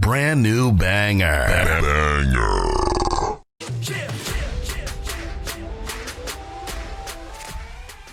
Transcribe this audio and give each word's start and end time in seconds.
brand 0.00 0.42
new 0.42 0.72
banger. 0.72 1.44
Banger. 1.46 2.24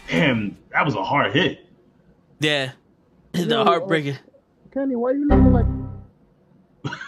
Damn, 0.09 0.57
that 0.71 0.85
was 0.85 0.95
a 0.95 1.03
hard 1.03 1.33
hit. 1.33 1.65
Yeah. 2.39 2.71
The 3.33 3.63
heartbreaker. 3.63 4.17
Kenny, 4.73 4.95
why 4.95 5.11
you 5.11 5.27
looking 5.27 5.53
like? 5.53 5.65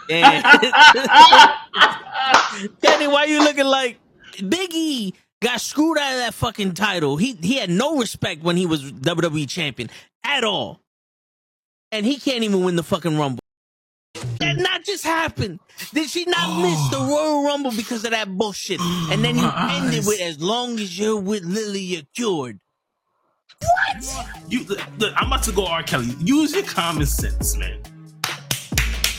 Kenny, 2.81 3.07
why 3.07 3.23
you 3.23 3.43
looking 3.43 3.65
like 3.65 3.97
Biggie 4.37 5.13
got 5.41 5.59
screwed 5.59 5.97
out 5.97 6.11
of 6.13 6.19
that 6.19 6.35
fucking 6.35 6.75
title? 6.75 7.17
He 7.17 7.33
he 7.33 7.57
had 7.57 7.71
no 7.71 7.97
respect 7.97 8.43
when 8.43 8.57
he 8.57 8.67
was 8.67 8.91
WWE 8.91 9.49
champion 9.49 9.89
at 10.23 10.43
all. 10.43 10.81
And 11.91 12.05
he 12.05 12.17
can't 12.17 12.43
even 12.43 12.63
win 12.63 12.75
the 12.75 12.83
fucking 12.83 13.17
rumble. 13.17 13.38
That 14.57 14.61
not 14.61 14.83
just 14.83 15.03
happened. 15.03 15.59
Did 15.93 16.09
she 16.09 16.25
not 16.25 16.49
oh. 16.49 16.61
miss 16.61 16.89
the 16.89 16.97
Royal 16.97 17.43
Rumble 17.43 17.71
because 17.71 18.03
of 18.05 18.11
that 18.11 18.29
bullshit? 18.29 18.79
And 19.11 19.23
then 19.23 19.37
you 19.37 19.49
ended 19.53 20.05
with 20.05 20.19
as 20.19 20.41
long 20.41 20.79
as 20.79 20.97
you're 20.97 21.19
with 21.19 21.43
Lily, 21.43 21.81
you're 21.81 22.01
cured. 22.15 22.59
What? 23.59 24.27
You, 24.47 24.63
look, 24.65 24.79
look, 24.97 25.13
I'm 25.15 25.27
about 25.27 25.43
to 25.43 25.51
go 25.51 25.65
R. 25.65 25.83
Kelly. 25.83 26.15
Use 26.19 26.53
your 26.53 26.63
common 26.63 27.05
sense, 27.05 27.57
man. 27.57 27.79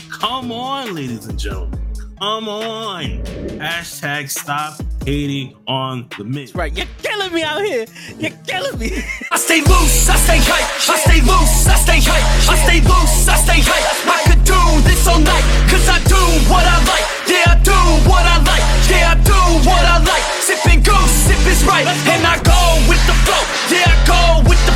Come 0.09 0.51
on, 0.51 0.95
ladies 0.95 1.25
and 1.27 1.37
gentlemen. 1.37 1.80
Come 2.21 2.49
on. 2.49 3.25
Hashtag 3.57 4.29
stop 4.29 4.77
hating 5.03 5.57
on 5.65 6.05
the 6.15 6.23
Miz. 6.23 6.53
Right, 6.53 6.69
you're 6.69 6.85
killing 7.01 7.33
me 7.33 7.41
out 7.41 7.65
here. 7.65 7.87
You're 8.19 8.37
killing 8.45 8.77
me. 8.77 9.01
I 9.33 9.41
stay 9.41 9.65
loose, 9.65 10.05
I 10.05 10.21
stay 10.21 10.37
hype. 10.37 10.69
I 10.85 11.01
stay 11.01 11.17
loose, 11.25 11.65
I 11.65 11.81
stay 11.81 11.97
hype. 11.97 12.21
I 12.45 12.55
stay 12.61 12.79
loose, 12.85 13.25
I 13.25 13.35
stay 13.41 13.61
hype. 13.65 14.05
I 14.05 14.21
could 14.29 14.43
do 14.45 14.61
this 14.85 15.01
all 15.09 15.17
night, 15.17 15.41
cause 15.65 15.89
I 15.89 15.97
do 16.05 16.21
what 16.45 16.61
I 16.61 16.77
like. 16.85 17.05
Yeah, 17.25 17.53
I 17.53 17.57
do 17.65 17.79
what 18.05 18.21
I 18.21 18.37
like. 18.45 18.65
Yeah, 18.85 19.13
I 19.13 19.25
do 19.25 19.41
what 19.65 19.81
I 19.81 19.97
like. 20.05 20.21
Sipping 20.45 20.85
goose, 20.85 21.25
sip 21.25 21.41
is 21.49 21.65
right. 21.65 21.89
And 21.89 22.21
I 22.21 22.37
go 22.45 22.61
with 22.85 23.01
the 23.09 23.17
flow. 23.25 23.41
Yeah, 23.73 23.89
I 23.89 23.97
go 24.05 24.21
with 24.45 24.61
the 24.69 24.70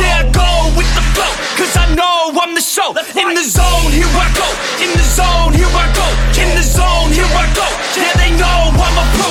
Yeah, 0.00 0.20
I 0.20 0.30
go 0.32 0.48
with 0.76 0.90
the 0.96 1.04
flow. 1.14 1.32
Cause 1.56 1.76
I 1.76 1.94
know 1.94 2.32
I'm 2.40 2.54
the 2.54 2.60
show. 2.60 2.90
In 2.90 3.34
the 3.34 3.44
zone, 3.44 3.92
here 3.92 4.08
I 4.08 4.28
go. 4.34 4.48
In 4.82 4.90
the 4.96 5.04
zone, 5.04 5.52
here 5.52 5.68
I 5.68 5.86
go. 5.92 6.06
In 6.40 6.48
the 6.56 6.62
zone, 6.62 7.12
here 7.12 7.28
I 7.28 7.46
go. 7.54 7.66
Yeah, 7.96 8.12
they 8.16 8.30
know 8.40 8.72
I'm 8.72 8.98
a 8.98 9.06
pro. 9.16 9.30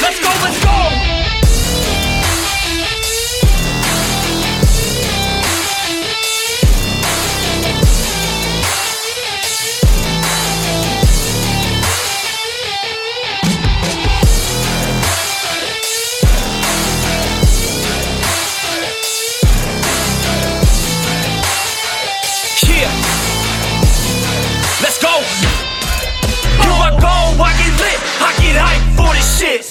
Let's 0.00 0.20
go, 0.20 0.30
let's 0.44 0.64
go! 0.64 0.97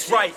This. 0.08 0.14
Right. 0.14 0.34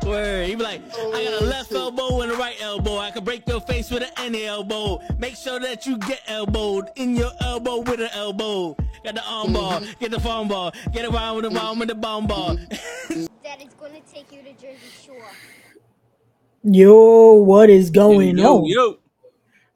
Word. 0.04 0.46
He 0.48 0.54
be 0.54 0.62
like, 0.62 0.82
I 0.84 0.96
got 0.96 1.14
a 1.14 1.38
oh, 1.40 1.44
left 1.44 1.72
elbow 1.72 2.20
and 2.22 2.32
a 2.32 2.36
right 2.36 2.56
elbow. 2.60 2.98
I 2.98 3.10
can 3.10 3.24
break 3.24 3.46
your 3.46 3.60
face 3.60 3.90
with 3.90 4.02
an 4.02 4.10
any 4.16 4.44
elbow. 4.44 5.00
Make 5.18 5.36
sure 5.36 5.60
that 5.60 5.86
you 5.86 5.98
get 5.98 6.22
elbowed 6.26 6.88
in 6.96 7.14
your 7.14 7.30
elbow 7.40 7.80
with 7.80 8.00
an 8.00 8.08
elbow. 8.12 8.76
Got 9.04 9.14
the 9.14 9.24
arm 9.24 9.52
ball, 9.52 9.80
mm-hmm. 9.80 9.92
get 10.00 10.10
the 10.10 10.20
phone 10.20 10.48
ball, 10.48 10.72
get 10.92 11.04
around 11.04 11.36
with 11.36 11.44
the 11.44 11.50
mm-hmm. 11.50 11.58
bomb 11.58 11.78
with 11.78 11.88
the 11.88 11.94
bomb 11.94 12.26
ball. 12.26 12.56
Mm-hmm. 12.56 13.26
that 13.44 13.62
is 13.62 13.74
going 13.74 13.92
to 13.92 14.00
take 14.12 14.32
you 14.32 14.42
to 14.42 14.52
Jersey 14.54 14.78
Shore. 15.04 15.30
Yo, 16.64 17.34
what 17.34 17.70
is 17.70 17.90
going 17.90 18.38
yo, 18.38 18.58
on? 18.58 18.64
yo. 18.64 18.98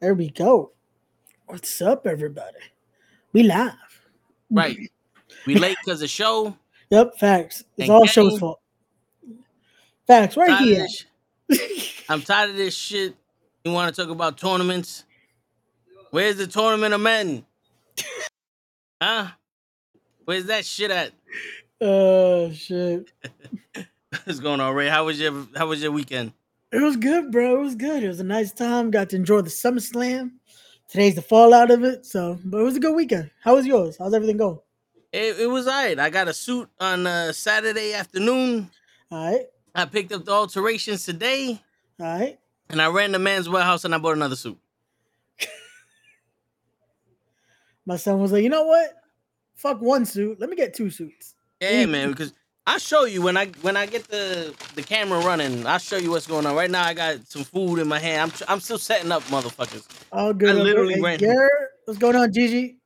There 0.01 0.15
we 0.15 0.31
go. 0.31 0.73
What's 1.47 1.81
up, 1.83 2.07
everybody? 2.07 2.59
We 3.33 3.45
live. 3.45 3.82
Right. 4.53 4.91
We 5.47 5.57
late 5.57 5.77
because 5.85 6.03
of 6.03 6.11
show. 6.11 6.57
Yep, 6.91 7.19
facts. 7.19 7.65
It's 7.77 7.89
all 7.89 8.07
show's 8.07 8.39
fault. 8.39 8.61
Facts, 10.07 10.37
right 10.37 10.59
here. 10.59 10.87
I'm 12.09 12.23
tired 12.23 12.51
of 12.51 12.57
this 12.57 12.75
shit. 12.77 13.15
You 13.65 13.73
want 13.73 13.95
to 13.95 14.03
talk 14.03 14.11
about 14.11 14.37
tournaments? 14.39 15.05
Where's 16.11 16.37
the 16.37 16.47
tournament 16.47 16.95
of 16.95 17.01
men? 17.01 17.45
Huh? 19.05 19.27
Where's 20.27 20.45
that 20.45 20.65
shit 20.65 20.93
at? 20.93 21.11
Oh 21.81 22.53
shit. 22.53 23.11
What's 24.25 24.39
going 24.39 24.61
on, 24.61 24.77
Ray? 24.77 24.89
How 24.89 25.07
was 25.07 25.19
your 25.19 25.45
How 25.57 25.67
was 25.67 25.83
your 25.83 25.91
weekend? 25.91 26.33
It 26.71 26.81
was 26.81 26.97
good, 26.97 27.33
bro. 27.33 27.57
It 27.57 27.65
was 27.65 27.75
good. 27.75 28.05
It 28.05 28.07
was 28.07 28.21
a 28.21 28.25
nice 28.25 28.53
time. 28.53 28.93
Got 28.93 29.11
to 29.11 29.17
enjoy 29.17 29.41
the 29.41 29.51
SummerSlam. 29.51 30.31
Today's 30.93 31.15
the 31.15 31.23
fallout 31.23 31.71
of 31.71 31.85
it. 31.85 32.05
So, 32.05 32.39
but 32.45 32.59
it 32.59 32.65
was 32.65 32.77
a 32.77 32.81
good 32.81 32.95
weekend. 32.95 33.31
How 33.43 33.55
was 33.55 33.67
yours? 33.67 33.97
How's 33.99 34.13
everything 34.13 34.37
going? 34.37 34.59
It, 35.11 35.41
it 35.41 35.47
was 35.47 35.67
alright. 35.67 35.99
I 35.99 36.11
got 36.11 36.29
a 36.29 36.35
suit 36.35 36.69
on 36.79 37.07
uh, 37.07 37.33
Saturday 37.33 37.95
afternoon. 37.95 38.71
All 39.11 39.33
right. 39.33 39.47
I 39.75 39.87
picked 39.87 40.13
up 40.13 40.27
the 40.27 40.33
alterations 40.33 41.07
today, 41.07 41.63
All 41.99 42.07
right. 42.19 42.39
and 42.69 42.83
I 42.83 42.89
ran 42.89 43.13
to 43.13 43.19
Men's 43.19 43.49
Wearhouse 43.49 43.87
and 43.87 43.95
I 43.95 43.99
bought 43.99 44.17
another 44.17 44.37
suit. 44.37 44.59
My 47.87 47.97
son 47.97 48.21
was 48.21 48.33
like, 48.33 48.43
you 48.43 48.51
know 48.51 48.65
what? 48.67 48.91
Fuck 49.55 49.81
one 49.81 50.05
suit. 50.05 50.39
Let 50.41 50.51
me 50.51 50.57
get 50.57 50.75
two 50.75 50.91
suits. 50.91 51.35
Yeah, 51.59 51.87
man, 51.87 52.11
because 52.11 52.35
I'll 52.67 52.79
show 52.79 53.05
you 53.05 53.23
when 53.23 53.37
I 53.37 53.47
when 53.63 53.77
I 53.77 53.87
get 53.87 54.07
the 54.09 54.55
the 54.77 54.83
camera 54.83 55.19
running. 55.21 55.67
I'll 55.67 55.79
show 55.79 55.97
you 55.97 56.11
what's 56.11 56.27
going 56.27 56.47
on. 56.47 56.55
Right 56.55 56.71
now, 56.71 56.85
I 56.85 56.95
got 56.95 57.27
some 57.27 57.43
food 57.43 57.79
in 57.79 57.89
my 57.89 57.99
hand. 57.99 58.21
I'm 58.23 58.31
tr- 58.31 58.45
I'm 58.49 58.61
still 58.61 58.79
setting 58.79 59.11
up, 59.11 59.23
motherfuckers. 59.25 59.87
Oh, 60.13 60.33
good. 60.33 60.55
good. 60.55 60.63
literally 60.63 60.95
Hey, 60.95 61.01
ran- 61.01 61.19
Garrett, 61.19 61.51
what's 61.87 61.99
going 61.99 62.15
on, 62.15 62.33
Gigi? 62.33 62.77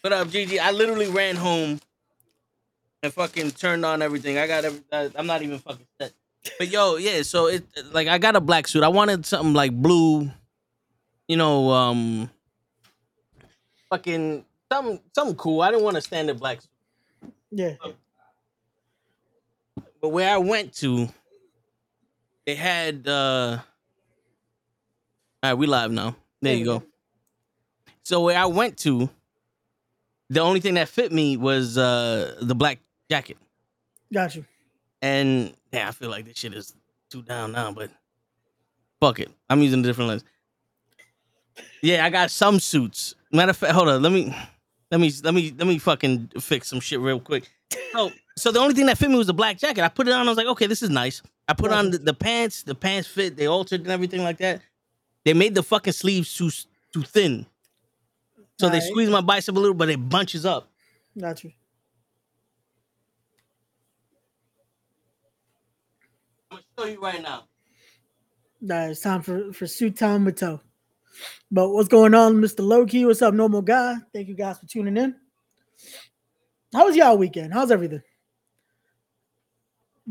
What 0.00 0.12
up, 0.12 0.28
Gigi? 0.30 0.58
I 0.58 0.72
literally 0.72 1.06
ran 1.08 1.36
home 1.36 1.80
and 3.02 3.12
fucking 3.12 3.52
turned 3.52 3.84
on 3.84 4.02
everything. 4.02 4.36
I 4.36 4.46
got 4.48 4.64
every. 4.64 4.80
I'm 4.92 5.26
not 5.26 5.42
even 5.42 5.58
fucking 5.60 5.86
set. 6.00 6.12
But 6.58 6.68
yo, 6.68 6.96
yeah. 6.96 7.22
So 7.22 7.46
it 7.46 7.64
like 7.92 8.08
I 8.08 8.18
got 8.18 8.34
a 8.34 8.40
black 8.40 8.66
suit. 8.66 8.82
I 8.82 8.88
wanted 8.88 9.24
something 9.26 9.54
like 9.54 9.72
blue. 9.72 10.30
You 11.28 11.36
know, 11.36 11.70
um, 11.70 12.30
fucking 13.90 14.44
something 14.72 15.00
something 15.14 15.36
cool. 15.36 15.60
I 15.60 15.70
didn't 15.70 15.84
want 15.84 15.96
to 15.96 16.02
stand 16.02 16.30
in 16.30 16.36
black. 16.38 16.62
suit. 16.62 16.70
Yeah. 17.50 17.74
But 20.00 20.10
where 20.10 20.32
I 20.32 20.38
went 20.38 20.74
to, 20.76 21.08
they 22.46 22.54
had. 22.54 23.06
uh 23.08 23.58
All 25.42 25.50
right, 25.50 25.54
we 25.54 25.66
live 25.66 25.90
now. 25.90 26.16
There 26.40 26.54
you 26.54 26.64
go. 26.64 26.82
So 28.04 28.22
where 28.22 28.38
I 28.38 28.46
went 28.46 28.78
to, 28.78 29.10
the 30.30 30.40
only 30.40 30.60
thing 30.60 30.74
that 30.74 30.88
fit 30.88 31.12
me 31.12 31.36
was 31.36 31.76
uh 31.76 32.36
the 32.40 32.54
black 32.54 32.78
jacket. 33.10 33.36
Got 34.12 34.36
you. 34.36 34.44
And 35.02 35.52
yeah, 35.72 35.88
I 35.88 35.92
feel 35.92 36.10
like 36.10 36.24
this 36.24 36.38
shit 36.38 36.54
is 36.54 36.74
too 37.10 37.22
down 37.22 37.52
now, 37.52 37.72
but 37.72 37.90
fuck 39.00 39.20
it. 39.20 39.30
I'm 39.50 39.60
using 39.62 39.80
a 39.80 39.82
different 39.82 40.08
lens. 40.08 40.24
Yeah, 41.82 42.04
I 42.04 42.10
got 42.10 42.30
some 42.30 42.60
suits. 42.60 43.14
Matter 43.32 43.50
of 43.50 43.56
fact, 43.56 43.72
hold 43.72 43.88
on. 43.88 44.02
Let 44.02 44.12
me 44.12 44.34
let 44.90 45.00
me 45.00 45.12
let 45.22 45.34
me 45.34 45.54
let 45.56 45.66
me 45.66 45.78
fucking 45.78 46.32
fix 46.40 46.68
some 46.68 46.80
shit 46.80 47.00
real 47.00 47.20
quick. 47.20 47.50
So 47.92 48.10
so 48.38 48.52
the 48.52 48.58
only 48.58 48.74
thing 48.74 48.86
that 48.86 48.98
fit 48.98 49.10
me 49.10 49.16
was 49.16 49.26
the 49.26 49.34
black 49.34 49.58
jacket. 49.58 49.82
I 49.82 49.88
put 49.88 50.08
it 50.08 50.12
on, 50.12 50.26
I 50.26 50.30
was 50.30 50.36
like, 50.36 50.46
okay, 50.46 50.66
this 50.66 50.82
is 50.82 50.90
nice. 50.90 51.22
I 51.46 51.54
put 51.54 51.72
on 51.72 51.90
the, 51.90 51.98
the 51.98 52.14
pants, 52.14 52.62
the 52.62 52.74
pants 52.74 53.08
fit, 53.08 53.36
they 53.36 53.46
altered 53.46 53.80
and 53.82 53.90
everything 53.90 54.22
like 54.22 54.38
that. 54.38 54.60
They 55.24 55.34
made 55.34 55.54
the 55.54 55.62
fucking 55.62 55.92
sleeves 55.92 56.34
too 56.34 56.50
too 56.92 57.02
thin. 57.02 57.46
So 58.60 58.68
they 58.68 58.80
squeeze 58.80 59.08
my 59.08 59.20
bicep 59.20 59.54
a 59.56 59.58
little, 59.58 59.74
but 59.74 59.88
it 59.88 60.08
bunches 60.08 60.44
up. 60.44 60.68
Got 61.18 61.44
you. 61.44 61.52
I'm 66.50 66.58
gonna 66.58 66.88
show 66.88 66.92
you 66.92 67.00
right 67.00 67.22
now. 67.22 67.44
Nah, 68.60 68.86
it's 68.86 69.00
time 69.00 69.22
for, 69.22 69.52
for 69.52 69.66
suit 69.66 69.96
time 69.96 70.24
with 70.24 70.40
Toe. 70.40 70.60
But 71.50 71.70
what's 71.70 71.88
going 71.88 72.14
on, 72.14 72.34
Mr. 72.36 72.60
Lowkey? 72.60 73.06
What's 73.06 73.22
up, 73.22 73.34
normal 73.34 73.62
guy? 73.62 73.96
Thank 74.12 74.28
you 74.28 74.34
guys 74.34 74.58
for 74.58 74.66
tuning 74.66 74.96
in. 74.96 75.14
How 76.74 76.86
was 76.86 76.96
y'all 76.96 77.16
weekend? 77.16 77.52
How's 77.54 77.70
everything? 77.70 78.02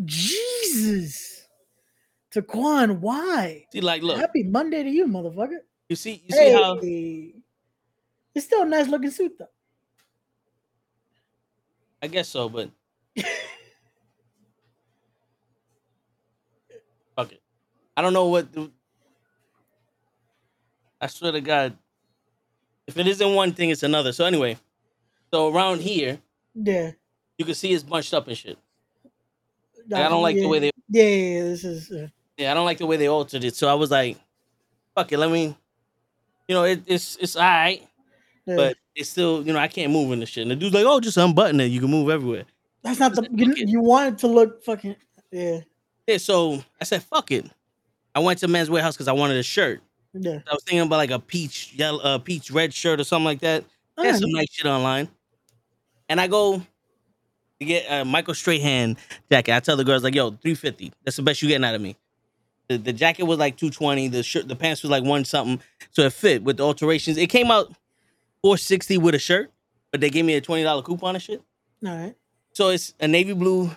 Jesus. 0.05 1.47
Taquan, 2.33 2.99
why? 2.99 3.65
See, 3.71 3.81
like, 3.81 4.01
look, 4.03 4.17
Happy 4.19 4.43
Monday 4.43 4.83
to 4.83 4.89
you, 4.89 5.05
motherfucker. 5.07 5.59
you 5.89 5.95
see, 5.95 6.21
you 6.27 6.35
see 6.35 6.49
how 6.51 6.77
Hey. 6.79 7.33
It's 8.35 8.45
still 8.45 8.61
a 8.63 8.65
nice 8.65 8.87
looking 8.87 9.09
suit, 9.11 9.33
though. 9.39 9.47
I 12.01 12.07
guess 12.07 12.29
so, 12.29 12.47
but 12.49 12.69
Fuck 17.15 17.31
it. 17.31 17.41
I 17.95 18.01
don't 18.03 18.13
know 18.13 18.27
what. 18.27 18.51
The, 18.53 18.71
I 21.01 21.07
swear 21.07 21.31
to 21.31 21.41
God, 21.41 21.75
if 22.85 22.97
it 22.97 23.07
isn't 23.07 23.33
one 23.33 23.53
thing, 23.53 23.71
it's 23.71 23.81
another. 23.83 24.11
So 24.13 24.25
anyway, 24.25 24.57
so 25.33 25.51
around 25.51 25.81
here, 25.81 26.19
Yeah. 26.53 26.91
you 27.39 27.45
can 27.45 27.55
see 27.55 27.73
it's 27.73 27.83
bunched 27.83 28.13
up 28.13 28.27
and 28.27 28.37
shit. 28.37 28.57
Like, 29.89 30.05
I 30.05 30.09
don't 30.09 30.21
like 30.21 30.35
yeah. 30.35 30.41
the 30.41 30.47
way 30.47 30.59
they. 30.59 30.71
Yeah, 30.89 31.03
yeah, 31.03 31.09
yeah, 31.09 31.43
this 31.43 31.63
is. 31.63 31.91
Uh, 31.91 32.07
Yeah, 32.37 32.51
I 32.51 32.53
don't 32.53 32.65
like 32.65 32.77
the 32.77 32.85
way 32.85 32.97
they 32.97 33.07
altered 33.07 33.43
it. 33.43 33.55
So 33.55 33.67
I 33.67 33.73
was 33.73 33.91
like, 33.91 34.17
fuck 34.95 35.11
it. 35.11 35.17
Let 35.17 35.31
me. 35.31 35.55
You 36.47 36.55
know, 36.55 36.63
it, 36.63 36.83
it's 36.85 37.17
it's 37.17 37.35
all 37.35 37.43
right, 37.43 37.81
yeah. 38.45 38.55
but 38.55 38.77
it's 38.95 39.09
still 39.09 39.45
you 39.45 39.51
know 39.51 39.59
I 39.59 39.67
can't 39.67 39.91
move 39.91 40.11
in 40.13 40.19
the 40.19 40.25
shit. 40.25 40.43
And 40.43 40.51
the 40.51 40.55
dude's 40.55 40.73
like, 40.73 40.85
oh, 40.85 40.99
just 40.99 41.17
unbutton 41.17 41.59
it. 41.59 41.65
You 41.65 41.81
can 41.81 41.89
move 41.89 42.09
everywhere. 42.09 42.45
that's 42.83 42.99
not 42.99 43.15
the. 43.15 43.27
You, 43.33 43.53
you 43.55 43.81
want 43.81 44.13
it 44.13 44.17
to 44.19 44.27
look 44.27 44.63
fucking. 44.63 44.95
Yeah. 45.31 45.59
Yeah, 46.07 46.17
so 46.17 46.63
I 46.79 46.85
said, 46.85 47.03
fuck 47.03 47.31
it. 47.31 47.45
I 48.15 48.19
went 48.19 48.39
to 48.39 48.47
Men's 48.47 48.69
Wearhouse 48.69 48.93
because 48.93 49.09
I 49.09 49.11
wanted 49.11 49.37
a 49.37 49.43
shirt. 49.43 49.81
Yeah. 50.13 50.39
I 50.49 50.53
was 50.53 50.63
thinking 50.63 50.79
about 50.79 50.97
like 50.97 51.11
a 51.11 51.19
peach 51.19 51.73
yellow, 51.73 51.99
uh, 51.99 52.17
peach 52.17 52.49
red 52.49 52.73
shirt 52.73 52.99
or 52.99 53.03
something 53.03 53.25
like 53.25 53.41
that. 53.41 53.65
There's 53.97 54.19
some 54.19 54.31
nice 54.31 54.47
shit 54.51 54.65
online. 54.65 55.09
And 56.09 56.21
I 56.21 56.27
go 56.27 56.61
to 57.59 57.65
get 57.65 57.85
a 57.89 58.05
Michael 58.05 58.33
Strahan 58.33 58.97
jacket. 59.31 59.55
I 59.55 59.59
tell 59.59 59.77
the 59.77 59.83
girls 59.83 60.03
like, 60.03 60.15
"Yo, 60.15 60.31
350. 60.31 60.91
That's 61.03 61.17
the 61.17 61.23
best 61.23 61.41
you 61.41 61.47
getting 61.47 61.65
out 61.65 61.75
of 61.75 61.81
me." 61.81 61.95
The, 62.69 62.77
the 62.77 62.93
jacket 62.93 63.23
was 63.23 63.39
like 63.39 63.57
220. 63.57 64.09
The 64.09 64.23
shirt, 64.23 64.47
the 64.47 64.55
pants 64.55 64.83
was 64.83 64.91
like 64.91 65.03
one 65.03 65.23
something. 65.25 65.61
So 65.91 66.03
it 66.03 66.13
fit 66.13 66.43
with 66.43 66.57
the 66.57 66.63
alterations. 66.63 67.17
It 67.17 67.27
came 67.27 67.49
out 67.49 67.67
460 68.41 68.97
with 68.97 69.15
a 69.15 69.19
shirt, 69.19 69.51
but 69.91 70.01
they 70.01 70.09
gave 70.09 70.25
me 70.25 70.35
a 70.35 70.41
twenty 70.41 70.63
dollar 70.63 70.81
coupon 70.81 71.15
and 71.15 71.23
shit. 71.23 71.41
All 71.85 71.95
right. 71.95 72.15
So 72.53 72.69
it's 72.69 72.93
a 72.99 73.07
navy 73.07 73.33
blue 73.33 73.71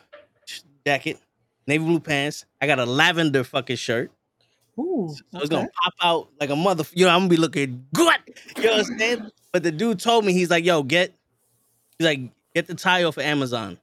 jacket, 0.86 1.18
navy 1.66 1.84
blue 1.84 2.00
pants. 2.00 2.46
I 2.60 2.66
got 2.66 2.78
a 2.78 2.86
lavender 2.86 3.44
fucking 3.44 3.76
shirt. 3.76 4.10
Ooh. 4.78 5.14
So 5.14 5.22
it's 5.34 5.46
okay. 5.46 5.56
gonna 5.56 5.68
pop 5.82 5.94
out 6.02 6.28
like 6.40 6.50
a 6.50 6.56
mother. 6.56 6.84
You 6.94 7.04
know, 7.04 7.12
I'm 7.12 7.20
gonna 7.20 7.28
be 7.28 7.36
looking 7.36 7.86
good. 7.94 8.14
You 8.56 8.64
know 8.64 8.70
what 8.72 8.90
I'm 8.90 8.98
saying? 8.98 9.30
But 9.52 9.62
the 9.62 9.72
dude 9.72 10.00
told 10.00 10.24
me 10.24 10.32
he's 10.32 10.50
like, 10.50 10.64
"Yo, 10.64 10.82
get," 10.82 11.14
he's 11.98 12.06
like, 12.06 12.20
"Get 12.54 12.66
the 12.66 12.74
tie 12.74 13.04
off 13.04 13.16
of 13.16 13.22
Amazon." 13.24 13.78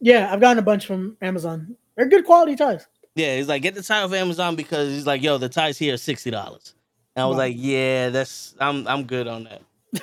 Yeah, 0.00 0.32
I've 0.32 0.40
gotten 0.40 0.58
a 0.58 0.62
bunch 0.62 0.86
from 0.86 1.16
Amazon. 1.20 1.76
They're 1.96 2.08
good 2.08 2.24
quality 2.24 2.56
ties. 2.56 2.86
Yeah, 3.14 3.36
he's 3.36 3.48
like, 3.48 3.62
"Get 3.62 3.74
the 3.74 3.82
tie 3.82 4.02
off 4.02 4.12
Amazon 4.12 4.56
because 4.56 4.88
he's 4.88 5.06
like, 5.06 5.22
yo, 5.22 5.36
the 5.38 5.48
ties 5.48 5.76
here 5.78 5.94
are 5.94 5.98
sixty 5.98 6.30
dollars." 6.30 6.74
And 7.16 7.24
I 7.24 7.26
was 7.26 7.34
Wow. 7.34 7.38
like, 7.40 7.54
"Yeah, 7.58 8.08
that's 8.10 8.54
I'm 8.60 8.86
I'm 8.88 9.04
good 9.04 9.26
on 9.28 9.44
that." 9.44 9.62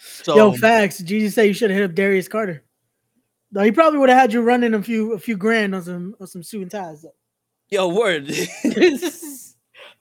So 0.00 0.36
Yo, 0.36 0.52
facts. 0.52 0.98
Jesus 0.98 1.34
say 1.34 1.46
you 1.46 1.54
should 1.54 1.70
have 1.70 1.78
hit 1.78 1.90
up 1.90 1.94
Darius 1.94 2.28
Carter. 2.28 2.62
No, 3.52 3.62
he 3.62 3.72
probably 3.72 3.98
would 3.98 4.08
have 4.10 4.18
had 4.18 4.32
you 4.32 4.42
running 4.42 4.74
a 4.74 4.82
few 4.82 5.12
a 5.12 5.18
few 5.18 5.36
grand 5.36 5.74
on 5.74 5.82
some 5.82 6.16
on 6.20 6.26
some 6.26 6.42
suit 6.42 6.62
and 6.62 6.70
ties. 6.70 7.02
Though. 7.02 7.14
yo, 7.70 7.88
word. 7.88 8.28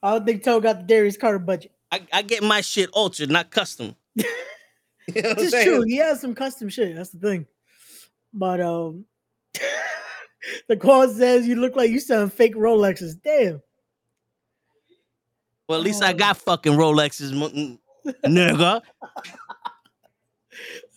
I 0.03 0.11
don't 0.11 0.25
think 0.25 0.43
Toe 0.43 0.59
got 0.59 0.79
the 0.79 0.83
Darius 0.85 1.17
Carter 1.17 1.39
budget. 1.39 1.71
I, 1.91 2.01
I 2.11 2.21
get 2.23 2.43
my 2.43 2.61
shit 2.61 2.89
altered, 2.93 3.29
not 3.31 3.49
custom. 3.51 3.95
You 5.15 5.21
know 5.21 5.29
what 5.29 5.37
I'm 5.37 5.43
This 5.43 5.45
is 5.45 5.51
saying? 5.51 5.67
true. 5.67 5.83
He 5.87 5.97
has 5.97 6.19
some 6.19 6.35
custom 6.35 6.69
shit. 6.69 6.95
That's 6.95 7.11
the 7.11 7.19
thing. 7.19 7.45
But 8.33 8.59
um, 8.61 9.05
the 10.67 10.75
call 10.77 11.07
says 11.07 11.47
you 11.47 11.55
look 11.55 11.75
like 11.75 11.89
you 11.91 11.99
selling 11.99 12.29
fake 12.29 12.55
Rolexes. 12.55 13.13
Damn. 13.23 13.61
Well, 15.69 15.79
at 15.79 15.85
least 15.85 16.03
I 16.03 16.11
Oh. 16.13 16.17
got 16.17 16.37
fucking 16.37 16.73
Rolexes, 16.73 17.31
m- 17.31 17.79
nigga. 18.25 18.81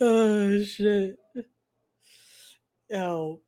Oh 0.01 0.62
shit. 0.65 1.17
Yo. 2.89 3.41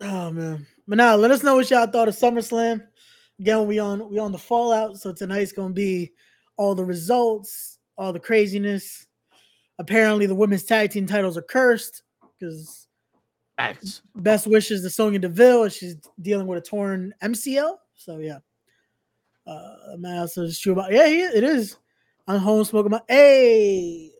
Oh 0.00 0.30
man. 0.30 0.66
But 0.88 0.96
now 0.96 1.16
let 1.16 1.30
us 1.30 1.42
know 1.42 1.56
what 1.56 1.70
y'all 1.70 1.86
thought 1.86 2.08
of 2.08 2.14
SummerSlam. 2.16 2.82
Again, 3.38 3.66
we 3.66 3.78
on 3.78 4.10
we 4.10 4.18
on 4.18 4.32
the 4.32 4.38
fallout. 4.38 4.96
So 4.98 5.12
tonight's 5.12 5.52
gonna 5.52 5.72
be 5.74 6.12
all 6.60 6.74
the 6.74 6.84
results, 6.84 7.78
all 7.96 8.12
the 8.12 8.20
craziness. 8.20 9.06
Apparently 9.78 10.26
the 10.26 10.34
women's 10.34 10.62
tag 10.62 10.90
team 10.90 11.06
titles 11.06 11.38
are 11.38 11.42
cursed 11.42 12.02
because 12.38 12.86
best 14.14 14.46
wishes 14.46 14.82
to 14.82 14.90
Sonya 14.90 15.20
Deville. 15.20 15.70
She's 15.70 15.96
dealing 16.20 16.46
with 16.46 16.58
a 16.58 16.60
torn 16.60 17.14
MCL. 17.22 17.76
So 17.94 18.18
yeah. 18.18 18.40
Uh 19.46 19.96
man, 19.96 20.18
also 20.18 20.44
it's 20.44 20.58
true 20.58 20.74
about 20.74 20.92
yeah, 20.92 21.06
it 21.06 21.42
is. 21.42 21.78
I'm 22.28 22.40
home 22.40 22.62
smoking 22.64 22.90
my 22.90 23.00
hey 23.08 24.12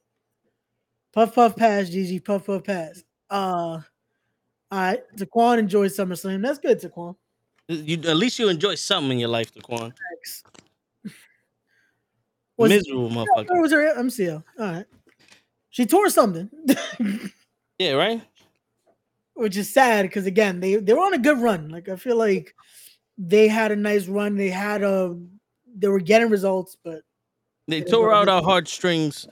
puff 1.12 1.34
puff 1.34 1.54
pass, 1.54 1.90
GG, 1.90 2.24
puff 2.24 2.46
puff 2.46 2.64
pass. 2.64 3.04
Uh 3.28 3.80
all 4.72 4.78
right, 4.78 5.00
Taquan 5.14 5.58
enjoys 5.58 5.94
SummerSlam. 5.94 6.40
That's 6.40 6.58
good, 6.58 6.80
Taquan. 6.80 7.16
You 7.68 7.98
at 7.98 8.16
least 8.16 8.38
you 8.38 8.48
enjoy 8.48 8.76
something 8.76 9.12
in 9.12 9.18
your 9.18 9.28
life, 9.28 9.52
Daquan. 9.52 9.92
Thanks. 9.92 10.42
Was, 12.60 12.68
Miserable 12.68 13.08
motherfucker. 13.08 13.48
where 13.48 13.62
was 13.62 13.72
her 13.72 13.94
MCL? 13.96 14.44
All 14.58 14.66
right. 14.66 14.84
She 15.70 15.86
tore 15.86 16.10
something, 16.10 16.50
Yeah, 17.78 17.92
right. 17.92 18.20
which 19.34 19.56
is 19.56 19.72
sad 19.72 20.02
because 20.02 20.26
again, 20.26 20.60
they 20.60 20.76
they 20.76 20.92
were 20.92 21.00
on 21.00 21.14
a 21.14 21.18
good 21.18 21.38
run. 21.38 21.70
Like 21.70 21.88
I 21.88 21.96
feel 21.96 22.16
like 22.16 22.54
they 23.16 23.48
had 23.48 23.72
a 23.72 23.76
nice 23.76 24.06
run. 24.08 24.36
They 24.36 24.50
had 24.50 24.82
a 24.82 25.16
they 25.74 25.88
were 25.88 26.00
getting 26.00 26.28
results, 26.28 26.76
but 26.84 27.00
They 27.66 27.78
Yeah, 27.78 27.84
tore 27.84 28.12
out 28.12 28.28
our 28.28 28.42
heartstrings. 28.42 29.26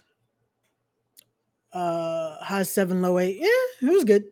uh 1.72 2.36
high 2.42 2.62
seven, 2.62 3.02
low 3.02 3.19
eight. 3.19 3.36
Yeah, 3.40 3.88
it 3.88 3.92
was 3.92 4.04
good. 4.04 4.24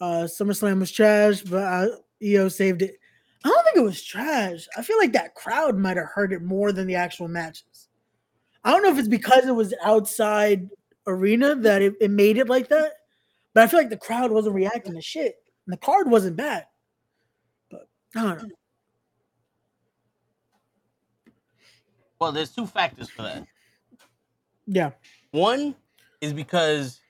Uh 0.00 0.24
SummerSlam 0.28 0.80
was 0.80 0.90
trash, 0.90 1.40
but 1.42 1.62
I, 1.62 1.86
Io 2.22 2.48
saved 2.48 2.82
it. 2.82 2.96
I 3.44 3.48
don't 3.48 3.64
think 3.64 3.76
it 3.76 3.82
was 3.82 4.02
trash. 4.02 4.66
I 4.76 4.82
feel 4.82 4.96
like 4.98 5.12
that 5.12 5.34
crowd 5.34 5.76
might 5.76 5.98
have 5.98 6.06
hurt 6.06 6.32
it 6.32 6.42
more 6.42 6.72
than 6.72 6.86
the 6.86 6.94
actual 6.94 7.28
matches. 7.28 7.88
I 8.64 8.70
don't 8.70 8.82
know 8.82 8.90
if 8.90 8.98
it's 8.98 9.08
because 9.08 9.46
it 9.46 9.54
was 9.54 9.74
outside 9.84 10.70
arena 11.06 11.54
that 11.54 11.82
it, 11.82 11.94
it 12.00 12.10
made 12.10 12.38
it 12.38 12.48
like 12.48 12.68
that, 12.68 12.92
but 13.52 13.62
I 13.62 13.66
feel 13.66 13.78
like 13.78 13.90
the 13.90 13.96
crowd 13.98 14.32
wasn't 14.32 14.54
reacting 14.54 14.94
to 14.94 15.02
shit. 15.02 15.36
And 15.66 15.72
the 15.72 15.78
card 15.78 16.10
wasn't 16.10 16.36
bad. 16.36 16.64
But 17.70 17.88
I 18.16 18.22
don't 18.22 18.42
know. 18.42 18.48
Well, 22.18 22.32
there's 22.32 22.50
two 22.50 22.66
factors 22.66 23.10
for 23.10 23.22
that. 23.22 23.44
Yeah. 24.66 24.92
One 25.32 25.74
is 26.22 26.32
because 26.32 27.00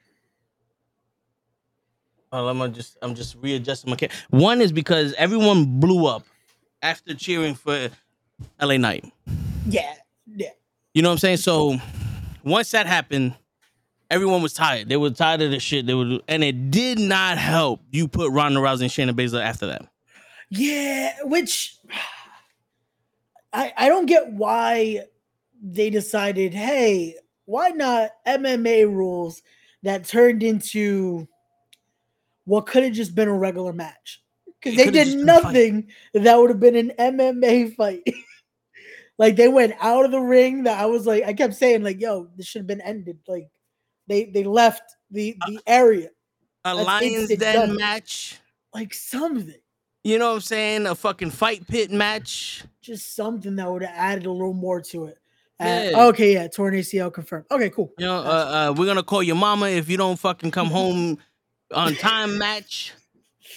well, 2.43 2.63
I'm 2.63 2.73
just 2.73 2.97
I'm 3.03 3.15
just 3.15 3.37
readjusting 3.41 3.91
my 3.91 3.97
camera. 3.97 4.15
One 4.31 4.61
is 4.61 4.73
because 4.73 5.13
everyone 5.15 5.79
blew 5.79 6.07
up 6.07 6.25
after 6.83 7.15
cheering 7.15 7.55
for 7.55 7.91
LA 8.61 8.77
Knight. 8.77 9.05
Yeah. 9.69 9.95
Yeah. 10.27 10.51
You 10.93 11.03
know 11.03 11.11
what 11.11 11.15
I'm 11.15 11.19
saying? 11.19 11.37
So 11.39 11.77
once 12.45 12.71
that 12.73 12.87
happened, 12.87 13.35
everyone 14.11 14.43
was 14.43 14.53
tired. 14.53 14.89
They 14.89 14.97
were 14.97 15.11
tired 15.11 15.43
of 15.43 15.51
the 15.51 15.61
shit. 15.61 15.87
They 15.87 15.95
were, 15.95 16.19
and 16.29 16.45
it 16.45 16.71
did 16.71 16.99
not 16.99 17.39
help. 17.39 17.81
You 17.91 18.09
put 18.09 18.31
Ronda 18.31 18.61
Rousey 18.61 18.83
and 18.83 18.91
Shayna 18.91 19.13
Baszler 19.13 19.43
after 19.43 19.67
that. 19.67 19.87
Yeah, 20.51 21.15
which 21.23 21.77
I 23.53 23.73
I 23.77 23.89
don't 23.89 24.07
get 24.07 24.33
why 24.33 25.05
they 25.63 25.91
decided, 25.91 26.53
hey, 26.53 27.17
why 27.47 27.71
not 27.71 28.11
MMA 28.27 28.87
rules 28.87 29.43
that 29.83 30.05
turned 30.05 30.43
into 30.43 31.29
what 32.45 32.67
could 32.67 32.83
have 32.85 32.93
just 32.93 33.15
been 33.15 33.29
a 33.29 33.35
regular 33.37 33.73
match? 33.73 34.23
Because 34.61 34.77
they 34.77 34.91
did 34.91 35.05
just 35.07 35.19
been 35.19 35.29
a 35.29 35.33
fight. 35.35 35.43
nothing 35.45 35.89
that 36.15 36.37
would 36.37 36.51
have 36.51 36.61
been 36.61 36.77
an 36.77 36.93
MMA 36.99 37.75
fight. 37.77 38.03
like 39.19 39.37
they 39.37 39.49
went 39.49 39.75
out 39.81 40.05
of 40.05 40.11
the 40.11 40.21
ring 40.21 40.65
that 40.65 40.79
I 40.81 40.87
was 40.87 41.07
like, 41.07 41.25
I 41.25 41.33
kept 41.33 41.55
saying, 41.55 41.83
like, 41.83 42.01
yo, 42.01 42.29
this 42.37 42.47
should 42.47 42.61
have 42.61 42.67
been 42.67 42.81
ended. 42.81 43.19
Like 43.29 43.49
they 44.07 44.25
they 44.25 44.45
left 44.45 44.83
the 45.11 45.37
the 45.47 45.61
area. 45.67 46.11
A 46.65 46.75
That's 46.75 46.87
Lions 46.87 47.29
Den 47.29 47.55
done. 47.69 47.77
match. 47.77 48.39
Like 48.73 48.95
something. 48.95 49.55
You 50.03 50.19
know 50.19 50.29
what 50.31 50.35
I'm 50.37 50.41
saying? 50.41 50.87
A 50.87 50.95
fucking 50.95 51.31
fight 51.31 51.67
pit 51.67 51.91
match. 51.91 52.65
just 52.83 53.15
something 53.15 53.57
that 53.57 53.71
would 53.71 53.83
have 53.83 53.95
added 53.95 54.27
a 54.27 54.31
little 54.33 54.53
more 54.53 54.81
to 54.83 55.07
it. 55.07 55.19
Uh, 55.61 55.65
Yeah. 55.65 56.05
okay, 56.07 56.33
yeah, 56.35 56.49
torn 56.49 56.75
ACL 56.75 57.13
confirmed. 57.13 57.47
Okay, 57.51 57.71
cool. 57.71 57.93
You 57.99 58.07
know, 58.07 58.17
uh, 58.17 58.69
uh, 58.71 58.75
we're 58.77 58.87
gonna 58.87 59.03
call 59.03 59.23
your 59.23 59.37
mama 59.37 59.69
if 59.69 59.89
you 59.89 59.97
don't 59.97 60.19
fucking 60.19 60.51
come 60.51 60.67
home 60.71 61.19
on 61.75 61.95
time. 61.97 62.39
Match 62.39 62.93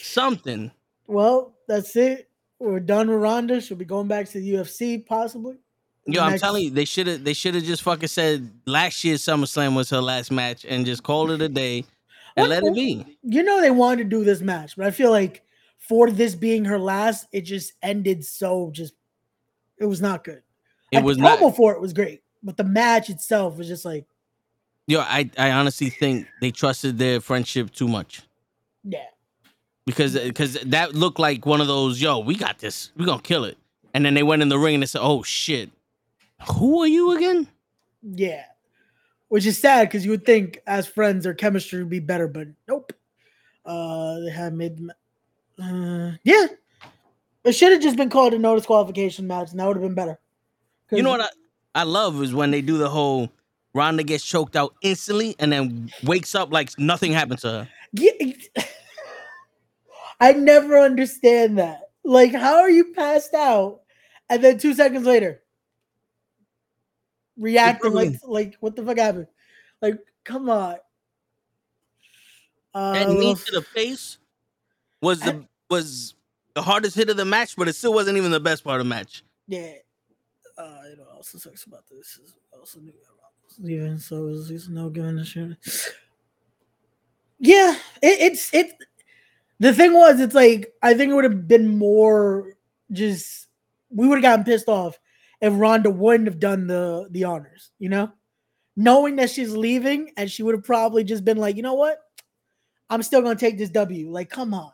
something. 0.02 0.72
Well, 1.08 1.54
that's 1.68 1.96
it. 1.96 2.30
We're 2.60 2.80
done 2.80 3.10
with 3.10 3.20
Ronda. 3.20 3.62
She'll 3.62 3.78
be 3.78 3.86
going 3.86 4.08
back 4.08 4.28
to 4.30 4.40
the 4.40 4.54
UFC 4.56 5.06
possibly. 5.06 5.58
Yo, 6.06 6.22
I'm 6.24 6.32
Next- 6.32 6.42
telling 6.42 6.64
you, 6.64 6.70
they 6.72 6.86
should 6.86 7.08
have. 7.08 7.24
They 7.24 7.34
should 7.34 7.54
have 7.56 7.64
just 7.64 7.84
fucking 7.84 8.08
said 8.08 8.50
last 8.66 9.04
year's 9.04 9.24
SummerSlam 9.24 9.76
was 9.76 9.90
her 9.90 10.02
last 10.02 10.32
match 10.32 10.66
and 10.66 10.86
just 10.86 11.04
called 11.04 11.32
it 11.32 11.42
a 11.42 11.50
day 11.50 11.86
and 12.36 12.48
What- 12.48 12.50
let 12.50 12.64
it 12.64 12.74
be. 12.74 13.06
You 13.24 13.44
know 13.44 13.62
they 13.62 13.72
wanted 13.72 14.04
to 14.06 14.10
do 14.18 14.24
this 14.24 14.40
match, 14.42 14.76
but 14.78 14.86
I 14.88 14.92
feel 14.92 15.12
like 15.12 15.44
for 15.78 16.10
this 16.10 16.34
being 16.34 16.66
her 16.66 16.80
last, 16.80 17.28
it 17.32 17.42
just 17.42 17.74
ended 17.84 18.26
so 18.26 18.72
just. 18.72 18.94
It 19.80 19.86
was 19.86 20.02
not 20.02 20.24
good. 20.24 20.42
It 20.92 20.98
Like, 20.98 21.06
was 21.06 21.18
the 21.18 21.24
not. 21.24 21.56
for 21.56 21.74
it 21.74 21.82
was 21.82 21.94
great, 21.94 22.24
but 22.42 22.58
the 22.58 22.64
match 22.64 23.10
itself 23.12 23.58
was 23.58 23.68
just 23.68 23.86
like, 23.86 24.06
Yo, 24.88 25.02
I, 25.02 25.30
I 25.38 25.52
honestly 25.52 25.90
think 25.90 26.28
they 26.42 26.52
trusted 26.52 26.98
their 26.98 27.20
friendship 27.20 27.72
too 27.72 27.88
much. 27.88 28.22
Yeah. 28.84 29.04
because 29.86 30.14
because 30.18 30.54
that 30.62 30.96
looked 30.96 31.20
like 31.20 31.46
one 31.46 31.60
of 31.60 31.68
those 31.68 32.02
yo 32.02 32.20
we 32.20 32.36
got 32.36 32.60
this 32.60 32.92
we 32.96 33.06
gonna 33.06 33.22
kill 33.22 33.44
it 33.44 33.58
and 33.94 34.06
then 34.06 34.14
they 34.14 34.24
went 34.24 34.42
in 34.42 34.48
the 34.48 34.58
ring 34.58 34.76
and 34.76 34.84
they 34.84 34.88
said 34.88 35.02
oh 35.04 35.24
shit 35.24 35.70
who 36.54 36.82
are 36.82 36.88
you 36.88 37.12
again 37.18 37.48
Yeah. 38.02 38.46
Which 39.28 39.46
is 39.46 39.58
sad 39.60 39.90
because 39.90 40.06
you 40.06 40.12
would 40.12 40.26
think 40.26 40.60
as 40.68 40.88
friends 40.88 41.26
their 41.26 41.34
chemistry 41.34 41.80
would 41.80 41.90
be 41.90 42.00
better, 42.00 42.30
but 42.30 42.48
nope. 42.70 42.94
Uh 43.66 44.20
they 44.22 44.30
have 44.32 44.54
made 44.54 44.80
uh 45.62 46.12
yeah. 46.24 46.48
It 47.44 47.52
should 47.54 47.74
have 47.74 47.82
just 47.82 47.98
been 47.98 48.10
called 48.10 48.34
a 48.34 48.40
no 48.40 48.56
disqualification 48.56 49.28
match, 49.28 49.52
and 49.52 49.60
that 49.60 49.68
would 49.68 49.76
have 49.76 49.84
been 49.84 49.96
better. 49.96 50.18
you 50.92 51.02
know 51.04 51.10
what 51.10 51.22
I, 51.22 51.82
I 51.82 51.84
love 51.84 52.22
is 52.24 52.34
when 52.34 52.52
they 52.52 52.62
do 52.62 52.78
the 52.78 52.88
whole 52.90 53.30
Ronda 53.78 54.04
gets 54.04 54.24
choked 54.24 54.56
out 54.56 54.74
instantly 54.82 55.36
and 55.40 55.52
then 55.52 55.92
wakes 56.04 56.34
up 56.36 56.52
like 56.52 56.78
nothing 56.80 57.14
happened 57.14 57.40
to 57.42 57.50
her 57.50 57.70
Yeah, 57.94 58.12
I 60.20 60.34
never 60.34 60.80
understand 60.80 61.60
that. 61.60 61.92
Like, 62.04 62.34
how 62.34 62.58
are 62.58 62.70
you 62.70 62.94
passed 62.94 63.34
out 63.36 63.82
and 64.30 64.44
then 64.44 64.58
two 64.58 64.74
seconds 64.74 65.06
later 65.06 65.42
reacting 67.38 67.94
like 67.94 68.14
like 68.24 68.56
what 68.60 68.76
the 68.76 68.84
fuck 68.84 68.98
happened? 68.98 69.28
Like, 69.82 70.00
come 70.24 70.50
on. 70.50 70.78
Uh, 72.74 72.94
that 72.94 73.10
knee 73.10 73.36
to 73.36 73.52
the 73.52 73.62
face 73.62 74.18
was 75.02 75.20
the 75.22 75.46
was 75.70 76.16
the 76.56 76.62
hardest 76.62 76.96
hit 76.96 77.10
of 77.10 77.18
the 77.18 77.26
match 77.26 77.56
but 77.56 77.68
it 77.68 77.74
still 77.74 77.94
wasn't 77.94 78.18
even 78.18 78.32
the 78.32 78.40
best 78.40 78.64
part 78.64 78.80
of 78.80 78.86
the 78.86 78.90
match 78.90 79.24
yeah. 79.48 79.74
Uh, 80.58 80.82
you 80.90 80.98
know, 80.98 81.06
also 81.16 81.38
sucks 81.38 81.64
about 81.66 81.84
this 81.90 82.20
is 82.24 82.36
also 82.52 82.80
knew 82.80 82.92
leaving, 83.60 83.98
so 83.98 84.28
it's 84.30 84.48
just 84.48 84.70
no 84.70 84.90
giving 84.90 85.18
a 85.20 85.26
shit. 85.26 85.58
Yeah, 87.40 87.76
it, 88.02 88.20
it's 88.32 88.54
it. 88.54 88.72
The 89.60 89.74
thing 89.74 89.94
was, 89.94 90.20
it's 90.20 90.36
like 90.36 90.74
I 90.82 90.94
think 90.94 91.12
it 91.12 91.16
would 91.16 91.24
have 91.24 91.48
been 91.48 91.78
more 91.78 92.54
just 92.92 93.48
we 93.90 94.08
would 94.08 94.18
have 94.18 94.24
gotten 94.24 94.46
pissed 94.46 94.68
off 94.68 94.98
if 95.42 95.54
Ronda 95.56 95.90
wouldn't 95.90 96.28
have 96.28 96.40
done 96.40 96.68
the 96.68 97.08
the 97.12 97.24
honors, 97.26 97.72
you 97.80 97.90
know, 97.90 98.12
knowing 98.76 99.16
that 99.18 99.30
she's 99.30 99.52
leaving, 99.56 100.12
and 100.18 100.30
she 100.32 100.44
would 100.44 100.56
have 100.56 100.64
probably 100.64 101.04
just 101.04 101.24
been 101.26 101.38
like, 101.38 101.56
you 101.56 101.64
know 101.64 101.76
what, 101.76 102.00
I'm 102.90 103.04
still 103.04 103.22
gonna 103.22 103.36
take 103.36 103.58
this 103.58 103.70
W. 103.70 104.10
Like, 104.10 104.30
come 104.30 104.54
on. 104.54 104.72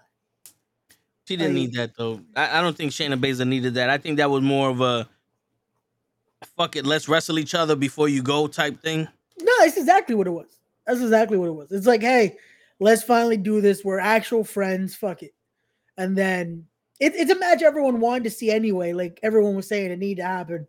She 1.27 1.37
didn't 1.37 1.53
Like- 1.53 1.61
need 1.61 1.73
that 1.73 1.91
though. 1.97 2.21
I, 2.35 2.59
I 2.59 2.61
don't 2.61 2.75
think 2.75 2.91
Shayna 2.91 3.19
Baszler 3.19 3.47
needed 3.47 3.75
that. 3.75 3.89
I 3.89 3.97
think 3.97 4.17
that 4.17 4.29
was 4.29 4.41
more 4.41 4.69
of 4.69 4.81
a 4.81 5.07
fuck 6.45 6.75
it, 6.75 6.85
let's 6.85 7.09
wrestle 7.09 7.39
each 7.39 7.55
other 7.55 7.75
before 7.75 8.09
you 8.09 8.21
go 8.21 8.47
type 8.47 8.81
thing. 8.81 9.07
No, 9.39 9.53
it's 9.62 9.77
exactly 9.77 10.15
what 10.15 10.27
it 10.27 10.31
was. 10.31 10.59
That's 10.85 11.01
exactly 11.01 11.38
what 11.38 11.50
it 11.50 11.53
was. 11.53 11.71
It's 11.71 11.88
like, 11.88 12.01
hey, 12.01 12.38
let's 12.79 13.03
finally 13.03 13.38
do 13.38 13.62
this. 13.62 13.83
We're 13.83 14.00
actual 14.00 14.43
friends. 14.43 14.95
Fuck 14.95 15.23
it. 15.23 15.33
And 15.97 16.17
then 16.17 16.65
it, 17.00 17.13
it's 17.15 17.31
a 17.31 17.39
match 17.39 17.62
everyone 17.62 18.00
wanted 18.00 18.25
to 18.25 18.29
see 18.29 18.51
anyway. 18.51 18.93
Like 18.93 19.19
everyone 19.23 19.55
was 19.55 19.67
saying 19.67 19.91
it 19.91 20.00
needed 20.00 20.21
to 20.21 20.27
happen. 20.27 20.67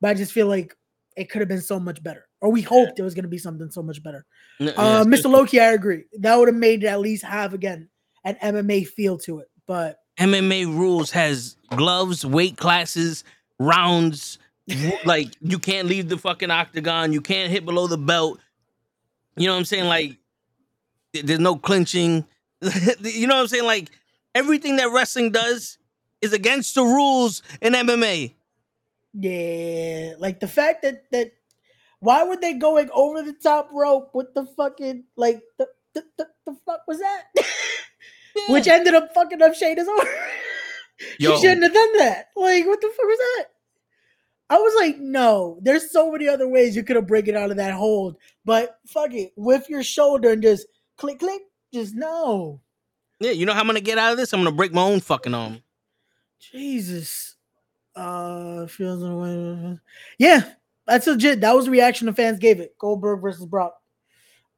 But 0.00 0.10
I 0.10 0.14
just 0.14 0.32
feel 0.32 0.46
like 0.46 0.76
it 1.16 1.30
could 1.30 1.40
have 1.40 1.48
been 1.48 1.60
so 1.60 1.80
much 1.80 2.02
better. 2.02 2.26
Or 2.40 2.50
we 2.50 2.62
hoped 2.62 2.98
it 2.98 3.02
was 3.02 3.14
going 3.14 3.24
to 3.24 3.28
be 3.28 3.38
something 3.38 3.70
so 3.70 3.82
much 3.82 4.02
better. 4.02 4.26
Uh, 4.60 4.64
yeah, 4.66 5.04
Mr. 5.04 5.30
Loki, 5.30 5.58
I 5.58 5.72
agree. 5.72 6.04
That 6.18 6.36
would 6.36 6.48
have 6.48 6.56
made 6.56 6.84
it 6.84 6.88
at 6.88 7.00
least 7.00 7.24
have, 7.24 7.54
again, 7.54 7.88
an 8.24 8.36
MMA 8.42 8.86
feel 8.86 9.16
to 9.18 9.40
it. 9.40 9.48
But 9.66 9.98
MMA 10.18 10.66
rules 10.66 11.10
has 11.12 11.56
gloves, 11.70 12.26
weight 12.26 12.56
classes, 12.58 13.24
rounds. 13.58 14.38
W- 14.68 14.96
like 15.04 15.36
you 15.40 15.58
can't 15.58 15.88
leave 15.88 16.08
the 16.08 16.18
fucking 16.18 16.50
octagon. 16.50 17.12
You 17.12 17.20
can't 17.20 17.50
hit 17.50 17.64
below 17.64 17.86
the 17.86 17.98
belt. 17.98 18.40
You 19.36 19.46
know 19.46 19.52
what 19.52 19.58
I'm 19.58 19.64
saying? 19.64 19.84
Like 19.84 20.18
there's 21.12 21.40
no 21.40 21.56
clinching. 21.56 22.24
you 23.00 23.26
know 23.26 23.36
what 23.36 23.42
I'm 23.42 23.48
saying? 23.48 23.64
Like 23.64 23.90
everything 24.34 24.76
that 24.76 24.90
wrestling 24.92 25.32
does 25.32 25.78
is 26.20 26.32
against 26.32 26.74
the 26.74 26.82
rules 26.82 27.42
in 27.60 27.72
MMA. 27.72 28.34
Yeah, 29.18 30.14
like 30.18 30.40
the 30.40 30.48
fact 30.48 30.82
that 30.82 31.10
that 31.10 31.32
why 32.00 32.24
were 32.24 32.36
they 32.36 32.54
going 32.54 32.90
over 32.92 33.22
the 33.22 33.32
top 33.32 33.70
rope 33.72 34.10
with 34.14 34.34
the 34.34 34.44
fucking 34.44 35.04
like 35.16 35.42
the 35.58 35.68
the, 35.94 36.04
the, 36.18 36.28
the 36.44 36.56
fuck 36.66 36.82
was 36.86 36.98
that? 36.98 37.24
Which 38.48 38.68
ended 38.68 38.94
up 38.94 39.14
fucking 39.14 39.40
up 39.40 39.52
Shayna's 39.52 39.88
arm. 39.88 39.98
Yo. 41.18 41.34
She 41.34 41.42
shouldn't 41.42 41.62
have 41.62 41.72
done 41.72 41.98
that. 41.98 42.28
Like, 42.36 42.66
what 42.66 42.80
the 42.80 42.88
fuck 42.88 43.06
was 43.06 43.18
that? 43.18 43.44
I 44.48 44.58
was 44.58 44.74
like, 44.76 44.98
no, 44.98 45.58
there's 45.62 45.90
so 45.90 46.10
many 46.12 46.28
other 46.28 46.46
ways 46.46 46.76
you 46.76 46.84
could 46.84 46.96
have 46.96 47.06
break 47.06 47.26
it 47.26 47.36
out 47.36 47.50
of 47.50 47.56
that 47.56 47.74
hold, 47.74 48.16
but 48.44 48.78
fuck 48.86 49.12
it, 49.12 49.32
with 49.36 49.68
your 49.68 49.82
shoulder 49.82 50.30
and 50.30 50.42
just 50.42 50.66
click 50.96 51.18
click, 51.18 51.42
just 51.74 51.94
no. 51.94 52.60
Yeah, 53.18 53.32
you 53.32 53.44
know 53.46 53.54
how 53.54 53.60
I'm 53.60 53.66
gonna 53.66 53.80
get 53.80 53.98
out 53.98 54.12
of 54.12 54.18
this? 54.18 54.32
I'm 54.32 54.40
gonna 54.40 54.52
break 54.52 54.72
my 54.72 54.82
own 54.82 55.00
fucking 55.00 55.34
arm. 55.34 55.62
Jesus. 56.38 57.34
Uh 57.94 58.66
feels 58.66 59.02
in 59.02 59.10
a 59.10 59.16
way. 59.16 59.78
Yeah, 60.18 60.52
that's 60.86 61.06
legit. 61.06 61.40
That 61.40 61.56
was 61.56 61.64
the 61.64 61.70
reaction 61.70 62.06
the 62.06 62.12
fans 62.12 62.38
gave 62.38 62.60
it. 62.60 62.76
Goldberg 62.78 63.22
versus 63.22 63.46
Brock. 63.46 63.74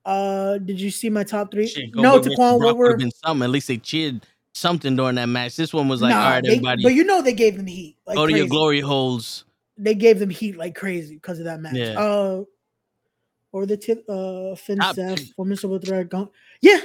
Uh 0.05 0.59
did 0.59 0.81
you 0.81 0.91
see 0.91 1.09
my 1.09 1.23
top 1.25 1.51
three? 1.53 1.69
Shit, 1.69 1.95
no, 1.95 2.21
Taquan, 2.21 2.77
were 2.77 2.97
been 2.97 3.13
something. 3.25 3.45
At 3.45 3.51
least 3.51 3.69
they 3.69 3.77
cheered 3.79 4.27
something 4.55 4.97
during 4.97 5.15
that 5.15 5.27
match. 5.27 5.55
This 5.57 5.73
one 5.73 5.89
was 5.89 6.03
like, 6.03 6.11
Nah, 6.11 6.21
all 6.23 6.31
right, 6.31 6.43
they- 6.43 6.51
everybody, 6.51 6.83
But 6.83 6.95
you 6.95 7.05
know 7.05 7.23
they 7.23 7.33
gave 7.33 7.57
them 7.57 7.67
heat. 7.67 7.97
Like 8.07 8.17
go 8.17 8.27
to 8.27 8.33
your 8.37 8.47
glory 8.49 8.81
holes. 8.81 9.45
They 9.79 9.95
gave 9.95 10.19
them 10.19 10.31
heat 10.31 10.57
like 10.57 10.75
crazy 10.75 11.15
because 11.15 11.39
of 11.39 11.45
that 11.45 11.61
match. 11.61 11.75
Yeah. 11.75 11.99
Uh 11.99 12.43
or 13.53 13.65
the 13.65 13.77
tip 13.77 14.05
uh 14.09 14.55
Finn 14.57 14.79
Top 14.79 14.95
Seth, 14.97 15.19
two. 15.19 15.27
women's 15.37 15.65
with 15.65 15.89
red 15.89 16.11
gone. 16.11 16.29
Yeah, 16.61 16.81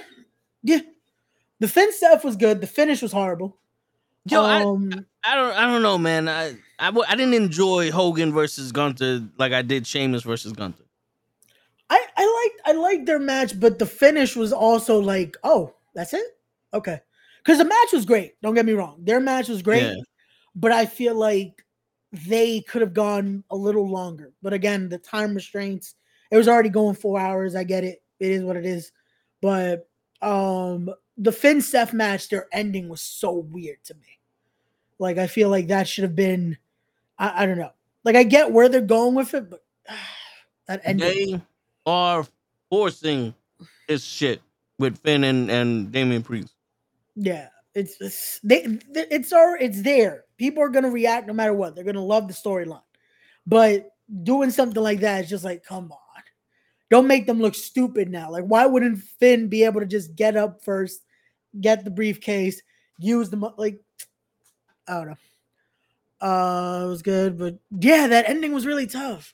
yeah. 0.64 0.80
The 1.60 1.68
Finn 1.68 1.92
Seth 1.94 2.24
was 2.24 2.36
good. 2.36 2.62
The 2.62 2.68
finish 2.68 3.02
was 3.02 3.12
horrible. 3.12 3.58
Yo, 4.26 4.42
I, 4.42 4.64
um, 4.64 5.06
I 5.26 5.36
don't, 5.36 5.52
I 5.54 5.62
don't 5.66 5.82
know, 5.82 5.98
man. 5.98 6.30
I, 6.30 6.56
I, 6.80 6.86
w- 6.86 7.06
I 7.08 7.16
didn't 7.16 7.34
enjoy 7.34 7.92
Hogan 7.92 8.32
versus 8.32 8.72
Gunther 8.72 9.28
like 9.38 9.52
I 9.52 9.62
did 9.62 9.86
Sheamus 9.86 10.24
versus 10.24 10.54
Gunther. 10.54 10.86
I, 11.90 12.06
I 12.16 12.50
liked 12.66 12.68
I 12.68 12.80
liked 12.82 13.06
their 13.06 13.20
match, 13.20 13.60
but 13.60 13.80
the 13.80 13.86
finish 13.86 14.36
was 14.36 14.54
also 14.54 15.00
like, 15.00 15.36
oh, 15.44 15.74
that's 15.94 16.14
it? 16.14 16.26
Okay. 16.74 17.00
Because 17.44 17.58
the 17.58 17.66
match 17.66 17.92
was 17.92 18.06
great. 18.06 18.40
Don't 18.42 18.54
get 18.56 18.66
me 18.66 18.72
wrong. 18.74 18.96
Their 19.00 19.20
match 19.20 19.50
was 19.50 19.62
great, 19.62 19.84
Yeah. 19.84 19.96
but 20.56 20.72
I 20.72 20.86
feel 20.86 21.16
like 21.16 21.63
they 22.14 22.62
could 22.62 22.82
have 22.82 22.94
gone 22.94 23.44
a 23.50 23.56
little 23.56 23.90
longer. 23.90 24.32
But 24.42 24.54
again, 24.54 24.88
the 24.88 25.00
time 25.00 25.34
restraints, 25.34 25.96
it 26.32 26.38
was 26.38 26.48
already 26.48 26.70
going 26.70 26.96
four 26.96 27.20
hours. 27.20 27.56
I 27.56 27.64
get 27.64 27.84
it. 27.84 28.04
It 28.20 28.32
is 28.32 28.44
what 28.44 28.56
it 28.56 28.66
is. 28.66 28.92
But 29.42 29.90
um 30.22 30.90
the 31.18 31.32
Finn 31.32 31.62
Seth 31.62 31.94
match, 31.94 32.30
their 32.30 32.48
ending 32.52 32.88
was 32.88 33.02
so 33.02 33.34
weird 33.34 33.84
to 33.86 33.96
me. 33.96 34.20
Like 35.00 35.18
I 35.18 35.28
feel 35.28 35.50
like 35.50 35.68
that 35.68 35.88
should 35.88 36.04
have 36.04 36.16
been 36.16 36.58
I, 37.18 37.44
I 37.44 37.46
don't 37.48 37.58
know. 37.58 37.74
Like 38.04 38.16
I 38.16 38.24
get 38.24 38.52
where 38.52 38.70
they're 38.70 38.82
going 38.82 39.16
with 39.16 39.34
it, 39.34 39.50
but 39.50 39.64
that 40.68 40.82
ending. 40.84 41.32
They 41.32 41.42
are 41.86 42.26
forcing 42.70 43.34
this 43.88 44.04
shit 44.04 44.42
with 44.78 45.00
Finn 45.00 45.24
and 45.24 45.50
and 45.50 45.92
Damian 45.92 46.22
Priest. 46.22 46.54
Yeah, 47.16 47.48
it's 47.74 48.00
it's 48.00 48.40
they 48.44 48.80
it's 48.94 49.34
all 49.34 49.56
it's 49.60 49.82
there. 49.82 50.26
People 50.44 50.62
are 50.62 50.68
gonna 50.68 50.90
react 50.90 51.26
no 51.26 51.32
matter 51.32 51.54
what. 51.54 51.74
They're 51.74 51.86
gonna 51.86 52.04
love 52.04 52.28
the 52.28 52.34
storyline, 52.34 52.82
but 53.48 53.92
doing 54.24 54.52
something 54.52 54.84
like 54.84 55.00
that 55.00 55.24
is 55.24 55.30
just 55.30 55.46
like, 55.46 55.64
come 55.64 55.90
on, 55.90 56.24
don't 56.92 57.08
make 57.08 57.26
them 57.26 57.40
look 57.40 57.56
stupid 57.56 58.10
now. 58.10 58.30
Like, 58.30 58.44
why 58.44 58.66
wouldn't 58.66 59.00
Finn 59.00 59.48
be 59.48 59.64
able 59.64 59.80
to 59.80 59.86
just 59.86 60.18
get 60.18 60.36
up 60.36 60.62
first, 60.62 61.00
get 61.62 61.86
the 61.86 61.92
briefcase, 61.92 62.62
use 63.00 63.30
the 63.30 63.54
like? 63.56 63.80
I 64.86 64.96
don't 64.96 65.08
know. 65.08 66.28
Uh, 66.28 66.84
it 66.84 66.90
was 66.90 67.02
good, 67.02 67.38
but 67.38 67.58
yeah, 67.80 68.08
that 68.08 68.28
ending 68.28 68.52
was 68.52 68.66
really 68.66 68.86
tough. 68.86 69.34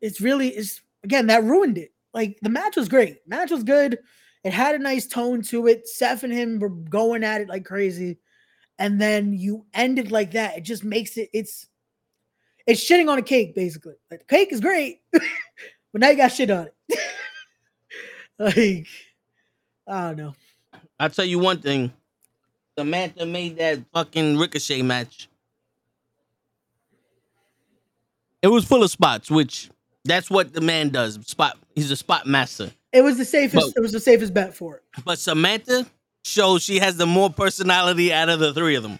It's 0.00 0.20
really 0.20 0.48
it's 0.48 0.80
again 1.04 1.28
that 1.28 1.44
ruined 1.44 1.78
it. 1.78 1.92
Like 2.12 2.36
the 2.42 2.50
match 2.50 2.74
was 2.74 2.88
great, 2.88 3.18
match 3.28 3.52
was 3.52 3.62
good. 3.62 3.96
It 4.42 4.52
had 4.52 4.74
a 4.74 4.80
nice 4.80 5.06
tone 5.06 5.42
to 5.42 5.68
it. 5.68 5.86
Seth 5.86 6.24
and 6.24 6.32
him 6.32 6.58
were 6.58 6.68
going 6.68 7.22
at 7.22 7.42
it 7.42 7.48
like 7.48 7.64
crazy, 7.64 8.18
and 8.78 9.00
then 9.00 9.32
you 9.32 9.66
end 9.74 9.98
it 9.98 10.10
like 10.10 10.32
that. 10.32 10.58
It 10.58 10.62
just 10.62 10.84
makes 10.84 11.16
it. 11.16 11.30
It's 11.32 11.68
it's 12.66 12.84
shitting 12.84 13.08
on 13.08 13.18
a 13.18 13.22
cake 13.22 13.54
basically. 13.54 13.94
Like 14.10 14.20
the 14.20 14.26
cake 14.26 14.52
is 14.52 14.60
great, 14.60 15.02
but 15.12 15.22
now 16.00 16.10
you 16.10 16.16
got 16.16 16.28
shit 16.28 16.50
on 16.50 16.68
it. 16.68 16.98
like 18.38 18.86
I 19.86 20.08
don't 20.08 20.16
know. 20.16 20.34
I'll 20.98 21.10
tell 21.10 21.24
you 21.24 21.38
one 21.38 21.60
thing. 21.60 21.92
Samantha 22.78 23.26
made 23.26 23.58
that 23.58 23.80
fucking 23.92 24.38
ricochet 24.38 24.82
match. 24.82 25.28
It 28.40 28.48
was 28.48 28.64
full 28.64 28.82
of 28.82 28.90
spots, 28.90 29.30
which 29.30 29.70
that's 30.04 30.30
what 30.30 30.52
the 30.52 30.60
man 30.60 30.88
does. 30.88 31.14
Spot 31.26 31.56
he's 31.74 31.90
a 31.90 31.96
spot 31.96 32.26
master. 32.26 32.72
It 32.92 33.02
was 33.02 33.16
the 33.16 33.24
safest. 33.24 33.74
But- 33.74 33.78
it 33.78 33.80
was 33.80 33.92
the 33.92 34.00
safest 34.00 34.34
bet 34.34 34.54
for 34.54 34.76
it. 34.76 34.82
But 35.04 35.18
Samantha 35.18 35.86
shows 36.24 36.62
she 36.62 36.78
has 36.78 36.96
the 36.96 37.06
more 37.06 37.30
personality 37.30 38.12
out 38.12 38.28
of 38.28 38.40
the 38.40 38.52
three 38.54 38.74
of 38.76 38.82
them. 38.82 38.98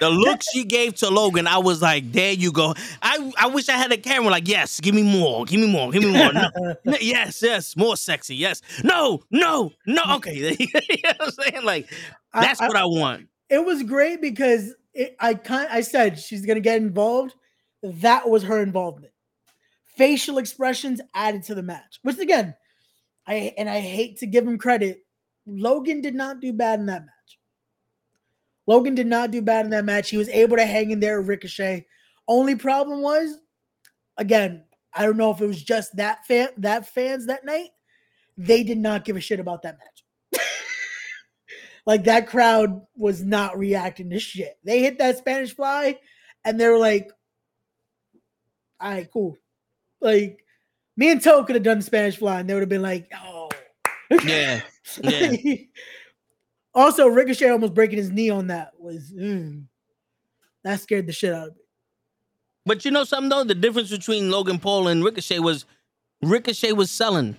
The 0.00 0.10
look 0.10 0.40
she 0.42 0.64
gave 0.64 0.96
to 0.96 1.08
Logan, 1.08 1.46
I 1.46 1.58
was 1.58 1.80
like, 1.80 2.10
"There 2.10 2.32
you 2.32 2.50
go." 2.50 2.74
I 3.00 3.32
I 3.38 3.46
wish 3.46 3.68
I 3.68 3.74
had 3.76 3.92
a 3.92 3.96
camera. 3.96 4.28
Like, 4.30 4.48
yes, 4.48 4.80
give 4.80 4.92
me 4.94 5.04
more, 5.04 5.44
give 5.44 5.60
me 5.60 5.70
more, 5.70 5.92
give 5.92 6.02
me 6.02 6.10
more. 6.12 6.32
No, 6.32 6.48
no, 6.84 6.96
yes, 7.00 7.40
yes, 7.42 7.76
more 7.76 7.96
sexy. 7.96 8.34
Yes, 8.34 8.60
no, 8.82 9.22
no, 9.30 9.70
no. 9.86 10.02
Okay, 10.16 10.34
you 10.58 10.66
know 11.04 11.10
what 11.16 11.16
I'm 11.20 11.30
saying? 11.30 11.64
Like, 11.64 11.92
I- 12.32 12.40
that's 12.40 12.60
I- 12.60 12.66
what 12.66 12.76
I 12.76 12.86
want. 12.86 13.28
it 13.48 13.64
was 13.64 13.84
great 13.84 14.20
because 14.20 14.74
it, 14.94 15.14
I 15.20 15.34
kind 15.34 15.68
I 15.70 15.82
said 15.82 16.18
she's 16.18 16.44
gonna 16.44 16.58
get 16.60 16.78
involved. 16.78 17.34
That 17.84 18.28
was 18.28 18.42
her 18.44 18.60
involvement. 18.60 19.12
Facial 19.96 20.38
expressions 20.38 21.00
added 21.14 21.44
to 21.44 21.54
the 21.54 21.62
match, 21.62 22.00
which 22.02 22.18
again, 22.18 22.56
I 23.28 23.54
and 23.56 23.70
I 23.70 23.78
hate 23.78 24.18
to 24.18 24.26
give 24.26 24.44
him 24.44 24.58
credit. 24.58 25.03
Logan 25.46 26.00
did 26.00 26.14
not 26.14 26.40
do 26.40 26.52
bad 26.52 26.80
in 26.80 26.86
that 26.86 27.02
match. 27.02 27.38
Logan 28.66 28.94
did 28.94 29.06
not 29.06 29.30
do 29.30 29.42
bad 29.42 29.66
in 29.66 29.70
that 29.72 29.84
match. 29.84 30.10
He 30.10 30.16
was 30.16 30.28
able 30.30 30.56
to 30.56 30.64
hang 30.64 30.90
in 30.90 31.00
there 31.00 31.20
with 31.20 31.28
Ricochet. 31.28 31.86
Only 32.26 32.54
problem 32.54 33.02
was, 33.02 33.38
again, 34.16 34.64
I 34.94 35.04
don't 35.04 35.16
know 35.16 35.30
if 35.30 35.40
it 35.40 35.46
was 35.46 35.62
just 35.62 35.96
that 35.96 36.24
fan 36.24 36.48
that 36.58 36.86
fans 36.86 37.26
that 37.26 37.44
night. 37.44 37.70
They 38.36 38.62
did 38.62 38.78
not 38.78 39.04
give 39.04 39.16
a 39.16 39.20
shit 39.20 39.40
about 39.40 39.62
that 39.62 39.78
match. 39.78 40.42
like 41.86 42.04
that 42.04 42.26
crowd 42.26 42.80
was 42.96 43.22
not 43.22 43.58
reacting 43.58 44.10
to 44.10 44.18
shit. 44.18 44.56
They 44.64 44.80
hit 44.80 44.98
that 44.98 45.18
Spanish 45.18 45.54
fly 45.54 45.98
and 46.44 46.58
they 46.58 46.68
were 46.68 46.78
like, 46.78 47.10
all 48.80 48.90
right, 48.90 49.10
cool. 49.12 49.36
Like 50.00 50.44
me 50.96 51.10
and 51.10 51.22
Toe 51.22 51.44
could 51.44 51.56
have 51.56 51.62
done 51.64 51.78
the 51.78 51.84
Spanish 51.84 52.16
fly 52.16 52.40
and 52.40 52.48
they 52.48 52.54
would 52.54 52.62
have 52.62 52.68
been 52.68 52.82
like, 52.82 53.10
oh. 53.14 53.43
Yeah, 54.22 54.60
yeah. 55.02 55.56
also, 56.74 57.08
Ricochet 57.08 57.48
almost 57.48 57.74
breaking 57.74 57.98
his 57.98 58.10
knee 58.10 58.30
on 58.30 58.48
that 58.48 58.72
was 58.78 59.12
mm, 59.12 59.64
that 60.62 60.80
scared 60.80 61.06
the 61.06 61.12
shit 61.12 61.32
out 61.32 61.48
of 61.48 61.54
me. 61.54 61.62
But 62.66 62.84
you 62.84 62.90
know 62.90 63.04
something 63.04 63.28
though, 63.28 63.44
the 63.44 63.54
difference 63.54 63.90
between 63.90 64.30
Logan 64.30 64.58
Paul 64.58 64.88
and 64.88 65.04
Ricochet 65.04 65.38
was 65.38 65.66
Ricochet 66.22 66.72
was 66.72 66.90
selling. 66.90 67.36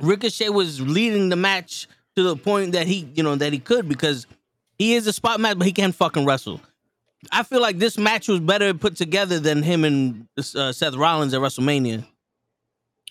Ricochet 0.00 0.50
was 0.50 0.80
leading 0.80 1.30
the 1.30 1.36
match 1.36 1.88
to 2.16 2.22
the 2.22 2.36
point 2.36 2.72
that 2.72 2.86
he, 2.86 3.08
you 3.14 3.22
know, 3.22 3.34
that 3.36 3.52
he 3.52 3.58
could 3.58 3.88
because 3.88 4.26
he 4.78 4.94
is 4.94 5.06
a 5.06 5.12
spot 5.12 5.40
match, 5.40 5.58
but 5.58 5.66
he 5.66 5.72
can't 5.72 5.94
fucking 5.94 6.26
wrestle. 6.26 6.60
I 7.32 7.42
feel 7.42 7.60
like 7.60 7.78
this 7.78 7.96
match 7.98 8.28
was 8.28 8.40
better 8.40 8.72
put 8.74 8.96
together 8.96 9.40
than 9.40 9.62
him 9.62 9.84
and 9.84 10.28
uh, 10.38 10.72
Seth 10.72 10.94
Rollins 10.94 11.34
at 11.34 11.40
WrestleMania. 11.40 12.06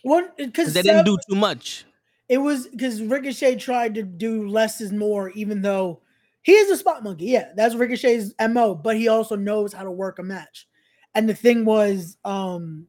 What? 0.03 0.37
because 0.37 0.73
They 0.73 0.83
didn't 0.83 1.05
do 1.05 1.17
too 1.27 1.35
much. 1.35 1.85
It 2.27 2.39
was 2.39 2.67
because 2.67 3.01
Ricochet 3.01 3.57
tried 3.57 3.95
to 3.95 4.03
do 4.03 4.47
less 4.47 4.81
is 4.81 4.91
more, 4.91 5.29
even 5.31 5.61
though 5.61 6.01
he 6.41 6.53
is 6.53 6.71
a 6.71 6.77
spot 6.77 7.03
monkey. 7.03 7.25
Yeah, 7.25 7.49
that's 7.55 7.75
Ricochet's 7.75 8.33
MO, 8.49 8.73
but 8.75 8.97
he 8.97 9.07
also 9.07 9.35
knows 9.35 9.73
how 9.73 9.83
to 9.83 9.91
work 9.91 10.19
a 10.19 10.23
match. 10.23 10.67
And 11.13 11.29
the 11.29 11.35
thing 11.35 11.65
was, 11.65 12.17
um, 12.25 12.87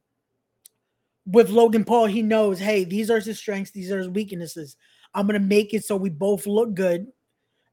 with 1.25 1.49
Logan 1.49 1.83
Paul, 1.83 2.05
he 2.05 2.21
knows, 2.21 2.59
hey, 2.59 2.83
these 2.83 3.11
are 3.11 3.19
his 3.19 3.37
strengths, 3.37 3.71
these 3.71 3.91
are 3.91 3.99
his 3.99 4.09
weaknesses. 4.09 4.75
I'm 5.13 5.27
gonna 5.27 5.39
make 5.39 5.73
it 5.73 5.85
so 5.85 5.95
we 5.95 6.09
both 6.09 6.47
look 6.47 6.73
good. 6.73 7.07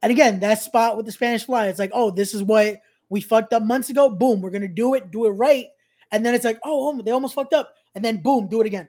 And 0.02 0.12
again, 0.12 0.40
that 0.40 0.60
spot 0.60 0.96
with 0.96 1.06
the 1.06 1.12
Spanish 1.12 1.44
fly, 1.44 1.68
it's 1.68 1.78
like, 1.78 1.92
oh, 1.94 2.10
this 2.10 2.34
is 2.34 2.42
what 2.42 2.76
we 3.08 3.20
fucked 3.20 3.52
up 3.52 3.62
months 3.62 3.90
ago. 3.90 4.10
Boom, 4.10 4.42
we're 4.42 4.50
gonna 4.50 4.68
do 4.68 4.94
it, 4.94 5.10
do 5.10 5.24
it 5.26 5.30
right. 5.30 5.66
And 6.12 6.24
then 6.24 6.34
it's 6.34 6.44
like, 6.44 6.58
oh, 6.62 7.00
they 7.00 7.10
almost 7.10 7.34
fucked 7.34 7.54
up. 7.54 7.72
And 7.94 8.04
then 8.04 8.22
boom, 8.22 8.48
do 8.48 8.60
it 8.60 8.66
again 8.66 8.88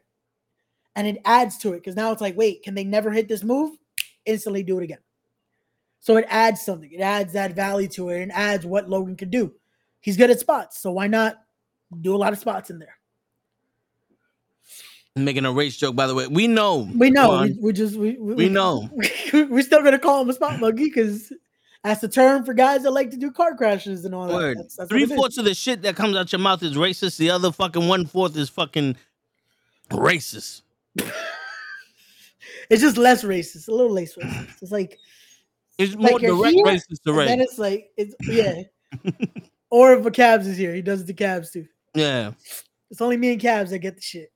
and 0.96 1.08
it 1.08 1.22
adds 1.26 1.58
to 1.60 1.74
it 1.74 1.78
because 1.78 1.96
now 1.96 2.12
it's 2.12 2.22
like, 2.22 2.38
wait, 2.38 2.64
can 2.64 2.76
they 2.76 2.84
never 2.84 3.12
hit 3.12 3.28
this 3.28 3.44
move? 3.44 3.78
Instantly 4.26 4.64
do 4.64 4.80
it 4.80 4.84
again. 4.84 5.00
So 6.00 6.18
it 6.18 6.26
adds 6.30 6.62
something. 6.62 6.92
It 6.92 7.02
adds 7.02 7.34
that 7.34 7.56
value 7.56 7.88
to 7.90 8.10
it 8.10 8.22
and 8.22 8.32
adds 8.32 8.66
what 8.66 8.90
Logan 8.90 9.16
can 9.16 9.30
do. 9.30 9.54
He's 10.02 10.18
good 10.18 10.30
at 10.30 10.40
spots, 10.40 10.80
so 10.80 10.92
why 10.92 11.08
not 11.08 11.38
do 12.02 12.16
a 12.16 12.18
lot 12.18 12.32
of 12.32 12.40
spots 12.40 12.70
in 12.70 12.80
there? 12.80 12.98
Making 15.16 15.46
a 15.46 15.52
race 15.52 15.78
joke, 15.78 15.96
by 15.96 16.08
the 16.08 16.14
way. 16.14 16.28
We 16.28 16.48
know. 16.48 16.90
We 16.96 17.10
know. 17.10 17.44
We, 17.44 17.58
we 17.60 17.74
just 17.74 17.96
we, 17.96 18.18
we, 18.18 18.34
we 18.36 18.50
know. 18.50 18.90
we're 19.34 19.62
still 19.62 19.82
gonna 19.82 19.98
call 19.98 20.22
him 20.22 20.30
a 20.30 20.34
spot 20.34 20.60
monkey 20.60 20.86
because 20.86 21.32
that's 21.84 22.02
the 22.02 22.10
term 22.10 22.44
for 22.44 22.54
guys 22.54 22.84
that 22.84 22.92
like 22.92 23.12
to 23.12 23.18
do 23.18 23.32
car 23.32 23.56
crashes 23.56 24.04
and 24.06 24.14
all 24.14 24.28
that. 24.28 24.34
Word. 24.34 24.58
That's, 24.60 24.76
that's 24.76 24.90
Three 24.90 25.06
fourths 25.06 25.38
of 25.38 25.46
the 25.46 25.54
shit 25.54 25.84
that 25.84 25.96
comes 25.96 26.18
out 26.18 26.32
your 26.32 26.40
mouth 26.40 26.62
is 26.64 26.76
racist. 26.76 27.18
The 27.18 27.30
other 27.30 27.52
fucking 27.52 27.88
one 27.88 28.06
fourth 28.06 28.36
is 28.36 28.50
fucking 28.50 28.98
racist. 29.90 30.64
It's 32.70 32.82
just 32.82 32.98
less 32.98 33.24
racist, 33.24 33.68
a 33.68 33.72
little 33.72 33.92
less 33.92 34.16
racist. 34.16 34.62
It's 34.62 34.72
like 34.72 34.98
It's 35.78 35.96
more 35.96 36.14
Like 36.14 36.22
direct 36.22 36.56
here, 36.56 36.66
racist 36.66 37.04
to 37.04 37.20
and 37.20 37.30
then 37.30 37.42
it's 37.42 37.60
like 37.60 37.92
it's 37.96 38.16
yeah. 38.24 38.64
or 39.70 39.94
if 39.94 40.06
a 40.06 40.12
Cabs 40.12 40.48
is 40.48 40.58
here, 40.58 40.74
he 40.74 40.82
does 40.82 41.06
the 41.06 41.14
Cabs 41.14 41.52
too. 41.52 41.68
Yeah. 41.94 42.32
It's 42.90 43.02
only 43.02 43.18
me 43.18 43.34
and 43.34 43.42
Cabs 43.42 43.70
that 43.72 43.80
get 43.80 43.96
the 43.96 44.02
shit. 44.02 44.32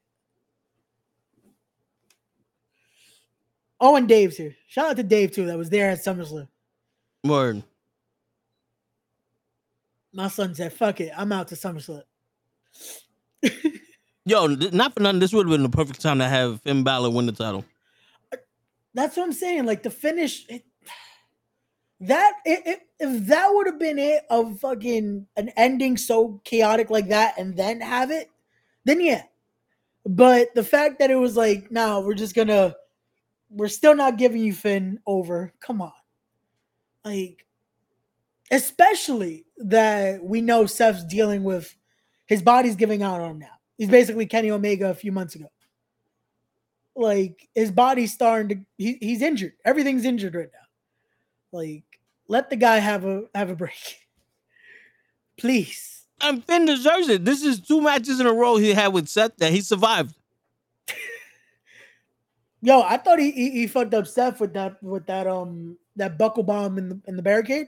Oh, 3.82 3.96
and 3.96 4.08
Dave's 4.08 4.38
here. 4.38 4.56
Shout 4.68 4.92
out 4.92 4.98
to 4.98 5.04
Dave 5.04 5.32
too, 5.32 5.46
that 5.46 5.58
was 5.58 5.70
there 5.70 5.90
at 5.90 6.00
SummerSlam. 6.00 6.48
Word. 7.24 7.64
My 10.12 10.28
son 10.28 10.54
said, 10.56 10.74
"Fuck 10.74 11.02
it, 11.02 11.12
I'm 11.16 11.32
out 11.32 11.48
to 11.50 11.56
SummerSlam." 11.56 12.04
Yo, 14.26 14.48
not 14.48 14.94
for 14.94 15.02
nothing. 15.02 15.20
This 15.20 15.34
would 15.34 15.48
have 15.48 15.52
been 15.52 15.64
the 15.64 15.70
perfect 15.70 16.02
time 16.02 16.20
to 16.20 16.28
have 16.28 16.62
Finn 16.62 16.84
Balor 16.84 17.10
win 17.10 17.26
the 17.26 17.32
title. 17.32 17.66
That's 18.94 19.16
what 19.18 19.24
I'm 19.24 19.34
saying. 19.34 19.66
Like 19.66 19.84
the 19.84 19.90
finish, 19.90 20.46
it, 20.50 20.66
that 22.02 22.34
it, 22.46 22.62
it, 22.66 22.80
if 23.00 23.28
that 23.28 23.50
would 23.52 23.68
have 23.68 23.80
been 23.80 24.00
it 24.00 24.24
of 24.30 24.60
fucking 24.60 25.28
an 25.36 25.50
ending 25.58 25.98
so 25.98 26.42
chaotic 26.44 26.90
like 26.90 27.08
that, 27.10 27.38
and 27.38 27.56
then 27.56 27.82
have 27.82 28.12
it, 28.12 28.30
then 28.86 29.02
yeah. 29.02 29.24
But 30.06 30.54
the 30.56 30.64
fact 30.64 31.00
that 31.00 31.12
it 31.12 31.16
was 31.16 31.36
like, 31.38 31.72
no, 31.72 32.02
we're 32.02 32.14
just 32.14 32.36
gonna, 32.36 32.76
we're 33.50 33.68
still 33.68 33.96
not 33.96 34.18
giving 34.18 34.42
you 34.42 34.54
Finn 34.54 35.00
over. 35.06 35.54
Come 35.60 35.82
on, 35.82 35.92
like, 37.06 37.46
especially 38.52 39.46
that 39.58 40.24
we 40.24 40.42
know 40.42 40.66
Seth's 40.66 41.04
dealing 41.06 41.44
with 41.44 41.76
his 42.26 42.42
body's 42.42 42.76
giving 42.76 43.04
out 43.04 43.22
on 43.22 43.32
him 43.32 43.40
now. 43.40 43.59
He's 43.80 43.90
basically 43.90 44.26
Kenny 44.26 44.52
Omega 44.52 44.90
a 44.90 44.94
few 44.94 45.14
months 45.14 45.36
ago. 45.36 45.50
Like 46.98 47.48
his 47.56 47.72
body's 47.72 48.14
starting 48.14 48.50
to 48.50 48.66
he, 48.78 48.98
he's 49.00 49.22
injured. 49.22 49.54
Everything's 49.64 50.04
injured 50.04 50.36
right 50.36 50.50
now. 50.54 51.58
Like 51.58 51.86
let 52.28 52.50
the 52.50 52.58
guy 52.58 52.80
have 52.80 53.06
a 53.06 53.24
have 53.34 53.50
a 53.50 53.56
break. 53.56 54.00
Please. 55.38 56.04
And 56.22 56.44
Finn 56.44 56.66
deserves 56.66 57.08
it. 57.08 57.24
This 57.24 57.42
is 57.42 57.62
two 57.62 57.80
matches 57.80 58.20
in 58.20 58.28
a 58.28 58.34
row 58.34 58.58
he 58.58 58.74
had 58.74 58.90
with 58.90 59.08
Seth 59.08 59.38
that 59.38 59.54
he 59.54 59.62
survived. 59.62 60.14
yo 62.62 62.82
i 62.82 62.98
thought 62.98 63.20
he, 63.20 63.32
he 63.32 63.52
he 63.52 63.68
fucked 63.68 63.94
up 63.94 64.06
Seth 64.06 64.42
with 64.42 64.52
that 64.52 64.84
with 64.84 65.06
that 65.06 65.26
um 65.28 65.78
that 65.96 66.18
buckle 66.18 66.44
bomb 66.44 66.78
in 66.78 66.90
the 66.90 67.02
in 67.08 67.16
the 67.16 67.22
barricade. 67.22 67.68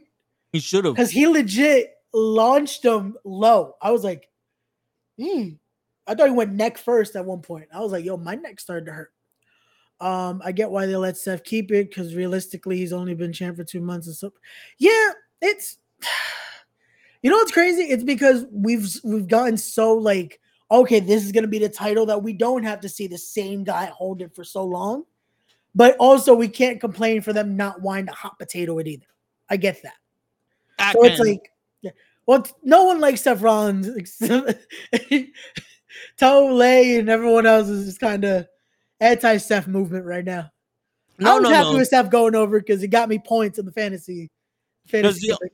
He 0.51 0.59
should 0.59 0.83
have. 0.83 0.95
because 0.95 1.11
he 1.11 1.25
legit 1.25 1.93
launched 2.13 2.83
him 2.83 3.15
low. 3.23 3.75
I 3.81 3.91
was 3.91 4.03
like 4.03 4.27
hmm 5.17 5.51
i 6.07 6.15
thought 6.15 6.27
he 6.27 6.33
went 6.33 6.53
neck 6.53 6.77
first 6.77 7.15
at 7.15 7.25
one 7.25 7.41
point. 7.41 7.67
I 7.73 7.79
was 7.79 7.91
like 7.91 8.05
yo 8.05 8.17
my 8.17 8.35
neck 8.35 8.59
started 8.59 8.85
to 8.85 8.91
hurt. 8.91 9.13
Um 9.99 10.41
i 10.43 10.51
get 10.51 10.71
why 10.71 10.85
they 10.85 10.95
let 10.95 11.17
Seth 11.17 11.43
keep 11.43 11.71
it 11.71 11.89
because 11.89 12.15
realistically 12.15 12.77
he's 12.77 12.93
only 12.93 13.13
been 13.13 13.33
champ 13.33 13.57
for 13.57 13.63
two 13.63 13.81
months 13.81 14.07
and 14.07 14.15
so 14.15 14.33
yeah 14.77 15.09
it's 15.41 15.77
you 17.21 17.29
know 17.29 17.37
what's 17.37 17.51
crazy? 17.51 17.83
It's 17.83 18.03
because 18.03 18.45
we've 18.51 18.87
we've 19.03 19.27
gotten 19.27 19.57
so 19.57 19.93
like 19.93 20.39
okay 20.71 20.99
this 20.99 21.23
is 21.23 21.31
gonna 21.31 21.47
be 21.47 21.59
the 21.59 21.69
title 21.69 22.05
that 22.07 22.23
we 22.23 22.33
don't 22.33 22.63
have 22.63 22.79
to 22.81 22.89
see 22.89 23.07
the 23.07 23.17
same 23.17 23.63
guy 23.63 23.85
hold 23.85 24.21
it 24.21 24.33
for 24.33 24.43
so 24.43 24.63
long 24.63 25.03
but 25.75 25.95
also 25.97 26.33
we 26.33 26.47
can't 26.47 26.79
complain 26.79 27.21
for 27.21 27.33
them 27.33 27.55
not 27.55 27.81
wanting 27.81 28.07
to 28.07 28.11
hot 28.11 28.37
potato 28.37 28.77
it 28.79 28.87
either. 28.87 29.05
I 29.49 29.57
get 29.57 29.81
that. 29.83 30.93
So 30.93 31.03
it's 31.05 31.19
like, 31.19 31.51
yeah. 31.81 31.91
well, 32.25 32.45
no 32.63 32.85
one 32.85 32.99
likes 32.99 33.21
Seth 33.21 33.41
Rollins. 33.41 33.87
except- 33.87 34.65
Toe 36.17 36.53
Lay 36.53 36.97
and 36.99 37.09
everyone 37.09 37.45
else 37.45 37.67
is 37.67 37.85
just 37.85 37.99
kind 37.99 38.23
of 38.23 38.47
anti 38.99 39.37
Seth 39.37 39.67
movement 39.67 40.05
right 40.05 40.25
now. 40.25 40.49
no, 41.17 41.31
I 41.31 41.33
was 41.39 41.43
no, 41.43 41.49
happy 41.49 41.71
no. 41.71 41.77
with 41.77 41.87
Seth 41.87 42.09
going 42.09 42.35
over 42.35 42.59
because 42.59 42.81
it 42.83 42.87
got 42.89 43.09
me 43.09 43.19
points 43.19 43.59
in 43.59 43.65
the 43.65 43.71
fantasy. 43.71 44.29
fantasy 44.87 45.27
the- 45.27 45.49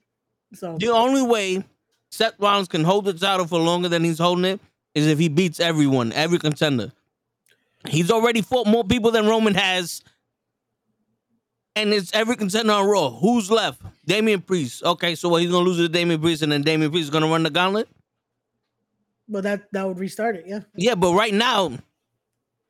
so 0.54 0.78
The 0.78 0.88
only 0.89 1.21
way 1.21 1.63
Seth 2.12 2.36
Rollins 2.39 2.67
can 2.69 2.84
hold 2.84 3.06
the 3.06 3.13
title 3.13 3.47
for 3.47 3.60
longer 3.60 3.89
than 3.89 4.04
he's 4.04 4.19
holding 4.19 4.45
it 4.45 4.60
is 4.95 5.08
if 5.08 5.19
he 5.19 5.28
beats 5.28 5.60
everyone, 5.60 6.12
every 6.13 6.39
contender. 6.39 6.91
He's 7.88 8.10
already 8.10 8.41
fought 8.41 8.65
more 8.65 8.84
people 8.84 9.12
than 9.12 9.28
Roman 9.28 9.54
has. 9.54 10.02
And 11.76 11.93
it's 11.93 12.12
every 12.13 12.36
contender 12.36 12.73
on 12.73 12.88
Raw. 12.88 13.12
Who's 13.12 13.52
left? 13.52 13.82
Damian 14.06 14.41
Priest. 14.41 14.84
Okay, 14.84 15.13
so 15.15 15.30
what, 15.30 15.41
he's 15.41 15.52
gonna 15.52 15.65
lose 15.65 15.78
to 15.78 15.88
Damian 15.89 16.19
Priest 16.19 16.41
and 16.41 16.52
then 16.52 16.63
Damian 16.63 16.89
Priest 16.91 17.04
is 17.06 17.10
gonna 17.10 17.28
run 17.28 17.43
the 17.43 17.50
gauntlet? 17.50 17.88
But 19.27 19.43
that 19.43 19.71
that 19.71 19.87
would 19.87 19.99
restart 19.99 20.35
it. 20.35 20.45
Yeah, 20.47 20.59
Yeah, 20.75 20.95
but 20.95 21.13
right 21.13 21.33
now, 21.33 21.71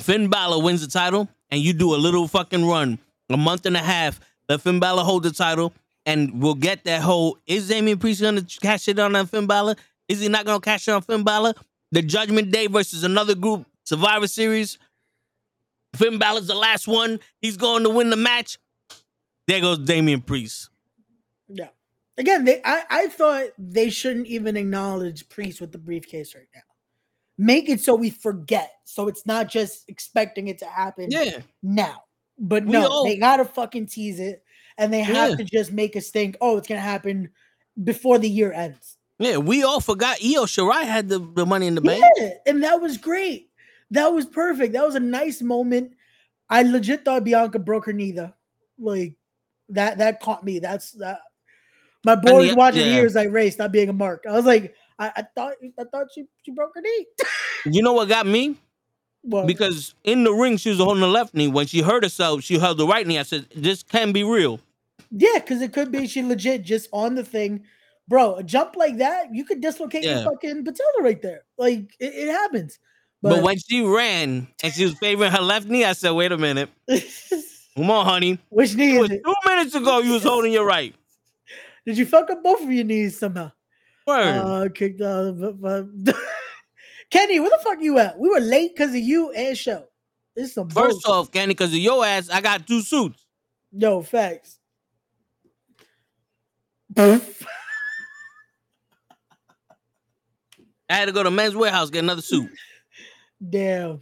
Finn 0.01 0.29
Balor 0.29 0.63
wins 0.63 0.81
the 0.81 0.87
title, 0.87 1.27
and 1.49 1.61
you 1.61 1.73
do 1.73 1.95
a 1.95 1.97
little 1.97 2.27
fucking 2.27 2.65
run, 2.65 2.99
a 3.29 3.37
month 3.37 3.65
and 3.65 3.75
a 3.77 3.81
half. 3.81 4.19
Let 4.49 4.61
Finn 4.61 4.79
Balor 4.79 5.03
hold 5.03 5.23
the 5.23 5.31
title, 5.31 5.73
and 6.05 6.41
we'll 6.41 6.55
get 6.55 6.83
that 6.85 7.01
whole 7.01 7.37
is 7.47 7.67
Damian 7.67 7.97
Priest 7.97 8.21
gonna 8.21 8.41
cash 8.61 8.87
it 8.87 8.99
on 8.99 9.15
on 9.15 9.27
Finn 9.27 9.47
Balor? 9.47 9.75
Is 10.07 10.21
he 10.21 10.29
not 10.29 10.45
gonna 10.45 10.61
cash 10.61 10.87
it 10.87 10.91
on 10.91 11.01
Finn 11.01 11.23
Balor? 11.23 11.53
The 11.91 12.01
Judgment 12.01 12.51
Day 12.51 12.67
versus 12.67 13.03
another 13.03 13.35
group, 13.35 13.65
Survivor 13.85 14.27
Series. 14.27 14.77
Finn 15.95 16.19
Balor's 16.19 16.47
the 16.47 16.55
last 16.55 16.87
one. 16.87 17.19
He's 17.41 17.57
going 17.57 17.83
to 17.83 17.89
win 17.89 18.09
the 18.09 18.17
match. 18.17 18.57
There 19.47 19.61
goes 19.61 19.79
Damian 19.79 20.21
Priest. 20.21 20.69
Yeah. 21.47 21.69
Again, 22.17 22.45
they 22.45 22.61
I, 22.65 22.83
I 22.89 23.07
thought 23.07 23.49
they 23.57 23.89
shouldn't 23.89 24.27
even 24.27 24.57
acknowledge 24.57 25.29
Priest 25.29 25.61
with 25.61 25.71
the 25.71 25.77
briefcase 25.77 26.33
right 26.33 26.47
now. 26.55 26.61
Make 27.37 27.69
it 27.69 27.79
so 27.81 27.93
we 27.95 28.09
forget. 28.09 28.71
So 28.85 29.07
it's 29.07 29.25
not 29.25 29.47
just 29.47 29.87
expecting 29.89 30.47
it 30.47 30.57
to 30.59 30.65
happen 30.65 31.07
Yeah. 31.11 31.39
now. 31.61 32.03
But 32.39 32.65
We 32.65 32.71
no, 32.71 32.87
all- 32.87 33.03
they 33.05 33.17
gotta 33.17 33.45
fucking 33.45 33.87
tease 33.87 34.19
it. 34.19 34.43
And 34.79 34.91
they 34.93 35.01
have 35.01 35.31
Yeah. 35.31 35.35
to 35.37 35.43
just 35.43 35.71
make 35.71 35.95
us 35.95 36.09
think, 36.09 36.37
oh, 36.41 36.57
it's 36.57 36.67
gonna 36.67 36.79
happen 36.81 37.29
before 37.83 38.17
the 38.19 38.29
year 38.29 38.51
ends. 38.51 38.97
Yeah, 39.19 39.37
we 39.37 39.63
all 39.63 39.79
forgot 39.79 40.17
Io 40.23 40.45
Shirai 40.45 40.83
had 40.83 41.09
the, 41.09 41.19
the 41.19 41.45
money 41.45 41.65
in 41.67 41.73
the 41.75 41.81
bank. 41.81 42.03
Yeah, 42.17 42.29
and 42.45 42.63
that 42.63 42.79
was 42.81 42.97
great. 42.97 43.49
That 43.91 44.13
was 44.13 44.25
perfect. 44.25 44.73
That 44.73 44.85
was 44.85 44.95
a 44.95 44.99
nice 44.99 45.41
moment. 45.41 45.93
I 46.49 46.61
legit 46.63 47.05
thought 47.05 47.23
Bianca 47.23 47.59
broke 47.59 47.85
her 47.85 47.93
knee 47.93 48.11
though. 48.11 48.33
Like 48.79 49.15
that 49.69 49.97
that 49.99 50.19
caught 50.21 50.43
me. 50.43 50.59
That's 50.59 50.91
that 50.93 51.21
my 52.05 52.15
boy 52.15 52.47
was 52.47 52.55
watching 52.55 52.81
yeah. 52.87 52.97
ears 52.97 53.15
like 53.15 53.31
race, 53.31 53.57
not 53.57 53.71
being 53.71 53.89
a 53.89 53.93
mark. 53.93 54.23
I 54.29 54.33
was 54.33 54.45
like, 54.45 54.75
I, 54.99 55.11
I 55.17 55.23
thought 55.35 55.53
I 55.79 55.83
thought 55.91 56.07
she, 56.13 56.25
she 56.43 56.51
broke 56.51 56.71
her 56.75 56.81
knee. 56.81 57.05
You 57.65 57.81
know 57.81 57.93
what 57.93 58.07
got 58.07 58.25
me? 58.25 58.55
well, 59.23 59.45
Because 59.45 59.93
in 60.03 60.23
the 60.23 60.31
ring, 60.31 60.57
she 60.57 60.69
was 60.69 60.77
holding 60.79 61.01
the 61.01 61.07
left 61.07 61.33
knee. 61.33 61.47
When 61.49 61.67
she 61.67 61.81
hurt 61.81 62.03
herself, 62.03 62.43
she 62.43 62.57
held 62.59 62.77
the 62.77 62.87
right 62.87 63.05
knee. 63.05 63.19
I 63.19 63.23
said, 63.23 63.47
this 63.55 63.83
can 63.83 64.11
be 64.13 64.23
real. 64.23 64.59
yeah, 65.11 65.39
because 65.39 65.61
it 65.61 65.73
could 65.73 65.91
be 65.91 66.07
she 66.07 66.21
legit 66.23 66.63
just 66.63 66.87
on 66.93 67.15
the 67.15 67.23
thing. 67.23 67.63
Bro, 68.07 68.35
a 68.35 68.43
jump 68.43 68.77
like 68.77 68.97
that, 68.99 69.33
you 69.33 69.43
could 69.43 69.59
dislocate 69.59 70.03
Yeah. 70.05 70.21
your 70.21 70.31
fucking 70.31 70.63
patella 70.63 71.01
right 71.01 71.21
there. 71.21 71.43
Like 71.57 71.93
it, 71.99 72.13
it 72.13 72.29
happens. 72.29 72.79
But, 73.21 73.29
But, 73.35 73.43
when 73.43 73.57
she 73.57 73.81
ran 73.83 74.47
and 74.63 74.71
she 74.73 74.85
was 74.85 74.93
favoring 74.99 75.31
her 75.31 75.41
left 75.41 75.67
knee, 75.67 75.83
I 75.83 75.91
said, 75.93 76.11
wait 76.11 76.31
a 76.31 76.37
minute. 76.37 76.69
Come 77.75 77.91
on, 77.91 78.05
honey. 78.05 78.39
which 78.49 78.75
knee 78.75 78.91
It 78.91 78.93
is 78.95 78.99
was 79.01 79.11
it? 79.11 79.21
two 79.25 79.33
minutes 79.45 79.75
ago 79.75 79.99
you 79.99 80.13
was 80.13 80.23
holding 80.23 80.53
your 80.53 80.65
right. 80.65 80.95
Did 81.87 81.97
you 81.97 82.05
fuck 82.05 82.29
up 82.29 82.43
both 82.43 82.61
of 82.61 82.69
your 82.69 82.83
knees 82.83 83.17
somehow? 83.17 83.49
Word. 84.05 84.25
Uh, 84.25 84.67
kicked 84.75 84.99
uh, 84.99 85.31
but, 85.31 85.61
but 85.61 85.85
Kenny, 87.09 87.39
where 87.39 87.49
the 87.49 87.59
fuck 87.63 87.77
you 87.79 87.97
at? 87.97 88.19
We 88.19 88.27
were 88.27 88.41
late 88.41 88.75
because 88.75 88.89
of 88.89 88.97
you 88.97 89.31
and 89.31 89.57
show. 89.57 89.85
This 90.35 90.49
is 90.49 90.53
some 90.53 90.69
First 90.69 91.01
bullshit. 91.05 91.09
off, 91.09 91.31
Kenny, 91.31 91.53
because 91.53 91.71
of 91.71 91.79
your 91.79 92.05
ass, 92.05 92.29
I 92.29 92.41
got 92.41 92.67
two 92.67 92.81
suits. 92.81 93.25
Yo, 93.71 94.01
facts. 94.01 94.59
I 96.97 97.21
had 100.89 101.05
to 101.05 101.13
go 101.13 101.23
to 101.23 101.31
Men's 101.31 101.53
Wearhouse 101.53 101.89
get 101.89 102.03
another 102.03 102.21
suit. 102.21 102.49
Damn. 103.49 104.01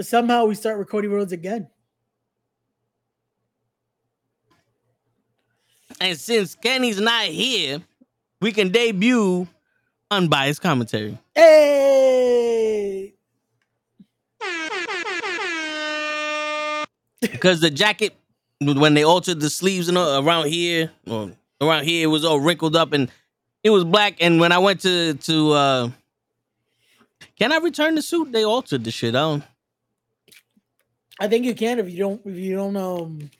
Somehow 0.00 0.44
we 0.44 0.54
start 0.54 0.78
recording 0.78 1.10
roads 1.10 1.32
again. 1.32 1.68
And 6.00 6.18
since 6.18 6.54
Kenny's 6.54 7.00
not 7.00 7.24
here, 7.24 7.82
we 8.40 8.52
can 8.52 8.70
debut 8.70 9.46
unbiased 10.10 10.62
commentary. 10.62 11.18
Hey, 11.34 13.14
Because 17.20 17.60
the 17.60 17.70
jacket, 17.70 18.14
when 18.60 18.94
they 18.94 19.04
altered 19.04 19.40
the 19.40 19.50
sleeves 19.50 19.88
and 19.88 19.96
all, 19.96 20.24
around 20.24 20.48
here, 20.48 20.90
or 21.06 21.32
around 21.60 21.84
here, 21.84 22.04
it 22.04 22.08
was 22.08 22.24
all 22.24 22.40
wrinkled 22.40 22.74
up 22.76 22.92
and 22.92 23.10
it 23.62 23.70
was 23.70 23.84
black. 23.84 24.16
And 24.20 24.40
when 24.40 24.52
I 24.52 24.58
went 24.58 24.80
to 24.80 25.14
to, 25.14 25.52
uh 25.52 25.90
can 27.36 27.52
I 27.52 27.58
return 27.58 27.94
the 27.94 28.02
suit? 28.02 28.32
They 28.32 28.44
altered 28.44 28.84
the 28.84 28.90
shit. 28.90 29.14
I 29.14 29.20
don't. 29.20 29.44
I 31.18 31.28
think 31.28 31.46
you 31.46 31.54
can 31.54 31.78
if 31.78 31.88
you 31.90 31.98
don't 31.98 32.20
if 32.26 32.36
you 32.36 32.56
don't 32.56 32.76
um 32.76 33.30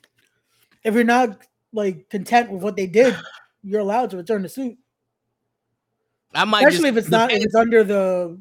if 0.82 0.94
you're 0.94 1.04
not 1.04 1.36
like 1.74 2.08
content 2.08 2.50
with 2.50 2.62
what 2.62 2.76
they 2.76 2.86
did, 2.86 3.16
you're 3.62 3.80
allowed 3.80 4.10
to 4.10 4.16
return 4.16 4.42
the 4.42 4.48
suit. 4.48 4.78
I 6.32 6.44
might 6.44 6.60
Especially 6.66 6.90
just, 6.90 6.96
if 6.98 7.04
it's 7.04 7.08
not 7.10 7.32
if 7.32 7.42
it's 7.44 7.54
under 7.54 7.84
the 7.84 8.38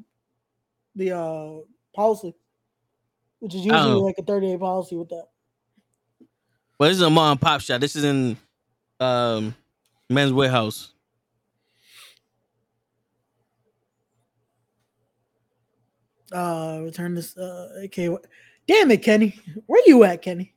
the 0.95 1.11
uh 1.17 1.59
policy. 1.95 2.35
Which 3.39 3.55
is 3.55 3.65
usually 3.65 3.91
Oh. 3.91 3.99
like 3.99 4.15
a 4.17 4.23
30 4.23 4.47
day 4.47 4.57
policy 4.57 4.95
with 4.95 5.09
that. 5.09 5.25
Well, 6.79 6.89
this 6.89 6.97
is 6.97 7.01
a 7.03 7.09
mom 7.09 7.31
and 7.33 7.41
pop 7.41 7.59
shop. 7.61 7.81
This 7.81 7.95
is 7.95 8.03
in 8.03 8.37
um 8.99 9.55
Men's 10.09 10.31
Wearhouse. 10.31 10.89
Uh 16.31 16.79
return 16.83 17.13
this 17.15 17.37
uh 17.37 17.69
okay. 17.85 18.09
Damn 18.67 18.91
it, 18.91 19.03
Kenny. 19.03 19.39
Where 19.65 19.81
you 19.85 20.03
at, 20.03 20.21
Kenny? 20.21 20.53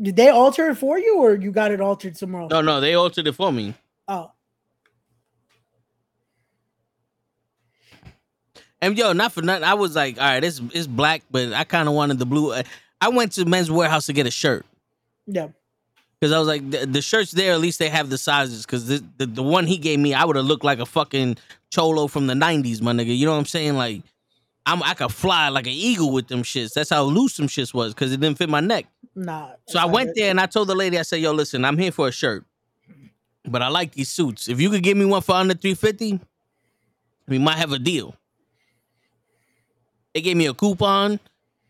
Did 0.00 0.16
they 0.16 0.28
alter 0.28 0.68
it 0.68 0.74
for 0.76 0.98
you 0.98 1.18
or 1.18 1.34
you 1.34 1.50
got 1.50 1.70
it 1.70 1.80
altered 1.80 2.16
somewhere 2.16 2.42
else? 2.42 2.50
No, 2.50 2.60
no, 2.60 2.80
they 2.80 2.94
altered 2.94 3.26
it 3.26 3.32
for 3.32 3.50
me. 3.52 3.74
Oh. 4.08 4.30
And 8.80 8.96
yo, 8.98 9.12
not 9.14 9.32
for 9.32 9.42
nothing. 9.42 9.64
I 9.64 9.74
was 9.74 9.96
like, 9.96 10.18
all 10.18 10.24
right, 10.24 10.44
it's 10.44 10.60
it's 10.74 10.86
black, 10.86 11.22
but 11.30 11.52
I 11.52 11.64
kind 11.64 11.88
of 11.88 11.94
wanted 11.94 12.18
the 12.18 12.26
blue. 12.26 12.52
Uh, 12.52 12.62
I 13.00 13.08
went 13.08 13.32
to 13.32 13.44
Men's 13.46 13.70
Wearhouse 13.70 14.06
to 14.06 14.12
get 14.12 14.26
a 14.26 14.30
shirt 14.30 14.64
Yeah. 15.26 15.48
because 16.20 16.32
I 16.32 16.38
was 16.38 16.46
like, 16.48 16.70
the, 16.70 16.86
the 16.86 17.02
shirts 17.02 17.30
there, 17.32 17.52
at 17.52 17.60
least 17.60 17.78
they 17.78 17.88
have 17.88 18.10
the 18.10 18.18
sizes. 18.18 18.66
Because 18.66 18.86
the, 18.86 19.02
the 19.16 19.26
the 19.26 19.42
one 19.42 19.66
he 19.66 19.78
gave 19.78 19.98
me, 19.98 20.12
I 20.12 20.24
would 20.24 20.36
have 20.36 20.44
looked 20.44 20.64
like 20.64 20.78
a 20.78 20.86
fucking 20.86 21.38
cholo 21.70 22.06
from 22.06 22.26
the 22.26 22.34
'90s, 22.34 22.82
my 22.82 22.92
nigga. 22.92 23.16
You 23.16 23.24
know 23.24 23.32
what 23.32 23.38
I'm 23.38 23.46
saying? 23.46 23.74
Like, 23.76 24.02
I'm 24.66 24.82
I 24.82 24.94
could 24.94 25.12
fly 25.12 25.48
like 25.48 25.66
an 25.66 25.72
eagle 25.72 26.12
with 26.12 26.28
them 26.28 26.42
shits. 26.42 26.74
That's 26.74 26.90
how 26.90 27.04
loose 27.04 27.34
some 27.34 27.46
shits 27.46 27.72
was 27.72 27.94
because 27.94 28.12
it 28.12 28.20
didn't 28.20 28.38
fit 28.38 28.48
my 28.50 28.60
neck. 28.60 28.86
Nah. 29.14 29.52
So 29.68 29.78
I 29.78 29.84
went 29.86 30.10
there 30.16 30.30
and 30.30 30.40
I 30.40 30.46
told 30.46 30.68
the 30.68 30.74
lady, 30.74 30.98
I 30.98 31.02
said, 31.02 31.20
yo, 31.20 31.32
listen, 31.32 31.64
I'm 31.64 31.78
here 31.78 31.92
for 31.92 32.08
a 32.08 32.12
shirt. 32.12 32.44
But 33.48 33.62
I 33.62 33.68
like 33.68 33.92
these 33.92 34.10
suits. 34.10 34.48
If 34.48 34.60
you 34.60 34.70
could 34.70 34.82
give 34.82 34.96
me 34.96 35.04
one 35.04 35.22
for 35.22 35.36
under 35.36 35.54
350, 35.54 36.20
we 37.28 37.38
might 37.38 37.56
have 37.58 37.72
a 37.72 37.78
deal. 37.78 38.16
They 40.14 40.20
gave 40.20 40.36
me 40.36 40.46
a 40.46 40.54
coupon 40.54 41.20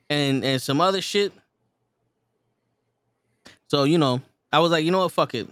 and 0.09 0.45
and 0.45 0.63
some 0.63 0.81
other 0.81 1.03
shit. 1.03 1.33
So, 3.69 3.85
you 3.85 3.99
know, 3.99 4.21
I 4.53 4.61
was 4.61 4.71
like, 4.71 4.85
you 4.85 4.91
know 4.91 5.01
what, 5.01 5.13
fuck 5.13 5.35
it. 5.35 5.49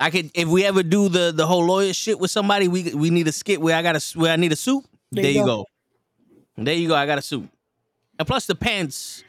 I 0.00 0.10
could 0.10 0.30
if 0.34 0.48
we 0.48 0.64
ever 0.64 0.82
do 0.82 1.08
the 1.08 1.32
the 1.32 1.46
whole 1.46 1.64
lawyer 1.64 1.92
shit 1.92 2.18
with 2.18 2.30
somebody, 2.30 2.68
we 2.68 2.92
we 2.94 3.10
need 3.10 3.28
a 3.28 3.32
skit 3.32 3.60
where 3.60 3.76
I 3.76 3.82
got 3.82 3.96
a 3.96 4.18
where 4.18 4.32
I 4.32 4.36
need 4.36 4.52
a 4.52 4.56
suit. 4.56 4.84
There 5.12 5.22
There, 5.22 5.30
you 5.30 5.40
you 5.40 5.44
go. 5.46 5.56
go. 5.58 5.66
There 6.56 6.74
you 6.74 6.88
go. 6.88 6.94
I 6.94 7.06
got 7.06 7.18
a 7.18 7.22
suit. 7.22 7.48
And 8.18 8.28
plus 8.28 8.46
the 8.46 8.54
pants, 8.54 9.24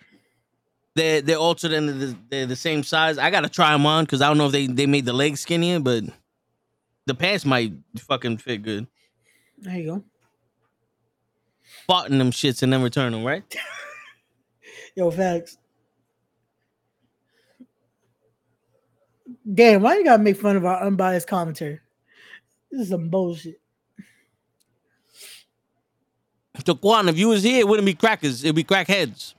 they're 0.95 1.21
they're 1.21 1.37
altered 1.37 1.73
and 1.73 1.89
the, 1.89 2.17
they're 2.29 2.45
the 2.45 2.55
same 2.55 2.83
size. 2.83 3.17
I 3.17 3.31
gotta 3.31 3.49
try 3.49 3.71
them 3.71 3.85
on 3.85 4.05
because 4.05 4.21
I 4.21 4.27
don't 4.27 4.37
know 4.37 4.47
if 4.47 4.51
they 4.51 4.67
they 4.67 4.85
made 4.85 5.05
the 5.05 5.13
legs 5.13 5.41
skinnier, 5.41 5.79
but 5.79 6.03
the 7.05 7.15
pants 7.15 7.45
might 7.45 7.73
fucking 7.97 8.37
fit 8.37 8.61
good. 8.63 8.87
There 9.57 9.77
you 9.77 9.85
go. 9.85 10.03
In 12.05 12.17
them 12.17 12.31
shits 12.31 12.63
and 12.63 12.71
then 12.71 12.81
return 12.81 13.11
them, 13.11 13.23
right? 13.23 13.43
Yo, 14.95 15.11
facts. 15.11 15.57
Damn, 19.51 19.81
why 19.81 19.97
you 19.97 20.03
gotta 20.03 20.23
make 20.23 20.37
fun 20.37 20.55
of 20.55 20.65
our 20.65 20.83
unbiased 20.83 21.27
commentary? 21.27 21.79
This 22.71 22.81
is 22.81 22.89
some 22.89 23.09
bullshit. 23.09 23.59
So 26.65 26.75
Quan, 26.75 27.09
if 27.09 27.17
you 27.17 27.29
was 27.29 27.43
here, 27.43 27.59
it 27.59 27.67
wouldn't 27.67 27.85
be 27.85 27.93
crackers, 27.95 28.43
it'd 28.43 28.55
be 28.55 28.63
crackheads. 28.63 29.33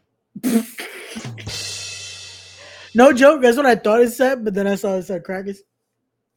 No 2.94 3.12
joke, 3.12 3.42
that's 3.42 3.57
what 3.57 3.66
I 3.66 3.74
thought 3.74 4.00
it 4.03 4.12
said, 4.12 4.44
but 4.44 4.55
then 4.55 4.66
I 4.66 4.74
saw 4.77 4.94
it 4.96 5.03
said 5.05 5.24
crackers. 5.24 5.62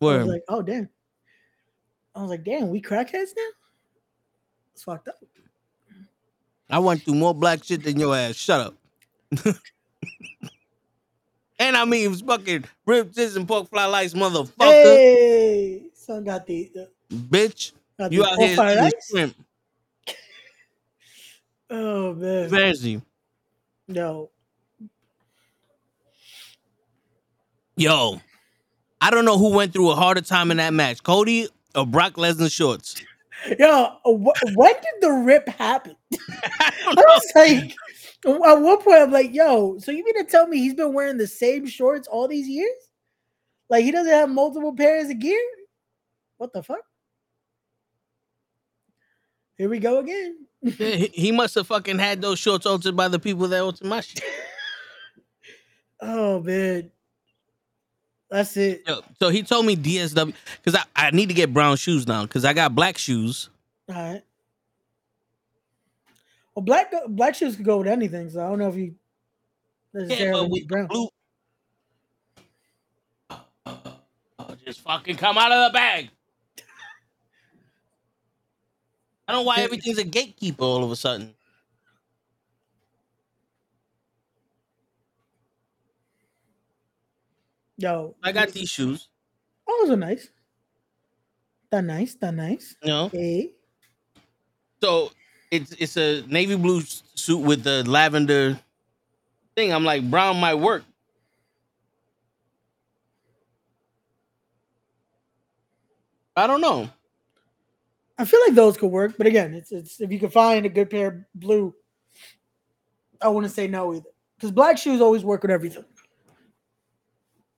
I 0.02 0.06
Word. 0.06 0.18
was 0.20 0.28
like, 0.28 0.44
oh 0.48 0.62
damn. 0.62 0.90
I 2.16 2.22
was 2.22 2.30
like, 2.30 2.44
damn, 2.44 2.70
we 2.70 2.82
crackheads 2.82 3.30
now? 3.36 3.44
It's 4.74 4.84
fucked 4.84 5.08
up. 5.08 5.16
I 6.70 6.80
went 6.80 7.04
through 7.04 7.16
more 7.16 7.34
black 7.34 7.64
shit 7.64 7.84
than 7.84 8.00
your 8.00 8.16
ass. 8.16 8.36
Shut 8.36 8.60
up. 8.60 8.76
and 11.60 11.78
I 11.78 11.86
mean, 11.86 12.06
it 12.06 12.10
was 12.10 12.22
fucking 12.22 12.66
rib 12.86 13.14
tits 13.14 13.36
and 13.36 13.48
pork 13.48 13.70
fly 13.70 13.86
lights, 13.86 14.14
motherfucker, 14.14 14.50
Hey, 14.58 15.84
son 15.94 16.24
got 16.24 16.46
the, 16.46 16.72
the 16.74 16.90
bitch. 17.12 17.72
got 18.00 18.12
You 18.12 18.24
the 18.24 18.30
out 18.30 18.38
here 18.40 18.56
pork 18.56 18.56
fried 18.56 18.78
eating 18.88 19.00
shrimp, 19.10 19.36
Oh 21.70 22.14
man, 22.14 22.50
fancy. 22.50 23.02
no. 23.88 24.30
Yo, 27.76 28.20
I 29.00 29.12
don't 29.12 29.26
know 29.26 29.38
who 29.38 29.54
went 29.54 29.72
through 29.74 29.92
a 29.92 29.96
harder 29.96 30.22
time 30.22 30.50
in 30.50 30.58
that 30.58 30.74
match, 30.74 31.04
Cody 31.04 31.48
or 31.76 31.86
Brock 31.86 32.14
Lesnar 32.14 32.52
shorts. 32.52 32.96
Yo, 33.60 34.00
wh- 34.04 34.56
when 34.56 34.74
did 34.74 35.02
the 35.02 35.12
rip 35.12 35.48
happen? 35.48 35.96
I 36.60 36.72
I 36.88 36.94
was 36.96 37.32
like, 37.36 37.76
at 38.26 38.62
one 38.62 38.82
point, 38.82 39.02
I'm 39.02 39.12
like, 39.12 39.32
yo, 39.34 39.78
so 39.78 39.92
you 39.92 40.04
mean 40.04 40.16
to 40.16 40.24
tell 40.24 40.48
me 40.48 40.58
he's 40.58 40.74
been 40.74 40.94
wearing 40.94 41.18
the 41.18 41.28
same 41.28 41.68
shorts 41.68 42.08
all 42.08 42.28
these 42.28 42.48
years? 42.48 42.90
Like 43.70 43.84
he 43.84 43.92
doesn't 43.92 44.12
have 44.12 44.30
multiple 44.30 44.74
pairs 44.74 45.10
of 45.10 45.20
gear? 45.20 45.40
What 46.38 46.54
the 46.54 46.64
fuck? 46.64 46.82
Here 49.58 49.70
we 49.70 49.80
go 49.80 50.00
again. 50.00 50.47
Yeah, 50.62 50.72
he, 50.96 51.08
he 51.14 51.32
must 51.32 51.56
have 51.56 51.68
fucking 51.68 52.00
had 52.00 52.22
those 52.22 52.40
shorts 52.40 52.66
altered 52.66 52.96
by 52.96 53.08
the 53.08 53.20
people 53.20 53.48
that 53.48 53.60
altered 53.62 53.88
my 53.88 54.02
shit. 54.02 54.24
Oh 56.00 56.40
man. 56.42 56.92
That's 58.30 58.56
it. 58.56 58.84
Yo, 58.88 59.02
so 59.20 59.30
he 59.30 59.42
told 59.42 59.66
me 59.66 59.76
DSW 59.76 60.32
because 60.64 60.80
I, 60.80 61.08
I 61.08 61.10
need 61.10 61.30
to 61.30 61.34
get 61.34 61.52
brown 61.52 61.76
shoes 61.78 62.06
now 62.06 62.22
because 62.22 62.46
I 62.46 62.54
got 62.54 62.76
black 62.76 63.00
shoes. 63.00 63.50
All 63.90 63.96
right. 63.96 64.22
Well, 66.54 66.64
black 66.64 66.94
black 67.08 67.34
shoes 67.34 67.56
could 67.56 67.66
go 67.66 67.78
with 67.80 67.88
anything, 67.88 68.30
so 68.30 68.46
I 68.46 68.50
don't 68.50 68.60
know 68.60 68.70
if 68.70 68.76
you 68.76 68.94
Yeah, 69.94 70.02
necessarily 70.02 70.42
but 70.44 70.52
need 70.52 70.68
brown. 70.68 70.88
blue. 70.88 71.10
Just 74.64 74.82
fucking 74.82 75.16
come 75.16 75.38
out 75.40 75.52
of 75.52 75.72
the 75.72 75.74
bag. 75.74 76.10
I 79.28 79.34
don't 79.34 79.42
know 79.44 79.48
why 79.48 79.60
everything's 79.62 79.98
a 79.98 80.04
gatekeeper 80.04 80.64
all 80.64 80.84
of 80.84 80.92
a 80.92 80.96
sudden. 80.96 81.36
Yo, 87.78 88.16
I 88.24 88.32
got 88.32 88.50
these 88.50 88.70
shoes. 88.70 89.10
Oh, 89.68 89.80
those 89.84 89.94
are 89.94 89.98
nice. 89.98 90.30
They're 91.72 91.82
nice. 91.82 92.16
They're 92.16 92.32
nice. 92.32 92.76
Know, 92.84 93.06
Okay. 93.06 93.54
so 94.82 95.12
it's 95.52 95.72
it's 95.74 95.98
a 95.98 96.22
navy 96.28 96.56
blue 96.56 96.82
suit 97.16 97.40
with 97.40 97.64
the 97.64 97.84
lavender 97.90 98.60
thing. 99.56 99.74
I'm 99.74 99.84
like, 99.86 100.10
brown 100.10 100.40
might 100.40 100.56
work. 100.56 100.84
I 106.36 106.48
don't 106.48 106.62
know. 106.62 106.90
I 108.18 108.26
feel 108.26 108.40
like 108.48 108.56
those 108.56 108.78
could 108.78 108.92
work, 108.92 109.14
but 109.18 109.28
again, 109.28 109.54
it's 109.54 109.72
it's 109.72 110.02
if 110.02 110.12
you 110.12 110.20
can 110.20 110.30
find 110.30 110.66
a 110.66 110.70
good 110.70 110.90
pair 110.90 111.08
of 111.08 111.16
blue, 111.36 111.74
I 113.22 113.28
wouldn't 113.30 113.54
say 113.54 113.68
no 113.68 113.94
either. 113.94 114.10
Because 114.36 114.52
black 114.52 114.78
shoes 114.78 115.02
always 115.02 115.24
work 115.24 115.42
with 115.44 115.52
everything. 115.52 115.86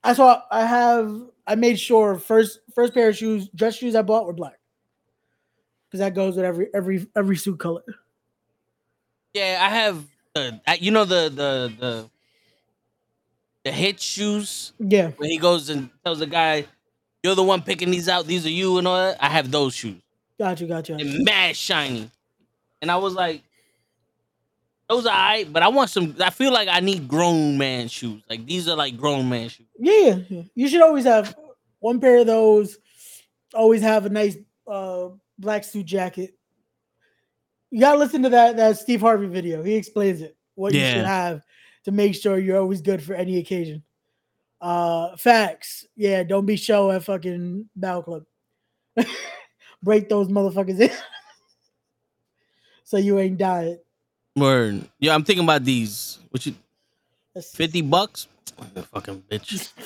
That's 0.04 0.20
why 0.20 0.42
I 0.52 0.66
have 0.66 1.14
I 1.48 1.56
made 1.56 1.80
sure 1.80 2.18
first 2.18 2.60
first 2.74 2.94
pair 2.94 3.10
of 3.10 3.18
shoes, 3.18 3.50
dress 3.56 3.76
shoes 3.76 3.96
I 3.96 4.02
bought 4.02 4.26
were 4.26 4.34
black. 4.34 4.60
Because 5.88 6.00
that 6.02 6.14
goes 6.14 6.36
with 6.36 6.46
every 6.46 6.68
every 6.74 7.08
every 7.16 7.36
suit 7.38 7.60
color. 7.60 7.84
Yeah, 9.34 9.60
I 9.62 9.70
have. 9.70 10.06
Uh, 10.36 10.52
you 10.80 10.92
know 10.92 11.06
the 11.06 11.30
the 11.30 11.74
the 11.80 12.10
the 13.66 13.72
hit 13.72 14.00
shoes 14.00 14.74
Yeah. 14.80 15.10
where 15.18 15.30
he 15.30 15.38
goes 15.38 15.70
and 15.70 15.90
tells 16.04 16.20
the 16.20 16.28
guy, 16.28 16.66
"You're 17.24 17.36
the 17.36 17.44
one 17.44 17.62
picking 17.62 17.92
these 17.92 18.08
out. 18.08 18.26
These 18.28 18.46
are 18.46 18.50
you 18.52 18.78
and 18.78 18.88
all 18.88 18.98
that." 18.98 19.18
I 19.22 19.30
have 19.30 19.52
those 19.52 19.74
shoes. 19.76 20.02
Got 20.40 20.62
you, 20.62 20.68
got 20.68 20.88
you. 20.88 20.96
They're 20.96 21.24
mad 21.24 21.58
shiny, 21.58 22.10
and 22.82 22.90
I 22.90 22.96
was 22.96 23.14
like, 23.14 23.44
"Those 24.88 25.06
are 25.06 25.10
alright," 25.10 25.52
but 25.52 25.64
I 25.64 25.68
want 25.68 25.90
some. 25.90 26.16
I 26.22 26.30
feel 26.30 26.54
like 26.54 26.70
I 26.70 26.80
need 26.80 27.10
grown 27.10 27.58
man 27.58 27.90
shoes. 27.90 28.24
Like 28.30 28.46
these 28.46 28.70
are 28.70 28.76
like 28.78 28.96
grown 28.96 29.28
man 29.28 29.50
shoes. 29.50 29.68
Yeah, 29.78 29.94
yeah, 29.94 30.20
yeah. 30.30 30.42
You 30.56 30.70
should 30.70 30.82
always 30.82 31.04
have 31.04 31.36
one 31.80 32.00
pair 32.00 32.20
of 32.20 32.28
those. 32.28 32.78
Always 33.54 33.82
have 33.82 34.06
a 34.06 34.10
nice 34.10 34.38
uh 34.66 35.10
black 35.38 35.66
suit 35.66 35.86
jacket. 35.86 36.34
You 37.70 37.82
gotta 37.82 38.00
listen 38.00 38.24
to 38.24 38.30
that 38.30 38.56
that 38.56 38.78
Steve 38.78 39.02
Harvey 39.02 39.28
video. 39.28 39.62
He 39.62 39.76
explains 39.76 40.22
it. 40.22 40.38
What 40.56 40.74
you 40.74 40.80
should 40.80 41.06
have 41.06 41.42
to 41.84 41.92
make 41.92 42.16
sure 42.16 42.38
you're 42.38 42.60
always 42.60 42.82
good 42.82 43.04
for 43.04 43.14
any 43.14 43.40
occasion. 43.40 43.84
Uh 44.62 45.18
facts. 45.18 45.86
Yeah, 45.98 46.24
don't 46.24 46.46
be 46.46 46.56
show 46.56 46.92
at 46.92 47.04
fucking 47.04 47.70
Battle 47.76 48.04
Club. 48.04 48.24
Break 49.84 50.10
those 50.10 50.28
motherfuckers 50.28 50.80
in. 50.80 50.92
so 52.84 52.98
you 52.98 53.20
ain't 53.20 53.38
dying. 53.38 53.78
Word. 54.36 54.88
Yeah, 55.00 55.14
I'm 55.16 55.24
thinking 55.24 55.44
about 55.44 55.64
these. 55.64 56.20
What 56.30 56.46
you? 56.46 56.56
That's- 57.34 57.54
Fifty 57.56 57.82
bucks? 57.82 58.28
Oh, 58.60 58.82
fucking 58.94 59.24
bitch. 59.30 59.72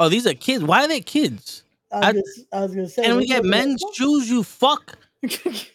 Oh, 0.00 0.08
these 0.08 0.26
are 0.26 0.34
kids. 0.34 0.64
Why 0.64 0.84
are 0.84 0.88
they 0.88 1.00
kids? 1.00 1.62
I 1.92 1.96
was, 1.96 2.04
I- 2.04 2.12
gonna, 2.12 2.22
I 2.52 2.60
was 2.66 2.74
gonna 2.74 2.88
say 2.88 3.04
And 3.04 3.16
we 3.18 3.26
get 3.26 3.44
men's 3.44 3.80
that? 3.80 3.92
shoes. 3.94 4.28
You 4.28 4.42
fuck. 4.42 4.98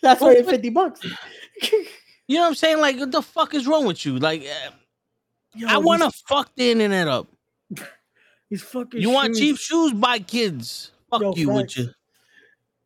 That's 0.02 0.20
why 0.20 0.34
they're 0.34 0.44
50 0.44 0.70
bucks. 0.72 1.02
You 2.28 2.36
know 2.36 2.42
what 2.42 2.48
I'm 2.48 2.56
saying? 2.56 2.80
Like, 2.82 2.98
what 3.00 3.12
the 3.12 3.22
fuck 3.22 3.54
is 3.54 3.66
wrong 3.66 3.86
with 3.86 4.06
you? 4.06 4.20
Like, 4.20 4.42
uh, 4.42 4.72
Yo, 5.56 5.68
I 5.70 5.78
want 5.78 6.02
to 6.02 6.08
these- 6.10 6.24
fuck 6.28 6.52
the 6.58 6.72
internet 6.72 7.08
up. 7.08 7.28
these 8.50 8.64
fucking 8.64 9.00
You 9.00 9.12
want 9.12 9.34
cheap 9.38 9.58
shoes? 9.58 9.94
Buy 9.94 10.20
kids. 10.20 10.92
Fuck 11.10 11.22
Yo, 11.22 11.34
you 11.36 11.48
facts. 11.48 11.78
with 11.78 11.78
you. 11.88 11.94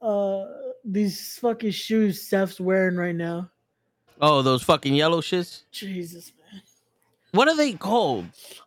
Uh 0.01 0.45
these 0.83 1.37
fucking 1.37 1.71
shoes 1.71 2.21
Steph's 2.25 2.59
wearing 2.59 2.95
right 2.95 3.15
now. 3.15 3.49
Oh, 4.19 4.41
those 4.41 4.63
fucking 4.63 4.93
yellow 4.93 5.21
shits. 5.21 5.63
Jesus, 5.71 6.31
man. 6.51 6.61
What 7.31 7.47
are 7.47 7.55
they 7.55 7.73
called? 7.73 8.25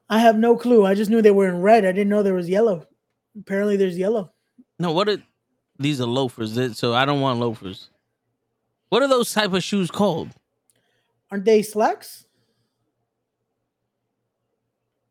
I 0.08 0.18
have 0.18 0.36
no 0.36 0.56
clue. 0.56 0.84
I 0.84 0.94
just 0.94 1.10
knew 1.10 1.22
they 1.22 1.30
were 1.30 1.48
in 1.48 1.60
red. 1.60 1.84
I 1.84 1.92
didn't 1.92 2.08
know 2.08 2.22
there 2.22 2.34
was 2.34 2.48
yellow. 2.48 2.86
Apparently 3.38 3.76
there's 3.76 3.98
yellow. 3.98 4.32
No, 4.78 4.92
what 4.92 5.08
are 5.08 5.22
these 5.78 6.00
are 6.00 6.06
loafers? 6.06 6.78
So 6.78 6.94
I 6.94 7.04
don't 7.04 7.20
want 7.20 7.40
loafers. 7.40 7.90
What 8.88 9.02
are 9.02 9.08
those 9.08 9.32
type 9.32 9.52
of 9.52 9.62
shoes 9.62 9.90
called? 9.90 10.30
Aren't 11.30 11.44
they 11.44 11.62
slacks? 11.62 12.26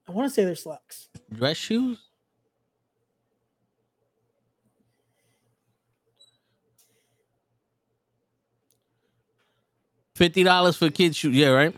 I 0.08 0.12
want 0.12 0.30
to 0.30 0.34
say 0.34 0.46
they're 0.46 0.56
slacks. 0.56 1.10
Dress 1.34 1.58
shoes? 1.58 1.98
Fifty 10.16 10.44
dollars 10.44 10.78
for 10.78 10.90
kids 10.90 11.18
shoes. 11.18 11.36
Yeah, 11.36 11.50
right. 11.50 11.76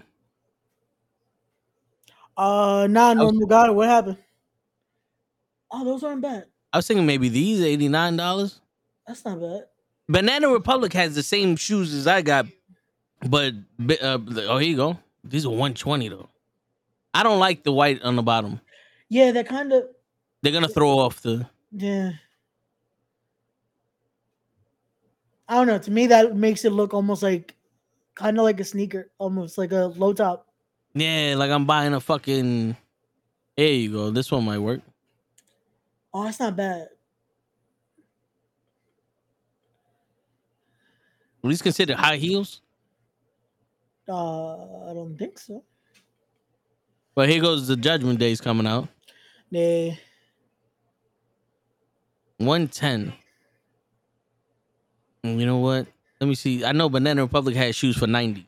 Uh 2.38 2.88
nah, 2.90 3.14
normal 3.14 3.48
got 3.48 3.70
it. 3.70 3.74
What 3.74 3.88
happened? 3.88 4.18
Oh, 5.72 5.86
those 5.86 6.04
aren't 6.04 6.22
bad. 6.22 6.46
I 6.74 6.78
was 6.78 6.88
thinking 6.88 7.06
maybe 7.06 7.30
these 7.30 7.62
eighty 7.62 7.88
nine 7.88 8.18
dollars. 8.18 8.60
That's 9.08 9.24
not 9.24 9.40
bad. 9.40 9.66
Banana 10.10 10.50
Republic 10.50 10.92
has 10.94 11.16
the 11.16 11.24
same 11.24 11.56
shoes 11.56 11.94
as 11.94 12.08
I 12.08 12.22
got, 12.22 12.46
but 13.28 13.54
uh, 14.02 14.20
oh 14.50 14.58
here 14.58 14.70
you 14.70 14.76
go. 14.76 15.00
These 15.24 15.46
are 15.46 15.50
one 15.54 15.74
twenty 15.74 16.10
though. 16.10 16.30
I 17.14 17.24
don't 17.24 17.40
like 17.40 17.64
the 17.64 17.72
white 17.72 18.02
on 18.02 18.18
the 18.18 18.22
bottom. 18.24 18.60
Yeah, 19.08 19.32
that 19.32 19.48
kind 19.48 19.72
of 19.72 19.86
They're 20.42 20.52
gonna 20.52 20.68
throw 20.68 21.00
off 21.00 21.22
the. 21.22 21.48
yeah. 21.72 22.12
I 25.48 25.54
don't 25.56 25.68
know. 25.68 25.78
To 25.78 25.92
me, 25.92 26.08
that 26.08 26.36
makes 26.36 26.66
it 26.66 26.72
look 26.72 26.94
almost 26.94 27.22
like 27.22 27.54
kind 28.16 28.38
of 28.38 28.44
like 28.44 28.60
a 28.60 28.64
sneaker, 28.64 29.12
almost 29.18 29.58
like 29.58 29.72
a 29.72 29.94
low 29.96 30.14
top. 30.14 30.48
Yeah, 30.94 31.36
like 31.38 31.52
I'm 31.52 31.66
buying 31.66 31.94
a 31.94 32.00
fucking. 32.00 32.76
There 33.58 33.68
you 33.68 33.92
go. 33.92 34.10
This 34.12 34.32
one 34.32 34.46
might 34.46 34.60
work. 34.60 34.82
Oh, 36.14 36.24
that's 36.24 36.40
not 36.40 36.56
bad. 36.56 36.88
Are 41.44 41.50
these 41.50 41.62
considered 41.62 41.98
high 41.98 42.16
heels? 42.16 42.62
Uh, 44.10 44.90
I 44.90 44.94
don't 44.94 45.18
think 45.18 45.38
so. 45.38 45.64
But 47.14 47.30
here 47.30 47.42
goes 47.42 47.68
the 47.68 47.76
Judgment 47.76 48.20
Days 48.20 48.42
coming 48.42 48.68
out. 48.68 48.88
Nah. 49.52 49.92
One 52.38 52.68
ten. 52.68 53.14
You 55.24 55.46
know 55.46 55.58
what? 55.58 55.88
Let 56.20 56.28
me 56.28 56.36
see. 56.36 56.64
I 56.64 56.72
know 56.72 56.90
Banana 56.90 57.22
Republic 57.24 57.56
had 57.56 57.76
shoes 57.76 57.98
for 57.98 58.08
ninety. 58.08 58.48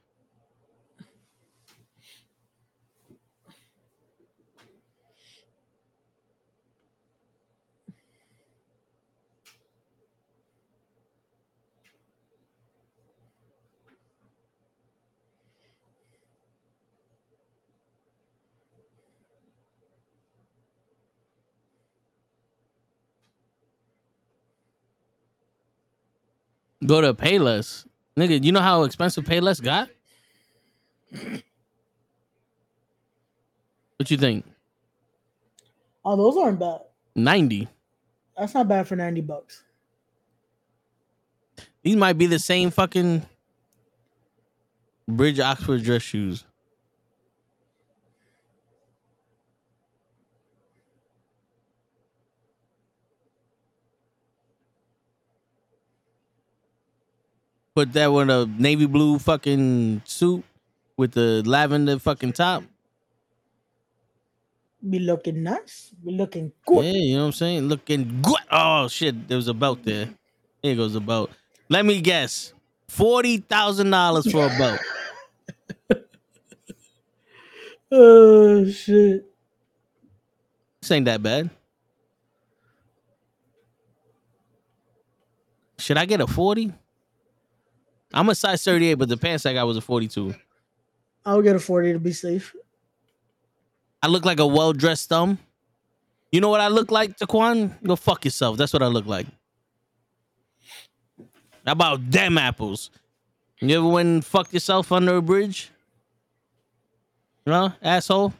Go 26.87 27.01
to 27.01 27.13
Payless. 27.13 27.85
Nigga, 28.17 28.43
you 28.43 28.51
know 28.51 28.61
how 28.61 28.83
expensive 28.83 29.25
Payless 29.25 29.61
got? 29.61 29.89
What 33.97 34.09
you 34.09 34.17
think? 34.17 34.45
Oh, 36.05 36.15
those 36.15 36.37
aren't 36.37 36.59
bad. 36.59 36.81
90. 37.15 37.67
That's 38.37 38.53
not 38.53 38.67
bad 38.67 38.87
for 38.87 38.95
ninety 38.95 39.21
bucks. 39.21 39.63
These 41.81 41.95
might 41.95 42.17
be 42.17 42.27
the 42.27 42.37
same 42.37 42.69
fucking 42.69 43.25
Bridge 45.07 45.39
Oxford 45.39 45.83
dress 45.83 46.03
shoes. 46.03 46.43
Put 57.77 57.93
that 57.93 58.07
with 58.07 58.27
a 58.27 58.49
navy 58.57 58.87
blue 58.87 59.19
fucking 59.19 60.01
suit 60.03 60.43
with 60.97 61.11
the 61.11 61.43
lavender 61.45 61.99
fucking 61.99 62.33
top. 62.33 62.63
Be 64.89 64.97
looking 64.97 65.43
nice. 65.43 65.91
Be 66.03 66.11
looking 66.11 66.51
good. 66.65 66.85
Yeah, 66.85 66.91
you 66.93 67.15
know 67.17 67.21
what 67.21 67.25
I'm 67.27 67.33
saying? 67.33 67.67
Looking 67.69 68.19
good. 68.23 68.41
Oh 68.49 68.87
shit, 68.87 69.27
there 69.27 69.37
was 69.37 69.47
a 69.47 69.53
belt 69.53 69.83
there. 69.83 70.09
Here 70.63 70.75
goes 70.75 70.95
a 70.95 70.99
belt. 70.99 71.29
Let 71.69 71.85
me 71.85 72.01
guess. 72.01 72.51
Forty 72.87 73.37
thousand 73.37 73.91
dollars 73.91 74.31
for 74.31 74.47
a 74.47 74.57
belt. 74.57 74.79
Oh 77.91 78.67
shit. 78.71 79.23
This 80.81 80.91
ain't 80.91 81.05
that 81.05 81.21
bad. 81.21 81.51
Should 85.77 85.97
I 85.97 86.05
get 86.05 86.19
a 86.19 86.27
40? 86.27 86.73
I'm 88.13 88.29
a 88.29 88.35
size 88.35 88.63
38, 88.63 88.95
but 88.95 89.09
the 89.09 89.17
pants 89.17 89.45
I 89.45 89.53
got 89.53 89.67
was 89.67 89.77
a 89.77 89.81
42. 89.81 90.33
I'll 91.25 91.41
get 91.41 91.55
a 91.55 91.59
40 91.59 91.93
to 91.93 91.99
be 91.99 92.13
safe. 92.13 92.55
I 94.01 94.07
look 94.07 94.25
like 94.25 94.39
a 94.39 94.47
well 94.47 94.73
dressed 94.73 95.09
thumb. 95.09 95.39
You 96.31 96.41
know 96.41 96.49
what 96.49 96.61
I 96.61 96.67
look 96.67 96.91
like, 96.91 97.17
Taquan? 97.17 97.81
Go 97.83 97.95
fuck 97.95 98.25
yourself. 98.25 98.57
That's 98.57 98.73
what 98.73 98.83
I 98.83 98.87
look 98.87 99.05
like. 99.05 99.27
How 101.65 101.73
about 101.73 102.09
damn 102.09 102.37
apples? 102.37 102.91
You 103.59 103.77
ever 103.77 103.87
went 103.87 104.07
and 104.07 104.25
fucked 104.25 104.53
yourself 104.53 104.91
under 104.91 105.17
a 105.17 105.21
bridge? 105.21 105.71
You 107.45 107.51
know, 107.51 107.73
asshole? 107.81 108.33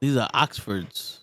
These 0.00 0.16
are 0.16 0.28
Oxfords. 0.32 1.17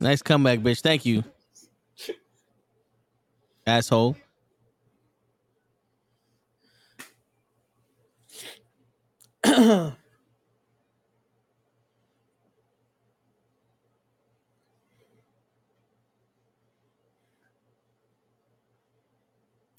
Nice 0.00 0.22
comeback, 0.22 0.60
bitch. 0.60 0.80
Thank 0.80 1.04
you. 1.04 1.24
Asshole. 3.66 4.16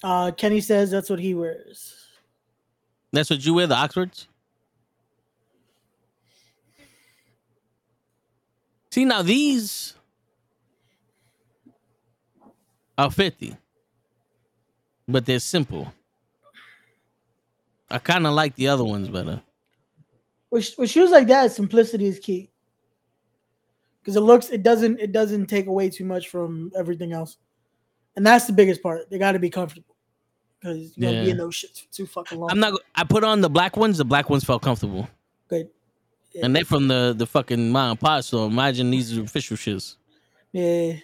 Uh 0.02 0.30
Kenny 0.32 0.60
says 0.60 0.90
that's 0.90 1.10
what 1.10 1.18
he 1.18 1.34
wears. 1.34 1.94
That's 3.12 3.28
what 3.28 3.44
you 3.44 3.54
wear, 3.54 3.66
the 3.66 3.74
Oxfords? 3.74 4.28
See, 8.90 9.04
now 9.04 9.22
these 9.22 9.94
are 13.04 13.10
50, 13.10 13.56
but 15.08 15.26
they're 15.26 15.38
simple. 15.38 15.92
I 17.90 17.98
kind 17.98 18.26
of 18.26 18.34
like 18.34 18.54
the 18.54 18.68
other 18.68 18.84
ones 18.84 19.08
better. 19.08 19.42
With, 20.50 20.74
with 20.78 20.90
shoes 20.90 21.10
like 21.10 21.26
that, 21.28 21.52
simplicity 21.52 22.06
is 22.06 22.18
key. 22.18 22.50
Because 24.00 24.16
it 24.16 24.20
looks, 24.20 24.50
it 24.50 24.62
doesn't, 24.62 25.00
it 25.00 25.12
doesn't 25.12 25.46
take 25.46 25.66
away 25.66 25.90
too 25.90 26.04
much 26.04 26.28
from 26.28 26.72
everything 26.76 27.12
else, 27.12 27.36
and 28.16 28.26
that's 28.26 28.46
the 28.46 28.52
biggest 28.52 28.82
part. 28.82 29.10
They 29.10 29.18
got 29.18 29.32
to 29.32 29.38
be 29.38 29.50
comfortable 29.50 29.96
because 30.58 30.96
you 30.96 31.02
gotta 31.02 31.24
be 31.24 31.30
in 31.30 31.36
those 31.36 31.54
shits 31.54 31.82
for 31.82 31.92
too 31.92 32.06
fucking 32.06 32.38
long. 32.38 32.50
I'm 32.50 32.60
not, 32.60 32.80
I 32.94 33.04
put 33.04 33.24
on 33.24 33.40
the 33.40 33.50
black 33.50 33.76
ones, 33.76 33.98
the 33.98 34.04
black 34.04 34.28
ones 34.28 34.44
felt 34.44 34.62
comfortable. 34.62 35.08
good. 35.48 35.68
Yeah. 36.32 36.44
And 36.44 36.54
they're 36.54 36.64
from 36.64 36.86
the, 36.86 37.14
the 37.16 37.26
fucking 37.26 37.70
mom 37.70 37.92
and 37.92 38.00
pop, 38.00 38.22
so 38.22 38.46
imagine 38.46 38.90
these 38.90 39.18
are 39.18 39.22
official 39.22 39.56
shits. 39.56 39.96
Yeah. 40.52 40.94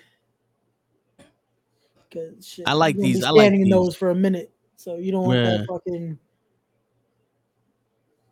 Cause 2.12 2.46
shit, 2.46 2.68
I 2.68 2.72
like 2.72 2.94
you're 2.96 3.04
be 3.04 3.12
these. 3.14 3.24
I 3.24 3.30
like 3.30 3.52
these. 3.52 3.70
those 3.70 3.96
for 3.96 4.10
a 4.10 4.14
minute, 4.14 4.50
so 4.76 4.96
you 4.96 5.12
don't 5.12 5.24
want 5.24 5.38
Yeah. 5.38 5.56
that 5.58 5.66
fucking 5.66 6.18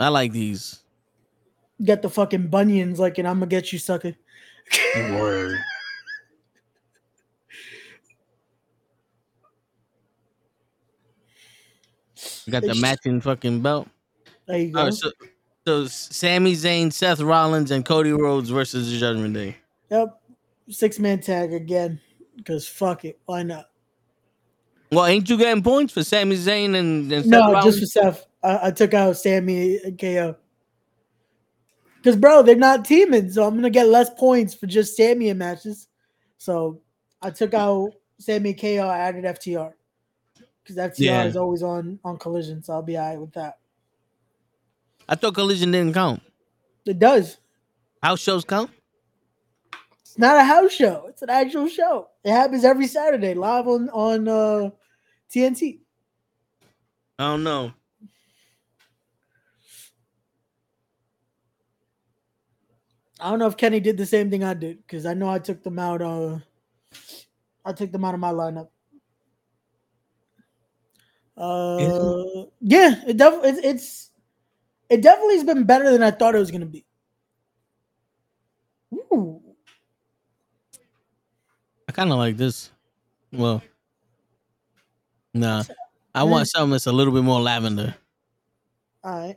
I 0.01 0.09
like 0.09 0.33
these. 0.33 0.81
get 1.83 2.03
the 2.03 2.11
fucking 2.11 2.49
bunions 2.49 3.01
like 3.01 3.19
and 3.19 3.27
I'm 3.27 3.37
gonna 3.37 3.47
get 3.47 3.73
you 3.73 3.79
sucker. 3.79 4.15
Word. 4.97 5.59
Got 12.49 12.63
the 12.63 12.75
matching 12.75 13.21
fucking 13.21 13.61
belt. 13.61 13.89
There 14.47 14.59
you 14.59 14.73
go. 14.73 14.79
All 14.79 14.85
right, 14.87 14.95
so, 14.95 15.11
so 15.67 15.87
Sami 15.87 16.53
Zayn, 16.53 16.93
Seth 16.93 17.21
Rollins, 17.21 17.71
and 17.71 17.85
Cody 17.85 18.13
Rhodes 18.13 18.51
versus 18.51 18.91
the 18.91 18.99
Judgment 18.99 19.35
Day. 19.35 19.57
Yep. 19.91 20.21
Six 20.71 20.99
man 20.99 21.21
tag 21.21 21.53
again. 21.53 22.01
Because 22.37 22.67
fuck 22.67 23.05
it. 23.05 23.19
Why 23.27 23.43
not? 23.43 23.67
Well, 24.91 25.07
ain't 25.07 25.29
you 25.29 25.37
getting 25.37 25.63
points 25.63 25.93
for 25.93 26.05
Sami 26.05 26.37
Zayn 26.37 26.75
and, 26.77 27.11
and 27.11 27.27
No, 27.27 27.61
just 27.63 27.81
for 27.81 27.87
Seth. 27.87 28.27
I, 28.43 28.69
I 28.69 28.71
took 28.71 28.95
out 28.95 29.17
Sami 29.17 29.79
and 29.79 29.99
KO. 29.99 30.37
Because, 31.97 32.17
bro, 32.17 32.43
they're 32.43 32.55
not 32.55 32.85
teaming. 32.85 33.31
So 33.31 33.45
I'm 33.47 33.61
to 33.63 33.71
get 33.71 33.89
less 33.89 34.11
points 34.11 34.55
for 34.55 34.67
just 34.67 34.97
Sami 34.97 35.31
in 35.31 35.39
matches. 35.39 35.89
So 36.39 36.81
I 37.23 37.31
took 37.31 37.55
out 37.55 37.93
Sami 38.19 38.51
and 38.51 38.61
KO. 38.61 38.87
I 38.87 38.99
added 38.99 39.25
FTR. 39.25 39.73
Because 40.63 40.77
FTR 40.77 40.99
Yeah. 40.99 41.25
is 41.25 41.37
always 41.37 41.63
on, 41.63 41.99
on 42.05 42.19
collision. 42.19 42.63
So 42.63 42.75
I'll 42.75 42.83
be 42.83 42.97
all 42.97 43.09
right 43.09 43.21
with 43.21 43.33
that. 43.33 43.59
I 45.09 45.15
thought 45.17 45.35
Collision 45.35 45.71
didn't 45.71 45.93
count. 45.93 46.23
It 46.87 46.99
does. 46.99 47.37
House 48.03 48.21
shows 48.21 48.45
count. 48.45 48.71
It's 50.15 50.21
not 50.21 50.37
a 50.37 50.45
house 50.45 50.71
show. 50.71 51.07
It's 51.09 51.23
an 51.23 51.31
actual 51.31 51.67
show. 51.67 52.09
It 52.23 52.31
happens 52.31 52.65
every 52.65 52.87
Saturday 52.87 53.35
live 53.35 53.67
on, 53.67 53.89
on 53.89 54.29
uh, 54.29 54.71
TNT. 55.29 55.81
I 57.19 57.25
don't 57.31 57.43
know. 57.43 57.73
I 63.19 63.31
don't 63.31 63.41
know 63.41 63.49
if 63.49 63.57
Kenny 63.57 63.81
did 63.81 63.97
the 63.97 64.07
same 64.07 64.31
thing 64.31 64.45
I 64.45 64.55
did 64.55 64.87
because 64.87 65.05
I 65.05 65.15
know 65.15 65.29
I 65.29 65.41
took 65.41 65.65
them 65.65 65.81
out. 65.81 66.01
Uh, 66.01 66.39
I 67.65 67.73
took 67.73 67.91
them 67.91 68.05
out 68.05 68.15
of 68.15 68.21
my 68.21 68.31
lineup. 68.31 68.69
Uh, 71.37 72.45
yeah, 72.61 73.03
it 73.05 73.17
def- 73.17 73.43
it's, 73.43 73.59
it's 73.65 74.11
it 74.89 75.03
definitely 75.03 75.35
has 75.35 75.45
been 75.45 75.65
better 75.65 75.91
than 75.91 76.05
I 76.05 76.13
thought 76.13 76.37
it 76.37 76.39
was 76.39 76.53
gonna 76.53 76.67
be. 76.67 76.87
Ooh, 78.95 79.43
kind 81.95 82.13
of 82.13 82.19
like 82.19 82.37
this. 82.37 82.71
Well, 83.33 83.63
nah. 85.33 85.65
I 86.15 86.23
want 86.25 86.49
something 86.49 86.71
that's 86.71 86.87
a 86.87 86.93
little 86.93 87.13
bit 87.13 87.25
more 87.25 87.41
lavender. 87.41 87.95
all 89.03 89.19
right. 89.19 89.37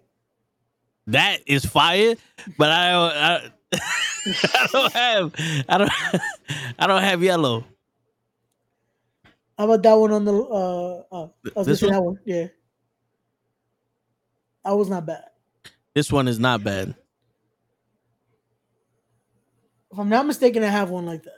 That 1.08 1.39
is 1.48 1.65
fire, 1.65 2.15
but 2.58 2.70
I 2.70 2.91
don't. 2.91 3.13
I, 3.15 3.52
I 4.43 4.67
don't 4.74 4.93
have. 4.93 5.34
I 5.70 5.78
don't. 5.78 5.91
I 6.80 6.88
don't 6.88 7.02
have 7.02 7.24
yellow. 7.24 7.63
How 9.58 9.65
about 9.65 9.84
that 9.84 9.93
one 9.93 10.12
on 10.12 10.26
the? 10.26 10.34
Uh, 10.34 11.04
uh 11.12 11.28
I 11.56 11.60
was 11.60 11.67
This 11.67 11.82
one? 11.82 11.91
that 11.91 12.02
one. 12.02 12.20
Yeah, 12.26 12.48
that 14.65 14.75
was 14.75 14.90
not 14.90 15.06
bad. 15.06 15.23
This 15.94 16.12
one 16.12 16.27
is 16.27 16.40
not 16.40 16.62
bad. 16.62 16.94
If 19.92 19.98
I'm 19.98 20.10
not 20.10 20.27
mistaken, 20.27 20.62
I 20.63 20.67
have 20.67 20.90
one 20.90 21.06
like 21.06 21.23
that, 21.23 21.37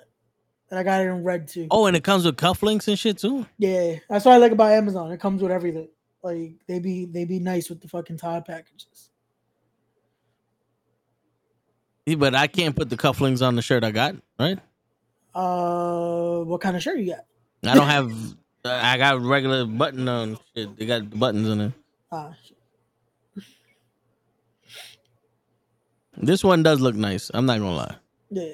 and 0.69 0.79
I 0.79 0.83
got 0.83 1.01
it 1.01 1.05
in 1.07 1.23
red 1.23 1.47
too. 1.47 1.67
Oh, 1.71 1.85
and 1.85 1.95
it 1.97 2.03
comes 2.03 2.25
with 2.25 2.35
cufflinks 2.37 2.87
and 2.87 2.97
shit 2.97 3.17
too. 3.17 3.45
Yeah, 3.57 3.95
that's 4.09 4.25
what 4.25 4.33
I 4.33 4.37
like 4.37 4.51
about 4.51 4.71
Amazon. 4.71 5.11
It 5.11 5.19
comes 5.19 5.41
with 5.41 5.51
everything. 5.51 5.87
Like 6.23 6.53
they 6.67 6.79
be 6.79 7.05
they 7.05 7.25
be 7.25 7.39
nice 7.39 7.69
with 7.69 7.81
the 7.81 7.87
fucking 7.87 8.17
tie 8.17 8.41
packages. 8.41 9.09
Yeah, 12.05 12.15
But 12.15 12.35
I 12.35 12.47
can't 12.47 12.75
put 12.75 12.89
the 12.89 12.97
cufflinks 12.97 13.45
on 13.45 13.55
the 13.55 13.61
shirt 13.61 13.83
I 13.83 13.91
got. 13.91 14.15
Right. 14.39 14.59
Uh, 15.33 16.39
what 16.39 16.59
kind 16.61 16.75
of 16.75 16.81
shirt 16.81 16.97
you 16.97 17.13
got? 17.15 17.25
I 17.63 17.75
don't 17.75 17.87
have. 17.87 18.11
I 18.65 18.97
got 18.97 19.21
regular 19.21 19.65
button 19.65 20.07
on 20.09 20.37
shit. 20.55 20.75
They 20.77 20.85
got 20.85 21.09
buttons 21.17 21.47
in 21.47 21.61
it. 21.61 21.71
Ah. 22.11 22.33
This 26.17 26.43
one 26.43 26.63
does 26.63 26.81
look 26.81 26.95
nice. 26.95 27.31
I'm 27.33 27.45
not 27.45 27.59
gonna 27.59 27.75
lie. 27.75 27.95
yeah. 28.29 28.53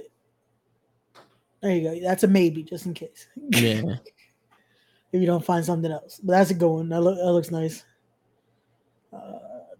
There 1.66 1.76
you 1.76 1.82
go. 1.82 2.00
That's 2.08 2.24
a 2.24 2.28
maybe, 2.28 2.62
just 2.62 2.86
in 2.86 2.94
case. 2.94 3.26
Yeah. 3.50 3.82
if 5.12 5.20
you 5.20 5.26
don't 5.26 5.44
find 5.44 5.66
something 5.66 5.92
else. 5.92 6.20
But 6.22 6.34
that's 6.34 6.52
a 6.52 6.54
good 6.54 6.70
one. 6.70 6.90
That, 6.90 7.02
look, 7.02 7.18
that 7.18 7.32
looks 7.32 7.50
nice. 7.50 7.84
Uh, 9.12 9.18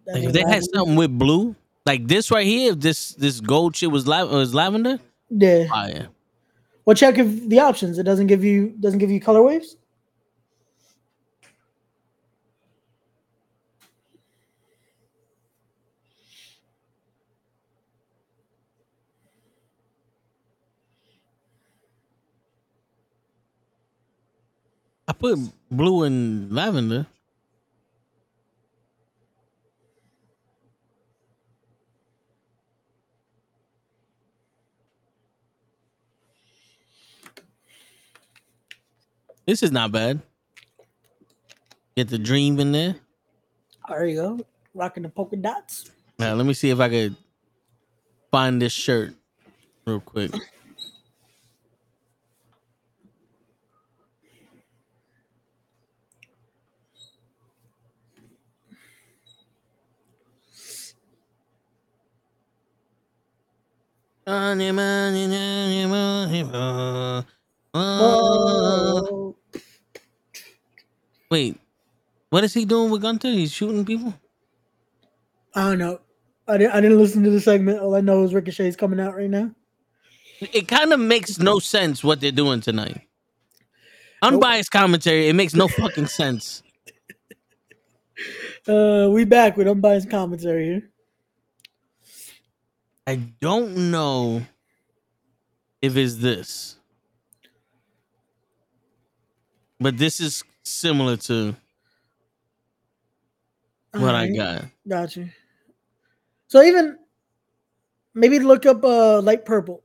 Like 0.04 0.24
if 0.24 0.32
they 0.32 0.40
had 0.40 0.64
something 0.74 0.96
with 0.96 1.16
blue, 1.16 1.54
like 1.84 2.08
this 2.08 2.32
right 2.32 2.44
here, 2.44 2.72
if 2.72 2.80
this 2.80 3.10
this 3.14 3.40
gold 3.40 3.76
shit 3.76 3.92
was 3.92 4.08
lav- 4.08 4.32
was 4.32 4.52
lavender, 4.52 4.98
Yeah. 5.30 5.68
fire. 5.68 6.08
Well, 6.84 6.96
check 6.96 7.18
if 7.18 7.48
the 7.48 7.60
options. 7.60 7.98
It 8.00 8.02
doesn't 8.02 8.26
give 8.26 8.42
you 8.42 8.74
doesn't 8.80 8.98
give 8.98 9.12
you 9.12 9.20
color 9.20 9.42
waves. 9.42 9.76
I 25.08 25.12
put 25.12 25.38
blue 25.70 26.02
and 26.02 26.52
lavender. 26.52 27.06
This 39.46 39.62
is 39.62 39.70
not 39.70 39.92
bad. 39.92 40.20
Get 41.96 42.08
the 42.08 42.18
dream 42.18 42.58
in 42.58 42.72
there. 42.72 42.96
There 43.88 44.06
you 44.06 44.16
go. 44.16 44.40
Rocking 44.74 45.04
the 45.04 45.08
polka 45.08 45.36
dots. 45.36 45.88
Now 46.18 46.34
let 46.34 46.44
me 46.44 46.52
see 46.52 46.70
if 46.70 46.80
I 46.80 46.88
could 46.88 47.16
find 48.32 48.60
this 48.60 48.72
shirt 48.72 49.14
real 49.86 50.00
quick. 50.00 50.32
Oh, 67.74 69.36
Wait, 71.30 71.60
what 72.30 72.42
is 72.42 72.52
he 72.52 72.64
doing 72.64 72.90
with 72.90 73.02
Gunther? 73.02 73.28
He's 73.28 73.52
shooting 73.52 73.84
people? 73.84 74.14
I 75.54 75.70
don't 75.70 75.78
know. 75.78 76.00
I 76.48 76.58
didn't. 76.58 76.72
I 76.72 76.80
didn't 76.80 76.98
listen 76.98 77.22
to 77.22 77.30
the 77.30 77.40
segment. 77.40 77.80
All 77.80 77.94
I 77.94 78.00
know 78.00 78.24
is 78.24 78.34
Ricochet's 78.34 78.76
coming 78.76 78.98
out 78.98 79.14
right 79.14 79.30
now. 79.30 79.52
It 80.40 80.66
kind 80.68 80.92
of 80.92 81.00
makes 81.00 81.38
no 81.38 81.58
sense 81.58 82.02
what 82.02 82.20
they're 82.20 82.32
doing 82.32 82.60
tonight. 82.60 83.02
Unbiased 84.22 84.70
commentary, 84.70 85.28
it 85.28 85.34
makes 85.34 85.54
no 85.54 85.68
fucking 85.68 86.06
sense. 86.06 86.62
Uh, 88.66 89.08
we 89.12 89.24
back 89.24 89.56
with 89.56 89.68
unbiased 89.68 90.10
commentary 90.10 90.64
here. 90.64 90.90
I 93.06 93.16
don't 93.40 93.90
know 93.90 94.42
if 95.80 95.96
it's 95.96 96.16
this. 96.16 96.76
But 99.78 99.96
this 99.98 100.20
is 100.20 100.42
similar 100.64 101.16
to 101.16 101.54
what 103.92 104.14
I 104.14 104.28
got. 104.28 104.64
Got 104.88 105.16
you. 105.16 105.28
So 106.48 106.62
even 106.62 106.98
maybe 108.14 108.38
look 108.38 108.66
up 108.66 108.84
uh 108.84 109.20
light 109.20 109.44
purple 109.44 109.84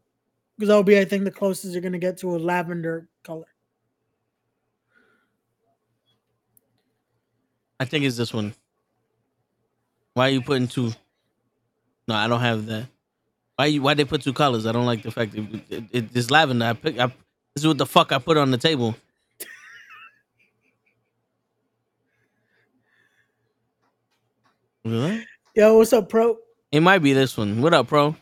because 0.57 0.69
that'll 0.69 0.83
be 0.83 0.97
I 0.97 1.05
think 1.05 1.23
the 1.23 1.31
closest 1.31 1.73
you're 1.73 1.81
gonna 1.81 1.99
get 1.99 2.17
to 2.19 2.35
a 2.35 2.37
lavender 2.37 3.07
color. 3.23 3.45
I 7.79 7.85
think 7.85 8.05
it's 8.05 8.17
this 8.17 8.33
one. 8.33 8.53
Why 10.13 10.27
are 10.27 10.31
you 10.31 10.41
putting 10.41 10.67
two? 10.67 10.91
No, 12.07 12.15
I 12.15 12.27
don't 12.27 12.41
have 12.41 12.65
that. 12.67 12.85
Why 13.61 13.67
you? 13.67 13.83
Why 13.83 13.93
they 13.93 14.05
put 14.05 14.23
two 14.23 14.33
colors? 14.33 14.65
I 14.65 14.71
don't 14.71 14.87
like 14.87 15.03
the 15.03 15.11
fact 15.11 15.33
that 15.33 15.41
it, 15.41 15.61
it, 15.69 15.83
it- 15.91 16.15
it's 16.15 16.31
lavender. 16.31 16.65
I 16.65 16.73
pick. 16.73 16.97
I, 16.97 17.05
this 17.53 17.61
is 17.63 17.67
what 17.67 17.77
the 17.77 17.85
fuck 17.85 18.11
I 18.11 18.17
put 18.17 18.35
on 18.35 18.49
the 18.49 18.57
table. 18.57 18.95
Really? 24.83 25.23
Yo, 25.55 25.77
what's 25.77 25.93
up, 25.93 26.09
pro? 26.09 26.39
It 26.71 26.79
might 26.79 27.03
be 27.03 27.13
this 27.13 27.37
one. 27.37 27.61
What 27.61 27.75
up, 27.75 27.89
bro? 27.89 28.15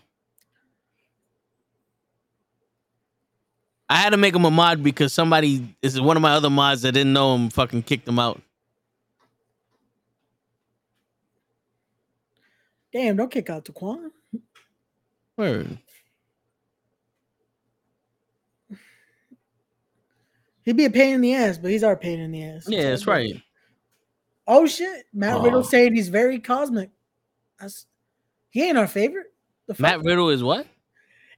I 3.90 3.96
had 3.96 4.10
to 4.10 4.18
make 4.18 4.36
him 4.36 4.44
a 4.44 4.52
mod 4.52 4.84
because 4.84 5.14
somebody 5.14 5.74
this 5.82 5.94
is 5.94 6.02
one 6.02 6.18
of 6.18 6.22
my 6.22 6.34
other 6.34 6.50
mods 6.50 6.82
that 6.82 6.92
didn't 6.92 7.14
know 7.14 7.34
him 7.36 7.50
fucking 7.50 7.84
kicked 7.84 8.10
him 8.10 8.20
out. 8.20 8.42
Damn, 12.92 13.16
don't 13.16 13.32
kick 13.32 13.50
out 13.50 13.64
Taquan. 13.64 14.12
Word. 15.40 15.78
He'd 20.66 20.76
be 20.76 20.84
a 20.84 20.90
pain 20.90 21.16
in 21.16 21.22
the 21.22 21.34
ass, 21.34 21.58
but 21.58 21.72
he's 21.72 21.84
our 21.84 21.96
pain 21.96 22.20
in 22.20 22.32
the 22.32 22.44
ass. 22.44 22.66
Yeah, 22.68 22.90
that's 22.90 23.08
right. 23.08 23.42
Oh 24.46 24.68
shit, 24.68 25.06
Matt 25.14 25.38
Aw. 25.38 25.44
Riddle 25.44 25.64
saying 25.64 25.96
he's 25.96 26.10
very 26.10 26.40
cosmic. 26.40 26.90
That's 27.58 27.86
he 28.50 28.64
ain't 28.68 28.78
our 28.78 28.86
favorite. 28.88 29.28
The 29.68 29.76
fuck? 29.76 29.82
Matt 29.82 30.04
Riddle 30.04 30.30
is 30.30 30.44
what? 30.44 30.68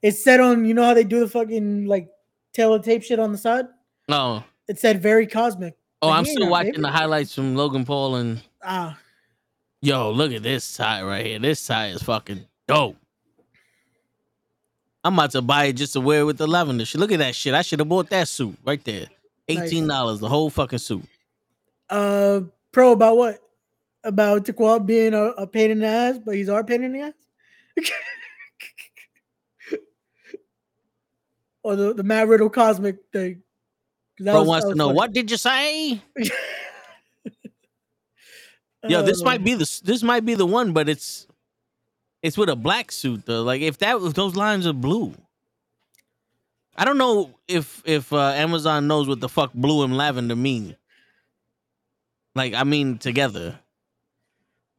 It's 0.01 0.23
said 0.23 0.39
on 0.39 0.65
you 0.65 0.73
know 0.73 0.83
how 0.83 0.95
they 0.95 1.03
do 1.03 1.19
the 1.19 1.27
fucking 1.29 1.85
like 1.85 2.09
tailor 2.53 2.79
tape 2.79 3.03
shit 3.03 3.19
on 3.19 3.31
the 3.31 3.37
side. 3.37 3.65
No. 4.09 4.43
It 4.67 4.79
said 4.79 4.99
very 4.99 5.27
cosmic. 5.27 5.77
Oh, 6.01 6.07
But 6.09 6.13
I'm 6.13 6.25
still 6.25 6.45
our 6.45 6.49
watching 6.49 6.81
the 6.81 6.89
highlights 6.89 7.35
from 7.35 7.55
Logan 7.55 7.85
Paul 7.85 8.15
and 8.15 8.41
Ah, 8.63 8.97
yo, 9.81 10.09
look 10.09 10.31
at 10.31 10.41
this 10.41 10.75
tie 10.75 11.03
right 11.03 11.23
here. 11.25 11.37
This 11.39 11.63
tie 11.67 11.89
is 11.89 12.01
fucking 12.01 12.45
dope. 12.67 12.97
I'm 15.03 15.13
about 15.15 15.31
to 15.31 15.41
buy 15.41 15.65
it 15.65 15.73
just 15.73 15.93
to 15.93 16.01
wear 16.01 16.21
it 16.21 16.23
with 16.25 16.37
the 16.37 16.47
lavender 16.47 16.85
shit. 16.85 17.01
Look 17.01 17.11
at 17.11 17.19
that 17.19 17.35
shit. 17.35 17.53
I 17.55 17.63
should 17.63 17.79
have 17.79 17.89
bought 17.89 18.09
that 18.11 18.27
suit 18.27 18.55
right 18.65 18.83
there. 18.83 19.07
Eighteen 19.47 19.87
dollars, 19.87 20.19
the 20.19 20.29
whole 20.29 20.49
fucking 20.49 20.79
suit. 20.79 21.03
uh, 21.89 22.41
pro 22.71 22.91
about 22.93 23.17
what? 23.17 23.39
About 24.03 24.45
Taquan 24.45 24.85
being 24.85 25.13
a, 25.13 25.23
a 25.37 25.45
pain 25.47 25.71
in 25.71 25.79
the 25.79 25.85
ass, 25.87 26.17
but 26.23 26.35
he's 26.35 26.49
our 26.49 26.63
pain 26.63 26.83
in 26.83 26.93
the 26.93 26.99
ass. 27.01 27.13
or 31.63 31.75
the, 31.75 31.93
the 31.93 32.03
Matt 32.03 32.27
Riddle 32.27 32.49
cosmic 32.49 32.97
thing. 33.13 33.41
Bro 34.19 34.39
was- 34.39 34.47
wants 34.47 34.67
to 34.67 34.75
know 34.75 34.87
funny. 34.87 34.97
what 34.97 35.13
did 35.13 35.29
you 35.31 35.37
say? 35.37 36.01
Yo, 38.87 39.03
this 39.03 39.21
Uh, 39.21 39.25
might 39.25 39.43
be 39.43 39.53
the 39.53 39.81
this 39.83 40.01
might 40.01 40.25
be 40.25 40.33
the 40.33 40.45
one, 40.45 40.73
but 40.73 40.89
it's 40.89 41.27
it's 42.21 42.37
with 42.37 42.49
a 42.49 42.55
black 42.55 42.91
suit 42.91 43.25
though. 43.25 43.43
Like 43.43 43.61
if 43.61 43.77
that 43.79 43.97
if 44.01 44.13
those 44.13 44.35
lines 44.35 44.67
are 44.67 44.73
blue, 44.73 45.13
I 46.75 46.85
don't 46.85 46.97
know 46.97 47.33
if 47.47 47.81
if 47.85 48.11
uh, 48.13 48.17
Amazon 48.35 48.87
knows 48.87 49.07
what 49.07 49.19
the 49.19 49.29
fuck 49.29 49.53
blue 49.53 49.83
and 49.83 49.97
lavender 49.97 50.35
mean. 50.35 50.75
Like 52.35 52.53
I 52.53 52.63
mean 52.63 52.97
together. 52.97 53.59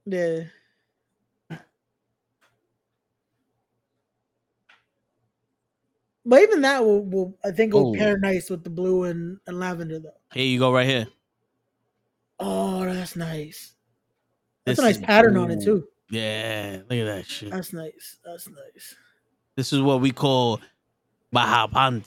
Yeah. 0.07 0.45
But 6.25 6.43
even 6.43 6.61
that 6.63 6.85
will, 6.85 7.05
will 7.05 7.39
I 7.45 7.51
think 7.51 7.75
will 7.75 7.89
Oh. 7.91 7.95
pair 7.95 8.17
nice 8.17 8.49
with 8.49 8.63
the 8.63 8.71
blue 8.71 9.05
and, 9.05 9.39
and 9.47 9.59
lavender 9.59 9.99
though. 9.99 10.17
Here 10.33 10.45
you 10.47 10.59
go, 10.59 10.73
right 10.73 10.87
here. 10.87 11.09
Oh, 12.39 12.85
that's 12.85 13.17
nice. 13.17 13.75
That's 14.65 14.79
This 14.79 14.85
a 14.85 14.89
nice 14.89 14.99
pattern 14.99 15.37
on 15.37 15.51
it 15.51 15.63
too. 15.63 15.89
Yeah, 16.13 16.83
look 16.91 16.99
at 16.99 17.05
that 17.07 17.27
shit. 17.27 17.51
That's 17.51 17.73
nice. 17.73 18.19
That's 18.23 18.47
nice. 18.47 18.95
This 19.57 19.73
is 19.73 19.81
what 19.81 20.03
we 20.03 20.11
call 20.11 20.61
Bahapanti. 21.35 22.05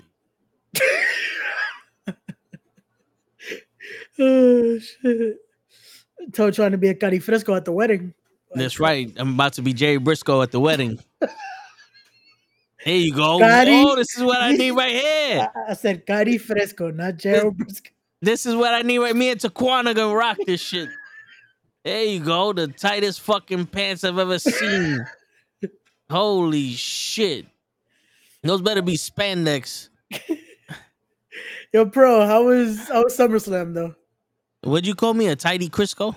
Oh 4.20 4.78
shit. 4.78 5.38
Toe 6.34 6.52
trying 6.52 6.72
to 6.72 6.78
be 6.78 6.90
a 6.90 6.94
Cari 6.94 7.18
Fresco 7.18 7.56
at 7.56 7.66
the 7.66 7.72
wedding. 7.72 8.14
That's 8.54 8.80
right. 8.80 9.12
I'm 9.18 9.34
about 9.34 9.54
to 9.54 9.64
be 9.64 9.74
Jerry 9.74 9.98
Briscoe 9.98 10.42
at 10.44 10.52
the 10.52 10.60
wedding. 10.60 11.00
Here 12.84 12.96
you 12.96 13.14
go. 13.14 13.40
Gotti. 13.42 13.84
Oh, 13.86 13.96
this 13.96 14.16
is 14.16 14.24
what 14.24 14.40
I 14.40 14.52
need 14.52 14.72
right 14.72 14.92
here. 14.92 15.52
I, 15.56 15.62
I 15.72 15.74
said 15.74 16.06
Cari 16.06 16.38
Fresco, 16.38 16.92
not 16.92 17.18
Jerry 17.18 17.50
Briscoe. 17.50 17.90
This 18.22 18.46
is 18.46 18.56
what 18.56 18.76
I 18.76 18.84
need 18.84 19.00
right. 19.00 19.16
Me 19.16 19.32
and 19.32 19.40
Taquana 19.40 19.96
gonna 19.96 20.16
rock 20.16 20.38
this 20.46 20.62
shit. 20.62 20.90
There 21.86 22.04
you 22.04 22.20
go. 22.20 22.52
The 22.52 22.68
tightest 22.68 23.22
fucking 23.22 23.68
pants 23.68 24.04
I've 24.04 24.18
ever 24.18 24.40
seen. 24.40 25.06
Holy 26.10 26.72
shit. 26.72 27.46
Those 28.42 28.62
better 28.62 28.82
be 28.82 28.98
spandex. 28.98 29.90
Yo, 31.72 31.86
bro, 31.86 32.26
how 32.26 32.46
was 32.46 32.88
how 32.90 33.04
was 33.04 33.16
SummerSlam 33.16 33.74
though? 33.76 33.94
What'd 34.64 34.88
you 34.88 34.96
call 34.96 35.14
me? 35.14 35.28
A 35.28 35.36
tidy 35.36 35.70
Crisco? 35.70 36.16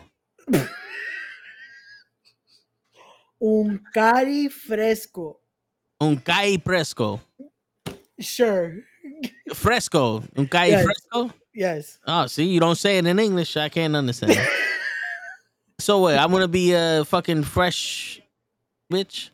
Un 3.40 3.80
Cari 3.92 4.48
Fresco. 4.48 5.38
Un 6.00 6.16
cae 6.16 6.56
fresco. 6.58 7.20
Sure. 8.20 8.76
Fresco. 9.52 10.22
Un 10.36 10.46
calle 10.46 10.70
Yes. 10.70 10.84
fresco. 10.84 11.30
Yes. 11.54 11.98
Oh, 12.06 12.26
see, 12.26 12.44
you 12.44 12.60
don't 12.60 12.76
say 12.76 12.98
it 12.98 13.06
in 13.06 13.18
English. 13.18 13.56
I 13.56 13.68
can't 13.68 13.94
understand. 13.96 14.38
so 15.78 16.00
what? 16.00 16.16
I'm 16.16 16.30
gonna 16.30 16.48
be 16.48 16.72
a 16.72 17.04
fucking 17.04 17.44
fresh 17.44 18.20
bitch. 18.92 19.30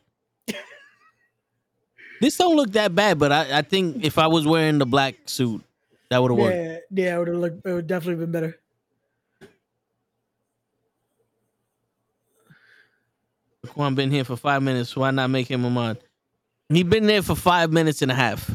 This 2.21 2.37
don't 2.37 2.57
look 2.57 2.73
that 2.73 2.95
bad, 2.95 3.19
but 3.19 3.33
I, 3.33 3.59
I 3.59 3.63
think 3.63 4.05
if 4.05 4.19
I 4.19 4.29
was 4.29 4.47
wearing 4.47 4.79
the 4.79 4.87
black 4.87 5.17
suit, 5.27 5.63
that 6.09 6.23
would 6.23 6.31
have 6.31 6.39
worked. 6.39 6.57
Yeah, 6.57 6.79
yeah, 6.91 7.17
it 7.17 7.19
would 7.19 7.29
have 7.29 7.37
looked. 7.37 7.67
It 7.67 7.73
would 7.73 7.87
definitely 7.87 8.25
been 8.25 8.33
better. 8.33 8.59
Quan 13.67 13.95
been 13.95 14.11
here 14.11 14.25
for 14.25 14.37
five 14.37 14.63
minutes. 14.63 14.97
Why 14.97 15.11
not 15.11 15.29
make 15.29 15.49
him 15.49 15.65
a 15.65 15.71
mod? 15.71 15.99
He 16.69 16.83
been 16.83 17.07
there 17.07 17.23
for 17.23 17.35
five 17.35 17.73
minutes 17.73 18.01
and 18.03 18.11
a 18.11 18.15
half. 18.15 18.51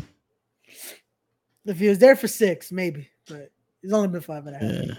If 1.66 1.78
he 1.78 1.90
was 1.90 2.00
there 2.00 2.16
for 2.16 2.28
six, 2.28 2.72
maybe, 2.72 3.10
but 3.28 3.52
he's 3.82 3.94
only 3.94 4.08
been 4.08 4.22
five 4.22 4.48
and 4.48 4.56
a 4.56 4.60
half. 4.60 4.72
Yeah. 4.72 4.94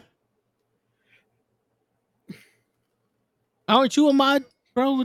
Aren't 3.71 3.97
you 3.97 4.09
a 4.09 4.13
mod, 4.13 4.45
bro? 4.75 5.05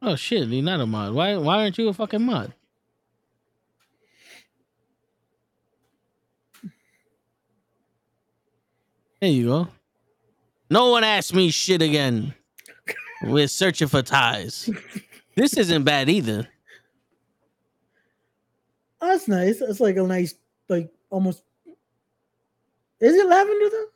Oh 0.00 0.16
shit, 0.16 0.48
you're 0.48 0.62
not 0.62 0.80
a 0.80 0.86
mod. 0.86 1.12
Why 1.12 1.36
why 1.36 1.56
aren't 1.58 1.76
you 1.76 1.88
a 1.88 1.92
fucking 1.92 2.22
mod? 2.22 2.54
There 9.20 9.28
you 9.28 9.46
go. 9.48 9.68
No 10.70 10.88
one 10.88 11.04
asked 11.04 11.34
me 11.34 11.50
shit 11.50 11.82
again. 11.82 12.34
We're 13.22 13.48
searching 13.48 13.88
for 13.88 14.00
ties. 14.00 14.70
This 15.34 15.58
isn't 15.58 15.84
bad 15.84 16.08
either. 16.08 16.48
Oh, 19.02 19.08
that's 19.08 19.28
nice. 19.28 19.58
That's 19.58 19.78
like 19.78 19.96
a 19.96 20.02
nice, 20.04 20.34
like 20.70 20.90
almost. 21.10 21.42
Is 23.00 23.14
it 23.14 23.26
lavender 23.26 23.68
though? 23.70 23.89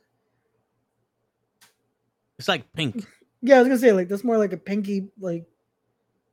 It's 2.39 2.47
like 2.47 2.71
pink. 2.73 3.05
Yeah, 3.41 3.57
I 3.57 3.59
was 3.59 3.67
gonna 3.67 3.77
say 3.77 3.91
like 3.91 4.07
that's 4.07 4.23
more 4.23 4.39
like 4.39 4.53
a 4.53 4.57
pinky, 4.57 5.07
like 5.19 5.45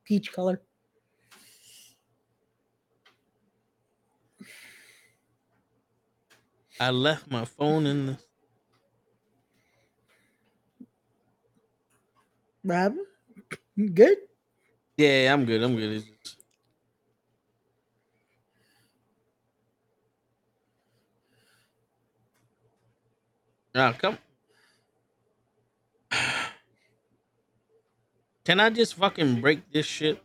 peach 0.06 0.32
color. 0.32 0.62
I 6.80 6.88
left 6.90 7.30
my 7.30 7.44
phone 7.44 7.84
in 7.84 8.06
the? 8.06 8.18
You 13.76 13.90
Good. 13.90 14.16
Yeah, 14.96 15.34
I'm 15.34 15.44
good. 15.44 15.62
I'm 15.62 15.76
good. 15.76 16.00
Just- 16.00 16.36
Ah, 23.74 23.92
come. 23.92 24.16
Can 28.44 28.60
I 28.60 28.70
just 28.70 28.94
fucking 28.94 29.40
break 29.40 29.70
this 29.72 29.86
shit? 29.86 30.22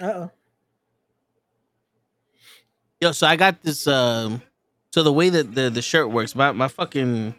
Uh 0.00 0.06
oh. 0.06 0.30
Yo, 3.00 3.12
so 3.12 3.26
I 3.26 3.36
got 3.36 3.62
this. 3.62 3.86
Um, 3.86 4.42
so 4.92 5.02
the 5.02 5.12
way 5.12 5.30
that 5.30 5.54
the 5.54 5.70
the 5.70 5.82
shirt 5.82 6.10
works, 6.10 6.34
my 6.34 6.52
my 6.52 6.68
fucking 6.68 7.34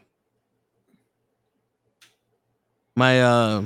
my 2.95 3.22
uh 3.22 3.64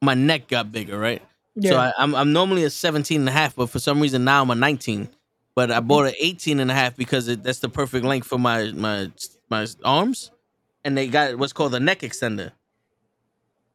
my 0.00 0.14
neck 0.14 0.48
got 0.48 0.72
bigger, 0.72 0.98
right? 0.98 1.22
Yeah. 1.54 1.70
So 1.70 1.76
I, 1.78 1.92
I'm 1.98 2.14
I'm 2.14 2.32
normally 2.32 2.64
a 2.64 2.70
17 2.70 3.20
and 3.20 3.28
a 3.28 3.32
half, 3.32 3.56
but 3.56 3.70
for 3.70 3.78
some 3.78 4.00
reason 4.00 4.24
now 4.24 4.42
I'm 4.42 4.50
a 4.50 4.54
19. 4.54 5.08
But 5.54 5.72
I 5.72 5.80
bought 5.80 6.06
an 6.06 6.14
18 6.20 6.60
and 6.60 6.70
a 6.70 6.74
half 6.74 6.96
because 6.96 7.26
it, 7.26 7.42
that's 7.42 7.58
the 7.58 7.68
perfect 7.68 8.04
length 8.04 8.26
for 8.26 8.38
my 8.38 8.70
my 8.72 9.10
my 9.50 9.66
arms, 9.84 10.30
and 10.84 10.96
they 10.96 11.08
got 11.08 11.36
what's 11.36 11.52
called 11.52 11.72
the 11.72 11.80
neck 11.80 12.00
extender. 12.00 12.52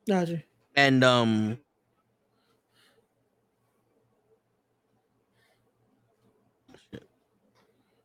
Gotcha. 0.07 0.43
And 0.75 1.03
um, 1.03 1.59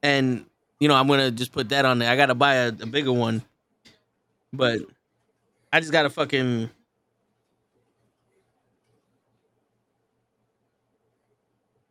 and 0.03 0.45
you 0.81 0.89
know 0.89 0.95
I'm 0.95 1.09
gonna 1.09 1.31
just 1.31 1.53
put 1.53 1.71
that 1.71 1.85
on 1.85 1.99
there. 1.99 2.11
I 2.11 2.17
gotta 2.17 2.35
buy 2.35 2.55
a, 2.55 2.69
a 2.69 2.87
bigger 2.87 3.13
one, 3.13 3.43
but 4.53 4.81
I 5.73 5.81
just 5.81 5.93
gotta 5.93 6.11
fucking. 6.11 6.71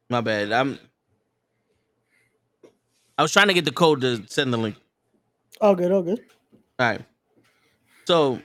My 0.10 0.22
bad. 0.22 0.52
I'm. 0.52 0.80
I 3.18 3.24
was 3.24 3.34
trying 3.34 3.48
to 3.48 3.54
get 3.54 3.66
the 3.66 3.72
code 3.72 4.02
to 4.02 4.24
send 4.28 4.54
the 4.54 4.58
link. 4.58 4.76
All 5.60 5.76
good. 5.76 5.92
All 5.92 6.04
good. 6.04 6.20
All 6.80 6.92
right. 6.92 7.02
So 8.06 8.40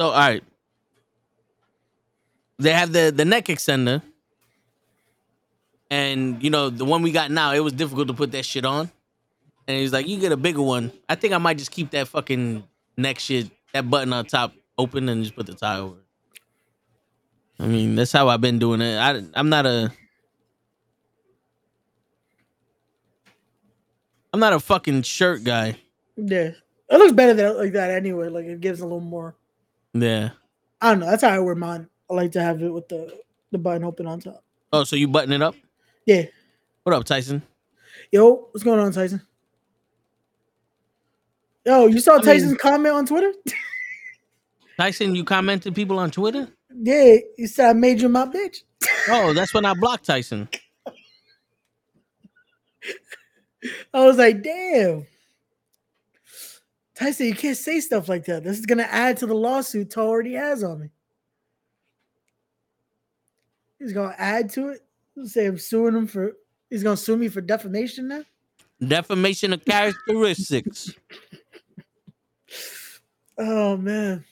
So 0.00 0.06
all 0.06 0.12
right. 0.12 0.42
They 2.58 2.72
have 2.72 2.90
the 2.90 3.12
the 3.14 3.26
neck 3.26 3.46
extender. 3.46 4.00
And 5.90 6.42
you 6.42 6.48
know, 6.48 6.70
the 6.70 6.86
one 6.86 7.02
we 7.02 7.12
got 7.12 7.30
now, 7.30 7.52
it 7.52 7.60
was 7.60 7.74
difficult 7.74 8.08
to 8.08 8.14
put 8.14 8.32
that 8.32 8.46
shit 8.46 8.64
on. 8.64 8.90
And 9.68 9.76
he's 9.76 9.92
like, 9.92 10.08
you 10.08 10.18
get 10.18 10.32
a 10.32 10.38
bigger 10.38 10.62
one. 10.62 10.90
I 11.06 11.16
think 11.16 11.34
I 11.34 11.38
might 11.38 11.58
just 11.58 11.70
keep 11.70 11.90
that 11.90 12.08
fucking 12.08 12.64
neck 12.96 13.18
shit, 13.18 13.50
that 13.74 13.90
button 13.90 14.10
on 14.14 14.24
top 14.24 14.54
open 14.78 15.06
and 15.10 15.22
just 15.22 15.36
put 15.36 15.44
the 15.44 15.54
tie 15.54 15.78
over. 15.78 15.98
I 17.58 17.66
mean, 17.66 17.94
that's 17.94 18.10
how 18.12 18.28
I've 18.28 18.40
been 18.40 18.58
doing 18.58 18.80
it. 18.80 18.96
I, 18.96 19.22
I'm 19.34 19.50
not 19.50 19.66
a. 19.66 19.92
I'm 24.32 24.40
not 24.40 24.54
a 24.54 24.60
fucking 24.60 25.02
shirt 25.02 25.44
guy. 25.44 25.76
Yeah. 26.16 26.52
It 26.88 26.96
looks 26.96 27.12
better 27.12 27.34
than 27.34 27.58
like 27.58 27.72
that 27.74 27.90
anyway. 27.90 28.28
Like 28.28 28.46
it 28.46 28.62
gives 28.62 28.80
a 28.80 28.84
little 28.84 29.00
more. 29.00 29.34
Yeah. 29.94 30.30
I 30.80 30.90
don't 30.90 31.00
know. 31.00 31.06
That's 31.06 31.22
how 31.22 31.30
I 31.30 31.38
wear 31.40 31.54
mine. 31.54 31.88
I 32.10 32.14
like 32.14 32.32
to 32.32 32.42
have 32.42 32.62
it 32.62 32.68
with 32.72 32.88
the 32.88 33.18
the 33.52 33.58
button 33.58 33.84
open 33.84 34.06
on 34.06 34.20
top. 34.20 34.42
Oh, 34.72 34.84
so 34.84 34.96
you 34.96 35.08
button 35.08 35.32
it 35.32 35.42
up? 35.42 35.54
Yeah. 36.06 36.24
What 36.84 36.94
up, 36.94 37.04
Tyson? 37.04 37.42
Yo, 38.12 38.48
what's 38.52 38.62
going 38.64 38.78
on, 38.80 38.92
Tyson? 38.92 39.20
Yo, 41.66 41.86
you 41.86 42.00
saw 42.00 42.14
I 42.14 42.16
mean- 42.16 42.24
Tyson's 42.26 42.56
comment 42.58 42.94
on 42.94 43.06
Twitter? 43.06 43.32
Tyson, 44.78 45.14
you 45.14 45.24
commented 45.24 45.74
people 45.74 45.98
on 45.98 46.10
Twitter? 46.10 46.48
yeah, 46.82 47.16
you 47.36 47.46
said 47.46 47.70
I 47.70 47.72
made 47.74 48.00
you 48.00 48.08
my 48.08 48.26
bitch. 48.26 48.62
Oh, 49.08 49.32
that's 49.34 49.52
when 49.54 49.64
I 49.64 49.74
blocked 49.74 50.04
Tyson. 50.06 50.48
I 53.92 54.04
was 54.04 54.16
like, 54.18 54.42
damn. 54.42 55.06
Tyson, 57.00 57.28
you 57.28 57.34
can't 57.34 57.56
say 57.56 57.80
stuff 57.80 58.10
like 58.10 58.26
that. 58.26 58.44
This 58.44 58.58
is 58.58 58.66
gonna 58.66 58.82
add 58.82 59.16
to 59.18 59.26
the 59.26 59.34
lawsuit 59.34 59.88
Toe 59.88 60.06
already 60.06 60.34
has 60.34 60.62
on 60.62 60.80
me. 60.80 60.90
He's 63.78 63.94
gonna 63.94 64.14
add 64.18 64.50
to 64.50 64.68
it. 64.68 64.80
Say 65.24 65.46
I'm 65.46 65.56
suing 65.56 65.96
him 65.96 66.06
for 66.06 66.34
he's 66.68 66.82
gonna 66.82 66.98
sue 66.98 67.16
me 67.16 67.28
for 67.28 67.40
defamation 67.40 68.08
now. 68.08 68.22
Defamation 68.86 69.54
of 69.54 69.64
characteristics. 69.64 70.92
Oh 73.42 73.74
man. 73.78 74.22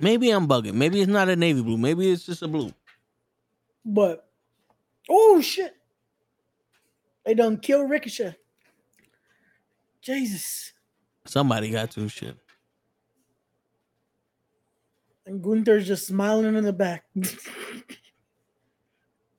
Maybe 0.00 0.30
I'm 0.30 0.48
bugging. 0.48 0.74
Maybe 0.74 1.00
it's 1.00 1.08
not 1.08 1.28
a 1.28 1.36
navy 1.36 1.62
blue. 1.62 1.76
Maybe 1.76 2.10
it's 2.10 2.26
just 2.26 2.42
a 2.42 2.48
blue. 2.48 2.72
But 3.86 4.28
oh 5.08 5.40
shit. 5.40 5.74
They 7.24 7.34
done 7.34 7.58
kill 7.58 7.84
Ricochet. 7.84 8.34
Jesus. 10.02 10.72
Somebody 11.24 11.70
got 11.70 11.92
to 11.92 12.08
shit. 12.08 12.36
And 15.24 15.42
Gunther's 15.42 15.86
just 15.86 16.06
smiling 16.06 16.54
in 16.54 16.64
the 16.64 16.72
back. 16.72 17.04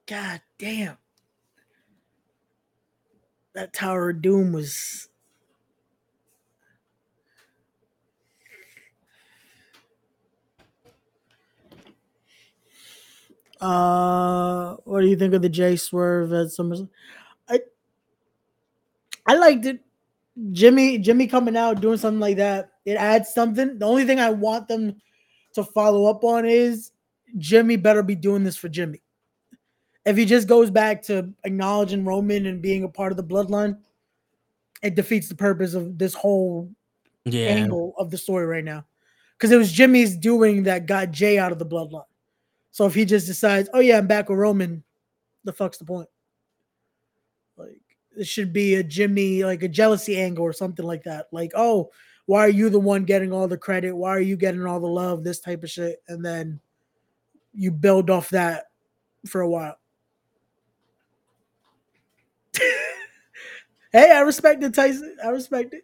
God 0.05 0.41
damn. 0.57 0.97
That 3.53 3.73
Tower 3.73 4.09
of 4.09 4.21
Doom 4.21 4.53
was. 4.53 5.09
Uh, 13.59 14.75
what 14.85 15.01
do 15.01 15.07
you 15.07 15.15
think 15.15 15.33
of 15.33 15.41
the 15.41 15.49
J 15.49 15.75
Swerve 15.75 16.31
at 16.33 16.47
SummerSlam? 16.47 16.89
I 17.49 17.59
I 19.25 19.35
liked 19.35 19.65
it. 19.65 19.79
Jimmy 20.51 20.99
Jimmy 20.99 21.27
coming 21.27 21.57
out 21.57 21.81
doing 21.81 21.97
something 21.97 22.19
like 22.19 22.37
that. 22.37 22.71
It 22.85 22.95
adds 22.95 23.33
something. 23.33 23.79
The 23.79 23.85
only 23.85 24.05
thing 24.05 24.19
I 24.19 24.29
want 24.29 24.67
them 24.67 25.01
to 25.53 25.63
follow 25.63 26.05
up 26.05 26.23
on 26.23 26.45
is 26.45 26.91
Jimmy 27.37 27.75
better 27.75 28.03
be 28.03 28.15
doing 28.15 28.43
this 28.43 28.55
for 28.55 28.69
Jimmy. 28.69 29.01
If 30.05 30.15
he 30.15 30.25
just 30.25 30.47
goes 30.47 30.69
back 30.71 31.01
to 31.03 31.29
acknowledging 31.43 32.05
Roman 32.05 32.45
and 32.45 32.61
being 32.61 32.83
a 32.83 32.87
part 32.89 33.11
of 33.11 33.17
the 33.17 33.23
bloodline, 33.23 33.77
it 34.81 34.95
defeats 34.95 35.27
the 35.27 35.35
purpose 35.35 35.73
of 35.73 35.97
this 35.97 36.13
whole 36.13 36.69
Yeah. 37.25 37.47
angle 37.47 37.93
of 37.97 38.11
the 38.11 38.17
story 38.17 38.45
right 38.45 38.63
now. 38.63 38.85
Because 39.35 39.51
it 39.51 39.57
was 39.57 39.71
Jimmy's 39.71 40.15
doing 40.15 40.63
that 40.63 40.85
got 40.85 41.11
Jey 41.11 41.37
out 41.37 41.51
of 41.51 41.59
the 41.59 41.65
bloodline. 41.65 42.05
So 42.77 42.85
if 42.85 42.93
he 42.93 43.05
just 43.05 43.25
decides, 43.25 43.71
oh 43.73 43.79
yeah, 43.79 43.97
I'm 43.97 44.05
back 44.05 44.29
with 44.29 44.37
Roman, 44.37 44.83
the 45.43 45.51
fuck's 45.51 45.79
the 45.79 45.85
point? 45.85 46.07
Like 47.57 47.81
it 48.15 48.27
should 48.27 48.53
be 48.53 48.75
a 48.75 48.83
Jimmy, 48.83 49.43
like 49.43 49.63
a 49.63 49.67
jealousy 49.67 50.15
angle 50.15 50.45
or 50.45 50.53
something 50.53 50.85
like 50.85 51.05
that. 51.05 51.25
Like, 51.31 51.53
oh, 51.55 51.89
why 52.27 52.41
are 52.41 52.49
you 52.49 52.69
the 52.69 52.79
one 52.79 53.03
getting 53.03 53.33
all 53.33 53.47
the 53.47 53.57
credit? 53.57 53.95
Why 53.95 54.11
are 54.11 54.19
you 54.19 54.37
getting 54.37 54.63
all 54.63 54.79
the 54.79 54.85
love? 54.85 55.23
This 55.23 55.39
type 55.39 55.63
of 55.63 55.71
shit. 55.71 56.03
And 56.07 56.23
then 56.23 56.59
you 57.51 57.71
build 57.71 58.11
off 58.11 58.29
that 58.29 58.65
for 59.25 59.41
a 59.41 59.49
while. 59.49 59.79
hey, 63.91 64.11
I 64.11 64.19
respect 64.19 64.61
it, 64.61 64.75
Tyson. 64.75 65.17
I 65.25 65.29
respect 65.29 65.73
it. 65.73 65.83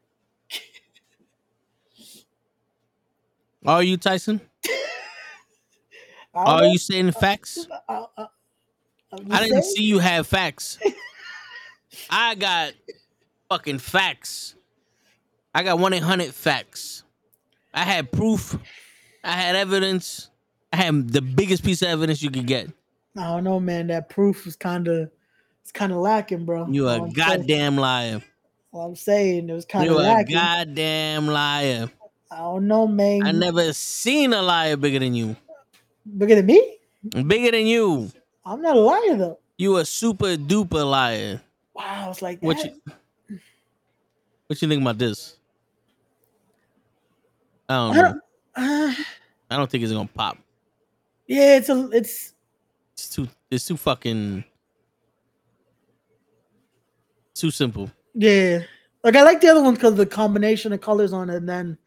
Are 3.65 3.81
you 3.81 3.97
Tyson? 3.97 4.41
I 6.33 6.43
Are 6.43 6.65
you 6.65 6.77
saying 6.77 7.11
facts? 7.11 7.67
Uh, 7.69 7.75
uh, 7.91 7.93
uh, 7.93 8.05
I, 8.17 8.23
I, 8.23 8.27
I'm 9.19 9.31
I 9.31 9.37
just 9.39 9.49
didn't 9.51 9.63
see 9.65 9.83
you 9.83 9.99
have 9.99 10.25
facts. 10.27 10.79
I 12.09 12.35
got 12.35 12.73
fucking 13.49 13.79
facts. 13.79 14.55
I 15.53 15.63
got 15.63 15.77
one 15.77 15.93
eight 15.93 16.03
hundred 16.03 16.33
facts. 16.33 17.03
I 17.73 17.83
had 17.83 18.11
proof. 18.11 18.57
I 19.23 19.33
had 19.33 19.55
evidence. 19.55 20.29
I 20.71 20.77
had 20.77 21.09
the 21.09 21.21
biggest 21.21 21.63
piece 21.63 21.81
of 21.83 21.89
evidence 21.89 22.23
you 22.23 22.31
could 22.31 22.47
get. 22.47 22.69
I 23.15 23.27
don't 23.27 23.43
know, 23.43 23.59
man. 23.59 23.87
That 23.87 24.09
proof 24.09 24.45
was 24.45 24.55
kind 24.55 24.87
of, 24.87 25.11
it's 25.61 25.71
kind 25.71 25.91
of 25.91 25.99
lacking, 25.99 26.45
bro. 26.45 26.67
You 26.67 26.89
a 26.89 26.95
I'm 26.95 27.11
saying- 27.11 27.13
goddamn 27.13 27.77
liar. 27.77 28.23
All 28.71 28.87
I'm 28.87 28.95
saying 28.95 29.47
it 29.49 29.53
was 29.53 29.65
kind 29.65 29.87
of 29.87 29.97
lacking. 29.97 30.31
You 30.31 30.37
a 30.39 30.41
goddamn 30.41 31.27
liar. 31.27 31.91
I 32.31 32.37
don't 32.37 32.67
know, 32.67 32.87
man. 32.87 33.21
I 33.23 33.31
never 33.31 33.71
seen 33.73 34.33
a 34.33 34.41
liar 34.41 34.75
bigger 34.77 34.97
than 34.97 35.13
you. 35.13 35.35
Bigger 36.17 36.35
than 36.35 36.45
me? 36.45 36.77
Bigger 37.27 37.51
than 37.51 37.65
you. 37.67 38.11
I'm 38.45 38.61
not 38.61 38.75
a 38.75 38.79
liar 38.79 39.15
though. 39.17 39.39
You 39.57 39.77
a 39.77 39.85
super 39.85 40.35
duper 40.35 40.89
liar. 40.89 41.41
Wow, 41.73 42.09
it's 42.11 42.21
like 42.21 42.39
that. 42.41 42.45
What 42.45 42.63
you 42.63 42.71
What 44.47 44.61
you 44.61 44.67
think 44.67 44.81
about 44.81 44.97
this? 44.97 45.37
I 47.69 47.75
don't 47.75 47.91
I 47.91 48.01
know. 48.01 48.01
don't, 48.03 48.21
uh, 48.55 48.93
I 49.49 49.57
don't 49.57 49.69
think 49.71 49.83
it's 49.83 49.93
gonna 49.93 50.09
pop. 50.13 50.37
yeah, 51.27 51.57
it's 51.57 51.69
a, 51.69 51.89
it's 51.91 52.33
It's 52.93 53.09
too 53.09 53.27
it's 53.49 53.65
too 53.65 53.77
fucking 53.77 54.43
too 57.33 57.51
simple. 57.51 57.89
yeah. 58.13 58.59
Like 59.03 59.15
I 59.15 59.23
like 59.23 59.41
the 59.41 59.49
other 59.49 59.61
one 59.61 59.73
because 59.73 59.95
the 59.95 60.05
combination 60.05 60.71
of 60.73 60.81
colors 60.81 61.11
on 61.13 61.29
it, 61.29 61.35
and 61.37 61.49
then 61.49 61.77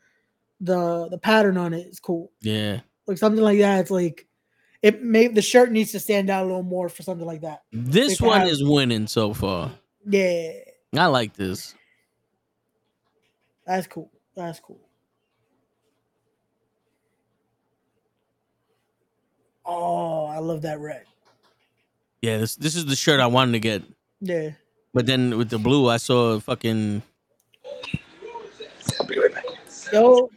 the 0.60 1.08
the 1.08 1.18
pattern 1.18 1.56
on 1.56 1.72
it 1.74 1.86
is 1.86 2.00
cool. 2.00 2.30
Yeah. 2.40 2.80
Like 3.06 3.18
something 3.18 3.42
like 3.42 3.58
that. 3.58 3.80
It's 3.80 3.90
like 3.90 4.26
it 4.82 5.02
may 5.02 5.28
the 5.28 5.42
shirt 5.42 5.70
needs 5.72 5.92
to 5.92 6.00
stand 6.00 6.28
out 6.30 6.44
a 6.44 6.46
little 6.46 6.62
more 6.62 6.88
for 6.88 7.02
something 7.02 7.26
like 7.26 7.40
that. 7.42 7.62
This 7.72 8.18
They 8.18 8.26
one 8.26 8.40
have- 8.40 8.48
is 8.48 8.62
winning 8.64 9.06
so 9.06 9.32
far. 9.34 9.70
Yeah, 10.08 10.50
I 10.96 11.06
like 11.06 11.34
this. 11.34 11.74
that's 13.66 13.86
cool. 13.86 14.10
That's 14.36 14.60
cool. 14.60 14.80
Oh, 19.64 20.26
I 20.26 20.38
love 20.38 20.62
that 20.62 20.78
red. 20.78 21.02
Yeah, 22.22 22.38
this 22.38 22.54
this 22.56 22.76
is 22.76 22.86
the 22.86 22.96
shirt 22.96 23.20
I 23.20 23.26
wanted 23.26 23.52
to 23.52 23.58
get. 23.60 23.82
Yeah. 24.20 24.50
But 24.94 25.06
then 25.06 25.36
with 25.36 25.50
the 25.50 25.58
blue, 25.58 25.88
I 25.88 25.96
saw 25.98 26.38
fucking 26.40 27.02
Yo, 29.92 30.28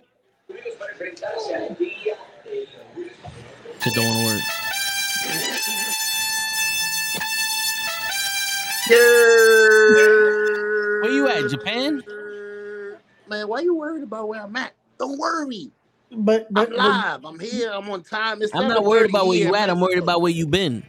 shit 3.82 3.94
don't 3.94 4.06
want 4.06 4.18
to 4.18 4.26
work. 4.26 4.44
Where 11.02 11.12
you 11.12 11.28
at, 11.28 11.50
Japan? 11.50 12.04
Man, 13.28 13.48
why 13.48 13.62
you 13.62 13.76
worried 13.76 14.04
about 14.04 14.28
where 14.28 14.42
I'm 14.42 14.56
at? 14.56 14.74
Don't 14.98 15.18
worry. 15.20 15.72
but 16.12 16.52
but, 16.52 16.70
I'm 16.70 16.70
but 16.70 16.78
live. 16.78 17.26
I'm 17.26 17.40
here. 17.40 17.72
I'm 17.72 17.90
on 17.90 18.04
time. 18.04 18.42
It's 18.42 18.54
I'm 18.56 18.68
not 18.68 18.84
worried 18.84 19.10
7:30 19.10 19.10
about 19.12 19.28
where 19.28 19.38
you 19.38 19.56
at. 19.56 19.70
I'm 19.70 19.80
worried 19.80 20.00
about 20.00 20.22
where 20.22 20.32
you 20.32 20.48
been. 20.48 20.84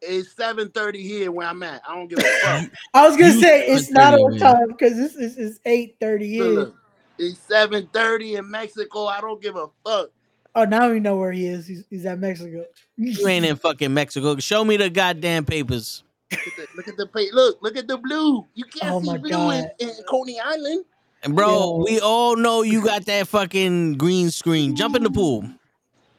It's 0.00 0.32
7:30 0.34 1.02
here 1.02 1.32
where 1.32 1.48
I'm 1.48 1.62
at. 1.64 1.82
I 1.88 1.96
don't 1.96 2.08
give 2.08 2.20
a 2.20 2.22
fuck. 2.22 2.70
I 2.94 3.08
was 3.08 3.16
gonna 3.16 3.32
You 3.32 3.40
say 3.40 3.66
it's 3.66 3.90
not 3.90 4.12
30 4.12 4.22
on 4.22 4.38
time 4.38 4.68
because 4.68 4.96
this 4.96 5.16
is 5.16 5.36
is 5.36 5.60
eight 5.66 5.96
thirty 6.00 6.28
here. 6.28 6.72
It's 7.18 7.40
7:30 7.50 8.38
in 8.38 8.48
Mexico. 8.48 9.06
I 9.06 9.20
don't 9.20 9.42
give 9.42 9.56
a 9.56 9.66
fuck. 9.84 10.10
Oh, 10.54 10.64
now 10.64 10.90
we 10.90 10.98
know 11.00 11.16
where 11.16 11.32
he 11.32 11.46
is. 11.46 11.66
He's, 11.66 11.84
he's 11.88 12.06
at 12.06 12.18
Mexico. 12.18 12.64
You 12.96 13.28
ain't 13.28 13.44
in 13.44 13.56
fucking 13.56 13.92
Mexico. 13.94 14.36
Show 14.38 14.64
me 14.64 14.76
the 14.76 14.90
goddamn 14.90 15.44
papers. 15.44 16.02
Look 16.32 16.40
at 16.46 16.56
the, 16.56 16.66
look 16.76 16.88
at 16.88 16.96
the 16.96 17.06
pa- 17.06 17.34
look. 17.34 17.58
Look 17.62 17.76
at 17.76 17.86
the 17.88 17.96
blue. 17.98 18.46
You 18.54 18.64
can't 18.64 18.94
Oh 18.94 19.00
see 19.00 19.06
my 19.06 19.18
blue 19.18 19.30
God. 19.30 19.70
in, 19.78 19.88
in 19.88 19.94
Coney 20.08 20.40
Island. 20.40 20.84
And 21.22 21.34
bro, 21.34 21.48
Yo. 21.48 21.84
we 21.84 22.00
all 22.00 22.36
know 22.36 22.62
you 22.62 22.82
got 22.84 23.04
that 23.06 23.28
fucking 23.28 23.94
green 23.98 24.30
screen. 24.30 24.76
Jump 24.76 24.96
in 24.96 25.02
the 25.02 25.10
pool. 25.10 25.44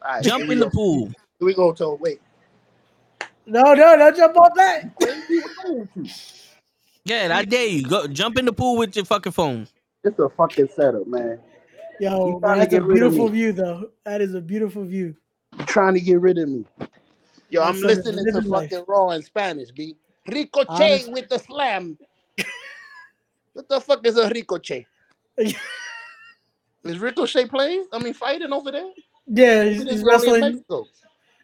All 0.01 0.11
right, 0.11 0.23
Jump 0.23 0.49
in 0.49 0.59
the 0.59 0.65
go. 0.65 0.71
pool. 0.71 1.05
Here 1.07 1.45
we 1.45 1.53
go, 1.53 1.73
Toe. 1.73 1.95
Wait. 2.01 2.21
No, 3.45 3.73
no, 3.73 3.97
don't 3.97 4.15
jump 4.15 4.37
on 4.37 4.51
that. 4.55 4.91
Where 4.97 5.23
you 5.29 5.43
going 5.63 5.89
to? 5.95 6.09
Yeah, 7.05 7.29
I 7.35 7.43
dare 7.45 7.67
you. 7.67 7.83
Go 7.83 8.07
jump 8.07 8.37
in 8.37 8.45
the 8.45 8.53
pool 8.53 8.77
with 8.77 8.95
your 8.95 9.05
fucking 9.05 9.31
phone. 9.31 9.67
It's 10.03 10.19
a 10.19 10.29
fucking 10.29 10.69
setup, 10.75 11.07
man. 11.07 11.39
Yo, 11.99 12.39
man, 12.39 12.59
that's 12.59 12.73
a 12.73 12.77
get 12.77 12.83
rid 12.83 12.97
of 13.03 13.11
beautiful 13.11 13.29
view, 13.29 13.51
though. 13.51 13.89
That 14.05 14.21
is 14.21 14.33
a 14.33 14.41
beautiful 14.41 14.85
view. 14.85 15.15
You're 15.57 15.65
trying 15.65 15.93
to 15.95 15.99
get 15.99 16.19
rid 16.21 16.37
of 16.37 16.47
me. 16.49 16.65
Yo, 17.49 17.61
I'm 17.63 17.73
That's 17.73 17.83
a 17.83 17.87
listening 17.87 18.25
to 18.25 18.31
living 18.31 18.49
life. 18.49 18.69
fucking 18.69 18.85
Raw 18.87 19.09
in 19.11 19.23
Spanish, 19.23 19.71
B. 19.71 19.95
Ricochet 20.27 20.67
Honest- 20.69 21.11
with 21.11 21.29
the 21.29 21.39
slam. 21.39 21.97
what 23.53 23.67
the 23.67 23.81
fuck 23.81 24.05
is 24.05 24.17
a 24.17 24.29
ricochet? 24.29 24.85
is 25.37 26.99
Ricochet 26.99 27.47
playing? 27.47 27.87
I 27.91 27.99
mean, 27.99 28.13
fighting 28.13 28.53
over 28.53 28.71
there? 28.71 28.91
Yeah, 29.27 29.63
he's, 29.65 29.83
This 29.83 29.91
he's 29.93 30.01
in 30.01 30.07
wrestling. 30.07 30.41
Mexico. 30.41 30.85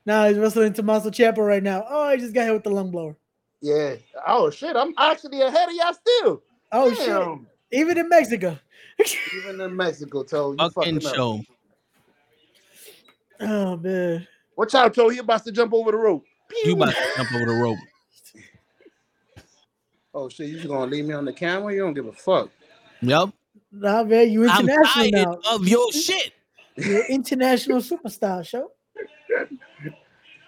Now 0.06 0.28
he's 0.28 0.38
wrestling 0.38 0.74
Tommaso 0.74 1.10
Ciampa 1.10 1.38
right 1.40 1.64
now. 1.64 1.84
Oh, 1.90 2.12
he 2.12 2.18
just 2.18 2.34
got 2.34 2.44
hit 2.46 2.54
with 2.54 2.64
the 2.64 2.70
lung 2.70 2.92
blower. 2.92 3.16
Yeah. 3.62 3.96
Oh 4.28 4.52
shit, 4.52 4.76
I'm 4.76 4.94
actually 4.98 5.42
ahead 5.42 5.70
of 5.70 5.76
y'all 5.76 5.94
still. 5.94 6.44
Oh 6.72 6.94
shit! 6.94 7.48
Even 7.80 7.98
in 7.98 8.08
Mexico. 8.10 8.60
Even 9.38 9.62
in 9.62 9.76
Mexico, 9.76 10.24
Toe. 10.24 10.52
You 10.52 10.58
Fucking 10.70 11.00
fucking 11.02 11.08
up. 11.08 11.16
show. 11.16 11.42
oh 13.42 13.78
man. 13.78 14.28
Watch 14.56 14.76
out, 14.76 14.94
Toe. 14.94 15.10
He 15.10 15.20
about 15.20 15.44
to 15.46 15.52
jump 15.52 15.74
over 15.74 15.92
the 15.92 15.98
rope. 15.98 16.24
You 16.64 16.74
about 16.74 16.94
to 16.94 17.12
jump 17.18 17.34
over 17.34 17.46
the 17.46 17.54
rope. 17.54 17.78
Oh 20.18 20.30
shit, 20.30 20.48
you 20.48 20.56
just 20.56 20.70
gonna 20.70 20.90
leave 20.90 21.04
me 21.04 21.14
on 21.14 21.26
the 21.26 21.34
camera? 21.34 21.74
You 21.74 21.82
don't 21.82 21.94
give 21.94 22.06
a 22.06 22.14
fuck. 22.14 22.50
Yep. 23.02 23.32
Nah, 23.74 24.04
man, 24.06 24.32
you 24.32 24.48
I'm 24.48 24.62
international 24.70 25.42
now. 25.44 25.54
of 25.54 25.68
your 25.68 25.92
shit. 25.92 26.32
You're 26.78 27.06
international 27.08 27.80
superstar 27.80 28.48
show. 28.48 28.72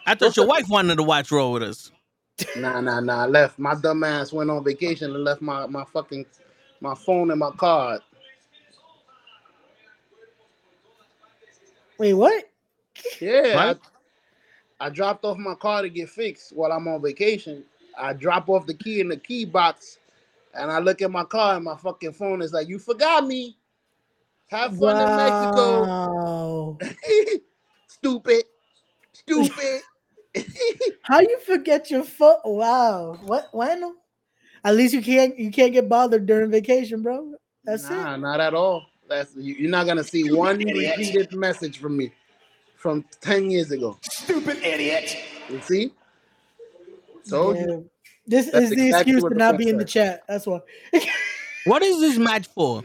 I 0.05 0.15
thought 0.15 0.37
your 0.37 0.47
wife 0.47 0.69
wanted 0.69 0.95
to 0.95 1.03
watch 1.03 1.33
Raw 1.33 1.49
with 1.49 1.63
us. 1.63 1.91
Nah, 2.55 2.79
nah, 2.79 2.99
nah. 3.01 3.23
I 3.23 3.25
left. 3.25 3.59
My 3.59 3.73
dumb 3.75 4.03
ass 4.05 4.31
went 4.31 4.49
on 4.51 4.63
vacation 4.63 5.13
and 5.13 5.23
left 5.23 5.41
my, 5.41 5.65
my 5.65 5.83
fucking 5.85 6.25
my 6.79 6.93
phone 6.93 7.31
and 7.31 7.39
my 7.39 7.49
card. 7.57 7.99
Wait, 11.97 12.13
what? 12.13 12.43
Yeah. 13.19 13.53
Right? 13.53 13.77
I, 14.79 14.87
I 14.87 14.89
dropped 14.89 15.25
off 15.25 15.37
my 15.37 15.55
car 15.55 15.81
to 15.81 15.89
get 15.89 16.09
fixed 16.09 16.55
while 16.55 16.71
I'm 16.71 16.87
on 16.87 17.01
vacation. 17.01 17.63
I 17.97 18.13
drop 18.13 18.49
off 18.49 18.67
the 18.67 18.73
key 18.73 18.99
in 18.99 19.07
the 19.07 19.17
key 19.17 19.45
box 19.45 19.97
and 20.53 20.71
I 20.71 20.79
look 20.79 21.01
at 21.01 21.11
my 21.11 21.23
car 21.23 21.55
and 21.55 21.65
my 21.65 21.75
fucking 21.75 22.13
phone 22.13 22.41
is 22.41 22.53
like, 22.53 22.67
You 22.67 22.79
forgot 22.79 23.25
me. 23.25 23.57
Have 24.47 24.77
fun 24.77 24.95
in 24.95 25.17
Mexico. 25.17 26.77
Stupid. 27.87 28.43
Stupid. 29.11 29.81
How 31.01 31.19
you 31.19 31.39
forget 31.39 31.91
your 31.91 32.03
foot? 32.03 32.39
Wow. 32.45 33.19
What? 33.25 33.49
When? 33.51 33.95
At 34.63 34.75
least 34.75 34.93
you 34.93 35.01
can't 35.01 35.37
you 35.37 35.51
can't 35.51 35.73
get 35.73 35.89
bothered 35.89 36.25
during 36.25 36.51
vacation, 36.51 37.01
bro. 37.01 37.33
That's 37.63 37.89
nah, 37.89 38.15
it. 38.15 38.17
not 38.19 38.39
at 38.39 38.53
all. 38.53 38.85
That's 39.07 39.35
you- 39.35 39.55
you're 39.55 39.71
not 39.71 39.85
gonna 39.87 40.03
see 40.03 40.31
one 40.33 40.57
repeated 40.57 41.33
message 41.33 41.77
from 41.79 41.97
me 41.97 42.11
from 42.75 43.05
10 43.21 43.49
years 43.49 43.71
ago. 43.71 43.97
Stupid 44.03 44.57
idiot. 44.63 45.17
You 45.49 45.61
see? 45.61 45.91
Told 47.29 47.57
you. 47.57 47.67
Yeah. 47.69 47.79
This 48.29 48.47
is 48.47 48.69
the 48.71 48.87
exactly 48.87 49.13
excuse 49.13 49.23
to 49.23 49.35
not 49.35 49.57
be 49.57 49.69
in 49.69 49.77
the 49.77 49.85
chat. 49.85 50.23
That's 50.27 50.45
why. 50.47 50.59
What 51.65 51.83
is 51.83 51.99
this 51.99 52.17
match 52.17 52.47
for? 52.47 52.81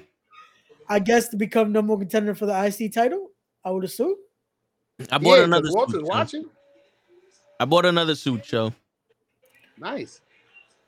I 0.88 0.98
guess 0.98 1.28
to 1.28 1.36
become 1.36 1.70
number 1.70 1.92
one 1.92 2.00
contender 2.00 2.34
for 2.34 2.46
the 2.46 2.52
IC 2.66 2.92
title. 2.92 3.30
I 3.64 3.70
would 3.70 3.84
assume. 3.84 4.16
I 5.10 5.18
bought 5.18 5.38
yeah, 5.38 5.44
another 5.44 5.68
'cause 5.68 5.74
Walter's 5.76 5.92
suit. 5.94 6.00
Yo. 6.02 6.08
watching. 6.08 6.44
I 7.60 7.64
bought 7.64 7.86
another 7.86 8.16
suit, 8.16 8.50
yo. 8.50 8.72
Nice. 9.78 10.20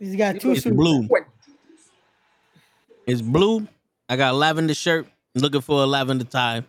He's 0.00 0.16
got 0.16 0.40
two 0.40 0.52
It's 0.52 0.64
suits. 0.64 0.74
blue. 0.76 1.08
It's 3.06 3.20
blue. 3.22 3.68
I 4.08 4.16
got 4.16 4.34
a 4.34 4.36
lavender 4.36 4.74
shirt. 4.74 5.06
Looking 5.34 5.60
for 5.62 5.82
a 5.82 5.86
lavender 5.86 6.24
tie. 6.24 6.62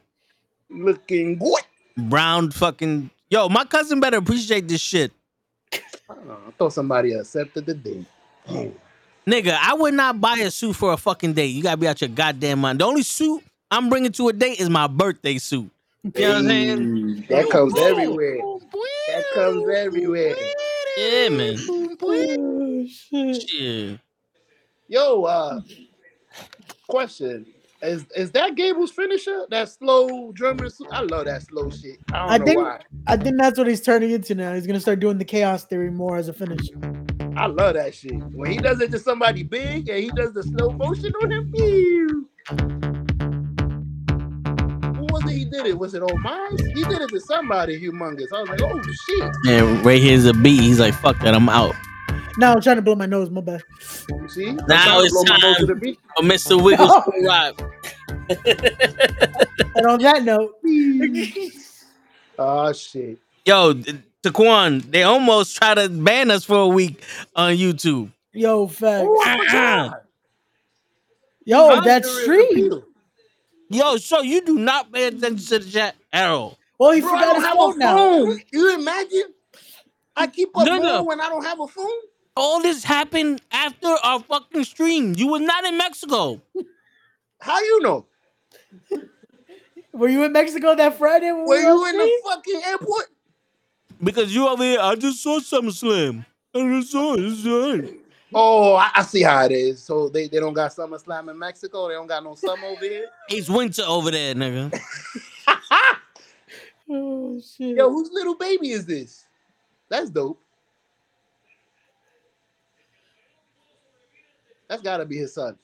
Looking 0.70 1.38
good. 1.38 1.62
Brown 1.98 2.50
fucking. 2.52 3.10
Yo, 3.30 3.48
my 3.50 3.64
cousin 3.66 4.00
better 4.00 4.18
appreciate 4.18 4.68
this 4.68 4.82
shit. 4.82 5.12
I, 5.74 5.80
don't 6.10 6.28
know, 6.28 6.38
I 6.48 6.52
thought 6.52 6.74
somebody 6.74 7.14
accepted 7.14 7.66
the 7.66 7.74
date. 7.76 8.06
Nigga, 9.28 9.58
I 9.60 9.74
would 9.74 9.94
not 9.94 10.20
buy 10.22 10.38
a 10.40 10.52
suit 10.52 10.76
for 10.76 10.94
a 10.94 10.98
fucking 10.98 11.34
date. 11.34 11.48
You 11.48 11.64
gotta 11.64 11.78
be 11.78 11.88
out 11.88 12.02
your 12.02 12.10
goddamn 12.10 12.60
mind. 12.60 12.80
The 12.80 12.86
only 12.86 13.02
suit 13.04 13.44
I'm 13.72 13.90
bringing 13.90 14.12
to 14.14 14.30
a 14.30 14.34
date 14.34 14.60
is 14.60 14.70
my 14.70 14.88
birthday 14.88 15.38
suit. 15.38 15.70
You 16.04 16.12
know 16.22 16.30
what 16.30 16.38
I'm 16.38 16.48
saying? 16.48 16.78
Mm, 16.80 17.28
That 17.30 17.50
comes 17.50 17.78
everywhere. 17.80 18.38
That 19.08 19.24
comes 19.34 19.64
everywhere. 19.76 20.36
Yeah, 20.98 21.30
man. 21.30 21.56
Oh, 21.68 22.86
shit. 22.88 23.50
Shit. 23.50 24.00
Yo, 24.88 25.24
uh, 25.24 25.62
question: 26.88 27.48
Is 27.82 28.06
is 28.16 28.32
that 28.32 28.56
Gable's 28.56 28.92
finisher? 28.92 29.46
That 29.52 29.70
slow 29.70 30.32
German? 30.34 30.70
su- 30.70 30.88
I 30.92 31.02
love 31.02 31.26
that 31.26 31.44
slow 31.44 31.70
shit. 31.70 31.98
I 32.14 32.20
don't 32.20 32.32
I 32.32 32.38
know 32.38 32.46
think- 32.46 32.62
why. 32.62 32.80
I 33.08 33.18
think 33.18 33.38
that's 33.38 33.58
what 33.58 33.68
he's 33.68 33.82
turning 33.82 34.12
into 34.12 34.34
now. 34.34 34.54
He's 34.54 34.66
gonna 34.66 34.80
start 34.80 35.00
doing 35.02 35.18
the 35.18 35.26
chaos 35.26 35.66
theory 35.66 35.92
more 35.92 36.18
as 36.18 36.28
a 36.30 36.34
finisher. 36.34 36.74
I 37.36 37.48
love 37.48 37.74
that 37.76 37.94
shit. 37.94 38.14
When 38.34 38.50
he 38.52 38.58
does 38.58 38.80
it 38.80 38.92
to 38.92 39.00
somebody 39.00 39.44
big 39.44 39.90
and 39.90 40.00
he 40.04 40.10
does 40.16 40.34
the 40.34 40.44
slow 40.44 40.70
motion 40.72 41.14
on 41.22 41.32
him. 41.32 41.52
pew. 41.52 42.30
Who 44.96 45.06
was 45.14 45.24
it? 45.26 45.32
He 45.38 45.46
did 45.46 45.66
it. 45.66 45.78
Was 45.78 45.94
it 45.94 46.02
old 46.02 46.20
Miles? 46.22 46.62
He 46.62 46.84
did 46.86 47.02
it 47.02 47.10
to 47.10 47.20
somebody 47.20 47.80
humongous. 47.80 48.28
I 48.34 48.40
was 48.42 48.50
like, 48.50 48.62
oh 48.64 48.82
shit. 48.82 49.36
And 49.48 49.86
right 49.86 50.02
here's 50.02 50.26
a 50.26 50.34
beat. 50.34 50.62
He's 50.62 50.80
like, 50.80 50.94
fuck 50.94 51.20
that, 51.20 51.36
I'm 51.36 51.50
out. 51.50 51.76
Now 52.38 52.54
I'm 52.54 52.62
trying 52.62 52.76
to 52.78 52.82
blow 52.82 52.96
my 52.96 53.06
nose. 53.06 53.30
My 53.30 53.42
bad. 53.42 53.64
You 54.10 54.28
see? 54.30 54.52
Now 54.68 55.00
it's 55.02 55.14
blow 55.14 55.24
my 55.24 55.38
nose 55.38 55.42
time. 55.42 55.56
to 55.58 55.66
the 55.68 55.76
beat. 55.76 56.00
Oh, 56.18 56.22
Mr. 56.22 56.62
Wiggles 56.62 56.92
to 56.92 57.26
rock. 57.26 57.62
And 59.78 59.86
on 59.88 60.00
that 60.04 60.24
note, 60.24 60.56
Oh 62.40 62.72
shit. 62.72 63.20
Yo, 63.46 63.74
Taquan, 64.24 64.90
they 64.90 65.04
almost 65.04 65.58
try 65.58 65.74
to 65.76 65.90
ban 65.90 66.32
us 66.32 66.46
for 66.46 66.58
a 66.60 66.68
week 66.68 67.04
on 67.36 67.56
YouTube. 67.56 68.10
yo, 68.32 68.68
facts. 68.68 69.06
Oh, 69.06 69.22
I 69.26 69.38
forgot. 69.38 70.04
Yo, 71.44 71.68
How 71.76 71.82
that's 71.82 72.24
true. 72.24 72.84
Yo, 73.70 73.98
so 73.98 74.22
you 74.22 74.42
do 74.42 74.56
not 74.56 74.92
pay 74.94 75.08
attention 75.08 75.46
to 75.46 75.60
the 75.60 75.70
chat 75.70 75.96
at 76.14 76.30
all. 76.30 76.58
Well, 76.80 76.92
he 76.92 77.02
Bro, 77.02 77.10
forgot 77.12 77.26
don't 77.26 77.36
his 77.36 77.46
have 77.46 77.56
phone 77.58 77.80
now. 77.80 77.96
phone. 77.98 78.42
You 78.54 78.76
imagine? 78.76 79.34
I 80.16 80.28
keep 80.28 80.50
a 80.56 80.66
No, 80.66 80.78
phone 80.78 80.84
no. 80.84 81.04
when 81.04 81.20
I 81.20 81.30
don't 81.30 81.44
have 81.44 81.60
a 81.60 81.68
phone. 81.68 81.90
All 82.38 82.62
this 82.62 82.84
happened 82.84 83.42
after 83.52 83.88
our 84.04 84.20
fucking 84.20 84.66
stream. 84.66 85.16
You 85.16 85.32
were 85.32 85.40
not 85.40 85.64
in 85.66 85.78
Mexico. 85.78 86.42
How 87.40 87.60
you 87.60 87.82
know? 87.82 88.06
Were 89.94 90.10
you 90.10 90.24
in 90.24 90.34
Mexico 90.34 90.76
that 90.76 90.98
Friday? 90.98 91.32
When 91.32 91.46
Were 91.46 91.56
we 91.56 91.62
you 91.62 91.88
in 91.88 91.96
on 91.96 92.08
the 92.08 92.22
fucking 92.26 92.62
airport? 92.66 93.06
Because 94.04 94.36
you 94.36 94.48
over 94.48 94.64
here, 94.64 94.80
I 94.82 94.96
just 94.96 95.24
saw 95.24 95.40
SummerSlam. 95.40 96.26
I 96.54 96.60
just 96.60 96.92
saw 96.92 97.14
it. 97.16 98.00
Oh, 98.34 98.76
I, 98.76 98.92
I 98.96 99.04
see 99.04 99.22
how 99.24 99.46
it 99.46 99.54
is. 99.54 99.82
So 99.82 100.10
they, 100.10 100.28
they 100.28 100.40
don't 100.42 100.54
got 100.54 100.72
SummerSlam 100.72 101.30
in 101.30 101.40
Mexico. 101.40 101.88
They 101.88 101.94
don't 101.94 102.08
got 102.08 102.22
no 102.24 102.36
summer 102.36 102.68
over 102.68 102.84
here. 102.84 103.08
It's 103.30 103.50
winter 103.50 103.84
over 103.88 104.12
there, 104.12 104.36
nigga. 104.36 104.78
Oh 106.88 107.42
shit. 107.42 107.78
Yo, 107.78 107.90
whose 107.90 108.12
little 108.12 108.36
baby 108.36 108.70
is 108.70 108.86
this? 108.86 109.26
That's 109.90 110.12
dope. 110.12 110.40
That's 114.68 114.82
gotta 114.82 115.06
be 115.06 115.18
his 115.18 115.34
son. 115.34 115.58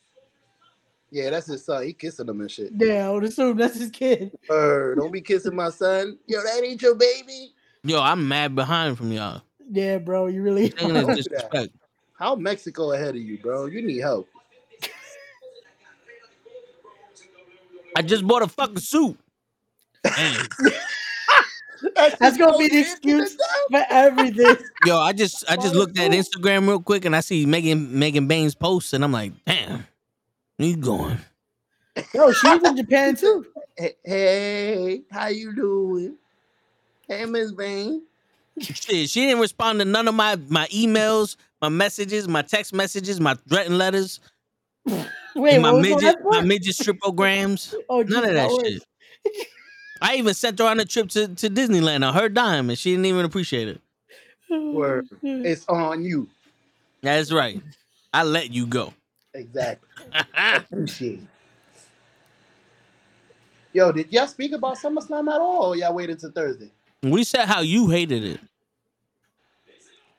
Yeah, 1.12 1.30
that's 1.30 1.48
his 1.48 1.66
son. 1.66 1.84
He 1.84 1.94
kissing 1.94 2.30
him 2.30 2.40
and 2.40 2.50
shit. 2.50 2.72
Yeah, 2.78 3.08
I 3.08 3.12
would 3.12 3.26
assume 3.26 3.58
that's 3.58 3.78
his 3.78 3.90
kid. 3.90 4.32
Er, 4.50 4.96
don't 4.96 5.12
be 5.12 5.22
kissing 5.22 5.56
my 5.56 5.70
son. 5.70 6.18
Yo, 6.26 6.42
that 6.42 6.64
ain't 6.64 6.82
your 6.82 6.96
baby. 6.96 7.54
Yo, 7.84 8.02
I'm 8.02 8.28
mad 8.28 8.56
behind 8.56 8.98
from 8.98 9.12
y'all. 9.12 9.42
Yeah, 9.70 9.98
bro, 9.98 10.28
you 10.28 10.42
really. 10.42 10.70
Taking 10.70 10.94
Don't 10.94 11.16
this 11.16 11.26
do 11.26 11.36
that. 11.36 11.52
disrespect. 11.52 11.74
How 12.18 12.36
Mexico 12.36 12.92
ahead 12.94 13.16
of 13.16 13.22
you, 13.22 13.40
bro? 13.40 13.66
You 13.66 13.82
need 13.82 14.00
help. 14.00 14.30
I 17.96 18.02
just 18.02 18.26
bought 18.26 18.42
a 18.42 18.48
fucking 18.48 18.80
suit. 18.80 19.20
Damn. 21.96 22.12
That's 22.20 22.38
gonna 22.38 22.58
be 22.58 22.68
the 22.70 22.80
excuse 22.80 23.36
for 23.70 23.84
everything. 23.90 24.56
Yo, 24.86 24.98
I 24.98 25.14
just 25.14 25.44
I 25.50 25.56
just 25.56 25.76
looked 25.76 25.98
at 26.00 26.12
oh, 26.12 26.16
Instagram 26.16 26.68
real 26.68 26.82
quick 26.82 27.06
and 27.06 27.16
I 27.16 27.22
see 27.22 27.46
Megan 27.46 27.98
Megan 27.98 28.28
Bayne's 28.28 28.56
post 28.56 28.94
and 28.94 29.04
I'm 29.04 29.12
like, 29.12 29.34
damn, 29.46 29.86
where 30.58 30.70
you 30.70 30.78
going? 30.78 31.18
Yo, 32.14 32.32
she's 32.32 32.64
in 32.64 32.78
Japan 32.78 33.16
too. 33.18 33.46
Hey, 33.78 33.96
hey, 34.04 35.02
how 35.12 35.28
you 35.28 35.56
doing? 35.56 36.16
Hey, 37.08 37.26
Miss 37.26 37.52
Bain. 37.52 38.04
Shit, 38.60 39.10
she 39.10 39.22
didn't 39.22 39.40
respond 39.42 39.80
to 39.80 39.86
none 39.86 40.08
of 40.08 40.16
my 40.16 40.36
my 40.50 40.68
emails, 40.68 41.36
my 41.62 41.70
messages, 41.70 42.28
my 42.28 42.42
text 42.42 42.74
messages, 42.74 43.20
my 43.20 43.36
threatened 43.50 43.78
letters, 43.78 44.20
Wait, 45.36 45.60
my 45.60 45.72
what 45.72 45.82
was 45.82 45.92
on 45.92 46.02
midget 46.02 46.24
my 46.24 46.32
part? 46.32 46.46
midget 46.46 46.76
stripograms. 46.76 47.74
Oh, 47.90 48.02
None 48.02 48.24
of 48.24 48.30
geez, 48.30 48.36
that 48.36 48.66
shit. 48.66 49.48
I 50.02 50.16
even 50.16 50.34
sent 50.34 50.58
her 50.60 50.66
on 50.66 50.80
a 50.80 50.86
trip 50.86 51.10
to, 51.10 51.28
to 51.28 51.50
Disneyland 51.50 52.06
on 52.08 52.14
her 52.14 52.28
dime 52.28 52.70
and 52.70 52.78
she 52.78 52.92
didn't 52.92 53.06
even 53.06 53.24
appreciate 53.24 53.68
it. 53.68 53.82
Word. 54.50 55.08
Mm-hmm. 55.24 55.46
It's 55.46 55.68
on 55.68 56.04
you. 56.04 56.28
That's 57.02 57.32
right. 57.32 57.62
I 58.14 58.24
let 58.24 58.52
you 58.52 58.66
go. 58.66 58.94
Exactly. 59.34 59.88
Appreciate 60.56 61.20
it. 61.20 61.28
Yo, 63.74 63.92
did 63.94 64.12
y'all 64.12 64.28
speak 64.28 64.52
about 64.52 64.78
SummerSlam 64.78 65.34
at 65.34 65.40
all? 65.40 65.68
Or 65.68 65.76
y'all 65.78 65.94
waited 65.94 66.20
till 66.20 66.32
Thursday? 66.32 66.70
we 67.04 67.24
said 67.24 67.46
how 67.46 67.62
you 67.62 67.88
hated 67.90 68.24
it. 68.24 68.40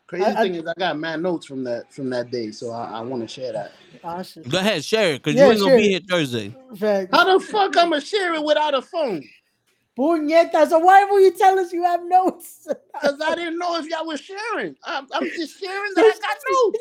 Crazy 0.06 0.24
I- 0.24 0.30
I- 0.30 0.42
thing 0.42 0.54
is, 0.54 0.66
I 0.66 0.72
got 0.78 0.98
mad 0.98 1.20
notes 1.20 1.44
from 1.44 1.64
that 1.64 1.92
from 1.92 2.08
that 2.10 2.30
day, 2.30 2.50
so 2.50 2.70
I, 2.70 2.98
I 2.98 3.00
want 3.00 3.22
to 3.22 3.28
share 3.28 3.52
that. 3.52 3.72
Shit. 4.26 4.48
Go 4.48 4.58
ahead, 4.58 4.84
share 4.84 5.14
it, 5.14 5.22
because 5.22 5.38
Yeah, 5.38 5.46
you 5.46 5.52
ain't 5.52 5.60
gonna 5.60 5.76
be 5.76 5.88
here 5.90 6.00
Thursday. 6.08 6.54
Facts. 6.76 7.10
How 7.12 7.38
the 7.38 7.44
fuck 7.44 7.76
I'ma 7.76 7.98
share 7.98 8.34
it 8.34 8.42
without 8.42 8.74
a 8.74 8.82
phone? 8.82 9.22
Puñeta. 9.98 10.68
So 10.68 10.78
why 10.78 11.04
will 11.04 11.20
you 11.20 11.32
tell 11.32 11.58
us 11.58 11.72
you 11.72 11.82
have 11.84 12.02
notes? 12.04 12.66
Cause 13.02 13.20
I 13.24 13.34
didn't 13.34 13.58
know 13.58 13.76
if 13.78 13.86
y'all 13.86 14.06
were 14.06 14.16
sharing. 14.16 14.76
I'm, 14.84 15.06
I'm 15.12 15.24
just 15.30 15.60
sharing 15.60 15.92
that 15.94 16.04
I 16.04 16.18
got 16.20 16.36
notes. 16.50 16.78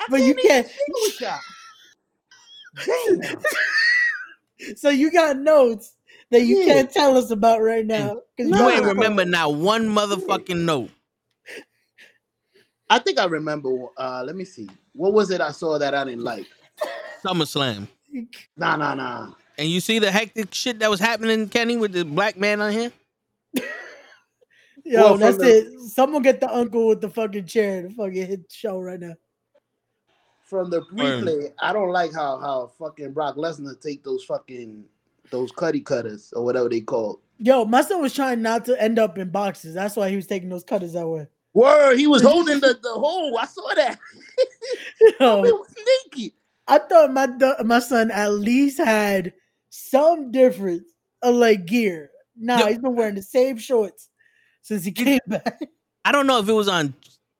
I 0.00 0.06
But 0.10 0.22
you 0.22 0.34
can't- 0.34 0.66
share 0.68 0.76
with 0.90 1.20
y'all. 1.20 1.40
So 4.76 4.88
you 4.90 5.10
got 5.12 5.36
notes 5.38 5.94
that 6.30 6.42
you 6.42 6.58
Yeah. 6.58 6.64
can't 6.64 6.90
tell 6.90 7.16
us 7.16 7.30
about 7.30 7.60
right 7.62 7.84
now. 7.86 8.14
'cause 8.36 8.46
You 8.46 8.50
No. 8.50 8.68
ain't 8.70 8.84
remember 8.84 9.24
not 9.24 9.54
one 9.54 9.84
motherfucking 9.88 10.64
note. 10.64 10.90
I 12.88 12.98
think 12.98 13.18
I 13.18 13.26
remember. 13.26 13.70
Uh, 13.96 14.22
let 14.26 14.34
me 14.34 14.44
see. 14.44 14.68
What 14.94 15.12
was 15.12 15.30
it 15.30 15.40
I 15.40 15.50
saw 15.52 15.78
that 15.78 15.94
I 15.94 16.04
didn't 16.04 16.24
like? 16.24 16.46
SummerSlam. 17.24 17.86
Nah, 18.56 18.76
nah, 18.76 18.94
nah. 18.94 19.32
And 19.58 19.68
you 19.68 19.80
see 19.80 19.98
the 19.98 20.10
hectic 20.10 20.52
shit 20.54 20.78
that 20.80 20.90
was 20.90 21.00
happening, 21.00 21.48
Kenny, 21.48 21.76
with 21.76 21.92
the 21.92 22.04
black 22.04 22.36
man 22.36 22.60
on 22.60 22.72
here? 22.72 22.92
Yo, 24.84 25.00
Well, 25.02 25.16
that's 25.16 25.38
the- 25.38 25.58
it. 25.58 25.80
Someone 25.90 26.22
get 26.22 26.40
the 26.40 26.54
uncle 26.54 26.88
with 26.88 27.00
the 27.00 27.08
fucking 27.08 27.46
chair 27.46 27.82
to 27.82 27.90
fucking 27.90 28.12
hit 28.26 28.48
the 28.48 28.54
show 28.54 28.80
right 28.80 29.00
now. 29.00 29.14
From 30.44 30.70
the 30.70 30.82
replay, 30.92 31.52
I 31.60 31.72
don't 31.72 31.90
like 31.90 32.12
how 32.12 32.38
how 32.38 32.70
fucking 32.78 33.12
Brock 33.12 33.34
Lesnar 33.34 33.80
take 33.80 34.04
those 34.04 34.22
fucking 34.24 34.84
those 35.32 35.50
cutty 35.50 35.80
cutters 35.80 36.32
or 36.36 36.44
whatever 36.44 36.68
they 36.68 36.80
call. 36.82 37.20
Yo, 37.38 37.64
my 37.64 37.82
son 37.82 38.00
was 38.00 38.14
trying 38.14 38.42
not 38.42 38.64
to 38.66 38.80
end 38.80 39.00
up 39.00 39.18
in 39.18 39.28
boxes. 39.30 39.74
That's 39.74 39.96
why 39.96 40.08
he 40.08 40.14
was 40.14 40.28
taking 40.28 40.48
those 40.48 40.62
cutters 40.62 40.92
that 40.92 41.08
way. 41.08 41.26
Word, 41.52 41.96
he 41.96 42.06
was 42.06 42.22
holding 42.30 42.60
the 42.60 42.78
the 42.80 42.92
hole. 42.92 43.36
I 43.36 43.46
saw 43.46 43.74
that. 43.74 43.98
It 45.00 45.16
Yo, 45.20 45.40
was 45.40 45.74
naked. 46.14 46.32
I 46.68 46.78
thought 46.78 47.12
my 47.12 47.26
my 47.64 47.80
son 47.80 48.12
at 48.12 48.30
least 48.32 48.78
had 48.78 49.32
some 49.76 50.30
difference 50.32 50.84
of 51.22 51.34
like 51.34 51.66
gear. 51.66 52.10
Nah, 52.36 52.58
Yo. 52.60 52.66
he's 52.66 52.78
been 52.78 52.94
wearing 52.96 53.14
the 53.14 53.22
same 53.22 53.56
shorts 53.58 54.08
since 54.62 54.84
he 54.84 54.92
came 54.92 55.20
back. 55.26 55.58
I 56.04 56.12
don't 56.12 56.26
know 56.26 56.38
if 56.38 56.48
it 56.48 56.52
was 56.52 56.68
on 56.68 56.94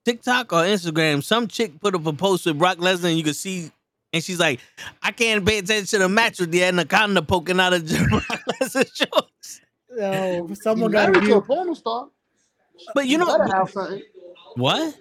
TikTok 0.05 0.53
or 0.53 0.63
Instagram. 0.63 1.23
Some 1.23 1.47
chick 1.47 1.79
put 1.79 1.95
up 1.95 2.05
a 2.05 2.13
post 2.13 2.45
with 2.45 2.57
Brock 2.57 2.77
Lesnar 2.77 3.05
and 3.09 3.17
you 3.17 3.23
could 3.23 3.35
see, 3.35 3.71
and 4.13 4.23
she's 4.23 4.39
like, 4.39 4.59
I 5.01 5.11
can't 5.11 5.45
pay 5.45 5.59
attention 5.59 5.85
to 5.87 5.97
the 5.99 6.09
match 6.09 6.39
with 6.39 6.51
the 6.51 6.63
anaconda 6.63 7.21
poking 7.21 7.59
out 7.59 7.73
of 7.73 7.87
Brock 8.09 8.41
Lesnar's 8.61 8.91
shorts. 8.95 9.61
Yo, 9.95 10.47
He 10.47 10.55
someone 10.55 10.91
got 10.91 11.11
married 11.11 11.21
to 11.25 11.27
to 11.27 11.37
a 11.37 11.41
view. 11.41 11.41
porno 11.41 11.73
star. 11.73 12.09
But 12.93 13.05
you 13.05 13.11
He 13.11 13.17
know, 13.17 13.37
better 13.37 13.55
have 13.55 13.69
something. 13.71 14.01
what? 14.55 14.95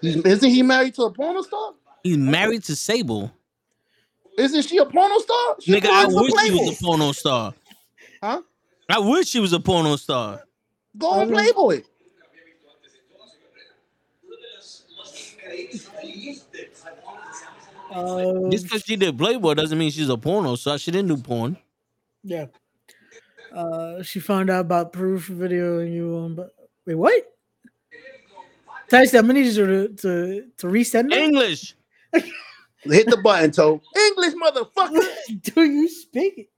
He's, 0.00 0.16
isn't 0.16 0.50
he 0.50 0.62
married 0.62 0.94
to 0.94 1.02
a 1.04 1.10
porno 1.12 1.42
star? 1.42 1.72
He's 2.02 2.16
married 2.18 2.64
to 2.64 2.76
Sable. 2.76 3.32
Isn't 4.38 4.62
she 4.62 4.78
a 4.78 4.84
porno 4.84 5.18
star? 5.18 5.56
She 5.60 5.72
Nigga, 5.72 5.86
I 5.90 6.06
wish 6.06 6.16
he 6.26 6.30
Playboy. 6.32 6.64
was 6.66 6.80
a 6.80 6.84
porno 6.84 7.12
star. 7.12 7.54
Huh? 8.22 8.42
I 8.88 8.98
wish 8.98 9.28
she 9.28 9.40
was 9.40 9.52
a 9.52 9.60
porno 9.60 9.96
star. 9.96 10.42
Go 10.98 11.08
on 11.10 11.28
Playboy. 11.30 11.82
Uh, 17.92 18.50
Just 18.50 18.64
because 18.64 18.82
she 18.82 18.96
did 18.96 19.16
Playboy 19.16 19.54
doesn't 19.54 19.78
mean 19.78 19.90
she's 19.90 20.08
a 20.08 20.16
porno 20.16 20.56
star. 20.56 20.78
She 20.78 20.90
didn't 20.90 21.08
do 21.08 21.16
porn. 21.16 21.56
yeah. 22.22 22.46
Uh, 23.54 24.02
she 24.02 24.18
found 24.18 24.50
out 24.50 24.62
about 24.62 24.92
proof 24.92 25.26
video 25.26 25.78
and 25.78 25.94
you 25.94 26.16
um, 26.16 26.34
but 26.34 26.50
wait, 26.86 26.94
what? 26.96 27.32
Tyson, 28.88 29.20
I'm 29.20 29.26
gonna 29.28 29.38
need 29.40 29.54
you 29.54 29.64
to 29.66 29.88
to, 29.88 30.44
to 30.58 30.66
resend 30.66 31.12
it. 31.12 31.18
English. 31.18 31.76
Hit 32.84 33.08
the 33.08 33.16
button, 33.16 33.50
toe. 33.50 33.80
English 33.96 34.34
motherfucker. 34.34 35.06
Do 35.54 35.62
you 35.62 35.88
speak 35.88 36.38
it? 36.38 36.50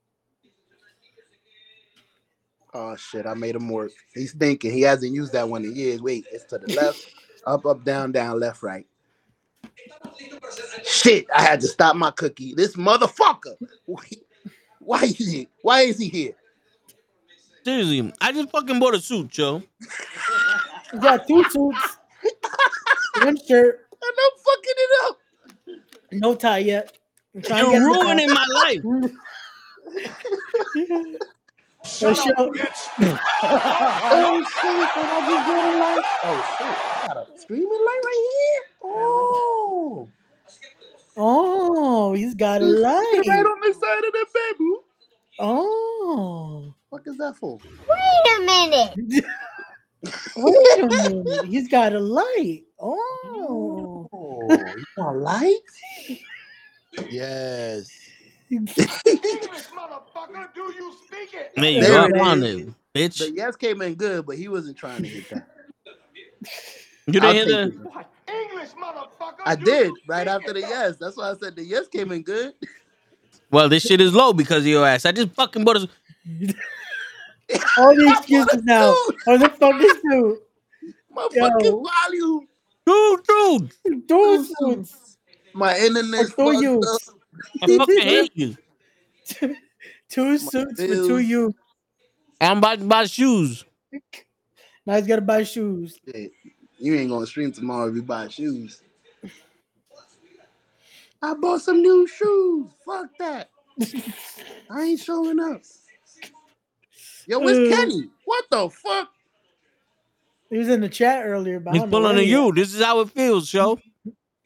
Oh 2.74 2.94
shit, 2.96 3.26
I 3.26 3.34
made 3.34 3.54
him 3.54 3.70
work. 3.70 3.92
He's 4.12 4.32
thinking 4.32 4.70
he 4.70 4.82
hasn't 4.82 5.14
used 5.14 5.32
that 5.32 5.48
one 5.48 5.64
in 5.64 5.74
years. 5.74 6.02
Wait, 6.02 6.26
it's 6.30 6.44
to 6.46 6.58
the 6.58 6.74
left, 6.74 7.10
up, 7.46 7.64
up, 7.64 7.84
down, 7.84 8.12
down, 8.12 8.38
left, 8.38 8.62
right. 8.62 8.86
Shit, 10.84 11.26
I 11.34 11.40
had 11.42 11.60
to 11.62 11.68
stop 11.68 11.96
my 11.96 12.10
cookie. 12.10 12.54
This 12.54 12.76
motherfucker. 12.76 13.56
Why 14.80 15.02
is 15.02 15.16
he? 15.16 15.48
Why 15.62 15.80
is 15.82 15.98
he 15.98 16.08
here? 16.08 16.32
Seriously, 17.64 18.12
I 18.20 18.30
just 18.32 18.50
fucking 18.50 18.78
bought 18.78 18.94
a 18.94 19.00
suit, 19.00 19.36
yo. 19.38 19.62
You 20.92 21.00
got 21.00 21.26
two 21.26 21.42
suits, 21.44 21.98
one 23.22 23.36
shirt, 23.48 23.86
And 23.90 24.16
I'm 24.22 24.30
fucking 24.44 24.76
it 24.76 24.85
up. 24.85 24.85
No 26.20 26.34
tie 26.34 26.58
yet. 26.58 26.96
I'm 27.34 27.42
You're 27.70 27.72
get 27.72 27.78
the 27.84 27.98
tie. 28.00 28.04
ruining 28.04 28.30
my 28.32 28.46
life. 28.64 28.82
So 31.84 32.12
she- 32.14 32.32
Oh 32.38 32.52
shit, 32.52 32.70
and 32.96 33.18
oh, 33.42 34.42
I 35.12 35.20
just 35.28 35.46
got 35.46 35.64
a 35.64 35.78
light. 35.78 36.04
Oh 36.24 36.38
shit, 36.58 36.76
I 36.76 37.06
got 37.06 37.16
a 37.16 37.38
streaming 37.38 37.68
light 37.68 38.02
right 38.04 38.24
here. 38.32 38.62
Oh, 38.84 40.08
oh, 41.16 42.12
he's 42.14 42.34
got 42.34 42.62
a 42.62 42.64
light. 42.64 43.22
right 43.28 43.46
on 43.46 43.60
the 43.60 43.72
side 43.74 44.04
of 44.04 44.12
the 44.12 44.26
bed, 44.34 44.58
boo. 44.58 44.82
Oh, 45.38 46.74
What 46.90 47.02
is 47.06 47.16
that 47.18 47.36
for? 47.36 47.58
Wait 47.58 48.26
a 48.36 48.40
minute. 48.40 49.24
wait 50.36 50.84
a 50.84 50.86
minute. 50.88 51.44
He's 51.46 51.68
got 51.68 51.92
a 51.92 52.00
light. 52.00 52.62
Oh, 52.80 54.08
Oh, 54.12 54.48
you 54.76 54.84
want 54.96 55.18
light? 55.20 55.56
Yes. 57.10 57.90
There 61.56 61.70
you 61.70 61.80
There 61.80 61.90
go. 61.90 61.98
I 62.02 62.08
it 62.08 62.18
found 62.18 62.44
is. 62.44 62.60
it, 62.60 62.68
bitch. 62.94 63.18
The 63.18 63.30
yes 63.30 63.56
came 63.56 63.80
in 63.82 63.94
good, 63.94 64.26
but 64.26 64.36
he 64.36 64.48
wasn't 64.48 64.76
trying 64.76 65.02
to 65.02 65.08
hit 65.08 65.28
that. 65.30 65.48
You 67.06 67.20
I'll 67.20 67.32
didn't 67.32 67.48
hear 67.48 67.62
take 67.62 67.74
the? 67.74 67.88
it. 67.98 68.06
I 69.46 69.56
did 69.56 69.92
right 70.08 70.26
after 70.28 70.52
the 70.52 70.60
yes. 70.60 70.96
That's 70.96 71.16
why 71.16 71.30
I 71.30 71.34
said 71.36 71.56
the 71.56 71.64
yes 71.64 71.88
came 71.88 72.12
in 72.12 72.22
good. 72.22 72.54
Well, 73.50 73.68
this 73.68 73.84
shit 73.84 74.00
is 74.00 74.12
low 74.14 74.32
because 74.32 74.62
of 74.62 74.66
your 74.66 74.86
ass. 74.86 75.06
I 75.06 75.12
just 75.12 75.30
fucking 75.34 75.64
bought 75.64 75.76
a. 75.76 75.88
all 77.78 77.94
the 77.94 78.08
excuses 78.08 78.62
now. 78.64 78.92
Oh, 79.26 79.38
the 79.38 79.48
fucking 79.48 79.94
suit. 80.02 80.42
My 81.10 81.28
Yo. 81.32 81.48
fucking 81.48 81.84
volume, 81.84 82.48
Dude, 82.86 83.20
dude, 83.84 84.08
Two 84.08 84.44
suits. 84.60 85.18
my 85.54 85.76
internet. 85.78 86.26
For 86.28 86.52
two 86.52 86.60
you. 86.60 86.80
up. 86.80 87.00
I 87.62 87.76
fucking 87.78 87.98
hate 88.02 88.32
you. 88.34 88.56
Two 90.08 90.38
suits 90.38 90.80
for 90.80 90.86
two 90.86 91.18
you. 91.18 91.54
I'm 92.40 92.58
about 92.58 92.78
to 92.80 92.84
buy 92.84 93.06
shoes. 93.06 93.64
Now 94.84 94.96
he's 94.96 95.06
got 95.06 95.16
to 95.16 95.22
buy 95.22 95.42
shoes. 95.42 95.98
Shit, 96.04 96.32
You 96.78 96.94
ain't 96.94 97.10
gonna 97.10 97.26
stream 97.26 97.50
tomorrow 97.50 97.88
if 97.88 97.94
you 97.96 98.02
buy 98.02 98.28
shoes. 98.28 98.82
I 101.22 101.34
bought 101.34 101.62
some 101.62 101.80
new 101.82 102.06
shoes. 102.06 102.70
Fuck 102.84 103.08
that. 103.18 103.50
I 104.70 104.82
ain't 104.82 105.00
showing 105.00 105.40
up. 105.40 105.62
Yo, 107.26 107.40
where's 107.40 107.58
Uh, 107.58 107.76
Kenny? 107.76 108.08
What 108.24 108.44
the 108.50 108.70
fuck? 108.70 109.10
He 110.48 110.58
was 110.58 110.68
in 110.68 110.80
the 110.80 110.88
chat 110.88 111.26
earlier, 111.26 111.58
but 111.58 111.70
I 111.70 111.78
He's 111.78 111.82
pulling 111.82 112.14
where 112.14 112.18
on 112.18 112.26
you. 112.26 112.52
This 112.52 112.72
is 112.72 112.82
how 112.82 113.00
it 113.00 113.10
feels, 113.10 113.48
show. 113.48 113.80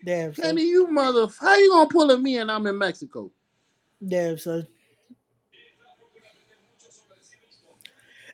Damn, 0.04 0.34
son. 0.34 0.44
Kenny, 0.44 0.64
you 0.66 0.86
mother. 0.90 1.28
How 1.38 1.56
you 1.56 1.70
gonna 1.70 1.90
pull 1.90 2.10
at 2.10 2.20
me 2.20 2.38
and 2.38 2.50
I'm 2.50 2.66
in 2.66 2.78
Mexico? 2.78 3.30
Damn, 4.06 4.38
son. 4.38 4.66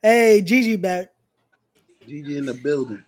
Hey, 0.01 0.41
Gigi 0.43 0.77
back. 0.77 1.09
Gigi 2.07 2.39
in 2.39 2.47
the 2.47 2.55
building. 2.55 3.03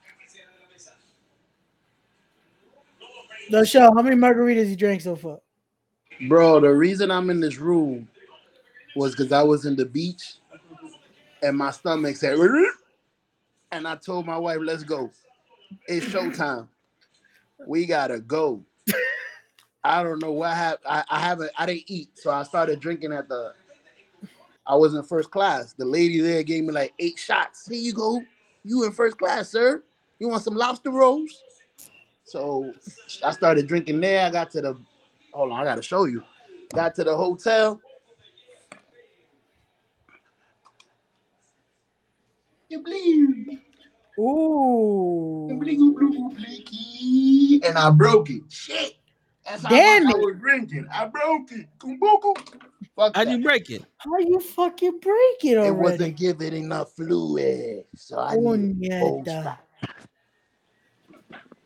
The 3.51 3.64
show. 3.64 3.93
How 3.95 4.03
many 4.03 4.16
margaritas 4.16 4.70
you 4.70 4.76
drank 4.76 5.03
so 5.03 5.14
far? 5.14 5.39
Bro, 6.26 6.61
the 6.61 6.70
reason 6.70 7.12
I'm 7.12 7.30
in 7.30 7.39
this 7.39 7.59
room 7.59 8.09
was 8.97 9.14
because 9.14 9.30
I 9.30 9.43
was 9.45 9.66
in 9.66 9.76
the 9.76 9.86
beach 9.86 10.34
and 11.43 11.57
my 11.57 11.70
stomach 11.70 12.16
said, 12.16 12.39
and 13.70 13.86
I 13.86 13.97
told 13.97 14.26
my 14.26 14.39
wife, 14.39 14.59
let's 14.62 14.82
go. 14.82 15.11
It's 15.86 16.07
showtime. 16.07 16.68
We 17.66 17.86
gotta 17.86 18.20
go. 18.20 18.64
I 19.84 20.03
don't 20.03 20.20
know 20.20 20.32
what 20.32 20.57
happened. 20.57 20.86
I, 20.89 21.05
I 21.09 21.20
haven't, 21.20 21.51
I 21.57 21.66
didn't 21.66 21.84
eat. 21.86 22.18
So 22.18 22.30
I 22.30 22.43
started 22.43 22.80
drinking 22.80 23.12
at 23.12 23.28
the, 23.28 23.53
I 24.66 24.74
was 24.74 24.95
in 24.95 25.03
first 25.03 25.30
class. 25.30 25.72
The 25.72 25.84
lady 25.84 26.20
there 26.20 26.43
gave 26.43 26.64
me 26.64 26.72
like 26.72 26.93
eight 26.99 27.18
shots. 27.18 27.68
Here 27.68 27.78
you 27.78 27.93
go. 27.93 28.22
You 28.64 28.84
in 28.84 28.93
first 28.93 29.18
class, 29.18 29.49
sir. 29.49 29.82
You 30.18 30.28
want 30.28 30.43
some 30.43 30.55
lobster 30.55 30.91
rolls? 30.91 31.43
So 32.24 32.72
I 33.24 33.32
started 33.32 33.66
drinking 33.66 34.01
there. 34.01 34.26
I 34.26 34.30
got 34.30 34.51
to 34.51 34.61
the 34.61 34.76
hold 35.32 35.53
on, 35.53 35.61
I 35.61 35.64
gotta 35.64 35.82
show 35.82 36.05
you. 36.05 36.22
Got 36.74 36.95
to 36.97 37.05
the 37.05 37.16
hotel. 37.16 37.80
You 38.70 38.76
bleed. 38.76 39.09
Ooh. 44.19 45.49
And 47.62 47.79
I 47.79 47.91
broke 47.91 48.31
it. 48.31 48.43
Shit. 48.49 48.95
That's 49.45 49.62
how 49.62 49.71
Damn 49.71 50.05
much 50.05 50.14
I 50.14 50.19
was 50.19 50.37
drinking. 50.39 50.87
I 50.93 51.07
broke 51.07 51.53
it. 51.53 51.66
Kumbuku. 51.79 52.37
Fuck 52.97 53.16
How'd 53.16 53.29
that. 53.29 53.29
you 53.29 53.43
break 53.43 53.71
it? 53.71 53.85
How 53.99 54.19
you 54.19 54.41
fucking 54.41 54.99
break 55.01 55.45
it 55.45 55.57
It 55.57 55.71
wasn't 55.71 56.16
giving 56.16 56.53
enough 56.53 56.93
fluid. 56.95 57.85
So 57.95 58.19
I 58.19 58.35
Oh, 58.35 58.55
needed 58.57 58.93
a 58.93 58.99
full 58.99 59.23
Puñeta. 59.23 59.43
shot. 59.45 59.64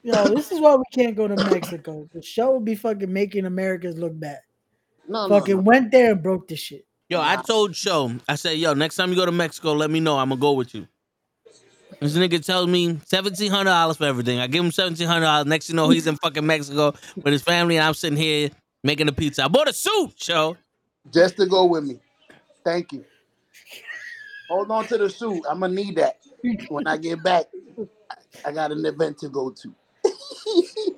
Yo, 0.05 0.29
this 0.35 0.51
is 0.53 0.61
why 0.61 0.75
we 0.75 0.85
can't 0.93 1.17
go 1.17 1.29
to 1.29 1.37
Mexico. 1.37 2.09
The 2.13 2.23
show 2.23 2.53
will 2.53 2.61
be 2.61 2.75
fucking 2.75 3.13
making 3.13 3.47
Americans 3.47 3.99
look 3.99 4.19
bad. 4.19 4.41
No, 5.09 5.27
no, 5.27 5.39
fucking 5.39 5.57
no. 5.57 5.63
went 5.63 5.91
there 5.91 6.13
and 6.13 6.23
broke 6.23 6.49
the 6.49 6.57
shit. 6.57 6.87
Yo, 7.09 7.21
I 7.21 7.37
told 7.37 7.77
Show, 7.77 8.13
I 8.29 8.37
said, 8.37 8.57
yo, 8.57 8.73
next 8.73 8.97
time 8.97 9.11
you 9.11 9.17
go 9.17 9.27
to 9.27 9.33
Mexico, 9.33 9.75
let 9.75 9.91
me 9.91 10.01
know. 10.01 10.19
I'm 10.19 10.31
gonna 10.31 10.41
go 10.41 10.53
with 10.53 10.75
you. 10.75 10.89
This 12.03 12.17
nigga 12.17 12.45
tells 12.45 12.67
me 12.67 12.99
seventeen 13.07 13.53
hundred 13.53 13.71
dollars 13.71 13.97
for 13.97 14.07
everything. 14.07 14.41
I 14.41 14.49
give 14.49 14.65
him 14.65 14.73
seventeen 14.73 15.07
hundred 15.07 15.27
dollars. 15.27 15.47
Next 15.47 15.69
you 15.69 15.77
know, 15.77 15.89
he's 15.89 16.09
in 16.09 16.17
fucking 16.17 16.45
Mexico 16.45 16.95
with 17.15 17.27
his 17.33 17.43
family, 17.43 17.77
and 17.77 17.87
I'm 17.87 17.95
sitting 17.95 18.19
here 18.19 18.51
making 18.83 19.07
a 19.07 19.13
pizza. 19.13 19.45
I 19.45 19.49
bought 19.49 19.69
a 19.69 19.73
suit, 19.73 20.15
Show. 20.17 20.57
Just 21.13 21.37
to 21.37 21.47
go 21.47 21.65
with 21.65 21.85
me. 21.85 22.01
Thank 22.65 22.93
you. 22.93 23.05
Hold 24.49 24.73
on 24.73 24.85
to 24.89 24.99
the 24.99 25.09
suit. 25.09 25.45
I'm 25.49 25.61
gonna 25.61 25.75
need 25.75 25.95
that 25.95 26.19
when 26.69 26.89
I 26.89 26.97
get 26.97 27.23
back. 27.23 27.45
I 28.45 28.51
got 28.51 28.73
an 28.73 28.85
event 28.85 29.19
to 29.19 29.29
go 29.29 29.51
to. 29.51 29.75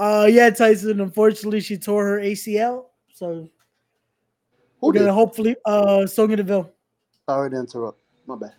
Uh 0.00 0.28
yeah, 0.30 0.48
Tyson. 0.48 1.00
Unfortunately, 1.00 1.58
she 1.58 1.76
tore 1.76 2.06
her 2.06 2.18
ACL. 2.20 2.84
So 3.12 3.48
Who 4.80 4.86
we're 4.86 4.92
gonna 4.92 5.06
did? 5.06 5.12
hopefully 5.12 5.56
uh 5.64 6.06
Sonya 6.06 6.36
Deville. 6.36 6.72
Sorry 7.28 7.50
to 7.50 7.56
interrupt. 7.56 8.00
My 8.24 8.36
bad. 8.36 8.52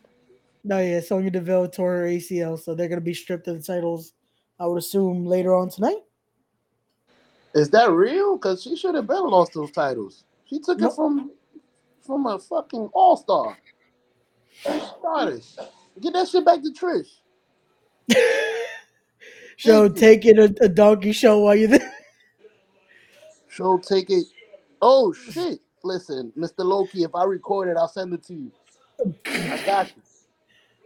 No, 0.64 0.80
yeah, 0.80 1.00
Sonya 1.00 1.32
Deville 1.32 1.70
tore 1.70 1.98
her 1.98 2.06
ACL, 2.06 2.60
so 2.60 2.76
they're 2.76 2.90
gonna 2.90 3.02
be 3.02 3.14
stripped 3.14 3.48
of 3.48 3.58
the 3.58 3.64
titles. 3.64 4.14
I 4.60 4.66
would 4.66 4.80
assume 4.80 5.26
later 5.26 5.56
on 5.56 5.70
tonight. 5.70 6.00
Is 7.56 7.70
that 7.72 7.92
real? 7.92 8.36
Because 8.38 8.62
she 8.62 8.76
should 8.76 8.96
have 8.96 9.08
been 9.08 9.28
lost 9.30 9.54
those 9.54 9.72
titles. 9.72 10.26
She 10.46 10.60
took 10.60 10.80
Nope. 10.80 10.92
it 10.92 10.96
from 10.96 11.32
from 12.06 12.26
a 12.26 12.40
fucking 12.40 12.90
all 12.94 13.16
star. 13.18 13.58
Goddess. 15.02 15.58
Get 16.02 16.14
that 16.14 16.28
shit 16.28 16.46
back 16.46 16.62
to 16.64 16.72
Trish. 16.72 17.08
Thank 19.66 19.96
you. 19.96 20.02
taking 20.02 20.40
a, 20.40 20.50
a 20.62 20.70
donkey 20.70 21.12
show 21.12 21.40
while 21.40 21.56
you're 21.56 21.68
there. 21.70 21.94
Show 23.48 23.78
take 23.80 24.10
it. 24.10 24.26
Oh 24.82 25.12
shit. 25.12 25.60
Listen, 25.84 26.32
Mr. 26.38 26.60
Loki, 26.60 27.04
if 27.04 27.16
I 27.16 27.24
record 27.24 27.68
it, 27.70 27.78
I'll 27.78 27.88
send 27.88 28.14
it 28.14 28.24
to 28.28 28.34
you. 28.34 28.52
I 29.26 29.62
got 29.66 29.88
you. 29.96 30.02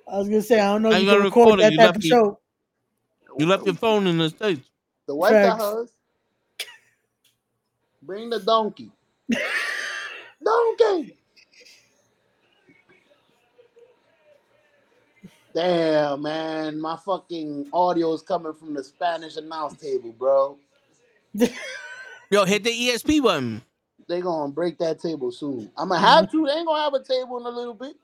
I 0.08 0.18
was 0.18 0.28
gonna 0.28 0.42
say 0.42 0.60
I 0.60 0.74
don't 0.74 0.82
know 0.82 0.92
How 0.92 0.98
you 0.98 1.04
you 1.04 1.10
can 1.10 1.18
gonna 1.18 1.30
record 1.30 1.46
record 1.46 1.60
it? 1.60 1.64
that 1.64 1.72
You 1.72 1.78
type 1.78 1.88
left 1.88 1.98
of 1.98 2.06
your- 2.06 2.18
show. 2.18 2.40
You 3.40 3.46
left 3.48 3.66
your 3.66 3.76
phone 3.76 4.08
in 4.08 4.18
the 4.18 4.30
states. 4.30 4.70
The 5.08 5.16
wife 5.16 5.32
got 5.32 5.58
Facts. 5.58 5.64
hers. 5.64 5.90
Bring 8.04 8.30
the 8.30 8.40
donkey. 8.40 8.92
donkey. 10.44 11.18
Damn, 15.54 16.24
man, 16.24 16.82
my 16.82 16.98
fucking 16.98 17.70
audio 17.72 18.14
is 18.14 18.24
coming 18.24 18.54
from 18.54 18.74
the 18.74 18.84
Spanish 18.84 19.38
announce 19.38 19.80
table, 19.80 20.12
bro. 20.12 20.58
Yo, 22.32 22.46
hit 22.46 22.64
the 22.64 22.72
ESP 22.72 23.22
button. 23.22 23.62
They 24.08 24.20
gonna 24.22 24.52
break 24.52 24.80
that 24.80 25.00
table 25.00 25.32
soon. 25.32 25.72
I'm 25.78 25.90
gonna 25.90 26.02
mm-hmm. 26.02 26.06
have 26.06 26.32
to. 26.32 26.46
They 26.46 26.54
ain't 26.54 26.68
gonna 26.68 26.82
have 26.82 26.94
a 26.94 27.04
table 27.04 27.40
in 27.40 27.46
a 27.46 27.50
little 27.50 27.76
bit. 27.76 27.96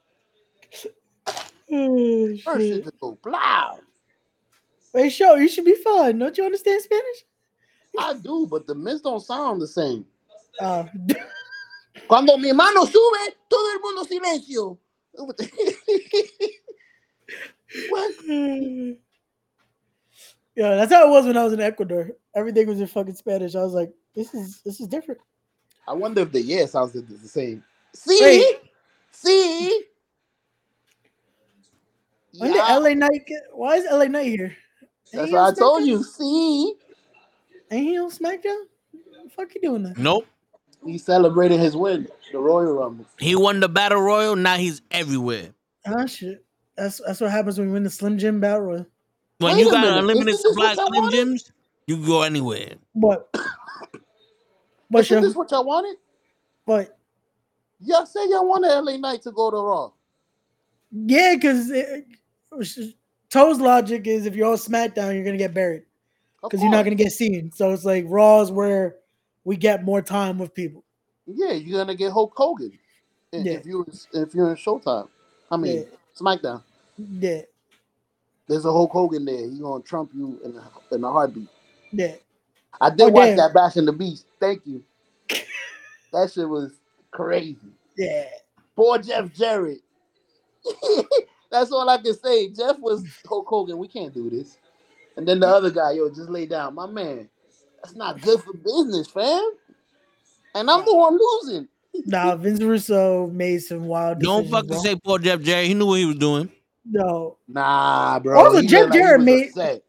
Oh, 1.71 2.35
shit. 2.35 2.83
shit 2.83 2.99
go 2.99 3.17
blow. 3.21 3.79
Hey, 4.93 5.09
show 5.09 5.35
you 5.35 5.47
should 5.47 5.65
be 5.65 5.75
fine. 5.75 6.17
Don't 6.17 6.37
you 6.37 6.45
understand 6.45 6.81
Spanish? 6.81 7.25
I 7.97 8.13
do, 8.13 8.47
but 8.49 8.65
the 8.67 8.75
miss 8.75 9.01
don't 9.01 9.19
sound 9.19 9.61
the 9.61 9.67
same. 9.67 10.05
Uh, 10.59 10.85
Cuando 12.07 12.37
mi 12.37 12.51
mano 12.53 12.85
sube, 12.85 13.35
todo 13.49 13.71
el 13.71 13.79
mundo 13.81 14.03
silencio. 14.03 14.77
what? 17.89 18.15
yeah, 20.55 20.75
that's 20.75 20.91
how 20.93 21.07
it 21.07 21.11
was 21.11 21.25
when 21.25 21.37
I 21.37 21.43
was 21.43 21.53
in 21.53 21.59
Ecuador. 21.59 22.11
Everything 22.35 22.67
was 22.67 22.79
in 22.79 22.87
fucking 22.87 23.15
Spanish. 23.15 23.55
I 23.55 23.61
was 23.61 23.73
like, 23.73 23.91
this 24.15 24.33
is 24.33 24.61
this 24.61 24.79
is 24.79 24.87
different. 24.87 25.21
I 25.87 25.93
wonder 25.93 26.21
if 26.21 26.31
the 26.31 26.41
yeah 26.41 26.65
sounds 26.65 26.93
the 26.93 27.01
the 27.01 27.27
same. 27.27 27.63
See, 27.93 28.19
Wait. 28.21 28.57
see. 29.11 29.83
When 32.39 32.53
Yeah, 32.53 32.67
did 32.67 32.83
LA 32.83 32.93
Knight 32.93 33.25
get, 33.27 33.41
why 33.53 33.75
is 33.75 33.85
LA 33.91 34.05
Knight 34.05 34.25
here? 34.27 34.55
that's 35.11 35.25
Ain't 35.25 35.33
what 35.33 35.53
I 35.53 35.59
told 35.59 35.85
you. 35.85 36.03
See, 36.03 36.73
Ain't 37.71 37.83
he 37.87 37.99
on 37.99 38.09
SmackDown? 38.09 38.63
What 38.91 39.23
the 39.23 39.29
fuck 39.35 39.53
you 39.55 39.61
doing 39.61 39.83
that? 39.83 39.97
Nope. 39.97 40.25
he 40.85 40.97
celebrated 40.97 41.59
his 41.59 41.75
win, 41.75 42.07
the 42.31 42.39
Royal 42.39 42.73
Rumble. 42.73 43.05
He 43.19 43.35
won 43.35 43.59
the 43.59 43.69
battle 43.69 44.01
royal. 44.01 44.35
Now 44.35 44.55
he's 44.57 44.81
everywhere. 44.91 45.49
Ah 45.85 46.05
shit. 46.05 46.43
That's 46.77 47.01
that's 47.05 47.21
what 47.21 47.31
happens 47.31 47.59
when 47.59 47.67
you 47.67 47.73
win 47.73 47.83
the 47.83 47.89
Slim 47.89 48.17
Jim 48.17 48.39
Battle 48.39 48.61
Royal. 48.61 48.85
When 49.39 49.55
Wait 49.55 49.65
you 49.65 49.71
got 49.71 49.81
minute, 49.81 49.99
unlimited 49.99 50.33
isn't 50.35 50.51
supply 50.53 50.71
of 50.71 50.75
Slim 50.77 51.03
wanted? 51.03 51.11
Jims, 51.15 51.51
you 51.87 51.97
can 51.97 52.05
go 52.05 52.21
anywhere. 52.23 52.73
But 52.95 53.29
but 54.89 54.99
Isn't 55.01 55.17
show, 55.17 55.21
this 55.21 55.35
what 55.35 55.51
y'all 55.51 55.65
wanted? 55.65 55.97
but 56.65 56.97
Y'all 57.81 58.05
said 58.05 58.25
y'all 58.29 58.47
wanted 58.47 58.69
LA 58.69 58.97
Knight 58.97 59.21
to 59.23 59.31
go 59.31 59.51
to 59.51 59.57
Raw. 59.57 59.91
yeah, 60.91 61.35
because 61.35 61.71
Toe's 63.29 63.59
logic 63.59 64.07
is 64.07 64.25
if 64.25 64.35
you're 64.35 64.51
on 64.51 64.57
SmackDown, 64.57 65.13
you're 65.15 65.23
gonna 65.23 65.37
get 65.37 65.53
buried 65.53 65.83
because 66.41 66.61
you're 66.61 66.71
not 66.71 66.83
gonna 66.83 66.95
get 66.95 67.11
seen. 67.11 67.51
So 67.51 67.71
it's 67.71 67.85
like 67.85 68.05
Raw 68.07 68.41
is 68.41 68.51
where 68.51 68.95
we 69.43 69.55
get 69.55 69.83
more 69.83 70.01
time 70.01 70.37
with 70.39 70.53
people. 70.53 70.83
Yeah, 71.27 71.51
you're 71.53 71.79
gonna 71.79 71.95
get 71.95 72.11
Hulk 72.11 72.33
Hogan 72.35 72.77
Yeah. 73.31 73.53
if 73.53 73.65
you 73.65 73.85
if 74.13 74.33
you're 74.33 74.49
in 74.49 74.55
Showtime. 74.55 75.07
I 75.51 75.57
mean 75.57 75.77
Yeah. 75.77 75.83
SmackDown. 76.19 76.63
Yeah, 76.97 77.41
There's 78.47 78.65
a 78.65 78.71
Hulk 78.71 78.91
Hogan 78.91 79.25
there. 79.25 79.49
He 79.49 79.59
gonna 79.59 79.83
trump 79.83 80.11
you 80.15 80.39
in 80.43 80.55
a, 80.57 80.95
in 80.95 81.03
a 81.03 81.11
heartbeat. 81.11 81.47
yeah. 81.91 82.15
I 82.81 82.89
did 82.89 83.01
Oh, 83.01 83.09
watch 83.09 83.27
damn. 83.29 83.37
that 83.37 83.53
Bash 83.53 83.77
in 83.77 83.85
the 83.85 83.91
Beast. 83.93 84.25
Thank 84.39 84.65
you. 84.65 84.83
that 86.13 86.31
shit 86.31 86.47
was 86.47 86.71
crazy. 87.11 87.57
Yeah. 87.97 88.25
Poor 88.75 88.97
Jeff 88.99 89.33
Jarrett. 89.33 89.81
That's 91.51 91.71
all 91.71 91.87
I 91.89 91.97
can 91.97 92.13
say. 92.17 92.49
Jeff 92.49 92.77
was 92.79 93.03
Hulk 93.27 93.47
Hogan. 93.47 93.77
We 93.77 93.87
can't 93.87 94.13
do 94.13 94.29
this. 94.29 94.57
And 95.17 95.27
then 95.27 95.39
the 95.39 95.47
other 95.47 95.71
guy, 95.71 95.91
yo, 95.93 96.09
just 96.09 96.29
lay 96.29 96.45
down. 96.45 96.75
My 96.75 96.85
man, 96.87 97.29
that's 97.81 97.95
not 97.95 98.21
good 98.21 98.41
for 98.41 98.53
business, 98.53 99.07
fam. 99.07 99.51
And 100.55 100.69
I'm 100.69 100.85
the 100.85 100.95
one 100.95 101.17
losing. 101.17 101.67
Nah, 102.05 102.35
Vince 102.35 102.61
Russo 102.61 103.27
made 103.27 103.59
some 103.59 103.85
wild 103.85 104.19
Don't 104.19 104.43
decisions, 104.43 104.51
fucking 104.53 104.69
bro. 104.69 104.79
say 104.81 104.95
poor 105.03 105.19
Jeff 105.19 105.41
Jerry. 105.41 105.67
He 105.67 105.73
knew 105.73 105.87
what 105.87 105.99
he 105.99 106.05
was 106.05 106.15
doing. 106.17 106.51
No. 106.85 107.37
Nah, 107.47 108.19
bro. 108.19 108.39
Also, 108.39 108.61
He 108.61 108.67
Jeff 108.67 108.81
looked 108.81 108.91
like 108.91 108.99
he 108.99 108.99
Jarrett 109.05 109.19
was 109.19 109.25
made- 109.25 109.47
upset. 109.49 109.83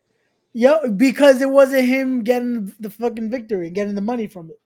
Yo, 0.52 0.90
because 0.90 1.40
it 1.40 1.48
wasn't 1.48 1.84
him 1.86 2.24
getting 2.24 2.74
the 2.80 2.90
fucking 2.90 3.30
victory, 3.30 3.70
getting 3.70 3.94
the 3.94 4.00
money 4.00 4.26
from 4.26 4.50
it. 4.50 4.58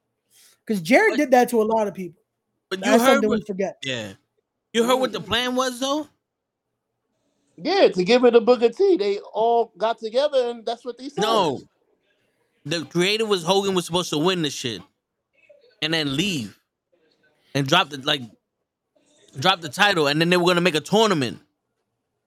Because 0.65 0.81
Jarrett 0.81 1.19
did 1.19 1.31
that 1.33 1.51
to 1.51 1.61
a 1.61 1.65
lot 1.65 1.87
of 1.87 1.93
people. 1.93 2.23
But 2.71 2.79
you 2.79 2.85
That's 2.87 3.03
heard 3.03 3.13
something 3.17 3.29
what, 3.29 3.41
we 3.41 3.45
forget. 3.45 3.77
yeah. 3.85 4.13
You 4.73 4.85
heard 4.85 4.97
what 4.97 5.13
the 5.13 5.21
plan 5.21 5.55
was 5.55 5.79
though? 5.81 6.09
Yeah, 7.57 7.89
to 7.89 8.05
give 8.05 8.25
it 8.25 8.35
a 8.35 8.41
Booker 8.41 8.69
T. 8.69 8.97
They 8.97 9.19
all 9.19 9.73
got 9.79 9.99
together 9.99 10.51
and 10.51 10.67
that's 10.67 10.85
what 10.85 10.99
they 10.99 11.09
said. 11.09 11.23
No. 11.23 11.61
The 12.67 12.85
creative 12.87 13.29
was 13.29 13.45
Hogan 13.45 13.75
was 13.75 13.87
supposed 13.87 14.11
to 14.11 14.19
win 14.19 14.43
the 14.43 14.51
shit. 14.51 14.83
And 15.83 15.95
then 15.95 16.17
leave. 16.17 16.59
And 17.55 17.67
drop 17.67 17.91
the 17.91 17.99
like 17.99 18.23
drop 19.39 19.61
the 19.61 19.69
title. 19.69 20.07
And 20.09 20.21
then 20.21 20.31
they 20.31 20.37
were 20.37 20.47
gonna 20.47 20.61
make 20.61 20.75
a 20.75 20.81
tournament 20.81 21.39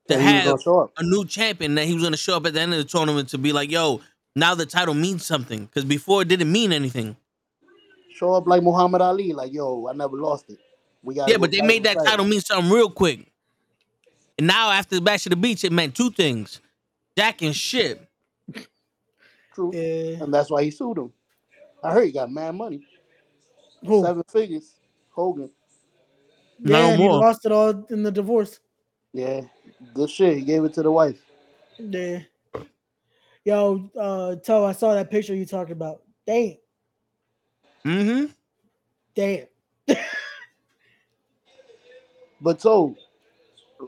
to 0.08 0.14
And 0.14 0.24
have 0.24 0.46
gonna 0.46 0.62
show 0.62 0.80
up. 0.82 0.94
a 0.98 1.04
new 1.04 1.26
champion 1.26 1.76
that 1.76 1.86
he 1.86 1.94
was 1.94 2.04
gonna 2.04 2.18
show 2.18 2.38
up 2.38 2.46
at 2.46 2.54
the 2.54 2.62
end 2.62 2.74
of 2.74 2.78
the 2.78 2.86
tournament 2.86 3.30
to 3.30 3.38
be 3.38 3.52
like, 3.52 3.70
yo, 3.72 4.02
now 4.36 4.56
the 4.56 4.66
title 4.66 4.94
means 4.94 5.26
something. 5.26 5.66
Because 5.66 5.84
before 5.84 6.22
it 6.22 6.28
didn't 6.30 6.52
mean 6.52 6.72
anything. 6.72 7.18
Show 8.14 8.34
up 8.34 8.48
like 8.48 8.64
Muhammad 8.64 9.02
Ali, 9.02 9.34
like, 9.34 9.54
yo, 9.54 9.88
I 9.88 9.94
never 9.94 10.18
lost 10.18 10.50
it. 10.50 10.58
We 11.04 11.16
got 11.16 11.30
Yeah, 11.30 11.38
but 11.38 11.52
they 11.52 11.62
made 11.62 11.84
that 11.84 11.98
title 12.04 12.26
mean 12.26 12.42
something 12.42 12.72
real 12.72 12.90
quick. 12.90 13.32
And 14.38 14.48
now 14.48 14.72
after 14.72 14.96
the 14.96 15.02
Bash 15.02 15.26
of 15.26 15.32
the 15.32 15.36
Beach, 15.36 15.64
it 15.64 15.72
meant 15.72 15.96
two 15.96 16.12
things. 16.12 16.62
Jack 17.18 17.42
and 17.42 17.56
shit. 17.56 18.08
True. 19.56 19.72
Yeah. 19.74 20.24
And 20.24 20.34
that's 20.34 20.50
why 20.50 20.64
he 20.64 20.72
sued 20.72 20.98
him. 20.98 21.12
I 21.84 21.92
heard 21.92 22.06
he 22.06 22.12
got 22.12 22.32
mad 22.32 22.56
money. 22.56 22.86
Who? 23.86 24.04
Seven 24.04 24.24
figures. 24.32 24.74
Hogan. 25.10 25.50
No 26.60 26.80
yeah, 26.80 26.88
and 26.90 27.02
he 27.02 27.08
more. 27.08 27.20
lost 27.20 27.46
it 27.46 27.52
all 27.52 27.86
in 27.90 28.04
the 28.04 28.12
divorce. 28.12 28.60
Yeah. 29.14 29.42
Good 29.94 30.10
shit. 30.10 30.38
He 30.38 30.44
gave 30.44 30.64
it 30.64 30.74
to 30.76 30.84
the 30.84 30.92
wife. 30.92 31.20
Yeah. 31.80 32.20
Yo, 33.46 33.90
uh, 34.00 34.36
Toe, 34.36 34.66
I 34.66 34.74
saw 34.74 34.94
that 34.94 35.10
picture 35.10 35.36
you 35.36 35.46
talked 35.46 35.72
about. 35.72 36.02
Damn. 36.26 36.58
Mm-hmm. 37.86 38.26
Damn. 39.16 39.46
But 42.42 42.62
so 42.62 42.96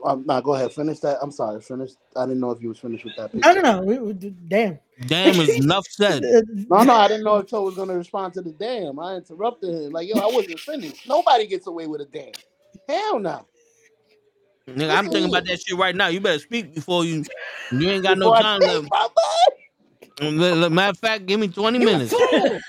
um 0.04 0.24
nah, 0.26 0.40
go 0.40 0.54
ahead. 0.54 0.72
Finish 0.72 1.00
that. 1.00 1.18
I'm 1.22 1.30
sorry, 1.30 1.60
finish. 1.60 1.92
I 2.16 2.26
didn't 2.26 2.40
know 2.40 2.50
if 2.50 2.62
you 2.62 2.68
was 2.68 2.78
finished 2.78 3.04
with 3.04 3.16
that 3.16 3.34
No, 3.34 3.52
picture. 3.52 3.62
no, 3.62 3.80
no. 3.80 3.82
We, 3.82 3.98
we, 3.98 4.12
damn. 4.12 4.78
Damn 5.06 5.40
is 5.40 5.64
enough 5.64 5.86
said. 5.88 6.22
No, 6.68 6.82
no, 6.82 6.94
I 6.94 7.08
didn't 7.08 7.24
know 7.24 7.36
if 7.38 7.48
Toe 7.48 7.62
was 7.62 7.74
gonna 7.74 7.96
respond 7.96 8.34
to 8.34 8.42
the 8.42 8.52
damn. 8.52 8.98
I 8.98 9.16
interrupted 9.16 9.70
him. 9.70 9.92
Like, 9.92 10.08
yo, 10.08 10.18
I 10.18 10.26
wasn't 10.26 10.60
finished. 10.60 11.08
Nobody 11.08 11.46
gets 11.46 11.66
away 11.66 11.86
with 11.86 12.02
a 12.02 12.06
damn. 12.06 12.32
Hell 12.88 13.18
no. 13.18 13.46
Nigga, 14.68 14.96
I'm 14.96 15.08
thinking 15.08 15.30
about 15.30 15.46
that 15.46 15.60
shit 15.60 15.76
right 15.76 15.96
now. 15.96 16.08
You 16.08 16.20
better 16.20 16.38
speak 16.38 16.74
before 16.74 17.04
you. 17.04 17.24
You 17.72 17.90
ain't 17.90 18.04
got 18.04 18.18
Before 18.18 18.36
no 18.36 18.42
time 18.42 18.60
think, 18.60 18.90
left. 18.92 19.12
Look, 20.20 20.56
look, 20.56 20.72
Matter 20.72 20.90
of 20.90 20.98
fact, 20.98 21.26
give 21.26 21.40
me 21.40 21.48
20 21.48 21.78
minutes. 21.78 22.14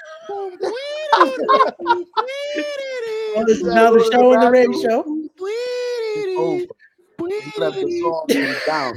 Oh, 3.33 3.45
this 3.45 3.57
is 3.57 3.63
now 3.63 3.91
the 3.91 4.03
show 4.11 4.33
and 4.33 4.43
the 4.43 4.51
rain 4.51 4.73
show. 4.81 5.03
It's 7.37 7.57
left 7.57 7.81
the 7.81 7.91
song 7.91 8.27
down. 8.67 8.95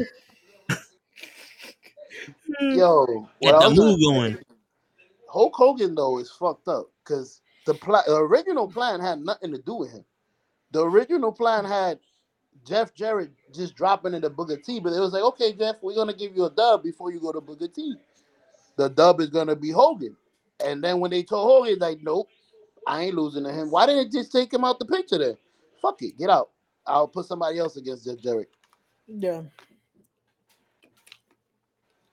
Hmm. 2.61 2.79
Yo, 2.79 3.29
Get 3.43 3.57
what 3.57 3.59
the 3.59 3.68
was 3.68 3.75
gonna 3.75 3.97
move 3.97 4.01
going. 4.01 4.39
Hulk 5.29 5.55
Hogan 5.57 5.95
though 5.95 6.18
is 6.18 6.31
fucked 6.31 6.68
up 6.68 6.87
because 7.05 7.43
the 7.66 7.75
pla- 7.75 8.05
the 8.07 8.16
original 8.16 8.68
plan 8.68 9.01
had 9.01 9.20
nothing 9.20 9.53
to 9.53 9.59
do 9.59 9.75
with 9.77 9.93
him. 9.93 10.05
The 10.72 10.85
original 10.85 11.33
plan 11.33 11.64
had 11.64 11.99
Jeff 12.66 12.95
Jarrett 12.95 13.31
just 13.55 13.75
dropping 13.77 14.14
into 14.14 14.31
Booker 14.31 14.57
T, 14.57 14.81
but 14.81 14.93
it 14.93 15.01
was 15.01 15.12
like, 15.12 15.22
okay, 15.22 15.53
Jeff, 15.53 15.77
we're 15.83 15.95
gonna 15.95 16.14
give 16.14 16.37
you 16.37 16.45
a 16.47 16.51
dub 16.51 16.83
before 16.83 17.12
you 17.12 17.20
go 17.20 17.33
to 17.33 17.41
Booker 17.41 17.68
T. 17.68 17.97
The 18.77 18.89
dub 18.91 19.20
is 19.20 19.31
gonna 19.31 19.57
be 19.57 19.70
Hogan, 19.70 20.16
and 20.64 20.83
then 20.83 21.01
when 21.01 21.11
they 21.11 21.22
told 21.22 21.49
Hogan, 21.49 21.79
like, 21.81 22.01
nope, 22.03 22.29
I 22.87 23.05
ain't 23.05 23.16
losing 23.16 23.45
to 23.45 23.53
him. 23.53 23.70
Why 23.70 23.87
didn't 23.87 24.12
they 24.12 24.18
just 24.18 24.33
take 24.33 24.53
him 24.53 24.64
out 24.64 24.79
the 24.79 24.87
picture 24.87 25.18
then? 25.18 25.37
Fuck 25.83 26.03
it, 26.03 26.18
get 26.18 26.31
out. 26.31 26.51
I'll 26.87 27.09
put 27.09 27.26
somebody 27.26 27.59
else 27.59 27.76
against 27.76 28.05
Jeff 28.05 28.18
Jarrett. 28.18 28.51
Yeah. 29.07 29.43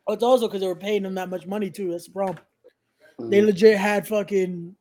Oh, 0.07 0.13
it's 0.13 0.23
also 0.23 0.47
because 0.47 0.61
they 0.61 0.67
were 0.67 0.75
paying 0.75 1.05
him 1.05 1.15
that 1.15 1.29
much 1.29 1.45
money 1.45 1.69
too. 1.69 1.91
That's 1.91 2.05
the 2.05 2.11
problem. 2.11 2.39
They 3.19 3.41
Mm. 3.41 3.47
legit 3.47 3.77
had 3.77 4.07
fucking. 4.07 4.75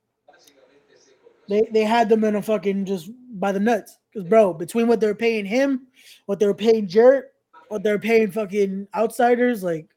They 1.49 1.69
they 1.73 1.85
had 1.85 2.09
them 2.09 2.25
in 2.25 2.37
a 2.37 2.43
fucking 2.43 2.85
just 2.85 3.11
by 3.33 3.53
the 3.53 3.61
nuts. 3.61 3.99
Cause 4.15 4.25
bro, 4.25 4.55
between 4.55 4.87
what 4.89 5.01
they're 5.01 5.15
paying 5.15 5.45
him, 5.45 5.87
what 6.27 6.39
they're 6.39 6.55
paying 6.55 6.87
Jarrett, 6.89 7.27
what 7.69 7.83
they're 7.83 7.99
paying 7.99 8.31
fucking 8.31 8.89
outsiders, 8.95 9.63
like 9.63 9.89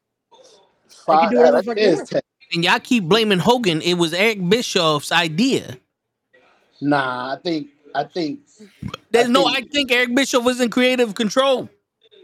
Five, 0.88 1.30
do 1.30 1.38
whatever 1.38 1.62
fuck 1.62 1.78
is 1.78 2.02
ten. 2.08 2.20
And 2.52 2.64
y'all 2.64 2.78
keep 2.80 3.04
blaming 3.04 3.38
Hogan. 3.38 3.80
It 3.82 3.94
was 3.94 4.12
Eric 4.12 4.48
Bischoff's 4.48 5.10
idea. 5.10 5.78
Nah, 6.80 7.34
I 7.34 7.38
think 7.42 7.70
I 7.94 8.04
think 8.04 8.40
There's 9.10 9.26
I 9.26 9.28
no, 9.28 9.44
think- 9.44 9.56
I 9.56 9.60
think 9.70 9.92
Eric 9.92 10.14
Bischoff 10.14 10.44
was 10.44 10.60
in 10.60 10.70
creative 10.70 11.14
control. 11.14 11.68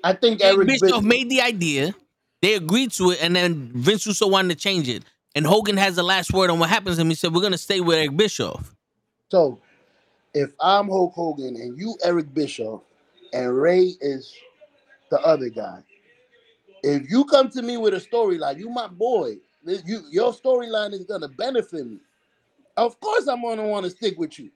I 0.02 0.14
think 0.14 0.40
Eric 0.42 0.56
Eric 0.56 0.66
Bischoff 0.68 0.80
Bischoff 0.88 1.04
made 1.04 1.30
the 1.30 1.40
idea. 1.42 1.94
They 2.42 2.54
agreed 2.54 2.90
to 2.92 3.10
it, 3.10 3.22
and 3.22 3.36
then 3.36 3.70
Vince 3.74 4.06
Russo 4.06 4.26
wanted 4.26 4.48
to 4.48 4.54
change 4.54 4.88
it. 4.88 5.04
And 5.34 5.46
Hogan 5.46 5.76
has 5.76 5.96
the 5.96 6.02
last 6.02 6.32
word 6.32 6.50
on 6.50 6.58
what 6.58 6.70
happens 6.70 6.98
and. 6.98 7.08
He 7.10 7.14
said, 7.14 7.34
We're 7.34 7.42
gonna 7.42 7.58
stay 7.58 7.80
with 7.80 7.96
Eric 7.98 8.16
Bischoff. 8.16 8.74
So, 9.28 9.60
if 10.34 10.50
I'm 10.60 10.88
Hulk 10.88 11.12
Hogan 11.14 11.54
and 11.56 11.78
you 11.78 11.96
Eric 12.02 12.32
Bischoff, 12.34 12.80
and 13.32 13.56
Ray 13.56 13.92
is 14.00 14.34
the 15.10 15.20
other 15.20 15.50
guy. 15.50 15.82
If 16.82 17.10
you 17.10 17.24
come 17.26 17.50
to 17.50 17.62
me 17.62 17.76
with 17.76 17.94
a 17.94 17.98
storyline, 17.98 18.58
you 18.58 18.70
my 18.70 18.88
boy. 18.88 19.36
You 19.64 20.02
your 20.10 20.32
storyline 20.32 20.92
is 20.94 21.04
gonna 21.04 21.28
benefit 21.28 21.86
me. 21.86 21.98
Of 22.76 22.98
course, 23.00 23.28
I'm 23.28 23.42
gonna 23.42 23.68
want 23.68 23.84
to 23.84 23.90
stick 23.90 24.18
with 24.18 24.38
you. 24.38 24.50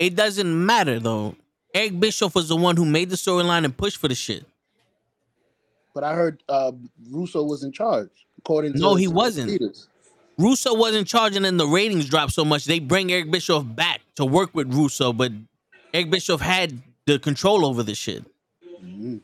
It 0.00 0.16
doesn't 0.16 0.66
matter 0.66 0.98
though. 0.98 1.36
Eric 1.72 2.00
Bischoff 2.00 2.34
was 2.34 2.48
the 2.48 2.56
one 2.56 2.76
who 2.76 2.84
made 2.84 3.10
the 3.10 3.16
storyline 3.16 3.64
and 3.64 3.76
pushed 3.76 3.98
for 3.98 4.08
the 4.08 4.14
shit. 4.16 4.44
But 5.94 6.02
I 6.02 6.14
heard 6.14 6.42
uh, 6.48 6.72
Russo 7.10 7.44
was 7.44 7.62
in 7.62 7.70
charge, 7.70 8.10
according 8.38 8.72
to 8.72 8.78
No, 8.78 8.94
he 8.96 9.06
wasn't. 9.06 9.50
Peters. 9.50 9.86
Russo 10.38 10.74
wasn't 10.74 11.06
charging 11.06 11.44
and 11.44 11.60
the 11.60 11.66
ratings 11.66 12.08
dropped 12.08 12.32
so 12.32 12.44
much. 12.44 12.64
They 12.64 12.78
bring 12.78 13.12
Eric 13.12 13.30
Bischoff 13.30 13.64
back 13.66 14.00
to 14.16 14.24
work 14.24 14.54
with 14.54 14.72
Russo, 14.72 15.12
but 15.12 15.30
Eric 15.92 16.10
Bischoff 16.10 16.40
had 16.40 16.80
the 17.06 17.18
control 17.18 17.66
over 17.66 17.82
the 17.82 17.94
shit. 17.94 18.24
Mhm. 18.82 19.20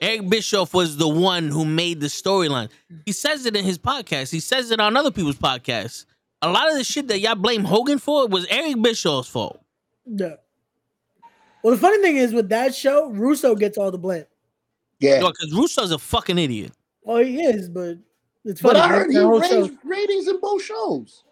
Eric 0.00 0.28
Bischoff 0.28 0.72
was 0.74 0.96
the 0.96 1.08
one 1.08 1.48
who 1.48 1.64
made 1.64 2.00
the 2.00 2.06
storyline. 2.06 2.68
He 3.04 3.12
says 3.12 3.46
it 3.46 3.56
in 3.56 3.64
his 3.64 3.78
podcast. 3.78 4.30
He 4.30 4.40
says 4.40 4.70
it 4.70 4.78
on 4.78 4.96
other 4.96 5.10
people's 5.10 5.36
podcasts. 5.36 6.04
A 6.42 6.50
lot 6.50 6.70
of 6.70 6.76
the 6.76 6.84
shit 6.84 7.08
that 7.08 7.20
y'all 7.20 7.34
blame 7.34 7.64
Hogan 7.64 7.98
for 7.98 8.28
was 8.28 8.46
Eric 8.46 8.80
Bischoff's 8.80 9.28
fault. 9.28 9.63
Yeah. 10.06 10.34
Well, 11.62 11.74
the 11.74 11.80
funny 11.80 12.00
thing 12.02 12.16
is 12.16 12.32
with 12.34 12.48
that 12.50 12.74
show, 12.74 13.10
Russo 13.10 13.54
gets 13.54 13.78
all 13.78 13.90
the 13.90 13.98
blame. 13.98 14.24
Yeah, 15.00 15.18
Because 15.20 15.52
Russo's 15.54 15.90
a 15.92 15.98
fucking 15.98 16.38
idiot. 16.38 16.72
Well, 17.02 17.18
he 17.18 17.42
is, 17.42 17.68
but 17.68 17.98
it's 18.44 18.60
but. 18.62 18.76
I 18.76 18.88
heard 18.88 19.08
he 19.10 19.16
that 19.16 19.24
whole 19.24 19.42
show- 19.42 19.62
raised 19.62 19.74
ratings 19.84 20.28
in 20.28 20.40
both 20.40 20.62
shows. 20.62 21.24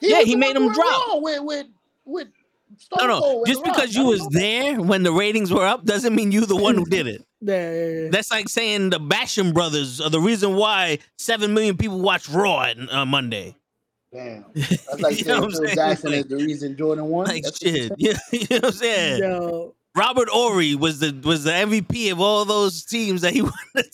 Yeah, 0.00 0.22
he 0.22 0.36
made 0.36 0.54
them 0.56 0.72
drop. 0.72 1.08
Raw 1.08 1.18
With 1.18 1.40
with 1.42 1.66
with 2.04 2.28
No, 2.70 2.76
Stone 2.78 3.08
no. 3.08 3.20
Cold 3.20 3.46
Just 3.46 3.64
because 3.64 3.94
you 3.94 4.04
was 4.06 4.26
there 4.28 4.80
when 4.80 5.02
the 5.02 5.12
ratings 5.12 5.52
were 5.52 5.64
up 5.64 5.84
doesn't 5.84 6.14
mean 6.14 6.30
you 6.32 6.44
the 6.46 6.56
one 6.56 6.74
who 6.74 6.84
did 6.84 7.06
it. 7.06 7.22
Yeah, 7.42 7.70
yeah, 7.72 7.86
yeah. 8.04 8.08
That's 8.10 8.30
like 8.30 8.48
saying 8.48 8.90
the 8.90 8.98
Basham 8.98 9.52
brothers 9.52 10.00
are 10.00 10.08
the 10.10 10.18
reason 10.20 10.54
why 10.56 10.98
seven 11.18 11.52
million 11.54 11.76
people 11.76 12.00
watch 12.00 12.28
Raw 12.30 12.56
on 12.56 12.88
uh, 12.90 13.04
Monday. 13.04 13.54
Damn, 14.16 14.44
that's 14.54 15.00
like 15.00 15.14
saying 15.16 15.30
I'm 15.42 15.50
Phil 15.50 15.64
saying? 15.64 15.74
Jackson 15.76 16.10
Like- 16.12 16.20
is 16.20 16.26
the 16.26 16.36
reason 16.36 16.76
Jordan 16.76 17.04
won. 17.06 17.26
Like 17.26 17.42
That's 17.42 17.62
you're 17.62 17.74
shit, 17.74 17.92
saying? 18.00 18.16
you 18.32 18.38
know 18.50 18.56
what 18.56 18.64
I'm 18.64 18.72
saying? 18.72 19.22
Yo, 19.22 19.74
Robert 19.94 20.28
Horry 20.30 20.74
was 20.74 21.00
the 21.00 21.12
was 21.24 21.44
the 21.44 21.50
MVP 21.50 22.10
of 22.12 22.20
all 22.20 22.44
those 22.46 22.84
teams 22.84 23.20
that 23.20 23.32
he 23.34 23.42
won 23.42 23.52
the, 23.74 23.84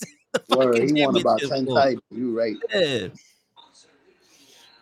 the 0.47 0.57
Word, 0.57 0.73
fucking 0.77 0.95
he 0.95 1.05
won 1.05 1.19
about 1.19 1.39
ten 1.39 1.65
titles. 1.65 2.01
You 2.09 2.37
right. 2.37 2.55
Yeah. 2.73 3.07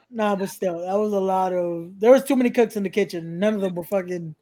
nah, 0.10 0.36
but 0.36 0.50
still, 0.50 0.80
that 0.80 0.94
was 0.96 1.14
a 1.14 1.20
lot 1.20 1.54
of. 1.54 2.00
There 2.00 2.12
was 2.12 2.24
too 2.24 2.36
many 2.36 2.50
cooks 2.52 2.76
in 2.76 2.84
the 2.84 2.90
kitchen. 2.90 3.40
None 3.40 3.56
of 3.56 3.62
them 3.62 3.74
were 3.76 3.84
fucking 3.84 4.36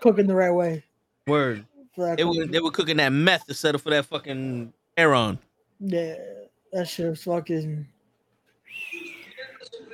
cooking 0.00 0.26
the 0.26 0.34
right 0.34 0.50
way. 0.52 0.82
Word. 1.26 1.64
They 1.96 2.24
were 2.24 2.46
they 2.46 2.60
were 2.60 2.70
cooking 2.70 2.96
that 2.96 3.10
meth 3.10 3.46
to 3.46 3.54
settle 3.54 3.78
for 3.78 3.90
that 3.90 4.06
fucking 4.06 4.72
Aaron. 4.96 5.38
yeah, 5.80 6.14
that 6.72 6.88
shit 6.88 7.10
was 7.10 7.22
fucking. 7.22 7.86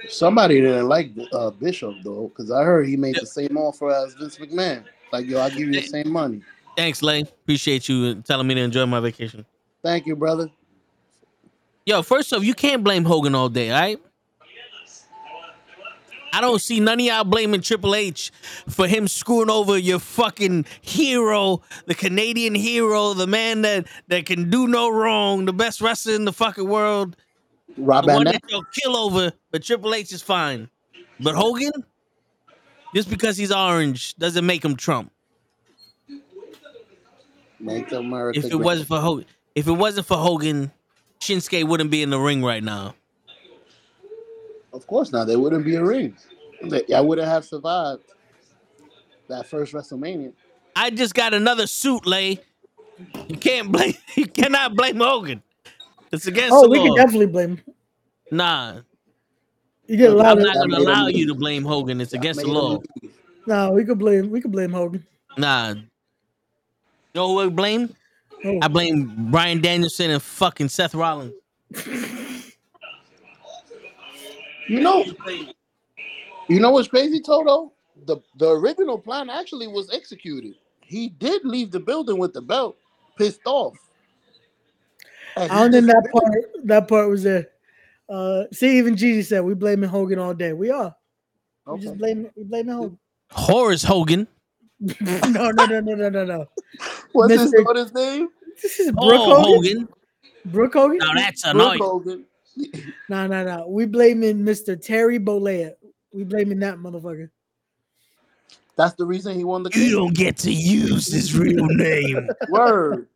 Somebody 0.08 0.60
didn't 0.60 0.88
like 0.88 1.10
uh, 1.32 1.50
Bischoff 1.50 1.94
though, 2.04 2.28
because 2.28 2.50
I 2.50 2.62
heard 2.62 2.86
he 2.86 2.96
made 2.96 3.16
the 3.20 3.26
same 3.26 3.56
offer 3.56 3.90
as 3.90 4.14
Vince 4.14 4.38
McMahon. 4.38 4.84
Like, 5.12 5.26
yo, 5.26 5.40
I'll 5.40 5.50
give 5.50 5.60
you 5.60 5.72
the 5.72 5.82
same 5.82 6.10
money. 6.10 6.42
Thanks, 6.76 7.02
Lay. 7.02 7.22
Appreciate 7.22 7.88
you 7.88 8.16
telling 8.22 8.46
me 8.46 8.54
to 8.54 8.60
enjoy 8.60 8.86
my 8.86 9.00
vacation. 9.00 9.44
Thank 9.82 10.06
you, 10.06 10.16
brother. 10.16 10.50
Yo, 11.84 12.02
first 12.02 12.32
off, 12.32 12.44
you 12.44 12.54
can't 12.54 12.82
blame 12.82 13.04
Hogan 13.04 13.34
all 13.34 13.48
day, 13.48 13.70
all 13.70 13.80
right? 13.80 14.00
I 16.32 16.42
don't 16.42 16.60
see 16.60 16.80
none 16.80 17.00
of 17.00 17.06
y'all 17.06 17.24
blaming 17.24 17.62
Triple 17.62 17.94
H 17.94 18.30
for 18.68 18.86
him 18.86 19.08
screwing 19.08 19.48
over 19.48 19.78
your 19.78 19.98
fucking 19.98 20.66
hero, 20.82 21.62
the 21.86 21.94
Canadian 21.94 22.54
hero, 22.54 23.14
the 23.14 23.26
man 23.26 23.62
that 23.62 23.86
that 24.08 24.26
can 24.26 24.50
do 24.50 24.68
no 24.68 24.90
wrong, 24.90 25.46
the 25.46 25.54
best 25.54 25.80
wrestler 25.80 26.14
in 26.14 26.26
the 26.26 26.34
fucking 26.34 26.68
world, 26.68 27.16
Rob 27.78 28.06
the 28.06 28.14
one 28.14 28.24
Van 28.24 28.32
that 28.34 28.42
you'll 28.48 28.64
kill 28.64 28.96
over. 28.96 29.32
But 29.50 29.62
Triple 29.62 29.94
H 29.94 30.12
is 30.12 30.22
fine. 30.22 30.68
But 31.20 31.34
Hogan, 31.34 31.72
just 32.94 33.08
because 33.10 33.36
he's 33.36 33.52
orange 33.52 34.14
doesn't 34.16 34.44
make 34.44 34.64
him 34.64 34.76
Trump. 34.76 35.12
Make 37.58 37.90
America 37.92 38.38
If 38.38 38.46
it 38.46 38.50
great. 38.50 38.64
wasn't 38.64 38.88
for 38.88 38.98
Hogan, 39.00 39.26
if 39.54 39.66
it 39.66 39.72
wasn't 39.72 40.06
for 40.06 40.16
Hogan, 40.16 40.70
Shinsuke 41.20 41.64
wouldn't 41.66 41.90
be 41.90 42.02
in 42.02 42.10
the 42.10 42.18
ring 42.18 42.44
right 42.44 42.62
now. 42.62 42.94
Of 44.72 44.86
course 44.86 45.10
not. 45.10 45.26
There 45.26 45.38
wouldn't 45.38 45.64
be 45.64 45.76
a 45.76 45.82
ring. 45.84 46.16
I 46.94 47.00
wouldn't 47.00 47.26
have 47.26 47.44
survived 47.44 48.02
that 49.28 49.46
first 49.46 49.72
WrestleMania. 49.72 50.32
I 50.74 50.90
just 50.90 51.14
got 51.14 51.32
another 51.32 51.66
suit, 51.66 52.06
Lay. 52.06 52.40
You 53.28 53.36
can't 53.36 53.72
blame. 53.72 53.94
You 54.16 54.26
cannot 54.26 54.74
blame 54.74 54.98
Hogan. 54.98 55.42
It's 56.12 56.26
against 56.26 56.52
Oh, 56.52 56.62
the 56.62 56.68
we 56.68 56.78
law. 56.78 56.88
could 56.88 56.96
definitely 56.96 57.26
blame. 57.26 57.60
nah, 58.30 58.80
You 59.86 59.96
get 59.96 60.10
a 60.12 60.14
lot 60.14 60.26
I'm 60.26 60.38
of. 60.38 60.44
not 60.44 60.54
gonna 60.56 60.78
allow 60.78 61.06
you 61.08 61.26
to 61.26 61.34
blame 61.34 61.64
Hogan. 61.64 62.00
It's 62.00 62.12
against 62.12 62.40
the 62.40 62.48
law. 62.48 62.78
leave. 63.02 63.12
No, 63.46 63.72
we 63.72 63.84
could 63.84 63.98
blame. 63.98 64.30
We 64.30 64.40
could 64.40 64.52
blame 64.52 64.72
Hogan. 64.72 65.06
Nah. 65.38 65.70
You 65.70 65.82
know 67.14 67.28
who 67.28 67.40
I 67.40 67.48
blame? 67.48 67.94
Oh, 68.44 68.58
I 68.62 68.68
blame 68.68 69.30
Bryan 69.30 69.60
Danielson 69.60 70.10
and 70.10 70.22
fucking 70.22 70.68
Seth 70.68 70.94
Rollins. 70.94 71.32
You 74.68 74.80
know, 74.80 75.04
you 76.48 76.58
know 76.58 76.70
what's 76.72 76.88
crazy, 76.88 77.20
Toto? 77.20 77.72
The 78.06 78.16
the 78.36 78.50
original 78.50 78.98
plan 78.98 79.30
actually 79.30 79.68
was 79.68 79.88
executed. 79.92 80.54
He 80.80 81.08
did 81.08 81.44
leave 81.44 81.70
the 81.70 81.78
building 81.78 82.18
with 82.18 82.32
the 82.32 82.42
belt, 82.42 82.76
pissed 83.16 83.42
off. 83.46 83.76
And 85.36 85.52
I 85.52 85.62
don't 85.68 85.72
he 85.72 85.80
think 85.80 85.86
that 85.86 86.10
part. 86.12 86.34
That 86.64 86.88
part 86.88 87.08
was 87.10 87.22
there. 87.22 87.48
Uh, 88.08 88.44
see, 88.52 88.78
even 88.78 88.96
Gigi 88.96 89.22
said 89.22 89.40
we 89.44 89.54
blaming 89.54 89.88
Hogan 89.88 90.18
all 90.18 90.34
day. 90.34 90.52
We 90.52 90.70
are. 90.70 90.94
We 91.66 91.72
Okay. 91.74 91.82
just 91.82 91.98
blame. 91.98 92.30
We 92.36 92.44
blaming 92.44 92.74
Hogan. 92.74 92.98
Horace 93.32 93.82
Hogan. 93.82 94.26
no, 95.00 95.50
no, 95.50 95.50
no, 95.50 95.80
no, 95.80 95.94
no, 95.94 96.08
no, 96.08 96.24
no. 96.24 96.46
What's 97.12 97.34
his 97.34 97.52
Mr. 97.52 97.64
daughter's 97.64 97.92
name? 97.94 98.28
This 98.62 98.78
is 98.80 98.92
Brooke 98.92 99.20
Oh, 99.20 99.42
Hogan. 99.42 99.78
Hogan. 99.80 99.88
Brooke 100.46 100.72
Hogan. 100.74 100.98
Now 100.98 101.14
that's 101.14 101.42
Brooke 101.42 101.54
annoying. 101.54 101.80
Hogan. 101.82 102.24
No, 103.08 103.26
no, 103.26 103.44
no. 103.44 103.68
We 103.68 103.86
blaming 103.86 104.38
Mr. 104.38 104.80
Terry 104.80 105.18
Bollea. 105.20 105.74
We 106.12 106.24
blaming 106.24 106.58
that 106.60 106.78
motherfucker. 106.78 107.30
That's 108.76 108.94
the 108.94 109.04
reason 109.04 109.36
he 109.36 109.44
won 109.44 109.62
the 109.62 109.70
game. 109.70 109.82
You 109.82 109.88
case. 109.88 109.94
don't 109.96 110.14
get 110.14 110.36
to 110.38 110.50
use 110.52 111.12
his 111.12 111.36
real 111.38 111.66
name. 111.66 112.28
Word. 112.48 113.06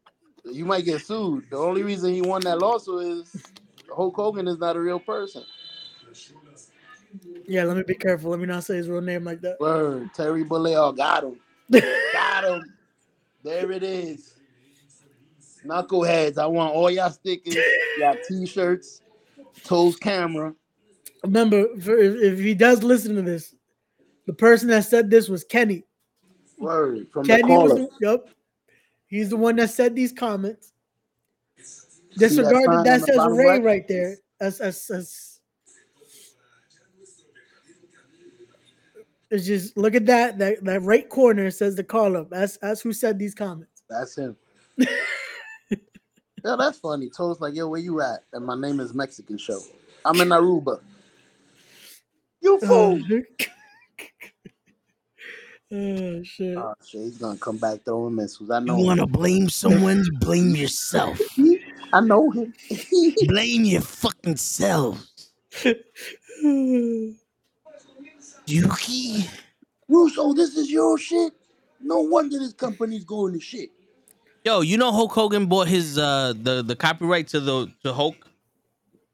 You 0.52 0.64
might 0.64 0.84
get 0.84 1.00
sued. 1.00 1.48
The 1.50 1.56
only 1.56 1.82
reason 1.82 2.12
he 2.12 2.22
won 2.22 2.42
that 2.42 2.58
lawsuit 2.58 3.02
is 3.06 3.46
Hulk 3.94 4.16
Hogan 4.16 4.48
is 4.48 4.58
not 4.58 4.76
a 4.76 4.80
real 4.80 5.00
person. 5.00 5.44
Yeah, 7.46 7.64
let 7.64 7.76
me 7.76 7.82
be 7.82 7.94
careful. 7.94 8.30
Let 8.30 8.40
me 8.40 8.46
not 8.46 8.64
say 8.64 8.76
his 8.76 8.88
real 8.88 9.00
name 9.00 9.24
like 9.24 9.40
that. 9.40 9.58
Word. 9.60 10.10
Terry 10.14 10.44
Bollea 10.44 10.96
got 10.96 11.24
him. 11.24 11.40
Got 12.12 12.44
him. 12.44 12.62
There 13.42 13.72
it 13.72 13.82
is. 13.82 14.34
Knuckleheads. 15.64 16.38
I 16.38 16.46
want 16.46 16.74
all 16.74 16.90
y'all 16.90 17.10
stickers, 17.10 17.56
y'all 17.98 18.16
t-shirts, 18.28 19.02
Toes 19.64 19.96
camera. 19.96 20.54
Remember, 21.24 21.66
for, 21.80 21.96
if, 21.98 22.16
if 22.16 22.38
he 22.38 22.54
does 22.54 22.82
listen 22.82 23.14
to 23.16 23.22
this, 23.22 23.54
the 24.26 24.32
person 24.32 24.68
that 24.68 24.84
said 24.84 25.10
this 25.10 25.28
was 25.28 25.44
Kenny. 25.44 25.84
Word. 26.58 27.08
From 27.12 27.24
the 27.24 27.36
Kenny 27.36 27.56
was 27.56 27.72
caller. 27.72 27.74
the, 27.74 27.88
yep. 28.00 28.28
He's 29.10 29.28
the 29.28 29.36
one 29.36 29.56
that 29.56 29.70
said 29.70 29.94
these 29.96 30.12
comments. 30.12 30.72
that 31.56 32.28
Disregarded 32.28 32.64
sign 32.64 32.84
that 32.84 33.00
says 33.02 33.26
Ray 33.28 33.46
right? 33.46 33.62
right 33.62 33.88
there. 33.88 34.16
As, 34.40 34.60
as, 34.60 34.88
as. 34.88 35.40
it's 39.30 39.44
just 39.44 39.76
look 39.76 39.96
at 39.96 40.06
that. 40.06 40.38
That 40.38 40.64
that 40.64 40.82
right 40.82 41.08
corner 41.08 41.50
says 41.50 41.74
the 41.74 41.82
call 41.82 42.16
up. 42.16 42.30
That's 42.30 42.56
that's 42.58 42.80
who 42.80 42.92
said 42.92 43.18
these 43.18 43.34
comments. 43.34 43.82
That's 43.90 44.16
him. 44.16 44.36
yeah, 44.78 44.86
that's 46.56 46.78
funny. 46.78 47.10
Toes 47.10 47.40
like, 47.40 47.54
yo, 47.54 47.68
where 47.68 47.80
you 47.80 48.00
at? 48.00 48.20
And 48.32 48.46
my 48.46 48.58
name 48.58 48.78
is 48.78 48.94
Mexican 48.94 49.38
Show. 49.38 49.60
I'm 50.04 50.20
in 50.20 50.28
Aruba. 50.28 50.80
You 52.40 52.60
Oh, 52.62 52.96
fool. 52.98 53.22
oh 55.72 56.22
shit. 56.22 56.56
Oh 56.56 56.74
shit, 56.84 57.00
he's 57.02 57.18
gonna 57.18 57.38
come 57.38 57.58
back 57.58 57.84
throwing 57.84 58.14
missiles. 58.14 58.50
I 58.50 58.60
know. 58.60 58.78
You 58.78 58.84
want 58.84 59.00
to 59.00 59.06
blame 59.06 59.48
someone? 59.48 60.04
Blame 60.20 60.56
yourself. 60.56 61.18
I 61.92 62.00
know 62.00 62.30
him. 62.30 62.54
Blame 63.26 63.64
your 63.64 63.80
fucking 63.80 64.36
self. 64.36 65.04
Yuki. 68.46 69.26
Russo, 69.88 70.32
this 70.32 70.56
is 70.56 70.70
your 70.70 70.96
shit. 70.98 71.32
No 71.80 72.00
wonder 72.00 72.38
this 72.38 72.52
company's 72.52 73.04
going 73.04 73.32
to 73.32 73.40
shit. 73.40 73.70
Yo, 74.44 74.60
you 74.60 74.78
know 74.78 74.92
Hulk 74.92 75.12
Hogan 75.12 75.46
bought 75.46 75.68
his 75.68 75.98
uh 75.98 76.32
the 76.40 76.62
the 76.62 76.76
copyright 76.76 77.28
to 77.28 77.40
the 77.40 77.70
to 77.82 77.92
Hulk 77.92 78.14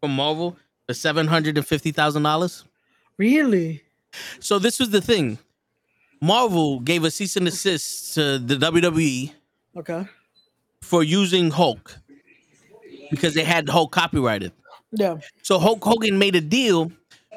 from 0.00 0.14
Marvel 0.14 0.56
for 0.86 0.94
seven 0.94 1.26
hundred 1.26 1.56
and 1.56 1.66
fifty 1.66 1.90
thousand 1.92 2.22
dollars. 2.22 2.64
really? 3.16 3.82
So 4.40 4.58
this 4.58 4.78
was 4.78 4.90
the 4.90 5.00
thing. 5.00 5.38
Marvel 6.20 6.80
gave 6.80 7.04
a 7.04 7.10
cease 7.10 7.36
and 7.36 7.46
desist 7.46 8.14
to 8.14 8.38
the 8.38 8.56
WWE 8.56 9.32
Okay. 9.76 10.06
for 10.82 11.02
using 11.02 11.50
Hulk 11.50 11.96
because 13.10 13.34
they 13.34 13.44
had 13.44 13.68
Hulk 13.68 13.92
copyrighted. 13.92 14.52
Yeah. 14.92 15.16
So 15.42 15.58
Hulk 15.58 15.82
Hogan 15.84 16.18
made 16.18 16.34
a 16.34 16.40
deal 16.40 16.90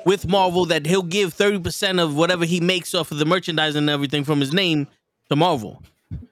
with 0.06 0.28
Marvel 0.28 0.66
that 0.66 0.86
he'll 0.86 1.04
give 1.04 1.34
30% 1.36 2.02
of 2.02 2.16
whatever 2.16 2.46
he 2.46 2.62
makes 2.62 2.96
off 2.96 3.12
of 3.12 3.18
the 3.18 3.26
merchandise 3.26 3.76
and 3.76 3.90
everything 3.90 4.24
from 4.24 4.40
his 4.40 4.54
name 4.54 4.88
to 5.30 5.36
Marvel. 5.36 5.84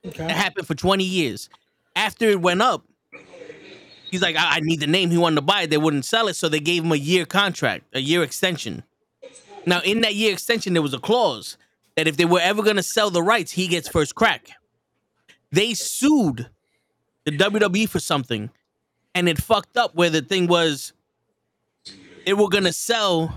It 0.03 0.15
happened 0.17 0.65
for 0.65 0.73
20 0.75 1.03
years. 1.03 1.49
After 1.95 2.29
it 2.29 2.39
went 2.41 2.61
up, 2.61 2.83
he's 4.09 4.21
like, 4.21 4.35
I, 4.37 4.55
I 4.55 4.59
need 4.61 4.79
the 4.79 4.87
name. 4.87 5.11
He 5.11 5.17
wanted 5.17 5.35
to 5.35 5.41
buy 5.41 5.63
it. 5.63 5.69
They 5.69 5.77
wouldn't 5.77 6.05
sell 6.05 6.27
it. 6.29 6.35
So 6.35 6.47
they 6.47 6.59
gave 6.61 6.83
him 6.83 6.91
a 6.91 6.95
year 6.95 7.25
contract, 7.25 7.85
a 7.93 7.99
year 7.99 8.23
extension. 8.23 8.83
Now, 9.65 9.81
in 9.81 10.01
that 10.01 10.15
year 10.15 10.31
extension, 10.31 10.73
there 10.73 10.81
was 10.81 10.93
a 10.93 10.99
clause 10.99 11.57
that 11.97 12.07
if 12.07 12.15
they 12.15 12.25
were 12.25 12.39
ever 12.39 12.63
going 12.63 12.75
to 12.75 12.83
sell 12.83 13.09
the 13.09 13.23
rights, 13.23 13.51
he 13.51 13.67
gets 13.67 13.89
first 13.89 14.15
crack. 14.15 14.51
They 15.51 15.73
sued 15.73 16.47
the 17.25 17.31
WWE 17.31 17.89
for 17.89 17.99
something, 17.99 18.51
and 19.15 19.27
it 19.27 19.39
fucked 19.39 19.75
up 19.77 19.95
where 19.95 20.11
the 20.11 20.21
thing 20.21 20.47
was 20.47 20.93
they 22.25 22.33
were 22.33 22.49
going 22.49 22.65
to 22.65 22.73
sell 22.73 23.33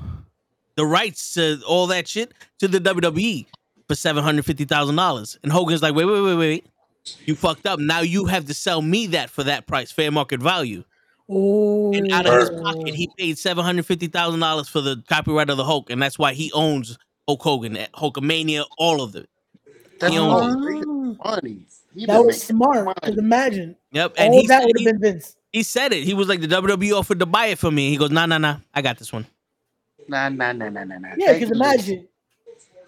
the 0.77 0.85
rights 0.85 1.35
to 1.35 1.61
all 1.67 1.87
that 1.89 2.07
shit 2.07 2.33
to 2.59 2.69
the 2.69 2.79
WWE 2.79 3.47
for 3.89 3.95
seven 3.95 4.23
hundred 4.23 4.45
fifty 4.45 4.67
thousand 4.67 4.97
dollars. 4.97 5.39
And 5.43 5.51
Hogan's 5.51 5.83
like, 5.83 5.95
wait, 5.95 6.05
wait, 6.05 6.21
wait, 6.21 6.37
wait, 6.37 6.67
you 7.25 7.35
fucked 7.35 7.67
up. 7.67 7.81
Now 7.81 8.01
you 8.03 8.27
have 8.27 8.45
to 8.47 8.55
sell 8.55 8.83
me 8.83 9.07
that 9.09 9.31
for 9.31 9.43
that 9.45 9.67
price, 9.67 9.91
fair 9.91 10.11
market 10.11 10.41
value. 10.41 10.85
Oh. 11.31 11.95
And 11.95 12.13
out 12.13 12.27
of 12.27 12.35
his 12.35 12.51
pocket, 12.61 12.95
he 12.95 13.09
paid 13.17 13.39
seven 13.39 13.65
hundred 13.65 13.87
fifty 13.87 14.09
thousand 14.09 14.41
dollars 14.41 14.69
for 14.69 14.83
the 14.83 15.03
copyright 15.09 15.49
of 15.49 15.57
the 15.57 15.65
Hulk, 15.65 15.89
and 15.89 16.03
that's 16.03 16.19
why 16.19 16.35
he 16.35 16.53
owns 16.53 16.99
Hulk 17.31 17.43
Hogan, 17.43 17.77
at 17.77 17.93
Hulkamania, 17.93 18.65
all 18.77 19.01
of 19.01 19.15
it. 19.15 19.29
That's 20.01 20.13
He 20.13 20.19
owns 20.19 20.57
money. 20.57 21.17
Oh. 21.21 21.41
He 21.95 22.07
That 22.07 22.25
was 22.25 22.43
smart. 22.43 22.85
money. 22.87 22.95
Because 23.01 23.19
imagine 23.19 23.77
Yep, 23.93 24.15
and 24.17 24.35
all 24.35 24.41
he 24.41 24.47
that 24.49 24.65
would 24.65 24.73
have 24.79 24.85
been 24.85 25.01
Vince. 25.01 25.37
he 25.53 25.63
said 25.63 25.93
it. 25.93 26.03
He 26.03 26.13
was 26.13 26.29
like, 26.29 26.41
the 26.41 26.49
WWE 26.49 26.93
offered 26.99 27.21
to 27.21 27.27
buy 27.27 27.47
it 27.47 27.59
for 27.61 27.71
me. 27.71 27.91
He 27.91 27.97
goes, 27.97 28.11
nah, 28.11 28.27
nah, 28.27 28.39
nah, 28.39 28.57
I 28.75 28.83
got 28.83 28.99
this 28.99 29.13
one. 29.13 29.27
Nah, 30.09 30.29
nah, 30.29 30.51
nah, 30.53 30.71
nah, 30.71 30.83
nah, 30.83 30.99
nah. 30.99 31.09
Yeah, 31.17 31.35
because 31.35 31.53
imagine 31.53 32.09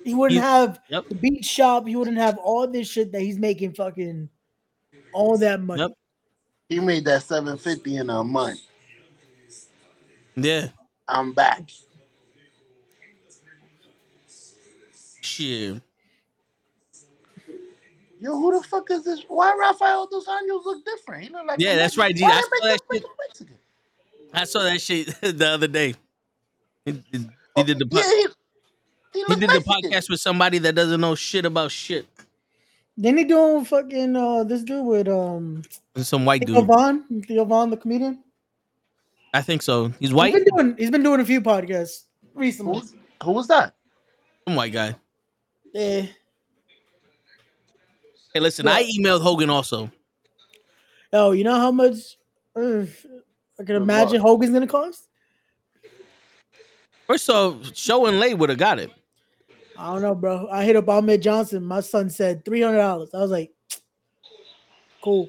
he 0.02 0.12
wouldn't 0.12 0.40
He- 0.40 0.44
have 0.44 0.80
Yep. 0.88 1.08
the 1.08 1.14
beat 1.14 1.44
shop. 1.44 1.86
He 1.86 1.94
wouldn't 1.94 2.18
have 2.18 2.36
all 2.38 2.66
this 2.66 2.88
shit 2.88 3.12
that 3.12 3.20
he's 3.20 3.38
making. 3.38 3.74
Fucking 3.74 4.28
all 5.12 5.38
that 5.38 5.60
money. 5.60 5.82
Yep. 5.82 5.92
He 6.68 6.80
made 6.80 7.04
that 7.04 7.22
seven 7.22 7.56
fifty 7.58 7.96
in 7.96 8.10
a 8.10 8.24
month. 8.24 8.60
Yeah, 10.34 10.68
I'm 11.06 11.32
back. 11.32 11.70
Shit. 15.22 15.80
Yo, 18.20 18.32
who 18.38 18.56
the 18.60 18.66
fuck 18.68 18.88
is 18.90 19.04
this? 19.04 19.24
Why 19.28 19.54
Rafael 19.58 20.06
dos 20.06 20.26
Anjos 20.26 20.64
look 20.64 20.84
different? 20.84 21.24
He 21.24 21.30
look 21.30 21.46
like 21.46 21.58
Yeah, 21.60 21.74
that's 21.76 21.96
Mexican. 21.96 22.00
right, 22.00 22.16
G. 22.16 22.24
I 22.24 22.40
saw 22.40 22.66
that 22.66 22.80
shit. 22.92 23.04
Mexican? 23.18 23.56
I 24.34 24.44
saw 24.44 24.62
that 24.62 24.80
shit 24.80 25.20
the 25.38 25.48
other 25.48 25.66
day. 25.68 25.94
He, 26.84 26.92
he- 27.10 27.28
he 27.56 27.62
did 27.64 27.78
the 27.80 27.86
po- 27.86 27.98
Yeah, 27.98 28.02
he, 28.04 28.16
he, 28.16 28.26
he 29.20 29.24
look 29.28 29.40
did 29.40 29.50
the 29.50 29.58
podcast 29.58 30.08
with 30.08 30.20
somebody 30.20 30.56
that 30.58 30.74
doesn't 30.74 31.00
know 31.00 31.14
shit 31.14 31.44
about 31.44 31.70
shit. 31.70 32.06
Then 32.96 33.18
he 33.18 33.24
doing 33.24 33.64
fucking 33.64 34.16
uh 34.16 34.44
this 34.44 34.62
dude 34.62 34.86
with 34.86 35.08
um 35.08 35.62
some 35.96 36.24
white 36.24 36.44
Theo 36.46 36.60
dude. 36.60 36.66
Von, 36.66 37.22
Theo 37.26 37.44
Von, 37.44 37.70
the 37.70 37.76
comedian. 37.76 38.22
I 39.34 39.42
think 39.42 39.60
so. 39.62 39.92
He's 40.00 40.12
white. 40.14 40.32
He's 40.32 40.44
been 40.44 40.54
doing 40.56 40.76
he's 40.78 40.90
been 40.90 41.02
doing 41.02 41.20
a 41.20 41.24
few 41.26 41.40
podcasts 41.42 42.04
recently. 42.34 42.78
Who's, 42.80 42.94
who 43.22 43.32
was 43.32 43.48
that? 43.48 43.74
Some 44.48 44.56
white 44.56 44.72
guy. 44.72 44.94
Yeah. 45.72 46.06
Hey, 48.34 48.40
listen, 48.40 48.66
I 48.68 48.84
emailed 48.84 49.20
Hogan 49.20 49.50
also. 49.50 49.90
Oh, 51.12 51.32
you 51.32 51.44
know 51.44 51.56
how 51.56 51.70
much 51.70 52.16
uh, 52.56 52.84
I 53.60 53.64
can 53.64 53.76
imagine 53.76 54.20
Hogan's 54.20 54.52
gonna 54.52 54.66
cost? 54.66 55.08
First 57.06 57.28
off, 57.28 57.74
Show 57.74 58.06
and 58.06 58.18
Lay 58.18 58.32
would 58.32 58.48
have 58.48 58.58
got 58.58 58.78
it. 58.78 58.90
I 59.76 59.92
don't 59.92 60.02
know, 60.02 60.14
bro. 60.14 60.48
I 60.50 60.64
hit 60.64 60.76
up 60.76 60.88
Ahmed 60.88 61.20
Johnson. 61.22 61.64
My 61.64 61.80
son 61.80 62.08
said 62.08 62.44
three 62.44 62.62
hundred 62.62 62.78
dollars. 62.78 63.10
I 63.12 63.18
was 63.18 63.30
like, 63.30 63.52
cool. 65.02 65.28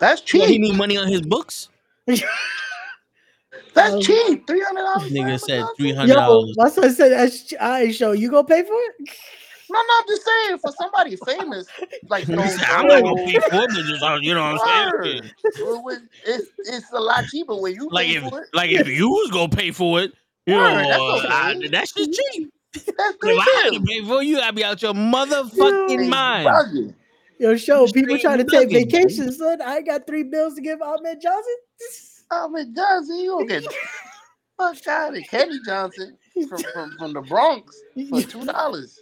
That's 0.00 0.22
Well, 0.34 0.46
he 0.46 0.58
need 0.58 0.76
money 0.76 0.98
on 0.98 1.08
his 1.08 1.22
books. 1.22 1.68
That's 2.06 3.94
Um, 3.94 4.00
cheap. 4.02 4.46
Three 4.46 4.60
hundred 4.60 4.82
dollars. 4.82 5.12
Nigga 5.12 5.40
said 5.40 5.64
three 5.76 5.94
hundred 5.94 6.14
dollars. 6.14 6.54
my 6.56 6.68
son 6.68 6.92
said, 6.92 7.12
"That's 7.12 7.52
all 7.60 7.68
right, 7.70 7.94
show 7.94 8.12
you 8.12 8.30
gonna 8.30 8.46
pay 8.46 8.62
for 8.62 8.72
it." 8.72 9.10
No, 9.74 9.80
no, 9.80 9.94
I'm 9.98 10.04
just 10.08 10.24
saying 10.24 10.58
for 10.58 10.70
somebody 10.78 11.16
famous, 11.16 11.66
like 12.08 12.24
He 12.28 12.32
Stone 12.32 12.58
I'm 12.68 12.86
not 12.86 13.02
gonna 13.02 13.16
pay 13.16 13.40
for 13.40 13.64
it, 13.64 13.70
but 13.74 13.84
just, 13.84 14.02
uh, 14.04 14.18
you 14.22 14.34
know 14.34 14.52
what 14.52 14.60
I'm 14.68 14.92
saying? 15.02 15.22
Word. 15.24 15.32
Well, 15.60 15.84
when- 15.84 16.08
it's 16.24 16.48
it's 16.58 16.92
a 16.92 17.00
lot 17.00 17.24
cheaper 17.26 17.56
when 17.56 17.74
you 17.74 17.88
Like 17.90 18.06
pay 18.06 18.16
if 18.16 18.28
for 18.30 18.42
it. 18.42 18.48
like 18.52 18.70
if 18.70 18.86
you 18.86 19.08
was 19.10 19.30
gonna 19.32 19.48
pay 19.48 19.72
for 19.72 20.00
it, 20.00 20.12
you 20.46 20.54
Word, 20.54 20.82
know, 20.82 20.88
that's 20.88 21.00
uh, 21.00 21.16
okay. 21.16 21.28
I- 21.28 21.68
that's 21.72 21.92
just 21.92 22.12
cheap. 22.12 22.50
That's 22.72 23.16
If 23.22 23.38
I 23.38 23.60
had 23.64 23.72
to 23.74 23.80
pay 23.84 24.04
for 24.04 24.22
it, 24.22 24.26
you 24.26 24.36
gotta 24.36 24.52
be 24.52 24.64
out 24.64 24.80
your 24.80 24.94
motherfucking 24.94 25.88
Yo. 25.88 26.08
mind. 26.08 26.48
Bugging. 26.48 26.94
Yo, 27.40 27.56
show 27.56 27.86
Straight 27.86 28.04
people 28.04 28.18
trying 28.18 28.38
to 28.38 28.44
take 28.44 28.68
nuggets, 28.70 28.84
dude. 28.84 28.92
vacations, 28.92 29.38
son. 29.38 29.60
I 29.60 29.78
ain't 29.78 29.86
got 29.86 30.06
three 30.06 30.22
bills 30.22 30.54
to 30.54 30.60
give 30.60 30.80
Ahmed 30.80 31.20
Johnson. 31.20 31.56
Oh 32.30 32.48
man, 32.48 32.74
Johnson, 32.74 33.16
you 33.18 33.30
gonna 33.32 33.46
get 33.46 33.64
fuck 34.58 34.86
out 34.88 35.16
of 35.16 35.22
Kenny 35.24 35.58
Johnson 35.66 36.16
from, 36.48 36.62
from, 36.72 36.96
from 36.98 37.12
the 37.12 37.20
Bronx 37.20 37.76
for 38.08 38.22
two 38.22 38.44
dollars. 38.46 38.98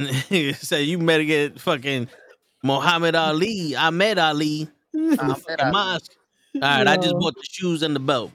Say 0.54 0.82
you 0.84 0.98
better 0.98 1.24
get 1.24 1.60
fucking 1.60 2.08
Muhammad 2.62 3.14
Ali, 3.14 3.74
I 3.76 3.86
Ahmed 3.86 4.18
Ali, 4.18 4.68
and 4.92 5.72
mosque. 5.72 6.12
All 6.56 6.60
right, 6.60 6.86
I 6.86 6.96
just 6.96 7.14
bought 7.14 7.34
the 7.34 7.46
shoes 7.48 7.82
and 7.82 7.94
the 7.94 8.00
belt. 8.00 8.32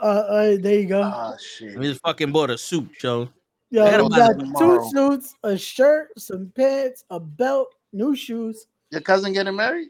Uh, 0.00 0.06
uh, 0.06 0.56
there 0.60 0.80
you 0.80 0.86
go. 0.86 1.02
Oh 1.02 1.04
I 1.04 1.36
shit. 1.40 1.80
just 1.80 2.00
fucking 2.00 2.32
bought 2.32 2.50
a 2.50 2.58
suit, 2.58 2.90
Joe. 3.00 3.28
Yo, 3.70 3.84
I 3.84 3.90
gotta 3.90 4.04
we 4.04 4.10
got 4.10 4.58
two 4.58 4.90
suits, 4.90 5.34
a 5.42 5.56
shirt, 5.56 6.08
some 6.18 6.52
pants, 6.54 7.04
a 7.10 7.18
belt, 7.18 7.74
new 7.92 8.14
shoes. 8.14 8.66
Your 8.90 9.00
cousin 9.00 9.32
getting 9.32 9.56
married? 9.56 9.88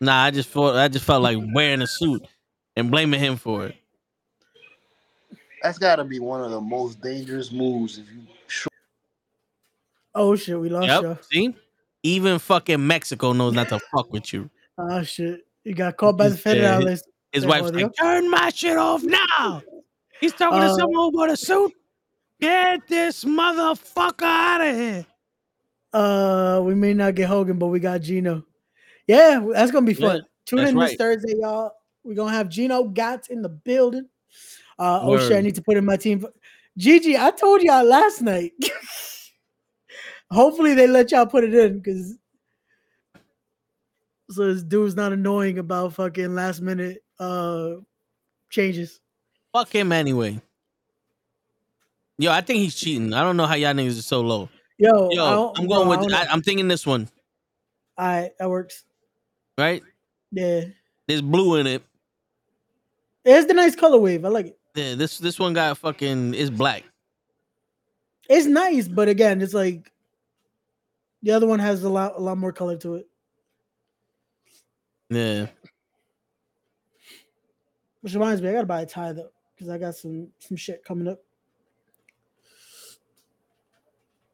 Nah, 0.00 0.24
I 0.24 0.30
just 0.30 0.48
felt 0.48 0.74
I 0.74 0.88
just 0.88 1.04
felt 1.04 1.22
like 1.22 1.38
wearing 1.54 1.82
a 1.82 1.86
suit 1.86 2.26
and 2.76 2.90
blaming 2.90 3.20
him 3.20 3.36
for 3.36 3.66
it. 3.66 3.76
That's 5.62 5.78
gotta 5.78 6.04
be 6.04 6.18
one 6.18 6.42
of 6.42 6.50
the 6.50 6.60
most 6.60 7.00
dangerous 7.00 7.52
moves 7.52 7.98
if 7.98 8.06
you 8.10 8.22
Oh 10.14 10.36
shit, 10.36 10.58
we 10.58 10.68
lost 10.68 10.88
Yep. 10.88 11.02
you. 11.02 11.18
See, 11.30 11.56
even 12.02 12.38
fucking 12.38 12.84
Mexico 12.86 13.32
knows 13.32 13.52
not 13.54 13.68
to 13.70 13.80
fuck 13.94 14.12
with 14.12 14.32
you. 14.32 14.50
Oh 14.78 15.02
shit, 15.02 15.40
you 15.64 15.74
got 15.74 15.96
caught 15.96 16.16
by 16.16 16.28
the 16.28 16.36
federalists. 16.36 17.06
His 17.32 17.42
Hey, 17.44 17.48
wife's 17.48 17.68
Audio? 17.68 17.86
like, 17.86 17.92
"Turn 18.00 18.30
my 18.30 18.50
shit 18.50 18.76
off 18.76 19.02
now." 19.02 19.62
He's 20.20 20.32
talking 20.32 20.60
to 20.60 20.66
Uh, 20.66 20.74
someone 20.76 20.94
who 21.06 21.12
bought 21.12 21.30
a 21.30 21.36
suit. 21.36 21.72
Get 22.40 22.86
this 22.88 23.24
motherfucker 23.24 24.22
out 24.22 24.60
of 24.60 24.74
here. 24.76 25.06
Uh, 25.92 26.60
we 26.64 26.74
may 26.74 26.94
not 26.94 27.14
get 27.14 27.28
Hogan, 27.28 27.58
but 27.58 27.68
we 27.68 27.80
got 27.80 28.00
Gino. 28.00 28.44
Yeah, 29.06 29.44
that's 29.52 29.70
gonna 29.70 29.86
be 29.86 29.94
fun. 29.94 30.16
Yeah, 30.16 30.22
Tune 30.46 30.58
in 30.60 30.64
this 30.66 30.74
right. 30.90 30.98
Thursday, 30.98 31.34
y'all. 31.38 31.72
We're 32.04 32.14
gonna 32.14 32.32
have 32.32 32.48
Gino 32.48 32.84
Gats 32.84 33.28
in 33.28 33.42
the 33.42 33.48
building. 33.48 34.08
Uh, 34.78 35.00
oh 35.02 35.18
shit, 35.18 35.36
I 35.36 35.40
need 35.40 35.54
to 35.54 35.62
put 35.62 35.76
in 35.76 35.84
my 35.84 35.96
team. 35.96 36.26
Gigi, 36.76 37.16
I 37.16 37.30
told 37.30 37.62
y'all 37.62 37.84
last 37.84 38.20
night. 38.22 38.52
Hopefully 40.30 40.74
they 40.74 40.86
let 40.86 41.10
y'all 41.12 41.26
put 41.26 41.44
it 41.44 41.54
in 41.54 41.78
because 41.78 42.16
so 44.30 44.52
this 44.52 44.62
dude's 44.62 44.96
not 44.96 45.12
annoying 45.12 45.58
about 45.58 45.94
fucking 45.94 46.34
last 46.34 46.60
minute 46.60 47.02
uh 47.18 47.74
changes. 48.50 49.00
Fuck 49.52 49.68
him 49.74 49.92
anyway. 49.92 50.40
Yo, 52.18 52.30
I 52.30 52.40
think 52.40 52.60
he's 52.60 52.74
cheating. 52.74 53.12
I 53.12 53.22
don't 53.22 53.36
know 53.36 53.46
how 53.46 53.54
y'all 53.54 53.74
niggas 53.74 53.98
are 53.98 54.02
so 54.02 54.20
low. 54.20 54.48
Yo, 54.78 55.10
Yo, 55.10 55.52
I'm 55.56 55.66
going 55.66 55.86
I 55.86 56.00
with. 56.02 56.12
I, 56.12 56.26
I'm 56.26 56.42
thinking 56.42 56.68
this 56.68 56.86
one. 56.86 57.08
All 57.96 58.06
right, 58.06 58.30
that 58.38 58.50
works. 58.50 58.84
Right? 59.56 59.82
Yeah, 60.32 60.62
There's 61.06 61.22
blue 61.22 61.56
in 61.56 61.66
it. 61.68 61.82
it's 63.24 63.46
the 63.46 63.54
nice 63.54 63.76
color 63.76 63.98
wave. 63.98 64.24
I 64.24 64.28
like 64.28 64.46
it. 64.46 64.58
Yeah, 64.74 64.96
this 64.96 65.18
this 65.18 65.38
one 65.38 65.52
got 65.52 65.78
fucking 65.78 66.34
is 66.34 66.50
black. 66.50 66.82
It's 68.28 68.46
nice, 68.46 68.88
but 68.88 69.08
again, 69.08 69.40
it's 69.40 69.54
like 69.54 69.92
the 71.24 71.32
other 71.32 71.46
one 71.46 71.58
has 71.58 71.82
a 71.82 71.88
lot, 71.88 72.14
a 72.16 72.20
lot 72.20 72.36
more 72.36 72.52
color 72.52 72.76
to 72.76 72.96
it. 72.96 73.08
Yeah. 75.08 75.46
Which 78.02 78.12
reminds 78.12 78.42
me, 78.42 78.50
I 78.50 78.52
gotta 78.52 78.66
buy 78.66 78.82
a 78.82 78.86
tie 78.86 79.12
though, 79.12 79.30
because 79.54 79.70
I 79.70 79.78
got 79.78 79.96
some 79.96 80.28
some 80.38 80.56
shit 80.56 80.84
coming 80.84 81.08
up. 81.08 81.20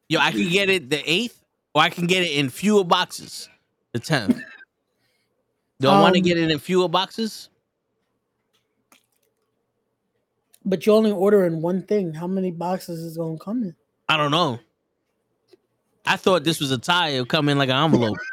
Yo, 0.08 0.18
I 0.18 0.32
can 0.32 0.48
get 0.48 0.68
it 0.68 0.90
the 0.90 1.00
eighth, 1.08 1.44
or 1.72 1.82
I 1.82 1.88
can 1.88 2.08
get 2.08 2.24
it 2.24 2.32
in 2.32 2.50
fewer 2.50 2.82
boxes. 2.82 3.48
The 3.92 4.00
tenth. 4.00 4.40
Do 5.78 5.88
I 5.88 6.00
want 6.00 6.14
to 6.14 6.20
Um, 6.20 6.24
get 6.24 6.36
it 6.36 6.50
in 6.50 6.58
fewer 6.58 6.88
boxes? 6.88 7.48
But 10.64 10.84
you're 10.84 10.96
only 10.96 11.12
order 11.12 11.46
in 11.46 11.62
one 11.62 11.82
thing. 11.82 12.12
How 12.12 12.26
many 12.26 12.50
boxes 12.50 13.00
is 13.00 13.16
gonna 13.16 13.38
come 13.38 13.62
in? 13.62 13.76
I 14.08 14.16
don't 14.16 14.32
know. 14.32 14.58
I 16.06 16.16
thought 16.16 16.44
this 16.44 16.60
was 16.60 16.70
a 16.70 16.78
tie. 16.78 17.10
It'll 17.10 17.26
come 17.26 17.48
in 17.48 17.58
like 17.58 17.68
an 17.68 17.76
envelope. 17.76 18.16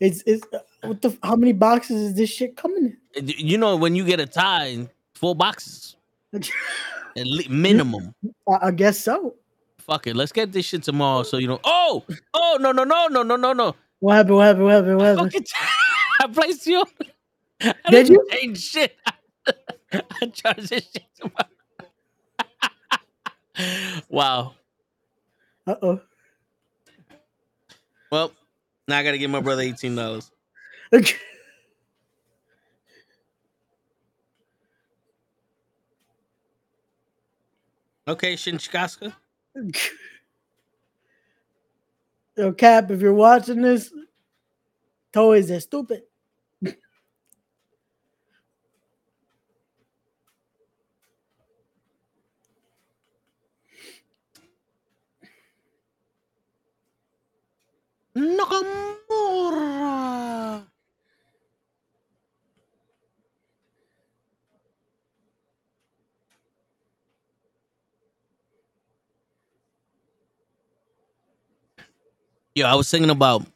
It's 0.00 0.20
it's 0.26 0.44
uh, 0.52 0.58
what 0.82 1.00
the 1.00 1.16
how 1.22 1.36
many 1.36 1.52
boxes 1.52 2.00
is 2.00 2.14
this 2.14 2.28
shit 2.28 2.56
coming 2.56 2.96
You 3.14 3.56
know, 3.56 3.76
when 3.76 3.94
you 3.94 4.04
get 4.04 4.18
a 4.18 4.26
tie, 4.26 4.88
four 5.14 5.36
boxes 5.36 5.94
at 6.34 6.44
le- 7.16 7.48
minimum. 7.48 8.12
I, 8.48 8.66
I 8.66 8.70
guess 8.72 8.98
so. 8.98 9.36
Fuck 9.78 10.08
it, 10.08 10.16
let's 10.16 10.32
get 10.32 10.50
this 10.50 10.66
shit 10.66 10.82
tomorrow. 10.82 11.22
So 11.22 11.36
you 11.36 11.46
know. 11.46 11.60
Oh, 11.62 12.04
oh 12.34 12.58
no 12.60 12.72
no 12.72 12.82
no 12.82 13.06
no 13.06 13.22
no 13.22 13.36
no 13.36 13.52
no. 13.52 13.76
What 14.00 14.16
happened? 14.16 14.34
What 14.34 14.44
happened? 14.46 14.64
What 14.64 14.72
happened? 14.74 14.96
What 14.96 15.06
happened? 15.06 15.32
Fucking 15.32 15.46
I 16.20 16.26
placed 16.26 16.66
you. 16.66 16.84
I 17.60 17.74
Did 17.90 18.08
you? 18.08 18.26
change 18.32 18.58
shit. 18.60 18.96
I 19.92 20.26
charged 20.32 20.70
this 20.70 20.90
shit 20.90 21.06
tomorrow. 21.14 21.48
wow. 24.08 24.54
Uh 25.64 25.76
oh. 25.80 26.00
Well, 28.12 28.30
now 28.88 28.98
I 28.98 29.02
gotta 29.02 29.16
give 29.16 29.30
my 29.30 29.40
brother 29.40 29.62
eighteen 29.62 29.96
dollars. 29.96 30.30
Okay, 38.06 38.34
Shinchikaska. 38.34 39.14
Yo, 42.36 42.52
Cap, 42.52 42.90
if 42.90 43.00
you're 43.00 43.14
watching 43.14 43.62
this, 43.62 43.90
toys 45.10 45.50
are 45.50 45.60
stupid. 45.60 46.02
Nakamura. 58.16 58.66
Yo, 72.54 72.66
I 72.66 72.74
was 72.74 72.90
thinking 72.90 73.08
about 73.08 73.46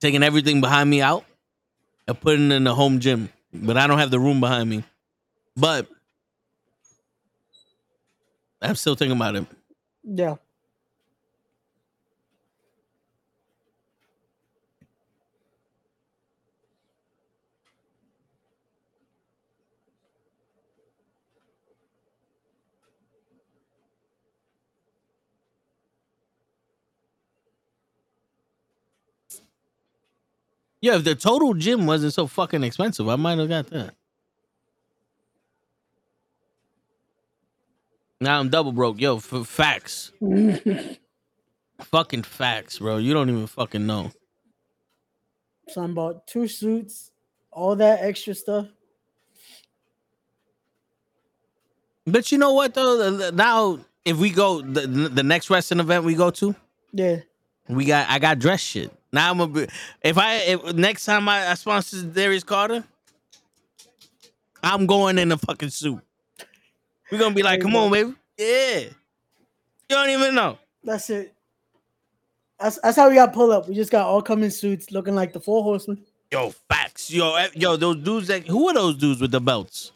taking 0.00 0.22
everything 0.22 0.60
behind 0.60 0.90
me 0.90 1.00
out 1.00 1.24
and 2.06 2.20
putting 2.20 2.50
it 2.52 2.54
in 2.56 2.64
the 2.64 2.74
home 2.74 3.00
gym, 3.00 3.30
but 3.52 3.78
I 3.78 3.86
don't 3.86 3.98
have 3.98 4.10
the 4.10 4.20
room 4.20 4.40
behind 4.40 4.68
me. 4.68 4.84
But 5.56 5.88
I'm 8.60 8.76
still 8.76 8.94
thinking 8.94 9.16
about 9.16 9.36
it. 9.36 9.46
Yeah. 10.04 10.36
Yeah, 30.80 30.96
if 30.96 31.04
the 31.04 31.14
total 31.14 31.54
gym 31.54 31.86
wasn't 31.86 32.14
so 32.14 32.26
fucking 32.26 32.64
expensive, 32.64 33.08
I 33.08 33.16
might 33.16 33.38
have 33.38 33.48
got 33.48 33.66
that. 33.68 33.94
Now 38.20 38.38
I'm 38.40 38.48
double 38.50 38.72
broke. 38.72 39.00
Yo, 39.00 39.16
f- 39.16 39.46
facts. 39.46 40.12
fucking 41.82 42.22
facts, 42.22 42.78
bro. 42.78 42.98
You 42.98 43.14
don't 43.14 43.28
even 43.30 43.46
fucking 43.46 43.86
know. 43.86 44.12
So 45.68 45.82
I 45.84 45.86
bought 45.86 46.26
two 46.26 46.48
suits, 46.48 47.10
all 47.52 47.76
that 47.76 48.00
extra 48.02 48.34
stuff. 48.34 48.66
But 52.06 52.32
you 52.32 52.38
know 52.38 52.52
what 52.54 52.74
though? 52.74 53.30
Now 53.30 53.78
if 54.04 54.16
we 54.16 54.30
go 54.30 54.60
the 54.62 54.86
the 54.86 55.22
next 55.22 55.48
wrestling 55.50 55.80
event 55.80 56.04
we 56.04 56.14
go 56.14 56.30
to, 56.30 56.54
Yeah. 56.92 57.20
we 57.68 57.84
got 57.84 58.08
I 58.10 58.18
got 58.18 58.38
dress 58.38 58.60
shit. 58.60 58.90
Now 59.12 59.30
I'm 59.30 59.38
gonna 59.38 59.52
be 59.52 59.66
if 60.02 60.16
I 60.16 60.36
if 60.36 60.74
next 60.74 61.04
time 61.04 61.28
I, 61.28 61.50
I 61.50 61.54
sponsor 61.54 62.02
Darius 62.02 62.44
Carter, 62.44 62.84
I'm 64.62 64.86
going 64.86 65.18
in 65.18 65.32
a 65.32 65.36
fucking 65.36 65.70
suit. 65.70 66.00
We're 67.10 67.18
gonna 67.18 67.34
be 67.34 67.42
like, 67.42 67.60
come 67.60 67.74
on, 67.74 67.90
baby. 67.90 68.14
Yeah. 68.38 68.78
You 68.78 69.96
don't 69.96 70.10
even 70.10 70.34
know. 70.34 70.58
That's 70.84 71.10
it. 71.10 71.34
That's 72.60 72.78
that's 72.80 72.96
how 72.96 73.08
we 73.08 73.16
got 73.16 73.32
pull 73.32 73.50
up. 73.50 73.68
We 73.68 73.74
just 73.74 73.90
got 73.90 74.06
all 74.06 74.22
coming 74.22 74.50
suits 74.50 74.92
looking 74.92 75.14
like 75.14 75.32
the 75.32 75.40
four 75.40 75.62
horsemen. 75.62 76.04
Yo, 76.30 76.50
facts. 76.68 77.10
Yo, 77.10 77.34
eh, 77.34 77.48
yo, 77.54 77.76
those 77.76 77.96
dudes 77.96 78.28
that 78.28 78.46
who 78.46 78.68
are 78.68 78.74
those 78.74 78.96
dudes 78.96 79.20
with 79.20 79.32
the 79.32 79.40
belts? 79.40 79.90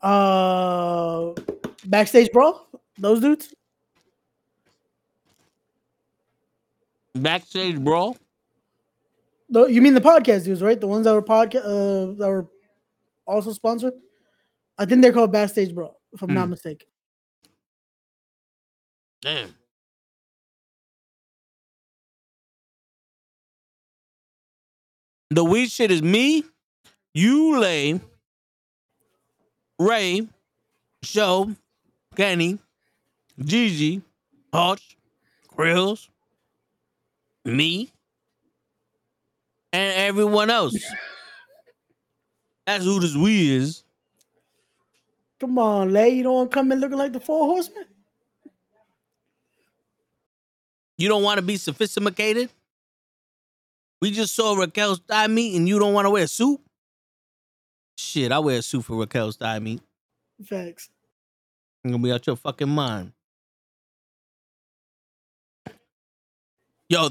Uh 0.00 1.32
backstage 1.84 2.30
bro? 2.32 2.60
Those 2.98 3.20
dudes? 3.20 3.54
Backstage 7.14 7.78
brawl. 7.78 8.16
The, 9.50 9.66
you 9.66 9.82
mean 9.82 9.94
the 9.94 10.00
podcast 10.00 10.44
dudes, 10.44 10.62
right? 10.62 10.80
The 10.80 10.86
ones 10.86 11.04
that 11.04 11.12
were 11.12 11.22
podcast 11.22 11.64
uh 11.64 12.14
that 12.18 12.28
were 12.28 12.48
also 13.26 13.52
sponsored? 13.52 13.92
I 14.78 14.86
think 14.86 15.02
they're 15.02 15.12
called 15.12 15.30
backstage 15.32 15.74
brawl, 15.74 16.00
if 16.12 16.22
I'm 16.22 16.32
not 16.32 16.44
Hmm. 16.44 16.50
mistaken. 16.50 16.88
Damn. 19.20 19.54
The 25.30 25.44
weed 25.44 25.70
shit 25.70 25.90
is 25.90 26.02
me, 26.02 26.44
you, 27.14 27.58
Lay, 27.58 28.00
Ray, 29.78 30.28
Show, 31.02 31.54
Kenny, 32.16 32.58
Gigi, 33.42 34.02
Hutch, 34.52 34.96
Grills, 35.48 36.08
me, 37.44 37.92
and 39.72 39.92
everyone 39.96 40.50
else. 40.50 40.76
That's 42.66 42.84
who 42.84 43.00
this 43.00 43.16
we 43.16 43.50
is. 43.50 43.82
Come 45.40 45.58
on, 45.58 45.92
Lay. 45.92 46.10
You 46.10 46.22
don't 46.22 46.34
want 46.34 46.50
to 46.50 46.54
come 46.54 46.70
in 46.70 46.80
looking 46.80 46.98
like 46.98 47.12
the 47.12 47.20
four 47.20 47.46
horsemen? 47.46 47.84
You 50.96 51.08
don't 51.08 51.24
want 51.24 51.38
to 51.38 51.42
be 51.42 51.56
sophisticated? 51.56 52.50
We 54.00 54.12
just 54.12 54.34
saw 54.36 54.54
Raquel's 54.54 55.00
thigh 55.00 55.26
meat 55.26 55.56
and 55.56 55.68
you 55.68 55.78
don't 55.78 55.94
want 55.94 56.06
to 56.06 56.10
wear 56.10 56.24
a 56.24 56.28
suit? 56.28 56.60
Shit, 57.96 58.30
I 58.30 58.38
wear 58.38 58.58
a 58.58 58.62
suit 58.62 58.84
for 58.84 58.96
Raquel's 59.04 59.36
thigh 59.36 59.58
meat. 59.58 59.80
Facts. 60.44 60.90
I'm 61.84 61.90
gonna 61.90 62.02
be 62.02 62.12
out 62.12 62.26
your 62.26 62.36
fucking 62.36 62.68
mind. 62.68 63.12
Yo, 66.92 67.08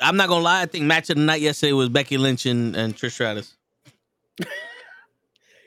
I'm 0.00 0.16
not 0.16 0.30
gonna 0.30 0.42
lie. 0.42 0.62
I 0.62 0.66
think 0.66 0.86
match 0.86 1.10
of 1.10 1.16
the 1.18 1.22
night 1.22 1.42
yesterday 1.42 1.74
was 1.74 1.90
Becky 1.90 2.16
Lynch 2.16 2.46
and, 2.46 2.74
and 2.74 2.96
Trish 2.96 3.10
Stratus. 3.10 3.58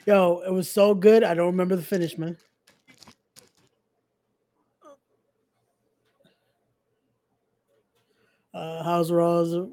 Yo, 0.07 0.41
it 0.47 0.51
was 0.51 0.67
so 0.67 0.95
good. 0.95 1.23
I 1.23 1.35
don't 1.35 1.45
remember 1.45 1.75
the 1.75 1.83
finish, 1.83 2.17
man. 2.17 2.37
Uh, 8.51 8.81
how's 8.83 9.11
Raw's? 9.11 9.53
Uh, 9.53 9.67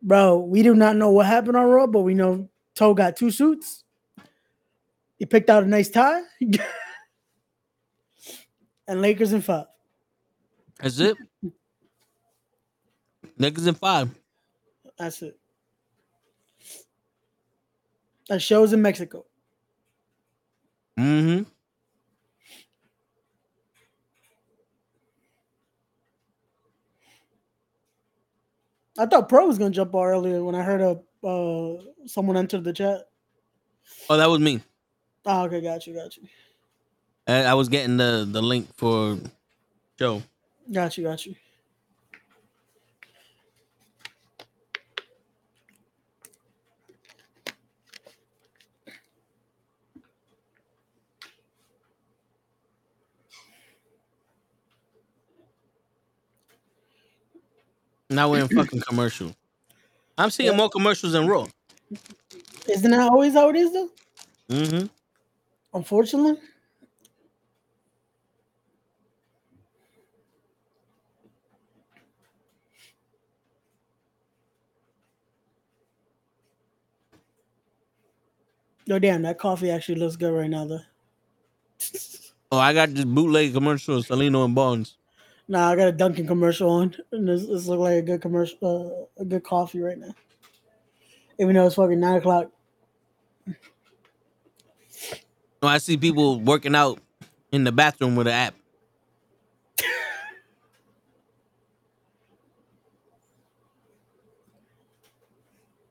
bro, 0.00 0.38
we 0.38 0.62
do 0.62 0.76
not 0.76 0.94
know 0.94 1.10
what 1.10 1.26
happened 1.26 1.56
on 1.56 1.64
Raw, 1.64 1.88
but 1.88 2.02
we 2.02 2.14
know 2.14 2.48
Toe 2.76 2.94
got 2.94 3.16
two 3.16 3.32
suits. 3.32 3.82
He 5.18 5.26
picked 5.26 5.50
out 5.50 5.64
a 5.64 5.66
nice 5.66 5.88
tie. 5.88 6.22
and 8.86 9.02
Lakers 9.02 9.32
in 9.32 9.42
five. 9.42 9.66
That's 10.80 10.98
it. 11.00 11.16
Niggas 13.38 13.66
in 13.66 13.74
five. 13.74 14.10
That's 14.98 15.22
it. 15.22 15.38
That 18.28 18.40
shows 18.40 18.72
in 18.72 18.82
Mexico. 18.82 19.24
Mm-hmm. 20.98 21.42
I 28.98 29.06
thought 29.06 29.28
Pro 29.28 29.46
was 29.46 29.58
gonna 29.58 29.70
jump 29.70 29.94
on 29.94 30.06
earlier 30.06 30.42
when 30.42 30.54
I 30.54 30.62
heard 30.62 30.80
a 30.80 30.98
uh, 31.26 31.82
someone 32.06 32.36
entered 32.36 32.64
the 32.64 32.72
chat. 32.72 33.02
Oh, 34.08 34.16
that 34.16 34.30
was 34.30 34.40
me. 34.40 34.62
Oh, 35.26 35.44
okay, 35.44 35.60
got 35.60 35.86
you, 35.86 35.94
got 35.94 36.16
you, 36.16 36.22
I, 37.26 37.44
I 37.44 37.54
was 37.54 37.68
getting 37.68 37.96
the 37.96 38.26
the 38.30 38.40
link 38.40 38.74
for 38.76 39.18
Joe. 39.98 40.22
Got 40.72 40.96
you, 40.98 41.04
got 41.04 41.26
you. 41.26 41.34
Now 58.10 58.30
we're 58.30 58.42
in 58.42 58.48
fucking 58.48 58.80
commercial. 58.88 59.34
I'm 60.18 60.30
seeing 60.30 60.52
Yeah. 60.52 60.56
more 60.56 60.70
commercials 60.70 61.12
than 61.12 61.26
Raw. 61.26 61.46
Isn't 62.68 62.90
that 62.90 63.00
always 63.10 63.34
how 63.34 63.48
it 63.50 63.56
is 63.56 63.72
though? 63.72 63.90
Mm-hmm. 64.50 64.86
Unfortunately. 65.74 66.40
Oh 78.90 78.98
damn, 78.98 79.22
that 79.22 79.38
coffee 79.38 79.70
actually 79.70 79.96
looks 79.96 80.16
good 80.16 80.32
right 80.32 80.50
now 80.50 80.64
though. 80.64 80.80
Oh, 82.52 82.58
I 82.58 82.72
got 82.72 82.94
this 82.94 83.04
bootleg 83.04 83.52
commercial 83.52 83.96
of 83.96 84.06
Salino 84.06 84.44
and 84.44 84.54
Bonds. 84.54 84.96
Nah, 85.48 85.70
I 85.70 85.76
got 85.76 85.88
a 85.88 85.92
Dunkin' 85.92 86.28
commercial 86.28 86.70
on, 86.70 86.94
and 87.10 87.28
this, 87.28 87.44
this 87.46 87.66
look 87.66 87.80
like 87.80 87.94
a 87.96 88.02
good 88.02 88.22
commercial, 88.22 89.08
uh, 89.18 89.22
a 89.22 89.24
good 89.24 89.42
coffee 89.42 89.80
right 89.80 89.98
now. 89.98 90.14
Even 91.40 91.56
though 91.56 91.66
it's 91.66 91.74
fucking 91.74 91.98
nine 91.98 92.16
o'clock. 92.16 92.52
Oh, 95.60 95.68
I 95.68 95.78
see 95.78 95.96
people 95.96 96.38
working 96.40 96.76
out 96.76 97.00
in 97.50 97.64
the 97.64 97.72
bathroom 97.72 98.14
with 98.14 98.28
an 98.28 98.32
app. 98.32 98.54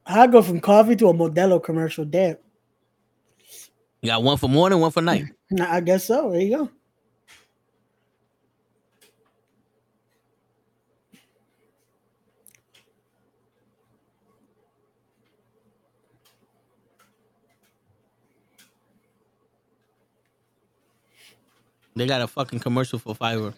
I 0.06 0.28
go 0.28 0.42
from 0.42 0.62
coffee 0.62 0.96
to 0.96 1.10
a 1.10 1.14
Modelo 1.14 1.62
commercial. 1.62 2.06
Damn. 2.06 2.38
You 4.06 4.12
got 4.12 4.22
one 4.22 4.38
for 4.38 4.48
morning, 4.48 4.80
one 4.80 4.92
for 4.92 5.02
night. 5.02 5.26
I 5.60 5.82
guess 5.82 6.06
so. 6.06 6.30
There 6.30 6.40
you 6.40 6.56
go. 6.56 6.70
They 21.96 22.06
got 22.06 22.22
a 22.22 22.28
fucking 22.28 22.60
commercial 22.60 23.00
for 23.00 23.16
Fiverr. 23.16 23.56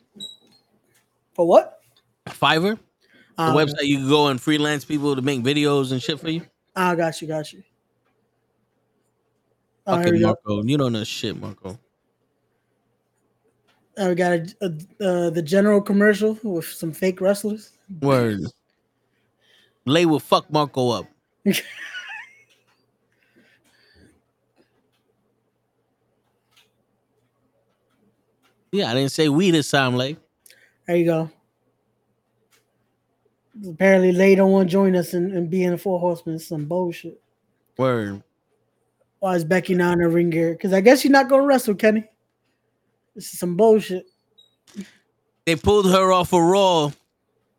For 1.33 1.45
what? 1.45 1.81
Fiverr, 2.27 2.77
the 3.37 3.43
Uh, 3.43 3.53
website 3.53 3.83
you 3.83 3.97
can 3.97 4.07
go 4.09 4.27
and 4.27 4.39
freelance 4.39 4.85
people 4.85 5.13
to 5.15 5.21
make 5.21 5.41
videos 5.41 5.91
and 5.91 6.01
shit 6.01 6.19
for 6.21 6.29
you. 6.29 6.41
I 6.73 6.95
got 6.95 7.21
you, 7.21 7.27
got 7.27 7.51
you. 7.51 7.63
Oh, 9.88 9.95
Fucking. 9.95 10.22
Marco, 10.22 10.64
you 10.64 10.77
don't 10.77 10.93
know 10.93 11.03
shit, 11.03 11.39
Marco. 11.39 11.80
Uh, 13.97 14.09
we 14.09 14.15
got 14.15 14.34
a, 14.34 14.55
a, 14.61 14.65
uh, 15.03 15.30
the 15.31 15.41
general 15.41 15.81
commercial 15.81 16.38
with 16.43 16.65
some 16.65 16.91
fake 16.91 17.19
wrestlers. 17.22 17.72
Word. 18.01 18.41
Lay 19.85 20.05
will 20.05 20.19
fuck 20.19 20.51
Marco 20.51 20.89
up. 20.89 21.05
Yeah, 28.72 28.91
I 28.91 28.93
didn't 28.93 29.11
say 29.11 29.30
we 29.30 29.51
this 29.51 29.72
time, 29.72 29.95
Lay. 29.95 30.18
There 30.85 30.97
you 30.97 31.05
go. 31.05 31.31
Apparently, 33.68 34.11
Lay 34.11 34.35
don't 34.35 34.51
want 34.51 34.69
to 34.69 34.72
join 34.72 34.95
us 34.95 35.14
and, 35.14 35.31
and 35.31 35.49
be 35.49 35.64
in 35.64 35.72
the 35.72 35.77
Four 35.77 35.99
Horsemen. 35.99 36.38
Some 36.38 36.65
bullshit. 36.65 37.19
Word. 37.77 38.22
Why 39.19 39.35
is 39.35 39.44
Becky 39.44 39.73
not 39.73 39.94
in 39.94 39.99
the 39.99 40.10
ring 40.10 40.30
gear? 40.30 40.53
Because 40.53 40.73
I 40.73 40.81
guess 40.81 41.03
you're 41.03 41.11
not 41.11 41.30
going 41.30 41.41
to 41.41 41.48
wrestle, 41.48 41.76
Kenny. 41.76 42.06
This 43.15 43.34
is 43.34 43.39
some 43.39 43.57
bullshit. 43.57 44.06
They 45.45 45.56
pulled 45.56 45.89
her 45.89 46.11
off 46.11 46.34
of 46.34 46.41
Raw 46.41 46.91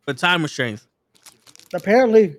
for 0.04 0.14
time 0.14 0.42
restraints. 0.42 0.86
Apparently. 1.74 2.36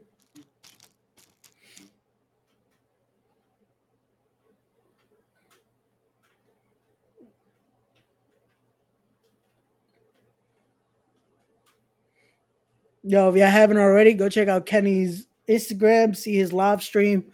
Yo, 13.04 13.30
if 13.30 13.36
you 13.36 13.42
haven't 13.42 13.78
already, 13.78 14.14
go 14.14 14.30
check 14.30 14.48
out 14.48 14.66
Kenny's 14.66 15.26
Instagram, 15.48 16.16
see 16.16 16.36
his 16.36 16.54
live 16.54 16.84
stream. 16.84 17.26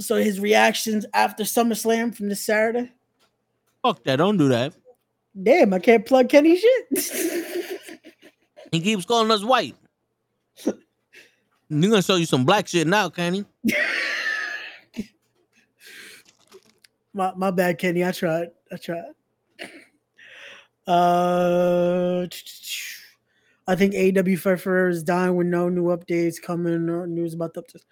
So 0.00 0.16
his 0.16 0.40
reactions 0.40 1.06
after 1.14 1.44
SummerSlam 1.44 2.14
from 2.14 2.28
this 2.28 2.40
Saturday. 2.40 2.90
Fuck 3.82 4.02
that, 4.04 4.16
don't 4.16 4.36
do 4.36 4.48
that. 4.48 4.74
Damn, 5.40 5.72
I 5.72 5.78
can't 5.78 6.04
plug 6.04 6.28
Kenny 6.28 6.58
shit. 6.58 7.86
He 8.72 8.80
keeps 8.80 9.04
calling 9.04 9.30
us 9.30 9.44
white. 9.44 9.76
You're 10.64 11.90
gonna 11.90 12.02
show 12.02 12.16
you 12.16 12.26
some 12.26 12.44
black 12.44 12.66
shit 12.66 12.86
now, 12.86 13.08
Kenny. 13.08 13.44
My 17.12 17.32
my 17.36 17.50
bad, 17.50 17.78
Kenny. 17.78 18.04
I 18.04 18.12
tried. 18.12 18.50
I 18.70 18.76
tried. 18.76 19.02
Uh, 20.86 22.26
I 23.66 23.74
think 23.74 23.94
AW 23.94 24.50
is 24.88 25.02
dying 25.02 25.34
with 25.36 25.46
no 25.48 25.68
new 25.68 25.84
updates 25.86 26.40
coming 26.40 26.88
or 26.88 27.06
news 27.06 27.34
about 27.34 27.54
the 27.54 27.62
updates. 27.62 27.82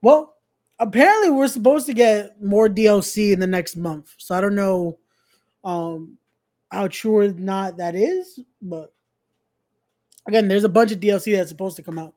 Well, 0.00 0.33
apparently 0.78 1.30
we're 1.30 1.48
supposed 1.48 1.86
to 1.86 1.94
get 1.94 2.42
more 2.42 2.68
DLC 2.68 3.32
in 3.32 3.40
the 3.40 3.46
next 3.46 3.76
month, 3.76 4.14
so 4.18 4.34
I 4.34 4.40
don't 4.40 4.54
know 4.54 4.98
um 5.64 6.18
how 6.70 6.88
true 6.88 7.16
or 7.18 7.28
not 7.28 7.76
that 7.76 7.94
is, 7.94 8.40
but 8.60 8.92
again, 10.26 10.48
there's 10.48 10.64
a 10.64 10.68
bunch 10.68 10.90
of 10.92 10.98
DLC 11.00 11.36
that's 11.36 11.50
supposed 11.50 11.76
to 11.76 11.82
come 11.82 11.98
out, 11.98 12.14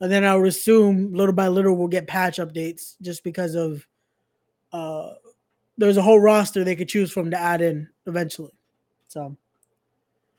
and 0.00 0.10
then 0.10 0.24
I 0.24 0.36
would 0.36 0.48
assume 0.48 1.12
little 1.12 1.34
by 1.34 1.48
little 1.48 1.76
we'll 1.76 1.88
get 1.88 2.06
patch 2.06 2.38
updates 2.38 2.94
just 3.02 3.24
because 3.24 3.54
of 3.54 3.86
uh 4.72 5.14
there's 5.78 5.96
a 5.96 6.02
whole 6.02 6.20
roster 6.20 6.64
they 6.64 6.76
could 6.76 6.88
choose 6.88 7.12
from 7.12 7.30
to 7.30 7.38
add 7.38 7.60
in 7.60 7.88
eventually. 8.06 8.52
So 9.08 9.36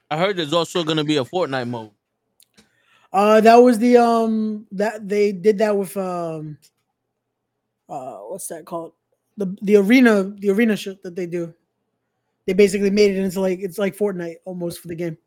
I 0.10 0.18
heard 0.18 0.38
there's 0.38 0.54
also 0.54 0.84
gonna 0.84 1.04
be 1.04 1.18
a 1.18 1.24
Fortnite 1.26 1.68
mode. 1.68 1.92
uh 3.14 3.42
that 3.42 3.56
was 3.58 3.78
the 3.80 3.98
um 3.98 4.66
that 4.72 5.08
they 5.08 5.32
did 5.32 5.58
that 5.60 5.76
with 5.78 5.96
um 5.98 6.58
uh 7.90 8.18
what's 8.18 8.48
that 8.48 8.66
called? 8.66 8.94
The 9.38 9.56
the 9.62 9.78
arena 9.78 10.24
the 10.24 10.50
arena 10.50 10.76
shit 10.76 11.04
that 11.04 11.16
they 11.16 11.26
do. 11.26 11.54
They 12.46 12.54
basically 12.54 12.90
made 12.90 13.12
it 13.12 13.18
into 13.18 13.42
like 13.42 13.60
it's 13.60 13.78
like 13.78 13.96
Fortnite 13.96 14.38
almost 14.46 14.80
for 14.80 14.88
the 14.88 14.96
game. 14.96 15.18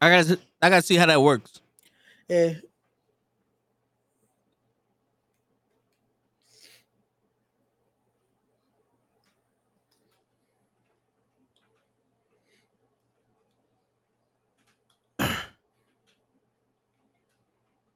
I 0.00 0.10
gotta 0.10 0.38
I 0.62 0.70
gotta 0.70 0.82
see 0.82 0.96
how 0.96 1.06
that 1.06 1.22
works. 1.22 1.60
Yeah. 2.28 2.54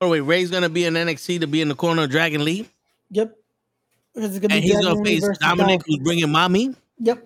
Oh 0.03 0.09
wait, 0.09 0.21
Ray's 0.23 0.51
gonna 0.51 0.69
be 0.69 0.85
in 0.85 0.95
NXT 0.95 1.41
to 1.43 1.47
be 1.47 1.61
in 1.61 1.69
the 1.69 1.77
corner 1.77 2.03
of 2.03 2.11
Dragon 2.11 2.45
Lee, 2.45 2.69
Yep. 3.11 3.37
Because 4.13 4.31
it's 4.35 4.41
gonna 4.41 4.53
and 4.55 4.63
be 4.63 4.69
he's 4.69 4.81
Dragon 4.81 4.95
gonna 4.95 5.05
face 5.05 5.21
versus 5.21 5.39
Dominik, 5.39 5.69
Dolph. 5.69 5.83
who's 5.87 5.99
bringing 5.99 6.29
mommy 6.33 6.75
Yep. 6.99 7.25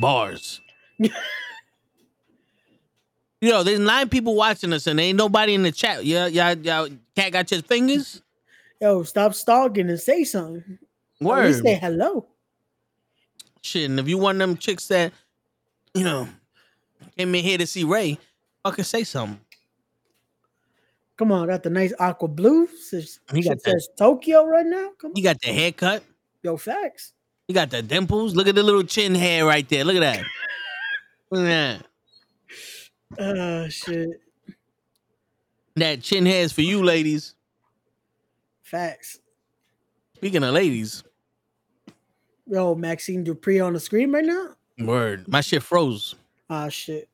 bars. 0.00 0.60
Yo, 3.40 3.64
there's 3.64 3.80
nine 3.80 4.08
people 4.08 4.36
watching 4.36 4.72
us, 4.72 4.86
and 4.86 5.00
ain't 5.00 5.18
nobody 5.18 5.54
in 5.54 5.64
the 5.64 5.72
chat. 5.72 6.04
Yeah, 6.04 6.28
yeah, 6.28 6.54
yeah. 6.60 6.86
Cat 7.16 7.32
got 7.32 7.50
your 7.50 7.62
fingers. 7.62 8.22
Yo, 8.80 9.02
stop 9.02 9.34
stalking 9.34 9.88
and 9.88 9.98
say 9.98 10.22
something. 10.22 10.78
At 11.20 11.26
least 11.46 11.64
say 11.64 11.74
hello. 11.74 12.26
Shit, 13.62 13.90
and 13.90 13.98
if 13.98 14.06
you 14.08 14.18
one 14.18 14.36
of 14.40 14.48
them 14.48 14.56
chicks 14.56 14.86
that, 14.86 15.12
you 15.94 16.04
know, 16.04 16.28
came 17.16 17.34
in 17.34 17.42
here 17.44 17.58
to 17.58 17.66
see 17.66 17.82
Ray, 17.82 18.18
fucking 18.62 18.84
say 18.84 19.02
something. 19.02 19.40
Come 21.18 21.32
on, 21.32 21.48
got 21.48 21.64
the 21.64 21.70
nice 21.70 21.92
aqua 21.98 22.28
blue. 22.28 22.68
Says, 22.68 23.18
He 23.34 23.42
got 23.42 23.60
says 23.60 23.88
Tokyo 23.98 24.44
right 24.44 24.64
now. 24.64 24.90
Come 25.00 25.10
on. 25.10 25.16
He 25.16 25.22
got 25.22 25.40
the 25.40 25.48
haircut. 25.48 26.04
Yo, 26.44 26.56
facts. 26.56 27.12
He 27.48 27.54
got 27.54 27.70
the 27.70 27.82
dimples. 27.82 28.36
Look 28.36 28.46
at 28.46 28.54
the 28.54 28.62
little 28.62 28.84
chin 28.84 29.14
hair 29.16 29.44
right 29.44 29.68
there. 29.68 29.84
Look 29.84 29.96
at 29.96 30.00
that. 30.00 30.24
Look 31.30 31.44
at 31.44 31.82
that. 33.18 33.22
Uh 33.22 33.68
shit. 33.68 34.08
That 35.74 36.02
chin 36.02 36.24
hair 36.24 36.42
is 36.42 36.52
for 36.52 36.62
you, 36.62 36.84
ladies. 36.84 37.34
Facts. 38.62 39.18
Speaking 40.16 40.42
of 40.44 40.54
ladies, 40.54 41.02
Yo, 42.46 42.74
Maxxine 42.74 43.24
Dupri 43.24 43.64
on 43.64 43.72
the 43.74 43.80
screen 43.80 44.10
right 44.12 44.24
now. 44.24 44.50
word, 44.78 45.26
my 45.28 45.40
shit 45.40 45.62
froze. 45.62 46.14
Ah 46.48 46.68
shit. 46.68 47.08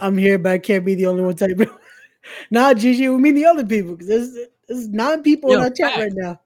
I'm 0.00 0.16
here, 0.16 0.38
but 0.38 0.52
I 0.52 0.58
can't 0.58 0.84
be 0.84 0.94
the 0.94 1.06
only 1.06 1.22
one 1.22 1.34
typing. 1.34 1.70
nah, 2.50 2.74
Gigi, 2.74 3.08
we 3.08 3.16
mean 3.16 3.34
the 3.34 3.46
other 3.46 3.64
people 3.64 3.92
because 3.92 4.08
there's 4.08 4.48
there's 4.68 4.88
nine 4.88 5.22
people 5.22 5.52
in 5.52 5.60
our 5.60 5.70
chat 5.70 5.94
facts. 5.94 5.98
right 5.98 6.12
now. 6.14 6.40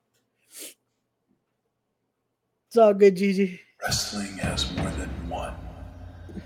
It's 2.68 2.76
all 2.78 2.94
good, 2.94 3.16
Gigi. 3.16 3.60
Wrestling 3.82 4.38
has 4.38 4.74
more 4.76 4.90
than 4.90 5.08
one 5.28 5.54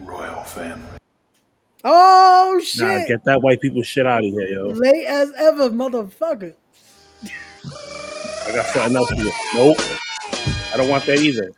royal 0.01 0.43
family. 0.43 0.99
Oh 1.85 2.59
shit! 2.65 2.83
Nah, 2.83 3.07
get 3.07 3.25
that 3.25 3.43
white 3.43 3.61
people 3.61 3.83
shit 3.83 4.07
out 4.07 4.25
of 4.25 4.31
here, 4.31 4.49
yo. 4.49 4.69
Late 4.71 5.07
as 5.07 5.33
ever, 5.39 5.71
motherfucker. 5.71 6.55
I 8.47 8.53
got 8.53 8.67
something 8.67 8.97
else 8.97 9.09
to 9.11 9.17
do. 9.17 9.31
Nope. 9.55 9.77
I 10.73 10.77
don't 10.77 10.89
want 10.89 11.05
that 11.07 11.19
either. 11.19 11.53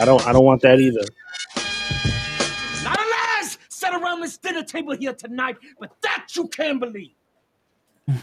I 0.00 0.04
don't 0.04 0.24
I 0.26 0.32
don't 0.32 0.44
want 0.44 0.62
that 0.62 0.78
either. 0.78 1.04
Not 4.18 4.24
a 4.24 4.26
lies 4.26 4.32
sat 4.34 4.54
around 4.54 4.62
this 4.62 4.64
dinner 4.64 4.64
table 4.64 4.96
here 4.96 5.14
tonight, 5.14 5.56
but 5.78 5.90
that 6.02 6.26
you 6.34 6.48
can't 6.48 6.80
believe. 6.80 7.12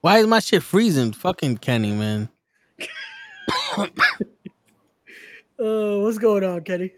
Why 0.00 0.18
is 0.18 0.26
my 0.26 0.40
shit 0.40 0.62
freezing? 0.62 1.12
Fucking 1.12 1.58
Kenny, 1.58 1.92
man. 1.92 2.28
Uh, 5.62 5.98
what's 5.98 6.16
going 6.16 6.42
on, 6.42 6.62
Kenny? 6.64 6.90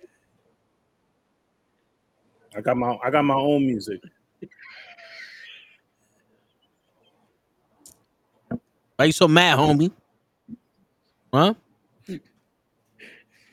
I 2.57 2.61
got 2.61 2.77
my 2.77 2.97
I 3.03 3.11
got 3.11 3.25
my 3.25 3.35
own 3.35 3.67
music. 3.67 4.01
Why 8.95 9.07
you 9.07 9.11
so 9.11 9.27
mad, 9.27 9.59
homie? 9.59 9.91
Huh? 11.35 11.55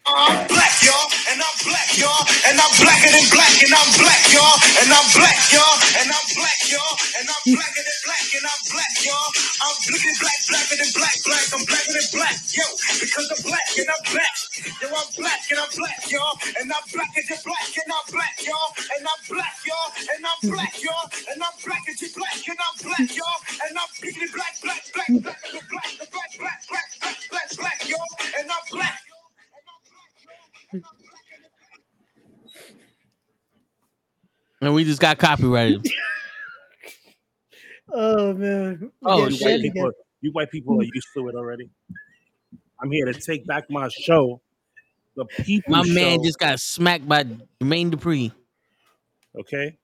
I'm 0.09 0.47
black, 0.49 0.73
y'all, 0.81 1.05
and 1.29 1.37
I'm 1.37 1.57
black, 1.61 1.89
y'all, 2.01 2.23
and 2.49 2.57
I'm 2.57 2.73
blacker 2.81 3.11
than 3.13 3.27
black, 3.29 3.55
and 3.61 3.73
I'm 3.77 3.89
black, 4.01 4.23
y'all, 4.33 4.57
and 4.81 4.89
I'm 4.89 5.07
black, 5.13 5.37
y'all, 5.53 5.75
and 6.01 6.09
I'm 6.09 6.25
black, 6.33 6.61
y'all, 6.65 6.93
and 7.19 7.25
I'm 7.29 7.43
blacker 7.45 7.83
than 7.85 7.99
black, 8.09 8.25
and 8.33 8.45
I'm 8.49 8.61
black, 8.73 8.95
y'all. 9.05 9.29
I'm 9.59 9.75
blicky 9.85 10.13
black, 10.17 10.39
blacker 10.49 10.77
than 10.81 10.91
black, 10.97 11.17
black, 11.21 11.45
I'm 11.53 11.63
blacker 11.67 11.93
than 11.93 12.09
black, 12.09 12.37
yo, 12.49 12.65
because 12.97 13.27
I'm 13.29 13.41
black 13.45 13.67
and 13.77 13.89
I'm 13.89 14.03
black. 14.09 14.35
Yo, 14.79 14.87
I'm 14.89 15.09
black 15.13 15.41
and 15.51 15.59
I'm 15.59 15.71
black, 15.77 16.01
y'all, 16.09 16.33
and 16.57 16.67
I'm 16.71 16.85
blacker 16.89 17.23
than 17.29 17.41
black, 17.45 17.69
and 17.69 17.91
I'm 17.93 18.05
black, 18.09 18.35
y'all, 18.41 18.69
and 18.97 19.03
I'm 19.05 19.21
black, 19.29 19.55
y'all, 19.67 19.89
and 19.93 20.21
I'm 20.25 20.39
black, 20.49 20.73
y'all, 20.81 21.05
and 21.29 21.39
I'm 21.43 21.55
blacker 21.61 21.93
than 21.93 22.11
black, 22.17 22.39
and 22.49 22.59
I'm 22.59 22.75
black, 22.81 23.09
y'all, 23.13 23.39
and 23.61 23.73
I'm 23.77 23.91
blicky 23.99 24.27
black, 24.33 24.55
black, 24.63 24.83
black, 24.89 25.11
black, 25.21 25.41
black, 25.53 25.91
black, 26.09 26.31
black, 26.39 26.61
black, 26.65 26.89
black, 27.29 27.49
black, 27.61 27.79
y'all, 27.85 28.09
and 28.39 28.47
I'm 28.49 28.65
black. 28.71 29.08
And 34.61 34.73
we 34.73 34.83
just 34.83 35.01
got 35.01 35.17
copyrighted. 35.17 35.85
Oh 37.91 38.33
man. 38.33 38.91
Oh, 39.03 39.27
Yeah, 39.27 39.29
you 39.29 39.45
white 39.45 39.61
people, 39.61 39.91
you 40.21 40.31
white 40.31 40.51
people 40.51 40.79
are 40.79 40.83
used 40.83 41.07
to 41.15 41.27
it 41.27 41.33
already. 41.33 41.71
I'm 42.79 42.91
here 42.91 43.05
to 43.05 43.13
take 43.13 43.47
back 43.47 43.67
my 43.69 43.89
show. 43.89 44.41
The 45.15 45.25
people. 45.25 45.75
My 45.75 45.83
man 45.87 46.23
just 46.23 46.37
got 46.37 46.59
smacked 46.59 47.07
by 47.07 47.23
Jermaine 47.23 47.91
Dupri. 47.91 48.31
okay. 49.39 49.75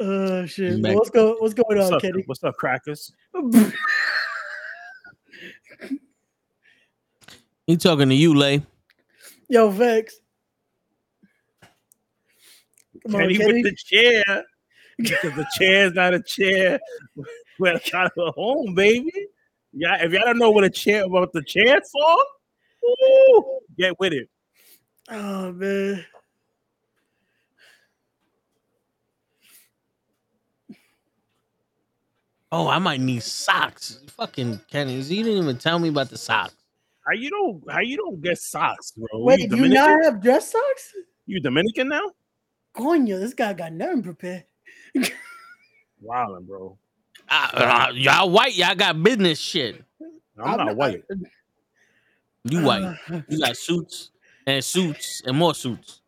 Uh, 0.00 0.46
shit. 0.46 0.82
Back. 0.82 0.96
What's 0.96 1.10
go? 1.10 1.36
What's 1.38 1.54
going 1.54 1.78
What's 1.78 1.90
on, 1.90 1.94
up? 1.94 2.02
Kenny? 2.02 2.24
What's 2.26 2.42
up, 2.42 2.56
crackers? 2.56 3.12
He 7.66 7.76
talking 7.76 8.08
to 8.08 8.14
you, 8.16 8.34
Lay. 8.34 8.66
Yo, 9.48 9.70
Vex. 9.70 10.19
Come 13.10 13.20
on, 13.22 13.28
Kenny 13.28 13.38
Kenny. 13.38 13.62
with 13.62 13.72
the 13.72 13.76
chair. 13.76 14.44
Because 14.98 15.34
the 15.34 15.46
chair's 15.58 15.94
not 15.94 16.14
a 16.14 16.22
chair. 16.22 16.78
We're 17.58 17.78
trying 17.78 18.08
to 18.08 18.14
go 18.16 18.32
home, 18.32 18.74
baby. 18.74 19.12
Yeah, 19.72 20.02
if 20.04 20.12
y'all 20.12 20.24
don't 20.24 20.38
know 20.38 20.50
what 20.50 20.64
a 20.64 20.70
chair 20.70 21.06
what 21.06 21.32
the 21.32 21.42
chair 21.42 21.80
for, 21.80 22.88
ooh, 22.88 23.60
get 23.78 23.98
with 23.98 24.12
it. 24.12 24.28
Oh 25.08 25.52
man. 25.52 26.04
Oh, 32.52 32.66
I 32.66 32.78
might 32.78 33.00
need 33.00 33.22
socks. 33.22 34.00
Fucking 34.16 34.60
Kenny, 34.70 34.94
you 34.94 35.24
didn't 35.24 35.42
even 35.42 35.56
tell 35.56 35.78
me 35.78 35.88
about 35.88 36.10
the 36.10 36.18
socks. 36.18 36.54
How 37.06 37.12
you 37.12 37.30
don't 37.30 37.62
how 37.70 37.80
you 37.80 37.96
don't 37.96 38.20
get 38.20 38.38
socks, 38.38 38.92
bro? 38.92 39.22
Wait, 39.22 39.40
you 39.40 39.48
do 39.48 39.56
you 39.56 39.68
not 39.68 40.02
have 40.04 40.20
dress 40.20 40.50
socks? 40.50 40.94
You 41.26 41.40
Dominican 41.40 41.88
now? 41.88 42.02
Coño, 42.80 43.20
this 43.20 43.34
guy 43.34 43.52
got 43.52 43.72
nothing 43.74 44.02
prepared. 44.02 44.44
Wildin', 46.02 46.46
bro. 46.46 46.78
Uh, 47.28 47.48
uh, 47.52 47.92
y'all 47.94 48.30
white, 48.30 48.56
y'all 48.56 48.74
got 48.74 49.02
business 49.02 49.38
shit. 49.38 49.84
I'm, 50.42 50.56
not 50.56 50.76
white. 50.76 51.04
You 52.44 52.62
white. 52.62 52.82
Uh, 52.82 53.20
You 53.28 53.40
got 53.40 53.56
suits 53.58 54.10
and 54.46 54.64
suits 54.64 55.22
and 55.26 55.36
more 55.36 55.54
suits. 55.54 56.00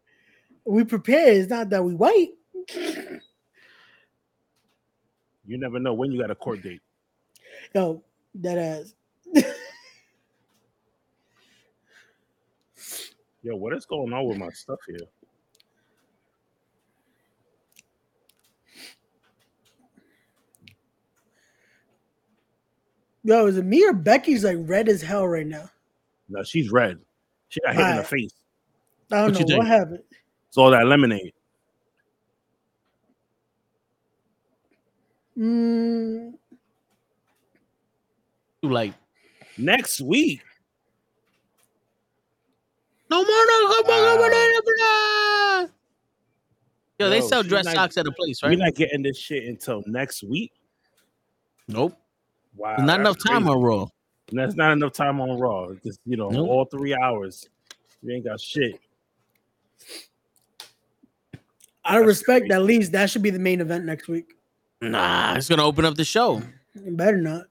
we 0.65 0.85
prepared. 0.85 1.36
It's 1.36 1.51
not 1.51 1.69
that 1.70 1.85
we 1.85 1.94
white. 1.94 2.31
You 5.44 5.59
never 5.59 5.78
know 5.78 5.93
when 5.93 6.11
you 6.11 6.19
got 6.20 6.31
a 6.31 6.35
court 6.35 6.62
date. 6.62 6.81
Yo, 7.74 8.03
that 8.36 8.57
ass. 8.57 8.94
Yo, 13.43 13.57
what 13.57 13.74
is 13.74 13.85
going 13.85 14.12
on 14.12 14.27
with 14.27 14.39
my 14.39 14.49
stuff 14.51 14.78
here? 14.86 15.07
Yo, 23.24 23.47
is 23.47 23.57
it 23.57 23.65
me 23.65 23.85
or 23.86 23.93
Becky's 23.93 24.44
like 24.44 24.57
red 24.61 24.89
as 24.89 25.01
hell 25.03 25.27
right 25.27 25.47
now? 25.47 25.70
No, 26.28 26.43
she's 26.43 26.70
red. 26.70 26.99
She 27.49 27.61
got 27.61 27.74
hit 27.74 27.89
in 27.89 27.97
the 27.97 28.05
face. 28.05 28.32
I 29.12 29.27
don't 29.28 29.35
What 29.39 29.49
know 29.49 29.57
what 29.59 29.66
happened. 29.66 30.03
It's 30.49 30.59
all 30.59 30.70
that 30.70 30.86
lemonade. 30.86 31.32
Mm, 35.39 36.35
like 38.62 38.93
Next 39.59 40.01
week, 40.01 40.43
no 43.11 43.19
more, 43.19 43.27
no, 43.27 43.69
come 43.69 43.85
on, 43.85 43.85
come 43.85 44.20
Wow. 44.20 44.61
come 44.65 44.74
on. 45.62 45.70
Yo, 46.99 47.11
they 47.11 47.19
Yo, 47.19 47.27
sell 47.28 47.43
dress 47.43 47.65
not- 47.66 47.74
socks 47.74 47.97
at 47.99 48.07
a 48.07 48.12
place, 48.12 48.43
right? 48.43 48.51
we're 48.51 48.65
not 48.65 48.74
getting 48.74 49.03
this 49.03 49.19
shit 49.19 49.44
until 49.44 49.82
next 49.86 50.23
week. 50.23 50.53
Nope. 51.69 51.99
Wow, 52.57 52.77
There's 52.77 52.87
not 52.87 52.87
that's 52.87 53.01
enough 53.01 53.19
time 53.24 53.45
crazy. 53.45 53.57
on 53.57 53.62
Raw. 53.62 53.87
And 54.31 54.39
That's 54.39 54.55
not 54.55 54.73
enough 54.73 54.93
time 54.93 55.20
on 55.20 55.39
Raw. 55.39 55.69
It's 55.70 55.85
Just 55.85 56.01
you 56.07 56.16
know, 56.16 56.29
Nope. 56.31 56.49
all 56.49 56.65
three 56.66 56.95
hours. 56.95 57.49
You 58.03 58.15
ain't 58.15 58.24
got 58.24 58.41
shit. 58.41 58.81
out 61.85 62.01
of 62.01 62.07
respect, 62.07 62.43
crazy. 62.43 62.55
at 62.55 62.62
least 62.62 62.93
that 62.93 63.11
should 63.11 63.23
be 63.23 63.31
the 63.31 63.39
main 63.39 63.61
event 63.61 63.85
next 63.85 64.09
week. 64.09 64.35
Nah, 64.81 65.35
it's 65.37 65.49
gonna 65.49 65.65
open 65.65 65.85
up 65.85 65.95
the 65.95 66.05
show. 66.05 66.43
It 66.74 66.97
better 66.97 67.19
not. 67.19 67.45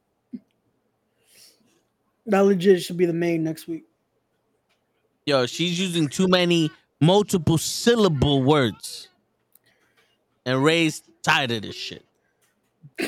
That 2.28 2.42
legit 2.42 2.82
should 2.84 2.98
be 2.98 3.06
the 3.06 3.14
main 3.14 3.44
next 3.44 3.68
week. 3.68 3.86
Yo, 5.26 5.46
she's 5.46 5.80
using 5.80 6.08
too 6.08 6.28
many 6.28 6.70
multiple 7.00 7.58
syllable 7.58 8.44
words. 8.44 9.10
And 10.46 10.64
Ray's 10.64 11.04
tired 11.24 11.52
of 11.52 11.62
this 11.64 11.76
shit. 11.76 12.04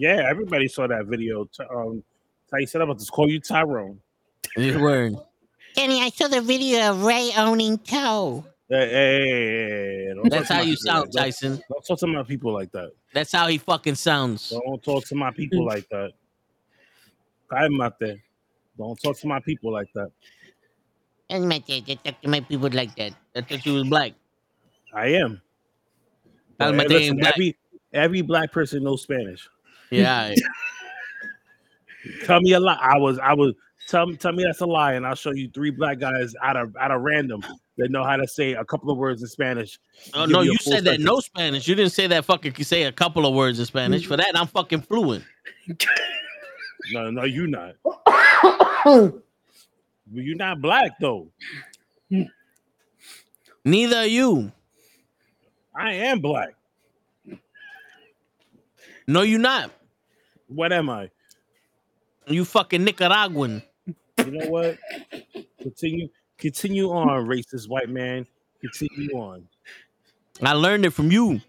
Yeah, 0.00 0.24
everybody 0.26 0.66
saw 0.66 0.86
that 0.86 1.04
video. 1.04 1.44
T- 1.44 1.62
Um, 1.70 2.02
Ty 2.50 2.64
said 2.64 2.80
about 2.80 2.98
to 2.98 3.04
call 3.12 3.28
you 3.28 3.38
Tyrone. 3.38 4.00
This 4.56 4.74
word. 4.80 5.14
Kenny, 5.74 6.00
I 6.00 6.08
saw 6.08 6.26
the 6.26 6.40
video 6.40 6.90
of 6.90 7.04
Ray 7.04 7.32
owning 7.36 7.76
toe. 7.76 8.46
Hey, 8.70 8.88
hey, 8.88 8.88
hey, 8.88 9.28
hey, 9.28 10.14
hey, 10.22 10.28
That's 10.30 10.48
how 10.48 10.62
you 10.62 10.74
sound, 10.76 11.00
like 11.00 11.10
that. 11.12 11.18
Tyson. 11.18 11.62
Don't 11.70 11.86
talk 11.86 11.98
to 11.98 12.06
my 12.06 12.22
people 12.22 12.50
like 12.50 12.72
that. 12.72 12.92
That's 13.12 13.30
how 13.30 13.46
he 13.48 13.58
fucking 13.58 13.96
sounds. 13.96 14.48
Don't 14.48 14.82
talk 14.82 15.04
to 15.04 15.14
my 15.14 15.32
people 15.32 15.66
like 15.66 15.86
that. 15.90 16.12
I'm 17.52 17.78
out 17.82 17.98
there. 17.98 18.16
Don't 18.78 18.98
talk 19.02 19.18
to 19.18 19.26
my 19.26 19.40
people 19.40 19.70
like 19.70 19.92
that. 19.94 20.10
And 21.28 21.46
my 21.46 21.58
dad, 21.58 21.84
they 21.86 21.96
talk 21.96 22.18
to 22.22 22.28
my 22.28 22.40
people 22.40 22.70
like 22.70 22.96
that. 22.96 23.12
I 23.36 23.42
thought 23.42 23.66
you 23.66 23.74
was 23.74 23.84
black. 23.84 24.12
I 24.94 25.08
am. 25.08 25.42
But, 26.56 26.74
hey, 26.74 26.88
listen, 26.88 27.18
black. 27.18 27.34
every 27.34 27.58
every 27.92 28.22
black 28.22 28.50
person 28.50 28.82
knows 28.82 29.02
Spanish. 29.02 29.46
Yeah. 29.90 30.34
Tell 32.24 32.40
me 32.40 32.52
a 32.52 32.60
lie. 32.60 32.78
I 32.80 32.98
was 32.98 33.18
I 33.18 33.34
was 33.34 33.54
tell 33.88 34.06
me 34.06 34.16
tell 34.16 34.32
me 34.32 34.44
that's 34.44 34.60
a 34.60 34.66
lie, 34.66 34.94
and 34.94 35.06
I'll 35.06 35.14
show 35.14 35.32
you 35.32 35.50
three 35.52 35.70
black 35.70 35.98
guys 35.98 36.34
out 36.42 36.56
of 36.56 36.74
out 36.76 36.90
of 36.90 37.02
random 37.02 37.44
that 37.76 37.90
know 37.90 38.04
how 38.04 38.16
to 38.16 38.26
say 38.26 38.52
a 38.52 38.64
couple 38.64 38.90
of 38.90 38.96
words 38.96 39.20
in 39.20 39.28
Spanish. 39.28 39.78
Oh 40.14 40.24
no, 40.24 40.40
you 40.40 40.50
a 40.50 40.52
you 40.52 40.58
said 40.60 40.84
that 40.84 41.00
no. 41.00 41.20
Spanish. 41.20 41.68
You 41.68 41.74
didn't 41.74 41.92
say 41.92 42.06
that 42.06 42.24
fucking 42.24 42.54
you 42.56 42.64
say 42.64 42.84
a 42.84 42.92
couple 42.92 43.26
of 43.26 43.34
words 43.34 43.58
in 43.58 43.66
Spanish. 43.66 44.06
For 44.06 44.16
that, 44.16 44.32
I'm 44.34 44.46
fucking 44.46 44.82
fluent. 44.82 45.24
No, 46.92 47.10
no, 47.10 47.24
you 47.24 47.46
not. 47.46 47.74
You're 50.12 50.36
not 50.36 50.60
black 50.60 50.92
though. 50.98 51.28
Neither 53.64 53.96
are 53.96 54.06
you. 54.06 54.50
I 55.76 55.92
am 55.92 56.20
black. 56.20 56.54
No, 59.06 59.22
you're 59.22 59.38
not. 59.38 59.70
What 60.50 60.72
am 60.72 60.90
I? 60.90 61.10
You 62.26 62.44
fucking 62.44 62.84
Nicaraguan. 62.84 63.62
You 64.18 64.30
know 64.32 64.48
what? 64.48 64.78
Continue, 65.62 66.08
continue 66.38 66.90
on, 66.90 67.26
racist 67.26 67.68
white 67.68 67.88
man. 67.88 68.26
Continue 68.60 69.12
on. 69.16 69.48
I 70.42 70.52
learned 70.52 70.86
it 70.86 70.90
from 70.90 71.12
you. 71.12 71.40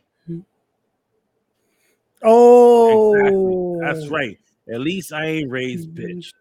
Oh, 2.23 3.79
That's 3.81 4.07
right. 4.09 4.37
At 4.71 4.81
least 4.81 5.11
I 5.11 5.25
ain't 5.25 5.51
Ray's 5.51 5.87
mm-hmm. 5.87 6.19
bitch. 6.19 6.31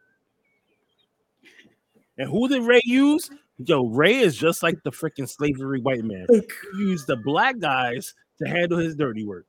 And 2.19 2.29
who 2.29 2.49
did 2.49 2.63
Ray 2.63 2.83
use? 2.85 3.31
Yo, 3.65 3.87
Ray 3.87 4.19
is 4.19 4.37
just 4.37 4.63
like 4.63 4.83
the 4.85 4.91
freaking 4.91 5.29
slavery 5.29 5.81
white 5.81 6.05
man. 6.05 6.27
He 6.29 6.43
used 6.79 7.07
the 7.07 7.17
black 7.17 7.59
guys 7.59 8.15
to 8.39 8.49
handle 8.49 8.79
his 8.79 8.95
dirty 8.95 9.25
work. 9.25 9.47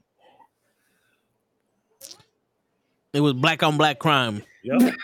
It 3.13 3.19
was 3.19 3.33
black 3.33 3.63
on 3.63 3.77
black 3.77 3.99
crime. 3.99 4.43
Yep. 4.63 4.95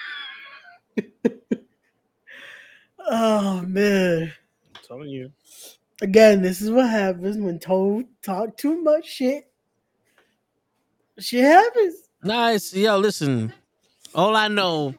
Oh 3.10 3.62
man. 3.62 4.34
I'm 4.76 4.82
telling 4.86 5.10
you. 5.10 5.32
Again, 6.02 6.42
this 6.42 6.62
is 6.62 6.70
what 6.70 6.90
happens 6.90 7.38
when 7.38 7.58
told 7.58 8.04
talk 8.22 8.58
too 8.58 8.82
much 8.84 9.08
shit. 9.08 9.50
Shit 11.18 11.46
happens. 11.46 11.96
Nice. 12.22 12.74
Yo, 12.74 12.98
listen. 12.98 13.54
All 14.14 14.36
I 14.36 14.50
know 14.50 14.94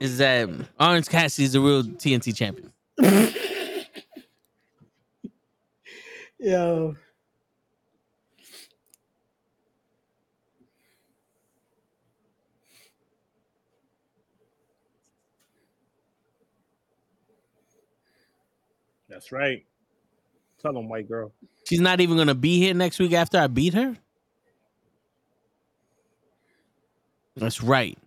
is 0.00 0.18
that 0.18 0.48
Orange 0.78 1.08
Cassidy 1.08 1.44
is 1.44 1.52
the 1.52 1.60
real 1.60 1.82
TNT 1.82 2.34
champion. 2.34 2.72
Yo. 6.38 6.96
That's 19.20 19.32
right. 19.32 19.66
Tell 20.62 20.72
them, 20.72 20.88
white 20.88 21.06
girl. 21.06 21.30
She's 21.68 21.78
not 21.78 22.00
even 22.00 22.16
gonna 22.16 22.34
be 22.34 22.58
here 22.58 22.72
next 22.72 22.98
week 22.98 23.12
after 23.12 23.38
I 23.38 23.48
beat 23.48 23.74
her. 23.74 23.94
That's 27.36 27.62
right. 27.62 27.98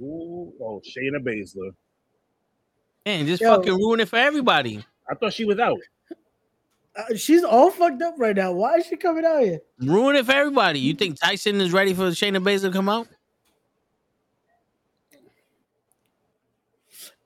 Ooh, 0.00 0.52
oh, 0.62 0.80
Shayna 0.86 1.18
Baszler. 1.20 1.72
Man, 3.04 3.26
just 3.26 3.42
Yo. 3.42 3.56
fucking 3.56 3.74
ruin 3.74 3.98
it 3.98 4.08
for 4.08 4.20
everybody. 4.20 4.84
I 5.10 5.16
thought 5.16 5.32
she 5.32 5.44
was 5.44 5.58
out. 5.58 5.80
Uh, 6.94 7.16
she's 7.16 7.42
all 7.42 7.72
fucked 7.72 8.02
up 8.02 8.14
right 8.18 8.36
now. 8.36 8.52
Why 8.52 8.76
is 8.76 8.86
she 8.86 8.96
coming 8.96 9.24
out 9.24 9.42
here? 9.42 9.58
Ruin 9.80 10.14
it 10.14 10.26
for 10.26 10.32
everybody. 10.32 10.78
You 10.78 10.94
think 10.94 11.18
Tyson 11.18 11.60
is 11.60 11.72
ready 11.72 11.92
for 11.92 12.04
Shayna 12.10 12.40
Baszler 12.40 12.62
to 12.62 12.70
come 12.70 12.88
out? 12.88 13.08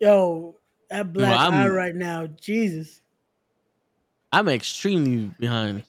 Yo, 0.00 0.59
that 0.90 1.12
black 1.12 1.38
I'm- 1.38 1.54
eye 1.54 1.68
right 1.68 1.94
now. 1.94 2.26
Jesus. 2.26 3.00
I'm 4.32 4.48
extremely 4.48 5.30
behind. 5.40 5.84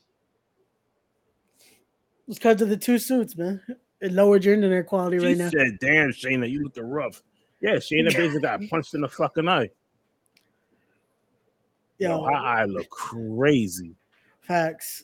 It's 2.27 2.37
because 2.39 2.61
of 2.61 2.69
the 2.69 2.77
two 2.77 2.97
suits, 2.97 3.35
man. 3.35 3.61
It 3.99 4.11
lowered 4.13 4.43
your 4.45 4.53
internet 4.55 4.87
quality 4.87 5.19
She 5.19 5.25
right 5.25 5.37
now. 5.37 5.49
said, 5.49 5.77
"Damn, 5.79 6.09
Shayna, 6.09 6.49
you 6.49 6.63
looking 6.63 6.83
rough." 6.89 7.21
Yeah, 7.61 7.75
Shayna 7.75 8.07
Baszler 8.15 8.41
got 8.41 8.61
punched 8.69 8.93
in 8.95 9.01
the 9.01 9.09
fucking 9.09 9.47
eye. 9.47 9.69
Yo, 11.99 12.09
Yo, 12.17 12.23
her 12.23 12.31
eye 12.31 12.65
look 12.65 12.89
crazy. 12.89 13.95
facts. 14.41 15.03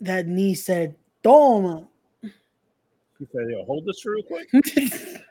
That 0.00 0.26
knee 0.26 0.54
said, 0.54 0.94
Toma. 1.22 1.88
He 3.18 3.26
said, 3.32 3.46
"Yo, 3.48 3.64
hold 3.64 3.84
this 3.86 4.04
real 4.04 4.22
quick." 4.22 4.48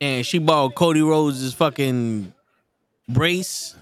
And 0.00 0.26
she 0.26 0.38
borrowed 0.38 0.74
Cody 0.74 1.00
Rhodes' 1.00 1.54
fucking 1.54 2.32
brace. 3.08 3.76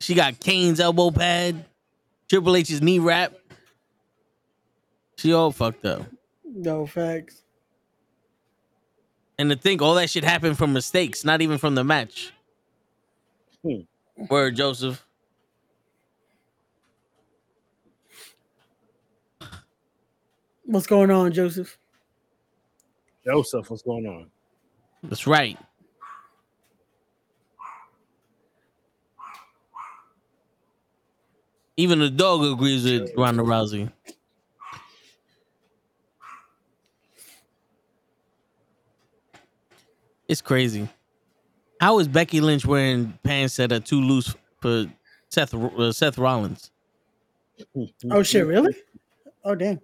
She 0.00 0.14
got 0.14 0.38
Kane's 0.38 0.78
elbow 0.78 1.10
pad, 1.10 1.64
Triple 2.28 2.54
H's 2.56 2.80
knee 2.80 3.00
wrap. 3.00 3.32
She 5.16 5.32
all 5.32 5.50
fucked 5.50 5.84
up. 5.84 6.02
no 6.44 6.86
facts. 6.86 7.42
And 9.40 9.50
to 9.50 9.56
think 9.56 9.82
all 9.82 9.94
that 9.96 10.10
shit 10.10 10.24
happened 10.24 10.56
from 10.58 10.72
mistakes, 10.72 11.24
not 11.24 11.42
even 11.42 11.58
from 11.58 11.74
the 11.74 11.84
match. 11.84 12.32
Hmm. 13.64 13.80
Word, 14.30 14.56
Joseph. 14.56 15.04
What's 20.68 20.86
going 20.86 21.10
on, 21.10 21.32
Joseph? 21.32 21.78
Joseph, 23.24 23.70
what's 23.70 23.80
going 23.80 24.06
on? 24.06 24.30
That's 25.02 25.26
right. 25.26 25.58
Even 31.78 32.00
the 32.00 32.10
dog 32.10 32.44
agrees 32.44 32.84
with 32.84 33.10
Ronda 33.16 33.44
Rousey. 33.44 33.90
It's 40.28 40.42
crazy. 40.42 40.86
How 41.80 41.98
is 42.00 42.08
Becky 42.08 42.42
Lynch 42.42 42.66
wearing 42.66 43.18
pants 43.22 43.56
that 43.56 43.72
are 43.72 43.80
too 43.80 44.02
loose 44.02 44.34
for 44.60 44.84
Seth 45.30 45.54
uh, 45.54 45.92
Seth 45.92 46.18
Rollins? 46.18 46.72
Oh 48.10 48.22
shit, 48.22 48.46
really? 48.46 48.76
Oh 49.44 49.54
damn. 49.54 49.80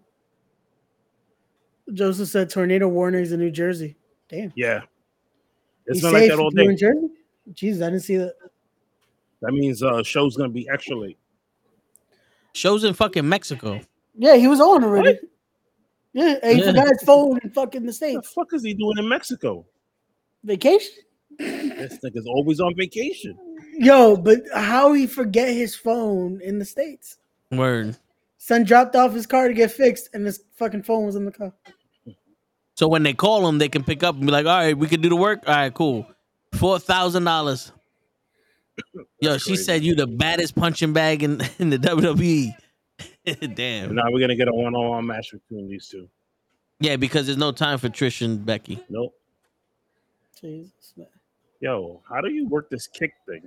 Joseph 1.93 2.29
said 2.29 2.49
tornado 2.51 2.89
warnings 2.89 3.33
in 3.33 3.41
New 3.41 3.51
Jersey. 3.51 3.97
Damn. 4.29 4.53
Yeah, 4.57 4.81
it's 5.87 5.99
He's 5.99 6.03
not 6.05 6.15
like 6.15 6.29
that 6.29 6.39
all 6.39 6.51
day. 6.51 6.65
in 6.65 6.77
Jersey? 6.77 7.09
Jesus, 7.53 7.83
I 7.83 7.91
didn't 7.91 8.03
see 8.03 8.17
that. 8.17 8.35
That 9.43 9.53
means 9.53 9.83
uh 9.83 10.03
show's 10.03 10.37
gonna 10.37 10.49
be 10.49 10.69
extra 10.73 10.97
late. 10.99 11.19
Shows 12.55 12.85
in 12.85 12.95
fucking 12.95 13.29
Mexico. 13.29 13.81
Yeah, 14.17 14.37
he 14.37 14.47
was 14.49 14.61
on 14.61 14.83
already. 14.85 15.19
Yeah, 16.13 16.37
he 16.49 16.59
Yeah. 16.61 16.67
forgot 16.71 16.89
his 16.89 17.03
phone 17.03 17.39
in 17.43 17.51
fucking 17.51 17.85
the 17.85 17.93
States. 17.93 18.15
What 18.15 18.49
the 18.49 18.53
fuck 18.53 18.57
is 18.57 18.63
he 18.65 18.73
doing 18.75 18.97
in 18.99 19.09
Mexico? 19.09 19.67
Vacation? 20.45 20.93
This 21.39 21.99
nigga's 21.99 22.27
always 22.27 22.61
on 22.61 22.75
vacation. 22.77 23.37
Yo, 23.77 24.17
but 24.17 24.39
how 24.55 24.93
he 24.93 25.07
forget 25.07 25.49
his 25.53 25.75
phone 25.75 26.41
in 26.43 26.59
the 26.61 26.65
States? 26.65 27.19
Word. 27.51 27.97
Son 28.39 28.63
dropped 28.63 28.95
off 28.95 29.13
his 29.13 29.27
car 29.27 29.49
to 29.49 29.55
get 29.55 29.73
fixed, 29.73 30.11
and 30.15 30.25
his 30.25 30.45
fucking 30.57 30.85
phone 30.85 31.05
was 31.07 31.17
in 31.17 31.25
the 31.25 31.33
car. 31.33 31.53
So 32.75 32.89
when 32.89 33.03
they 33.05 33.15
call 33.15 33.47
them, 33.47 33.59
they 33.59 33.69
can 33.69 33.85
pick 33.85 34.03
up 34.03 34.17
and 34.17 34.27
be 34.27 34.33
like, 34.33 34.47
"All 34.47 34.57
right, 34.57 34.77
we 34.77 34.89
can 34.89 35.01
do 35.01 35.09
the 35.09 35.17
work. 35.17 35.45
All 35.47 35.55
right, 35.55 35.73
cool. 35.73 36.07
Four 36.55 36.79
thousand 36.79 37.25
dollars." 37.25 37.73
Yo, 39.21 39.39
she 39.39 39.51
crazy. 39.51 39.63
said 39.63 39.85
you 39.85 39.95
the 39.95 40.07
baddest 40.07 40.57
punching 40.57 40.93
bag 40.93 41.23
in 41.23 41.41
in 41.59 41.71
the 41.71 41.79
WWE. 41.79 42.55
Damn. 43.55 43.95
Now 43.95 44.05
we're 44.11 44.21
gonna 44.21 44.37
get 44.37 44.49
a 44.49 44.53
one-on-one 44.53 45.07
match 45.07 45.33
between 45.33 45.69
these 45.69 45.89
two. 45.89 46.09
Yeah, 46.81 46.97
because 46.97 47.27
there's 47.27 47.39
no 47.39 47.53
time 47.53 47.79
for 47.79 47.89
Trish 47.89 48.23
and 48.23 48.45
Becky. 48.45 48.79
Nope. 48.89 49.15
Jesus, 50.41 50.93
man. 50.97 51.07
Yo, 51.61 52.03
how 52.09 52.21
do 52.21 52.31
you 52.31 52.47
work 52.49 52.69
this 52.69 52.87
kick 52.87 53.15
thing? 53.27 53.43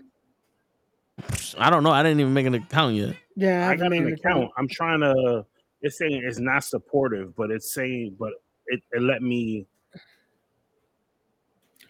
I 1.58 1.70
don't 1.70 1.84
know. 1.84 1.92
I 1.92 2.04
didn't 2.04 2.20
even 2.20 2.34
make 2.34 2.46
an 2.46 2.56
account 2.56 2.96
yet. 2.96 3.16
Yeah, 3.36 3.60
I 3.68 3.72
haven't 3.72 3.80
got 3.80 3.94
an 3.94 4.08
an 4.08 4.14
account. 4.14 4.52
I'm 4.58 4.68
trying 4.68 5.02
to. 5.02 5.46
It's 5.82 5.98
saying 5.98 6.24
it's 6.26 6.40
not 6.40 6.64
supportive, 6.64 7.36
but 7.36 7.52
it's 7.52 7.74
saying, 7.74 8.16
but 8.18 8.34
it, 8.68 8.82
it 8.92 9.02
let 9.02 9.22
me 9.22 9.66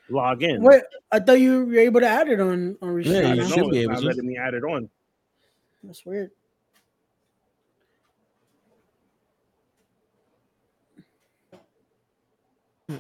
log 0.10 0.44
in. 0.44 0.62
Wait, 0.64 0.84
I 1.12 1.20
thought 1.20 1.40
you 1.40 1.66
were 1.66 1.76
able 1.80 2.00
to 2.02 2.08
add 2.08 2.30
it 2.30 2.40
on 2.40 2.78
on 2.82 3.02
Yeah, 3.04 3.24
Restream. 3.24 3.26
I 3.26 3.34
you 3.34 3.42
don't 3.42 3.50
should 3.50 3.58
know. 3.58 3.70
be 3.70 3.80
able 3.80 3.94
not 3.94 4.00
to. 4.02 4.06
letting 4.08 4.28
me 4.28 4.38
add 4.38 4.54
it 4.54 4.64
on. 4.64 4.90
That's 5.84 6.06
weird. 6.06 6.32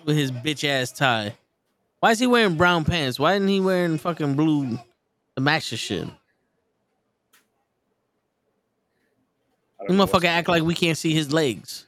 With 0.05 0.17
his 0.17 0.31
bitch 0.31 0.67
ass 0.67 0.91
tie. 0.91 1.33
Why 2.01 2.11
is 2.11 2.19
he 2.19 2.27
wearing 2.27 2.55
brown 2.57 2.85
pants? 2.85 3.19
Why 3.19 3.35
isn't 3.35 3.47
he 3.47 3.59
wearing 3.61 3.97
fucking 3.97 4.35
blue 4.35 4.77
the 5.35 5.41
matches 5.41 5.79
shit? 5.79 6.07
I 9.79 9.85
You 9.89 9.95
motherfucker 9.97 10.25
act 10.25 10.49
like 10.49 10.63
we 10.63 10.75
can't 10.75 10.97
see 10.97 11.13
his 11.13 11.33
legs. 11.33 11.86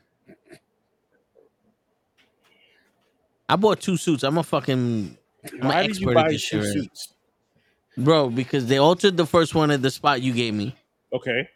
I 3.49 3.55
bought 3.55 3.81
two 3.81 3.97
suits. 3.97 4.23
I'm 4.23 4.37
a 4.37 4.43
fucking 4.43 5.17
I'm 5.61 5.67
Why 5.67 5.87
did 5.87 5.99
you 5.99 6.13
buy 6.13 6.29
this 6.29 6.47
two 6.47 6.61
shit. 6.63 6.73
suits? 6.73 7.13
Bro, 7.97 8.29
because 8.29 8.67
they 8.67 8.77
altered 8.77 9.17
the 9.17 9.25
first 9.25 9.55
one 9.55 9.71
at 9.71 9.81
the 9.81 9.91
spot 9.91 10.21
you 10.21 10.31
gave 10.33 10.53
me. 10.53 10.75
Okay. 11.11 11.49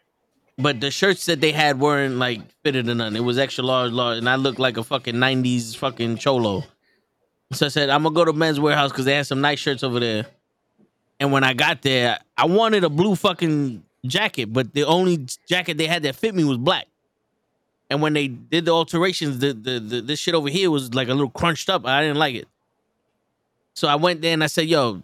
but 0.58 0.80
the 0.80 0.90
shirts 0.90 1.26
that 1.26 1.40
they 1.40 1.52
had 1.52 1.78
weren't 1.80 2.16
like 2.16 2.40
fitted 2.62 2.88
or 2.88 2.94
none. 2.94 3.14
It 3.16 3.20
was 3.24 3.38
extra 3.38 3.64
large, 3.64 3.92
large, 3.92 4.18
and 4.18 4.28
I 4.28 4.36
looked 4.36 4.58
like 4.58 4.76
a 4.76 4.84
fucking 4.84 5.14
'90s 5.14 5.76
fucking 5.76 6.18
cholo. 6.18 6.64
So 7.52 7.66
I 7.66 7.68
said, 7.68 7.88
I'm 7.90 8.02
gonna 8.02 8.14
go 8.14 8.24
to 8.24 8.32
Men's 8.32 8.58
Wearhouse 8.58 8.88
because 8.88 9.04
they 9.04 9.14
had 9.14 9.26
some 9.26 9.40
nice 9.40 9.60
shirts 9.60 9.82
over 9.84 10.00
there. 10.00 10.26
And 11.20 11.30
when 11.30 11.44
I 11.44 11.54
got 11.54 11.82
there, 11.82 12.18
I 12.36 12.46
wanted 12.46 12.82
a 12.84 12.88
blue 12.90 13.14
fucking 13.14 13.82
jacket, 14.06 14.52
but 14.52 14.74
the 14.74 14.84
only 14.84 15.26
jacket 15.48 15.78
they 15.78 15.86
had 15.86 16.02
that 16.02 16.16
fit 16.16 16.34
me 16.34 16.42
was 16.44 16.58
black. 16.58 16.86
And 17.94 18.02
when 18.02 18.12
they 18.12 18.26
did 18.26 18.64
the 18.64 18.72
alterations, 18.72 19.38
the, 19.38 19.52
the 19.52 19.78
the 19.78 20.00
this 20.00 20.18
shit 20.18 20.34
over 20.34 20.48
here 20.48 20.68
was 20.68 20.92
like 20.94 21.06
a 21.06 21.12
little 21.14 21.30
crunched 21.30 21.70
up. 21.70 21.86
I 21.86 22.00
didn't 22.02 22.16
like 22.16 22.34
it. 22.34 22.48
So 23.74 23.86
I 23.86 23.94
went 23.94 24.20
there 24.20 24.32
and 24.32 24.42
I 24.42 24.48
said, 24.48 24.66
"Yo, 24.66 25.00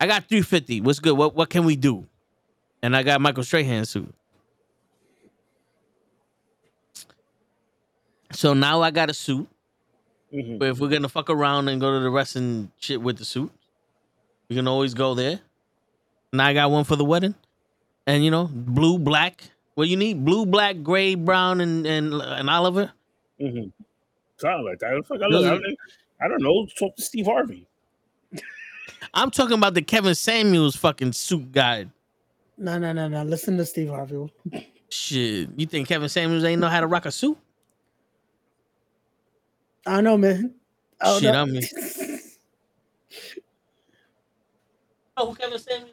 I 0.00 0.06
got 0.06 0.26
350. 0.26 0.80
What's 0.80 1.00
good? 1.00 1.18
What 1.18 1.34
what 1.34 1.50
can 1.50 1.66
we 1.66 1.76
do?" 1.76 2.06
And 2.82 2.96
I 2.96 3.02
got 3.02 3.20
Michael 3.20 3.44
Strahan 3.44 3.84
suit. 3.84 4.10
So 8.32 8.54
now 8.54 8.80
I 8.80 8.90
got 8.90 9.10
a 9.10 9.14
suit. 9.14 9.46
Mhm. 10.32 10.58
But 10.58 10.68
if 10.68 10.78
we're 10.78 10.88
gonna 10.88 11.10
fuck 11.10 11.28
around 11.28 11.68
and 11.68 11.78
go 11.78 11.92
to 11.92 12.00
the 12.00 12.08
wrestling 12.08 12.72
shit 12.80 13.02
with 13.02 13.18
the 13.18 13.26
suit, 13.26 13.52
we 14.48 14.56
can 14.56 14.66
always 14.66 14.94
go 14.94 15.12
there. 15.14 15.40
And 16.32 16.40
I 16.40 16.54
got 16.54 16.70
one 16.70 16.84
for 16.84 16.96
the 16.96 17.04
wedding, 17.04 17.34
and 18.06 18.24
you 18.24 18.30
know, 18.30 18.48
blue, 18.50 18.98
black. 18.98 19.50
What 19.76 19.88
you 19.88 19.96
need? 19.98 20.24
Blue, 20.24 20.46
black, 20.46 20.82
gray, 20.82 21.14
brown, 21.14 21.60
and 21.60 21.86
and 21.86 22.14
and 22.14 22.48
Oliver. 22.48 22.90
Mm-hmm. 23.38 23.68
Something 24.38 24.64
like 24.64 24.78
that. 24.78 25.04
Fuck, 25.06 25.20
I, 25.20 25.30
Those 25.30 25.44
don't, 25.44 25.52
I, 25.52 25.58
don't, 25.58 25.78
I 26.22 26.28
don't 26.28 26.42
know. 26.42 26.66
Talk 26.78 26.96
to 26.96 27.02
Steve 27.02 27.26
Harvey. 27.26 27.66
I'm 29.14 29.30
talking 29.30 29.58
about 29.58 29.74
the 29.74 29.82
Kevin 29.82 30.14
Samuels 30.14 30.76
fucking 30.76 31.12
suit 31.12 31.52
guy. 31.52 31.84
No, 32.56 32.78
no, 32.78 32.94
no, 32.94 33.06
no. 33.06 33.22
Listen 33.22 33.58
to 33.58 33.66
Steve 33.66 33.90
Harvey. 33.90 34.32
Shit, 34.88 35.50
you 35.56 35.66
think 35.66 35.88
Kevin 35.88 36.08
Samuels 36.08 36.44
ain't 36.44 36.58
know 36.58 36.68
how 36.68 36.80
to 36.80 36.86
rock 36.86 37.04
a 37.04 37.12
suit? 37.12 37.36
I 39.86 39.96
don't 39.96 40.04
know, 40.04 40.16
man. 40.16 40.54
I 41.02 41.04
don't 41.04 41.20
Shit, 41.20 41.32
know. 41.34 41.42
I 41.42 41.44
mean, 41.44 41.62
know 45.18 45.26
who 45.26 45.34
Kevin 45.34 45.58
Samuels? 45.58 45.90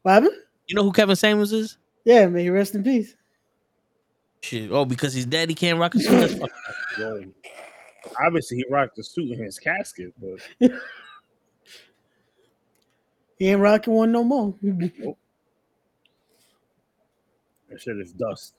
What 0.00 0.12
happened? 0.12 0.43
You 0.74 0.80
know 0.80 0.86
who 0.86 0.92
Kevin 0.92 1.14
Samuels 1.14 1.52
is? 1.52 1.78
Yeah, 2.04 2.26
may 2.26 2.42
he 2.42 2.50
rest 2.50 2.74
in 2.74 2.82
peace. 2.82 3.14
Shit. 4.40 4.72
Oh, 4.72 4.84
because 4.84 5.14
his 5.14 5.24
daddy 5.24 5.54
can't 5.54 5.78
rock 5.78 5.94
a 5.94 6.00
suit. 6.00 6.10
That's 6.10 6.34
fucked 6.34 6.52
up. 6.68 6.74
Yo, 6.98 7.24
obviously, 8.26 8.56
he 8.56 8.64
rocked 8.68 8.96
the 8.96 9.04
suit 9.04 9.30
in 9.30 9.38
his 9.38 9.56
casket, 9.56 10.12
but 10.20 10.40
He 13.38 13.50
ain't 13.50 13.60
rocking 13.60 13.94
one 13.94 14.10
no 14.10 14.24
more. 14.24 14.52
that 14.62 15.14
shit 17.78 17.96
is 17.98 18.10
dust. 18.10 18.54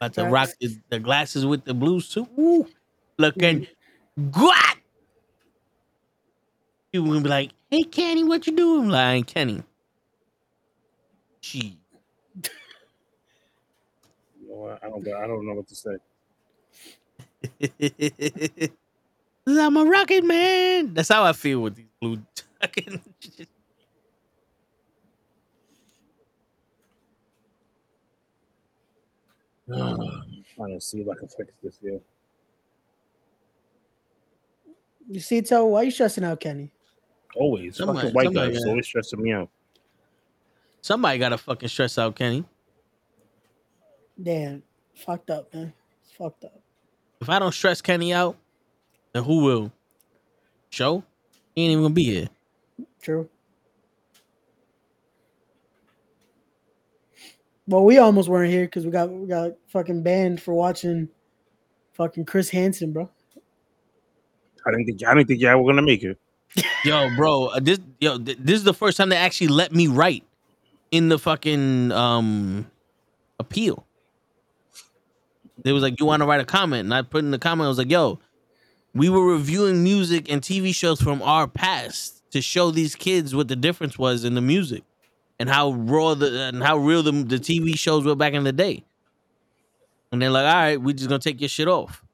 About 0.00 0.14
to 0.14 0.24
rock 0.24 0.48
the, 0.60 0.76
the 0.88 0.98
glasses 0.98 1.46
with 1.46 1.64
the 1.64 1.72
blue 1.72 2.00
suit. 2.00 2.26
Ooh, 2.36 2.66
looking 3.16 3.68
mm-hmm. 4.18 4.30
good. 4.30 4.54
People 6.90 7.06
gonna 7.10 7.20
be 7.20 7.28
like, 7.28 7.52
"Hey, 7.70 7.84
Kenny, 7.84 8.24
what 8.24 8.44
you 8.48 8.56
doing?" 8.56 8.86
I'm 8.86 8.88
like, 8.88 9.28
Kenny. 9.28 9.62
She. 11.48 11.78
You 14.42 14.48
know? 14.50 14.78
I 14.82 14.88
don't. 14.90 15.08
I 15.08 15.26
don't 15.26 15.46
know 15.46 15.54
what 15.54 15.66
to 15.68 15.74
say. 15.74 15.96
I'm 19.48 19.76
a 19.78 19.84
rocket 19.86 20.24
man. 20.24 20.92
That's 20.92 21.08
how 21.08 21.24
I 21.24 21.32
feel 21.32 21.60
with 21.60 21.76
these 21.76 21.86
blue. 22.02 22.18
fucking- 22.60 23.00
I'm 29.72 30.44
trying 30.54 30.74
to 30.74 30.80
see 30.80 31.00
if 31.00 31.08
I 31.08 31.14
can 31.14 31.28
fix 31.28 31.52
this 31.62 31.78
here. 31.82 32.00
You 35.10 35.20
see, 35.20 35.40
tell 35.42 35.68
why 35.70 35.82
you 35.82 35.90
stressing 35.90 36.24
out, 36.24 36.40
Kenny? 36.40 36.70
Always, 37.36 37.76
Somebody- 37.76 37.98
fucking 38.00 38.14
white 38.14 38.24
somebody 38.26 38.52
guys 38.52 38.64
got- 38.64 38.70
always 38.70 38.86
stressing 38.86 39.22
me 39.22 39.32
out. 39.32 39.48
Somebody 40.80 41.18
got 41.18 41.30
to 41.30 41.38
fucking 41.38 41.68
stress 41.68 41.98
out 41.98 42.16
Kenny. 42.16 42.44
Damn, 44.20 44.62
fucked 44.94 45.30
up, 45.30 45.52
man. 45.54 45.72
It's 46.02 46.12
fucked 46.12 46.44
up. 46.44 46.60
If 47.20 47.28
I 47.28 47.38
don't 47.38 47.52
stress 47.52 47.80
Kenny 47.80 48.12
out, 48.12 48.36
then 49.12 49.24
who 49.24 49.44
will? 49.44 49.72
Show? 50.70 51.04
He 51.54 51.64
ain't 51.64 51.72
even 51.72 51.84
gonna 51.84 51.94
be 51.94 52.04
here. 52.04 52.28
True. 53.02 53.28
Well, 57.66 57.84
we 57.84 57.98
almost 57.98 58.28
weren't 58.28 58.50
here 58.50 58.64
because 58.64 58.84
we 58.84 58.90
got 58.90 59.10
we 59.10 59.26
got 59.26 59.52
fucking 59.68 60.02
banned 60.02 60.40
for 60.40 60.54
watching 60.54 61.08
fucking 61.92 62.24
Chris 62.24 62.48
Hansen, 62.50 62.92
bro. 62.92 63.10
I 64.66 64.70
didn't 64.70 64.86
think. 64.86 65.06
I 65.06 65.14
didn't 65.14 65.28
think 65.28 65.40
y'all 65.40 65.62
were 65.62 65.70
gonna 65.70 65.82
make 65.82 66.02
it. 66.02 66.18
Yo, 66.84 67.08
bro, 67.16 67.46
uh, 67.46 67.60
this 67.60 67.78
yo, 68.00 68.18
this 68.18 68.58
is 68.58 68.64
the 68.64 68.74
first 68.74 68.96
time 68.96 69.08
they 69.08 69.16
actually 69.16 69.48
let 69.48 69.72
me 69.72 69.86
write 69.86 70.24
in 70.90 71.08
the 71.08 71.18
fucking 71.18 71.92
um 71.92 72.66
appeal. 73.38 73.86
They 75.62 75.72
was 75.72 75.82
like, 75.82 75.98
"You 75.98 76.06
want 76.06 76.22
to 76.22 76.26
write 76.26 76.40
a 76.40 76.44
comment?" 76.44 76.86
And 76.86 76.94
I 76.94 77.02
put 77.02 77.24
in 77.24 77.30
the 77.30 77.38
comment, 77.38 77.66
I 77.66 77.68
was 77.68 77.78
like, 77.78 77.90
"Yo, 77.90 78.20
we 78.94 79.08
were 79.08 79.26
reviewing 79.26 79.82
music 79.82 80.30
and 80.30 80.42
TV 80.42 80.74
shows 80.74 81.00
from 81.00 81.22
our 81.22 81.46
past 81.46 82.22
to 82.30 82.40
show 82.40 82.70
these 82.70 82.94
kids 82.94 83.34
what 83.34 83.48
the 83.48 83.56
difference 83.56 83.98
was 83.98 84.24
in 84.24 84.34
the 84.34 84.40
music 84.40 84.84
and 85.38 85.48
how 85.48 85.72
raw 85.72 86.14
the 86.14 86.42
and 86.42 86.62
how 86.62 86.76
real 86.76 87.02
the, 87.02 87.12
the 87.12 87.38
TV 87.38 87.76
shows 87.76 88.04
were 88.04 88.14
back 88.16 88.34
in 88.34 88.44
the 88.44 88.52
day." 88.52 88.84
And 90.10 90.22
they're 90.22 90.30
like, 90.30 90.46
"All 90.46 90.60
right, 90.60 90.80
we're 90.80 90.94
just 90.94 91.08
gonna 91.08 91.18
take 91.18 91.40
your 91.40 91.48
shit 91.48 91.68
off." 91.68 92.04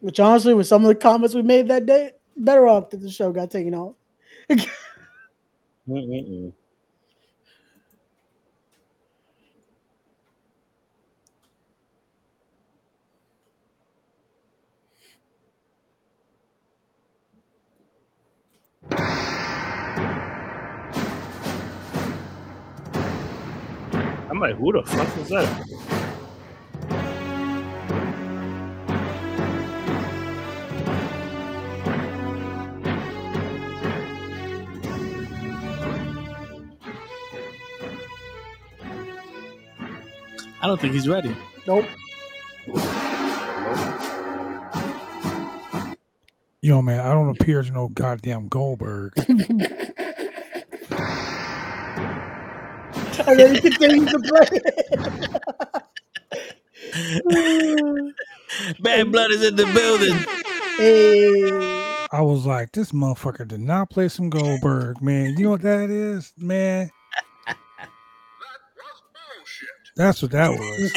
Which 0.00 0.20
honestly, 0.20 0.54
with 0.54 0.68
some 0.68 0.84
of 0.84 0.88
the 0.88 0.94
comments 0.94 1.34
we 1.34 1.42
made 1.42 1.66
that 1.68 1.84
day, 1.86 2.12
better 2.36 2.66
off 2.68 2.90
that 2.90 3.00
the 3.00 3.10
show 3.10 3.32
got 3.32 3.50
taken 3.50 3.74
off. 3.74 3.94
I'm 24.28 24.40
like, 24.40 24.56
who 24.56 24.72
the 24.72 24.82
fuck 24.82 25.18
is 25.18 25.28
that? 25.30 26.05
I 40.62 40.66
don't 40.66 40.80
think 40.80 40.94
he's 40.94 41.08
ready. 41.08 41.36
Nope. 41.66 41.84
Yo, 46.62 46.80
man, 46.82 47.00
I 47.00 47.12
don't 47.12 47.28
appear 47.28 47.62
to 47.62 47.70
know 47.70 47.88
goddamn 47.88 48.48
Goldberg. 48.48 49.12
and 49.18 49.38
then 53.38 53.54
he 53.54 53.60
continues 53.60 54.10
to 54.10 54.18
play. 54.18 54.48
Bad 58.80 59.12
blood 59.12 59.30
is 59.30 59.44
in 59.44 59.54
the 59.56 59.66
building. 59.66 60.16
hey. 60.78 61.52
I 62.12 62.20
was 62.22 62.46
like, 62.46 62.72
this 62.72 62.92
motherfucker 62.92 63.46
did 63.46 63.60
not 63.60 63.90
play 63.90 64.08
some 64.08 64.30
Goldberg, 64.30 65.02
man. 65.02 65.36
You 65.36 65.44
know 65.44 65.50
what 65.50 65.60
that 65.62 65.90
is, 65.90 66.32
man? 66.38 66.90
That's 69.96 70.20
what 70.20 70.30
that 70.32 70.50
was. 70.50 70.92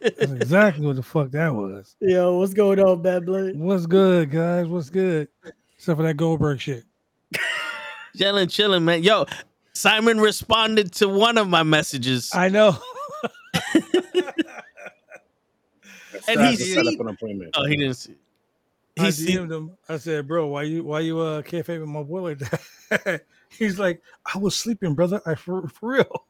That's 0.00 0.32
exactly 0.32 0.84
what 0.84 0.96
the 0.96 1.02
fuck 1.02 1.30
that 1.30 1.54
was. 1.54 1.94
Yo, 2.00 2.38
what's 2.38 2.52
going 2.54 2.80
on, 2.80 3.00
Bad 3.02 3.24
Blood? 3.24 3.54
What's 3.56 3.86
good, 3.86 4.30
guys? 4.32 4.66
What's 4.66 4.90
good? 4.90 5.28
Except 5.76 5.96
for 5.96 6.02
that 6.02 6.16
Goldberg 6.16 6.60
shit. 6.60 6.84
Chilling, 8.16 8.48
chilling, 8.48 8.84
man. 8.84 9.04
Yo, 9.04 9.26
Simon 9.72 10.18
responded 10.18 10.92
to 10.94 11.08
one 11.08 11.38
of 11.38 11.48
my 11.48 11.62
messages. 11.62 12.32
I 12.34 12.48
know. 12.48 12.76
and 16.28 16.40
he 16.40 16.56
set 16.56 16.84
see- 16.84 16.94
up 16.94 17.00
an 17.00 17.08
appointment. 17.08 17.52
Oh, 17.56 17.64
he 17.66 17.76
didn't 17.76 17.94
see. 17.94 18.16
I 18.98 19.04
He 19.06 19.10
see- 19.12 19.36
DM'd 19.36 19.52
him. 19.52 19.76
I 19.88 19.96
said, 19.98 20.26
bro, 20.26 20.48
why 20.48 20.64
you 20.64 20.82
why 20.82 21.00
you 21.00 21.20
uh 21.20 21.42
can't 21.42 21.64
favor 21.64 21.86
my 21.86 22.02
boy 22.02 22.22
like 22.22 22.38
that? 22.40 23.22
He's 23.48 23.78
like, 23.78 24.02
I 24.34 24.38
was 24.38 24.56
sleeping, 24.56 24.94
brother. 24.94 25.20
I 25.24 25.36
for, 25.36 25.68
for 25.68 25.90
real. 25.92 26.24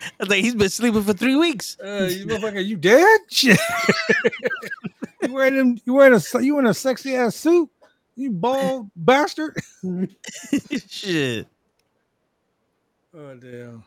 I 0.00 0.10
was 0.20 0.28
like, 0.28 0.42
he's 0.42 0.54
been 0.54 0.70
sleeping 0.70 1.02
for 1.02 1.12
three 1.12 1.36
weeks. 1.36 1.76
Uh, 1.82 2.08
you 2.10 2.26
motherfucker, 2.26 2.64
you 2.64 2.76
dead? 2.76 3.20
Shit. 3.28 3.60
you 5.22 5.32
wearing 5.32 5.56
them? 5.56 5.78
You 5.84 5.94
wearing 5.94 6.14
a 6.14 6.40
you 6.40 6.54
wearing 6.54 6.70
a 6.70 6.74
sexy 6.74 7.14
ass 7.16 7.36
suit? 7.36 7.68
You 8.16 8.30
bald 8.30 8.90
bastard. 8.96 9.60
Shit. 10.88 11.46
Oh 13.14 13.34
damn. 13.34 13.84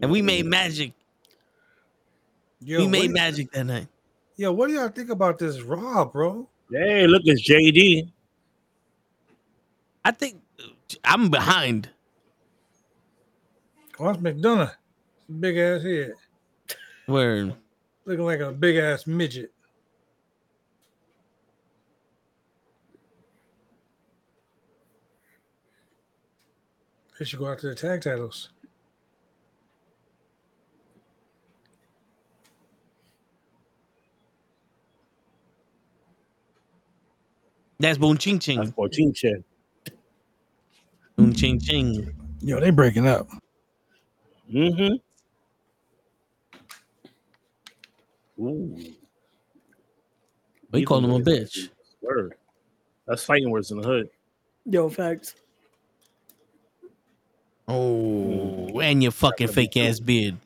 And 0.00 0.10
we 0.10 0.22
made 0.22 0.46
magic. 0.46 0.92
Yo, 2.60 2.78
we 2.78 2.86
made 2.86 3.10
magic 3.10 3.50
that 3.52 3.64
night. 3.64 3.88
Yo, 4.36 4.52
what 4.52 4.68
do 4.68 4.74
y'all 4.74 4.88
think 4.88 5.10
about 5.10 5.38
this 5.38 5.60
Raw, 5.60 6.04
bro? 6.04 6.48
Hey, 6.70 7.06
look, 7.06 7.22
it's 7.24 7.46
JD. 7.48 8.10
I 10.04 10.10
think 10.12 10.40
I'm 11.04 11.28
behind. 11.28 11.90
Oh, 13.98 14.06
that's 14.06 14.18
McDonagh. 14.18 14.72
Big 15.40 15.56
ass 15.56 15.82
head. 15.82 16.12
Where 17.06 17.52
Looking 18.04 18.24
like 18.24 18.40
a 18.40 18.50
big 18.50 18.76
ass 18.76 19.06
midget. 19.06 19.52
They 27.18 27.24
should 27.24 27.38
go 27.38 27.48
after 27.48 27.68
the 27.68 27.74
tag 27.74 28.02
titles. 28.02 28.48
that's 37.82 37.98
Boom 37.98 38.16
Ching 38.16 38.38
Ching. 38.38 38.58
That's 38.58 38.70
for 38.70 38.88
Ching 38.88 39.12
Ching. 39.12 39.44
Boom 41.16 41.32
Ching 41.34 41.60
Ching. 41.60 42.12
Yo, 42.40 42.60
they 42.60 42.70
breaking 42.70 43.06
up. 43.06 43.28
Mm-hmm. 44.52 44.94
Ooh. 48.42 48.76
We 50.72 50.84
called 50.84 51.04
him 51.04 51.12
a 51.12 51.20
bitch. 51.20 51.68
Word. 52.00 52.34
That's 53.06 53.24
fighting 53.24 53.50
words 53.50 53.70
in 53.70 53.80
the 53.80 53.86
hood. 53.86 54.08
Yo, 54.64 54.88
facts. 54.88 55.34
Oh, 57.68 58.68
mm. 58.72 58.84
and 58.84 59.02
your 59.02 59.12
fucking 59.12 59.48
fake 59.48 59.76
ass 59.76 60.00
beard. 60.00 60.36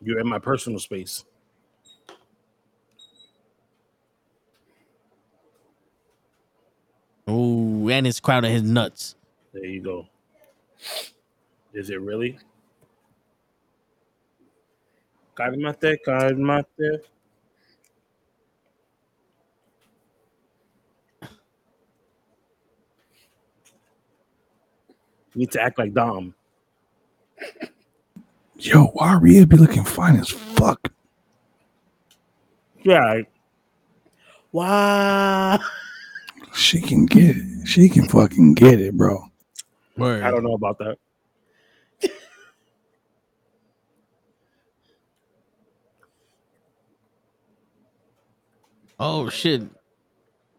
You're 0.00 0.18
in 0.18 0.28
my 0.28 0.38
personal 0.38 0.78
space. 0.78 1.24
Oh, 7.26 7.88
and 7.88 8.06
his 8.06 8.20
crowd 8.20 8.44
of 8.44 8.50
his 8.50 8.62
nuts. 8.62 9.16
There 9.52 9.64
you 9.64 9.82
go. 9.82 10.06
Is 11.72 11.90
it 11.90 12.00
really? 12.00 12.38
Calmate, 15.36 15.98
calmate. 16.06 17.02
You 25.34 25.40
need 25.40 25.50
to 25.52 25.60
act 25.60 25.78
like 25.78 25.92
Dom. 25.92 26.34
Yo, 28.56 28.84
why 28.94 29.14
Rhea 29.14 29.46
be 29.46 29.56
looking 29.56 29.84
fine 29.84 30.16
as 30.16 30.28
fuck? 30.28 30.92
Yeah, 32.84 33.22
Wow. 34.52 35.58
She 36.54 36.80
can 36.80 37.06
get 37.06 37.36
it. 37.36 37.66
She 37.66 37.88
can 37.88 38.08
fucking 38.08 38.54
get 38.54 38.80
it, 38.80 38.96
bro. 38.96 39.24
Word. 39.96 40.22
I 40.22 40.30
don't 40.30 40.44
know 40.44 40.54
about 40.54 40.78
that. 40.78 40.96
Oh 49.06 49.28
shit. 49.28 49.62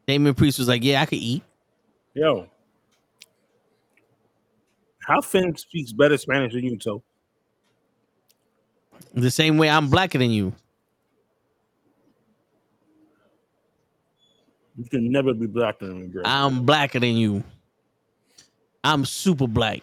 Damien 0.08 0.36
Priest 0.36 0.60
was 0.60 0.68
like, 0.68 0.84
"Yeah, 0.84 1.02
I 1.02 1.08
could 1.08 1.18
eat." 1.18 1.42
Yo. 2.14 2.48
How 5.08 5.20
Finn 5.20 5.56
speaks 5.58 5.92
better 5.92 6.16
Spanish 6.16 6.54
than 6.54 6.64
you, 6.64 6.78
so 6.80 7.02
The 9.16 9.32
same 9.32 9.58
way 9.58 9.68
I'm 9.68 9.90
blacker 9.90 10.20
than 10.20 10.30
you. 10.30 10.54
you 14.78 14.86
can 14.90 15.12
never 15.12 15.34
be 15.34 15.48
blacker 15.48 15.88
than 15.88 16.02
me, 16.02 16.08
bro. 16.08 16.22
I'm 16.26 16.66
blacker 16.66 17.00
than 17.00 17.16
you. 17.16 17.44
I'm 18.84 19.06
super 19.06 19.48
black. 19.48 19.82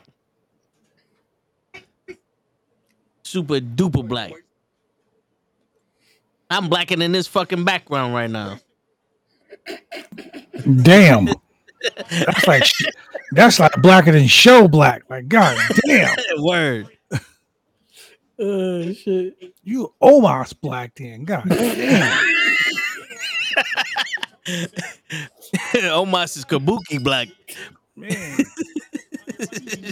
Super 3.25 3.59
duper 3.59 4.07
black. 4.07 4.33
I'm 6.53 6.69
blacker 6.69 6.97
than 6.97 7.13
this 7.13 7.27
fucking 7.27 7.65
background 7.65 8.15
right 8.15 8.31
now. 8.31 8.59
Damn. 10.83 11.29
That's 12.11 12.47
like 12.47 12.65
that's 13.33 13.59
like 13.59 13.73
blacker 13.83 14.13
than 14.13 14.27
show 14.27 14.69
black. 14.69 15.03
Like 15.09 15.29
god 15.29 15.59
damn. 15.87 16.17
Word. 16.37 16.89
Oh 18.39 18.93
shit. 18.93 19.37
You 19.63 19.93
almost 20.01 20.61
black 20.61 20.95
then. 20.95 21.25
God 21.25 21.45
damn. 21.49 22.29
Omas 25.93 26.37
is 26.37 26.45
kabuki 26.45 27.03
black. 27.03 27.29
Man, 27.95 28.11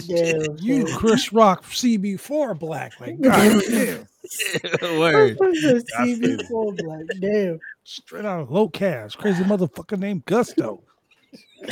Damn. 0.07 0.57
you 0.59 0.85
Chris 0.95 1.31
Rock 1.31 1.63
CB4 1.65 2.57
black. 2.57 2.99
Like 2.99 3.21
god 3.21 3.61
damn. 3.69 4.07
Word. 4.81 5.37
CB4 5.37 6.77
black. 6.77 7.01
Damn. 7.19 7.59
Straight 7.83 8.25
out 8.25 8.41
of 8.41 8.49
Locash. 8.49 9.17
Crazy 9.17 9.43
motherfucker 9.43 9.97
named 9.97 10.25
Gusto. 10.25 10.83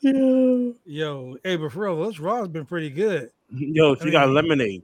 Yo. 0.00 0.74
Yo, 0.84 1.36
hey, 1.42 1.56
but 1.56 1.72
for 1.72 1.84
real, 1.84 2.06
this 2.06 2.20
Raw's 2.20 2.48
been 2.48 2.64
pretty 2.66 2.90
good. 2.90 3.30
Yo, 3.50 3.94
she 3.96 4.10
got 4.10 4.26
mean- 4.26 4.34
lemonade. 4.34 4.82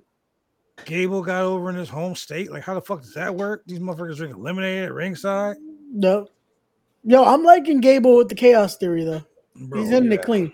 Gable 0.85 1.23
got 1.23 1.43
over 1.43 1.71
in 1.71 1.77
his 1.77 1.89
home 1.89 2.15
state. 2.17 2.51
Like, 2.51 2.63
how 2.65 2.75
the 2.75 2.81
fuck 2.81 3.03
does 3.03 3.15
that 3.15 3.35
work? 3.35 3.63
These 3.67 3.79
motherfuckers 3.79 4.17
drinking 4.17 4.43
lemonade 4.43 4.85
at 4.85 4.93
ringside. 4.93 5.57
No. 5.93 6.27
Yo, 7.05 7.25
I'm 7.25 7.45
liking 7.45 7.81
Gable 7.81 8.17
with 8.17 8.29
the 8.29 8.35
chaos 8.35 8.77
theory 8.77 9.05
though. 9.05 9.23
Bro, 9.55 9.81
He's 9.81 9.93
in 9.93 10.09
the 10.09 10.19
clean. 10.19 10.53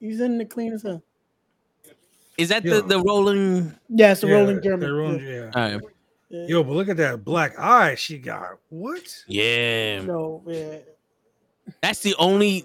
He's 0.00 0.20
in 0.20 0.38
the 0.38 0.44
clean 0.44 0.72
as 0.72 0.82
hell. 0.82 1.02
Is 2.38 2.48
that 2.50 2.64
Yeah. 2.64 2.74
the, 2.74 2.82
the 2.82 3.00
rolling? 3.00 3.74
Yeah, 3.88 4.12
it's 4.12 4.22
a 4.22 4.26
Yeah, 4.26 4.34
rolling 4.34 4.56
the 4.56 4.62
German. 4.62 4.92
rolling- 4.92 5.20
Yeah. 5.20 5.30
yeah. 5.32 5.50
All 5.54 5.72
right. 5.72 5.80
Yeah. 6.28 6.46
Yo, 6.48 6.64
but 6.64 6.72
look 6.72 6.88
at 6.88 6.96
that 6.98 7.24
black 7.24 7.58
eye 7.58 7.94
she 7.94 8.18
got. 8.18 8.58
What? 8.68 9.24
Yeah. 9.28 10.02
No, 10.02 10.42
yeah. 10.46 10.78
That's 11.80 12.00
the 12.00 12.14
only 12.18 12.64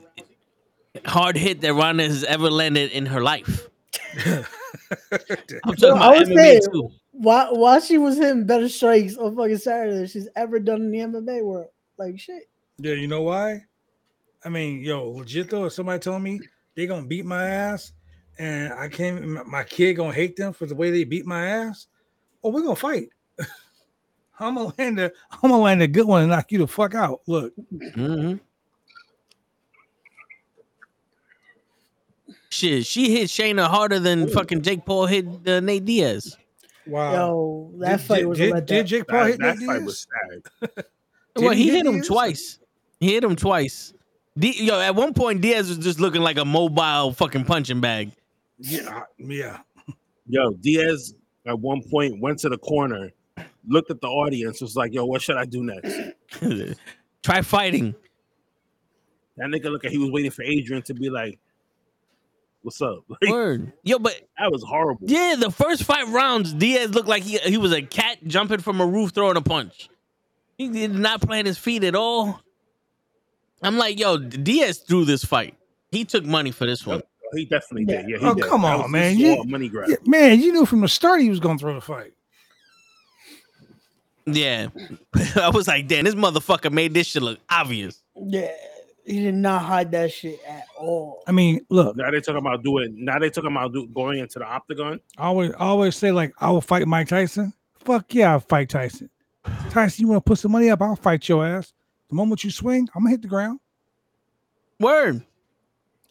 hard 1.05 1.37
hit 1.37 1.61
that 1.61 1.73
Ronda 1.73 2.03
has 2.03 2.23
ever 2.23 2.49
landed 2.49 2.91
in 2.91 3.05
her 3.05 3.21
life. 3.21 3.67
I'm 4.25 4.43
talking 5.75 5.77
Yo, 5.77 5.89
I 5.95 6.07
about 6.07 6.19
was 6.19 6.29
MMA 6.29 6.35
saying, 6.35 6.61
too. 6.71 6.89
why 7.11 7.47
why 7.51 7.79
she 7.79 7.97
was 7.97 8.17
hitting 8.17 8.45
better 8.45 8.67
strikes 8.69 9.15
on 9.17 9.35
fucking 9.35 9.57
Saturday 9.57 9.95
than 9.97 10.07
she's 10.07 10.27
ever 10.35 10.59
done 10.59 10.81
in 10.81 10.91
the 10.91 10.99
MMA 10.99 11.43
world. 11.43 11.67
Like 11.97 12.19
shit. 12.19 12.49
Yeah, 12.77 12.93
you 12.93 13.07
know 13.07 13.21
why? 13.21 13.65
I 14.43 14.49
mean, 14.49 14.81
yo, 14.83 15.09
legit 15.09 15.49
though, 15.49 15.65
if 15.65 15.73
somebody 15.73 15.99
told 15.99 16.21
me 16.23 16.39
they 16.75 16.87
gonna 16.87 17.05
beat 17.07 17.25
my 17.25 17.45
ass 17.47 17.93
and 18.41 18.73
I 18.73 18.87
can't 18.87 19.23
my- 19.27 19.43
my 19.43 19.63
kid 19.63 19.93
gonna 19.93 20.13
hate 20.13 20.35
them 20.35 20.51
for 20.53 20.65
the 20.65 20.73
way 20.75 20.89
they 20.89 21.03
beat 21.03 21.25
my 21.25 21.45
ass, 21.47 21.87
oh, 22.43 22.49
we're 22.49 22.61
gonna 22.63 22.75
fight. 22.75 23.09
I'm 24.39 24.55
gonna 24.55 24.73
land 24.77 24.99
a 24.99 25.11
I'm 25.31 25.49
gonna 25.51 25.57
land 25.59 25.81
a 25.83 25.87
good 25.87 26.07
one 26.07 26.23
and 26.23 26.31
knock 26.31 26.51
you 26.51 26.57
the 26.59 26.67
fuck 26.67 26.95
out. 26.95 27.21
Look, 27.27 27.53
hmm 27.93 28.35
Shit, 32.49 32.85
she 32.85 33.11
hit 33.15 33.29
Shayna 33.29 33.67
harder 33.67 33.99
than 33.99 34.27
fucking 34.27 34.61
Jake 34.61 34.85
Paul 34.85 35.05
hit 35.05 35.25
uh, 35.47 35.61
Nate 35.61 35.85
Diaz. 35.85 36.35
wow. 36.85 37.13
Yo, 37.13 37.71
that 37.79 37.97
Did- 37.97 38.05
fight 38.05 38.17
did, 38.19 38.25
was 38.25 38.37
did, 38.37 38.51
a 38.51 38.55
letdown. 38.61 38.65
did 38.65 38.87
Jake 38.87 39.07
Paul 39.07 39.19
That, 39.23 39.29
hit 39.31 39.39
that 39.39 39.57
Nate 39.59 39.67
fight 39.67 39.79
Diaz? 39.79 39.85
was 39.85 40.07
sad. 40.73 40.85
Well, 41.37 41.51
he 41.51 41.63
he 41.63 41.69
hit 41.69 41.77
hit 41.77 41.85
him 41.85 41.93
Diaz? 41.93 42.07
twice. 42.07 42.59
He 42.99 43.13
hit 43.13 43.23
him 43.23 43.37
twice. 43.37 43.93
D- 44.37 44.65
yo, 44.65 44.79
at 44.81 44.95
one 44.95 45.13
point 45.13 45.39
Diaz 45.41 45.69
was 45.69 45.77
just 45.77 45.99
looking 46.01 46.21
like 46.21 46.37
a 46.37 46.43
mobile 46.43 47.13
fucking 47.13 47.45
punching 47.45 47.79
bag. 47.79 48.11
Yeah, 48.61 49.01
yeah. 49.17 49.59
Yo, 50.27 50.51
Diaz 50.53 51.15
at 51.45 51.59
one 51.59 51.81
point 51.89 52.21
went 52.21 52.39
to 52.39 52.49
the 52.49 52.57
corner, 52.57 53.11
looked 53.67 53.89
at 53.91 54.01
the 54.01 54.07
audience, 54.07 54.61
was 54.61 54.75
like, 54.75 54.93
"Yo, 54.93 55.05
what 55.05 55.21
should 55.21 55.37
I 55.37 55.45
do 55.45 55.63
next?" 55.63 55.97
Try 57.23 57.41
fighting. 57.41 57.95
That 59.37 59.47
nigga 59.49 59.65
look 59.65 59.83
like 59.83 59.91
he 59.91 59.97
was 59.97 60.11
waiting 60.11 60.31
for 60.31 60.43
Adrian 60.43 60.83
to 60.83 60.93
be 60.93 61.09
like, 61.09 61.39
"What's 62.61 62.81
up?" 62.81 63.03
Like, 63.09 63.31
Word. 63.31 63.73
Yo, 63.83 63.97
but 63.99 64.19
that 64.37 64.51
was 64.51 64.63
horrible. 64.63 65.07
yeah, 65.07 65.35
the 65.37 65.51
first 65.51 65.83
five 65.83 66.11
rounds, 66.13 66.53
Diaz 66.53 66.91
looked 66.93 67.07
like 67.09 67.23
he 67.23 67.37
he 67.39 67.57
was 67.57 67.71
a 67.73 67.81
cat 67.81 68.19
jumping 68.25 68.59
from 68.59 68.79
a 68.79 68.85
roof 68.85 69.11
throwing 69.11 69.37
a 69.37 69.41
punch. 69.41 69.89
He 70.57 70.69
did 70.69 70.93
not 70.93 71.21
plant 71.21 71.47
his 71.47 71.57
feet 71.57 71.83
at 71.83 71.95
all. 71.95 72.39
I'm 73.63 73.77
like, 73.77 73.99
yo, 73.99 74.17
Diaz 74.17 74.77
threw 74.79 75.05
this 75.05 75.23
fight. 75.23 75.55
He 75.91 76.05
took 76.05 76.23
money 76.25 76.51
for 76.51 76.65
this 76.65 76.85
one. 76.85 77.01
He 77.33 77.45
definitely 77.45 77.85
did. 77.85 78.09
Yeah, 78.09 78.17
he 78.17 78.25
Oh, 78.25 78.33
did. 78.33 78.45
come 78.45 78.61
That 78.63 78.79
on, 78.81 78.91
man. 78.91 79.17
You- 79.17 79.35
all 79.37 79.43
money 79.45 79.69
grab. 79.69 79.89
Yeah, 79.89 79.95
man, 80.05 80.39
you 80.39 80.51
knew 80.51 80.65
from 80.65 80.81
the 80.81 80.87
start 80.87 81.21
he 81.21 81.29
was 81.29 81.39
gonna 81.39 81.57
throw 81.57 81.73
the 81.73 81.81
fight. 81.81 82.13
Yeah, 84.25 84.67
I 85.35 85.49
was 85.49 85.67
like, 85.67 85.87
damn, 85.87 86.05
this 86.05 86.13
motherfucker 86.15 86.71
made 86.71 86.93
this 86.93 87.07
shit 87.07 87.23
look 87.23 87.39
obvious. 87.49 88.01
Yeah, 88.15 88.51
he 89.05 89.19
did 89.23 89.33
not 89.33 89.63
hide 89.63 89.91
that 89.91 90.11
shit 90.11 90.39
at 90.47 90.65
all. 90.77 91.23
I 91.27 91.31
mean, 91.31 91.65
look, 91.69 91.95
Now 91.95 92.11
they 92.11 92.21
talking 92.21 92.37
about 92.37 92.63
doing. 92.63 93.03
Now 93.03 93.17
they 93.17 93.29
talking 93.31 93.51
about 93.51 93.73
do, 93.73 93.87
going 93.87 94.19
into 94.19 94.37
the 94.39 94.45
octagon. 94.45 94.99
I 95.17 95.25
always 95.25 95.51
I 95.53 95.65
always 95.65 95.95
say 95.95 96.11
like 96.11 96.33
I 96.39 96.51
will 96.51 96.61
fight 96.61 96.87
Mike 96.87 97.07
Tyson. 97.07 97.51
Fuck 97.79 98.13
yeah, 98.13 98.33
I'll 98.33 98.39
fight 98.41 98.69
Tyson. 98.69 99.09
Tyson, 99.71 100.03
you 100.03 100.07
want 100.11 100.23
to 100.23 100.29
put 100.29 100.37
some 100.37 100.51
money 100.51 100.69
up? 100.69 100.81
I'll 100.83 100.95
fight 100.95 101.27
your 101.27 101.43
ass. 101.45 101.73
The 102.09 102.15
moment 102.15 102.43
you 102.43 102.51
swing, 102.51 102.87
I'm 102.93 103.01
gonna 103.01 103.09
hit 103.11 103.23
the 103.23 103.27
ground. 103.27 103.59
Word. 104.79 105.23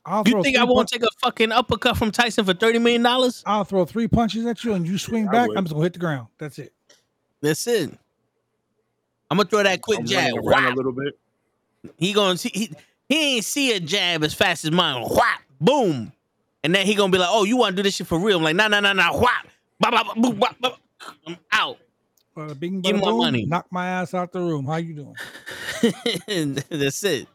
I'll 0.06 0.22
You 0.26 0.42
think 0.42 0.56
I 0.56 0.64
won't 0.64 0.88
pun- 0.90 0.98
take 1.00 1.02
a 1.02 1.08
fucking 1.20 1.52
uppercut 1.52 1.96
from 1.96 2.10
Tyson 2.10 2.44
for 2.44 2.54
thirty 2.54 2.78
million 2.78 3.02
dollars? 3.02 3.42
I'll 3.46 3.64
throw 3.64 3.84
three 3.84 4.08
punches 4.08 4.46
at 4.46 4.64
you 4.64 4.72
and 4.74 4.86
you 4.86 4.96
swing 4.98 5.28
I 5.28 5.32
back. 5.32 5.48
would. 5.48 5.58
I'm 5.58 5.64
just 5.64 5.72
gonna 5.74 5.84
hit 5.84 5.92
the 5.92 5.98
ground. 5.98 6.28
That's 6.38 6.58
it. 6.58 6.72
That's 7.42 7.66
it. 7.66 7.90
I'm 9.30 9.36
gonna 9.36 9.48
throw 9.48 9.62
that 9.62 9.80
quick 9.82 10.00
I'm 10.00 10.06
jab. 10.06 10.34
running 10.34 10.38
around 10.48 10.64
Whap. 10.64 10.72
a 10.72 10.76
little 10.76 10.92
bit. 10.92 11.18
He 11.98 12.12
gonna 12.12 12.36
see 12.36 12.50
he, 12.52 12.70
he 13.08 13.36
ain't 13.36 13.44
see 13.44 13.72
a 13.74 13.80
jab 13.80 14.24
as 14.24 14.34
fast 14.34 14.64
as 14.64 14.70
mine. 14.70 15.02
Whap, 15.08 15.42
boom, 15.60 16.12
and 16.64 16.74
then 16.74 16.86
he 16.86 16.94
gonna 16.94 17.12
be 17.12 17.18
like, 17.18 17.28
"Oh, 17.30 17.44
you 17.44 17.56
want 17.56 17.76
to 17.76 17.82
do 17.82 17.86
this 17.86 17.94
shit 17.96 18.06
for 18.06 18.18
real?" 18.18 18.38
I'm 18.38 18.42
like, 18.44 18.56
"Nah, 18.56 18.68
nah, 18.68 18.80
nah, 18.80 18.92
nah." 18.92 19.12
Whap, 19.18 19.46
bop, 19.78 19.92
bop, 19.92 20.16
boop, 20.16 20.38
bop, 20.38 20.56
bop. 20.60 20.80
I'm 21.26 21.36
out. 21.52 21.78
Bada 22.36 22.58
bing, 22.58 22.80
Give 22.80 22.96
bada 22.96 22.98
me 22.98 23.00
my 23.04 23.10
boom, 23.10 23.18
money. 23.18 23.46
Knock 23.46 23.66
my 23.70 23.86
ass 23.88 24.14
out 24.14 24.32
the 24.32 24.40
room. 24.40 24.64
How 24.66 24.76
you 24.76 24.94
doing? 24.94 26.54
That's 26.70 27.02
it. 27.04 27.26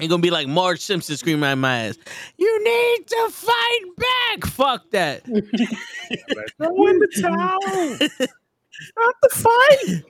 He 0.00 0.08
gonna 0.08 0.20
be 0.22 0.30
like 0.30 0.48
Marge 0.48 0.80
Simpson 0.80 1.16
screaming 1.16 1.44
at 1.44 1.54
my 1.56 1.86
ass. 1.86 1.98
You 2.36 2.64
need 2.64 3.06
to 3.06 3.28
fight 3.30 3.80
back. 3.96 4.44
Fuck 4.50 4.90
that. 4.90 5.24
Throw 6.56 6.86
in 6.88 6.98
the 6.98 7.08
towel. 7.20 8.08
Not 8.96 9.14
the 9.22 9.28
fight. 9.30 10.02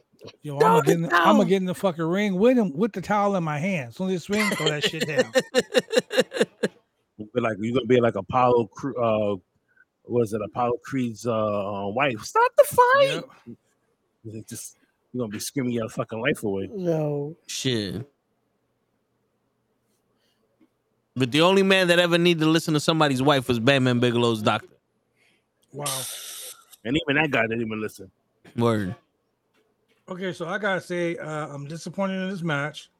Yo, 0.42 0.54
I'm 0.54 0.60
gonna, 0.60 0.76
the 0.80 0.82
get 0.86 0.94
in 0.94 1.02
the, 1.02 1.14
I'm 1.14 1.36
gonna 1.36 1.44
get 1.48 1.56
in 1.56 1.64
the 1.66 1.74
fucking 1.74 2.02
ring 2.04 2.36
with 2.36 2.56
him 2.56 2.72
with 2.74 2.92
the 2.92 3.02
towel 3.02 3.36
in 3.36 3.44
my 3.44 3.58
hand. 3.58 3.88
As 3.88 3.96
soon 3.96 4.06
as 4.08 4.12
he 4.12 4.18
swing, 4.34 4.48
throw 4.52 4.68
that 4.68 4.84
shit 4.84 5.06
down. 5.06 5.30
Be 7.34 7.40
like 7.40 7.56
you're 7.60 7.74
gonna 7.74 7.86
be 7.86 8.00
like 8.00 8.14
Apollo. 8.16 8.66
Cre- 8.74 8.98
Uh, 8.98 9.36
was 10.06 10.32
it 10.32 10.40
Apollo 10.44 10.78
Creed's 10.84 11.26
uh 11.26 11.84
wife? 11.88 12.20
Stop 12.22 12.50
the 12.56 12.64
fight. 12.64 13.22
Yep. 14.24 14.46
Just 14.48 14.76
you're 15.12 15.20
gonna 15.22 15.30
be 15.32 15.38
screaming 15.38 15.72
your 15.72 15.88
fucking 15.88 16.20
life 16.20 16.42
away. 16.42 16.68
No, 16.72 17.36
Shit. 17.46 18.06
But 21.16 21.30
the 21.30 21.42
only 21.42 21.62
man 21.62 21.88
that 21.88 21.98
ever 21.98 22.18
needed 22.18 22.40
to 22.40 22.50
listen 22.50 22.74
to 22.74 22.80
somebody's 22.80 23.22
wife 23.22 23.48
was 23.48 23.60
Bam 23.60 23.84
Bam 23.84 24.00
Bigelow's 24.00 24.42
doctor. 24.42 24.68
Wow. 25.72 25.86
And 26.84 26.96
even 26.96 27.22
that 27.22 27.30
guy 27.30 27.42
didn't 27.42 27.62
even 27.62 27.80
listen. 27.80 28.10
Word. 28.56 28.94
Okay, 30.08 30.32
so 30.32 30.46
I 30.46 30.58
gotta 30.58 30.80
say, 30.80 31.16
uh, 31.16 31.48
I'm 31.48 31.66
disappointed 31.66 32.22
in 32.22 32.30
this 32.30 32.42
match. 32.42 32.90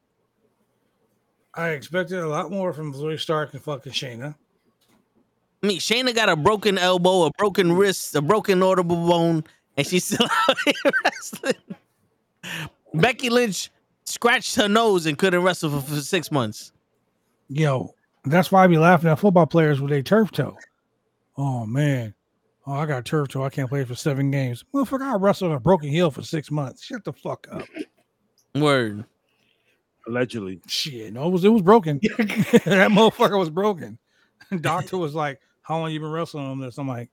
I 1.53 1.69
expected 1.69 2.19
a 2.19 2.27
lot 2.27 2.51
more 2.51 2.73
from 2.73 2.93
Zoey 2.93 3.19
Stark 3.19 3.53
and 3.53 3.61
fucking 3.61 3.93
Shayna. 3.93 4.35
I 5.63 5.67
mean, 5.67 5.79
Shayna 5.79 6.13
got 6.13 6.29
a 6.29 6.35
broken 6.35 6.77
elbow, 6.77 7.23
a 7.23 7.31
broken 7.31 7.73
wrist, 7.73 8.13
a 8.15 8.21
broken 8.21 8.61
orbital 8.61 9.07
bone, 9.07 9.43
and 9.77 9.87
she's 9.87 10.05
still 10.05 10.27
out 10.49 10.57
here 10.65 10.91
wrestling. 11.03 11.77
Becky 12.93 13.29
Lynch 13.29 13.71
scratched 14.03 14.55
her 14.55 14.67
nose 14.67 15.05
and 15.05 15.17
couldn't 15.17 15.41
wrestle 15.43 15.69
for, 15.69 15.81
for 15.81 16.01
six 16.01 16.31
months. 16.31 16.71
Yo, 17.47 17.94
that's 18.25 18.51
why 18.51 18.63
I 18.63 18.67
be 18.67 18.77
laughing 18.77 19.09
at 19.09 19.19
football 19.19 19.45
players 19.45 19.81
with 19.81 19.91
a 19.91 20.01
turf 20.01 20.31
toe. 20.31 20.57
Oh 21.37 21.65
man. 21.65 22.13
Oh, 22.67 22.73
I 22.73 22.85
got 22.87 22.99
a 22.99 23.03
turf 23.03 23.27
toe. 23.29 23.43
I 23.43 23.49
can't 23.49 23.69
play 23.69 23.83
for 23.83 23.93
seven 23.93 24.31
games. 24.31 24.63
Motherfucker, 24.73 25.03
I 25.03 25.15
wrestled 25.15 25.51
a 25.51 25.59
broken 25.59 25.89
heel 25.89 26.09
for 26.09 26.23
six 26.23 26.49
months. 26.49 26.83
Shut 26.83 27.03
the 27.03 27.13
fuck 27.13 27.47
up. 27.51 27.67
Word. 28.55 29.05
Allegedly. 30.07 30.61
Shit, 30.67 31.13
no, 31.13 31.27
it 31.27 31.31
was 31.31 31.43
it 31.43 31.49
was 31.49 31.61
broken. 31.61 31.99
that 32.17 32.89
motherfucker 32.91 33.37
was 33.37 33.49
broken. 33.49 33.99
Doctor 34.61 34.97
was 34.97 35.15
like, 35.15 35.39
"How 35.61 35.79
long 35.79 35.91
you 35.91 35.99
been 35.99 36.11
wrestling 36.11 36.45
on 36.45 36.59
this?" 36.59 36.77
I'm 36.77 36.87
like, 36.87 37.09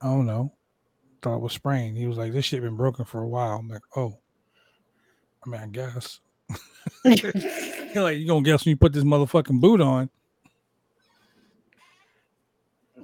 "I 0.00 0.06
don't 0.06 0.26
know." 0.26 0.52
Thought 1.22 1.36
it 1.36 1.42
was 1.42 1.52
sprained. 1.52 1.96
He 1.96 2.06
was 2.06 2.18
like, 2.18 2.32
"This 2.32 2.44
shit 2.44 2.62
been 2.62 2.76
broken 2.76 3.04
for 3.04 3.22
a 3.22 3.28
while." 3.28 3.58
I'm 3.58 3.68
like, 3.68 3.82
"Oh, 3.96 4.18
I 5.44 5.48
mean, 5.48 5.60
I 5.60 5.66
guess." 5.68 6.20
You're 7.94 8.02
like, 8.04 8.18
"You 8.18 8.26
gonna 8.26 8.42
guess 8.42 8.64
when 8.64 8.70
you 8.70 8.76
put 8.76 8.92
this 8.92 9.04
motherfucking 9.04 9.60
boot 9.60 9.80
on?" 9.80 10.10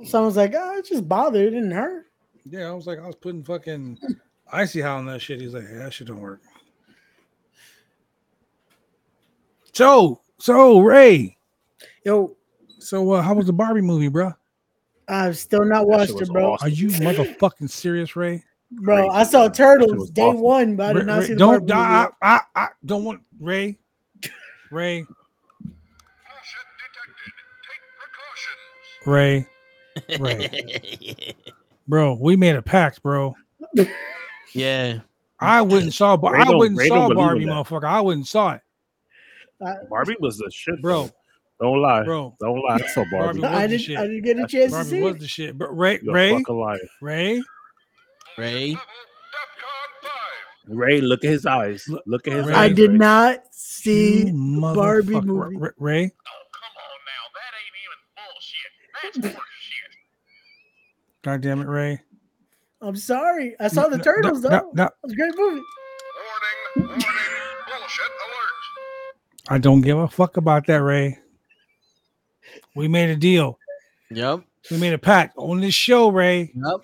someone's 0.05 0.37
like, 0.37 0.55
"Oh, 0.57 0.79
it 0.79 0.87
just 0.87 1.09
bothered. 1.09 1.47
It 1.49 1.51
didn't 1.51 1.71
hurt." 1.73 2.07
Yeah, 2.45 2.69
I 2.69 2.73
was 2.73 2.87
like, 2.87 2.99
I 2.99 3.07
was 3.07 3.17
putting 3.17 3.45
fucking 3.45 3.99
icy 4.51 4.81
hot 4.81 4.99
on 4.99 5.07
that 5.07 5.21
shit. 5.21 5.41
He's 5.41 5.55
like, 5.55 5.65
"Yeah, 5.71 5.79
that 5.85 5.93
shit 5.95 6.09
don't 6.09 6.21
work." 6.21 6.41
So, 9.73 10.21
so 10.39 10.81
Ray, 10.81 11.37
Yo, 12.05 12.37
so 12.79 13.13
uh, 13.13 13.23
how 13.23 13.35
was 13.35 13.47
the 13.47 13.53
Barbie 13.53 13.81
movie, 13.83 14.09
bro? 14.09 14.33
I've 15.07 15.37
still 15.39 15.65
not 15.65 15.81
That 15.81 15.87
watched 15.87 16.21
it, 16.21 16.29
bro. 16.29 16.53
awesome. 16.53 16.67
Are 16.67 16.71
you 16.71 16.89
motherfucking 16.89 17.71
serious, 17.71 18.17
Ray? 18.17 18.43
Bro, 18.71 19.11
I 19.11 19.25
saw 19.25 19.41
bro. 19.41 19.49
That 19.49 19.57
shit 19.57 19.57
Turtles 19.57 20.11
day 20.11 20.23
awesome. 20.23 20.41
one, 20.41 20.77
but 20.77 20.91
I 20.91 20.93
did 20.93 20.99
Ray- 21.01 21.05
not 21.07 21.19
Ray- 21.21 21.27
see 21.27 21.33
the 21.35 21.39
don't 21.39 21.67
Barbie 21.67 21.73
movie 21.73 21.95
I, 21.95 22.03
yet. 22.03 22.13
I, 22.23 22.41
I 22.55 22.69
don't 22.85 23.05
want 23.05 23.21
Ray. 23.41 23.79
Ray. 24.71 25.07
Ray. 29.07 29.47
Ray. 30.19 31.35
Bro, 31.89 32.19
we 32.21 32.37
made 32.37 32.55
a 32.55 32.63
pact, 32.63 33.03
bro. 33.03 33.35
yeah. 34.55 35.01
I 35.41 35.63
wouldn't 35.63 35.95
saw 35.95 36.17
Bar- 36.17 36.35
Ray 36.35 36.41
I 36.43 36.51
wouldn't 36.51 36.79
Ray 36.79 36.87
saw 36.89 37.09
don't 37.09 37.17
believe 37.17 37.43
in 37.43 37.49
Barbie, 37.49 37.65
motherfucker. 37.65 37.85
I 37.85 38.01
wouldn't 38.01 38.29
saw 38.29 38.53
it, 38.53 38.61
Barbie 39.89 40.17
was 40.21 40.39
the 40.39 40.51
shit, 40.53 40.81
bro. 40.83 41.11
Don't 41.61 41.83
lie. 41.83 42.05
Bro. 42.05 42.37
Don't 42.41 42.61
lie. 42.61 42.79
I 42.83 42.87
saw 42.87 43.05
Barbie. 43.11 43.41
Barbie 43.41 43.41
was 43.41 43.51
I 43.51 43.63
the 43.67 43.69
didn't. 43.69 43.83
shit. 43.83 43.99
I 43.99 44.03
didn't 44.07 44.23
get 44.23 44.39
a 44.39 44.47
chance 44.47 44.65
to 44.67 44.71
Barbie 44.71 44.91
see 44.91 45.01
was 45.03 45.15
it. 45.17 45.19
the 45.21 45.29
shit. 45.29 45.59
But 45.59 45.77
Ray, 45.77 45.99
You're 46.03 46.15
Ray, 46.15 46.31
a 46.33 46.39
fucking 46.39 46.57
liar. 46.57 46.79
Ray, 47.03 47.43
Ray. 48.39 48.77
Ray, 50.71 51.01
look 51.01 51.25
at 51.25 51.31
his 51.31 51.47
eyes. 51.47 51.85
Look 52.07 52.29
at 52.29 52.35
his 52.35 52.47
Ray. 52.47 52.55
I 52.55 52.65
eyes. 52.67 52.77
did 52.77 52.93
Ray. 52.93 52.97
not 52.99 53.35
you 53.35 53.41
see 53.51 54.25
Barbie 54.31 55.15
motherfucker. 55.15 55.25
movie. 55.25 55.57
Ray, 55.57 55.71
Ray, 55.79 56.13
God 61.23 61.41
damn 61.41 61.61
it, 61.61 61.67
Ray. 61.67 62.01
I'm 62.81 62.97
sorry. 62.97 63.55
I 63.61 63.69
saw 63.69 63.89
the 63.89 63.99
Turtles 63.99 64.43
no, 64.43 64.49
though. 64.49 64.57
no, 64.57 64.71
no. 64.75 64.85
It 64.85 64.93
was 65.03 65.13
a 65.13 65.17
great 65.17 65.37
movie. 65.37 65.61
Warning, 65.61 66.89
warning, 66.89 67.05
bullshit 67.67 68.05
alert. 68.07 69.49
I 69.49 69.59
don't 69.59 69.81
give 69.83 69.99
a 69.99 70.09
fuck 70.09 70.37
about 70.39 70.67
that, 70.67 70.83
Ray. 70.83 71.19
We 72.75 72.89
made 72.89 73.11
a 73.11 73.17
deal. 73.17 73.59
Yep. 74.11 74.45
We 74.71 74.79
made 74.79 74.95
a 74.95 74.99
pact 74.99 75.37
on 75.37 75.61
this 75.61 75.75
show, 75.75 76.09
Ray. 76.11 76.53
Yep. 76.55 76.81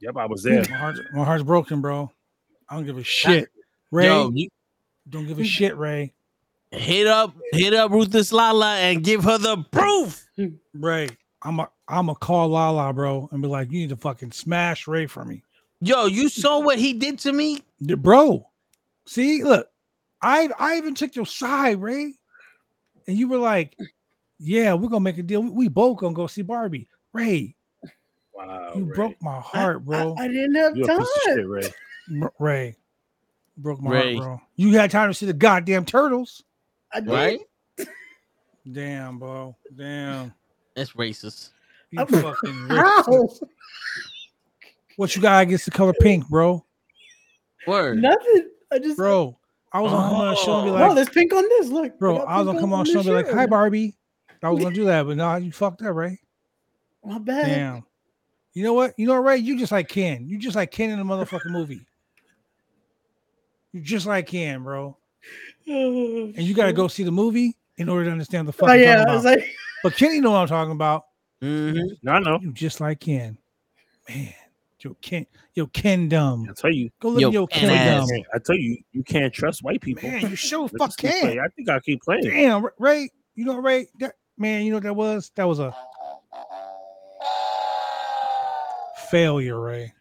Yep, 0.00 0.16
I 0.16 0.26
was 0.26 0.42
there. 0.42 0.64
My 0.70 0.76
heart's, 0.76 1.00
my 1.12 1.24
heart's 1.24 1.44
broken, 1.44 1.80
bro. 1.80 2.10
I 2.70 2.76
don't 2.76 2.86
give 2.86 2.98
a 2.98 3.04
shit. 3.04 3.50
Ray, 3.90 4.06
Yo, 4.06 4.30
you 4.32 4.48
don't 5.08 5.26
give 5.26 5.40
a 5.40 5.44
shit, 5.56 5.76
Ray. 5.76 6.12
hit 6.70 7.06
up, 7.08 7.34
hit 7.52 7.74
up 7.74 7.90
Ruthless 7.90 8.32
Lala 8.32 8.76
and 8.76 9.02
give 9.02 9.24
her 9.24 9.38
the 9.38 9.58
proof. 9.72 10.26
Ray, 10.74 11.08
I'm 11.42 11.58
a 11.60 11.68
I'm 11.88 12.08
a 12.08 12.14
call 12.14 12.48
Lala, 12.50 12.92
bro, 12.92 13.28
and 13.32 13.42
be 13.42 13.48
like, 13.48 13.72
you 13.72 13.80
need 13.80 13.88
to 13.88 13.96
fucking 13.96 14.30
smash 14.32 14.86
Ray 14.86 15.06
for 15.06 15.24
me. 15.24 15.42
Yo, 15.80 16.06
you 16.06 16.28
saw 16.28 16.60
what 16.60 16.78
he 16.78 16.92
did 16.92 17.18
to 17.20 17.32
me? 17.32 17.60
Bro, 17.80 18.46
see, 19.06 19.42
look, 19.42 19.68
I 20.22 20.48
I 20.58 20.76
even 20.76 20.94
took 20.94 21.16
your 21.16 21.26
side, 21.26 21.80
Ray. 21.80 22.14
And 23.08 23.18
you 23.18 23.26
were 23.28 23.38
like, 23.38 23.76
Yeah, 24.38 24.74
we're 24.74 24.88
gonna 24.90 25.00
make 25.00 25.18
a 25.18 25.22
deal. 25.24 25.42
We, 25.42 25.50
we 25.50 25.68
both 25.68 25.96
gonna 25.98 26.14
go 26.14 26.28
see 26.28 26.42
Barbie. 26.42 26.86
Ray, 27.12 27.56
Wow. 28.32 28.72
you 28.76 28.84
Ray. 28.84 28.94
broke 28.94 29.20
my 29.22 29.40
heart, 29.40 29.84
bro. 29.84 30.14
I, 30.16 30.24
I 30.24 30.28
didn't 30.28 30.54
have 30.54 30.76
You 30.76 30.84
a 30.84 30.86
time. 30.86 31.06
Piece 32.14 32.22
of 32.22 32.28
shit, 32.28 32.32
Ray. 32.38 32.76
Broke 33.56 33.80
my 33.82 33.90
Ray. 33.90 34.14
heart, 34.16 34.26
bro. 34.26 34.40
You 34.56 34.72
had 34.76 34.90
time 34.90 35.10
to 35.10 35.14
see 35.14 35.26
the 35.26 35.32
goddamn 35.32 35.84
turtles. 35.84 36.44
I 36.92 37.00
did. 37.00 37.10
Right? 37.10 37.40
Damn, 38.72 39.18
bro. 39.18 39.56
Damn. 39.76 40.32
That's 40.74 40.92
racist. 40.92 41.50
You 41.90 42.00
I'm- 42.00 42.08
fucking 42.08 42.62
rich. 42.68 42.78
How? 42.78 43.28
What 44.96 45.16
you 45.16 45.22
got 45.22 45.42
against 45.42 45.64
the 45.64 45.70
color 45.70 45.94
pink, 46.00 46.28
bro? 46.28 46.64
Word. 47.66 48.00
Nothing. 48.02 48.50
I 48.72 48.78
just 48.78 48.96
Bro, 48.96 49.36
I 49.72 49.80
was 49.80 49.90
gonna 49.90 50.08
come 50.08 50.20
on 50.20 50.28
the 50.28 50.34
show 50.36 50.54
and 50.58 50.64
be 50.66 50.70
no. 50.70 50.86
like, 50.86 50.94
There's 50.94 51.08
pink 51.08 51.32
on 51.32 51.42
this. 51.48 51.68
Look, 51.68 51.98
bro, 51.98 52.18
got 52.18 52.28
I 52.28 52.38
was 52.38 52.46
pink 52.46 52.46
gonna 52.46 52.60
come 52.60 52.72
on 52.72 52.84
the 52.84 52.90
show 52.92 52.98
and 53.00 53.06
be 53.06 53.12
like, 53.12 53.30
hi, 53.30 53.46
Barbie. 53.46 53.94
I 54.42 54.50
was 54.50 54.62
gonna 54.62 54.74
do 54.74 54.84
that, 54.86 55.06
but 55.06 55.16
no, 55.16 55.36
you 55.36 55.52
fucked 55.52 55.82
up, 55.82 55.94
Ray. 55.94 56.18
My 57.04 57.18
bad. 57.18 57.46
Damn. 57.46 57.84
You 58.52 58.62
know 58.64 58.74
what? 58.74 58.94
You 58.98 59.06
know 59.06 59.14
what, 59.14 59.24
Ray? 59.28 59.36
You 59.38 59.58
just 59.58 59.72
like 59.72 59.88
Ken. 59.88 60.28
You 60.28 60.38
just 60.38 60.56
like 60.56 60.70
Ken 60.70 60.90
in 60.90 60.98
the 60.98 61.04
motherfucking 61.04 61.50
movie. 61.50 61.86
You 63.72 63.80
just 63.80 64.06
like 64.06 64.28
him, 64.28 64.64
bro. 64.64 64.96
And 65.66 66.38
you 66.38 66.54
gotta 66.54 66.72
go 66.72 66.88
see 66.88 67.04
the 67.04 67.12
movie 67.12 67.56
in 67.76 67.88
order 67.88 68.06
to 68.06 68.10
understand 68.10 68.48
the 68.48 68.52
fuck. 68.52 68.68
Oh 68.70 68.72
yeah, 68.72 68.96
talking 68.96 69.10
I 69.10 69.14
was 69.14 69.24
like, 69.24 69.44
but 69.82 69.94
Kenny 69.94 70.20
know 70.20 70.32
what 70.32 70.38
I'm 70.38 70.48
talking 70.48 70.72
about. 70.72 71.04
Mm-hmm. 71.42 72.08
I 72.08 72.18
know. 72.18 72.38
You 72.42 72.52
just 72.52 72.80
like 72.80 73.00
Ken. 73.00 73.38
Man. 74.08 74.34
Yo, 74.82 74.96
Ken, 75.02 75.26
yo, 75.52 75.66
Kendom. 75.66 76.48
I 76.48 76.54
tell 76.54 76.72
you, 76.72 76.88
Go 77.00 77.10
live 77.10 77.20
Yo, 77.20 77.28
in 77.28 77.32
your 77.34 77.46
Ken 77.48 77.68
Kendom. 77.68 78.02
ass. 78.02 78.10
I 78.32 78.38
tell 78.38 78.56
you, 78.56 78.78
you 78.92 79.02
can't 79.02 79.32
trust 79.32 79.62
white 79.62 79.82
people. 79.82 80.08
Man, 80.08 80.22
you 80.22 80.34
sure 80.34 80.68
fuck 80.68 80.88
just 80.88 80.98
can. 80.98 81.20
playing. 81.20 81.38
I 81.38 81.48
think 81.48 81.68
I 81.68 81.80
keep 81.80 82.02
playing. 82.02 82.22
Damn, 82.24 82.66
Ray. 82.78 83.10
You 83.34 83.44
know, 83.44 83.58
Ray. 83.58 83.88
That 83.98 84.14
man. 84.38 84.62
You 84.64 84.70
know 84.70 84.76
what 84.76 84.84
that 84.84 84.96
was? 84.96 85.32
That 85.34 85.44
was 85.46 85.58
a 85.58 85.74
failure, 89.10 89.60
Ray. 89.60 89.92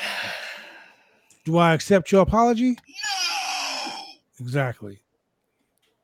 Do 1.44 1.58
I 1.58 1.74
accept 1.74 2.12
your 2.12 2.22
apology? 2.22 2.78
Exactly. 4.40 5.00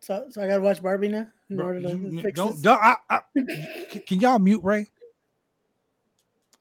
So, 0.01 0.27
so 0.31 0.43
I 0.43 0.49
gotta 0.49 0.63
watch 0.63 0.83
Barbie 0.83 1.09
now 1.09 1.27
in 1.49 1.57
Bro, 1.57 1.67
order 1.67 1.81
to 1.83 1.89
you- 1.91 2.23
fix 2.23 2.37
don't, 2.37 2.53
this. 2.53 2.61
don't- 2.63 2.83
I- 2.83 2.97
I- 3.11 3.21
can, 3.91 4.03
can 4.07 4.21
y'all 4.21 4.39
mute 4.39 4.63
Ray? 4.65 4.89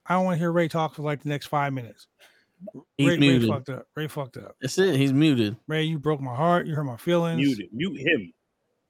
I 0.05 0.13
don't 0.15 0.25
want 0.25 0.35
to 0.35 0.39
hear 0.39 0.51
Ray 0.51 0.67
talk 0.67 0.95
for 0.95 1.01
like 1.03 1.23
the 1.23 1.29
next 1.29 1.47
five 1.47 1.73
minutes. 1.73 2.07
He's 2.97 3.17
Ray, 3.17 3.17
Ray 3.17 3.47
fucked 3.47 3.69
up. 3.69 3.87
Ray 3.95 4.07
fucked 4.07 4.37
up. 4.37 4.55
That's 4.61 4.77
it. 4.77 4.95
He's 4.95 5.13
muted. 5.13 5.55
Ray, 5.67 5.83
you 5.83 5.97
broke 5.97 6.21
my 6.21 6.35
heart. 6.35 6.67
You 6.67 6.75
hurt 6.75 6.83
my 6.83 6.97
feelings. 6.97 7.37
Mute. 7.57 7.69
Mute 7.73 7.99
him. 7.99 8.33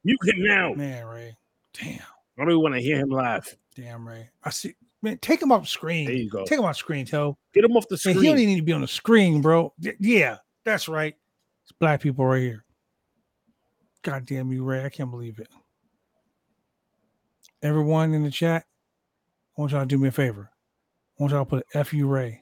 Mute 0.03 0.19
him 0.25 0.35
now. 0.43 0.73
Man, 0.73 1.05
Ray. 1.05 1.37
Damn. 1.73 1.99
I 2.37 2.41
don't 2.43 2.49
even 2.49 2.61
want 2.61 2.75
to 2.75 2.81
hear 2.81 2.97
him 2.97 3.09
laugh. 3.09 3.55
Damn, 3.75 4.05
Ray. 4.07 4.29
I 4.43 4.49
see. 4.49 4.75
Man, 5.01 5.17
take 5.19 5.41
him 5.41 5.51
off 5.51 5.67
screen. 5.67 6.05
There 6.07 6.15
you 6.15 6.29
go. 6.29 6.43
Take 6.43 6.59
him 6.59 6.65
off 6.65 6.75
screen, 6.77 7.05
Toe. 7.05 7.37
Get 7.53 7.63
him 7.63 7.71
off 7.77 7.87
the 7.87 7.93
Man, 7.93 7.99
screen. 7.99 8.17
he 8.17 8.25
don't 8.27 8.37
even 8.39 8.49
need 8.53 8.59
to 8.59 8.65
be 8.65 8.73
on 8.73 8.81
the 8.81 8.87
screen, 8.87 9.41
bro. 9.41 9.73
Y- 9.81 9.95
Yeah, 9.99 10.37
that's 10.65 10.87
right. 10.89 11.15
It's 11.63 11.71
black 11.71 12.01
people 12.01 12.25
right 12.25 12.41
here. 12.41 12.65
God 14.03 14.25
damn 14.25 14.51
you, 14.51 14.63
Ray. 14.63 14.83
I 14.83 14.89
can't 14.89 15.11
believe 15.11 15.39
it. 15.39 15.49
Everyone 17.61 18.13
in 18.13 18.23
the 18.23 18.31
chat, 18.31 18.65
I 19.57 19.61
want 19.61 19.71
y'all 19.71 19.81
to 19.81 19.85
do 19.85 19.97
me 19.97 20.07
a 20.07 20.11
favor. 20.11 20.49
I 21.19 21.23
want 21.23 21.33
y'all 21.33 21.45
to 21.45 21.49
put 21.49 21.67
F 21.73 21.93
you 21.93 22.07
Ray. 22.07 22.41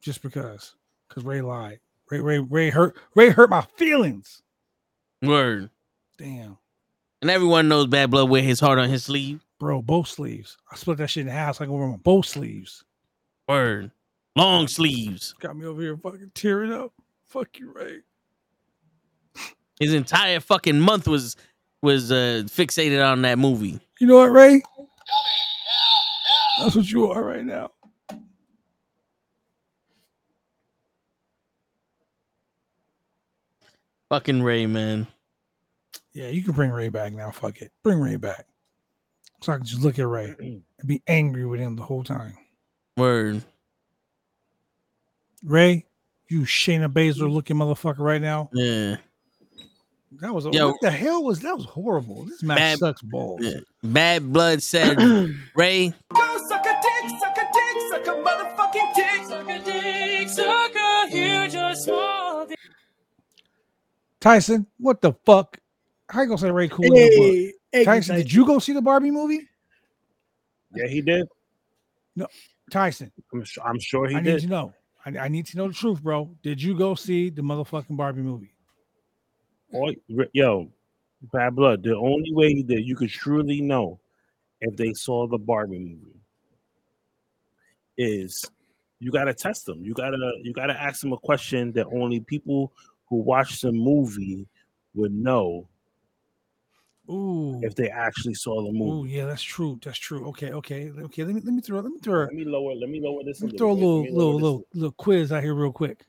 Just 0.00 0.22
because. 0.22 0.74
Because 1.08 1.24
Ray 1.24 1.40
lied. 1.40 1.80
Ray, 2.10 2.20
Ray, 2.20 2.38
Ray 2.38 2.70
hurt. 2.70 2.96
Ray 3.14 3.30
hurt 3.30 3.48
my 3.48 3.62
feelings. 3.76 4.42
Word. 5.22 5.70
Damn. 6.18 6.58
And 7.22 7.30
everyone 7.30 7.68
knows 7.68 7.86
Bad 7.86 8.10
Blood 8.10 8.28
wear 8.28 8.42
his 8.42 8.60
heart 8.60 8.78
on 8.78 8.90
his 8.90 9.04
sleeve. 9.04 9.44
Bro, 9.58 9.82
both 9.82 10.08
sleeves. 10.08 10.58
I 10.70 10.76
split 10.76 10.98
that 10.98 11.08
shit 11.08 11.26
in 11.26 11.32
half 11.32 11.56
so 11.56 11.64
I 11.64 11.66
can 11.66 11.74
wear 11.74 11.88
my 11.88 11.96
both 11.96 12.26
sleeves. 12.26 12.84
Word. 13.48 13.90
Long 14.36 14.68
sleeves. 14.68 15.34
Got 15.40 15.56
me 15.56 15.64
over 15.64 15.80
here 15.80 15.96
fucking 15.96 16.32
tearing 16.34 16.72
up. 16.72 16.92
Fuck 17.24 17.58
you, 17.58 17.72
Ray. 17.72 18.00
His 19.78 19.92
entire 19.92 20.40
fucking 20.40 20.80
month 20.80 21.06
was 21.06 21.36
was 21.82 22.10
uh 22.10 22.42
fixated 22.46 23.04
on 23.04 23.22
that 23.22 23.38
movie. 23.38 23.78
You 24.00 24.06
know 24.06 24.16
what, 24.16 24.32
Ray? 24.32 24.62
That's 26.60 26.74
what 26.74 26.90
you 26.90 27.10
are 27.10 27.22
right 27.22 27.44
now. 27.44 27.70
Fucking 34.08 34.42
Ray, 34.42 34.66
man. 34.66 35.06
Yeah, 36.12 36.28
you 36.28 36.42
can 36.42 36.52
bring 36.52 36.70
Ray 36.70 36.88
back 36.88 37.12
now. 37.12 37.30
Fuck 37.30 37.60
it. 37.60 37.72
Bring 37.82 38.00
Ray 38.00 38.16
back. 38.16 38.46
So 39.42 39.52
I 39.52 39.56
can 39.56 39.66
just 39.66 39.82
look 39.82 39.98
at 39.98 40.06
Ray 40.06 40.34
and 40.38 40.62
be 40.86 41.02
angry 41.06 41.44
with 41.44 41.60
him 41.60 41.76
the 41.76 41.82
whole 41.82 42.04
time. 42.04 42.38
Word. 42.96 43.42
Ray, 45.44 45.84
you 46.28 46.40
Shayna 46.42 46.90
Baszler 46.90 47.30
looking 47.30 47.56
motherfucker 47.56 47.98
right 47.98 48.22
now. 48.22 48.48
Yeah. 48.52 48.96
That 50.12 50.32
was 50.34 50.46
Yo. 50.46 50.68
what 50.70 50.80
the 50.80 50.90
hell 50.90 51.22
was 51.24 51.40
that? 51.40 51.56
Was 51.56 51.66
horrible. 51.66 52.24
This 52.24 52.42
match 52.42 52.58
Bad- 52.58 52.78
sucks 52.78 53.02
balls. 53.02 53.44
Bad 53.82 54.32
Blood 54.32 54.62
said, 54.62 54.96
Ray, 55.54 55.92
Go 56.14 56.38
suck 56.48 56.64
a 56.64 56.80
dick, 56.80 57.10
suck 57.20 57.36
a 57.36 57.46
dick, 57.52 57.82
suck 57.90 58.06
a 58.06 58.20
motherfucking 58.22 58.94
dick. 58.94 59.26
Suck 59.26 59.48
a 59.48 59.58
dick, 59.58 60.28
suck 60.28 60.74
a 60.74 61.08
huge 61.08 61.54
or 61.56 61.74
small 61.74 62.46
dick. 62.46 62.58
Tyson, 64.20 64.66
what 64.78 65.00
the 65.02 65.12
fuck? 65.24 65.58
How 66.08 66.22
you 66.22 66.28
gonna 66.28 66.38
say 66.38 66.50
Ray 66.50 66.68
cool? 66.68 66.84
in 66.86 66.92
the 66.94 67.08
book? 67.08 67.54
Hey, 67.72 67.78
hey, 67.80 67.84
Tyson, 67.84 68.16
did 68.16 68.32
you 68.32 68.46
go 68.46 68.58
see 68.58 68.72
the 68.72 68.82
Barbie 68.82 69.10
movie? 69.10 69.40
Yeah, 70.74 70.86
he 70.86 71.00
did. 71.02 71.26
No, 72.14 72.26
Tyson, 72.70 73.12
I'm, 73.32 73.44
su- 73.44 73.60
I'm 73.64 73.78
sure 73.80 74.08
he 74.08 74.14
I 74.16 74.20
need 74.20 74.30
did. 74.32 74.40
to 74.42 74.46
know. 74.46 74.72
I, 75.04 75.18
I 75.18 75.28
need 75.28 75.46
to 75.46 75.56
know 75.56 75.68
the 75.68 75.74
truth, 75.74 76.02
bro. 76.02 76.30
Did 76.42 76.62
you 76.62 76.76
go 76.76 76.94
see 76.94 77.28
the 77.28 77.42
motherfucking 77.42 77.96
Barbie 77.96 78.22
movie? 78.22 78.52
All- 79.72 79.94
yo, 80.32 80.70
bad 81.32 81.54
blood. 81.56 81.82
The 81.82 81.96
only 81.96 82.32
way 82.32 82.62
that 82.62 82.82
you 82.84 82.96
could 82.96 83.10
truly 83.10 83.60
know 83.60 83.98
if 84.60 84.76
they 84.76 84.92
saw 84.92 85.26
the 85.26 85.38
Barbie 85.38 85.78
movie 85.78 86.20
is 87.98 88.50
you 88.98 89.10
gotta 89.10 89.34
test 89.34 89.66
them. 89.66 89.82
You 89.84 89.94
gotta 89.94 90.16
you 90.42 90.52
gotta 90.52 90.80
ask 90.80 91.00
them 91.00 91.12
a 91.12 91.18
question 91.18 91.72
that 91.72 91.86
only 91.86 92.20
people 92.20 92.72
who 93.08 93.16
watch 93.16 93.60
the 93.60 93.72
movie 93.72 94.46
would 94.94 95.12
know 95.12 95.68
Ooh, 97.10 97.60
if 97.62 97.74
they 97.74 97.88
actually 97.88 98.34
saw 98.34 98.64
the 98.64 98.72
movie. 98.72 98.90
ooh, 98.90 99.04
yeah, 99.18 99.26
that's 99.26 99.42
true. 99.42 99.78
That's 99.84 99.98
true. 99.98 100.26
Okay, 100.28 100.52
okay, 100.52 100.90
okay. 100.90 101.24
Let 101.24 101.34
me 101.34 101.40
let 101.42 101.54
me 101.54 101.60
throw 101.60 101.80
let 101.80 101.92
me 101.92 101.98
throw 102.00 102.24
Let 102.24 102.34
me 102.34 102.44
lower. 102.44 102.74
Let 102.74 102.88
me 102.90 103.00
lower 103.00 103.22
this. 103.24 103.40
let 103.40 103.52
me 103.52 103.58
throw 103.58 103.70
a 103.70 103.72
little. 103.72 104.02
little 104.02 104.04
bit. 104.04 104.12
Let 104.12 104.16
me 104.16 104.18
lower 104.18 104.32
little 104.34 104.40
little 104.40 104.66
little 104.74 104.92
quiz 104.92 105.32
out 105.32 105.42
here 105.42 105.54
real 105.54 105.72
quick. 105.72 106.04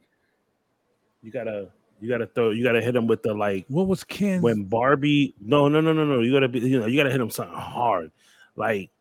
You 1.22 1.32
gotta 1.32 1.70
you 1.99 2.10
gotta 2.10 2.28
throw 2.28 2.52
you 2.52 2.64
gotta 2.64 2.82
hit 2.82 2.95
him 2.95 3.07
with 3.07 3.24
the 3.24 3.34
like 3.34 3.65
What 3.68 3.88
was 3.88 4.03
Ken? 4.03 4.41
when 4.41 4.65
Barbie 4.65 5.34
no 5.41 5.68
no 5.68 5.82
no 5.82 5.94
no 5.94 6.06
no 6.06 6.22
you 6.22 6.32
gotta 6.32 6.48
be 6.48 6.60
you 6.60 6.80
know 6.80 6.86
you 6.86 6.98
gotta 6.98 7.11
hit 7.11 7.19
him 7.22 7.30
something 7.30 7.56
hard 7.57 8.11
like 8.56 8.91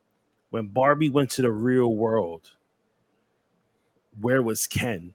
when 0.50 0.66
Barbie 0.68 1.10
went 1.10 1.30
to 1.32 1.42
the 1.42 1.50
real 1.50 1.94
world 1.94 2.50
where 4.20 4.42
was 4.42 4.66
Ken 4.66 5.12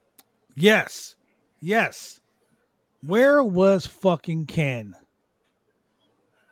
Yes, 0.54 1.16
yes. 1.60 2.20
Where 3.04 3.42
was 3.42 3.86
fucking 3.86 4.46
Ken, 4.46 4.94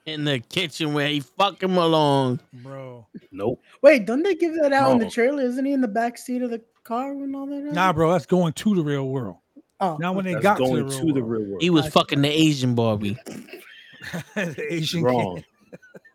in 0.06 0.24
the 0.24 0.40
kitchen 0.40 0.94
where 0.94 1.06
he 1.08 1.20
fuck 1.20 1.62
him 1.62 1.76
along. 1.76 2.40
bro? 2.52 3.06
nope 3.30 3.62
Wait, 3.82 4.06
don't 4.06 4.22
they 4.22 4.34
give 4.34 4.54
that 4.60 4.72
out 4.72 4.92
in 4.92 4.98
the 4.98 5.10
trailer? 5.10 5.42
Isn't 5.42 5.64
he 5.64 5.72
in 5.72 5.80
the 5.80 5.88
back 5.88 6.18
seat 6.18 6.42
of 6.42 6.50
the 6.50 6.62
car 6.82 7.14
when 7.14 7.34
all 7.34 7.46
that? 7.46 7.60
Nah, 7.72 7.92
bro, 7.92 8.10
that's 8.10 8.26
going 8.26 8.52
to 8.54 8.74
the 8.74 8.82
real 8.82 9.06
world. 9.08 9.36
Oh, 9.82 9.96
Now 9.98 10.12
when 10.12 10.24
they 10.26 10.34
that's 10.34 10.42
got 10.42 10.58
to 10.58 10.64
the 10.66 10.84
real 10.84 10.88
to 10.90 11.12
the 11.12 11.20
world, 11.22 11.30
real 11.30 11.44
world 11.50 11.62
He 11.62 11.70
was 11.70 11.82
Gotcha. 11.84 11.92
fucking 11.92 12.22
the 12.22 12.28
Asian 12.28 12.74
Barbie. 12.74 13.16
the 14.34 14.66
Asian 14.70 15.02
wrong 15.02 15.42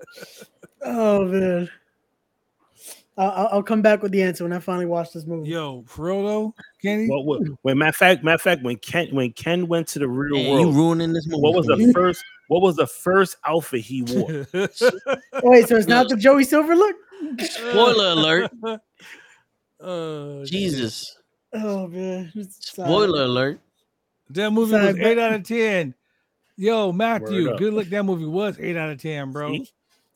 oh 0.84 1.26
man. 1.26 1.70
I'll, 3.18 3.32
I'll- 3.32 3.50
I'll 3.54 3.64
come 3.64 3.82
back 3.82 4.02
with 4.04 4.12
the 4.12 4.22
answer 4.22 4.44
when 4.44 4.52
I 4.54 4.60
finally 4.60 4.86
watch 4.86 5.14
this 5.14 5.26
movie. 5.26 5.50
Yo, 5.50 5.84
for 5.88 6.06
real 6.08 6.24
though, 6.26 6.54
Kenny. 6.82 7.08
well, 7.10 7.24
what, 7.24 7.42
when 7.62 7.78
matter 7.78 7.90
of 7.90 7.96
fact 7.96 8.24
matter 8.24 8.36
of 8.36 8.42
fact 8.42 8.62
when 8.64 8.76
Ken 8.78 9.08
when 9.16 9.32
Ken 9.32 9.68
went 9.68 9.88
to 9.90 10.00
the 10.00 10.08
real 10.08 10.36
Man, 10.36 10.46
you 10.46 10.52
world 10.66 10.76
ruining 10.76 11.14
this 11.14 11.26
movie. 11.28 11.42
what 11.42 11.54
was 11.56 11.66
the 11.68 11.92
first 11.94 12.24
what 12.50 12.62
was 12.62 12.76
the 12.76 12.86
first 12.88 13.38
outfit 13.46 13.82
he 13.82 14.02
wore 14.08 14.28
Wait, 15.44 15.68
so 15.68 15.76
it's 15.78 15.88
not 15.88 16.10
the 16.10 16.18
Joey 16.18 16.44
Silver 16.44 16.76
look? 16.76 16.96
Spoiler 17.40 18.10
alert. 18.10 18.52
Uh, 19.80 20.44
Jesus. 20.46 21.18
Oh 21.56 21.88
man. 21.88 22.32
It's 22.36 22.72
sad. 22.74 22.86
Spoiler 22.86 23.24
alert. 23.24 23.60
That 24.32 24.52
movie 24.52 24.72
Sorry, 24.72 24.86
was 24.88 24.96
but- 24.98 25.06
eight 25.06 25.18
out 25.20 25.34
of 25.34 25.44
ten. 25.44 25.94
Yo, 26.58 26.92
Matthew, 26.92 27.56
good 27.58 27.74
look. 27.74 27.88
That 27.90 28.04
movie 28.04 28.26
was 28.26 28.58
eight 28.60 28.78
out 28.78 28.90
of 28.90 29.02
ten, 29.02 29.32
bro. 29.32 29.52
See? 29.54 29.70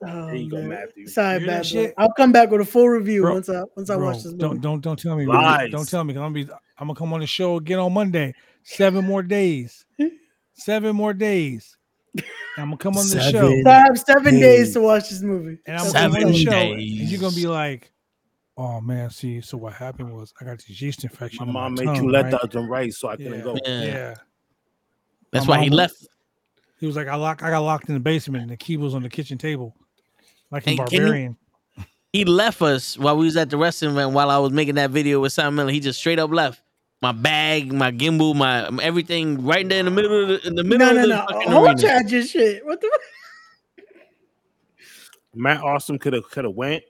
Oh, 0.06 0.26
there 0.28 0.36
you 0.36 0.49
go. 0.49 0.61
Matthew 0.61 1.07
Sorry, 1.07 1.34
You 1.34 1.40
hear 1.40 1.48
that 1.48 1.53
bad 1.57 1.66
shit? 1.66 1.95
boy. 1.98 2.03
I'll 2.03 2.14
come 2.14 2.32
back 2.32 2.49
with 2.49 2.61
a 2.61 2.66
full 2.66 2.88
review 2.88 3.24
Bro- 3.24 3.34
once 3.34 3.49
I 3.49 3.64
once 3.76 3.90
I 3.90 3.95
Bro, 3.98 4.06
watch 4.06 4.16
this 4.18 4.26
movie. 4.28 4.38
don't 4.38 4.61
don't 4.61 4.82
don't 4.82 4.98
tell 4.99 5.16
me. 5.18 5.26
bro. 5.26 5.36
Lies. 5.36 5.72
Don't 5.72 5.88
tell 5.90 6.03
me. 6.06 6.14
Cause 6.14 6.22
I'm 6.22 6.34
gonna 6.34 6.45
be. 6.45 6.52
I'm 6.78 6.88
gonna 6.88 6.95
come 6.98 7.11
on 7.14 7.20
the 7.20 7.28
show 7.28 7.57
again 7.57 7.80
on 7.80 7.91
Monday. 7.94 8.34
Seven 8.64 9.03
more 9.06 9.22
days. 9.24 9.86
Seven 10.53 10.95
more 10.95 11.14
days. 11.14 11.76
I'm 12.57 12.66
gonna 12.68 12.78
come 12.78 12.98
on 12.98 13.07
the 13.10 13.22
show, 13.32 13.61
So 13.64 13.70
I 13.70 13.74
have 13.80 13.98
seven 13.99 14.36
days 14.40 14.68
days. 14.68 14.74
to 14.74 14.82
watch 14.82 15.10
this 15.10 15.22
movie. 15.22 15.60
and 15.66 15.78
I'm 15.78 15.84
That's 15.84 15.94
gonna 15.94 16.14
come 16.16 16.26
on 16.26 16.32
the 16.32 16.38
show, 16.38 16.61
you. 16.61 16.74
and 16.74 16.82
you're 16.82 17.22
gonna 17.22 17.36
be 17.36 17.48
like, 17.48 17.91
"Oh 18.60 18.81
man, 18.81 19.10
see, 19.10 19.40
so 19.41 19.57
what 19.57 19.73
happened 19.73 20.14
was 20.14 20.34
I 20.41 20.45
got 20.45 20.57
this 20.57 20.81
yeast 20.81 21.03
infection. 21.03 21.45
my 21.45 21.48
in 21.49 21.53
mom 21.53 21.73
my 21.76 21.80
made 21.81 21.86
tongue, 21.86 22.03
you 22.06 22.11
let 22.11 22.23
right? 22.26 22.31
that 22.41 22.52
them 22.52 22.69
right 22.69 22.94
so 22.94 23.07
I 23.07 23.15
couldn't 23.15 23.34
Yeah. 23.36 23.41
go 23.41 23.57
Yeah. 23.65 23.81
Yeah. 23.84 24.15
That's 25.31 25.48
My 25.48 25.57
why 25.57 25.64
he 25.64 25.69
mom- 25.69 25.77
left. 25.77 26.07
He 26.80 26.86
was 26.86 26.95
like, 26.95 27.07
I 27.07 27.15
lock, 27.15 27.41
I 27.44 27.49
got 27.49 27.60
locked 27.60 27.88
in 27.90 27.94
the 27.94 27.99
basement, 27.99 28.41
and 28.41 28.52
the 28.52 28.57
key 28.57 28.77
was 28.77 28.94
on 28.94 29.02
the 29.03 29.10
kitchen 29.10 29.38
table, 29.38 29.76
like 30.52 30.64
in 30.68 30.69
Hey, 30.69 30.73
you- 30.73 30.99
Barbarian. 30.99 31.38
He 32.11 32.26
left 32.26 32.61
us 32.64 32.98
while 32.98 33.15
we 33.18 33.26
was 33.26 33.38
at 33.38 33.49
the 33.52 33.57
wrestling 33.57 33.91
event 33.91 34.11
while 34.14 34.30
I 34.31 34.38
was 34.40 34.52
making 34.52 34.76
that 34.76 34.90
video 34.90 35.19
with 35.19 35.31
Simon 35.31 35.56
Miller. 35.56 35.72
He 35.72 35.80
just 35.80 35.99
straight 35.99 36.18
up 36.19 36.31
left. 36.31 36.61
My 37.02 37.11
bag, 37.11 37.72
my 37.72 37.91
gimbal, 37.91 38.36
my 38.36 38.68
everything 38.84 39.45
right 39.45 39.68
there 39.69 39.80
in 39.80 39.86
the 39.86 39.91
middle 39.91 40.23
of 40.23 40.27
the, 40.27 40.48
in 40.48 40.56
the 40.56 40.64
middle 40.64 40.88
No, 40.88 40.90
of 40.90 40.95
no, 40.95 41.02
the 41.03 41.07
no. 41.07 41.26
fucking 41.30 41.52
Whole 41.52 41.68
arena. 41.68 42.26
shit. 42.27 42.65
What 42.65 42.81
the? 42.81 42.99
Matt 45.36 45.61
Austin 45.61 45.99
could 45.99 46.14
have 46.14 46.30
could 46.30 46.45
have 46.45 46.53
went 46.56 46.84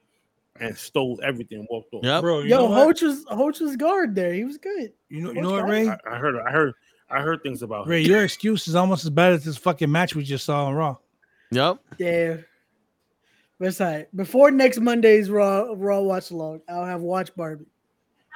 and 0.60 0.78
stole 0.78 1.20
everything 1.24 1.60
and 1.60 1.68
walked 1.70 1.94
off 1.94 2.02
Yeah, 2.04 2.22
Bro, 2.22 2.40
you 2.42 2.50
Yo, 2.50 2.66
what? 2.70 2.96
Hoach 2.96 3.02
was 3.02 3.26
Hoach 3.26 3.60
was 3.62 3.76
guard 3.76 4.16
there. 4.16 4.34
He 4.34 4.44
was 4.44 4.58
good. 4.58 4.92
You 5.10 5.22
know, 5.22 5.32
you 5.32 5.40
Hoach 5.40 5.42
know 5.44 5.52
what, 5.52 5.62
got 5.62 5.70
Ray? 5.70 5.88
I, 5.88 5.98
I 6.06 6.18
heard 6.18 6.36
I 6.46 6.52
heard 6.52 6.74
I 7.10 7.22
heard 7.22 7.42
things 7.44 7.62
about 7.64 7.86
him. 7.86 7.92
Ray, 7.92 8.02
your 8.02 8.24
excuse 8.24 8.68
is 8.68 8.76
almost 8.76 9.04
as 9.04 9.10
bad 9.10 9.34
as 9.34 9.44
this 9.46 9.58
fucking 9.58 9.92
match 9.92 10.16
we 10.16 10.24
just 10.24 10.46
saw 10.46 10.66
on 10.66 10.74
Raw. 10.76 10.98
Yep. 11.52 11.78
Yeah. 11.98 12.38
But 13.60 13.68
it's 13.70 13.82
all 13.82 13.88
right. 13.92 14.16
Before 14.16 14.52
next 14.52 14.80
Monday's 14.80 15.30
Raw 15.30 15.74
Raw 15.76 16.02
watch 16.02 16.32
along, 16.32 16.62
I'll 16.70 16.86
have 16.86 17.02
watch 17.02 17.36
Barbie. 17.36 17.66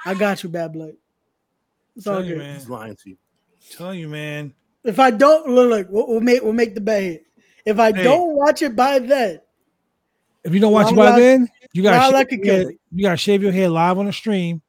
I 0.04 0.14
got 0.14 0.42
you, 0.42 0.48
bad 0.50 0.72
blood. 0.72 0.94
It's 1.96 2.06
all 2.06 2.16
Tell 2.16 2.24
you, 2.24 2.34
good. 2.34 2.38
man. 2.38 2.54
He's 2.56 2.68
lying 2.68 2.96
to 2.96 3.10
you. 3.10 3.16
Tell 3.70 3.94
you, 3.94 4.08
man. 4.08 4.52
If 4.82 4.98
I 4.98 5.10
don't 5.10 5.48
look, 5.48 5.70
look 5.70 5.86
we'll, 5.90 6.08
we'll 6.08 6.20
make 6.20 6.42
we'll 6.42 6.52
make 6.52 6.74
the 6.74 6.80
bet. 6.80 7.22
If 7.64 7.78
I 7.78 7.92
Hey. 7.92 8.02
don't 8.02 8.34
watch 8.36 8.60
it 8.60 8.76
by 8.76 8.98
then, 8.98 9.40
If 10.42 10.52
you 10.52 10.60
don't 10.60 10.72
watch 10.72 10.92
it 10.92 10.96
by 10.96 11.06
Rock- 11.10 11.18
then, 11.18 11.48
you 11.74 11.82
gotta 11.82 11.98
Rock 11.98 12.14
shave 12.14 12.28
could 12.28 12.38
your 12.38 12.44
kill 12.46 12.66
head, 12.68 12.76
you 12.92 13.02
gotta 13.02 13.16
shave 13.18 13.42
your 13.42 13.52
head 13.52 13.70
live 13.70 13.98
on 13.98 14.06
the 14.06 14.12
stream 14.12 14.62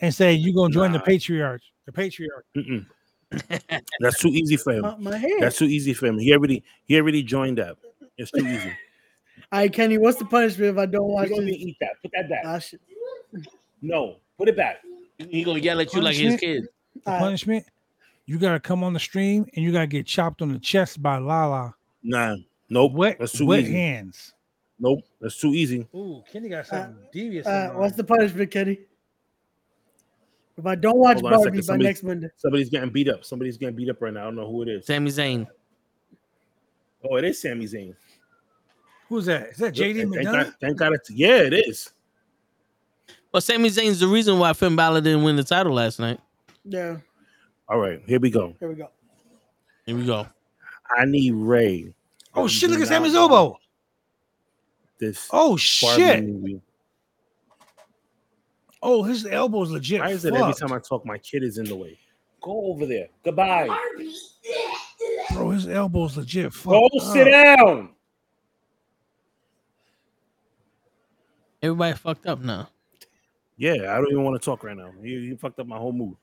and 0.00 0.12
say 0.12 0.32
you 0.32 0.52
gonna 0.54 0.72
join 0.74 0.90
the 0.90 0.98
Nah. 0.98 1.04
patriarch. 1.04 1.62
The 1.86 1.92
patriarch. 1.92 2.44
Mm-mm. 2.56 2.84
That's 4.00 4.18
too 4.18 4.28
easy 4.28 4.56
for 4.56 4.72
him. 4.72 4.82
my, 4.82 4.96
my 4.98 5.16
hair. 5.18 5.38
That's 5.40 5.58
too 5.58 5.66
easy 5.66 5.92
for 5.94 6.06
him. 6.06 6.18
He 6.18 6.32
already 6.32 6.64
he 6.86 6.96
already 6.98 7.22
joined 7.22 7.60
up. 7.60 7.78
It's 8.16 8.30
too 8.32 8.44
easy. 8.46 8.72
All 9.52 9.60
right, 9.60 9.72
Kenny, 9.72 9.98
what's 9.98 10.18
the 10.18 10.24
punishment 10.24 10.72
if 10.72 10.78
I 10.78 10.86
don't 10.86 11.06
watch 11.08 11.28
You 11.28 11.36
don't 11.36 11.48
eat 11.48 11.76
that. 11.80 11.90
Put 12.02 12.10
that 12.12 12.28
back. 12.28 12.42
Ah, 12.44 12.58
shit. 12.58 12.80
No, 13.80 14.16
put 14.36 14.48
it 14.48 14.56
back. 14.56 14.78
He 15.18 15.44
gonna 15.44 15.60
yell 15.60 15.80
at 15.80 15.92
you 15.94 16.00
like 16.00 16.16
his 16.16 16.34
Punishment? 16.34 16.40
kid. 16.40 16.62
The 17.04 17.10
All 17.10 17.12
right. 17.14 17.20
punishment, 17.20 17.64
you 18.26 18.38
gotta 18.38 18.60
come 18.60 18.82
on 18.82 18.92
the 18.92 19.00
stream 19.00 19.46
and 19.54 19.64
you 19.64 19.72
gotta 19.72 19.86
get 19.86 20.06
chopped 20.06 20.42
on 20.42 20.52
the 20.52 20.58
chest 20.58 21.02
by 21.02 21.18
Lala. 21.18 21.74
Nah, 22.02 22.36
nope. 22.68 22.92
Wet, 22.92 23.18
That's 23.18 23.32
too 23.32 23.46
wet 23.46 23.60
easy. 23.60 23.72
hands. 23.72 24.34
Nope, 24.80 25.00
that's 25.20 25.38
too 25.40 25.48
easy. 25.54 25.86
Ooh, 25.94 26.22
Kenny 26.30 26.48
got 26.48 26.66
something 26.66 26.96
devious. 27.12 27.46
Uh, 27.46 27.70
what's 27.74 27.96
the 27.96 28.04
punishment, 28.04 28.50
Kenny? 28.50 28.78
If 30.56 30.66
I 30.66 30.74
don't 30.74 30.98
watch 30.98 31.20
Hold 31.20 31.32
Barbie 31.32 31.58
by 31.58 31.62
Somebody- 31.62 31.84
next 31.84 32.02
Monday, 32.02 32.28
Somebody's 32.36 32.68
getting 32.68 32.90
beat 32.90 33.08
up. 33.08 33.24
Somebody's 33.24 33.56
getting 33.56 33.76
beat 33.76 33.90
up 33.90 34.00
right 34.00 34.12
now. 34.12 34.22
I 34.22 34.24
don't 34.24 34.36
know 34.36 34.50
who 34.50 34.62
it 34.62 34.68
is. 34.68 34.86
Sami 34.86 35.10
Zayn. 35.10 35.46
Oh, 37.08 37.16
it 37.16 37.24
is 37.24 37.40
Sami 37.40 37.64
Zayn. 37.64 37.94
Who's 39.08 39.26
that? 39.26 39.50
Is 39.50 39.56
that 39.58 39.74
JD 39.74 40.00
Thank 40.12 40.14
McDonagh? 40.14 40.32
God, 40.44 40.54
thank 40.60 40.76
God 40.76 40.92
it's 40.94 41.10
yeah, 41.10 41.38
it 41.38 41.52
is. 41.54 41.90
Well, 43.32 43.40
Sami 43.40 43.68
Zayn's 43.70 44.00
the 44.00 44.06
reason 44.08 44.38
why 44.38 44.52
Finn 44.52 44.74
Balor 44.76 45.00
didn't 45.00 45.22
win 45.22 45.36
the 45.36 45.44
title 45.44 45.72
last 45.74 45.98
night. 46.00 46.18
yeah, 46.64 46.96
All 47.68 47.78
right, 47.78 48.00
here 48.06 48.18
we 48.20 48.30
go. 48.30 48.54
here 48.58 48.68
we 48.68 48.74
go. 48.74 48.90
Here 49.86 49.96
we 49.96 50.04
go. 50.04 50.26
I 50.96 51.04
need 51.04 51.32
Ray. 51.34 51.94
Oh 52.34 52.48
shit! 52.48 52.70
Look 52.70 52.80
at 52.80 52.88
Sami 52.88 53.12
not 53.12 53.30
Zobo. 53.30 53.56
This 54.98 55.28
Oh 55.32 55.56
shit! 55.56 56.24
movie. 56.24 56.60
Oh, 58.82 59.02
his 59.02 59.26
elbow's 59.26 59.70
legit. 59.70 60.00
Why 60.00 60.10
is 60.10 60.24
it 60.24 60.34
every 60.34 60.54
time 60.54 60.72
I 60.72 60.78
talk, 60.78 61.04
my 61.04 61.18
kid 61.18 61.42
is 61.42 61.58
in 61.58 61.64
the 61.66 61.74
way? 61.76 61.98
Go 62.40 62.66
over 62.66 62.86
there. 62.86 63.08
Goodbye. 63.24 63.68
Bro, 65.32 65.50
his 65.50 65.68
elbow's 65.68 66.16
legit. 66.16 66.52
Go 66.64 66.88
sit 67.12 67.32
up. 67.32 67.58
down. 67.58 67.90
Everybody 71.60 71.96
fucked 71.96 72.26
up 72.26 72.40
now. 72.40 72.68
Yeah, 73.56 73.92
I 73.92 73.96
don't 73.96 74.12
even 74.12 74.22
want 74.22 74.40
to 74.40 74.44
talk 74.44 74.62
right 74.62 74.76
now. 74.76 74.92
You, 75.02 75.18
you 75.18 75.36
fucked 75.36 75.58
up 75.58 75.66
my 75.66 75.76
whole 75.76 75.92
mood. 75.92 76.16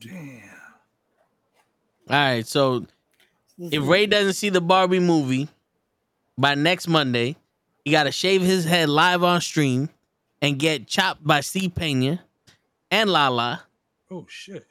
Damn. 0.00 0.40
All 2.08 2.16
right, 2.16 2.46
so 2.46 2.86
if 3.58 3.86
Ray 3.86 4.06
doesn't 4.06 4.32
see 4.34 4.48
the 4.48 4.60
Barbie 4.60 5.00
movie 5.00 5.48
by 6.38 6.54
next 6.54 6.88
Monday, 6.88 7.36
he 7.84 7.90
got 7.90 8.04
to 8.04 8.12
shave 8.12 8.42
his 8.42 8.64
head 8.64 8.88
live 8.88 9.22
on 9.22 9.40
stream 9.40 9.88
and 10.42 10.58
get 10.58 10.86
chopped 10.86 11.24
by 11.26 11.40
Steve 11.40 11.74
Pena 11.74 12.20
and 12.90 13.10
Lala 13.10 13.62
Oh 14.10 14.26
shit! 14.28 14.66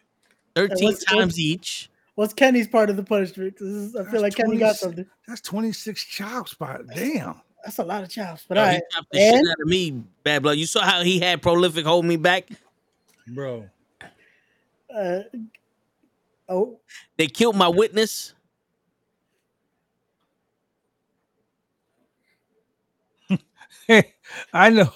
13 0.55 0.95
times 0.97 1.07
what's- 1.13 1.39
each. 1.39 1.89
What's 2.15 2.33
Kenny's 2.33 2.67
part 2.67 2.91
of 2.91 2.95
the 2.95 3.03
punishment? 3.03 3.57
'Cause 3.57 3.67
this 3.67 3.75
is- 3.89 3.95
I 3.95 4.03
feel 4.11 4.21
like 4.21 4.35
That's 4.35 4.47
Kenny 4.47 4.59
got 4.59 4.75
something. 4.75 5.05
That's 5.27 5.41
twenty 5.41 5.71
six 5.71 6.03
chops, 6.05 6.53
by 6.53 6.79
damn. 6.93 7.41
That's 7.65 7.79
a 7.79 7.83
lot 7.83 8.03
of 8.03 8.09
chops, 8.09 8.45
but 8.47 8.57
Yo, 8.57 8.61
all 8.63 8.69
he 8.69 8.75
right. 8.75 8.83
chopped 8.91 9.07
the 9.11 9.17
shit 9.19 9.33
out 9.49 9.59
of 9.61 9.67
me, 9.67 10.03
bad 10.23 10.43
blood. 10.43 10.57
You 10.57 10.67
saw 10.67 10.81
how 10.81 11.01
he 11.01 11.19
had 11.19 11.41
prolific 11.41 11.85
hold 11.85 12.05
me 12.05 12.17
back. 12.17 12.49
Bro, 13.27 13.67
uh, 14.95 15.19
oh, 16.49 16.79
They 17.17 17.25
killed 17.27 17.55
my 17.55 17.67
witness. 17.69 18.35
I 24.53 24.69
know. 24.69 24.91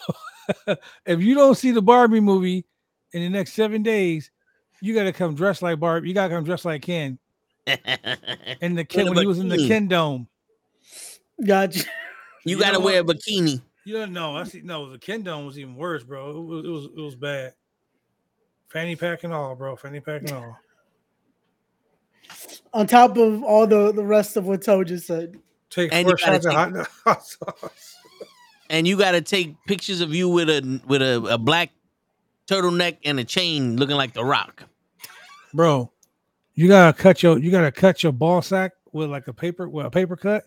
if 1.06 1.22
you 1.22 1.36
don't 1.36 1.56
see 1.56 1.72
the 1.72 1.82
Barbie 1.82 2.20
movie 2.20 2.66
in 3.14 3.22
the 3.22 3.30
next 3.30 3.54
seven 3.54 3.84
days, 3.84 4.32
you 4.82 4.94
gotta 4.94 5.14
come 5.14 5.36
dressed 5.36 5.62
like 5.62 5.80
Barbie. 5.80 6.10
You 6.10 6.14
gotta 6.14 6.34
come 6.34 6.44
dressed 6.44 6.66
like 6.66 6.82
Ken. 6.82 7.20
In 8.62 8.76
the 8.76 8.86
Ken 8.86 9.10
when 9.10 9.18
he 9.18 9.26
was 9.26 9.40
in 9.40 9.50
the. 9.50 9.68
Ken 9.68 9.90
Dome. 9.90 10.26
gotcha. 11.46 11.80
You 12.46 12.56
You 12.56 12.60
got 12.60 12.72
to 12.72 12.80
wear 12.80 13.02
a 13.02 13.04
bikini. 13.04 13.62
You 13.84 13.94
don't 13.94 14.14
know. 14.14 14.38
I 14.38 14.46
see. 14.46 14.62
No, 14.62 14.90
the 14.90 14.98
Ken 14.98 15.22
Dome 15.22 15.46
was 15.46 15.60
even 15.60 15.76
worse, 15.76 16.02
bro. 16.02 16.30
It 16.30 16.40
was. 16.46 16.66
It 16.66 16.70
was. 16.70 16.86
It 16.86 17.02
was 17.02 17.16
bad. 17.16 17.54
Fanny 18.70 18.96
pack 18.96 19.26
and 19.26 19.34
all, 19.34 19.54
bro. 19.56 19.76
Fanny 19.76 20.00
pack 20.00 20.22
and 20.22 20.32
all. 20.32 20.58
On 22.74 22.88
top 22.88 23.18
of 23.18 23.44
all 23.44 23.68
the 23.68 23.92
the 23.92 24.04
rest 24.04 24.38
of 24.38 24.46
what 24.46 24.62
Toe 24.62 24.86
just 24.86 25.08
said. 25.08 25.38
Take 25.70 25.92
And 25.94 26.08
four 26.08 26.18
shots 26.18 26.46
of 26.46 26.54
hot, 26.54 26.88
hot 27.04 27.26
sauce. 27.26 27.97
And 28.70 28.88
you 28.88 28.98
got 28.98 29.12
to 29.12 29.22
take 29.22 29.56
pictures 29.66 30.02
of 30.02 30.14
you 30.14 30.30
with 30.30 30.50
a 30.50 30.82
with 30.88 31.02
a, 31.02 31.24
a 31.30 31.38
black 31.38 31.72
turtleneck 32.48 32.98
and 33.06 33.20
a 33.20 33.24
chain 33.24 33.78
looking 33.78 33.96
like 33.96 34.14
the 34.14 34.24
rock. 34.26 34.64
bro. 35.54 35.92
You 36.56 36.68
gotta 36.68 36.98
cut 36.98 37.22
your. 37.22 37.38
You 37.38 37.52
gotta 37.52 37.72
cut 37.72 38.02
your 38.02 38.12
ball 38.12 38.42
sack 38.42 38.72
with 38.92 39.10
like 39.10 39.28
a 39.28 39.34
paper 39.34 39.70
with 39.70 39.86
a 39.86 39.92
paper 39.92 40.16
cut, 40.16 40.46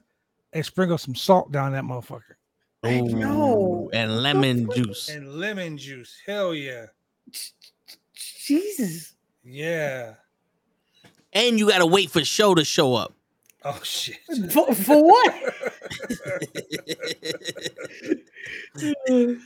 and 0.52 0.66
sprinkle 0.66 0.98
some 0.98 1.14
salt 1.14 1.52
down 1.52 1.72
that 1.72 1.84
motherfucker. 1.84 2.34
Yo. 2.82 2.90
Ooh, 2.90 3.90
and 3.92 4.22
lemon 4.22 4.68
juice. 4.74 5.08
And 5.08 5.34
lemon 5.34 5.76
juice. 5.76 6.16
Hell 6.26 6.54
yeah. 6.54 6.86
Jesus. 8.14 9.14
Yeah. 9.44 10.14
And 11.32 11.58
you 11.58 11.68
got 11.68 11.78
to 11.78 11.86
wait 11.86 12.10
for 12.10 12.24
show 12.24 12.54
to 12.54 12.64
show 12.64 12.94
up. 12.94 13.14
Oh 13.62 13.78
shit. 13.82 14.16
For, 14.50 14.74
for 14.74 15.04
what? 15.04 15.34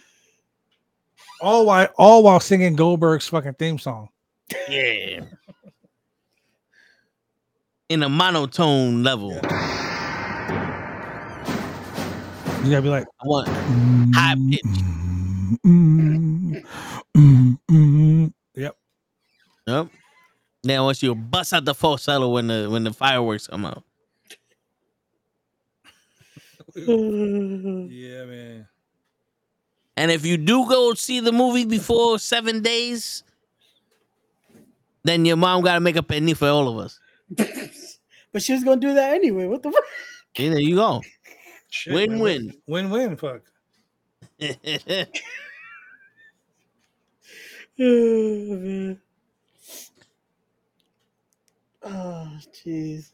all 1.40 1.66
while 1.66 1.88
all 1.98 2.22
while 2.22 2.38
singing 2.38 2.76
Goldberg's 2.76 3.26
fucking 3.26 3.54
theme 3.54 3.78
song. 3.78 4.08
Yeah. 4.68 5.22
In 7.88 8.02
a 8.04 8.08
monotone 8.08 9.02
level. 9.02 9.32
You 12.62 12.70
gotta 12.70 12.82
be 12.82 12.88
like 12.88 13.06
I 13.20 13.26
want 13.26 13.48
high 14.14 14.36
pitch. 14.50 14.62
mm, 15.66 16.64
mm, 17.16 17.58
mm. 17.68 18.32
Yep. 18.54 18.76
Yep. 19.66 19.88
Now 20.62 20.84
once 20.84 21.02
you 21.02 21.14
bust 21.16 21.52
out 21.52 21.64
the 21.64 21.74
falsetto 21.74 22.28
when 22.28 22.46
the 22.46 22.68
when 22.70 22.84
the 22.84 22.92
fireworks 22.92 23.48
come 23.48 23.66
out. 23.66 23.82
Yeah, 26.76 28.24
man. 28.24 28.68
And 29.96 30.10
if 30.10 30.26
you 30.26 30.36
do 30.36 30.68
go 30.68 30.94
see 30.94 31.20
the 31.20 31.30
movie 31.32 31.64
before 31.64 32.18
seven 32.18 32.62
days, 32.62 33.22
then 35.05 35.24
your 35.24 35.36
mom 35.36 35.62
got 35.62 35.74
to 35.74 35.80
make 35.80 35.96
a 35.96 36.02
penny 36.02 36.34
for 36.34 36.48
all 36.48 36.68
of 36.68 36.84
us. 36.84 36.98
but 38.32 38.42
she 38.42 38.52
was 38.55 38.64
gonna 38.64 38.80
do 38.80 38.94
that 38.94 39.14
anyway. 39.14 39.46
What 39.46 39.62
the 39.62 39.70
fuck? 39.70 39.84
Yeah, 40.36 40.51
there 40.51 40.59
you 40.59 40.74
go. 40.76 41.01
Shit, 41.70 41.94
Win 41.94 42.18
win. 42.18 42.55
Win 42.66 42.90
win. 42.90 43.16
Fuck. 43.16 43.42
Oh, 47.76 48.56
man. 48.56 49.01
Oh, 51.82 52.38
jeez. 52.52 53.13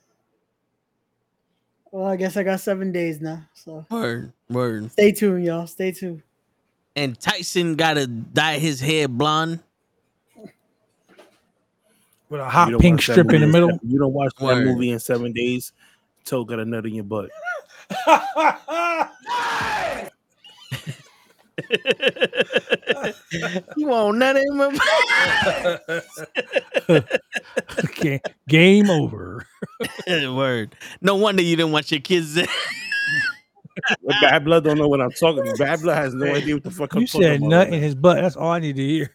Well, 1.92 2.06
I 2.06 2.16
guess 2.16 2.36
I 2.36 2.42
got 2.42 2.60
seven 2.60 2.92
days 2.92 3.20
now. 3.20 3.44
So 3.54 3.84
word, 3.90 4.32
word. 4.48 4.92
stay 4.92 5.12
tuned, 5.12 5.44
y'all. 5.44 5.66
Stay 5.66 5.92
tuned. 5.92 6.22
And 6.94 7.18
Tyson 7.18 7.76
got 7.76 7.94
to 7.94 8.06
dye 8.06 8.58
his 8.58 8.80
hair 8.80 9.08
blonde. 9.08 9.60
With 12.28 12.40
a 12.40 12.48
hot 12.48 12.78
pink 12.80 13.02
strip 13.02 13.18
in 13.18 13.26
movie 13.26 13.38
the 13.40 13.46
middle. 13.46 13.78
You 13.82 13.98
don't 13.98 14.12
watch 14.12 14.32
that 14.38 14.58
movie 14.58 14.90
in 14.90 15.00
seven 15.00 15.32
days. 15.32 15.72
Toe 16.24 16.44
got 16.44 16.60
a 16.60 16.64
nut 16.64 16.86
in 16.86 16.94
your 16.94 17.04
butt. 17.04 17.30
you 23.76 23.86
want 23.86 24.18
none 24.18 24.36
in 24.36 24.56
my 24.56 24.78
okay. 27.84 28.20
Game 28.48 28.90
over. 28.90 29.46
word. 30.08 30.76
No 31.00 31.16
wonder 31.16 31.42
you 31.42 31.56
didn't 31.56 31.72
want 31.72 31.90
your 31.90 32.00
kids. 32.00 32.40
Bad 34.20 34.44
blood 34.44 34.64
don't 34.64 34.78
know 34.78 34.88
what 34.88 35.00
I'm 35.00 35.10
talking 35.12 35.40
about. 35.40 35.58
Bad 35.58 35.80
blood 35.80 35.96
has 35.96 36.14
no 36.14 36.34
idea 36.34 36.54
what 36.54 36.64
the 36.64 36.70
fuck 36.70 36.94
I'm 36.94 37.02
You 37.02 37.06
talking 37.06 37.22
said 37.22 37.42
nut 37.42 37.68
in 37.68 37.80
his 37.80 37.94
butt. 37.94 38.20
That's 38.20 38.36
all 38.36 38.50
I 38.50 38.58
need 38.58 38.76
to 38.76 38.86
hear. 38.86 39.14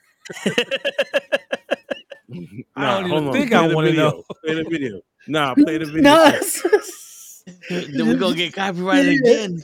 I 2.76 3.02
don't 3.02 3.12
even 3.12 3.32
think 3.32 3.54
I 3.54 3.60
play 3.60 3.68
the 3.70 3.76
wanna 3.76 3.94
know. 3.94 4.24
Play 4.44 4.56
the 4.56 4.64
video. 4.64 5.02
Nah, 5.28 5.54
play 5.56 5.78
the 5.78 5.86
video. 5.86 6.02
Nah, 6.02 6.32
then 7.70 8.08
we're 8.08 8.18
gonna 8.18 8.36
get 8.36 8.54
copyrighted 8.54 9.20
again. 9.20 9.62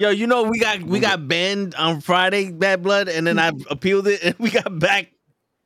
Yo, 0.00 0.10
you 0.10 0.26
know 0.28 0.44
we 0.44 0.58
got 0.60 0.80
we 0.82 1.00
got 1.00 1.26
banned 1.26 1.74
on 1.74 2.00
Friday, 2.00 2.52
Bad 2.52 2.82
Blood, 2.82 3.08
and 3.08 3.26
then 3.26 3.38
I 3.38 3.50
appealed 3.70 4.06
it, 4.06 4.22
and 4.22 4.34
we 4.38 4.50
got 4.50 4.78
back 4.78 5.10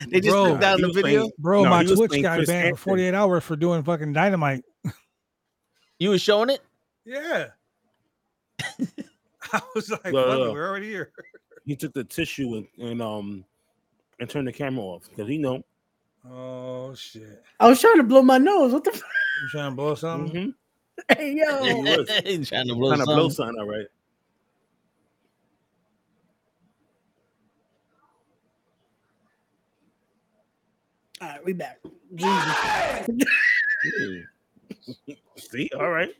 They 0.08 0.20
just 0.20 0.30
Bro, 0.32 0.52
took 0.52 0.60
down 0.60 0.78
he 0.78 0.84
the 0.86 0.92
video. 0.92 1.02
playing- 1.20 1.32
Bro, 1.38 1.64
No, 1.64 1.70
my 1.70 1.82
was 1.82 1.92
Twitch 1.92 2.08
playing 2.10 2.22
got 2.22 2.36
Chris 2.38 2.48
banned 2.48 2.78
for 2.78 2.82
48 2.90 3.14
hours 3.14 3.44
for 3.44 3.56
doing 3.56 3.82
fucking 3.82 4.12
dynamite. 4.14 4.64
You 5.98 6.10
was 6.10 6.22
showing 6.22 6.48
it. 6.50 6.60
Yeah. 7.04 7.48
I 9.52 9.60
was 9.74 9.90
like, 9.90 10.12
Look, 10.12 10.26
fuck 10.26 10.38
it, 10.48 10.52
we're 10.52 10.68
already 10.68 10.88
here. 10.88 11.12
He 11.66 11.76
took 11.76 11.92
the 11.92 12.04
tissue 12.04 12.54
and, 12.56 12.66
and 12.90 13.02
um 13.02 13.44
and 14.18 14.28
turned 14.30 14.48
the 14.48 14.52
camera 14.52 14.82
off 14.84 15.08
because 15.10 15.28
he 15.28 15.36
know. 15.38 15.62
Oh 16.28 16.94
shit. 16.94 17.42
I 17.60 17.68
was 17.68 17.80
trying 17.80 17.96
to 17.98 18.02
blow 18.04 18.22
my 18.22 18.38
nose. 18.38 18.72
What 18.72 18.84
the? 18.84 18.92
F- 18.92 19.02
You 19.42 19.48
trying 19.50 19.70
to 19.72 19.76
blow 19.76 19.94
something? 19.94 20.54
Mhm. 21.10 21.16
hey 21.18 21.32
yo. 21.34 21.64
Yeah, 21.64 21.72
he 22.24 22.38
was. 22.38 22.48
Trying 22.48 22.68
to 22.68 22.74
blow 22.74 22.88
Trying 22.94 23.00
to 23.00 23.04
blow 23.06 23.28
something. 23.28 23.30
something, 23.30 23.58
all 23.60 23.68
right. 23.68 23.86
All 31.22 31.28
right, 31.28 31.44
we 31.44 31.52
back. 31.52 31.78
Jesus. 32.16 32.56
See, 35.36 35.70
all 35.78 35.88
right. 35.88 36.10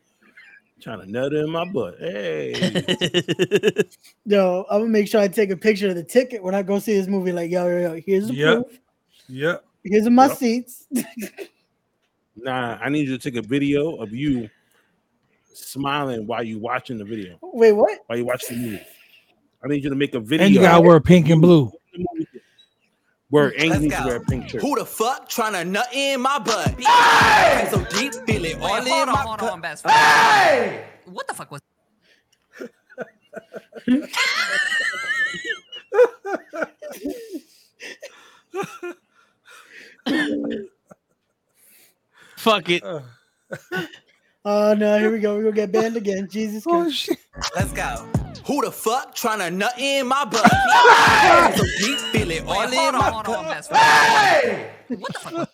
Trying 0.80 1.00
to 1.00 1.10
nut 1.10 1.32
in 1.32 1.50
my 1.50 1.64
butt. 1.64 1.96
Hey, 1.98 2.52
Yo, 4.26 4.64
I'm 4.70 4.82
gonna 4.82 4.90
make 4.92 5.08
sure 5.08 5.20
I 5.20 5.26
take 5.26 5.50
a 5.50 5.56
picture 5.56 5.88
of 5.88 5.96
the 5.96 6.04
ticket 6.04 6.40
when 6.40 6.54
I 6.54 6.62
go 6.62 6.78
see 6.78 6.96
this 6.96 7.08
movie. 7.08 7.32
Like, 7.32 7.50
yo, 7.50 7.66
yo, 7.66 7.80
yo 7.80 8.00
here's 8.06 8.28
the 8.28 8.34
Yep. 8.34 8.54
proof. 8.54 8.78
Yep. 9.28 9.64
Here's 9.82 10.08
my 10.08 10.28
Yep. 10.28 10.36
seats. 10.36 10.86
nah, 12.36 12.78
I 12.80 12.88
need 12.88 13.08
you 13.08 13.18
to 13.18 13.30
take 13.30 13.44
a 13.44 13.46
video 13.46 13.96
of 13.96 14.12
you 14.12 14.48
smiling 15.52 16.28
while 16.28 16.44
you 16.44 16.60
watching 16.60 16.96
the 16.96 17.04
video. 17.04 17.40
Wait, 17.42 17.72
what? 17.72 17.98
While 18.06 18.18
you 18.18 18.24
watch 18.24 18.46
the 18.46 18.54
movie. 18.54 18.86
I 19.64 19.68
need 19.68 19.82
you 19.82 19.90
to 19.90 19.96
make 19.96 20.14
a 20.14 20.20
video. 20.20 20.46
And 20.46 20.54
you 20.54 20.60
gotta 20.60 20.80
wear 20.80 21.00
pink 21.00 21.28
and 21.28 21.42
blue. 21.42 21.72
Where 23.32 23.48
and 23.48 23.62
you 23.62 23.70
Let's 23.70 23.80
need 23.80 23.92
to 23.92 24.02
wear 24.04 24.16
a 24.16 24.20
pink 24.20 24.50
shirt. 24.50 24.60
Who 24.60 24.78
the 24.78 24.84
fuck 24.84 25.26
trying 25.26 25.54
to 25.54 25.64
nut 25.64 25.88
in 25.94 26.20
my 26.20 26.38
butt? 26.38 26.78
Hey! 26.78 27.66
So 27.70 27.82
deep, 27.86 28.12
feel 28.26 28.44
it 28.44 28.60
all 28.60 28.74
Wait, 28.74 28.86
in 28.86 28.92
hold 28.92 29.08
on, 29.08 29.14
my 29.14 29.20
hold 29.22 29.40
gut. 29.40 29.52
on, 29.52 29.60
best 29.62 29.82
friend. 29.84 29.96
Hey! 29.96 30.84
What 31.06 31.26
the 31.26 31.32
fuck 31.32 31.50
was? 31.50 31.62
Fuck 42.36 42.68
it. 42.68 42.84
Uh. 42.84 43.00
Oh 44.44 44.74
no, 44.74 44.98
here 44.98 45.10
we 45.12 45.20
go. 45.20 45.36
We're 45.36 45.42
gonna 45.44 45.54
get 45.56 45.70
banned 45.72 45.96
again. 45.96 46.28
Jesus 46.28 46.64
Oh 46.66 46.82
Christ. 46.82 46.96
shit. 46.96 47.18
Let's 47.54 47.72
go. 47.72 48.08
Who 48.46 48.64
the 48.64 48.72
fuck 48.72 49.14
trying 49.14 49.38
to 49.38 49.50
nut 49.50 49.74
in 49.78 50.06
my 50.08 50.24
butt? 50.24 50.50
Hey! 51.22 51.54
So 51.56 51.64
deep, 51.78 51.98
feel 51.98 52.30
it 52.32 52.44
all 52.44 52.58
Wait, 52.58 52.72
in 52.72 52.74
my 52.94 53.08
on, 53.10 53.24
hold 53.24 53.26
on, 53.28 53.44
gut. 53.44 53.50
best 53.54 53.68
friend. 53.70 53.84
Hey! 53.84 54.70
What 54.88 55.12
the 55.12 55.20
fuck? 55.20 55.50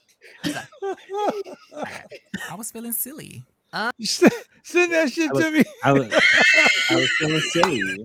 I 2.51 2.55
was 2.55 2.71
feeling 2.71 2.93
silly. 2.93 3.45
Uh, 3.73 3.91
Send 4.01 4.93
that 4.93 5.13
shit 5.13 5.35
to 5.35 5.51
me. 5.51 5.63
I 5.85 5.93
was, 5.93 6.07
I 6.11 6.97
was 6.97 7.11
gonna 7.21 7.41
say. 7.41 7.99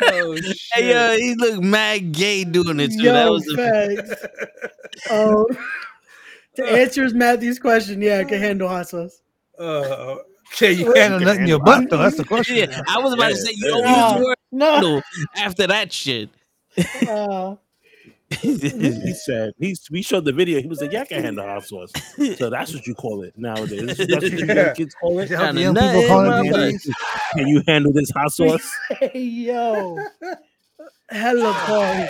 Oh 0.02 0.36
shit. 0.36 0.56
Hey, 0.72 0.90
yo, 0.90 1.16
he 1.16 1.34
looked 1.36 1.62
mad 1.62 2.12
gay 2.12 2.44
doing 2.44 2.80
it 2.80 2.90
too. 2.92 3.02
that 3.02 3.24
yo, 3.26 3.32
was 3.32 3.44
the 3.44 3.56
facts. 3.56 4.26
Oh, 5.10 5.46
to 6.56 6.64
answer 6.64 7.08
Matthew's 7.10 7.58
question, 7.58 8.00
yeah, 8.00 8.18
I 8.18 8.24
can 8.24 8.40
handle 8.40 8.68
hot 8.68 8.88
sauce. 8.88 9.20
Uh, 9.58 10.16
can 10.52 10.76
you 10.76 10.92
handle 10.94 11.20
nothing 11.20 11.42
in 11.42 11.48
your 11.48 11.60
butt 11.60 11.88
though? 11.90 11.98
That's 11.98 12.16
the 12.16 12.24
question. 12.24 12.56
yeah. 12.70 12.82
I 12.88 12.98
was 12.98 13.12
about 13.12 13.28
to 13.28 13.36
say 13.36 13.52
you 13.54 13.68
don't 13.68 13.84
No, 13.84 13.88
use 13.88 14.20
the 14.20 14.24
word 14.24 14.36
no. 14.52 15.02
after 15.36 15.66
that 15.66 15.92
shit. 15.92 16.30
Uh, 17.08 17.56
He 18.40 19.14
said 19.14 19.52
he 19.58 19.76
we 19.90 20.02
showed 20.02 20.24
the 20.24 20.32
video. 20.32 20.60
He 20.60 20.66
was 20.66 20.80
like, 20.80 20.90
"Yeah, 20.92 21.02
I 21.02 21.04
can 21.04 21.22
handle 21.22 21.46
hot 21.46 21.64
sauce." 21.64 21.92
So 22.38 22.50
that's 22.50 22.74
what 22.74 22.84
you 22.86 22.94
call 22.94 23.22
it 23.22 23.32
nowadays. 23.36 23.96
That's 23.96 24.10
what 24.10 24.32
you 24.32 24.46
young 24.46 24.74
kids 24.74 24.94
call 24.96 25.18
it. 25.20 25.24
Is 25.24 25.30
that 25.30 25.38
what 25.38 25.46
the 25.46 25.46
Kinda 25.46 25.60
young 25.60 25.74
people 25.76 26.00
in 26.00 26.06
call 26.08 26.56
it 26.60 26.72
these? 26.72 26.94
Can 27.36 27.46
you 27.46 27.62
handle 27.68 27.92
this 27.92 28.10
hot 28.10 28.32
sauce? 28.32 28.68
hey 29.00 29.20
yo, 29.20 30.04
hella 31.08 31.52
pause, 31.66 32.08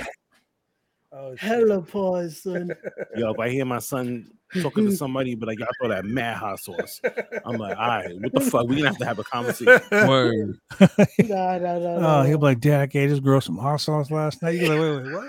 Oh, 1.13 1.31
shit. 1.33 1.41
hella 1.41 1.83
pause, 1.83 2.43
son. 2.43 2.75
Yo, 3.15 3.33
if 3.33 3.39
I 3.39 3.51
hear 3.51 3.65
my 3.67 3.79
son 3.79 4.31
talking 4.63 4.87
to 4.87 4.93
somebody, 4.97 5.35
but 5.35 5.49
like 5.49 5.61
I 5.61 5.67
throw 5.79 5.91
that 5.91 6.05
mad 6.07 6.37
hot 6.39 6.61
sauce, 6.61 7.01
I'm 7.45 7.59
like, 7.59 7.77
all 7.77 7.89
right, 7.89 8.21
what 8.21 8.33
the 8.33 8.41
fuck? 8.41 8.67
We 8.67 8.77
gonna 8.77 8.89
have 8.89 8.99
to 8.99 9.05
have 9.07 9.19
a 9.19 9.25
conversation. 9.25 9.81
Word. 10.07 10.59
Nah, 10.81 11.59
nah, 11.59 11.79
nah, 11.79 11.89
Oh, 11.97 12.01
nah. 12.01 12.23
he'll 12.25 12.39
be 12.39 12.45
like, 12.45 12.61
Dad, 12.61 12.81
I 12.81 12.87
gave 12.87 13.11
this 13.11 13.21
girl 13.21 13.41
some 13.43 13.59
hot 13.59 13.77
sauce 13.83 14.11
last 14.11 14.41
night. 14.43 14.51
You 14.55 14.61
be 14.61 14.67
like, 14.69 14.79
wait, 14.79 15.03
wait, 15.03 15.13
what? 15.13 15.25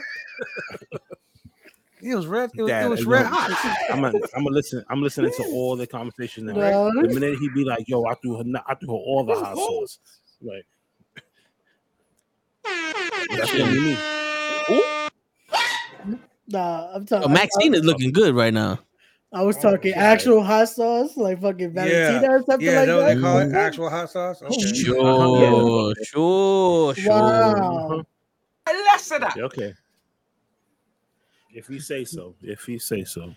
It 2.02 2.16
was 2.16 2.28
red. 2.28 2.52
It 2.56 2.62
was, 2.62 2.70
Dad, 2.70 2.86
it 2.86 2.90
was 2.90 3.06
red 3.06 3.26
hot. 3.26 3.50
I'm 3.90 4.06
a, 4.06 4.12
I'm 4.36 4.46
a 4.46 4.50
listen. 4.50 4.84
I'm 4.90 5.02
listening 5.02 5.32
to 5.38 5.44
all 5.46 5.76
the 5.76 5.88
conversation 5.88 6.46
now. 6.46 6.54
No. 6.54 6.92
The 7.02 7.08
minute 7.08 7.40
he'd 7.40 7.54
be 7.56 7.64
like, 7.64 7.88
"Yo, 7.88 8.06
I 8.06 8.14
threw 8.16 8.38
her, 8.38 8.44
I 8.68 8.76
threw 8.76 8.90
her 8.90 8.94
all 8.94 9.24
the 9.24 9.34
hot 9.34 9.56
sauce," 9.56 10.00
like 10.42 10.66
that's 13.32 13.52
gonna 13.52 13.72
be 13.72 13.80
me. 13.80 13.98
Nah, 16.50 16.94
I'm 16.94 17.02
Yo, 17.02 17.06
talking. 17.06 17.30
Oh, 17.30 17.34
Maxxine 17.34 17.74
is 17.74 17.84
looking 17.84 18.12
good 18.12 18.36
right 18.36 18.54
now. 18.54 18.80
I 19.34 19.42
was 19.42 19.58
talking 19.58 19.94
actual 19.94 20.42
hot 20.44 20.70
sauce, 20.70 21.18
like 21.18 21.42
fucking 21.42 21.74
Valentina 21.74 22.22
Yeah, 22.22 22.32
or 22.32 22.44
something 22.44 22.66
yeah, 22.66 22.80
like 22.80 22.88
no, 22.88 23.02
they 23.04 23.16
that. 23.16 23.22
call 23.22 23.40
it 23.40 23.46
mm-hmm. 23.48 23.56
actual 23.56 23.90
hot 23.90 24.10
sauce. 24.10 24.42
Okay. 24.42 24.74
Sure, 24.74 25.94
sure, 26.04 26.96
sure. 26.96 27.12
Wow. 27.12 28.04
Uh-huh. 28.68 29.30
Yeah, 29.36 29.44
okay. 29.44 29.74
If 31.58 31.72
you 31.72 31.80
say 31.80 32.06
so. 32.06 32.36
If 32.44 32.68
you 32.70 32.78
say 32.78 33.04
so. 33.04 33.34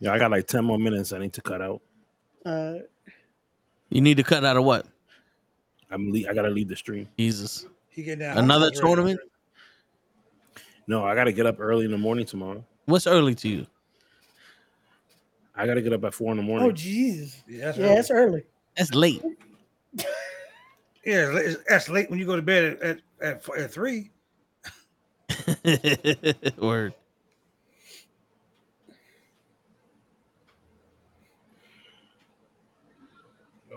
Yeah, 0.00 0.12
I 0.12 0.18
got 0.18 0.32
like 0.32 0.48
ten 0.48 0.64
more 0.64 0.76
minutes. 0.78 1.12
I 1.12 1.18
need 1.18 1.32
to 1.34 1.40
cut 1.40 1.62
out. 1.62 1.80
Uh, 2.44 2.78
You 3.90 4.00
need 4.00 4.16
to 4.16 4.24
cut 4.24 4.44
out 4.44 4.56
of 4.56 4.64
what? 4.64 4.86
I'm. 5.88 6.10
Le- 6.10 6.28
I 6.28 6.34
gotta 6.34 6.50
leave 6.50 6.66
the 6.68 6.74
stream. 6.74 7.06
Jesus. 7.16 7.66
He 7.90 8.02
getting 8.02 8.18
that 8.20 8.34
hot 8.34 8.42
Another 8.42 8.66
sauce 8.66 8.82
ready. 8.82 8.86
tournament? 8.88 9.20
No, 10.88 11.04
I 11.04 11.14
gotta 11.14 11.30
get 11.30 11.46
up 11.46 11.60
early 11.60 11.84
in 11.84 11.92
the 11.92 11.98
morning 11.98 12.26
tomorrow. 12.26 12.64
What's 12.86 13.06
early 13.06 13.36
to 13.36 13.48
you? 13.48 13.66
I 15.54 15.64
gotta 15.66 15.80
get 15.82 15.92
up 15.92 16.02
at 16.02 16.12
four 16.14 16.32
in 16.32 16.38
the 16.38 16.42
morning. 16.42 16.68
oh 16.68 16.72
Jesus. 16.72 17.40
Yeah, 17.46 17.66
that's 17.66 17.78
Yeah, 17.78 17.84
early. 17.86 17.96
it's 17.98 18.10
early. 18.10 18.42
That's 18.76 18.94
late. 18.94 19.22
Yeah, 21.04 21.26
it's 21.26 21.34
late- 21.34 21.56
that's 21.68 21.88
late 21.88 22.10
when 22.10 22.20
you 22.20 22.26
go 22.26 22.36
to 22.36 22.42
bed 22.42 22.78
at 22.80 22.80
at, 22.82 22.98
at, 23.20 23.58
at 23.58 23.72
three. 23.72 24.11
Word. 26.58 26.94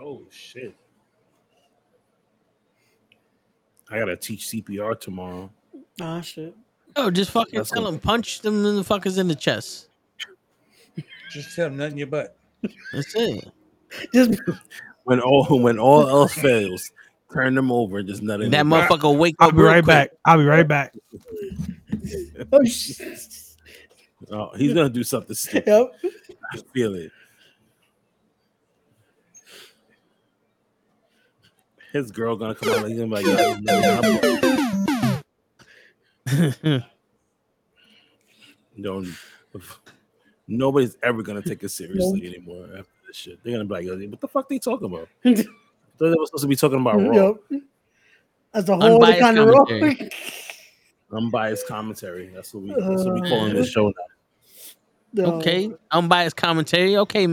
Oh 0.00 0.22
shit! 0.30 0.74
I 3.90 3.98
gotta 3.98 4.16
teach 4.16 4.46
CPR 4.48 4.98
tomorrow. 5.00 5.50
Ah 6.00 6.20
shit. 6.20 6.54
Oh, 6.96 7.10
just 7.10 7.30
fucking 7.30 7.58
That's 7.58 7.70
tell 7.70 7.82
cool. 7.82 7.92
them 7.92 8.00
punch 8.00 8.40
them 8.40 8.64
in 8.64 8.76
the 8.76 8.82
fuckers 8.82 9.18
in 9.18 9.28
the 9.28 9.34
chest. 9.34 9.88
Just 11.30 11.54
tell 11.54 11.68
them 11.68 11.76
nothing 11.78 11.92
in 11.92 11.98
your 11.98 12.06
butt. 12.08 12.36
That's 12.92 13.14
it. 13.14 13.44
Just 14.12 14.40
When 15.04 15.20
all 15.20 15.44
when 15.60 15.78
all 15.78 16.08
else 16.08 16.34
fails, 16.34 16.90
turn 17.32 17.54
them 17.54 17.70
over 17.72 17.98
and 17.98 18.08
just 18.08 18.22
nut 18.22 18.40
in 18.40 18.50
That 18.50 18.64
their 18.68 18.80
motherfucker 18.80 19.02
will 19.04 19.16
wake 19.16 19.36
I'll 19.38 19.50
be 19.50 19.58
real 19.58 19.66
right 19.66 19.84
quick. 19.84 19.86
back. 19.86 20.10
I'll 20.24 20.38
be 20.38 20.44
right 20.44 20.66
back. 20.66 20.94
oh 22.52 22.64
shit. 22.64 23.18
Oh, 24.30 24.50
he's 24.56 24.72
gonna 24.74 24.88
do 24.90 25.04
something 25.04 25.34
stupid. 25.36 25.66
Yep. 26.02 26.12
I 26.52 26.58
feel 26.72 26.94
it. 26.94 27.10
His 31.92 32.10
girl 32.12 32.36
gonna 32.36 32.54
come 32.54 32.68
out 32.70 32.84
and 32.84 32.88
he's 32.88 32.98
gonna 33.00 33.16
be 33.16 33.24
like, 33.24 33.26
"Yo, 33.26 33.56
no, 33.60 33.80
no, 33.80 35.22
no, 36.62 36.62
no." 36.62 36.82
nobody's 40.48 40.96
ever 41.02 41.22
gonna 41.22 41.42
take 41.42 41.62
it 41.62 41.68
seriously 41.70 42.26
anymore 42.26 42.66
after 42.78 42.92
this 43.06 43.16
shit. 43.16 43.42
They're 43.42 43.52
gonna 43.52 43.64
be 43.64 43.74
like, 43.90 44.10
what 44.10 44.20
the 44.20 44.28
fuck 44.28 44.48
they 44.48 44.58
talking 44.58 44.86
about? 44.86 45.08
I 45.96 45.98
thought 45.98 46.10
they 46.10 46.16
were 46.18 46.26
supposed 46.26 46.42
to 46.42 46.48
be 46.48 46.56
talking 46.56 46.80
about 46.80 47.00
raw. 47.00 47.34
Yep. 47.50 47.62
That's 48.52 48.68
a 48.68 48.76
whole 48.76 48.82
other 48.82 48.94
Unbiased 48.94 49.20
kind 49.20 49.38
of 49.38 49.48
role. 49.48 49.66
commentary. 49.66 50.10
Unbiased 51.12 51.66
commentary. 51.66 52.28
That's 52.34 52.52
what 52.52 52.62
we 52.64 52.70
uh, 52.72 52.88
that's 52.88 53.04
what 53.04 53.14
we 53.14 53.28
calling 53.28 53.54
this 53.54 53.70
show 53.70 53.86
now. 53.88 53.94
No. 55.14 55.34
Okay. 55.36 55.72
Unbiased 55.90 56.36
commentary. 56.36 56.96
Okay, 56.98 57.26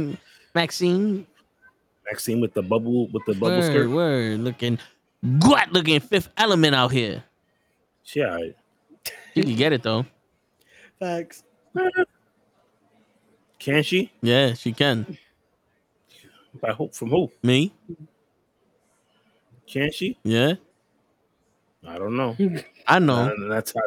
Maxxine. 0.55 1.27
Maxxine 2.05 2.39
with 2.39 2.53
the 2.53 2.61
bubble 2.63 3.07
with 3.07 3.25
the 3.25 3.33
bubble 3.33 3.57
Word, 3.57 3.63
skirt. 3.65 3.89
word. 3.89 4.39
Looking 4.39 4.79
gut 5.39 5.71
looking 5.73 5.99
fifth 5.99 6.29
element 6.37 6.75
out 6.75 6.91
here. 6.91 7.23
She 8.03 8.23
all 8.23 8.35
right. 8.35 8.55
You 9.33 9.43
can 9.43 9.55
get 9.55 9.73
it 9.73 9.83
though. 9.83 10.05
Facts. 10.99 11.43
Can 13.59 13.83
she? 13.83 14.11
Yeah, 14.21 14.53
she 14.53 14.71
can. 14.71 15.17
I 16.63 16.71
hope 16.71 16.93
from 16.93 17.09
who? 17.09 17.31
Me? 17.41 17.73
Can 19.73 19.91
she? 19.91 20.17
Yeah, 20.23 20.53
I 21.87 21.97
don't 21.97 22.15
know. 22.15 22.37
I 22.87 22.99
know. 22.99 23.33
That's 23.49 23.73
how. 23.73 23.81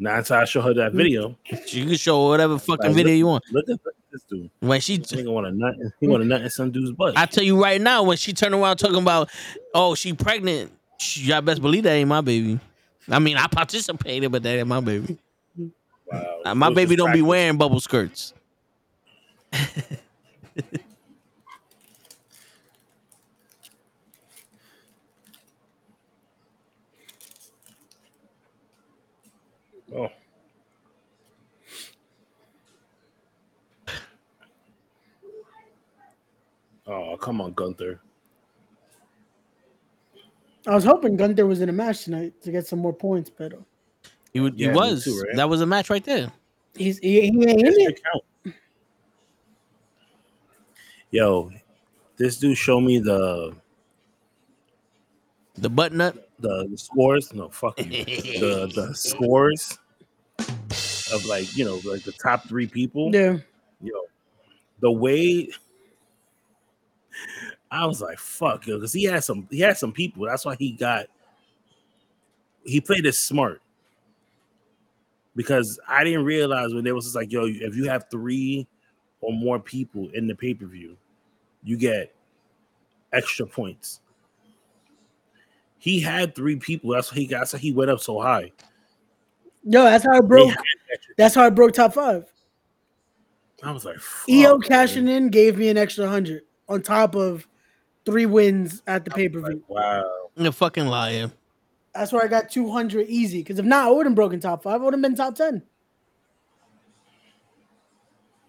That's 0.00 0.28
how 0.30 0.40
I 0.40 0.44
show 0.44 0.60
her 0.62 0.74
that 0.74 0.92
video. 0.94 1.36
You 1.68 1.86
can 1.86 1.94
show 1.96 2.26
whatever 2.26 2.58
fucking 2.58 2.86
Like, 2.88 2.94
video 2.96 3.12
look- 3.12 3.18
you 3.18 3.26
want. 3.26 3.44
Look 3.52 3.64
at, 3.68 3.70
look 3.70 3.80
at 3.86 4.10
this 4.10 4.22
dude. 4.24 4.50
When 4.58 4.80
she, 4.80 4.98
nigga 4.98 5.32
want 5.32 5.46
a 5.46 5.52
nut. 5.52 5.74
He 6.00 6.08
want 6.08 6.24
a 6.24 6.26
nut 6.26 6.42
in 6.42 6.50
some 6.50 6.72
dude's 6.72 6.90
butt. 6.90 7.16
I 7.16 7.24
tell 7.26 7.44
you 7.44 7.62
right 7.62 7.80
now, 7.80 8.02
when 8.02 8.16
she 8.16 8.32
turned 8.32 8.52
around 8.54 8.78
talking 8.78 9.00
about, 9.00 9.30
oh, 9.74 9.94
she 9.94 10.12
pregnant, 10.12 10.72
y'all 11.14 11.40
best 11.40 11.62
believe 11.62 11.84
that 11.84 11.92
ain't 11.92 12.08
my 12.08 12.20
baby. 12.20 12.58
I 13.08 13.20
mean, 13.20 13.36
I 13.36 13.46
participated, 13.46 14.32
but 14.32 14.42
that 14.42 14.58
ain't 14.58 14.66
my 14.66 14.80
baby. 14.80 15.18
Wow. 16.10 16.40
Uh, 16.46 16.54
my 16.56 16.72
baby 16.72 16.96
don't 16.96 17.12
be 17.12 17.22
wearing 17.22 17.56
bubble 17.56 17.80
skirts. 17.80 18.34
Oh. 29.94 30.08
Oh, 36.86 37.16
come 37.16 37.40
on, 37.40 37.52
Gunther. 37.52 38.00
I 40.66 40.74
was 40.74 40.84
hoping 40.84 41.16
Gunther 41.16 41.46
was 41.46 41.60
in 41.60 41.68
a 41.68 41.72
match 41.72 42.04
tonight 42.04 42.40
to 42.42 42.52
get 42.52 42.66
some 42.66 42.78
more 42.78 42.92
points, 42.92 43.30
but 43.30 43.52
uh, 43.52 43.56
He, 44.32 44.40
would, 44.40 44.58
Yeah, 44.58 44.70
he 44.70 44.76
was. 44.76 45.04
too, 45.04 45.18
right? 45.20 45.36
That 45.36 45.48
was 45.48 45.60
a 45.60 45.66
match 45.66 45.90
right 45.90 46.04
there. 46.04 46.32
he's 46.76 46.98
he, 46.98 47.20
he 47.22 47.26
ain't 47.28 47.42
in 47.42 47.58
Yes, 47.66 47.74
it. 47.78 48.00
count. 48.02 48.56
Yo, 51.10 51.50
this 52.16 52.38
dude 52.38 52.56
showed 52.56 52.80
me 52.80 52.98
the 52.98 53.54
The 55.56 55.68
butt 55.68 55.92
nut. 55.92 56.30
the, 56.38 56.66
the 56.70 56.78
scores. 56.78 57.32
No, 57.34 57.48
fuck 57.48 57.78
you. 57.78 57.84
the 58.40 58.70
the 58.74 58.94
scores 58.94 59.78
of 61.12 61.24
like 61.26 61.56
you 61.56 61.64
know 61.64 61.80
like 61.84 62.02
the 62.02 62.12
top 62.12 62.48
three 62.48 62.66
people. 62.66 63.14
Yeah, 63.14 63.38
Yo, 63.82 63.94
the 64.80 64.90
way 64.90 65.48
I 67.70 67.86
was 67.86 68.02
like, 68.02 68.18
fuck, 68.18 68.66
yo, 68.66 68.76
because 68.76 68.92
he 68.92 69.04
had 69.04 69.24
some 69.24 69.48
he 69.50 69.60
had 69.60 69.78
some 69.78 69.92
people. 69.92 70.26
That's 70.26 70.44
why 70.44 70.56
he 70.56 70.72
got 70.72 71.06
he 72.64 72.80
played 72.80 73.06
it 73.06 73.14
smart. 73.14 73.62
Because 75.34 75.80
I 75.88 76.04
didn't 76.04 76.24
realize 76.26 76.74
when 76.74 76.84
they 76.84 76.92
was 76.92 77.04
just 77.04 77.16
like, 77.16 77.32
yo, 77.32 77.46
if 77.46 77.74
you 77.74 77.88
have 77.88 78.04
three 78.10 78.66
or 79.22 79.32
more 79.32 79.58
people 79.58 80.10
in 80.12 80.26
the 80.26 80.34
pay-per-view, 80.34 80.94
you 81.64 81.76
get 81.78 82.14
extra 83.14 83.46
points. 83.46 84.00
He 85.78 86.00
had 86.00 86.34
three 86.34 86.56
people. 86.56 86.90
That's 86.90 87.10
why 87.10 87.18
he 87.18 87.26
got 87.26 87.48
so 87.48 87.56
he 87.56 87.72
went 87.72 87.90
up 87.90 88.00
so 88.00 88.20
high. 88.20 88.52
Yo, 89.64 89.84
that's 89.84 90.04
how 90.04 90.16
I 90.16 90.20
broke. 90.20 90.50
had 90.50 90.58
That's 91.16 91.34
how 91.34 91.44
I 91.44 91.50
broke 91.50 91.72
top 91.72 91.94
five. 91.94 92.24
I 93.62 93.70
was 93.70 93.84
like, 93.84 93.98
fuck, 93.98 94.28
EO 94.28 94.58
man. 94.58 94.68
cashing 94.68 95.08
in 95.08 95.28
gave 95.28 95.58
me 95.58 95.68
an 95.68 95.78
extra 95.78 96.08
hundred 96.08 96.42
on 96.68 96.82
top 96.82 97.14
of 97.14 97.46
three 98.04 98.26
wins 98.26 98.82
at 98.86 99.04
the 99.04 99.10
pay 99.10 99.28
per 99.28 99.40
view. 99.40 99.62
Wow. 99.68 100.04
You 100.36 100.50
fucking 100.50 100.86
liar. 100.86 101.30
That's 101.94 102.12
where 102.12 102.24
I 102.24 102.26
got 102.26 102.50
two 102.50 102.70
hundred 102.70 103.06
easy. 103.08 103.38
Because 103.38 103.58
if 103.58 103.64
not, 103.64 103.86
I 103.86 103.90
wouldn't 103.90 104.16
broken 104.16 104.40
top 104.40 104.62
five. 104.64 104.80
I 104.80 104.84
would 104.84 104.94
have 104.94 105.02
been 105.02 105.14
top 105.14 105.34
ten. 105.34 105.62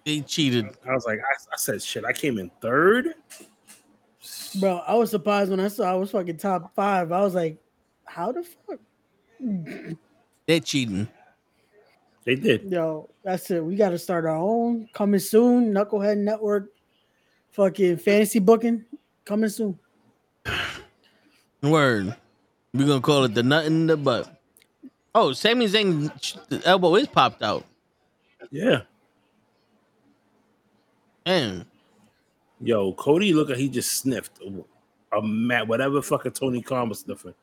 They 0.05 0.21
cheated. 0.21 0.65
I 0.87 0.93
was 0.93 1.05
like, 1.05 1.19
I, 1.19 1.53
I 1.53 1.57
said, 1.57 1.81
shit, 1.81 2.03
I 2.03 2.11
came 2.11 2.37
in 2.37 2.51
third. 2.61 3.13
Bro, 4.59 4.83
I 4.87 4.95
was 4.95 5.11
surprised 5.11 5.49
when 5.49 5.59
I 5.59 5.67
saw 5.67 5.91
I 5.91 5.95
was 5.95 6.11
fucking 6.11 6.37
top 6.37 6.73
five. 6.75 7.11
I 7.11 7.21
was 7.21 7.35
like, 7.35 7.57
how 8.05 8.31
the 8.31 8.43
fuck? 8.43 8.79
They're 10.45 10.59
cheating. 10.59 11.07
They 12.25 12.35
did. 12.35 12.71
Yo, 12.71 13.09
that's 13.23 13.49
it. 13.51 13.63
We 13.63 13.75
got 13.75 13.89
to 13.89 13.99
start 13.99 14.25
our 14.25 14.37
own. 14.37 14.87
Coming 14.93 15.19
soon. 15.19 15.73
Knucklehead 15.73 16.17
Network. 16.17 16.69
Fucking 17.51 17.97
fantasy 17.97 18.39
booking. 18.39 18.85
Coming 19.25 19.49
soon. 19.49 19.77
Word. 21.61 22.15
We're 22.73 22.87
gonna 22.87 23.01
call 23.01 23.25
it 23.25 23.35
the 23.35 23.43
nut 23.43 23.65
in 23.65 23.87
the 23.87 23.95
butt. 23.95 24.41
Oh, 25.13 25.31
Sami 25.31 25.67
Zayn, 25.67 26.11
the 26.49 26.61
elbow 26.65 26.95
is 26.95 27.07
popped 27.07 27.43
out. 27.43 27.63
Yeah. 28.49 28.81
Man, 31.25 31.65
Yo, 32.63 32.93
Cody 32.93 33.33
look 33.33 33.49
like 33.49 33.57
he 33.57 33.67
just 33.67 33.91
sniffed 33.93 34.39
a, 34.41 35.17
a 35.17 35.21
mat, 35.21 35.67
whatever 35.67 36.01
fucking 36.01 36.31
Tony 36.31 36.61
Khan 36.61 36.87
was 36.87 36.99
sniffing. 36.99 37.33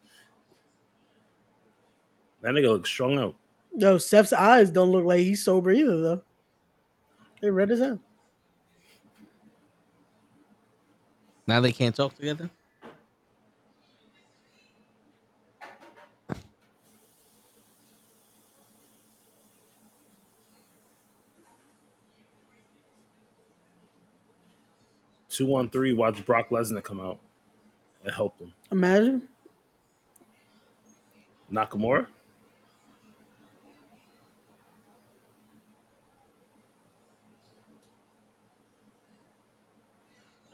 That 2.42 2.52
nigga 2.52 2.68
looks 2.68 2.88
strung 2.88 3.18
out. 3.18 3.34
Yo, 3.76 3.98
Steph's 3.98 4.32
eyes 4.32 4.70
don't 4.70 4.90
look 4.90 5.04
like 5.04 5.20
he's 5.20 5.44
sober 5.44 5.70
either, 5.70 6.00
though. 6.00 6.22
They 7.40 7.50
red 7.50 7.70
as 7.70 7.78
hell. 7.78 8.00
now 11.46 11.60
they 11.60 11.72
can't 11.72 11.96
talk 11.96 12.14
together. 12.14 12.48
Two 25.28 25.54
on 25.56 25.70
three, 25.70 25.92
watch 25.92 26.24
Brock 26.24 26.50
Lesnar 26.50 26.84
come 26.84 27.00
out 27.00 27.18
and 28.04 28.14
help 28.14 28.38
him. 28.38 28.52
Imagine. 28.70 29.26
Nakamura? 31.50 32.06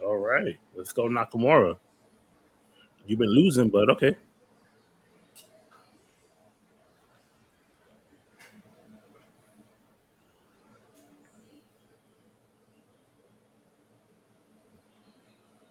All 0.07 0.19
right, 0.19 0.57
let's 0.77 0.93
go 0.93 1.09
Nakamura. 1.09 1.77
You've 3.09 3.19
been 3.19 3.29
losing, 3.29 3.69
but 3.69 3.91
okay. 3.91 4.15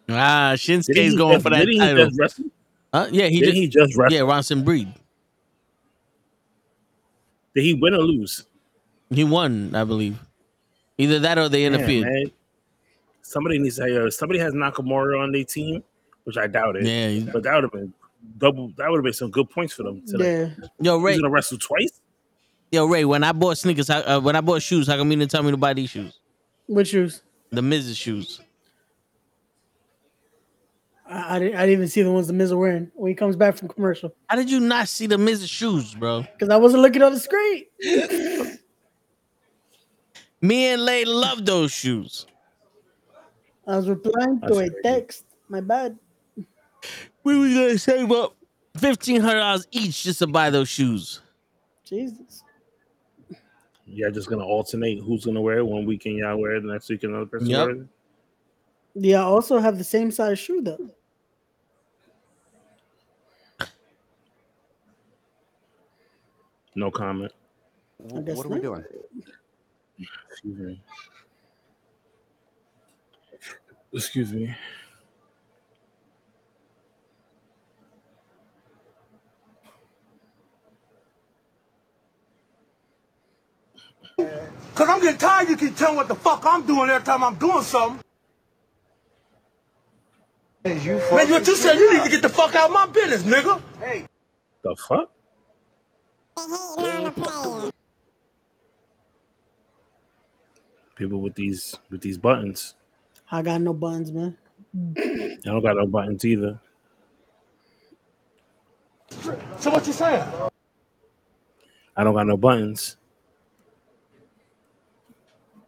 Ah, 0.09 0.51
Shinsuke's 0.55 0.97
he 0.97 1.15
going 1.15 1.39
for 1.39 1.49
that 1.51 1.69
he 1.69 1.79
title. 1.79 2.09
Huh? 2.93 3.07
Yeah, 3.11 3.27
he 3.27 3.39
Didn't 3.39 3.45
just, 3.45 3.55
he 3.55 3.67
just 3.69 3.95
wrestle? 3.95 4.17
yeah, 4.17 4.23
Bronson 4.23 4.65
Reed. 4.65 4.93
Did 7.53 7.63
he 7.63 7.73
win 7.73 7.93
or 7.93 7.99
lose? 7.99 8.45
He 9.09 9.23
won, 9.23 9.73
I 9.73 9.85
believe. 9.85 10.19
Either 10.97 11.19
that 11.19 11.37
or 11.37 11.47
they 11.47 11.63
interfered. 11.63 12.03
man. 12.03 12.31
Somebody 13.27 13.57
needs 13.57 13.77
to. 13.77 14.05
Uh, 14.05 14.11
somebody 14.11 14.39
has 14.39 14.53
Nakamura 14.53 15.19
on 15.21 15.31
their 15.31 15.43
team, 15.43 15.83
which 16.25 16.37
I 16.37 16.45
doubt 16.47 16.75
it. 16.75 16.83
Yeah, 16.85 17.09
he's- 17.09 17.29
but 17.33 17.41
that 17.43 17.55
would 17.55 17.63
have 17.63 17.71
been 17.71 17.91
double. 18.37 18.71
That 18.77 18.89
would 18.89 18.97
have 18.97 19.03
been 19.03 19.13
some 19.13 19.31
good 19.31 19.49
points 19.49 19.73
for 19.73 19.81
them 19.83 20.03
today. 20.05 20.53
Yeah. 20.59 20.67
Yo, 20.79 20.97
Ray. 20.99 21.13
He's 21.13 21.21
gonna 21.21 21.31
wrestle 21.33 21.57
twice. 21.57 22.01
Yo, 22.71 22.85
Ray. 22.85 23.03
When 23.03 23.23
I 23.23 23.31
bought 23.31 23.57
sneakers, 23.57 23.87
how, 23.87 23.99
uh, 24.01 24.19
when 24.19 24.35
I 24.35 24.41
bought 24.41 24.61
shoes, 24.61 24.87
how 24.87 24.95
come 24.97 25.09
you 25.11 25.17
didn't 25.17 25.31
tell 25.31 25.41
me 25.41 25.49
to 25.51 25.57
buy 25.57 25.73
these 25.73 25.89
shoes? 25.89 26.19
Which 26.67 26.89
shoes? 26.89 27.23
The 27.51 27.61
Miz's 27.63 27.97
shoes. 27.97 28.41
I, 31.07 31.35
I, 31.35 31.39
didn't, 31.39 31.55
I 31.55 31.61
didn't 31.61 31.73
even 31.73 31.87
see 31.87 32.01
the 32.03 32.11
ones 32.11 32.27
the 32.27 32.33
Miz 32.33 32.51
are 32.51 32.57
wearing 32.57 32.91
when 32.93 33.09
he 33.09 33.15
comes 33.15 33.35
back 33.35 33.55
from 33.57 33.69
commercial. 33.69 34.13
How 34.27 34.35
did 34.35 34.49
you 34.51 34.59
not 34.59 34.87
see 34.87 35.07
the 35.07 35.17
Miz's 35.17 35.49
shoes, 35.49 35.95
bro? 35.95 36.21
Because 36.21 36.49
I 36.49 36.57
wasn't 36.57 36.83
looking 36.83 37.01
on 37.01 37.13
the 37.13 37.19
screen. 37.19 37.65
Me 40.41 40.67
and 40.67 40.83
Lay 40.85 41.05
love 41.05 41.43
those 41.45 41.71
shoes. 41.71 42.27
I 43.67 43.77
was 43.77 43.89
replying 43.89 44.39
to 44.41 44.47
That's 44.55 44.69
a 44.71 44.81
text. 44.83 45.25
My 45.49 45.61
bad. 45.61 45.97
We 47.23 47.37
were 47.39 47.47
gonna 47.47 47.77
save 47.77 48.11
up 48.11 48.35
fifteen 48.77 49.21
hundred 49.21 49.39
dollars 49.39 49.67
each 49.71 50.03
just 50.03 50.19
to 50.19 50.27
buy 50.27 50.49
those 50.49 50.69
shoes. 50.69 51.21
Jesus. 51.83 52.43
Yeah, 53.87 54.09
just 54.09 54.29
gonna 54.29 54.45
alternate 54.45 54.99
who's 55.01 55.25
gonna 55.25 55.41
wear 55.41 55.59
it. 55.59 55.65
One 55.65 55.85
weekend 55.85 56.17
y'all 56.17 56.37
wear 56.39 56.55
it, 56.55 56.61
the 56.61 56.71
next 56.71 56.89
week 56.89 57.03
another 57.03 57.25
person 57.25 57.47
Yep. 57.47 57.65
wear 57.65 57.75
it. 57.75 57.87
Yeah, 58.95 59.21
I 59.21 59.23
also 59.23 59.57
have 59.59 59.77
the 59.77 59.83
same 59.83 60.11
size 60.11 60.39
shoe 60.39 60.61
though. 60.61 60.89
No 66.75 66.91
comment. 66.91 67.31
What 67.97 68.45
are 68.45 68.49
we 68.49 68.59
doing? 68.59 68.83
Excuse 70.29 70.59
me. 70.59 70.81
Excuse 73.95 74.33
me. 74.33 74.53
Cause 84.17 84.89
I'm 84.89 85.01
getting 85.01 85.17
tired. 85.17 85.47
You 85.47 85.55
keep 85.55 85.77
telling 85.77 85.95
what 85.95 86.09
the 86.09 86.15
fuck 86.15 86.43
I'm 86.45 86.65
doing 86.65 86.89
every 86.89 87.05
time 87.05 87.23
I'm 87.23 87.35
doing 87.35 87.63
something. 87.63 88.01
Man, 90.65 90.77
what 91.29 91.47
you 91.47 91.55
said, 91.55 91.75
you 91.75 91.93
need 91.93 92.03
to 92.03 92.09
get 92.09 92.21
the 92.21 92.29
fuck 92.29 92.53
out 92.55 92.69
of 92.69 92.73
my 92.73 92.87
business, 92.87 93.23
nigga. 93.23 93.61
Hey. 93.79 94.05
The 94.63 94.75
fuck? 94.75 95.09
People 100.95 101.21
with 101.21 101.35
these 101.35 101.77
with 101.89 102.01
these 102.01 102.17
buttons. 102.17 102.73
I 103.31 103.41
got 103.41 103.61
no 103.61 103.73
buns, 103.73 104.11
man. 104.11 104.37
I 104.97 105.37
don't 105.43 105.63
got 105.63 105.77
no 105.77 105.87
buttons 105.87 106.25
either. 106.25 106.59
So 109.59 109.71
what 109.71 109.87
you 109.87 109.93
saying? 109.93 110.23
I 111.97 112.03
don't 112.03 112.13
got 112.13 112.27
no 112.27 112.37
buttons. 112.37 112.97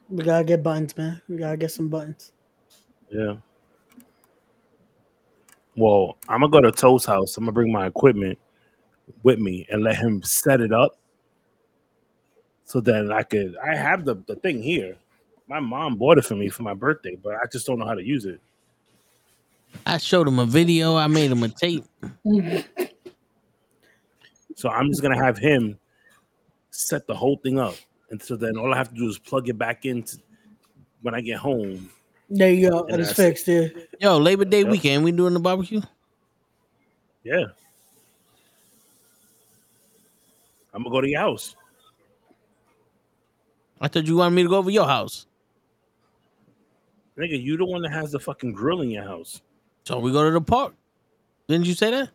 We 0.09 0.23
gotta 0.23 0.43
get 0.43 0.63
buttons, 0.63 0.95
man. 0.95 1.21
We 1.27 1.37
gotta 1.37 1.57
get 1.57 1.71
some 1.71 1.89
buttons. 1.89 2.31
Yeah. 3.09 3.37
Well, 5.75 6.17
I'm 6.27 6.41
gonna 6.41 6.51
go 6.51 6.61
to 6.61 6.71
Toe's 6.71 7.05
house. 7.05 7.37
I'm 7.37 7.43
gonna 7.43 7.53
bring 7.53 7.71
my 7.71 7.87
equipment 7.87 8.37
with 9.23 9.39
me 9.39 9.65
and 9.69 9.83
let 9.83 9.97
him 9.97 10.21
set 10.23 10.61
it 10.61 10.71
up 10.73 10.97
so 12.65 12.79
that 12.81 13.11
I 13.11 13.23
could. 13.23 13.55
I 13.63 13.75
have 13.75 14.05
the, 14.05 14.15
the 14.27 14.35
thing 14.35 14.61
here. 14.61 14.97
My 15.47 15.59
mom 15.59 15.95
bought 15.95 16.17
it 16.17 16.25
for 16.25 16.35
me 16.35 16.49
for 16.49 16.63
my 16.63 16.73
birthday, 16.73 17.15
but 17.21 17.35
I 17.35 17.45
just 17.51 17.65
don't 17.65 17.79
know 17.79 17.85
how 17.85 17.93
to 17.95 18.03
use 18.03 18.25
it. 18.25 18.41
I 19.85 19.97
showed 19.97 20.27
him 20.27 20.39
a 20.39 20.45
video. 20.45 20.95
I 20.95 21.07
made 21.07 21.31
him 21.31 21.43
a 21.43 21.49
tape. 21.49 21.85
So 24.55 24.69
I'm 24.69 24.87
just 24.89 25.01
gonna 25.01 25.23
have 25.23 25.37
him 25.37 25.77
set 26.71 27.05
the 27.07 27.15
whole 27.15 27.37
thing 27.37 27.59
up, 27.59 27.75
and 28.09 28.21
so 28.21 28.35
then 28.35 28.57
all 28.57 28.73
I 28.73 28.77
have 28.77 28.89
to 28.89 28.95
do 28.95 29.07
is 29.07 29.19
plug 29.19 29.47
it 29.49 29.57
back 29.57 29.85
in 29.85 30.03
to- 30.03 30.17
when 31.01 31.13
I 31.13 31.21
get 31.21 31.37
home. 31.37 31.89
There 32.29 32.51
you 32.51 32.69
go. 32.71 32.81
And 32.83 32.93
And 32.93 33.01
it's 33.01 33.15
that's- 33.15 33.43
fixed, 33.43 33.47
yeah. 33.47 33.83
Yo, 34.01 34.17
Labor 34.17 34.45
Day 34.45 34.61
Yep. 34.63 34.71
weekend, 34.71 35.03
we 35.03 35.11
doing 35.11 35.33
the 35.33 35.39
barbecue? 35.39 35.81
Yeah, 37.23 37.45
I'm 40.73 40.81
gonna 40.83 40.89
go 40.93 41.01
to 41.01 41.07
your 41.09 41.19
house. 41.21 41.55
I 43.79 43.87
thought 43.87 44.07
you 44.07 44.17
wanted 44.17 44.35
me 44.35 44.43
to 44.43 44.49
go 44.49 44.57
over 44.57 44.71
your 44.71 44.87
house. 44.87 45.26
Nigga, 47.17 47.41
you 47.41 47.57
the 47.57 47.65
one 47.65 47.81
that 47.81 47.91
has 47.91 48.11
the 48.11 48.19
fucking 48.19 48.53
grill 48.53 48.81
in 48.81 48.91
your 48.91 49.03
house. 49.03 49.41
So 49.85 49.99
we 49.99 50.11
go 50.11 50.23
to 50.23 50.31
the 50.31 50.41
park. 50.41 50.73
Didn't 51.47 51.65
you 51.65 51.73
say 51.73 51.91
that? 51.91 52.09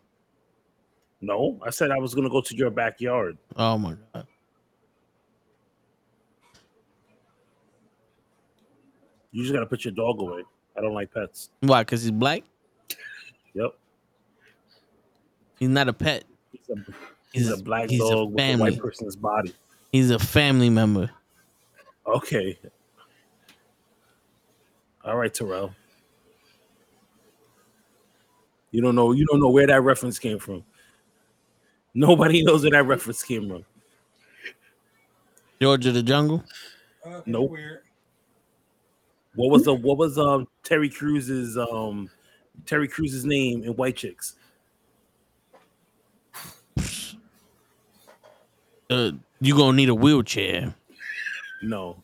No, 1.21 1.59
I 1.65 1.69
said 1.69 1.91
I 1.91 1.97
was 1.97 2.13
gonna 2.13 2.29
go 2.29 2.41
to 2.41 2.55
your 2.55 2.69
backyard. 2.69 3.37
Oh 3.55 3.77
my 3.77 3.95
god. 4.13 4.27
You 9.31 9.41
just 9.41 9.53
gotta 9.53 9.65
put 9.65 9.83
your 9.83 9.93
dog 9.93 10.21
away. 10.21 10.43
I 10.77 10.81
don't 10.81 10.93
like 10.93 11.13
pets. 11.13 11.49
Why? 11.61 11.81
Because 11.81 12.03
he's 12.03 12.11
black? 12.11 12.43
Yep. 13.53 13.75
He's 15.59 15.69
not 15.69 15.87
a 15.87 15.93
pet. 15.93 16.25
He's 16.51 16.69
a, 16.69 16.93
he's 17.31 17.49
a 17.49 17.57
black 17.57 17.89
he's 17.89 18.01
a 18.01 18.09
dog 18.09 18.33
with 18.33 18.41
a 18.41 18.57
white 18.57 18.79
person's 18.79 19.15
body. 19.15 19.53
He's 19.91 20.11
a 20.11 20.19
family 20.19 20.69
member. 20.69 21.09
Okay. 22.05 22.59
All 25.03 25.17
right, 25.17 25.33
Terrell. 25.33 25.73
You 28.71 28.81
don't 28.81 28.95
know. 28.95 29.11
You 29.11 29.25
don't 29.25 29.39
know 29.39 29.49
where 29.49 29.67
that 29.67 29.81
reference 29.81 30.17
came 30.17 30.39
from. 30.39 30.63
Nobody 31.93 32.43
knows 32.43 32.63
where 32.63 32.71
that 32.71 32.85
reference 32.85 33.21
came 33.21 33.47
from. 33.47 33.65
Georgia 35.61 35.91
the 35.91 36.01
Jungle. 36.01 36.43
Nope. 37.25 37.55
What 39.35 39.51
was 39.51 39.63
the 39.63 39.73
what 39.73 39.97
was 39.97 40.17
um 40.17 40.47
Terry 40.63 40.89
Crews's 40.89 41.57
um 41.57 42.09
Terry 42.65 42.87
Crews's 42.87 43.25
name 43.25 43.63
in 43.63 43.71
White 43.75 43.95
Chicks? 43.95 44.35
Uh, 48.89 49.11
you 49.39 49.55
gonna 49.55 49.75
need 49.75 49.89
a 49.89 49.95
wheelchair. 49.95 50.73
No. 51.61 52.01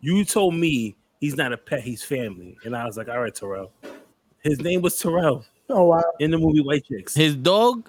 You 0.00 0.24
told 0.24 0.54
me 0.54 0.96
he's 1.22 1.36
not 1.36 1.52
a 1.52 1.56
pet, 1.56 1.80
he's 1.82 2.02
family. 2.02 2.58
And 2.64 2.76
I 2.76 2.84
was 2.84 2.98
like, 2.98 3.08
all 3.08 3.20
right, 3.20 3.34
Terrell. 3.34 3.72
His 4.42 4.60
name 4.60 4.82
was 4.82 4.98
Terrell 4.98 5.44
Oh 5.70 5.84
wow. 5.84 6.02
in 6.18 6.32
the 6.32 6.38
movie 6.38 6.60
White 6.60 6.84
Chicks. 6.84 7.14
His 7.14 7.36
dog. 7.36 7.88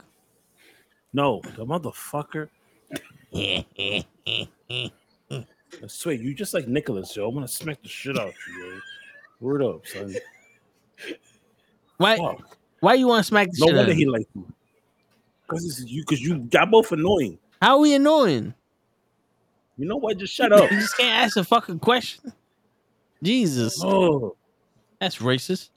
No, 1.12 1.42
the 1.58 1.66
motherfucker. 1.66 2.48
I 3.36 3.66
swear, 5.88 6.14
you 6.16 6.34
just 6.36 6.54
like 6.54 6.68
Nicholas, 6.68 7.16
yo. 7.16 7.28
I'm 7.28 7.34
gonna 7.34 7.48
smack 7.48 7.82
the 7.82 7.90
shit 7.90 8.18
out 8.18 8.28
of 8.30 8.34
you, 8.56 8.66
yo. 8.66 8.80
Word 9.40 9.64
up, 9.64 9.86
son. 9.88 10.16
Why? 11.98 12.18
Fuck. 12.18 12.58
Why 12.80 12.94
you 12.94 13.08
want 13.08 13.24
to 13.24 13.28
smack 13.28 13.48
the 13.52 13.58
No 13.60 13.68
shit 13.68 13.76
out 13.76 13.78
wonder 13.80 13.92
of 13.92 13.98
he 13.98 14.04
him? 14.04 14.10
liked 14.10 14.30
you. 14.36 14.46
Cause 15.48 15.84
you, 15.88 16.04
cause 16.06 16.22
you 16.22 16.38
got 16.40 16.70
both 16.70 16.92
annoying. 16.92 17.40
How 17.62 17.74
are 17.76 17.80
we 17.80 17.96
annoying? 17.96 18.54
You 19.78 19.88
know 19.88 19.98
what? 19.98 20.18
Just 20.20 20.34
shut 20.34 20.54
up. 20.54 20.70
You 20.72 20.80
just 20.80 20.96
can't 20.98 21.26
ask 21.26 21.36
a 21.38 21.44
fucking 21.44 21.80
question. 21.80 22.32
Jesus, 23.24 23.82
Oh, 23.82 24.36
that's 25.00 25.18
racist. 25.18 25.70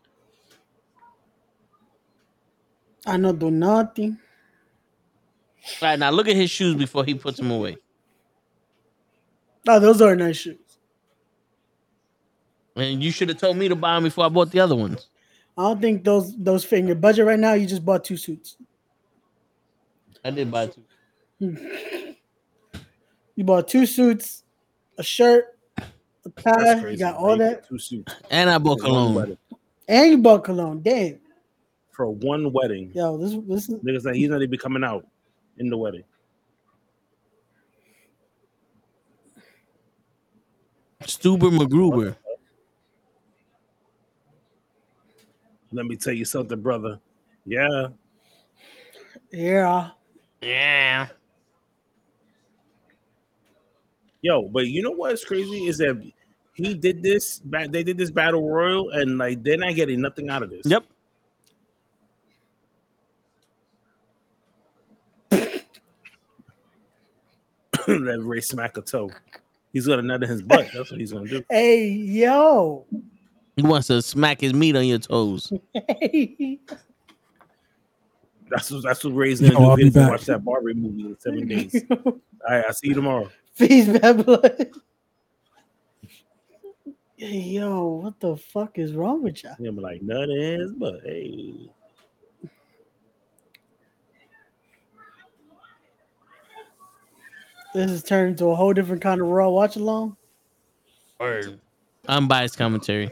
I 3.06 3.16
not 3.16 3.39
do 3.39 3.51
nothing. 3.51 4.18
All 5.81 5.89
right, 5.89 5.98
now 5.98 6.10
look 6.10 6.28
at 6.28 6.36
his 6.36 6.51
shoes 6.51 6.74
before 6.74 7.05
he 7.05 7.14
puts 7.14 7.39
them 7.39 7.51
away. 7.51 7.77
Oh, 9.68 9.78
those 9.78 10.01
are 10.02 10.14
nice 10.16 10.36
shoes. 10.36 10.59
And 12.74 13.02
you 13.02 13.10
should 13.10 13.28
have 13.28 13.39
told 13.39 13.56
me 13.56 13.68
to 13.68 13.77
buy 13.77 13.94
them 13.94 14.05
before 14.05 14.27
I 14.27 14.28
bought 14.28 14.51
the 14.51 14.60
other 14.60 14.77
ones. 14.77 15.09
I 15.56 15.62
don't 15.62 15.81
think 15.81 16.05
those 16.05 16.36
those 16.36 16.64
fit 16.64 16.81
in 16.81 16.86
your 16.86 16.97
budget 16.97 17.24
right 17.27 17.39
now. 17.39 17.55
You 17.55 17.66
just 17.66 17.85
bought 17.85 18.05
two 18.05 18.16
suits. 18.16 18.56
I 20.24 20.31
did 20.31 20.51
buy 20.51 20.68
two. 20.68 20.86
You 23.39 23.44
bought 23.44 23.68
two 23.68 23.85
suits, 23.85 24.44
a 24.97 25.02
shirt, 25.02 25.55
a 26.26 26.42
that's. 26.42 26.82
You 26.82 26.96
got 26.98 27.16
all 27.16 27.36
that, 27.36 27.66
Two 27.68 27.78
suits 27.78 28.14
And 28.30 28.50
I 28.50 28.58
bought 28.58 28.80
for 28.80 28.84
one 28.92 28.92
cologne. 28.94 29.14
wedding. 29.14 29.38
and 29.88 30.10
you 30.10 30.18
bought 30.18 30.44
cologne. 30.44 30.80
Damn, 30.82 31.18
For 31.92 32.10
one 32.10 32.52
wedding, 32.52 32.90
yo, 32.94 33.16
this 33.18 33.36
this 33.48 33.68
is 33.68 33.80
niggas 33.82 34.04
like 34.04 34.16
he's 34.16 34.28
not 34.28 34.42
even 34.42 34.58
coming 34.58 34.84
out 34.84 35.06
in 35.58 35.68
the 35.70 35.76
wedding. 35.76 36.04
Stuber 41.02 41.50
McGruber. 41.56 42.16
Let 45.72 45.86
me 45.86 45.96
tell 45.96 46.12
you 46.14 46.24
something, 46.24 46.60
brother. 46.60 46.98
Yeah, 47.44 47.88
yeah. 49.30 49.90
Yeah. 50.42 51.08
yo, 54.22 54.42
but 54.48 54.66
you 54.66 54.82
know 54.82 54.90
what's 54.90 55.24
crazy 55.24 55.66
is 55.66 55.78
that 55.78 56.00
he 56.56 56.74
did 56.74 57.02
this. 57.02 57.38
ba- 57.44 57.68
They 57.70 57.82
did 57.84 57.98
this 57.98 58.10
battle 58.10 58.48
royal, 58.48 58.90
and 58.90 59.18
like 59.18 59.42
they're 59.42 59.58
not 59.58 59.74
getting 59.74 60.00
nothing 60.00 60.30
out 60.30 60.42
of 60.42 60.50
this. 60.50 60.62
Yep. 60.64 60.84
that 67.86 68.20
Ray 68.22 68.40
smack 68.40 68.76
a 68.76 68.82
toe. 68.82 69.10
He's 69.72 69.86
gonna 69.86 70.02
nut 70.02 70.22
in 70.22 70.28
his 70.28 70.42
butt. 70.42 70.68
That's 70.74 70.90
what 70.90 71.00
he's 71.00 71.12
gonna 71.12 71.28
do. 71.28 71.42
Hey, 71.50 71.88
yo. 71.88 72.86
He 73.56 73.62
wants 73.62 73.86
to 73.88 74.02
smack 74.02 74.40
his 74.40 74.52
meat 74.52 74.76
on 74.76 74.84
your 74.86 74.98
toes. 74.98 75.52
Hey. 75.74 76.58
That's 78.48 78.70
what 78.70 78.84
that's 78.84 79.02
what 79.02 79.10
Ray's 79.16 79.40
gonna 79.40 79.54
Yo, 79.54 79.58
I'll 79.70 79.74
do. 79.74 79.80
be 79.80 79.84
He's 79.86 79.94
gonna 79.94 80.06
back. 80.06 80.12
watch 80.18 80.26
that 80.26 80.44
Barbie 80.44 80.74
movie 80.74 81.02
in 81.06 81.18
seven 81.18 81.48
days. 81.48 81.84
All 81.90 82.12
right, 82.48 82.64
I'll 82.64 82.72
see 82.74 82.86
you 82.90 82.94
tomorrow. 82.94 83.28
Feast 83.54 84.00
bad 84.00 84.24
blood. 84.24 84.70
Hey, 87.16 87.38
yo, 87.38 87.84
what 88.02 88.20
the 88.20 88.36
fuck 88.36 88.78
is 88.78 88.93
wrong 88.93 89.22
with 89.22 89.43
y'all? 89.43 89.55
I'm 89.59 89.76
like 89.76 90.02
nut 90.02 90.28
in 90.28 90.60
his 90.60 90.72
butt. 90.72 91.01
Hey, 91.05 91.70
This 97.74 97.90
has 97.90 98.02
turned 98.02 98.30
into 98.30 98.47
a 98.47 98.55
whole 98.55 98.72
different 98.72 99.02
kind 99.02 99.20
of 99.20 99.26
raw 99.26 99.51
watch 99.51 99.76
along. 99.76 100.16
Word. 101.20 101.60
Unbiased 102.09 102.56
commentary. 102.56 103.10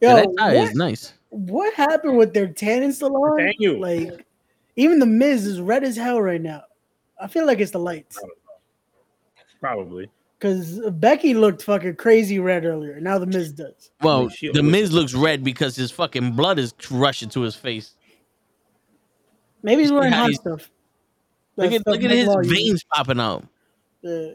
Yo, 0.00 0.08
Yeah, 0.08 0.14
that 0.14 0.28
tie 0.36 0.54
what, 0.54 0.68
is 0.68 0.74
nice. 0.74 1.14
what 1.28 1.74
happened 1.74 2.16
with 2.16 2.34
their 2.34 2.48
tanning 2.48 2.90
salon? 2.90 3.36
Thank 3.38 3.60
you. 3.60 3.78
Like, 3.78 4.26
even 4.74 4.98
the 4.98 5.06
Miz 5.06 5.46
is 5.46 5.60
red 5.60 5.84
as 5.84 5.96
hell 5.96 6.20
right 6.20 6.40
now. 6.40 6.64
I 7.20 7.28
feel 7.28 7.46
like 7.46 7.60
it's 7.60 7.70
the 7.70 7.78
lights 7.78 8.18
probably. 9.64 10.10
Because 10.44 10.78
Becky 10.92 11.32
looked 11.32 11.62
fucking 11.62 11.96
crazy 11.96 12.38
red 12.38 12.66
earlier. 12.66 13.00
Now 13.00 13.18
the 13.18 13.24
Miz 13.24 13.50
does. 13.50 13.90
Well, 14.02 14.28
the 14.52 14.62
Miz 14.62 14.92
looks 14.92 15.14
red 15.14 15.42
because 15.42 15.74
his 15.74 15.90
fucking 15.90 16.32
blood 16.32 16.58
is 16.58 16.74
rushing 16.90 17.30
to 17.30 17.40
his 17.40 17.54
face. 17.54 17.96
Maybe 19.62 19.80
he's 19.80 19.92
wearing 19.92 20.12
hot 20.12 20.28
he's- 20.28 20.40
stuff. 20.40 20.70
Look 21.56 21.70
That 21.70 21.76
at 21.76 21.80
stuff 21.82 21.92
look 21.94 22.04
at 22.04 22.10
his 22.10 22.26
Law 22.26 22.38
uses. 22.38 22.52
veins 22.52 22.84
popping 22.92 23.20
out. 23.20 23.46
Yeah. 24.02 24.32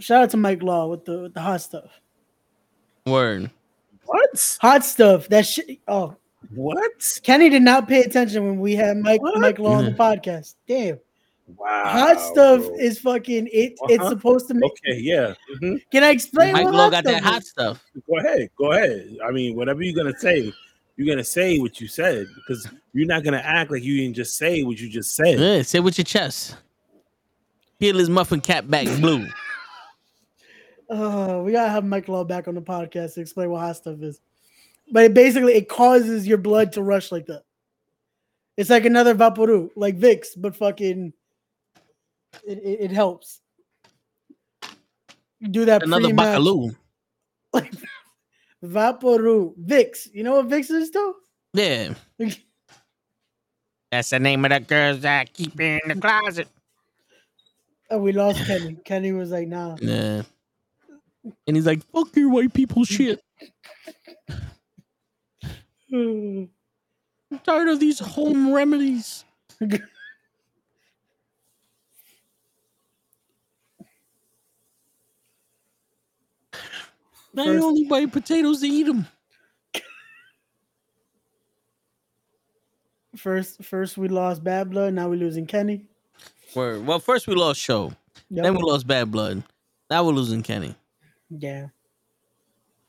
Shout 0.00 0.24
out 0.24 0.30
to 0.30 0.36
Mike 0.36 0.62
Law 0.62 0.88
with 0.88 1.04
the 1.06 1.20
with 1.20 1.34
the 1.34 1.40
hot 1.40 1.62
stuff. 1.62 2.00
Word. 3.06 3.50
What? 4.04 4.58
Hot 4.60 4.84
stuff. 4.84 5.28
That 5.28 5.46
shit. 5.46 5.78
Oh, 5.88 6.16
What? 6.54 7.20
Kenny 7.22 7.48
did 7.48 7.62
not 7.62 7.88
pay 7.88 8.02
attention 8.02 8.44
when 8.44 8.58
we 8.58 8.74
had 8.74 8.98
Mike 8.98 9.22
What? 9.22 9.38
Mike 9.38 9.58
Law 9.60 9.74
on 9.76 9.84
the 9.86 9.92
mm-hmm. 9.92 10.02
podcast. 10.02 10.56
Damn. 10.66 10.98
Wow. 11.56 11.84
Hot 11.86 12.20
stuff 12.20 12.60
bro. 12.66 12.76
is 12.78 12.98
fucking 12.98 13.46
it. 13.52 13.74
It's 13.88 14.00
Uh-huh. 14.00 14.10
supposed 14.10 14.48
to 14.48 14.54
make. 14.54 14.70
Okay, 14.70 14.98
yeah. 15.00 15.34
mhm. 15.62 15.80
Can 15.90 16.04
I 16.04 16.10
explain? 16.10 16.52
Mike 16.52 16.66
what 16.66 16.74
Law 16.74 16.90
hot 16.90 16.90
got 16.92 17.04
that 17.04 17.20
stuff 17.22 17.32
hot 17.32 17.44
stuff. 17.44 17.84
Go 18.08 18.18
ahead. 18.18 18.50
Go 18.58 18.72
ahead. 18.72 19.16
I 19.26 19.30
mean, 19.30 19.56
whatever 19.56 19.82
you're 19.82 19.94
gonna 19.96 20.16
say, 20.18 20.52
you're 20.96 21.06
gonna 21.06 21.24
say 21.24 21.58
what 21.58 21.80
you 21.80 21.88
said 21.88 22.26
because 22.34 22.68
you're 22.92 23.06
not 23.06 23.24
gonna 23.24 23.42
act 23.42 23.70
like 23.70 23.82
you 23.82 23.96
didn't 23.96 24.14
just 24.16 24.36
say 24.36 24.62
what 24.62 24.78
you 24.78 24.88
just 24.90 25.16
said. 25.16 25.38
Yeah, 25.38 25.62
say 25.62 25.80
with 25.80 25.96
your 25.96 26.04
chest. 26.04 26.56
Peel 27.80 27.96
his 27.96 28.10
muffin 28.10 28.40
cap 28.40 28.68
back 28.68 28.86
blue. 29.00 29.26
Uh, 30.90 31.42
we 31.44 31.52
gotta 31.52 31.68
have 31.70 31.84
Mike 31.84 32.08
Law 32.08 32.24
back 32.24 32.48
on 32.48 32.54
the 32.54 32.62
podcast 32.62 33.12
to 33.14 33.20
explain 33.20 33.50
what 33.50 33.60
hot 33.60 33.76
stuff 33.76 34.00
is. 34.00 34.20
But 34.90 35.04
it 35.04 35.12
basically 35.14 35.52
it 35.54 35.68
causes 35.68 36.26
your 36.26 36.38
blood 36.38 36.72
to 36.72 36.82
rush 36.82 37.12
like 37.12 37.26
that. 37.26 37.42
It's 38.56 38.70
like 38.70 38.86
another 38.86 39.14
Vaporu, 39.14 39.68
like 39.76 39.98
Vicks, 39.98 40.28
but 40.36 40.56
fucking 40.56 41.12
it, 42.46 42.58
it, 42.58 42.80
it 42.80 42.90
helps. 42.90 43.40
You 45.40 45.48
do 45.48 45.64
that 45.66 45.82
Another 45.82 46.04
pre-match. 46.04 46.38
Bacaloo. 46.38 46.76
Vaporu 48.64 49.54
Vicks. 49.56 50.08
You 50.12 50.24
know 50.24 50.36
what 50.36 50.46
Vix 50.46 50.70
is 50.70 50.90
though? 50.90 51.14
Yeah. 51.52 51.94
That's 53.90 54.10
the 54.10 54.18
name 54.18 54.44
of 54.44 54.50
the 54.50 54.60
girls 54.60 55.00
that 55.00 55.32
keep 55.32 55.58
in 55.60 55.80
the 55.86 55.94
closet. 55.94 56.48
Oh, 57.90 57.98
we 57.98 58.12
lost 58.12 58.44
Kenny. 58.44 58.76
Kenny 58.84 59.12
was 59.12 59.30
like, 59.30 59.48
nah. 59.48 59.76
Yeah. 59.80 60.22
And 61.46 61.56
he's 61.56 61.64
like, 61.66 61.82
fuck 61.90 62.14
your 62.14 62.30
white 62.30 62.52
people 62.52 62.84
shit. 62.84 63.22
I'm 65.90 66.50
tired 67.44 67.68
of 67.68 67.80
these 67.80 67.98
home 67.98 68.52
remedies. 68.52 69.24
I 77.40 77.44
First- 77.44 77.64
only 77.64 77.84
buy 77.84 78.06
potatoes 78.06 78.60
to 78.60 78.66
eat 78.68 78.84
them. 78.84 79.06
First, 83.16 83.64
first 83.64 83.96
we 83.98 84.08
lost 84.08 84.44
Bad 84.44 84.70
Blood. 84.70 84.94
Now 84.94 85.08
we're 85.08 85.16
losing 85.16 85.46
Kenny. 85.46 85.86
Word. 86.54 86.86
Well, 86.86 86.98
first 87.00 87.26
we 87.26 87.34
lost 87.34 87.60
Show. 87.60 87.92
Yep. 88.30 88.44
Then 88.44 88.54
we 88.54 88.62
lost 88.62 88.86
Bad 88.86 89.10
Blood. 89.10 89.42
Now 89.90 90.04
we're 90.04 90.12
losing 90.12 90.42
Kenny. 90.42 90.74
Yeah, 91.30 91.66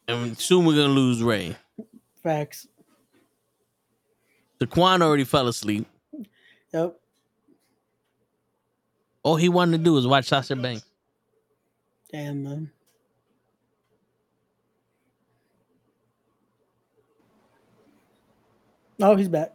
And 0.08 0.38
soon 0.38 0.66
we're 0.66 0.76
going 0.76 0.88
to 0.88 0.94
lose 0.94 1.22
Ray. 1.22 1.56
facts. 2.24 2.68
Daquan 4.62 5.02
already 5.02 5.26
fell 5.26 5.48
asleep. 5.50 5.86
Yep. 6.74 6.98
All 9.24 9.36
he 9.36 9.50
wanted 9.50 9.80
to 9.80 9.84
do 9.84 9.94
was 9.94 10.08
watch 10.08 10.26
Sasha 10.28 10.56
Banks. 10.56 10.86
Damn 12.12 12.44
man. 12.44 12.72
Oh, 19.02 19.16
he's 19.16 19.30
back. 19.30 19.54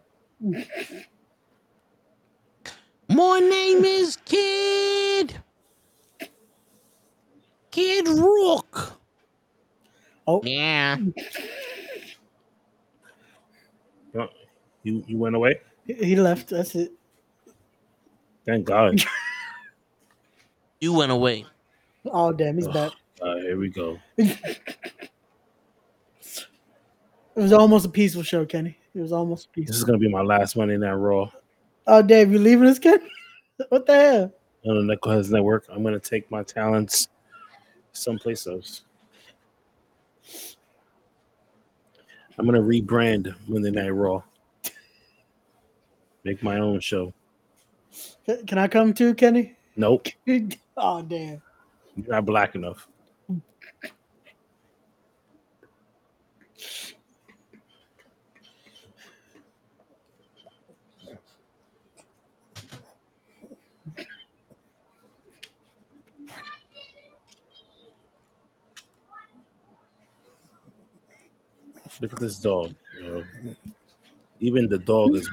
My 3.09 3.41
name 3.41 3.85
is 3.85 4.17
Kid. 4.25 5.37
Kid 7.71 8.09
Rook. 8.09 8.99
Oh, 10.27 10.41
Yeah. 10.45 10.97
You 14.83 15.03
you 15.07 15.17
went 15.19 15.35
away? 15.35 15.61
he- 15.87 15.95
he 15.95 16.17
left. 16.17 16.49
That's 16.51 16.75
it. 16.75 16.93
Thank 18.47 18.65
God. 18.67 19.03
You 20.81 20.93
went 20.93 21.13
away. 21.13 21.47
Oh, 22.05 22.31
damn, 22.31 22.57
he's 22.59 22.69
back. 22.69 22.93
Uh, 23.23 23.37
here 23.37 23.57
we 23.59 23.71
go. 23.71 23.99
It 27.37 27.41
was 27.41 27.53
almost 27.55 27.87
a 27.87 27.89
peaceful 27.89 28.23
show, 28.23 28.45
Kenny. 28.45 28.77
It 28.95 29.01
was 29.01 29.13
almost 29.13 29.51
peace. 29.53 29.67
This 29.69 29.77
is 29.77 29.85
gonna 29.85 29.99
be 29.99 30.09
my 30.09 30.23
last 30.23 30.57
Monday 30.57 30.77
Night 30.77 30.93
Raw 30.93 31.29
Oh, 31.87 32.01
Dave, 32.01 32.33
you 32.33 32.39
leaving 32.39 32.69
us, 32.69 32.79
Kenny? 32.79 33.05
What 33.69 33.87
the 33.87 33.95
hell? 33.95 34.33
on 34.67 34.87
the 34.87 34.97
Knuckleheads 34.97 35.31
Network. 35.31 35.65
I'm 35.71 35.83
gonna 35.85 36.01
take 36.01 36.29
my 36.31 36.43
talents 36.43 37.09
someplace 37.93 38.47
else. 38.47 38.83
I'm 42.39 42.47
gonna 42.47 42.61
rebrand 42.61 43.35
Monday 43.47 43.71
Night 43.71 43.91
Raw. 43.91 44.23
Make 46.25 46.43
my 46.43 46.59
own 46.59 46.81
show. 46.81 47.13
Can 48.27 48.47
can 48.47 48.59
I 48.59 48.67
come 48.67 48.93
too, 48.93 49.15
Kenny? 49.15 49.55
Nope, 49.77 50.09
oh, 50.77 51.03
damn. 51.03 51.43
you're 51.97 52.09
not 52.09 52.27
black 52.27 52.55
enough. 52.55 52.89
Look 72.01 72.13
at 72.13 72.19
this 72.19 72.39
dog. 72.39 72.75
you 73.01 73.09
know. 73.09 73.25
Even 74.41 74.69
the 74.69 74.79
dog 74.79 75.15
is 75.15 75.31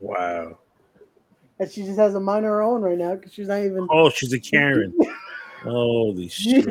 wow. 0.00 0.58
And 1.58 1.70
she 1.70 1.82
just 1.84 1.98
has 1.98 2.14
a 2.14 2.20
mind 2.20 2.44
of 2.44 2.50
her 2.50 2.62
own 2.62 2.82
right 2.82 2.98
now 2.98 3.14
because 3.14 3.32
she's 3.32 3.48
not 3.48 3.60
even. 3.60 3.86
Oh, 3.90 4.10
she's 4.10 4.32
a 4.32 4.40
Karen. 4.40 4.94
Holy 5.62 6.28
shit. 6.28 6.66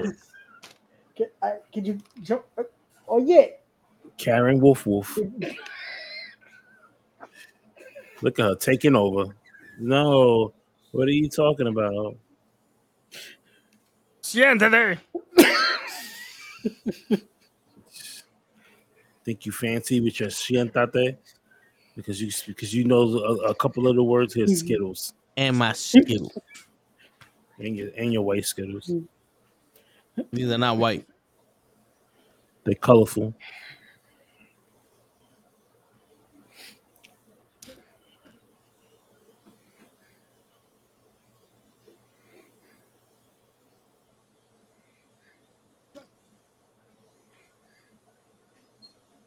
Can, 1.16 1.28
I, 1.42 1.56
can 1.74 1.86
you 1.86 2.00
jump? 2.22 2.44
Uh, 2.58 2.64
oh, 3.08 3.20
yeah. 3.20 3.48
Karen 4.18 4.60
Wolf 4.60 4.86
Wolf. 4.86 5.18
Look 8.22 8.40
at 8.40 8.46
her 8.46 8.56
taking 8.56 8.96
over. 8.96 9.26
No, 9.80 10.54
what 10.92 11.08
are 11.08 11.12
you 11.12 11.30
talking 11.30 11.68
about? 11.68 12.16
Siéntate. 14.22 15.00
Think 19.24 19.45
you 19.45 19.52
fancy 19.52 20.00
with 20.02 20.19
your 20.19 20.30
sientate? 20.30 21.18
Because 21.95 22.22
you 22.22 22.30
because 22.45 22.74
you 22.74 22.84
know 22.84 23.02
a, 23.02 23.50
a 23.50 23.56
couple 23.56 23.88
of 23.88 23.95
the 23.95 24.03
words 24.03 24.34
here, 24.34 24.45
mm-hmm. 24.45 24.53
Skittles 24.53 25.14
And 25.38 25.58
my 25.58 25.74
skill. 25.74 26.32
and 27.58 27.76
your 27.76 27.90
and 27.98 28.14
your 28.14 28.22
white 28.22 28.45
Skittles. 28.45 28.92
These 30.32 30.52
are 30.52 30.58
not 30.58 30.77
white. 30.77 31.06
They're 32.64 32.76
colorful. 32.76 33.34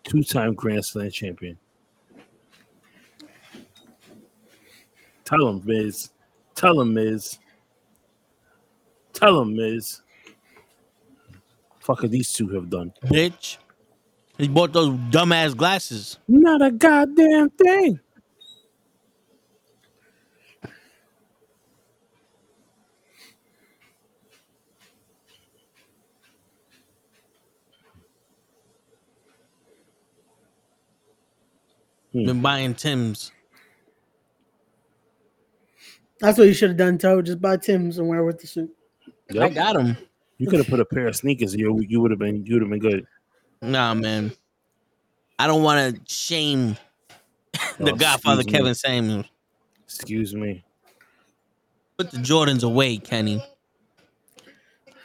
Two-time 0.09 0.55
Grand 0.55 0.85
Slam 0.85 1.11
champion. 1.11 1.59
Tell 5.27 5.49
him, 5.49 5.63
Miz. 5.67 6.09
Tell 6.55 6.81
him, 6.81 6.95
Miz. 6.95 7.39
Tell 9.13 9.43
him, 9.43 9.55
Miz. 9.55 10.01
Fuck 11.81 12.05
are 12.05 12.09
these 12.09 12.33
two 12.33 12.49
have 12.49 12.71
done? 12.71 12.95
Bitch. 13.05 13.59
He 14.39 14.49
bought 14.49 14.73
those 14.73 14.97
dumbass 15.11 15.55
glasses. 15.55 16.19
Not 16.27 16.63
a 16.63 16.71
goddamn 16.71 17.51
thing. 17.51 18.01
Hmm. 32.19 32.27
Been 32.27 32.43
buying 32.43 32.75
Tim's. 32.75 33.33
That's 36.21 36.37
what 36.37 36.49
you 36.49 36.55
should 36.55 36.71
have 36.71 36.79
done, 36.79 36.99
Toe. 36.99 37.23
Just 37.23 37.41
buy 37.41 37.57
Tim's 37.57 37.99
and 37.99 38.09
wear 38.09 38.25
with 38.25 38.41
the 38.41 38.47
suit. 38.47 38.71
I 39.39 39.49
got 39.51 39.77
them. 39.77 39.97
You 40.39 40.49
could 40.49 40.59
have 40.59 40.69
put 40.69 40.81
a 40.81 40.85
pair 40.85 41.07
of 41.07 41.17
sneakers. 41.17 41.55
You 41.55 41.81
you 41.89 42.01
would 42.01 42.11
have 42.11 42.19
been 42.19 42.45
you 42.45 42.55
would 42.55 42.63
have 42.63 42.71
been 42.71 42.81
good. 42.81 43.07
Nah, 43.63 43.95
man. 43.95 44.33
I 45.39 45.47
don't 45.47 45.63
want 45.63 45.95
to 45.95 46.13
shame 46.13 46.77
the 47.79 47.93
Oh, 47.93 47.97
Godfather 47.97 48.41
excuse 48.41 48.47
me. 48.47 48.59
Kevin 48.59 48.75
Samuels. 48.75 49.27
Excuse 49.85 50.35
me. 50.35 50.65
Put 51.97 52.11
the 52.11 52.19
Jordans 52.19 52.65
away, 52.65 52.99
Kenny. 52.99 53.43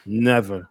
Never. 0.06 0.70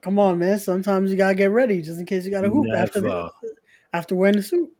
Come 0.00 0.18
on, 0.18 0.38
man. 0.38 0.58
Sometimes 0.58 1.10
you 1.10 1.16
gotta 1.16 1.34
get 1.34 1.50
ready 1.50 1.82
just 1.82 1.98
in 1.98 2.06
case 2.06 2.24
you 2.24 2.30
gotta 2.30 2.48
hoop 2.48 2.66
after 2.74 3.00
the, 3.00 3.30
after 3.92 4.14
wearing 4.14 4.36
the 4.36 4.42
suit. 4.42 4.70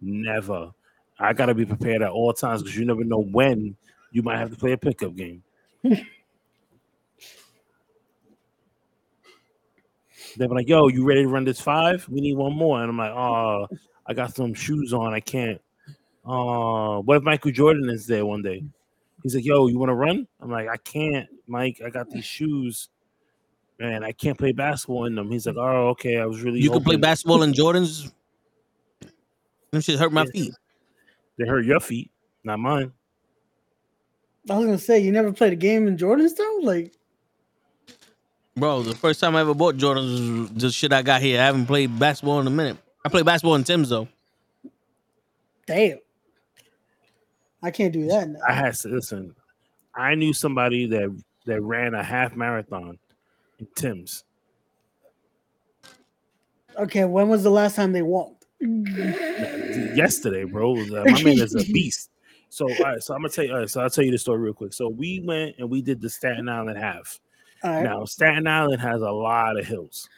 Never. 0.00 0.72
I 1.18 1.32
gotta 1.32 1.54
be 1.54 1.66
prepared 1.66 2.02
at 2.02 2.10
all 2.10 2.32
times 2.32 2.62
because 2.62 2.76
you 2.76 2.84
never 2.84 3.04
know 3.04 3.22
when 3.22 3.76
you 4.12 4.22
might 4.22 4.38
have 4.38 4.50
to 4.50 4.56
play 4.56 4.72
a 4.72 4.76
pickup 4.78 5.14
game. 5.16 5.42
They're 10.36 10.48
like, 10.48 10.68
"Yo, 10.68 10.88
you 10.88 11.04
ready 11.04 11.22
to 11.22 11.28
run 11.28 11.44
this 11.44 11.60
five? 11.60 12.08
We 12.08 12.20
need 12.20 12.36
one 12.36 12.56
more." 12.56 12.80
And 12.80 12.90
I'm 12.90 12.98
like, 12.98 13.12
"Oh, 13.12 13.68
I 14.06 14.14
got 14.14 14.34
some 14.34 14.54
shoes 14.54 14.92
on. 14.92 15.14
I 15.14 15.20
can't." 15.20 15.60
Uh, 16.24 17.00
what 17.00 17.18
if 17.18 17.22
Michael 17.22 17.52
Jordan 17.52 17.88
is 17.90 18.06
there 18.06 18.24
one 18.26 18.42
day? 18.42 18.64
He's 19.22 19.34
like, 19.34 19.44
"Yo, 19.44 19.68
you 19.68 19.78
want 19.78 19.90
to 19.90 19.94
run?" 19.94 20.26
I'm 20.40 20.50
like, 20.50 20.68
"I 20.68 20.76
can't, 20.78 21.28
Mike. 21.46 21.80
I 21.84 21.90
got 21.90 22.10
these 22.10 22.24
shoes, 22.24 22.88
man. 23.78 24.04
I 24.04 24.12
can't 24.12 24.38
play 24.38 24.52
basketball 24.52 25.06
in 25.06 25.14
them." 25.14 25.30
He's 25.30 25.46
like, 25.46 25.56
"Oh, 25.56 25.88
okay. 25.88 26.18
I 26.18 26.26
was 26.26 26.42
really 26.42 26.60
You 26.60 26.70
can 26.70 26.82
play 26.84 26.96
basketball 26.96 27.42
in 27.42 27.52
Jordans. 27.52 28.12
Them 29.70 29.80
shit 29.80 29.98
hurt 29.98 30.12
my 30.12 30.26
feet. 30.26 30.52
They 31.38 31.46
hurt 31.46 31.64
your 31.64 31.80
feet, 31.80 32.10
not 32.44 32.58
mine." 32.58 32.92
I 34.50 34.56
was 34.56 34.66
gonna 34.66 34.78
say 34.78 34.98
you 34.98 35.10
never 35.10 35.32
played 35.32 35.52
a 35.54 35.56
game 35.56 35.88
in 35.88 35.96
Jordans 35.96 36.36
though? 36.36 36.58
Like 36.62 36.92
Bro, 38.56 38.82
the 38.82 38.94
first 38.94 39.20
time 39.20 39.34
I 39.34 39.40
ever 39.40 39.54
bought 39.54 39.76
Jordans 39.76 40.40
was 40.40 40.50
the 40.50 40.70
shit 40.70 40.92
I 40.92 41.02
got 41.02 41.20
here. 41.20 41.40
I 41.40 41.44
haven't 41.44 41.66
played 41.66 41.98
basketball 41.98 42.40
in 42.40 42.46
a 42.46 42.50
minute. 42.50 42.76
I 43.04 43.08
play 43.08 43.22
basketball 43.22 43.56
in 43.56 43.64
Tim's 43.64 43.88
though. 43.88 44.08
damn. 45.66 45.98
I 47.62 47.70
can't 47.70 47.92
do 47.92 48.06
that 48.08 48.28
now. 48.28 48.40
I 48.46 48.52
had 48.52 48.74
to 48.74 48.88
listen. 48.88 49.34
I 49.94 50.14
knew 50.14 50.32
somebody 50.32 50.86
that 50.86 51.22
that 51.46 51.62
ran 51.62 51.94
a 51.94 52.02
half 52.02 52.36
marathon 52.36 52.98
in 53.58 53.66
Tim's. 53.74 54.24
Okay, 56.78 57.04
when 57.04 57.28
was 57.28 57.42
the 57.42 57.50
last 57.50 57.76
time 57.76 57.92
they 57.92 58.02
walked? 58.02 58.44
yesterday, 58.60 60.44
bro. 60.44 60.72
Uh, 60.72 61.04
my 61.06 61.22
man 61.22 61.38
is 61.38 61.54
a 61.54 61.64
beast. 61.72 62.10
So, 62.50 62.70
all 62.70 62.84
right, 62.84 63.02
so 63.02 63.12
I'm 63.12 63.20
gonna 63.20 63.30
tell 63.30 63.44
you. 63.44 63.52
Right, 63.52 63.68
so 63.68 63.80
I'll 63.80 63.90
tell 63.90 64.04
you 64.04 64.12
the 64.12 64.18
story 64.18 64.38
real 64.38 64.52
quick. 64.52 64.72
So 64.72 64.88
we 64.88 65.18
went 65.18 65.56
and 65.58 65.68
we 65.68 65.82
did 65.82 66.00
the 66.00 66.08
Staten 66.08 66.48
Island 66.48 66.78
half. 66.78 67.18
Right. 67.64 67.82
Now, 67.82 68.04
Staten 68.04 68.46
Island 68.46 68.80
has 68.80 69.02
a 69.02 69.10
lot 69.10 69.58
of 69.58 69.66
hills, 69.66 70.08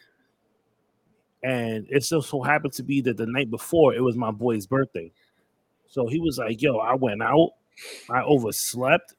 and 1.42 1.86
it 1.88 2.00
just 2.00 2.28
so 2.28 2.42
happened 2.42 2.74
to 2.74 2.82
be 2.82 3.00
that 3.00 3.16
the 3.16 3.24
night 3.24 3.50
before 3.50 3.94
it 3.94 4.02
was 4.02 4.16
my 4.16 4.30
boy's 4.30 4.66
birthday. 4.66 5.10
So 5.88 6.08
he 6.08 6.20
was 6.20 6.36
like, 6.36 6.60
"Yo, 6.60 6.76
I 6.76 6.94
went 6.94 7.22
out, 7.22 7.52
I 8.10 8.20
overslept. 8.20 9.14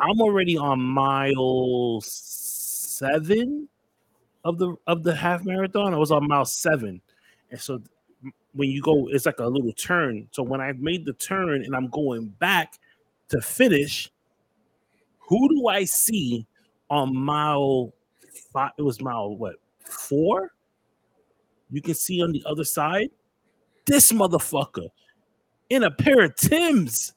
I'm 0.00 0.20
already 0.20 0.58
on 0.58 0.80
mile 0.80 2.00
seven 3.00 3.68
of 4.44 4.58
the 4.58 4.76
of 4.86 5.02
the 5.02 5.14
half 5.14 5.44
marathon. 5.44 5.94
I 5.94 5.96
was 5.96 6.12
on 6.12 6.28
mile 6.28 6.44
seven, 6.44 7.00
and 7.50 7.60
so 7.60 7.82
when 8.52 8.70
you 8.70 8.82
go, 8.82 9.08
it's 9.08 9.26
like 9.26 9.38
a 9.38 9.46
little 9.46 9.72
turn. 9.72 10.28
So 10.32 10.42
when 10.42 10.60
I 10.60 10.72
made 10.72 11.04
the 11.04 11.12
turn 11.14 11.64
and 11.64 11.74
I'm 11.74 11.88
going 11.88 12.26
back 12.38 12.78
to 13.28 13.40
finish, 13.40 14.10
who 15.18 15.48
do 15.48 15.68
I 15.68 15.84
see 15.84 16.46
on 16.90 17.16
mile 17.16 17.92
five? 18.52 18.72
It 18.78 18.82
was 18.82 19.00
mile 19.00 19.36
what 19.36 19.56
four? 19.84 20.52
You 21.70 21.80
can 21.80 21.94
see 21.94 22.22
on 22.22 22.32
the 22.32 22.42
other 22.46 22.64
side 22.64 23.10
this 23.86 24.12
motherfucker 24.12 24.88
in 25.68 25.84
a 25.84 25.90
pair 25.90 26.24
of 26.24 26.34
Tims 26.36 27.12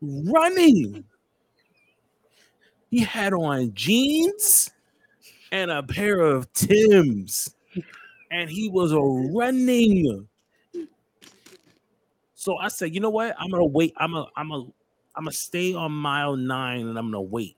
running. 0.00 1.04
He 2.90 3.00
had 3.00 3.32
on 3.32 3.72
jeans 3.74 4.70
and 5.52 5.70
a 5.70 5.82
pair 5.82 6.20
of 6.20 6.52
Tims, 6.52 7.54
and 8.30 8.48
he 8.48 8.68
was 8.68 8.92
a 8.92 9.00
running. 9.00 10.28
So 12.34 12.56
I 12.58 12.68
said, 12.68 12.94
you 12.94 13.00
know 13.00 13.10
what? 13.10 13.34
I'm 13.38 13.50
gonna 13.50 13.64
wait. 13.64 13.92
I'm 13.96 14.14
a, 14.14 14.26
I'm 14.36 14.50
a, 14.52 14.60
I'm 15.14 15.24
gonna 15.24 15.32
stay 15.32 15.74
on 15.74 15.92
mile 15.92 16.36
nine, 16.36 16.86
and 16.86 16.98
I'm 16.98 17.06
gonna 17.06 17.22
wait 17.22 17.56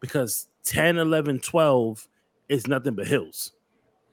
because 0.00 0.48
10, 0.64 0.98
11, 0.98 1.40
12 1.40 2.08
is 2.48 2.66
nothing 2.66 2.94
but 2.94 3.06
hills. 3.06 3.52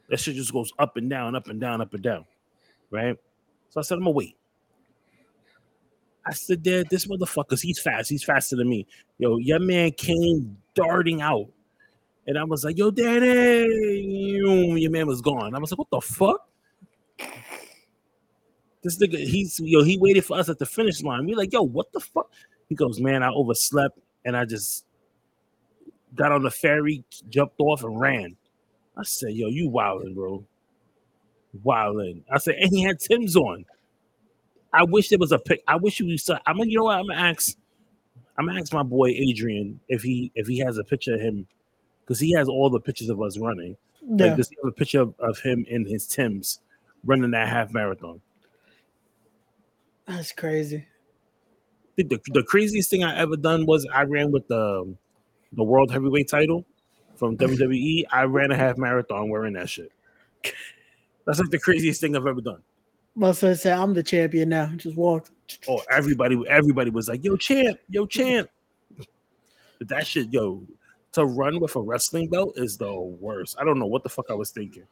That 0.10 0.20
shit 0.20 0.36
just 0.36 0.54
goes 0.54 0.72
up 0.80 0.96
and 0.96 1.10
down, 1.10 1.36
up 1.36 1.48
and 1.48 1.60
down, 1.60 1.82
up 1.82 1.94
and 1.94 2.04
down, 2.04 2.26
right? 2.92 3.18
So 3.70 3.80
I 3.80 3.84
said, 3.84 3.96
I'm 3.96 4.02
gonna 4.02 4.12
wait. 4.12 4.38
Stood 6.32 6.64
there. 6.64 6.84
This 6.84 7.06
motherfucker's 7.08 7.62
he's 7.62 7.80
fast. 7.80 8.10
He's 8.10 8.24
faster 8.24 8.56
than 8.56 8.70
me. 8.70 8.88
Yo, 9.18 9.38
your 9.38 9.60
man 9.60 9.92
came 9.92 10.58
darting 10.74 11.22
out. 11.22 11.48
And 12.26 12.38
I 12.38 12.44
was 12.44 12.66
like, 12.66 12.78
yo, 12.78 12.92
daddy. 12.92 13.68
Your 14.42 14.92
man 14.92 15.08
was 15.08 15.22
gone. 15.22 15.56
I 15.56 15.60
was 15.60 15.72
like, 15.72 15.80
what 15.80 15.90
the 15.90 16.02
fuck? 16.02 16.48
This 18.84 18.98
nigga, 18.98 19.18
he's 19.18 19.60
yo, 19.60 19.84
he 19.84 19.98
waited 19.98 20.24
for 20.24 20.38
us 20.38 20.50
at 20.50 20.60
the 20.60 20.66
finish 20.66 21.02
line. 21.02 21.26
We 21.26 21.36
like, 21.36 21.52
yo, 21.54 21.62
what 21.62 21.92
the 21.92 22.00
fuck? 22.00 22.32
He 22.70 22.76
goes, 22.76 23.00
man, 23.00 23.24
I 23.24 23.30
overslept 23.30 23.98
and 24.26 24.36
I 24.36 24.46
just 24.46 24.86
got 26.16 26.32
on 26.32 26.44
the 26.44 26.52
ferry, 26.52 27.04
jumped 27.30 27.60
off, 27.60 27.84
and 27.84 28.00
ran. 28.00 28.36
I 28.98 29.04
said, 29.04 29.34
yo, 29.34 29.48
you 29.48 29.70
wildin', 29.70 30.16
bro. 30.16 30.44
Wildin'. 31.64 32.24
I 32.32 32.38
said, 32.40 32.56
and 32.56 32.70
he 32.72 32.82
had 32.84 33.00
Tim's 33.00 33.36
on. 33.36 33.66
I 34.74 34.84
wish 34.84 35.10
there 35.10 35.20
was 35.20 35.32
a 35.32 35.40
pic. 35.40 35.64
I 35.68 35.76
wish 35.76 36.00
you 36.00 36.18
saw. 36.18 36.38
I'm 36.46 36.58
gonna, 36.58 36.70
you 36.70 36.78
know 36.78 36.86
what? 36.86 36.98
I'm 36.98 37.08
gonna 37.08 37.20
ask. 37.20 37.56
I'm 38.38 38.46
gonna 38.46 38.60
ask 38.60 38.74
my 38.74 38.84
boy 38.84 39.10
Adrian 39.10 39.80
if 39.88 40.04
he 40.04 40.32
if 40.36 40.48
he 40.48 40.60
has 40.60 40.78
a 40.78 40.84
picture 40.84 41.16
of 41.16 41.22
him 41.22 41.48
because 42.04 42.20
he 42.20 42.32
has 42.34 42.48
all 42.48 42.70
the 42.70 42.80
pictures 42.80 43.10
of 43.10 43.22
us 43.22 43.38
running. 43.38 43.76
Yeah. 44.02 44.28
Like, 44.28 44.38
does 44.38 44.50
he 44.50 44.58
have 44.64 44.70
a 44.70 44.76
picture 44.76 45.02
of, 45.02 45.14
of 45.20 45.40
him 45.40 45.66
in 45.68 45.86
his 45.86 46.08
Tim's 46.08 46.60
running 47.04 47.32
that 47.32 47.50
half 47.50 47.74
marathon? 47.74 48.22
That's 50.08 50.32
crazy. 50.32 50.78
I 50.78 51.90
think 51.96 52.10
the, 52.10 52.20
the 52.28 52.44
craziest 52.44 52.90
thing 52.90 53.04
I 53.04 53.18
ever 53.18 53.36
done 53.36 53.66
was 53.66 53.86
I 53.94 54.04
ran 54.04 54.32
with 54.32 54.48
the 54.48 54.96
the 55.54 55.64
world 55.64 55.92
heavyweight 55.92 56.30
title 56.30 56.66
from 57.16 57.38
WWE. 57.38 58.06
I 58.12 58.24
ran 58.24 58.52
a 58.52 58.56
half 58.56 58.78
marathon 58.78 59.30
wearing 59.30 59.54
that 59.54 59.70
shit. 59.70 59.92
That's 61.26 61.40
like 61.40 61.50
the 61.50 61.60
craziest 61.60 62.00
thing 62.00 62.16
I've 62.16 62.28
ever 62.28 62.42
done. 62.42 62.62
Must 63.18 63.42
have 63.42 63.60
said 63.60 63.76
I'm 63.76 63.96
the 63.96 64.04
champion 64.04 64.50
now. 64.50 64.68
Just 64.76 64.96
walked. 64.96 65.32
Oh, 65.68 65.82
everybody, 65.90 66.40
everybody 66.48 66.92
was 66.92 67.10
like, 67.10 67.24
"Yo, 67.24 67.36
champ, 67.36 67.80
yo, 67.90 68.06
champ." 68.06 68.48
But 69.80 69.88
that 69.88 70.06
shit, 70.06 70.32
yo, 70.32 70.64
to 71.14 71.26
run 71.26 71.60
with 71.60 71.76
a 71.76 71.82
wrestling 71.82 72.30
belt 72.30 72.54
is 72.58 72.78
the 72.78 72.94
worst. 72.94 73.58
I 73.60 73.64
don't 73.64 73.80
know 73.80 73.88
what 73.88 74.04
the 74.04 74.10
fuck 74.10 74.28
I 74.30 74.36
was 74.36 74.52
thinking. 74.52 74.84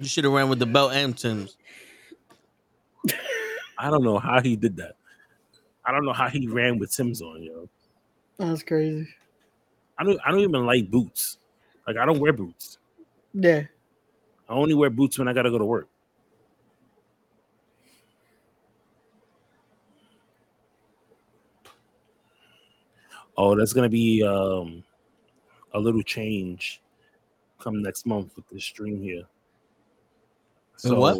You 0.00 0.06
should 0.06 0.24
have 0.24 0.32
ran 0.32 0.48
with 0.48 0.58
the 0.58 0.66
belt 0.66 0.92
and 0.92 1.16
Tim's. 1.16 1.56
I 3.78 3.90
don't 3.90 4.02
know 4.02 4.18
how 4.18 4.42
he 4.42 4.56
did 4.56 4.76
that. 4.78 4.96
I 5.84 5.92
don't 5.92 6.04
know 6.04 6.12
how 6.12 6.28
he 6.28 6.48
ran 6.48 6.80
with 6.80 6.90
Tim's 6.90 7.22
on, 7.22 7.44
yo. 7.44 7.68
That's 8.38 8.64
crazy. 8.64 9.08
I 9.96 10.02
don't. 10.02 10.18
I 10.26 10.32
don't 10.32 10.40
even 10.40 10.66
like 10.66 10.90
boots. 10.90 11.38
Like 11.86 11.96
I 11.96 12.04
don't 12.06 12.18
wear 12.18 12.32
boots. 12.32 12.78
Yeah. 13.34 13.64
I 14.48 14.52
only 14.52 14.74
wear 14.74 14.90
boots 14.90 15.18
when 15.18 15.28
I 15.28 15.32
gotta 15.32 15.50
go 15.50 15.58
to 15.58 15.64
work. 15.64 15.88
Oh, 23.36 23.56
that's 23.56 23.72
gonna 23.72 23.88
be 23.88 24.22
um 24.22 24.84
a 25.72 25.80
little 25.80 26.02
change 26.02 26.80
come 27.58 27.82
next 27.82 28.06
month 28.06 28.36
with 28.36 28.48
the 28.48 28.60
stream 28.60 29.02
here. 29.02 29.24
So 30.76 30.98
what? 30.98 31.18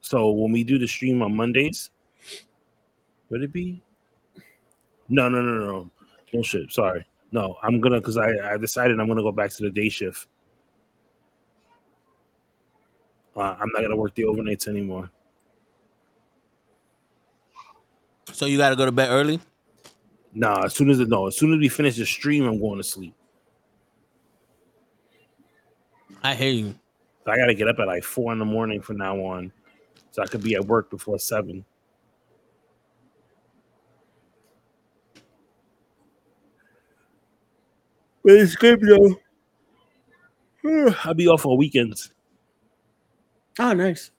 So 0.00 0.30
when 0.30 0.50
we 0.50 0.64
do 0.64 0.78
the 0.78 0.88
stream 0.88 1.22
on 1.22 1.36
Mondays, 1.36 1.90
would 3.28 3.42
it 3.42 3.52
be? 3.52 3.82
No, 5.08 5.28
no, 5.28 5.42
no, 5.42 5.58
no, 5.58 5.90
no 6.32 6.42
shit. 6.42 6.72
Sorry. 6.72 7.06
No, 7.30 7.56
I'm 7.62 7.80
gonna 7.80 8.00
because 8.00 8.16
I, 8.16 8.54
I 8.54 8.56
decided 8.56 8.98
I'm 8.98 9.06
gonna 9.06 9.22
go 9.22 9.32
back 9.32 9.50
to 9.52 9.62
the 9.62 9.70
day 9.70 9.88
shift. 9.88 10.26
Uh, 13.36 13.56
I'm 13.58 13.70
not 13.72 13.82
gonna 13.82 13.96
work 13.96 14.14
the 14.14 14.24
overnights 14.24 14.68
anymore. 14.68 15.10
So 18.32 18.46
you 18.46 18.56
got 18.56 18.70
to 18.70 18.76
go 18.76 18.86
to 18.86 18.92
bed 18.92 19.10
early. 19.10 19.40
Nah, 20.34 20.64
as 20.64 20.74
soon 20.74 20.90
as 20.90 20.98
it 21.00 21.08
no, 21.08 21.26
as 21.26 21.36
soon 21.36 21.52
as 21.52 21.58
we 21.58 21.68
finish 21.68 21.96
the 21.96 22.06
stream, 22.06 22.44
I'm 22.44 22.58
going 22.58 22.78
to 22.78 22.84
sleep. 22.84 23.14
I 26.22 26.34
hear 26.34 26.50
you. 26.50 26.74
I 27.26 27.36
gotta 27.36 27.54
get 27.54 27.68
up 27.68 27.78
at 27.78 27.86
like 27.86 28.02
four 28.02 28.32
in 28.32 28.38
the 28.38 28.44
morning 28.44 28.80
from 28.80 28.96
now 28.96 29.16
on, 29.16 29.52
so 30.10 30.22
I 30.22 30.26
could 30.26 30.42
be 30.42 30.54
at 30.54 30.64
work 30.64 30.90
before 30.90 31.18
seven. 31.18 31.64
But 38.24 38.34
it's 38.34 38.56
good 38.56 38.80
though. 38.80 39.16
I'll 41.04 41.14
be 41.14 41.28
off 41.28 41.44
on 41.46 41.58
weekends. 41.58 42.12
Oh, 43.58 43.72
nice. 43.72 44.10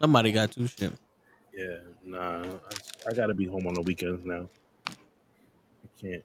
Somebody 0.00 0.32
got 0.32 0.50
two 0.52 0.66
shit. 0.66 0.92
Yeah, 1.54 1.78
nah. 2.04 2.42
I, 2.44 3.10
I 3.10 3.12
gotta 3.14 3.34
be 3.34 3.46
home 3.46 3.66
on 3.66 3.74
the 3.74 3.82
weekends 3.82 4.24
now. 4.24 4.48
I 4.88 6.00
can't. 6.00 6.24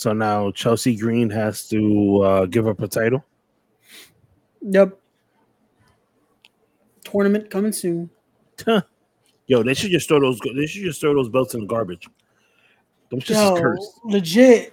So 0.00 0.14
now 0.14 0.50
Chelsea 0.52 0.96
Green 0.96 1.28
has 1.28 1.68
to 1.68 2.22
uh, 2.22 2.46
give 2.46 2.66
up 2.66 2.80
a 2.80 2.88
title. 2.88 3.22
Yep. 4.62 4.98
Tournament 7.04 7.50
coming 7.50 7.72
soon. 7.74 8.08
Yo, 9.46 9.62
they 9.62 9.74
should 9.74 9.90
just 9.90 10.08
throw 10.08 10.18
those. 10.18 10.40
They 10.56 10.64
should 10.64 10.84
just 10.84 11.02
throw 11.02 11.12
those 11.12 11.28
belts 11.28 11.52
in 11.52 11.60
the 11.60 11.66
garbage. 11.66 12.08
Those 13.10 13.24
just 13.24 13.42
Yo, 13.42 13.54
is 13.54 13.60
cursed. 13.60 14.00
legit. 14.04 14.72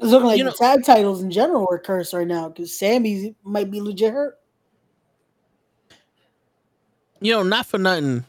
It's 0.00 0.10
looking 0.10 0.26
like 0.26 0.38
You 0.38 0.42
the 0.42 0.50
tag 0.50 0.84
titles 0.84 1.22
in 1.22 1.30
general 1.30 1.68
are 1.70 1.78
cursed 1.78 2.12
right 2.12 2.26
now 2.26 2.48
because 2.48 2.76
Sami 2.76 3.36
might 3.44 3.70
be 3.70 3.80
legit 3.80 4.12
hurt. 4.12 4.36
You 7.20 7.34
know, 7.34 7.44
not 7.44 7.66
for 7.66 7.78
nothing. 7.78 8.24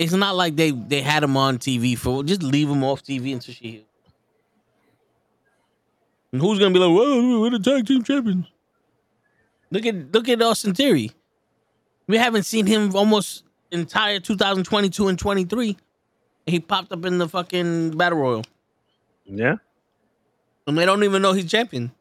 It's 0.00 0.14
not 0.14 0.34
like 0.34 0.56
they 0.56 0.70
they 0.70 1.02
had 1.02 1.22
him 1.22 1.36
on 1.36 1.58
TV 1.58 1.96
for 1.96 2.24
just 2.24 2.42
leave 2.42 2.70
him 2.70 2.82
off 2.82 3.02
TV 3.02 3.34
until 3.34 3.52
she 3.52 3.70
heals. 3.70 3.84
And 6.32 6.40
who's 6.40 6.58
gonna 6.58 6.72
be 6.72 6.78
like, 6.80 6.88
"Whoa, 6.88 7.40
we're 7.40 7.50
the 7.50 7.58
tag 7.58 7.86
team 7.86 8.02
champions"? 8.02 8.46
Look 9.70 9.84
at 9.84 10.10
look 10.12 10.26
at 10.30 10.40
Austin 10.40 10.72
Theory. 10.74 11.12
We 12.06 12.16
haven't 12.16 12.44
seen 12.44 12.66
him 12.66 12.96
almost 12.96 13.44
entire 13.70 14.20
2022 14.20 15.06
and 15.08 15.18
23. 15.18 15.76
He 16.46 16.60
popped 16.60 16.92
up 16.92 17.04
in 17.04 17.18
the 17.18 17.28
fucking 17.28 17.90
battle 17.98 18.18
royal, 18.20 18.44
Yeah. 19.26 19.56
and 20.66 20.78
they 20.78 20.86
don't 20.86 21.04
even 21.04 21.20
know 21.20 21.34
he's 21.34 21.50
champion. 21.50 21.92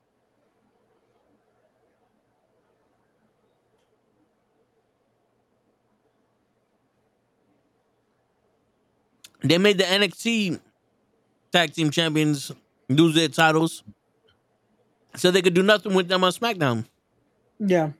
They 9.42 9.58
made 9.58 9.78
the 9.78 9.84
NXT 9.86 10.60
tag 11.52 11.74
team 11.74 11.90
champions 11.92 12.52
lose 12.90 13.16
their 13.16 13.28
titles 13.28 13.84
so 15.16 15.32
they 15.32 15.42
could 15.42 15.54
do 15.54 15.64
nothing 15.64 15.94
with 15.94 16.08
them 16.08 16.24
on 16.24 16.32
SmackDown. 16.32 16.86
Yeah. 17.60 17.92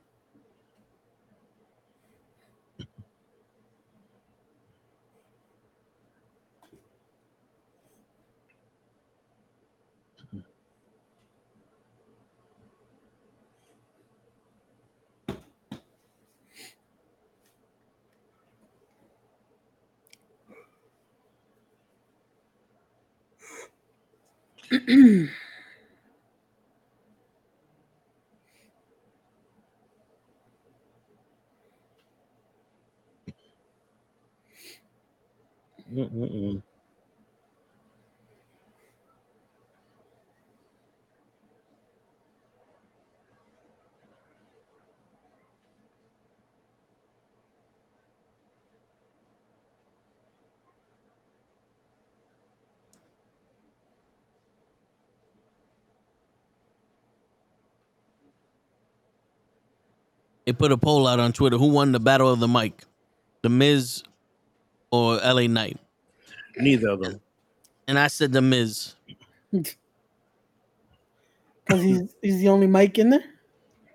Mm-mm-mm. 24.72 25.28
They 60.46 60.52
put 60.52 60.72
a 60.72 60.76
poll 60.78 61.06
out 61.06 61.20
on 61.20 61.32
Twitter: 61.32 61.56
Who 61.58 61.68
won 61.68 61.92
the 61.92 62.00
Battle 62.00 62.32
of 62.32 62.40
the 62.40 62.48
Mic, 62.48 62.84
The 63.42 63.48
Miz 63.48 64.02
or 64.90 65.16
LA 65.16 65.46
Knight? 65.46 65.78
Neither 66.56 66.88
of 66.88 67.00
them. 67.00 67.20
And 67.86 67.98
I 67.98 68.08
said 68.08 68.32
The 68.32 68.42
Miz. 68.42 68.94
Because 71.66 71.84
he's 71.84 72.14
he's 72.20 72.40
the 72.40 72.48
only 72.48 72.66
mic 72.66 72.98
in 72.98 73.10
there. 73.10 73.22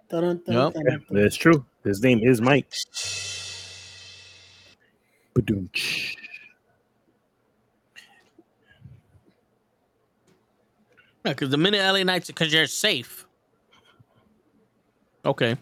Dun, 0.10 0.22
dun, 0.24 0.42
Yep. 0.48 0.74
dun, 0.74 0.84
dun. 0.86 1.06
that's 1.10 1.36
true. 1.36 1.66
His 1.84 2.02
name 2.02 2.22
is 2.24 2.40
Mike. 2.40 2.72
Ba-doom. 5.34 5.70
Yeah, 11.26 11.32
because 11.34 11.50
the 11.50 11.58
minute 11.58 11.80
LA 11.80 12.04
Knights, 12.04 12.28
because 12.28 12.54
you're 12.54 12.68
safe. 12.68 13.26
Okay. 15.26 15.58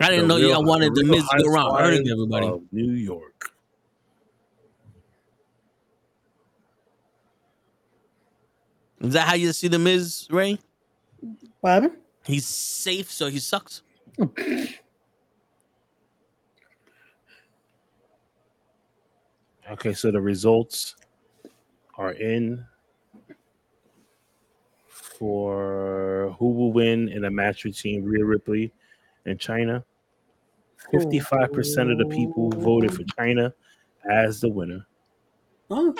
I 0.00 0.10
didn't 0.10 0.22
The 0.22 0.28
know 0.28 0.36
Real- 0.36 0.48
y'all 0.50 0.64
wanted 0.64 0.94
the 0.94 1.02
Real 1.02 1.12
Miz 1.14 1.28
to 1.28 1.42
go 1.42 1.50
around 1.52 1.78
hurting 1.78 2.08
everybody. 2.08 2.50
New 2.72 2.90
York. 2.92 3.52
Is 9.00 9.12
that 9.12 9.28
how 9.28 9.34
you 9.34 9.52
see 9.52 9.68
the 9.68 9.78
Miz, 9.78 10.26
Ray? 10.30 10.58
What 11.60 11.70
happened? 11.70 11.96
He's 12.24 12.46
safe, 12.46 13.10
so 13.10 13.28
he 13.28 13.38
sucks. 13.38 13.82
Okay, 19.70 19.92
so 19.94 20.10
the 20.12 20.20
results 20.20 20.94
are 21.96 22.12
in 22.12 22.64
for 24.86 26.36
who 26.38 26.50
will 26.52 26.72
win 26.72 27.08
in 27.08 27.24
a 27.24 27.30
match 27.30 27.64
between 27.64 28.04
Rhea 28.04 28.24
Ripley 28.24 28.72
and 29.26 29.38
Chyna. 29.38 29.84
55% 30.92 31.92
of 31.92 31.98
the 31.98 32.06
people 32.06 32.50
voted 32.50 32.94
for 32.94 33.02
Chyna 33.02 33.52
as 34.08 34.40
the 34.40 34.48
winner. 34.48 34.86
Oh. 35.70 35.94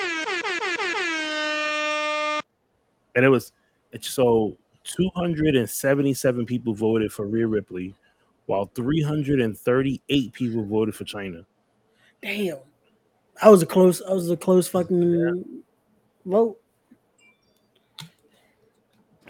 And 3.15 3.25
it 3.25 3.29
was 3.29 3.53
it's 3.93 4.09
so 4.09 4.57
277 4.85 6.47
people 6.47 6.75
voted 6.75 7.13
for 7.13 7.27
Rhea 7.27 7.47
Ripley, 7.47 7.95
while 8.47 8.71
338 8.75 10.33
people 10.33 10.65
voted 10.65 10.95
for 10.95 11.05
Chyna. 11.05 11.45
Damn. 12.23 12.59
I 13.43 13.49
was 13.51 13.63
a 13.63 13.67
close. 13.67 14.01
I 14.03 14.13
was 14.13 14.31
a 14.31 14.37
close 14.37 14.69
fucking 14.69 15.63
vote. 16.25 16.59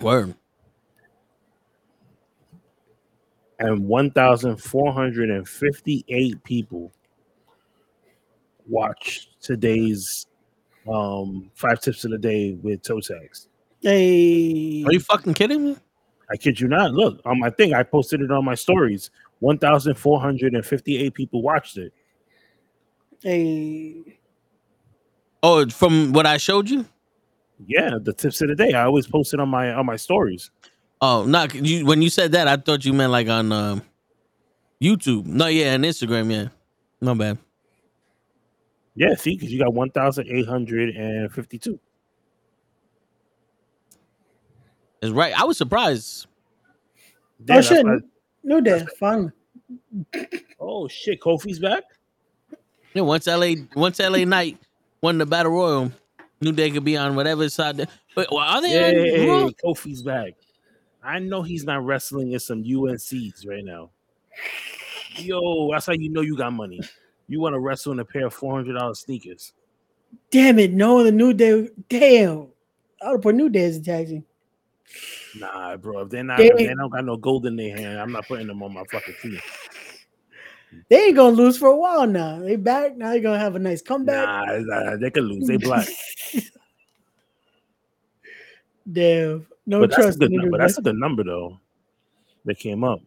Word. 0.00 0.34
And 3.58 3.86
1,458 3.86 6.44
people 6.44 6.92
watched 8.68 9.40
today's 9.40 10.26
um, 10.92 11.50
five 11.54 11.80
tips 11.80 12.04
of 12.04 12.10
the 12.10 12.18
day 12.18 12.52
with 12.62 12.82
toe 12.82 13.00
tags. 13.00 13.48
Hey. 13.80 14.84
Are 14.84 14.92
you 14.92 15.00
fucking 15.00 15.34
kidding 15.34 15.64
me? 15.64 15.76
I 16.30 16.36
kid 16.36 16.60
you 16.60 16.68
not. 16.68 16.92
Look 16.92 17.20
on 17.24 17.38
my 17.38 17.50
thing. 17.50 17.74
I 17.74 17.82
posted 17.82 18.20
it 18.20 18.30
on 18.30 18.44
my 18.44 18.54
stories. 18.54 19.10
1,458 19.40 21.14
people 21.14 21.42
watched 21.42 21.78
it. 21.78 21.92
Hey. 23.22 24.18
Oh, 25.42 25.68
from 25.68 26.12
what 26.12 26.26
I 26.26 26.38
showed 26.38 26.68
you? 26.68 26.86
Yeah, 27.66 27.92
the 28.02 28.12
tips 28.12 28.42
of 28.42 28.48
the 28.48 28.54
day. 28.54 28.72
I 28.72 28.84
always 28.84 29.06
post 29.06 29.32
it 29.32 29.40
on 29.40 29.48
my 29.48 29.72
on 29.72 29.86
my 29.86 29.96
stories. 29.96 30.50
Oh, 31.00 31.24
not 31.24 31.54
you. 31.54 31.84
When 31.84 32.02
you 32.02 32.10
said 32.10 32.32
that, 32.32 32.48
I 32.48 32.56
thought 32.56 32.84
you 32.84 32.92
meant 32.92 33.12
like 33.12 33.28
on 33.28 33.52
um, 33.52 33.82
YouTube. 34.82 35.26
No, 35.26 35.46
yeah, 35.46 35.74
and 35.74 35.84
Instagram. 35.84 36.30
Yeah, 36.32 36.48
no 37.00 37.14
bad. 37.14 37.38
Yeah, 38.94 39.14
see, 39.14 39.34
because 39.36 39.52
you 39.52 39.58
got 39.58 39.74
1,852. 39.74 41.78
It's 45.02 45.12
right. 45.12 45.38
I 45.38 45.44
was 45.44 45.58
surprised. 45.58 46.26
Yeah, 47.46 47.56
oh 47.56 47.60
shit. 47.60 47.84
why- 47.84 47.98
No 48.42 48.60
day. 48.62 48.86
Finally. 48.98 49.32
Oh 50.58 50.88
shit, 50.88 51.20
Kofi's 51.20 51.58
back. 51.58 51.84
Yeah, 52.94 53.02
once 53.02 53.26
LA 53.26 53.52
once 53.74 53.98
LA 54.00 54.24
Knight 54.24 54.56
won 55.02 55.18
the 55.18 55.26
battle 55.26 55.52
royal, 55.52 55.92
New 56.40 56.52
Day 56.52 56.70
could 56.70 56.84
be 56.84 56.96
on 56.96 57.14
whatever 57.14 57.46
side. 57.50 57.76
They, 57.76 57.86
wait, 58.16 58.28
well, 58.30 58.40
are 58.40 58.62
they? 58.62 58.88
on 58.88 58.94
Hey, 58.94 59.28
Raw? 59.28 59.50
Kofi's 59.62 60.02
back. 60.02 60.32
I 61.06 61.20
know 61.20 61.42
he's 61.42 61.64
not 61.64 61.84
wrestling 61.84 62.32
in 62.32 62.40
some 62.40 62.64
UNCs 62.64 63.46
right 63.46 63.64
now. 63.64 63.90
Yo, 65.18 65.70
that's 65.70 65.86
how 65.86 65.92
you 65.92 66.10
know 66.10 66.20
you 66.20 66.36
got 66.36 66.52
money. 66.52 66.80
You 67.28 67.40
want 67.40 67.54
to 67.54 67.60
wrestle 67.60 67.92
in 67.92 68.00
a 68.00 68.04
pair 68.04 68.26
of 68.26 68.34
four 68.34 68.54
hundred 68.54 68.74
dollars 68.74 69.00
sneakers. 69.00 69.52
Damn 70.30 70.58
it! 70.58 70.72
No, 70.72 71.04
the 71.04 71.12
new 71.12 71.32
day. 71.32 71.68
Damn, 71.88 72.48
I 73.00 73.12
would 73.12 73.22
put 73.22 73.36
New 73.36 73.48
Day 73.48 73.64
as 73.64 73.76
a 73.76 73.82
tag. 73.82 74.22
Nah, 75.38 75.76
bro. 75.76 76.00
If 76.00 76.10
they're 76.10 76.24
not, 76.24 76.38
They- 76.38 76.50
they 76.50 76.74
don't 76.74 76.90
got 76.90 77.04
no 77.04 77.16
gold 77.16 77.46
in 77.46 77.56
their 77.56 77.76
hand, 77.76 78.00
I'm 78.00 78.12
not 78.12 78.26
putting 78.26 78.48
them 78.48 78.62
on 78.62 78.74
my 78.74 78.84
fucking 78.90 79.14
team. 79.22 79.38
They 80.88 81.06
ain't 81.06 81.16
gonna 81.16 81.36
lose 81.36 81.56
for 81.56 81.68
a 81.68 81.76
while 81.76 82.06
now. 82.06 82.40
They 82.40 82.56
back 82.56 82.96
now. 82.96 83.10
They 83.10 83.20
gonna 83.20 83.38
have 83.38 83.54
a 83.54 83.60
nice 83.60 83.80
comeback. 83.80 84.28
Nah, 84.28 84.58
nah, 84.60 84.96
they 84.96 85.10
could 85.10 85.24
lose. 85.24 85.46
They 85.46 85.56
black. 85.56 85.88
Damn, 88.92 89.46
no 89.66 89.80
but 89.80 89.90
that's 89.90 89.98
a 89.98 90.02
trust. 90.04 90.18
good 90.20 90.30
number. 90.32 90.50
New 90.50 90.58
That's 90.58 90.76
Day. 90.76 90.80
a 90.80 90.82
good 90.82 90.96
number 90.96 91.24
though. 91.24 91.60
That 92.44 92.58
came 92.58 92.84
up. 92.84 93.00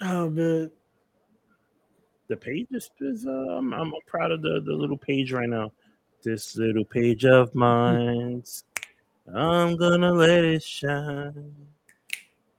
Oh 0.00 0.28
man, 0.30 0.70
The 2.28 2.36
page 2.36 2.66
is, 2.72 2.90
is 3.00 3.24
uh, 3.26 3.30
I'm, 3.30 3.72
I'm 3.72 3.92
proud 4.06 4.32
of 4.32 4.42
the, 4.42 4.60
the 4.64 4.72
little 4.72 4.96
page 4.98 5.32
right 5.32 5.48
now. 5.48 5.70
This 6.24 6.56
little 6.56 6.84
page 6.84 7.24
of 7.24 7.54
mine, 7.54 8.42
I'm 9.32 9.76
gonna 9.76 10.12
let 10.12 10.44
it 10.44 10.62
shine. 10.62 11.54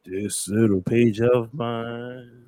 This 0.06 0.48
little 0.48 0.82
page 0.82 1.20
of 1.22 1.54
mine, 1.54 2.46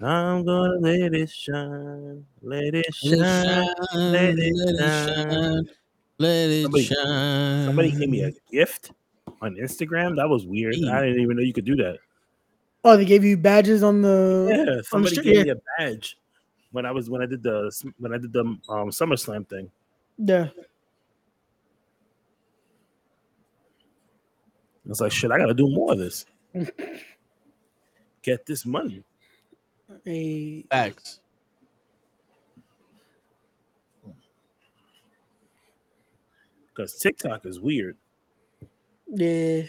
I'm 0.00 0.44
gonna 0.44 0.78
let 0.80 1.14
it 1.14 1.30
shine. 1.30 2.24
Let 2.42 2.74
it 2.74 2.94
shine. 2.94 3.68
Let 3.94 4.38
it 4.38 4.54
shine. 4.56 5.28
Let 5.28 5.66
it 5.66 5.68
Let 6.18 6.50
it 6.50 6.62
somebody- 6.64 6.84
shine. 6.84 7.66
Somebody 7.66 7.90
gave 7.92 8.08
me 8.10 8.22
a 8.24 8.32
gift 8.50 8.92
on 9.40 9.54
Instagram. 9.56 10.16
That 10.16 10.28
was 10.28 10.46
weird. 10.46 10.74
I 10.90 11.02
didn't 11.02 11.20
even 11.22 11.36
know 11.36 11.42
you 11.42 11.52
could 11.52 11.64
do 11.64 11.76
that. 11.76 11.98
oh, 12.84 12.96
they 12.96 13.04
gave 13.04 13.24
you 13.24 13.36
badges 13.36 13.82
on 13.82 14.02
the 14.02 14.46
Yeah, 14.50 14.58
on 14.60 14.66
the 14.78 14.84
somebody 14.84 15.16
gave 15.16 15.36
yeah. 15.36 15.42
me 15.44 15.50
a 15.50 15.56
badge 15.78 16.18
when 16.72 16.86
I 16.86 16.90
was 16.90 17.08
when 17.10 17.22
I 17.22 17.26
did 17.26 17.42
the 17.42 17.70
when 17.98 18.12
I 18.14 18.18
did 18.18 18.32
the 18.32 18.40
um 18.40 18.90
SummerSlam 18.90 19.46
thing. 19.48 19.70
yeah. 20.18 20.48
I 24.84 24.88
was 24.88 25.00
like, 25.02 25.12
shit, 25.12 25.30
I 25.30 25.36
gotta 25.38 25.52
do 25.54 25.68
more 25.68 25.92
of 25.92 25.98
this. 25.98 26.24
Get 28.22 28.46
this 28.46 28.64
money. 28.64 29.04
Hey, 30.04 30.64
Facts. 30.70 31.20
Because 36.78 36.94
TikTok 36.96 37.44
is 37.44 37.58
weird. 37.58 37.96
yeah. 39.08 39.62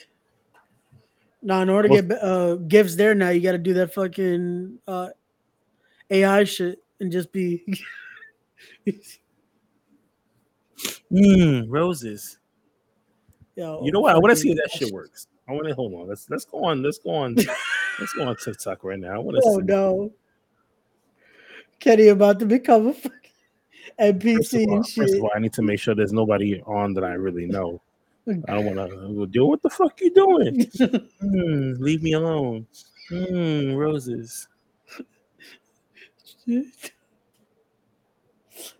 No, 1.42 1.60
in 1.62 1.70
order 1.70 1.88
to 1.88 1.94
Well- 1.94 2.02
get 2.04 2.24
uh, 2.24 2.56
gifts 2.68 2.96
there 2.96 3.16
now, 3.16 3.30
you 3.30 3.42
got 3.42 3.54
to 3.54 3.58
do 3.58 3.74
that 3.76 3.92
fucking 3.96 4.78
uh, 4.88 5.10
AI 6.12 6.44
shit 6.44 6.84
and 7.00 7.12
just 7.12 7.32
be. 7.32 7.64
Mm, 11.12 11.66
roses. 11.68 12.38
Yo, 13.56 13.84
You 13.84 13.92
know 13.92 14.00
what? 14.00 14.16
I 14.16 14.20
want 14.20 14.30
to 14.30 14.36
see 14.36 14.52
if 14.52 14.58
that 14.58 14.70
shit 14.72 14.94
works. 14.94 15.28
I 15.48 15.54
want 15.54 15.68
to 15.68 15.74
hold 15.74 15.94
on. 15.96 16.08
Let's 16.08 16.30
let's 16.30 16.46
go 16.46 16.64
on. 16.64 16.84
Let's 16.84 17.00
go 17.00 17.10
on. 17.10 17.34
let's 18.00 18.14
go 18.14 18.28
on 18.28 18.36
TikTok 18.46 18.84
right 18.84 19.00
now. 19.00 19.16
I 19.16 19.18
want 19.18 19.36
to 19.38 19.42
Oh 19.44 19.58
see. 19.60 19.66
no, 19.66 20.12
Kenny 21.80 22.10
about 22.10 22.38
to 22.40 22.46
become 22.46 22.88
a 22.90 22.94
fucking 24.00 24.20
NPC 24.20 24.38
First 24.38 24.54
of, 24.54 24.62
all, 24.62 24.76
and 24.76 24.88
first 24.88 25.16
of 25.16 25.24
all, 25.24 25.32
I 25.36 25.40
need 25.40 25.54
to 25.54 25.62
make 25.62 25.80
sure 25.80 25.96
there's 25.96 26.14
nobody 26.14 26.62
on 26.62 26.94
that 26.94 27.04
I 27.04 27.14
really 27.14 27.46
know. 27.46 27.82
I 28.28 28.54
don't 28.54 28.76
want 28.76 28.90
to 28.90 29.28
do 29.28 29.46
what 29.46 29.62
the 29.62 29.70
fuck 29.70 30.00
you 30.02 30.14
doing. 30.14 30.70
Hmm, 31.20 31.74
leave 31.80 32.02
me 32.02 32.14
alone. 32.14 32.66
Hmm, 33.10 33.74
roses. 33.74 34.48
Be 36.46 36.64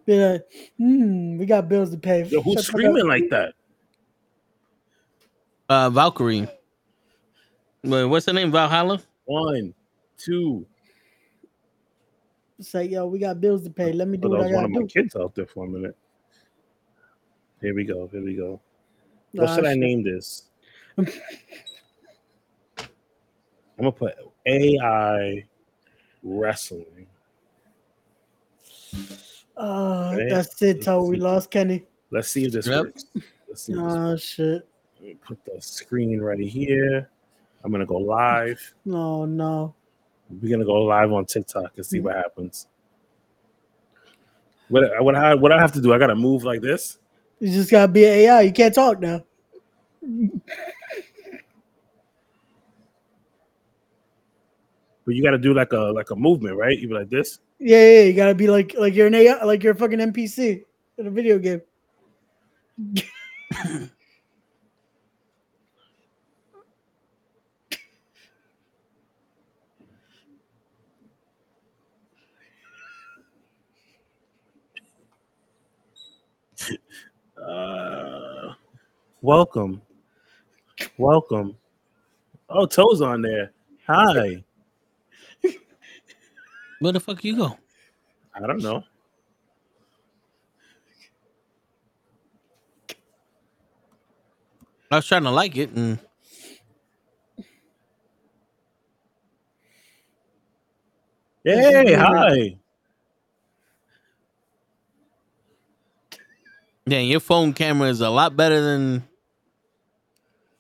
like, 0.08 0.44
hmm, 0.78 1.38
we 1.38 1.46
got 1.46 1.70
bills 1.70 1.92
to 1.92 1.98
pay. 1.98 2.24
Yo, 2.24 2.42
who's 2.42 2.56
Shut 2.56 2.66
screaming 2.66 3.08
like 3.08 3.30
that? 3.30 3.54
Uh, 5.68 5.90
Valkyrie. 5.90 6.48
Wait, 7.84 8.06
what's 8.06 8.26
her 8.26 8.34
name? 8.34 8.52
Valhalla. 8.52 9.02
One, 9.26 9.74
two. 10.18 10.66
It's 12.60 12.74
like, 12.74 12.92
yo, 12.92 13.06
we 13.08 13.20
got 13.20 13.40
bills 13.40 13.64
to 13.64 13.70
pay. 13.70 13.94
Let 13.94 14.10
me 14.10 14.18
do 14.18 14.28
Oh, 14.28 14.32
that 14.32 14.38
what 14.38 14.44
I 14.44 14.48
was 14.48 14.52
one 14.52 14.64
gotta 14.64 14.66
of 14.66 14.72
my 14.72 14.82
do. 14.82 14.88
kids 14.88 15.16
out 15.16 15.34
there 15.34 15.46
for 15.46 15.66
a 15.66 15.70
minute. 15.70 15.96
Here 17.62 17.74
we 17.74 17.86
go. 17.86 18.08
Here 18.12 18.22
we 18.24 18.36
go. 18.36 18.60
Nah, 19.34 19.44
What 19.44 19.56
should 19.56 19.66
I 19.66 19.72
shit. 19.72 19.80
name 19.80 20.04
this? 20.04 20.44
I'm 20.98 21.06
gonna 23.78 23.92
put 23.94 24.16
AI 24.46 25.46
wrestling. 26.22 27.08
Uh, 29.56 30.16
Right? 30.18 30.30
that's 30.30 30.62
it, 30.62 30.84
Toe. 30.84 31.06
We 31.06 31.16
lost 31.16 31.50
Kenny. 31.50 31.86
Let's 32.12 32.30
see 32.30 32.46
if 32.46 32.52
this 32.52 32.68
Yep. 32.68 32.84
works. 32.84 33.06
Let's 33.48 33.64
see. 33.64 33.74
If 33.74 33.80
this 33.80 33.96
Oh 33.96 34.18
shit. 34.18 34.68
Let 35.00 35.08
me 35.08 35.16
put 35.16 35.38
the 35.46 35.62
screen 35.62 36.20
right 36.20 36.40
here. 36.40 37.10
I'm 37.64 37.72
gonna 37.72 37.86
go 37.86 37.98
live. 37.98 38.60
No, 38.84 39.26
no. 39.26 39.76
We're 40.30 40.52
gonna 40.52 40.66
go 40.66 40.84
live 40.84 41.12
on 41.12 41.26
TikTok 41.26 41.72
and 41.76 41.86
see 41.86 42.00
what 42.00 42.14
mm-hmm. 42.14 42.22
happens. 42.22 42.68
What 44.70 44.84
what 45.04 45.16
I 45.16 45.34
what 45.34 45.52
I 45.52 45.60
have 45.60 45.72
to 45.74 45.82
do? 45.82 45.94
I 45.94 45.98
gotta 45.98 46.16
move 46.16 46.44
like 46.44 46.62
this. 46.62 47.00
You 47.40 47.52
just 47.52 47.72
gotta 47.72 47.92
be 47.92 48.06
an 48.06 48.12
AI. 48.12 48.42
You 48.42 48.52
can't 48.52 48.74
talk 48.74 49.00
now. 49.00 49.24
But 55.06 55.16
you 55.16 55.24
gotta 55.24 55.40
do 55.40 55.56
like 55.56 55.74
a 55.74 55.78
like 55.78 56.12
a 56.12 56.16
movement, 56.16 56.56
right? 56.56 56.78
You 56.78 56.88
be 56.88 56.94
like 56.94 57.10
this. 57.10 57.40
Yeah, 57.58 57.78
yeah, 57.78 57.92
yeah, 57.92 58.04
you 58.04 58.14
gotta 58.14 58.36
be 58.36 58.48
like 58.48 58.76
like 58.78 58.94
you're 58.94 59.08
an 59.08 59.16
AI, 59.16 59.44
like 59.44 59.64
you're 59.64 59.74
a 59.74 59.76
fucking 59.76 59.98
NPC 59.98 60.64
in 61.00 61.08
a 61.08 61.10
video 61.10 61.40
game. 61.40 61.62
Uh, 77.42 78.54
welcome, 79.22 79.82
welcome. 80.98 81.56
Oh, 82.50 82.66
toes 82.66 83.02
on 83.02 83.22
there. 83.22 83.52
Hi. 83.88 84.44
Where 86.80 86.94
the 86.94 87.00
fuck 87.00 87.24
you 87.24 87.38
go? 87.38 87.58
I 88.34 88.46
don't 88.46 88.62
know. 88.62 88.84
I 94.92 94.96
was 94.96 95.08
trying 95.08 95.24
to 95.24 95.32
like 95.32 95.56
it, 95.56 95.72
and 95.72 96.00
Hey, 101.44 101.94
hi. 101.94 102.58
Yeah, 106.92 107.00
your 107.00 107.20
phone 107.20 107.54
camera 107.54 107.90
is 107.90 108.02
a 108.02 108.10
lot 108.10 108.36
better 108.36 108.62
than 108.62 109.08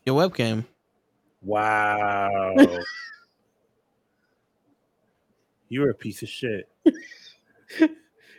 your 0.05 0.19
webcam. 0.19 0.65
Wow. 1.41 2.55
You're 5.69 5.91
a 5.91 5.93
piece 5.93 6.21
of 6.23 6.29
shit. 6.29 6.69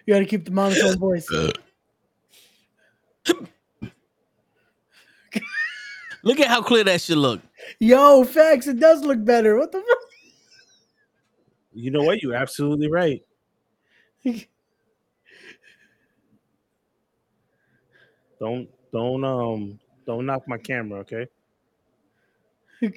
You 0.07 0.15
gotta 0.15 0.25
keep 0.25 0.45
the 0.45 0.51
monotone 0.51 0.99
voice. 0.99 1.29
Uh. 3.29 3.37
Look 6.23 6.41
at 6.41 6.49
how 6.49 6.63
clear 6.63 6.85
that 6.85 7.01
shit 7.01 7.17
look. 7.17 7.41
Yo, 7.79 8.25
facts, 8.25 8.67
it 8.67 8.81
does 8.81 9.03
look 9.05 9.25
better. 9.25 9.57
What 9.57 9.73
the 9.73 9.79
fuck? 9.79 9.99
You 11.73 11.91
know 11.91 12.03
what? 12.03 12.23
You're 12.23 12.35
absolutely 12.35 12.91
right. 12.91 13.23
Don't 18.41 18.69
don't 18.91 19.25
um 19.25 19.79
don't 20.07 20.27
knock 20.27 20.49
my 20.49 20.59
camera, 20.59 21.01
okay? 21.01 21.27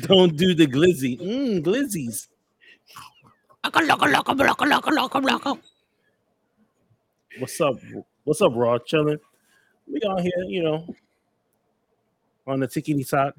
Don't 0.00 0.34
do 0.36 0.54
the 0.54 0.66
glizzy. 0.66 1.20
Mm, 1.20 1.62
glizzies. 1.62 2.28
What's 7.38 7.60
up? 7.60 7.76
What's 8.22 8.40
up, 8.40 8.52
Raw? 8.54 8.78
Chilling. 8.78 9.18
We 9.90 10.00
out 10.08 10.22
here, 10.22 10.32
you 10.46 10.62
know, 10.62 10.86
on 12.46 12.60
the 12.60 12.68
tickety 12.68 13.06
talk. 13.06 13.34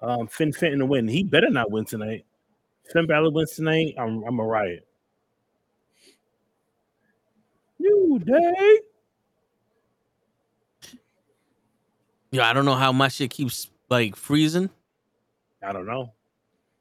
Um, 0.00 0.28
Finn 0.28 0.52
Fenton 0.52 0.78
to 0.78 0.86
win. 0.86 1.08
He 1.08 1.22
better 1.22 1.50
not 1.50 1.70
win 1.70 1.84
tonight. 1.84 2.24
Finn 2.90 3.06
Balor 3.06 3.30
wins 3.30 3.52
tonight. 3.52 3.94
I'm 3.98 4.22
I'm 4.24 4.38
a 4.38 4.44
riot. 4.44 4.85
New 7.78 8.18
day. 8.18 8.80
Yo, 12.30 12.42
I 12.42 12.52
don't 12.52 12.64
know 12.64 12.74
how 12.74 12.92
my 12.92 13.08
shit 13.08 13.30
keeps 13.30 13.68
like 13.88 14.16
freezing, 14.16 14.68
I 15.62 15.72
don't 15.72 15.86
know. 15.86 16.12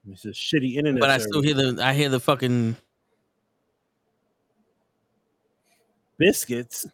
It's 0.09 0.25
a 0.25 0.29
shitty 0.29 0.75
internet. 0.75 0.99
but 0.99 1.09
I 1.09 1.17
still 1.17 1.41
hear 1.41 1.53
the 1.55 1.79
I 1.81 1.93
hear 1.93 2.09
the 2.09 2.19
fucking 2.19 2.75
biscuits. 6.17 6.85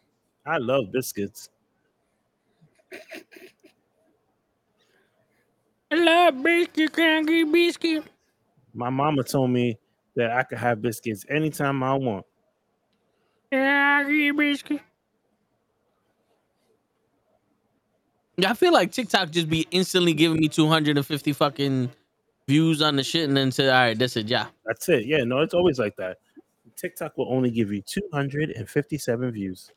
I 0.46 0.58
love 0.58 0.90
biscuits. 0.92 1.48
I 5.90 5.94
love 5.94 6.42
biscuit, 6.42 6.92
can't 6.94 7.26
get 7.26 7.52
biscuit. 7.52 8.04
My 8.74 8.88
mama 8.90 9.22
told 9.22 9.50
me 9.50 9.78
that 10.16 10.30
I 10.32 10.42
could 10.42 10.58
have 10.58 10.80
biscuits 10.80 11.26
anytime 11.28 11.82
I 11.82 11.94
want. 11.94 12.24
Yeah, 18.38 18.50
I 18.50 18.54
feel 18.54 18.72
like 18.72 18.92
TikTok 18.92 19.30
just 19.30 19.50
be 19.50 19.68
instantly 19.70 20.14
giving 20.14 20.38
me 20.38 20.48
250 20.48 21.32
fucking 21.34 21.90
views 22.48 22.80
on 22.80 22.96
the 22.96 23.04
shit 23.04 23.28
and 23.28 23.36
then 23.36 23.52
say, 23.52 23.66
all 23.68 23.74
right, 23.74 23.98
that's 23.98 24.16
it, 24.16 24.26
yeah. 24.26 24.46
That's 24.64 24.88
it. 24.88 25.04
Yeah, 25.04 25.24
no, 25.24 25.40
it's 25.40 25.52
always 25.54 25.78
like 25.78 25.96
that. 25.96 26.18
TikTok 26.76 27.18
will 27.18 27.30
only 27.30 27.50
give 27.50 27.70
you 27.70 27.82
257 27.82 29.30
views. 29.32 29.70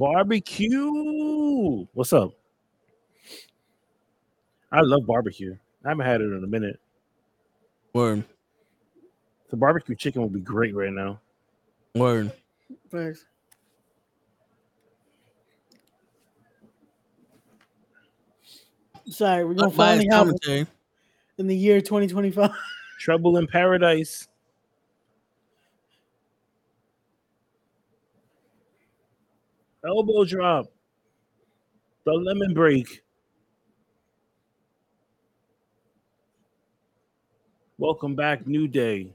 Barbecue. 0.00 1.84
What's 1.92 2.14
up? 2.14 2.32
I 4.72 4.80
love 4.80 5.06
barbecue. 5.06 5.54
I 5.84 5.90
haven't 5.90 6.06
had 6.06 6.22
it 6.22 6.32
in 6.32 6.42
a 6.42 6.46
minute. 6.46 6.80
Word. 7.92 8.24
The 9.50 9.58
barbecue 9.58 9.94
chicken 9.94 10.22
would 10.22 10.32
be 10.32 10.40
great 10.40 10.74
right 10.74 10.90
now. 10.90 11.20
Word. 11.94 12.32
Thanks. 12.90 13.26
Sorry, 19.06 19.44
we're 19.44 19.52
gonna 19.52 19.68
Unbiased 19.68 19.76
finally 19.76 20.08
have 20.10 20.26
commentary. 20.26 20.66
in 21.36 21.46
the 21.46 21.56
year 21.56 21.82
2025. 21.82 22.50
Trouble 23.00 23.36
in 23.36 23.46
paradise. 23.46 24.28
Elbow 29.86 30.24
drop. 30.24 30.66
The 32.04 32.12
lemon 32.12 32.52
break. 32.52 33.02
Welcome 37.78 38.14
back, 38.14 38.46
New 38.46 38.68
Day. 38.68 39.14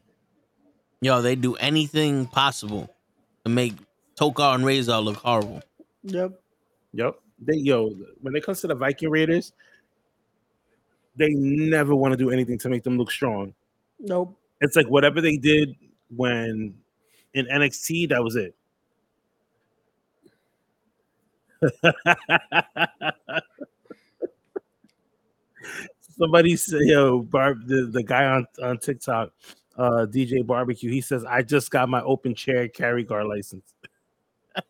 Yo, 1.02 1.22
they 1.22 1.36
do 1.36 1.56
anything 1.56 2.26
possible 2.26 2.90
to 3.44 3.52
make 3.52 3.74
Tokar 4.20 4.56
and 4.56 4.66
Razor 4.66 4.98
look 4.98 5.18
horrible. 5.18 5.62
Yep. 6.04 6.40
Yep. 6.94 7.16
They 7.40 7.58
yo, 7.58 7.92
when 8.22 8.36
it 8.36 8.44
comes 8.44 8.62
to 8.62 8.68
the 8.68 8.76
Viking 8.76 9.12
Raiders, 9.12 9.54
they 11.16 11.30
never 11.30 11.94
want 11.94 12.14
to 12.14 12.18
do 12.18 12.32
anything 12.32 12.58
to 12.60 12.70
make 12.70 12.84
them 12.84 12.98
look 12.98 13.12
strong. 13.12 13.54
Nope. 14.00 14.36
It's 14.62 14.76
like 14.76 14.88
whatever 14.88 15.22
they 15.22 15.38
did 15.38 15.76
when 16.10 16.74
in 17.36 17.46
NXT, 17.46 18.10
that 18.10 18.24
was 18.24 18.36
it. 18.36 18.56
Somebody 26.18 26.56
say, 26.56 26.78
yo, 26.82 27.22
Barb, 27.22 27.68
the, 27.68 27.88
the 27.88 28.04
guy 28.04 28.26
on, 28.26 28.46
on 28.64 28.78
TikTok, 28.78 29.32
uh, 29.78 30.06
DJ 30.10 30.46
Barbecue, 30.46 30.90
he 30.90 31.02
says, 31.02 31.26
I 31.26 31.42
just 31.42 31.72
got 31.72 31.90
my 31.90 32.02
open 32.02 32.34
chair 32.36 32.70
carry 32.70 33.04
car 33.04 33.26
license. 33.26 33.74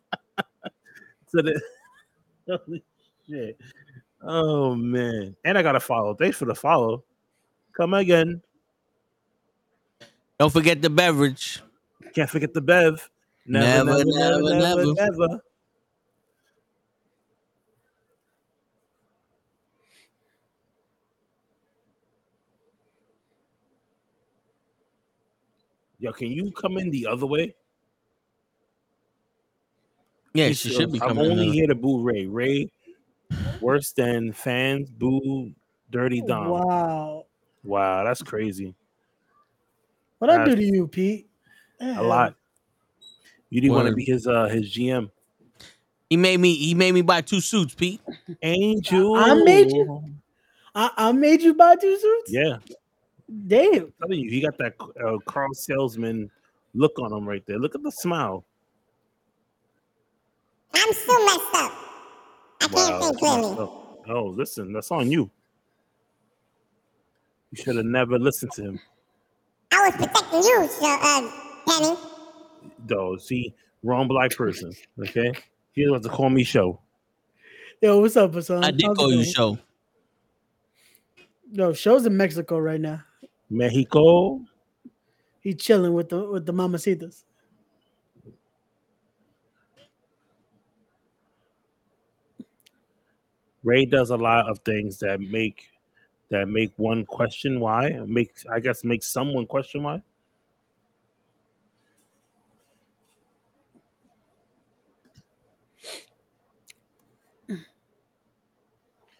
so 1.28 1.42
the, 1.42 1.60
holy 2.48 2.82
shit. 3.28 3.58
Oh 4.22 4.74
man. 4.74 5.36
And 5.44 5.56
I 5.56 5.62
got 5.62 5.72
to 5.72 5.80
follow. 5.80 6.14
Thanks 6.14 6.36
for 6.36 6.46
the 6.46 6.54
follow. 6.54 7.04
Come 7.72 7.94
again. 7.94 8.42
Don't 10.38 10.52
forget 10.52 10.82
the 10.82 10.90
beverage. 10.90 11.60
Can't 12.14 12.28
forget 12.28 12.52
the 12.52 12.60
Bev. 12.60 13.08
Never, 13.46 13.84
never, 13.84 14.04
never, 14.04 14.42
never, 14.42 14.94
never. 14.94 15.40
Yo, 25.98 26.12
can 26.12 26.28
you 26.28 26.50
come 26.52 26.76
in 26.76 26.90
the 26.90 27.06
other 27.06 27.26
way? 27.26 27.54
Yeah, 30.34 30.48
He 30.48 30.54
she 30.54 30.70
should 30.70 30.92
be 30.92 30.98
coming. 30.98 31.18
I'm 31.24 31.30
only 31.30 31.46
in. 31.48 31.52
here 31.54 31.66
to 31.68 31.74
boo 31.74 32.02
Ray. 32.02 32.26
Ray, 32.26 32.70
worse 33.60 33.92
than 33.92 34.32
fans 34.32 34.90
boo 34.90 35.52
Dirty 35.90 36.20
Dom. 36.20 36.50
Wow, 36.50 37.26
Wow. 37.64 38.04
that's 38.04 38.22
crazy. 38.22 38.74
What 40.18 40.30
I 40.30 40.44
do 40.44 40.56
to 40.56 40.62
you, 40.62 40.86
Pete? 40.88 41.28
A 41.80 42.02
lot. 42.02 42.34
You 43.48 43.60
didn't 43.60 43.76
want 43.76 43.88
to 43.88 43.94
be 43.94 44.04
his 44.04 44.26
uh 44.26 44.46
his 44.48 44.70
GM. 44.70 45.10
He 46.10 46.16
made 46.16 46.38
me. 46.38 46.54
He 46.54 46.74
made 46.74 46.92
me 46.92 47.02
buy 47.02 47.20
two 47.20 47.40
suits, 47.40 47.74
Pete. 47.74 48.00
Angel. 48.42 49.16
I 49.16 49.34
made 49.34 49.70
you. 49.70 50.02
I, 50.74 50.90
I 50.96 51.12
made 51.12 51.42
you 51.42 51.54
buy 51.54 51.76
two 51.76 51.96
suits. 51.98 52.30
Yeah, 52.32 52.58
Damn. 53.46 53.74
I'm 53.74 53.92
telling 54.00 54.20
you, 54.20 54.30
he 54.30 54.40
got 54.40 54.56
that 54.58 54.74
uh, 55.04 55.18
Carl 55.26 55.52
salesman 55.54 56.30
look 56.74 56.98
on 56.98 57.12
him 57.12 57.28
right 57.28 57.44
there. 57.46 57.58
Look 57.58 57.74
at 57.74 57.82
the 57.82 57.90
smile. 57.90 58.44
I'm 60.74 60.92
still 60.92 61.24
messed 61.24 61.40
up. 61.54 61.72
I 62.62 62.68
can't 62.68 62.72
think 62.72 63.00
that's 63.00 63.16
clearly. 63.18 63.70
Oh, 64.08 64.32
listen, 64.36 64.72
that's 64.72 64.90
on 64.90 65.10
you. 65.10 65.30
You 67.50 67.62
should 67.62 67.76
have 67.76 67.86
never 67.86 68.18
listened 68.18 68.52
to 68.52 68.62
him. 68.62 68.80
I 69.72 69.88
was 69.88 69.96
protecting 69.96 70.42
you, 70.42 70.68
so, 70.68 70.86
uh, 70.86 71.30
Penny. 71.66 71.96
Though, 72.86 73.16
see, 73.16 73.54
wrong 73.82 74.06
black 74.06 74.30
person. 74.36 74.72
Okay, 75.00 75.32
he 75.72 75.82
was 75.86 75.90
about 75.90 76.10
to 76.10 76.16
call 76.16 76.30
me 76.30 76.44
show. 76.44 76.80
Yo, 77.82 78.00
what's 78.00 78.16
up, 78.16 78.32
Hassan? 78.32 78.64
I 78.64 78.70
did 78.70 78.82
How's 78.82 78.92
it 78.92 78.98
call 78.98 79.12
you 79.12 79.24
show. 79.24 79.58
Yo, 81.52 81.72
show's 81.72 82.06
in 82.06 82.16
Mexico 82.16 82.58
right 82.58 82.80
now. 82.80 83.02
Mexico. 83.50 84.40
He 85.40 85.54
chilling 85.54 85.94
with 85.94 86.08
the 86.08 86.28
with 86.28 86.46
the 86.46 86.52
mamacitas. 86.52 87.22
Ray 93.62 93.84
does 93.84 94.10
a 94.10 94.16
lot 94.16 94.48
of 94.48 94.60
things 94.60 94.98
that 94.98 95.20
make 95.20 95.68
that 96.30 96.48
make 96.48 96.72
one 96.76 97.04
question 97.04 97.60
why. 97.60 97.90
Make 98.06 98.32
I 98.50 98.60
guess 98.60 98.84
make 98.84 99.02
someone 99.02 99.46
question 99.46 99.82
why. 99.82 100.02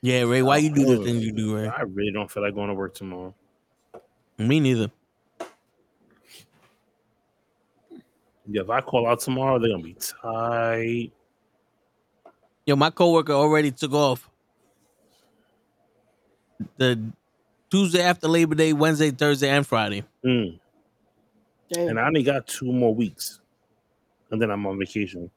Yeah, 0.03 0.23
Ray. 0.23 0.43
Why 0.43 0.59
you 0.59 0.73
do 0.73 0.85
the 0.85 1.05
things 1.05 1.25
you 1.25 1.33
do, 1.33 1.57
Ray? 1.57 1.67
I 1.69 1.83
really 1.83 2.13
don't 2.13 2.31
feel 2.31 2.45
like 2.45 2.55
going 2.55 2.69
to 2.69 2.75
work 2.75 2.95
tomorrow. 2.95 3.35
Me 4.39 4.60
neither. 4.60 4.90
Yeah, 8.48 8.62
if 8.62 8.70
I 8.70 8.81
call 8.81 9.06
out 9.08 9.20
tomorrow, 9.20 9.58
they're 9.58 9.70
gonna 9.70 9.82
be 9.82 9.94
tight. 9.94 11.10
Yo, 12.65 12.76
my 12.76 12.90
coworker 12.90 13.32
already 13.32 13.70
took 13.70 13.92
off 13.92 14.28
the 16.76 17.00
Tuesday 17.70 18.02
after 18.02 18.28
Labor 18.28 18.55
Day, 18.55 18.73
Wednesday, 18.73 19.10
Thursday, 19.10 19.48
and 19.48 19.66
Friday. 19.66 20.05
Mm. 20.24 20.58
And 21.76 21.98
I 21.98 22.06
only 22.06 22.23
got 22.23 22.47
two 22.47 22.73
more 22.73 22.94
weeks, 22.94 23.40
and 24.31 24.40
then 24.40 24.50
I'm 24.50 24.65
on 24.66 24.78
vacation. 24.78 25.31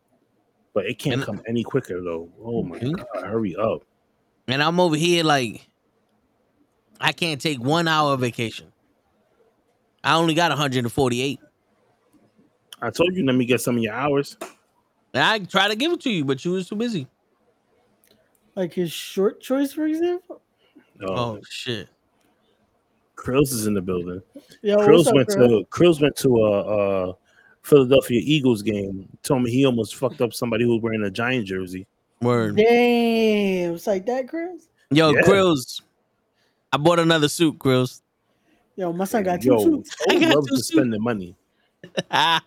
But 0.74 0.86
it 0.86 1.00
can't 1.00 1.16
And- 1.16 1.24
come 1.24 1.42
any 1.48 1.64
quicker 1.64 2.02
though. 2.02 2.30
Oh 2.44 2.62
my 2.64 2.78
Mhm. 2.78 2.96
god, 2.98 3.26
hurry 3.26 3.56
up! 3.56 3.82
And 4.48 4.62
I'm 4.62 4.80
over 4.80 4.96
here 4.96 5.24
like 5.24 5.68
I 7.02 7.12
can't 7.12 7.42
take 7.42 7.60
one 7.60 7.88
hour 7.88 8.14
of 8.14 8.20
vacation. 8.20 8.72
I 10.04 10.16
only 10.16 10.34
got 10.34 10.50
148. 10.50 11.40
I 12.82 12.90
told 12.90 13.16
you, 13.16 13.26
let 13.26 13.36
me 13.36 13.46
get 13.46 13.62
some 13.62 13.78
of 13.78 13.84
your 13.84 13.94
hours. 13.94 14.38
And 15.14 15.24
I 15.24 15.40
tried 15.40 15.70
to 15.70 15.76
give 15.76 15.92
it 15.92 16.02
to 16.02 16.10
you, 16.10 16.24
but 16.24 16.44
you 16.46 16.52
was 16.52 16.68
too 16.70 16.76
busy. 16.76 17.08
Like 18.56 18.74
his 18.74 18.92
short 18.92 19.42
choice, 19.42 19.74
for 19.74 19.86
example. 19.86 20.42
Oh, 21.02 21.08
oh 21.08 21.40
shit. 21.50 21.90
Krills 23.16 23.52
is 23.54 23.68
in 23.68 23.74
the 23.74 23.82
building. 23.82 24.22
Yo, 24.62 24.78
what's 24.78 24.88
Krills 24.88 25.08
up, 25.08 25.14
went 25.16 25.28
Krill? 25.30 25.60
to 25.60 25.66
Krills 25.70 26.02
went 26.02 26.16
to 26.18 26.38
a, 26.38 27.10
a 27.10 27.16
Philadelphia 27.64 28.22
Eagles 28.24 28.62
game. 28.62 29.10
Told 29.24 29.44
me 29.44 29.52
he 29.52 29.66
almost 29.66 29.96
fucked 29.96 30.22
up 30.22 30.34
somebody 30.34 30.64
who 30.64 30.72
was 30.76 30.82
wearing 30.82 31.04
a 31.04 31.12
giant 31.12 31.46
jersey. 31.46 31.86
Word. 32.22 32.56
Damn, 32.56 33.74
it's 33.76 33.88
like 33.88 34.06
that, 34.06 34.28
Chris. 34.30 34.68
Yo, 34.92 35.12
Yeah. 35.12 35.22
Krills. 35.22 35.82
I 36.72 36.78
bought 36.78 37.00
another 37.00 37.28
suit, 37.28 37.58
Krills. 37.60 38.02
Yo, 38.80 38.94
my 38.94 39.04
son 39.04 39.24
got 39.24 39.42
two 39.42 39.50
Yo, 39.50 39.60
suits. 39.64 39.94
Cole 39.94 40.20
loves 40.22 40.48
to 40.48 40.58
spend 40.64 40.94
the 40.94 41.00
money. 41.00 41.36
My 42.12 42.42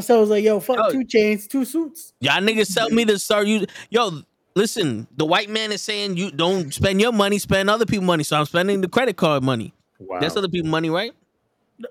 son 0.00 0.20
was 0.20 0.30
like, 0.30 0.44
"Yo, 0.44 0.60
fuck 0.60 0.76
Yo. 0.76 0.90
two 0.92 1.04
chains, 1.04 1.48
two 1.48 1.64
suits." 1.64 2.14
Y'all 2.20 2.40
niggas 2.40 2.72
tell 2.72 2.88
me 2.90 3.04
to 3.04 3.18
start 3.18 3.48
using. 3.48 3.66
Yo, 3.90 4.22
listen, 4.54 5.08
the 5.16 5.26
white 5.26 5.50
man 5.50 5.72
is 5.72 5.82
saying 5.82 6.16
you 6.18 6.30
don't 6.30 6.72
spend 6.72 7.00
your 7.00 7.10
money, 7.10 7.38
spend 7.38 7.68
other 7.68 7.84
people's 7.84 8.06
money. 8.06 8.22
So 8.22 8.36
I'm 8.36 8.44
spending 8.44 8.80
the 8.80 8.86
credit 8.86 9.16
card 9.16 9.42
money. 9.42 9.74
Wow. 9.98 10.20
That's 10.20 10.36
other 10.36 10.48
people's 10.48 10.70
money, 10.70 10.88
right? 10.88 11.12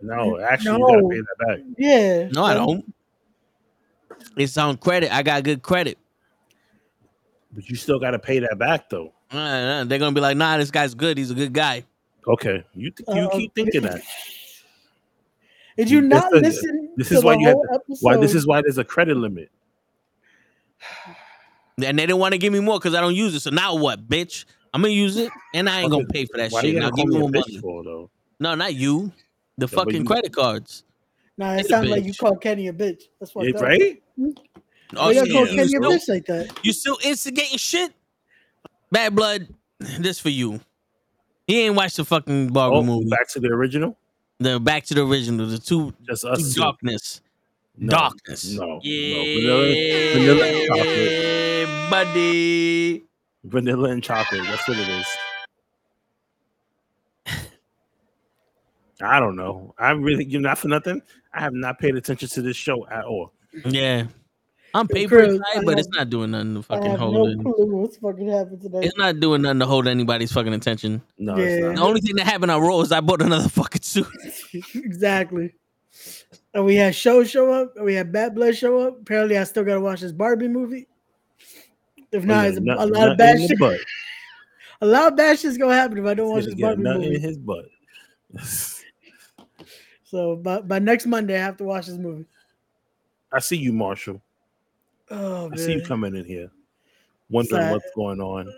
No, 0.01 0.39
actually, 0.39 0.77
you 0.77 0.87
gotta 0.87 1.09
pay 1.09 1.19
that 1.19 1.47
back. 1.47 1.59
Yeah. 1.77 2.29
No, 2.31 2.45
I 2.45 2.53
don't. 2.53 2.93
It's 4.37 4.57
on 4.57 4.77
credit. 4.77 5.13
I 5.13 5.21
got 5.21 5.43
good 5.43 5.61
credit. 5.61 5.97
But 7.51 7.69
you 7.69 7.75
still 7.75 7.99
gotta 7.99 8.19
pay 8.19 8.39
that 8.39 8.57
back 8.57 8.89
though. 8.89 9.11
Uh, 9.31 9.83
they're 9.83 9.99
gonna 9.99 10.13
be 10.13 10.21
like, 10.21 10.37
nah, 10.37 10.57
this 10.57 10.71
guy's 10.71 10.93
good. 10.93 11.17
He's 11.17 11.31
a 11.31 11.35
good 11.35 11.51
guy. 11.51 11.83
Okay, 12.27 12.63
you 12.73 12.91
th- 12.91 13.07
you 13.15 13.23
Uh, 13.27 13.37
keep 13.37 13.53
thinking 13.55 13.81
that. 13.83 14.01
Did 15.77 15.89
you 15.89 16.01
This 16.01 16.09
not 16.09 16.33
is- 16.35 16.41
listen? 16.41 16.93
This 16.95 17.09
to 17.09 17.15
is 17.17 17.23
why 17.23 17.33
the 17.35 17.41
you 17.41 17.47
have 17.47 17.57
to, 17.57 17.95
why 17.99 18.17
this 18.17 18.33
is 18.33 18.47
why 18.47 18.61
there's 18.61 18.77
a 18.77 18.83
credit 18.85 19.17
limit. 19.17 19.49
And 21.83 21.99
they 21.99 22.05
didn't 22.05 22.19
want 22.19 22.31
to 22.31 22.37
give 22.37 22.53
me 22.53 22.61
more 22.61 22.79
because 22.79 22.93
I 22.95 23.01
don't 23.01 23.15
use 23.15 23.35
it. 23.35 23.41
So 23.41 23.49
now 23.49 23.75
what, 23.75 24.07
bitch? 24.07 24.45
I'm 24.73 24.81
gonna 24.81 24.93
use 24.93 25.17
it, 25.17 25.29
and 25.53 25.69
I 25.69 25.81
ain't 25.81 25.91
gonna 25.91 26.05
pay 26.05 26.23
for 26.25 26.37
that 26.37 26.49
Why 26.53 26.61
shit. 26.61 26.73
you 26.73 26.79
Now 26.79 26.89
give 26.89 26.95
call 26.95 27.05
me 27.07 27.13
me 27.15 27.19
more 27.19 27.29
a 27.29 27.31
bitch 27.33 27.47
money. 27.49 27.59
for 27.59 27.83
though? 27.83 28.09
No, 28.39 28.55
not 28.55 28.73
you. 28.75 29.11
The 29.57 29.67
but 29.67 29.71
fucking 29.75 29.95
you- 30.01 30.05
credit 30.05 30.31
cards. 30.33 30.85
Nah, 31.37 31.55
it 31.55 31.65
sounds 31.65 31.89
like 31.89 32.05
you 32.05 32.13
bitch. 32.13 32.17
called 32.17 32.39
Kenny 32.41 32.69
a 32.69 32.73
bitch. 32.73 33.03
That's 33.19 33.35
what. 33.35 33.45
Yeah, 33.45 33.59
right? 33.59 34.01
Oh, 34.95 35.09
you 35.09 35.25
shit, 35.25 35.33
call 35.33 35.45
Kenny 35.47 35.61
a 35.63 35.79
bitch 35.79 36.07
like 36.07 36.25
that? 36.27 36.57
You 36.63 36.71
still 36.71 36.97
instigating 37.03 37.57
shit? 37.57 37.91
Bad 38.89 39.13
blood. 39.13 39.49
This 39.99 40.17
for 40.19 40.29
you. 40.29 40.61
He 41.47 41.61
ain't 41.61 41.75
watched 41.75 41.97
the 41.97 42.05
fucking 42.05 42.49
Barbie 42.49 42.77
Oh, 42.77 42.83
movie. 42.83 43.09
back 43.09 43.27
to 43.29 43.39
the 43.39 43.49
original. 43.49 43.97
The 44.39 44.59
back 44.59 44.83
to 44.85 44.93
the 44.95 45.05
original. 45.05 45.45
The 45.47 45.59
two, 45.59 45.93
Just 46.07 46.25
us. 46.25 46.53
two. 46.53 46.59
darkness. 46.61 47.21
No, 47.77 47.91
darkness. 47.91 48.51
No, 48.53 48.79
Yeah, 48.83 49.47
no. 49.47 49.61
Vanilla, 49.63 50.13
vanilla 50.13 50.45
and 50.47 50.67
chocolate. 50.67 51.89
buddy. 51.89 53.03
Vanilla 53.43 53.89
and 53.89 54.03
chocolate. 54.03 54.43
That's 54.45 54.67
what 54.67 54.77
it 54.77 54.87
is. 54.89 55.05
I 59.01 59.19
don't 59.19 59.35
know. 59.35 59.73
I 59.77 59.91
really, 59.91 60.23
you 60.25 60.39
know, 60.39 60.49
not 60.49 60.57
for 60.57 60.69
nothing. 60.69 61.01
I 61.33 61.41
have 61.41 61.53
not 61.53 61.79
paid 61.79 61.95
attention 61.95 62.29
to 62.29 62.41
this 62.41 62.55
show 62.55 62.87
at 62.87 63.03
all. 63.03 63.33
Yeah. 63.65 64.07
I'm 64.75 64.87
paper 64.87 65.17
Chris, 65.17 65.33
inside, 65.35 65.65
but 65.65 65.79
it's 65.79 65.87
not 65.89 66.09
doing 66.09 66.31
nothing 66.31 66.53
to 66.55 66.59
I 66.59 66.63
fucking 66.63 66.91
have 66.91 66.99
hold 66.99 67.13
no 67.15 67.25
it. 67.27 67.39
clue 67.55 67.65
what's 67.77 67.97
fucking 67.97 68.27
happened 68.27 68.61
today. 68.61 68.79
It's 68.83 68.97
not 68.97 69.19
doing 69.19 69.41
nothing 69.41 69.59
to 69.59 69.65
hold 69.65 69.87
anybody's 69.87 70.31
fucking 70.31 70.53
attention. 70.53 71.01
No, 71.17 71.37
Yeah. 71.37 71.45
it's 71.45 71.79
The 71.79 71.85
only 71.85 72.01
thing 72.01 72.15
that 72.17 72.25
happened 72.25 72.51
on 72.51 72.61
Raw 72.61 72.81
is 72.81 72.91
I 72.91 72.99
bought 73.01 73.21
another 73.21 73.47
fucking 73.49 73.81
suit. 73.81 74.07
exactly. 74.75 75.53
And 76.53 76.65
we 76.65 76.75
had 76.75 76.93
show 76.95 77.23
show 77.23 77.51
up. 77.51 77.73
and 77.77 77.85
We 77.85 77.93
had 77.95 78.11
Bad 78.11 78.35
Blood 78.35 78.55
show 78.55 78.79
up. 78.79 78.99
Apparently, 79.01 79.37
I 79.37 79.43
still 79.45 79.63
gotta 79.63 79.79
watch 79.81 80.01
this 80.01 80.11
Barbie 80.11 80.47
movie. 80.49 80.87
If 82.11 82.23
Oh, 82.23 82.25
not, 82.27 82.43
yeah, 82.43 82.49
it's 82.49 82.57
a, 82.57 82.61
a 82.61 82.63
lot 82.63 82.89
nut 82.89 83.11
of 83.11 83.17
bad 83.17 83.39
shit. 83.39 83.57
butt. 83.59 83.79
A 84.81 84.85
lot 84.85 85.07
of 85.13 85.15
bad 85.17 85.39
shit's 85.39 85.57
gonna 85.57 85.73
happen 85.73 85.97
if 85.99 86.05
I 86.05 86.13
don't 86.13 86.29
watch 86.29 86.43
this 86.45 86.53
got 86.53 86.61
Barbie 86.61 86.83
nothing 86.83 87.03
in 87.03 87.09
movie. 87.13 87.19
his 87.25 87.37
butt. 87.37 87.65
So 90.03 90.35
by, 90.35 90.61
by 90.61 90.79
next 90.79 91.05
Monday, 91.05 91.35
I 91.35 91.39
have 91.43 91.57
to 91.57 91.63
watch 91.63 91.87
this 91.87 91.97
movie. 91.97 92.25
I 93.31 93.39
see 93.39 93.57
you, 93.57 93.73
Marshall. 93.73 94.21
Oh 95.11 95.51
I 95.51 95.55
see 95.57 95.73
you 95.73 95.81
coming 95.81 96.15
in 96.15 96.25
here, 96.25 96.51
wondering 97.29 97.61
Sad. 97.61 97.71
what's 97.71 97.91
going 97.95 98.21
on, 98.21 98.51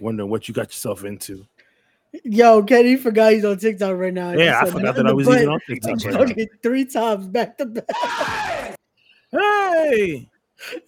wondering 0.00 0.28
what 0.28 0.48
you 0.48 0.54
got 0.54 0.68
yourself 0.68 1.04
into. 1.04 1.46
Yo, 2.24 2.62
Kenny 2.62 2.96
forgot 2.96 3.32
he's 3.32 3.44
on 3.44 3.58
TikTok 3.58 3.96
right 3.96 4.12
now. 4.12 4.32
Yeah, 4.32 4.60
I 4.60 4.70
forgot 4.70 4.96
that 4.96 5.06
I 5.06 5.12
was 5.12 5.28
even 5.28 5.48
on 5.48 5.60
TikTok 5.68 6.04
right 6.04 6.36
now. 6.36 6.44
three 6.62 6.84
times 6.84 7.28
back 7.28 7.58
to 7.58 7.66
back. 7.66 8.76
Hey, 9.30 10.28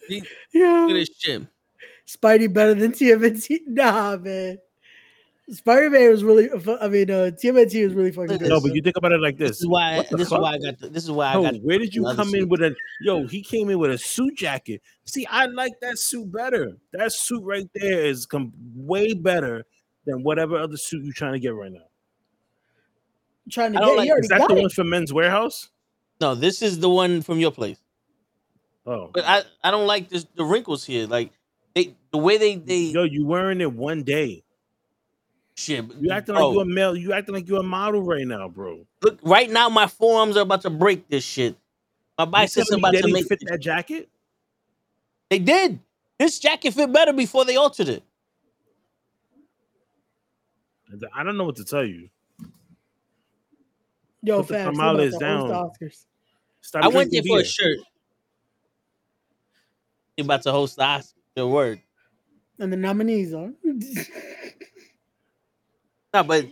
Look 0.08 0.22
at 0.22 0.28
Yo, 0.52 0.88
this 0.92 1.10
shit. 1.18 1.46
Spidey 2.06 2.52
better 2.52 2.74
than 2.74 2.92
TMNT. 2.92 3.60
Nah, 3.66 4.16
man. 4.16 4.58
Spider 5.50 5.88
Man 5.88 6.10
was 6.10 6.22
really. 6.24 6.50
I 6.50 6.88
mean, 6.88 7.10
uh, 7.10 7.30
TMNT 7.32 7.84
was 7.84 7.94
really 7.94 8.12
fucking 8.12 8.36
good. 8.38 8.48
no, 8.48 8.60
but 8.60 8.74
you 8.74 8.82
think 8.82 8.96
about 8.98 9.12
it 9.12 9.20
like 9.20 9.38
this. 9.38 9.50
This 9.50 9.60
is 9.60 9.66
why. 9.66 9.96
What 9.96 10.08
the 10.10 10.16
This 10.18 10.26
is 10.26 10.32
why 10.32 10.52
I 10.52 10.58
got. 10.58 10.78
The, 10.78 10.88
this 10.88 11.04
is 11.04 11.10
why 11.10 11.26
I 11.30 11.32
Yo, 11.34 11.42
got. 11.42 11.54
where 11.62 11.78
did 11.78 11.94
you 11.94 12.02
another 12.06 12.22
come 12.22 12.34
in 12.34 12.48
with 12.48 12.60
a 12.62 12.74
yo? 13.02 13.26
He 13.26 13.42
came 13.42 13.70
in 13.70 13.78
with 13.78 13.90
a 13.90 13.96
suit 13.98 14.36
jacket. 14.36 14.82
See, 15.06 15.24
I 15.26 15.46
like 15.46 15.72
that 15.80 15.98
suit 15.98 16.30
better. 16.30 16.76
That 16.92 17.12
suit 17.12 17.42
right 17.44 17.66
there 17.74 18.04
is 18.04 18.26
com- 18.26 18.52
way 18.74 19.14
better 19.14 19.64
than 20.04 20.22
whatever 20.22 20.56
other 20.58 20.76
suit 20.76 21.02
you're 21.04 21.14
trying 21.14 21.32
to 21.32 21.38
get 21.38 21.54
right 21.54 21.72
now. 21.72 21.86
trying 23.50 23.72
to 23.72 23.78
get. 23.78 23.84
don't 23.86 23.96
like- 23.96 24.10
Is 24.18 24.28
that 24.28 24.46
the 24.48 24.54
it. 24.56 24.60
one 24.60 24.70
from 24.70 24.90
Men's 24.90 25.12
Wearhouse? 25.12 25.68
No, 26.20 26.34
this 26.34 26.60
is 26.62 26.78
the 26.80 26.90
one 26.90 27.22
from 27.22 27.38
your 27.38 27.52
place. 27.52 27.78
Oh, 28.86 29.10
But 29.12 29.24
I, 29.26 29.42
I 29.62 29.70
don't 29.70 29.86
like 29.86 30.08
this 30.08 30.26
the 30.34 30.44
wrinkles 30.44 30.84
here. 30.84 31.06
Like 31.06 31.30
they 31.74 31.94
the 32.10 32.18
way 32.18 32.36
they 32.38 32.56
they 32.56 32.78
yo, 32.80 33.04
you 33.04 33.24
wearing 33.26 33.60
it 33.60 33.72
one 33.72 34.02
day. 34.02 34.44
Shit. 35.58 35.84
You 36.00 36.10
acting 36.10 36.34
bro, 36.34 36.48
like 36.48 36.54
you're 36.54 36.62
a 36.62 36.66
male. 36.66 36.96
You 36.96 37.12
acting 37.12 37.34
like 37.34 37.48
you're 37.48 37.60
a 37.60 37.64
model 37.64 38.02
right 38.02 38.26
now, 38.26 38.48
bro. 38.48 38.86
look 39.02 39.18
right 39.22 39.50
now. 39.50 39.68
My 39.68 39.86
forearms 39.86 40.36
are 40.36 40.42
about 40.42 40.62
to 40.62 40.70
break 40.70 41.08
this 41.08 41.24
shit. 41.24 41.56
My 42.16 42.24
biceps 42.24 42.72
are 42.72 42.76
about 42.76 42.94
to 42.94 43.12
make. 43.12 43.26
fit 43.26 43.40
that 43.46 43.60
jacket. 43.60 44.08
They 45.30 45.38
did. 45.38 45.80
This 46.18 46.38
jacket 46.38 46.74
fit 46.74 46.92
better 46.92 47.12
before 47.12 47.44
they 47.44 47.56
altered 47.56 47.88
it. 47.88 48.02
I 51.14 51.22
don't 51.22 51.36
know 51.36 51.44
what 51.44 51.56
to 51.56 51.64
tell 51.64 51.84
you. 51.84 52.08
Yo, 54.22 54.38
Put 54.38 54.48
the 54.48 54.54
fam, 54.54 54.74
tamales 54.74 55.16
down. 55.16 55.48
down. 55.48 55.70
The 55.78 55.86
Oscars. 55.86 56.06
Stop 56.62 56.84
I 56.84 56.88
went 56.88 57.12
there 57.12 57.20
drinking 57.22 57.30
for 57.30 57.38
a 57.38 57.42
beer. 57.42 57.44
shirt. 57.44 57.78
He 60.16 60.22
about 60.22 60.42
to 60.42 60.50
host 60.50 60.76
the 60.76 60.82
Oscar. 60.82 61.20
Your 61.36 61.48
word. 61.48 61.80
And 62.58 62.72
the 62.72 62.76
nominees 62.76 63.32
are. 63.34 63.50
No, 66.14 66.22
but 66.24 66.46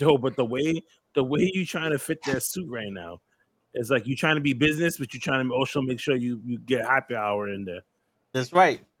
Yo, 0.00 0.18
but 0.18 0.36
the 0.36 0.44
way 0.44 0.82
the 1.14 1.22
way 1.22 1.50
you 1.54 1.64
trying 1.64 1.92
to 1.92 1.98
fit 1.98 2.18
that 2.26 2.42
suit 2.42 2.68
right 2.68 2.90
now, 2.90 3.20
it's 3.74 3.90
like 3.90 4.06
you 4.06 4.16
trying 4.16 4.34
to 4.34 4.40
be 4.40 4.52
business, 4.52 4.98
but 4.98 5.14
you're 5.14 5.20
trying 5.20 5.46
to 5.46 5.54
also 5.54 5.80
make 5.80 6.00
sure 6.00 6.16
you 6.16 6.40
you 6.44 6.58
get 6.58 6.84
happy 6.84 7.14
hour 7.14 7.48
in 7.48 7.64
there. 7.64 7.82
that's 8.32 8.52
right. 8.52 8.84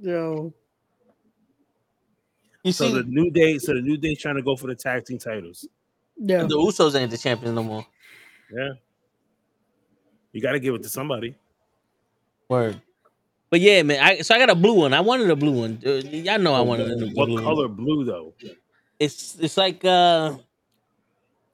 Yo, 0.00 0.52
You 2.62 2.72
So 2.72 2.88
see, 2.88 2.94
the 2.94 3.04
new 3.04 3.30
day, 3.30 3.58
so 3.58 3.72
the 3.74 3.80
new 3.80 3.96
day 3.96 4.14
trying 4.14 4.36
to 4.36 4.42
go 4.42 4.54
for 4.54 4.66
the 4.66 4.74
tag 4.74 5.06
team 5.06 5.18
titles. 5.18 5.66
yeah. 6.18 6.42
the 6.42 6.56
Usos 6.56 6.94
ain't 6.94 7.10
the 7.10 7.16
champions 7.16 7.54
no 7.54 7.62
more. 7.62 7.86
Yeah, 8.54 8.74
you 10.32 10.42
got 10.42 10.52
to 10.52 10.60
give 10.60 10.74
it 10.74 10.82
to 10.82 10.88
somebody. 10.90 11.34
Word. 12.48 12.80
But 13.54 13.60
yeah, 13.60 13.84
man. 13.84 14.00
I, 14.02 14.18
so 14.22 14.34
I 14.34 14.38
got 14.40 14.50
a 14.50 14.56
blue 14.56 14.74
one. 14.74 14.92
I 14.92 14.98
wanted 14.98 15.30
a 15.30 15.36
blue 15.36 15.52
one. 15.60 15.78
Uh, 15.86 15.90
y'all 16.10 16.40
know 16.40 16.54
I 16.54 16.60
wanted 16.60 16.90
a 16.90 17.06
What 17.14 17.26
blue 17.26 17.34
one. 17.36 17.44
What 17.44 17.44
color 17.44 17.68
blue 17.68 18.04
though? 18.04 18.34
It's 18.98 19.36
it's 19.38 19.56
like 19.56 19.84
uh 19.84 20.38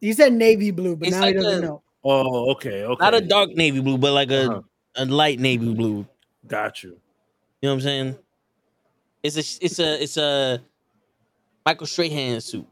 He 0.00 0.14
said 0.14 0.32
navy 0.32 0.70
blue, 0.70 0.96
but 0.96 1.08
It's 1.08 1.18
now 1.18 1.26
he 1.26 1.34
like 1.34 1.42
doesn't 1.44 1.62
a- 1.62 1.66
know. 1.66 1.82
Oh, 2.02 2.52
okay, 2.52 2.84
okay. 2.84 3.04
not 3.04 3.12
a 3.14 3.20
dark 3.20 3.50
navy 3.50 3.80
blue, 3.82 3.98
but 3.98 4.12
like 4.14 4.30
a 4.30 4.48
Uh-huh. 4.48 4.60
a 4.96 5.04
light 5.04 5.40
navy 5.40 5.74
blue. 5.74 6.06
Got 6.48 6.82
you. 6.82 6.96
You 7.60 7.68
know 7.68 7.68
what 7.68 7.74
I'm 7.74 7.80
saying? 7.82 8.16
It's 9.22 9.36
a 9.36 9.44
it's 9.62 9.78
a 9.78 10.02
it's 10.02 10.16
a 10.16 10.62
Michael 11.66 11.86
Strahan 11.86 12.40
suit. 12.40 12.66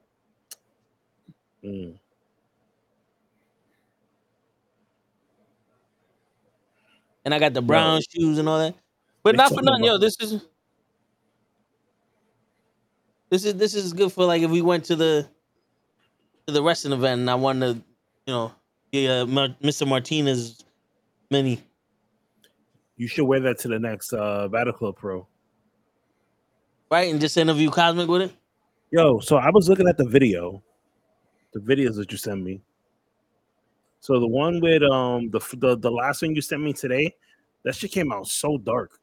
Mm. 1.62 1.98
And 7.26 7.34
I 7.34 7.38
got 7.38 7.52
the 7.52 7.60
brown 7.60 8.00
shoes 8.10 8.38
and 8.38 8.48
all 8.48 8.58
that. 8.60 8.74
But 9.22 9.36
not 9.36 9.52
for 9.52 9.62
nothing, 9.62 9.84
yo. 9.84 9.98
This 9.98 10.16
is 10.20 10.46
this 13.30 13.44
is 13.44 13.54
this 13.54 13.74
is 13.74 13.92
good 13.92 14.12
for 14.12 14.24
like 14.24 14.42
if 14.42 14.50
we 14.50 14.62
went 14.62 14.84
to 14.86 14.96
the 14.96 15.28
to 16.46 16.52
the 16.52 16.62
wrestling 16.62 16.94
event 16.94 17.20
and 17.20 17.30
I 17.30 17.34
wanted 17.34 17.74
to, 17.76 17.82
you 18.26 18.32
know, 18.32 18.52
uh, 18.94 19.26
Mar- 19.26 19.56
Mr. 19.62 19.86
Martinez 19.86 20.64
mini. 21.30 21.62
You 22.96 23.06
should 23.06 23.26
wear 23.26 23.40
that 23.40 23.58
to 23.60 23.68
the 23.68 23.78
next 23.78 24.12
uh 24.12 24.48
Battle 24.48 24.72
Club 24.72 24.96
Pro. 24.96 25.26
Right? 26.90 27.10
And 27.10 27.20
just 27.20 27.36
interview 27.36 27.70
Cosmic 27.70 28.08
with 28.08 28.22
it. 28.22 28.32
Yo, 28.90 29.20
so 29.20 29.36
I 29.36 29.50
was 29.50 29.68
looking 29.68 29.86
at 29.86 29.98
the 29.98 30.06
video, 30.06 30.62
the 31.52 31.60
videos 31.60 31.96
that 31.96 32.10
you 32.10 32.16
sent 32.16 32.42
me. 32.42 32.62
So 34.00 34.18
the 34.18 34.26
one 34.26 34.60
with 34.60 34.82
um 34.82 35.30
the 35.30 35.40
the, 35.58 35.76
the 35.76 35.90
last 35.90 36.22
one 36.22 36.34
you 36.34 36.40
sent 36.40 36.62
me 36.62 36.72
today, 36.72 37.14
that 37.64 37.74
shit 37.74 37.92
came 37.92 38.10
out 38.10 38.26
so 38.26 38.56
dark. 38.56 38.98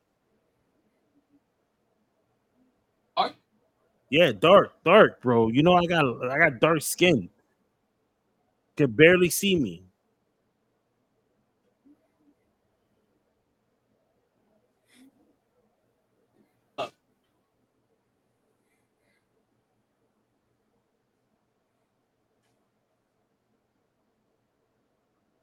Yeah, 4.09 4.31
dark, 4.31 4.71
dark, 4.83 5.21
bro. 5.21 5.49
You 5.49 5.63
know 5.63 5.73
I 5.73 5.85
got 5.85 6.05
I 6.29 6.37
got 6.37 6.59
dark 6.59 6.81
skin. 6.81 7.29
Could 8.77 8.95
barely 8.95 9.29
see 9.29 9.55
me. 9.55 9.83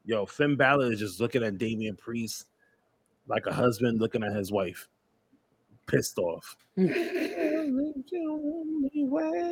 Yo, 0.05 0.27
Finn 0.27 0.57
Balor 0.57 0.93
is 0.93 0.99
just 0.99 1.21
looking 1.21 1.45
at 1.45 1.59
Damian 1.59 1.97
Priest 1.97 2.47
like 3.29 3.47
a 3.47 3.53
husband 3.53 4.01
looking 4.01 4.25
at 4.25 4.35
his 4.35 4.51
wife, 4.53 4.89
pissed 5.87 6.19
off. 6.19 6.57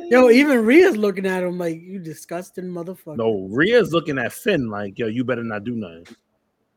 Yo, 0.09 0.29
even 0.29 0.65
Rhea's 0.65 0.97
looking 0.97 1.25
at 1.25 1.43
him 1.43 1.57
like 1.57 1.81
you 1.81 1.99
disgusting 1.99 2.65
motherfucker. 2.65 3.17
No, 3.17 3.47
Rhea's 3.49 3.91
looking 3.91 4.17
at 4.17 4.33
Finn 4.33 4.69
like, 4.69 4.99
yo, 4.99 5.07
you 5.07 5.23
better 5.23 5.43
not 5.43 5.63
do 5.63 5.75
nothing. 5.75 6.07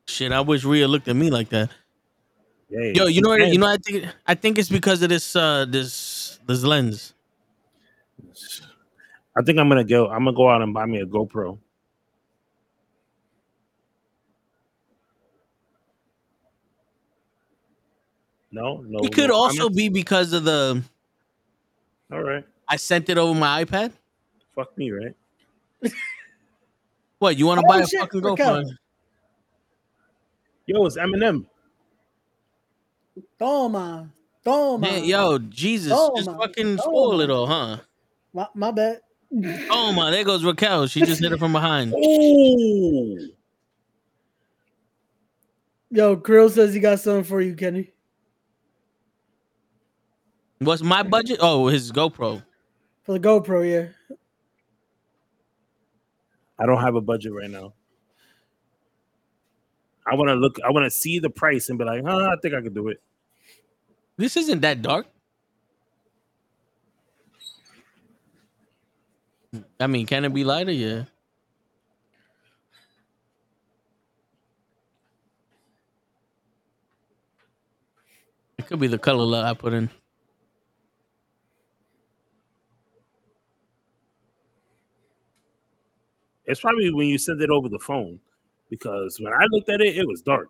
Shit, 0.06 0.32
I 0.32 0.40
wish 0.40 0.64
Rhea 0.64 0.86
looked 0.86 1.08
at 1.08 1.16
me 1.16 1.30
like 1.30 1.48
that. 1.48 1.70
Yeah, 2.68 2.92
Yo, 2.94 3.06
you 3.06 3.20
know 3.20 3.30
what? 3.30 3.48
You 3.48 3.58
know, 3.58 3.68
I 3.68 3.76
think 3.76 4.06
I 4.26 4.34
think 4.34 4.58
it's 4.58 4.68
because 4.68 5.02
of 5.02 5.08
this 5.08 5.36
uh 5.36 5.64
this 5.68 6.38
this 6.46 6.62
lens. 6.64 7.14
I 9.36 9.42
think 9.42 9.58
I'm 9.58 9.68
gonna 9.68 9.84
go. 9.84 10.08
I'm 10.08 10.24
gonna 10.24 10.36
go 10.36 10.48
out 10.48 10.62
and 10.62 10.72
buy 10.72 10.86
me 10.86 11.00
a 11.00 11.06
GoPro. 11.06 11.58
No, 18.50 18.84
no. 18.86 19.00
It 19.00 19.12
could 19.12 19.30
no 19.30 19.36
also 19.36 19.68
be 19.68 19.88
because 19.88 20.32
of 20.32 20.44
the 20.44 20.82
All 22.12 22.22
right. 22.22 22.44
I 22.68 22.76
sent 22.76 23.08
it 23.08 23.18
over 23.18 23.38
my 23.38 23.64
iPad. 23.64 23.92
Fuck 24.54 24.76
me, 24.78 24.90
right? 24.90 25.14
What 27.20 27.38
you 27.38 27.46
want 27.46 27.60
to 27.60 27.66
Oh, 27.66 27.68
buy 27.68 27.78
a 27.80 27.86
shit, 27.86 28.00
fucking 28.00 28.20
Raquel. 28.20 28.56
GoPro? 28.56 28.64
Yo, 30.66 30.84
it's 30.84 30.96
Eminem. 30.98 31.46
Toma, 33.38 34.10
toma. 34.44 34.86
Man, 34.86 35.04
yo, 35.04 35.38
Jesus, 35.38 35.96
just 36.16 36.30
fucking 36.30 36.76
toma. 36.76 36.82
spoil 36.82 37.20
it 37.22 37.30
all, 37.30 37.46
huh? 37.46 37.78
My, 38.34 38.46
my 38.54 38.70
bad. 38.72 39.00
Oh 39.70 39.92
my, 39.92 40.10
there 40.10 40.24
goes 40.24 40.44
Raquel. 40.44 40.86
She 40.86 41.00
just 41.00 41.22
hit 41.22 41.32
it 41.32 41.38
from 41.38 41.52
behind. 41.52 41.92
Ooh. 41.94 43.30
Yo, 45.90 46.16
Krill 46.16 46.50
says 46.50 46.74
he 46.74 46.80
got 46.80 47.00
something 47.00 47.24
for 47.24 47.40
you, 47.40 47.54
Kenny. 47.54 47.90
What's 50.64 50.82
my 50.82 51.02
budget? 51.02 51.38
Oh, 51.40 51.66
his 51.68 51.92
GoPro. 51.92 52.42
For 53.02 53.12
the 53.12 53.20
GoPro, 53.20 53.68
yeah. 53.70 54.16
I 56.58 56.66
don't 56.66 56.80
have 56.80 56.94
a 56.94 57.00
budget 57.00 57.32
right 57.32 57.50
now. 57.50 57.74
I 60.06 60.14
want 60.14 60.28
to 60.28 60.34
look. 60.34 60.58
I 60.64 60.70
want 60.70 60.84
to 60.84 60.90
see 60.90 61.18
the 61.18 61.30
price 61.30 61.68
and 61.68 61.78
be 61.78 61.84
like, 61.84 62.04
huh, 62.04 62.30
I 62.30 62.36
think 62.40 62.54
I 62.54 62.60
could 62.60 62.74
do 62.74 62.88
it. 62.88 63.00
This 64.16 64.36
isn't 64.36 64.60
that 64.60 64.82
dark. 64.82 65.06
I 69.80 69.86
mean, 69.86 70.06
can 70.06 70.24
it 70.24 70.32
be 70.32 70.44
lighter? 70.44 70.72
Yeah. 70.72 71.04
It 78.58 78.66
could 78.66 78.80
be 78.80 78.86
the 78.86 78.98
color 78.98 79.24
light 79.24 79.44
I 79.44 79.54
put 79.54 79.72
in. 79.72 79.90
It's 86.46 86.60
probably 86.60 86.92
when 86.92 87.08
you 87.08 87.18
send 87.18 87.40
it 87.40 87.50
over 87.50 87.68
the 87.68 87.78
phone, 87.78 88.20
because 88.70 89.18
when 89.20 89.32
I 89.32 89.46
looked 89.50 89.68
at 89.68 89.80
it, 89.80 89.96
it 89.96 90.06
was 90.06 90.22
dark. 90.22 90.48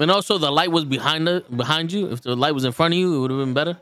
And 0.00 0.10
also, 0.10 0.38
the 0.38 0.50
light 0.50 0.70
was 0.70 0.84
behind 0.84 1.26
the 1.26 1.44
behind 1.56 1.92
you. 1.92 2.10
If 2.10 2.22
the 2.22 2.36
light 2.36 2.54
was 2.54 2.64
in 2.64 2.72
front 2.72 2.94
of 2.94 2.98
you, 2.98 3.16
it 3.16 3.20
would 3.20 3.30
have 3.32 3.40
been 3.40 3.54
better. 3.54 3.78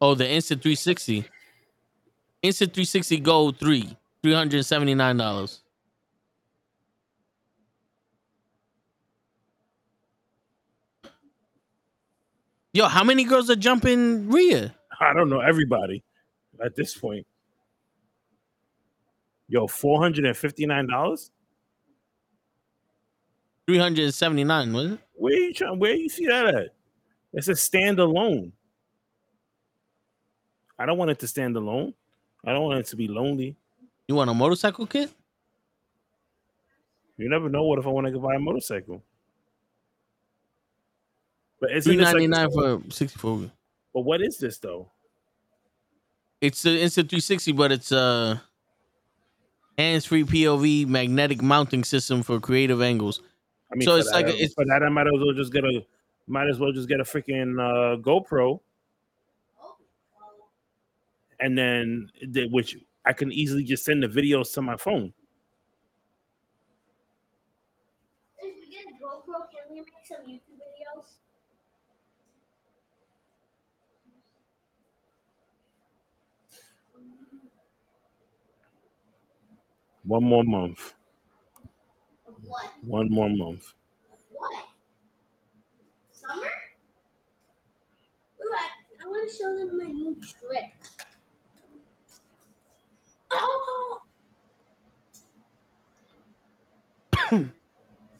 Oh, 0.00 0.14
the 0.14 0.28
Instant 0.28 0.62
360. 0.62 1.24
Insta360 2.42 3.22
GO 3.22 3.52
3, 3.52 3.96
$379. 4.24 5.61
Yo, 12.74 12.88
how 12.88 13.04
many 13.04 13.24
girls 13.24 13.50
are 13.50 13.56
jumping 13.56 14.30
Rhea? 14.30 14.74
I 14.98 15.12
don't 15.12 15.28
know 15.28 15.40
everybody 15.40 16.02
at 16.64 16.74
this 16.74 16.96
point. 16.96 17.26
Yo, 19.48 19.66
four 19.66 20.00
hundred 20.00 20.24
and 20.24 20.36
fifty 20.36 20.64
nine 20.64 20.86
dollars. 20.86 21.30
379, 23.68 24.72
was 24.72 24.92
it? 24.92 24.98
Where 25.14 25.32
you 25.34 25.54
trying? 25.54 25.78
Where 25.78 25.94
you 25.94 26.08
see 26.08 26.26
that 26.26 26.46
at? 26.46 26.68
It's 27.32 27.48
a 27.48 27.52
standalone. 27.52 28.50
I 30.78 30.84
don't 30.84 30.98
want 30.98 31.12
it 31.12 31.20
to 31.20 31.28
stand 31.28 31.56
alone. 31.56 31.94
I 32.44 32.52
don't 32.52 32.64
want 32.64 32.80
it 32.80 32.86
to 32.86 32.96
be 32.96 33.06
lonely. 33.06 33.56
You 34.08 34.16
want 34.16 34.30
a 34.30 34.34
motorcycle 34.34 34.86
kit? 34.86 35.12
You 37.18 37.28
never 37.28 37.48
know. 37.48 37.62
What 37.62 37.78
if 37.78 37.86
I 37.86 37.90
want 37.90 38.08
to 38.08 38.18
buy 38.18 38.34
a 38.34 38.40
motorcycle? 38.40 39.02
But 41.62 41.70
isn't 41.76 41.94
399 41.94 42.50
for 42.50 42.92
64. 42.92 43.50
But 43.94 44.00
what 44.00 44.20
is 44.20 44.36
this 44.36 44.58
though? 44.58 44.90
It's 46.40 46.60
the 46.64 46.70
Insta360, 46.70 47.56
but 47.56 47.70
it's 47.70 47.92
a 47.92 48.42
hands-free 49.78 50.24
POV 50.24 50.88
magnetic 50.88 51.40
mounting 51.40 51.84
system 51.84 52.24
for 52.24 52.40
creative 52.40 52.82
angles. 52.82 53.22
I 53.70 53.76
mean, 53.76 53.86
so 53.86 53.94
it's 53.94 54.10
that, 54.10 54.16
like 54.16 54.26
a, 54.26 54.42
it's 54.42 54.54
for 54.54 54.64
that, 54.64 54.82
I 54.82 54.88
might 54.88 55.06
as 55.06 55.12
well 55.14 55.32
just 55.34 55.52
get 55.52 55.64
a 55.64 55.86
might 56.26 56.48
as 56.48 56.58
well 56.58 56.72
just 56.72 56.88
get 56.88 56.98
a 56.98 57.04
freaking 57.04 57.60
uh, 57.60 57.96
GoPro, 58.02 58.58
and 61.38 61.56
then 61.56 62.10
the, 62.26 62.48
which 62.48 62.76
I 63.04 63.12
can 63.12 63.30
easily 63.30 63.62
just 63.62 63.84
send 63.84 64.02
the 64.02 64.08
videos 64.08 64.52
to 64.54 64.62
my 64.62 64.76
phone. 64.76 65.12
If 68.40 68.52
we 68.52 68.68
get 68.68 68.84
a 68.86 68.94
GoPro, 68.98 69.48
can 69.48 69.70
we 69.70 69.76
make 69.76 69.92
some 70.08 70.26
YouTube 70.26 70.58
videos? 70.58 71.04
One 80.04 80.24
more 80.24 80.44
month. 80.44 80.94
What? 82.44 82.70
One 82.84 83.10
more 83.10 83.28
month. 83.28 83.72
What? 84.30 84.64
Summer? 86.10 86.42
Ooh, 88.40 88.52
I, 88.52 88.68
I 89.04 89.08
want 89.08 89.30
to 89.30 89.36
show 89.36 89.56
them 89.56 89.78
my 89.78 89.84
new 89.84 90.16
trick. 90.16 90.72
Oh! 93.30 94.02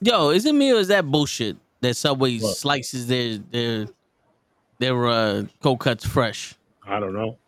yo, 0.01 0.31
is 0.31 0.47
it 0.47 0.55
me 0.55 0.73
or 0.73 0.77
is 0.77 0.89
that 0.89 1.11
bullshit 1.11 1.57
that 1.81 1.97
Subway 1.97 2.39
slices 2.39 3.09
their 3.09 3.39
their 3.39 3.87
their 4.79 5.07
uh 5.07 5.45
cold 5.61 5.81
cuts 5.81 6.07
fresh? 6.07 6.55
I 6.87 7.01
don't 7.01 7.13
know. 7.13 7.39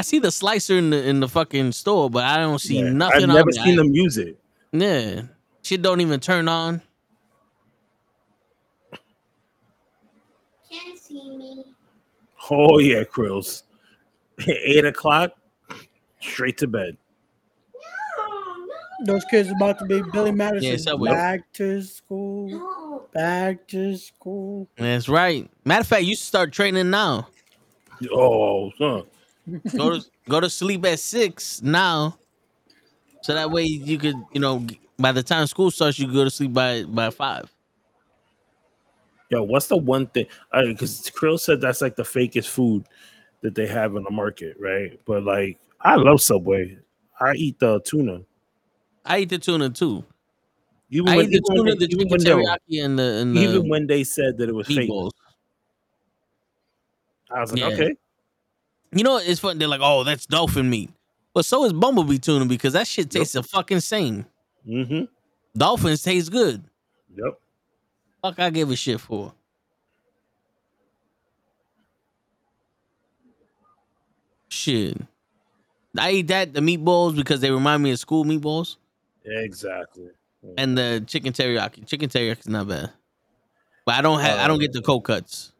I 0.00 0.02
see 0.02 0.18
the 0.18 0.30
slicer 0.32 0.78
in 0.78 0.88
the 0.88 1.06
in 1.06 1.20
the 1.20 1.28
fucking 1.28 1.72
store, 1.72 2.08
but 2.08 2.24
I 2.24 2.38
don't 2.38 2.58
see 2.58 2.78
Yeah, 2.80 2.88
nothing. 2.88 3.24
I've 3.24 3.28
on 3.28 3.34
never 3.36 3.50
it. 3.50 3.56
seen 3.56 3.74
I- 3.74 3.82
them 3.82 3.92
use 3.92 4.16
it. 4.16 4.38
Yeah, 4.72 5.24
shit 5.60 5.82
don't 5.82 6.00
even 6.00 6.20
turn 6.20 6.48
on. 6.48 6.80
Can't 10.70 10.98
see 10.98 11.36
me. 11.36 11.64
Oh 12.50 12.78
yeah, 12.78 13.02
Krills. 13.04 13.64
Eight 14.48 14.86
o'clock, 14.86 15.32
straight 16.22 16.56
to 16.58 16.66
bed. 16.66 16.96
Those 19.04 19.26
kids 19.26 19.50
are 19.50 19.52
about 19.56 19.78
to 19.80 19.84
be 19.84 20.00
Billy 20.12 20.32
Madison. 20.32 20.78
Subway. 20.78 21.10
back 21.10 21.52
to 21.54 21.82
school. 21.82 23.06
Back 23.12 23.66
to 23.68 23.98
school. 23.98 24.66
That's 24.78 25.10
right. 25.10 25.50
Matter 25.66 25.82
of 25.82 25.86
fact, 25.86 26.04
you 26.04 26.16
should 26.16 26.24
start 26.24 26.52
training 26.52 26.88
now. 26.88 27.28
Oh, 28.10 28.70
huh. 28.78 29.02
Go 29.76 29.90
to 29.98 30.04
go 30.28 30.40
to 30.40 30.50
sleep 30.50 30.84
at 30.86 30.98
six 30.98 31.62
now, 31.62 32.18
so 33.22 33.34
that 33.34 33.50
way 33.50 33.64
you 33.64 33.98
could, 33.98 34.16
you 34.32 34.40
know, 34.40 34.66
by 34.98 35.12
the 35.12 35.22
time 35.22 35.46
school 35.46 35.70
starts, 35.70 35.98
you 35.98 36.12
go 36.12 36.24
to 36.24 36.30
sleep 36.30 36.52
by 36.52 36.84
by 36.84 37.10
five. 37.10 37.52
Yo, 39.30 39.42
what's 39.44 39.68
the 39.68 39.76
one 39.76 40.06
thing? 40.08 40.26
Because 40.52 41.08
Krill 41.14 41.38
said 41.38 41.60
that's 41.60 41.80
like 41.80 41.94
the 41.96 42.02
fakest 42.02 42.48
food 42.48 42.84
that 43.42 43.54
they 43.54 43.66
have 43.66 43.94
in 43.94 44.02
the 44.02 44.10
market, 44.10 44.56
right? 44.58 44.98
But 45.06 45.22
like, 45.22 45.58
I 45.80 45.94
love 45.96 46.20
Subway. 46.20 46.78
I 47.20 47.34
eat 47.34 47.58
the 47.60 47.80
tuna. 47.80 48.22
I 49.04 49.20
eat 49.20 49.28
the 49.28 49.38
tuna 49.38 49.70
too. 49.70 50.04
Even 50.90 51.08
I 51.08 51.16
when, 51.16 51.26
eat 51.26 51.32
the 51.32 51.54
tuna, 51.54 51.76
they- 51.76 51.86
the 51.86 51.92
even 51.92 52.08
when 52.08 52.18
they 52.24 52.30
teriyaki, 52.30 52.84
and 52.84 52.98
the 52.98 53.02
and 53.04 53.36
the 53.36 53.40
even 53.42 53.68
when 53.68 53.86
they 53.86 54.02
said 54.02 54.36
that 54.38 54.48
it 54.48 54.54
was 54.54 54.66
fake. 54.66 54.90
I 57.30 57.40
was 57.40 57.52
like, 57.52 57.60
Yeah. 57.60 57.66
okay. 57.68 57.94
You 58.92 59.04
know, 59.04 59.18
it's 59.18 59.40
fun. 59.40 59.58
They're 59.58 59.68
like, 59.68 59.80
"Oh, 59.82 60.02
that's 60.04 60.26
dolphin 60.26 60.68
meat," 60.68 60.90
but 61.32 61.44
so 61.44 61.64
is 61.64 61.72
bumblebee 61.72 62.18
tuna 62.18 62.44
because 62.46 62.72
that 62.72 62.86
shit 62.86 63.10
tastes 63.10 63.34
the 63.34 63.42
fucking 63.42 63.80
same. 63.80 64.26
Mm-hmm. 64.68 65.04
Dolphins 65.56 66.02
taste 66.02 66.30
good. 66.32 66.64
Yep. 67.16 67.40
Fuck, 68.22 68.38
I 68.38 68.50
give 68.50 68.70
a 68.70 68.76
shit 68.76 69.00
for. 69.00 69.32
Shit, 74.48 74.96
I 75.96 76.10
eat 76.10 76.26
that 76.28 76.52
the 76.52 76.60
meatballs 76.60 77.14
because 77.16 77.40
they 77.40 77.50
remind 77.52 77.82
me 77.84 77.92
of 77.92 77.98
school 78.00 78.24
meatballs, 78.24 78.76
Exactly. 79.24 80.08
and 80.58 80.76
the 80.76 81.04
chicken 81.06 81.32
teriyaki. 81.32 81.86
Chicken 81.86 82.08
teriyaki 82.08 82.40
is 82.40 82.48
not 82.48 82.66
bad, 82.66 82.90
but 83.86 83.94
I 83.94 84.02
don't 84.02 84.18
have. 84.20 84.40
I 84.40 84.48
don't 84.48 84.58
get 84.58 84.72
the 84.72 84.82
cold 84.82 85.04
cuts. 85.04 85.52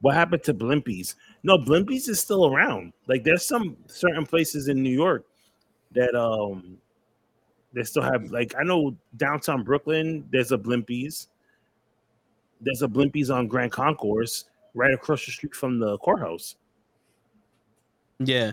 What 0.00 0.14
happened 0.14 0.44
to 0.44 0.54
Blimpies? 0.54 1.14
No, 1.42 1.56
Blimpies 1.58 2.08
is 2.08 2.20
still 2.20 2.46
around. 2.46 2.92
Like 3.06 3.24
there's 3.24 3.46
some 3.46 3.76
certain 3.86 4.26
places 4.26 4.68
in 4.68 4.82
New 4.82 4.94
York 4.94 5.24
that 5.92 6.14
um 6.14 6.78
they 7.72 7.82
still 7.84 8.02
have 8.02 8.30
like 8.30 8.54
I 8.58 8.64
know 8.64 8.96
downtown 9.16 9.62
Brooklyn, 9.62 10.26
there's 10.32 10.52
a 10.52 10.58
Blimpies. 10.58 11.28
There's 12.60 12.82
a 12.82 12.88
Blimpies 12.88 13.34
on 13.34 13.46
Grand 13.46 13.72
Concourse 13.72 14.46
right 14.74 14.92
across 14.92 15.24
the 15.24 15.32
street 15.32 15.54
from 15.54 15.78
the 15.78 15.96
courthouse. 15.98 16.56
Yeah, 18.18 18.52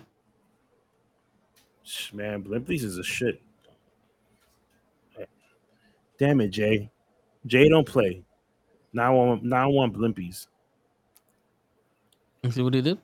Man, 2.14 2.43
Blimpies 2.43 2.83
is 2.83 2.97
a 2.97 3.03
shit. 3.03 3.41
Damn 6.17 6.41
it, 6.41 6.47
Jay. 6.47 6.89
Jay 7.45 7.69
don't 7.69 7.88
play. 7.88 8.23
Now 8.93 9.11
I 9.11 9.15
want 9.15 9.43
now 9.43 9.64
I 9.64 9.67
want 9.67 9.93
Blimpies. 9.93 10.47
You 12.45 12.51
see 12.51 12.61
what 12.61 12.74
he 12.74 12.82
did? 12.82 12.99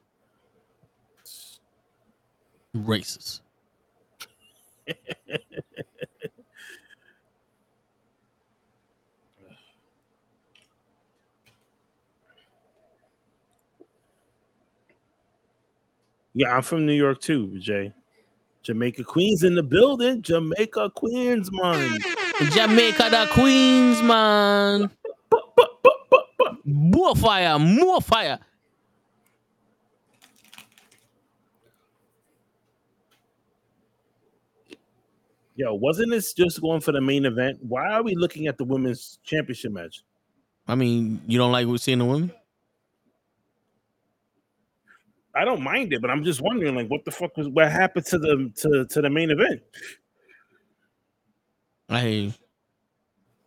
Racist. 2.75 3.41
Yeah, 16.33 16.55
I'm 16.55 16.61
from 16.61 16.85
New 16.85 16.93
York 16.93 17.19
too, 17.19 17.59
Jay. 17.59 17.93
Jamaica 18.63 19.03
Queens 19.03 19.43
in 19.43 19.55
the 19.55 19.63
building. 19.63 20.21
Jamaica 20.21 20.91
Queens, 20.95 21.49
man. 21.51 21.99
Jamaica, 22.51 23.09
the 23.09 23.27
Queens, 23.33 24.01
man. 24.03 24.91
More 26.65 27.15
fire, 27.15 27.59
more 27.59 28.01
fire. 28.01 28.39
Yo, 35.61 35.75
wasn't 35.75 36.09
this 36.09 36.33
just 36.33 36.59
going 36.59 36.81
for 36.81 36.91
the 36.91 36.99
main 36.99 37.23
event? 37.23 37.59
Why 37.61 37.91
are 37.91 38.01
we 38.01 38.15
looking 38.15 38.47
at 38.47 38.57
the 38.57 38.63
women's 38.63 39.19
championship 39.23 39.71
match? 39.71 40.01
I 40.67 40.73
mean, 40.73 41.21
you 41.27 41.37
don't 41.37 41.51
like 41.51 41.67
what 41.67 41.79
seeing 41.79 41.99
the 41.99 42.05
women? 42.05 42.31
I 45.35 45.45
don't 45.45 45.61
mind 45.61 45.93
it, 45.93 46.01
but 46.01 46.09
I'm 46.09 46.23
just 46.23 46.41
wondering, 46.41 46.73
like, 46.73 46.87
what 46.87 47.05
the 47.05 47.11
fuck 47.11 47.37
was 47.37 47.47
what 47.47 47.71
happened 47.71 48.07
to 48.07 48.17
the 48.17 48.51
to, 48.55 48.85
to 48.87 49.01
the 49.03 49.09
main 49.11 49.29
event? 49.29 49.61
I 51.89 52.01
hear 52.01 52.09
you. 52.09 52.33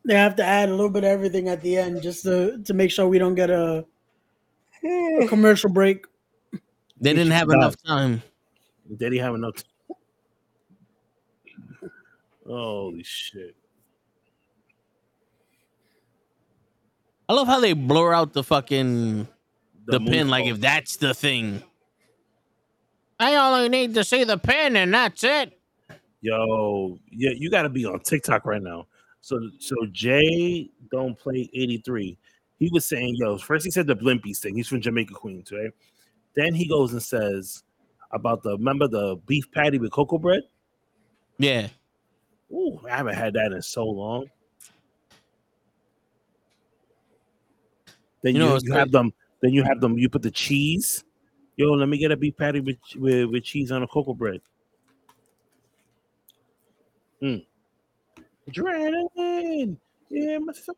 They 0.05 0.15
have 0.15 0.37
to 0.37 0.45
add 0.45 0.69
a 0.69 0.73
little 0.73 0.91
bit 0.91 1.03
of 1.03 1.11
everything 1.11 1.49
at 1.49 1.63
the 1.63 1.79
end 1.79 2.01
just 2.01 2.23
to 2.23 2.63
to 2.63 2.75
make 2.75 2.93
sure 2.93 3.09
we 3.09 3.19
don't 3.19 3.35
get 3.35 3.51
a, 3.51 3.85
a 4.85 5.27
commercial 5.29 5.69
break. 5.69 6.07
They 7.01 7.13
didn't 7.13 7.33
have 7.33 7.51
enough 7.51 7.75
time. 7.85 8.23
They 8.89 8.95
Did 8.95 9.15
he 9.15 9.19
have 9.19 9.35
enough? 9.35 9.57
T- 9.57 9.65
Holy 12.47 13.03
shit! 13.03 13.57
I 17.29 17.33
love 17.33 17.47
how 17.47 17.61
they 17.61 17.73
blur 17.73 18.13
out 18.13 18.33
the 18.33 18.43
fucking 18.43 19.27
the, 19.87 20.01
pin, 20.01 20.29
like 20.29 20.47
if 20.47 20.61
that's 20.61 20.97
the 20.97 21.15
thing. 21.15 21.63
I 23.19 23.37
only 23.37 23.69
need 23.69 23.95
to 23.95 24.05
see 24.05 24.25
the 24.25 24.37
pin 24.37 24.77
and 24.77 24.93
that's 24.93 25.25
it. 25.25 25.59
Yo, 26.21 26.99
yeah, 27.11 27.31
you 27.35 27.51
got 27.51 27.63
to 27.63 27.69
be 27.69 27.85
on 27.85 28.01
TikTok 28.01 28.45
right 28.45 28.63
now. 28.63 28.87
So, 29.21 29.41
so 29.59 29.75
Jay 29.93 30.71
don't 30.91 31.19
play 31.19 31.49
83. 31.55 32.19
He 32.59 32.71
was 32.73 32.85
saying, 32.87 33.17
yo, 33.19 33.39
first 33.39 33.65
he 33.65 33.71
said 33.71 33.87
the 33.87 33.97
Blimpies 33.97 34.39
thing. 34.39 34.55
He's 34.57 34.69
from 34.69 34.81
Jamaica 34.81 35.15
Queens, 35.15 35.51
right? 35.53 35.71
Then 36.37 36.55
he 36.55 36.67
goes 36.67 36.93
and 36.93 37.03
says 37.03 37.63
about 38.11 38.43
the 38.43 38.57
remember 38.57 38.89
the 38.89 39.17
beef 39.27 39.51
patty 39.53 39.79
with 39.79 39.93
cocoa 39.93 40.19
bread. 40.19 40.43
Yeah. 41.39 41.69
Ooh, 42.55 42.81
I 42.89 42.97
haven't 42.97 43.15
had 43.15 43.35
that 43.35 43.53
in 43.53 43.61
so 43.61 43.85
long. 43.85 44.31
Then 48.23 48.35
You 48.35 48.41
know 48.41 48.59
you, 48.63 48.73
have 48.73 48.93
them. 48.93 49.13
Then 49.43 49.53
you 49.53 49.65
have 49.65 49.81
them. 49.81 49.99
You 49.99 50.09
put 50.09 50.23
the 50.23 50.31
cheese. 50.31 51.05
Yo, 51.57 51.73
let 51.73 51.89
me 51.89 51.99
get 51.99 52.13
a 52.13 52.17
beef 52.17 52.37
patty 52.37 52.61
with 52.61 52.79
with, 52.97 53.31
with 53.31 53.45
cheese 53.45 53.73
on 53.73 53.83
a 53.83 53.87
cocoa 53.87 54.15
bread. 54.15 54.41
Mm. 57.23 57.45
Adrenaline. 58.49 59.77
Yeah, 60.09 60.39
my 60.39 60.53
son. 60.53 60.75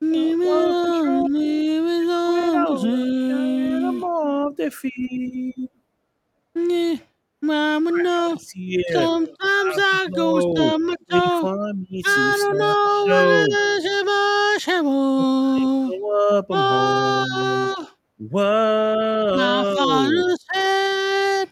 I'm 0.00 0.14
off 4.04 4.56
the 4.56 4.70
field. 4.70 5.68
Mama 7.40 7.90
no. 7.92 8.36
Sometimes 8.36 9.36
I 9.38 10.08
go 10.12 10.40
stub 10.40 10.80
my 10.80 10.94
toe. 11.08 11.40
to 11.40 12.02
I 12.04 12.36
don't 12.36 12.58
know 12.58 13.04
what 13.06 13.28
it 13.28 13.52
is, 13.52 13.84
Shabo. 13.86 14.68
I'm 14.68 14.84
home. 14.84 15.92
Oh. 16.50 17.88
Whoa. 18.18 19.36
My 19.36 19.74
father 19.76 20.36
said, 20.52 21.48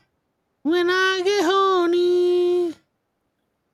when 0.62 0.90
I 0.90 1.22
get 1.24 1.44
horny, 1.44 2.74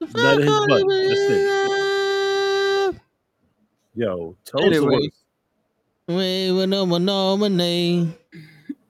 if 0.00 0.14
Nut 0.14 0.38
his 0.38 0.48
call 0.50 0.68
butt. 0.68 0.82
it 0.82 1.08
That's 1.08 2.96
it. 2.96 3.00
Yo, 3.94 4.36
Toad's 4.44 4.76
it, 4.76 4.80
the 4.80 4.86
Ray. 4.86 4.96
worst. 4.96 5.24
we 6.08 6.52
will 6.52 6.66
know 6.66 6.84
my 6.84 6.98
know 6.98 7.36
my 7.38 7.48
name. 7.48 8.14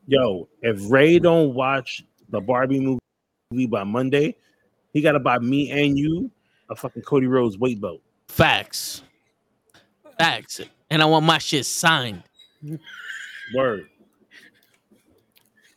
Yo, 0.09 0.49
if 0.63 0.91
Ray 0.91 1.21
don't 1.21 1.55
watch 1.55 2.05
the 2.31 2.41
Barbie 2.41 2.81
movie 2.81 2.99
by 3.67 3.85
Monday, 3.85 4.37
he 4.93 5.01
gotta 5.01 5.21
buy 5.21 5.39
me 5.39 5.71
and 5.71 5.99
you 5.99 6.31
a 6.69 6.77
fucking 6.77 7.03
Cody 7.03 7.27
Rhodes 7.27 7.59
weight 7.59 7.81
belt. 7.81 8.01
Facts. 8.29 9.03
Facts. 10.19 10.61
And 10.91 11.03
I 11.03 11.07
want 11.07 11.25
my 11.25 11.39
shit 11.39 11.67
signed. 11.67 12.23
Word. 13.55 13.89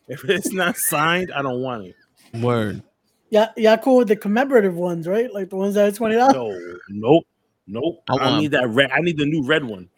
If 0.07 0.23
it's 0.25 0.51
not 0.51 0.77
signed, 0.77 1.31
I 1.33 1.41
don't 1.41 1.61
want 1.61 1.87
it. 1.87 1.95
Word. 2.41 2.83
Yeah, 3.29 3.49
yeah, 3.57 3.75
cool 3.77 3.97
with 3.97 4.07
the 4.07 4.15
commemorative 4.15 4.75
ones, 4.75 5.07
right? 5.07 5.33
Like 5.33 5.49
the 5.49 5.55
ones 5.55 5.75
that 5.75 5.87
are 5.87 5.91
twenty 5.91 6.15
dollars. 6.15 6.79
No, 6.89 7.13
nope, 7.13 7.25
nope. 7.67 8.03
I 8.07 8.17
I, 8.17 8.39
need 8.39 8.51
that 8.51 8.69
red. 8.69 8.91
I 8.91 9.01
need 9.01 9.17
the 9.17 9.25
new 9.25 9.43
red 9.43 9.63
one. 9.63 9.89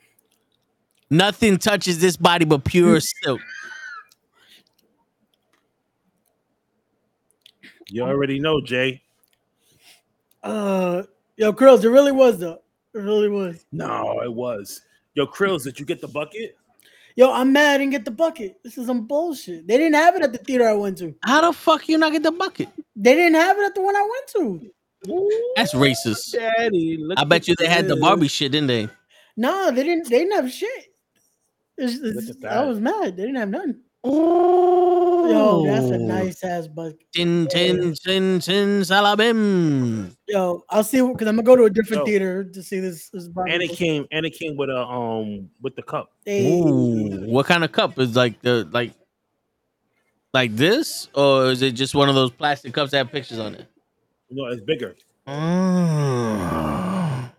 Nothing 1.09 1.57
touches 1.57 1.99
this 1.99 2.17
body 2.17 2.45
but 2.45 2.63
pure 2.63 2.99
silk. 2.99 3.41
You 7.89 8.03
already 8.03 8.39
know, 8.39 8.61
Jay. 8.61 9.01
Uh, 10.43 11.03
yo, 11.35 11.53
Krills, 11.53 11.83
it 11.83 11.89
really 11.89 12.11
was 12.11 12.39
though. 12.39 12.61
It 12.93 12.99
really 12.99 13.29
was. 13.29 13.65
No, 13.71 14.21
it 14.21 14.33
was. 14.33 14.81
Yo, 15.13 15.25
Krills, 15.25 15.63
did 15.63 15.79
you 15.79 15.85
get 15.85 16.01
the 16.01 16.07
bucket? 16.07 16.57
Yo, 17.15 17.31
I'm 17.33 17.51
mad 17.51 17.75
I 17.75 17.77
didn't 17.79 17.91
get 17.91 18.05
the 18.05 18.11
bucket. 18.11 18.59
This 18.63 18.77
is 18.77 18.85
some 18.87 19.07
bullshit. 19.07 19.67
They 19.67 19.77
didn't 19.77 19.95
have 19.95 20.15
it 20.15 20.21
at 20.21 20.31
the 20.31 20.37
theater 20.37 20.67
I 20.67 20.73
went 20.73 20.99
to. 20.99 21.15
How 21.23 21.41
the 21.41 21.51
fuck 21.51 21.89
you 21.89 21.97
not 21.97 22.11
get 22.11 22.21
the 22.23 22.31
bucket? 22.31 22.69
They 22.95 23.15
didn't 23.15 23.35
have 23.35 23.57
it 23.57 23.65
at 23.65 23.75
the 23.75 23.81
one 23.81 23.95
I 23.95 24.01
went 24.01 24.27
to. 24.61 24.71
That's 25.55 25.73
racist. 25.73 26.33
Daddy, 26.33 26.97
look 26.99 27.17
I 27.19 27.23
bet 27.23 27.47
you 27.47 27.53
at 27.53 27.57
they 27.57 27.67
had 27.67 27.87
the. 27.87 27.95
Barbie 27.95 28.27
shit, 28.27 28.51
didn't 28.51 28.67
they? 28.67 28.87
No, 29.35 29.71
they 29.71 29.83
didn't. 29.83 30.09
They 30.09 30.19
didn't 30.19 30.33
have 30.33 30.51
shit. 30.51 30.93
It's- 31.77 31.99
it's- 31.99 32.43
I 32.47 32.63
was 32.65 32.79
mad. 32.79 33.15
They 33.15 33.23
didn't 33.23 33.35
have 33.37 33.49
none. 33.49 33.81
Yo, 34.03 35.63
that's 35.65 35.91
a 35.91 35.95
Oh. 35.95 35.97
nice 35.97 36.43
ass 36.43 36.67
bucket. 36.67 36.99
Tin, 37.13 37.47
tin, 37.47 37.93
tin, 38.03 38.39
tin, 38.39 38.81
salabim. 38.81 40.15
Yo, 40.27 40.63
I'll 40.69 40.83
see 40.83 41.01
because 41.01 41.27
I'm 41.27 41.35
gonna 41.35 41.43
go 41.43 41.55
to 41.55 41.65
a 41.65 41.69
different 41.69 42.01
Yo. 42.01 42.05
theater 42.05 42.43
to 42.43 42.63
see 42.63 42.79
this. 42.79 43.09
this 43.09 43.27
Barbie 43.27 43.53
And 43.53 43.63
it 43.63 43.67
movie. 43.71 43.75
came 43.77 44.05
and 44.11 44.25
it 44.25 44.31
came 44.31 44.55
with 44.55 44.69
a 44.69 44.77
um 44.79 45.49
with 45.61 45.75
the 45.75 45.83
cup. 45.83 46.11
Hey. 46.25 46.61
Ooh, 46.61 47.25
what 47.27 47.45
kind 47.45 47.63
of 47.63 47.71
cup 47.71 47.99
is 47.99 48.15
like 48.15 48.41
the 48.41 48.67
like 48.71 48.93
like 50.33 50.55
this, 50.55 51.09
or 51.15 51.47
is 51.51 51.61
it 51.61 51.71
just 51.71 51.95
one 51.95 52.09
of 52.09 52.15
those 52.15 52.31
plastic 52.31 52.73
cups 52.73 52.91
that 52.91 52.97
have 52.97 53.11
pictures 53.11 53.39
on 53.39 53.55
it? 53.55 53.65
No, 54.29 54.45
it's 54.45 54.61
bigger. 54.61 54.95
Mm. 55.27 57.31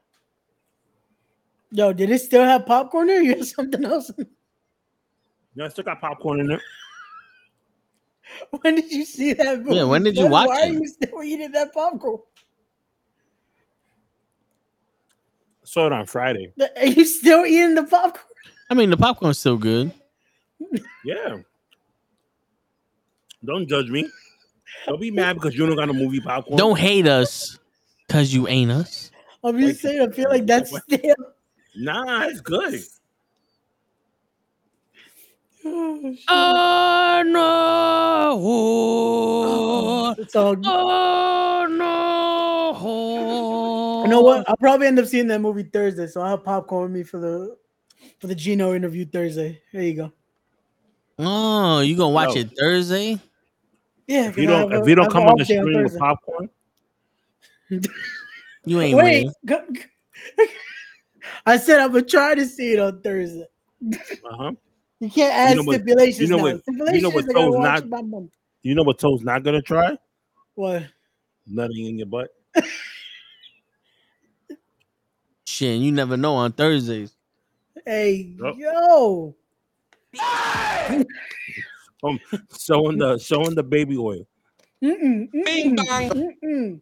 Yo, 1.71 1.93
did 1.93 2.11
it 2.11 2.19
still 2.21 2.43
have 2.45 2.67
popcorn 2.67 3.07
there? 3.07 3.23
You 3.23 3.37
have 3.37 3.47
something 3.47 3.85
else? 3.85 4.11
Yeah, 5.59 5.65
I 5.65 5.69
still 5.71 5.83
got 5.83 6.01
popcorn 6.01 6.39
in 6.39 6.47
there. 6.47 6.61
when 8.61 8.77
did 8.77 8.93
you 8.93 9.05
see 9.05 9.33
that? 9.33 9.65
Yeah, 9.67 9.83
when 9.83 10.05
did 10.05 10.15
you 10.17 10.23
son? 10.23 10.31
watch 10.31 10.47
Why 10.47 10.63
it? 10.63 10.71
are 10.71 10.73
you 10.73 10.87
still 10.87 11.23
eating 11.25 11.51
that 11.51 11.75
popcorn? 11.75 12.19
I 15.61 15.65
saw 15.65 15.87
it 15.87 15.93
on 15.93 16.07
Friday. 16.07 16.53
Are 16.77 16.87
you 16.87 17.05
still 17.05 17.45
eating 17.45 17.75
the 17.75 17.83
popcorn? 17.83 18.25
I 18.71 18.75
mean, 18.75 18.91
the 18.91 18.97
popcorn's 18.97 19.41
still 19.41 19.57
good. 19.57 19.91
Yeah. 21.05 21.39
Don't 23.45 23.69
judge 23.69 23.89
me. 23.91 24.09
Don't 24.87 25.01
be 25.01 25.11
mad 25.11 25.35
because 25.35 25.57
you 25.57 25.67
don't 25.67 25.75
got 25.75 25.89
a 25.89 25.93
movie 25.93 26.21
popcorn. 26.21 26.57
Don't 26.57 26.79
hate 26.79 27.09
us 27.09 27.59
because 28.07 28.33
you 28.33 28.47
ain't 28.47 28.71
us. 28.71 29.11
I'm 29.43 29.59
just 29.59 29.81
saying. 29.81 30.09
I 30.09 30.13
feel 30.13 30.31
like 30.31 30.47
that's 30.47 30.71
still. 30.83 31.17
Nah, 31.75 32.27
it's 32.27 32.41
good. 32.41 32.81
Oh 35.65 37.25
no! 40.15 40.23
It's 40.23 40.37
all. 40.37 40.57
Oh 40.65 41.67
no! 41.71 44.05
You 44.05 44.11
know 44.11 44.21
what? 44.21 44.49
I'll 44.49 44.57
probably 44.57 44.87
end 44.87 44.99
up 44.99 45.07
seeing 45.07 45.27
that 45.29 45.41
movie 45.41 45.65
Thursday, 45.65 46.07
so 46.07 46.21
I'll 46.21 46.37
have 46.37 46.45
popcorn 46.45 46.85
with 46.85 46.93
me 46.93 47.03
for 47.03 47.19
the 47.19 47.57
for 48.21 48.27
the 48.29 48.35
Gino 48.35 48.75
interview 48.75 49.05
Thursday. 49.05 49.61
There 49.73 49.83
you 49.83 49.95
go. 49.95 50.13
Oh, 51.19 51.81
you 51.81 51.97
gonna 51.97 52.15
watch 52.15 52.37
Yo. 52.37 52.43
it 52.43 52.51
Thursday? 52.59 53.19
Yeah. 54.07 54.29
If 54.29 54.39
you 54.39 54.47
'cause 54.47 54.55
I 54.55 54.61
don't, 54.61 54.71
have 54.73 54.83
if 54.83 54.89
you 54.89 54.95
don't 54.95 55.11
come 55.11 55.25
on 55.25 55.37
the 55.37 55.43
off 55.43 55.49
day 55.49 55.61
screen 55.61 55.83
with 55.83 55.99
popcorn, 55.99 56.49
You 58.65 58.81
ain't 58.81 58.97
Wait, 58.97 59.05
winning. 59.05 59.33
go- 59.45 59.67
I 61.47 61.57
said 61.57 61.81
I'm 61.81 61.93
gonna 61.93 62.05
try 62.05 62.35
to 62.35 62.47
see 62.47 62.75
it 62.75 62.79
on 62.79 63.03
Thursday. 63.03 63.47
uh 63.93 64.37
huh. 64.37 64.53
You 65.01 65.11
can't 65.11 65.33
add 65.35 65.57
know 65.57 65.63
what- 65.63 65.75
stipulations 65.77 66.21
you 66.21 66.27
know 66.29 66.37
now. 66.39 66.43
what- 66.43 66.63
you 66.95 67.01
know 67.03 67.11
what 67.11 67.25
I 67.25 67.27
gotta 67.29 67.35
Toad's 67.35 67.57
watch 67.57 67.65
not- 67.65 67.79
it 67.85 67.91
by 67.91 68.03
Monday. 68.03 68.33
You 68.63 68.75
know 68.75 68.83
what 68.83 68.99
Toad's 68.99 69.23
not 69.23 69.43
gonna 69.45 69.63
try? 69.63 69.97
What? 70.55 70.85
Nothing 71.47 71.87
in 71.87 71.99
your 71.99 72.07
butt. 72.09 72.29
Shit, 75.47 75.81
you 75.81 75.93
never 75.93 76.17
know 76.17 76.35
on 76.35 76.53
Thursdays. 76.53 77.15
Hey, 77.87 78.35
Yup. 78.39 78.57
yo. 78.59 79.35
Um, 82.01 82.21
showing 82.57 82.97
the 82.99 83.19
showing 83.19 83.57
the 83.57 83.63
baby 83.65 83.97
oil. 83.97 84.25
Mm-mm, 84.81 85.29
mm-mm, 85.33 86.31
mm-mm. 86.43 86.81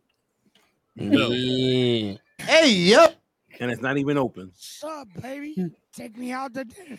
Yeah. 0.94 2.44
Hey, 2.44 2.70
yep. 2.70 3.16
And 3.58 3.70
it's 3.70 3.80
not 3.80 3.96
even 3.96 4.18
open. 4.18 4.48
What's 4.48 4.84
up, 4.84 5.08
baby? 5.22 5.70
Take 5.94 6.18
me 6.18 6.32
out 6.32 6.52
to 6.52 6.64
dinner. 6.66 6.98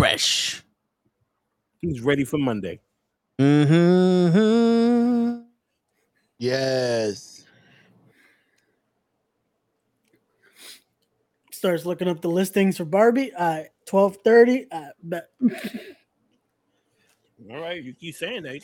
Fresh. 0.00 0.64
He's 1.82 2.00
ready 2.00 2.24
for 2.24 2.38
Monday. 2.38 2.80
Mm-hmm. 3.38 5.42
Yes. 6.38 7.44
Starts 11.52 11.84
looking 11.84 12.08
up 12.08 12.22
the 12.22 12.30
listings 12.30 12.78
for 12.78 12.86
Barbie. 12.86 13.34
All 13.34 13.46
right, 13.46 13.68
twelve 13.84 14.16
thirty. 14.24 14.64
I 14.72 14.88
bet. 15.02 15.28
All 17.50 17.60
right, 17.60 17.84
you 17.84 17.92
keep 17.92 18.14
saying 18.14 18.44
that. 18.44 18.62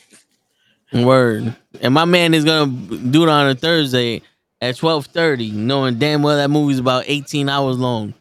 Word. 0.91 1.55
And 1.81 1.93
my 1.93 2.05
man 2.05 2.33
is 2.33 2.45
gonna 2.45 2.71
do 2.71 3.21
it 3.21 3.29
on 3.29 3.47
a 3.47 3.53
Thursday 3.53 4.23
at 4.59 4.77
twelve 4.77 5.05
thirty, 5.05 5.51
knowing 5.51 5.99
damn 5.99 6.23
well 6.23 6.37
that 6.37 6.49
movie's 6.49 6.79
about 6.79 7.03
eighteen 7.05 7.47
hours 7.47 7.77
long. 7.77 8.15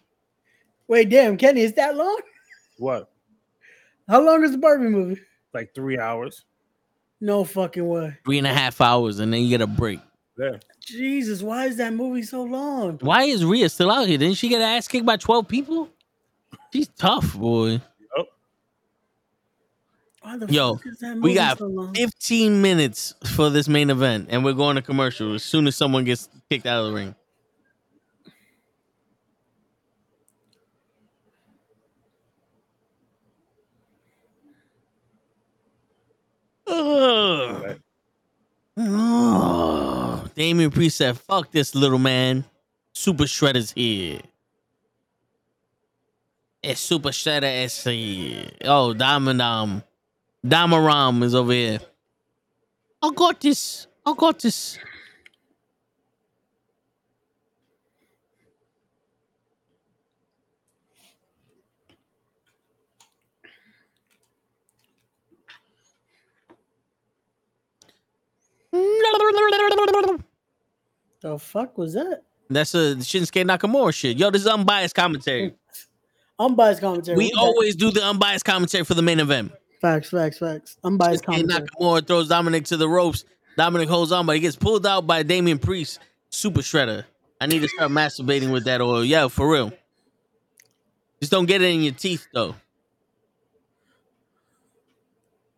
Wait, 0.87 1.09
damn, 1.09 1.39
Kenny, 1.39 1.63
is 1.63 1.73
that 1.73 1.97
long? 1.97 2.21
What? 2.79 3.11
How 4.09 4.21
long 4.21 4.45
is 4.45 4.53
the 4.53 4.59
Barbie 4.59 4.89
movie? 4.89 5.21
Like 5.53 5.75
three 5.75 5.99
hours. 5.99 6.45
No 7.21 7.45
fucking 7.45 7.87
way. 7.87 8.17
Three 8.25 8.39
and 8.39 8.47
a 8.47 8.53
half 8.53 8.81
hours, 8.81 9.19
and 9.19 9.33
then 9.33 9.43
you 9.43 9.49
get 9.49 9.63
a 9.63 9.67
break. 9.67 10.01
There. 10.37 10.61
Jesus, 10.81 11.43
why 11.43 11.65
is 11.65 11.79
that 11.79 11.95
movie 11.95 12.23
so 12.23 12.43
long? 12.43 12.99
Why 13.01 13.25
is 13.25 13.45
Rhea 13.45 13.69
still 13.71 13.91
out 13.91 14.07
here? 14.07 14.19
Didn't 14.19 14.37
she 14.37 14.49
get 14.49 14.61
ass 14.61 14.87
kicked 14.87 15.07
by 15.07 15.17
twelve 15.17 15.49
people? 15.49 15.89
She's 16.73 16.89
tough, 16.89 17.35
boy. 17.35 17.81
Yo, 20.49 20.75
fuck 20.75 20.87
is 20.87 20.99
that 20.99 21.15
movie 21.15 21.21
we 21.21 21.35
got 21.35 21.59
so 21.59 21.93
15 21.95 22.61
minutes 22.61 23.15
for 23.35 23.49
this 23.49 23.69
main 23.69 23.91
event, 23.91 24.27
and 24.31 24.45
we're 24.45 24.53
going 24.55 24.75
to 24.75 24.83
commercial 24.83 25.35
as 25.35 25.45
soon 25.45 25.69
as 25.69 25.77
someone 25.77 26.05
gets 26.05 26.29
kicked 26.51 26.67
out 26.67 26.85
of 26.85 26.91
the 26.91 26.93
ring. 26.93 27.15
Ugh. 36.67 37.81
Oh, 38.79 40.25
Damian 40.35 40.71
Priest 40.71 40.99
said, 40.99 41.19
fuck 41.19 41.51
this 41.51 41.75
little 41.75 41.99
man. 41.99 42.45
Super 42.93 43.25
Shredder's 43.25 43.73
here. 43.73 44.21
It's 46.63 46.81
Super 46.81 47.11
Shredder 47.11 47.65
is 47.65 47.85
here. 47.85 48.51
Oh, 48.65 48.93
Diamond 48.93 49.41
um 49.41 49.83
Damaram 50.45 51.23
is 51.23 51.35
over 51.35 51.53
here. 51.53 51.79
I 53.03 53.11
got 53.15 53.41
this. 53.41 53.87
I 54.05 54.15
got 54.17 54.39
this. 54.41 54.79
The 71.23 71.39
fuck 71.39 71.77
was 71.77 71.95
that? 71.95 72.23
That's 72.49 72.75
a 72.75 72.97
Shinsuke 72.97 73.45
Nakamura 73.45 73.93
shit. 73.93 74.17
Yo, 74.17 74.31
this 74.31 74.43
is 74.43 74.49
unbiased 74.49 74.95
commentary. 74.95 75.55
Unbiased 76.39 76.83
commentary. 76.83 77.17
We 77.17 77.33
always 77.33 77.75
do 77.77 77.91
the 77.91 78.05
unbiased 78.05 78.45
commentary 78.45 78.85
for 78.85 78.93
the 78.93 79.01
main 79.01 79.21
event. 79.21 79.53
facts, 79.81 80.11
facts, 80.11 80.39
facts. 80.39 80.77
Unbiased 80.85 81.25
Shinsuke 81.25 81.49
commentary. 81.49 81.67
Nakamura 81.67 82.07
throws 82.07 82.29
Dominik 82.29 82.67
to 82.67 82.77
the 82.77 82.87
ropes. 82.89 83.25
Dominik 83.59 83.89
holds 83.89 84.13
on, 84.13 84.27
but 84.27 84.35
he 84.37 84.41
gets 84.41 84.55
pulled 84.55 84.87
out 84.87 85.07
by 85.07 85.23
Damian 85.23 85.59
Priest, 85.59 85.99
Super 86.29 86.61
Shredder. 86.61 87.05
I 87.41 87.47
need 87.47 87.63
to 87.63 87.69
start 87.69 87.91
masturbating 87.91 88.53
with 88.53 88.65
that 88.65 88.83
oil. 88.83 89.03
Yeah, 89.03 89.29
for 89.29 89.51
real. 89.51 89.73
Just 91.21 91.33
don't 91.33 91.47
get 91.47 91.63
it 91.63 91.73
in 91.75 91.83
your 91.83 91.95
teeth, 91.95 92.27
though. 92.35 92.55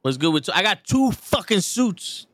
What's 0.02 0.16
good 0.16 0.32
with? 0.32 0.48
I 0.54 0.62
got 0.62 0.84
two 0.84 1.10
fucking 1.10 1.60
suits. 1.60 2.27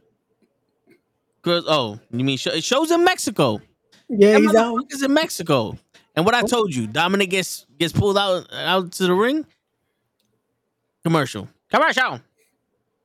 Girls, 1.44 1.64
oh, 1.68 2.00
you 2.10 2.24
mean 2.24 2.38
show, 2.38 2.50
it 2.50 2.64
shows 2.64 2.90
in 2.90 3.04
Mexico? 3.04 3.60
Yeah, 4.08 4.32
That 4.32 4.40
he's 4.40 4.54
out. 4.54 4.74
motherfucker's 4.74 5.02
in 5.02 5.12
Mexico. 5.12 5.78
And 6.16 6.24
what 6.24 6.34
I 6.34 6.40
oh. 6.40 6.46
told 6.46 6.74
you, 6.74 6.88
Dominik 6.88 7.30
gets 7.30 7.66
gets 7.78 7.92
pulled 7.92 8.16
out 8.16 8.50
out 8.52 8.92
to 8.92 9.04
the 9.04 9.12
ring. 9.12 9.44
Commercial. 11.02 11.48
Commercial. 11.70 12.20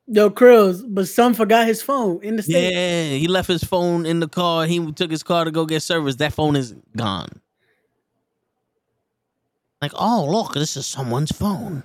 Yo, 0.07 0.29
Krills, 0.29 0.83
but 0.87 1.07
son 1.07 1.33
forgot 1.33 1.67
his 1.67 1.81
phone 1.81 2.23
in 2.23 2.37
the 2.37 2.43
state. 2.43 2.73
Yeah, 2.73 3.17
he 3.17 3.27
left 3.27 3.47
his 3.47 3.63
phone 3.63 4.05
in 4.05 4.21
the 4.21 4.27
car. 4.27 4.65
He 4.65 4.91
took 4.93 5.11
his 5.11 5.21
car 5.21 5.43
to 5.45 5.51
go 5.51 5.65
get 5.65 5.83
service. 5.83 6.15
That 6.15 6.33
phone 6.33 6.55
is 6.55 6.73
gone. 6.95 7.41
Like, 9.81 9.91
oh 9.95 10.27
look, 10.29 10.53
this 10.53 10.77
is 10.77 10.87
someone's 10.87 11.31
phone. 11.31 11.83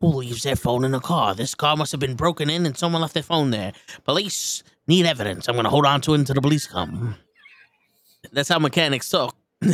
Who 0.00 0.08
leaves 0.08 0.42
their 0.42 0.56
phone 0.56 0.84
in 0.84 0.92
the 0.92 1.00
car? 1.00 1.34
This 1.34 1.54
car 1.54 1.74
must 1.74 1.90
have 1.92 2.00
been 2.00 2.16
broken 2.16 2.50
in 2.50 2.66
and 2.66 2.76
someone 2.76 3.00
left 3.00 3.14
their 3.14 3.22
phone 3.22 3.50
there. 3.50 3.72
Police 4.04 4.62
need 4.86 5.06
evidence. 5.06 5.48
I'm 5.48 5.56
gonna 5.56 5.70
hold 5.70 5.86
on 5.86 6.00
to 6.02 6.14
it 6.14 6.18
until 6.18 6.34
the 6.34 6.42
police 6.42 6.66
come. 6.66 7.16
That's 8.32 8.48
how 8.48 8.58
mechanics 8.58 9.08
talk. 9.08 9.36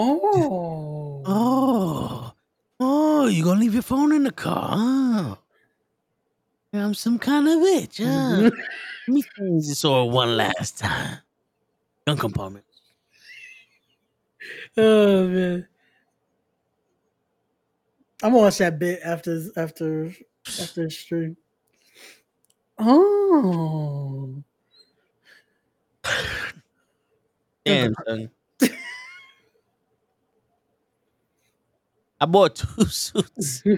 Oh. 0.00 1.22
Oh. 1.26 2.32
Oh, 2.78 3.26
you 3.26 3.42
gonna 3.42 3.58
leave 3.58 3.74
your 3.74 3.82
phone 3.82 4.12
in 4.12 4.22
the 4.22 4.30
car? 4.30 4.78
Huh? 4.78 5.36
I'm 6.72 6.94
some 6.94 7.18
kind 7.18 7.48
of 7.48 7.54
bitch, 7.54 7.98
huh? 7.98 8.42
Let 9.08 9.14
me 9.14 9.22
see 9.22 9.68
this 9.70 9.84
over 9.84 10.08
one 10.08 10.36
last 10.36 10.78
time. 10.78 11.18
Gun 12.06 12.16
compartment. 12.16 12.64
Oh 14.76 15.26
man. 15.26 15.66
I'm 18.22 18.30
gonna 18.30 18.44
watch 18.44 18.58
that 18.58 18.78
bit 18.78 19.00
after 19.04 19.42
after 19.56 20.14
after 20.46 20.84
the 20.84 20.90
stream. 20.90 21.36
Oh. 22.78 24.42
Damn, 27.64 27.94
son. 28.06 28.30
I 32.20 32.26
bought 32.26 32.56
two 32.56 32.84
suits. 32.88 33.62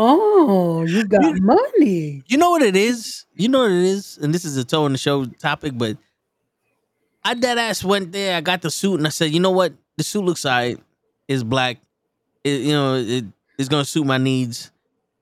Oh, 0.00 0.84
you 0.86 1.04
got 1.04 1.40
money. 1.40 2.22
You 2.28 2.38
know 2.38 2.50
what 2.50 2.62
it 2.62 2.76
is? 2.76 3.26
You 3.34 3.48
know 3.48 3.60
what 3.62 3.72
it 3.72 3.82
is? 3.82 4.16
And 4.22 4.32
this 4.32 4.44
is 4.44 4.56
a 4.56 4.64
toe 4.64 4.86
in 4.86 4.92
the 4.92 4.98
show 4.98 5.24
topic, 5.24 5.72
but 5.76 5.96
I 7.24 7.34
dead 7.34 7.58
ass 7.58 7.82
went 7.82 8.12
there. 8.12 8.36
I 8.36 8.40
got 8.40 8.62
the 8.62 8.70
suit 8.70 8.94
and 8.98 9.06
I 9.06 9.10
said, 9.10 9.32
you 9.32 9.40
know 9.40 9.50
what? 9.50 9.72
The 9.96 10.04
suit 10.04 10.24
looks 10.24 10.46
alright. 10.46 10.78
It's 11.26 11.42
black. 11.42 11.78
It, 12.44 12.60
you 12.60 12.72
know, 12.72 12.94
it, 12.94 13.24
it's 13.58 13.68
gonna 13.68 13.84
suit 13.84 14.06
my 14.06 14.18
needs. 14.18 14.70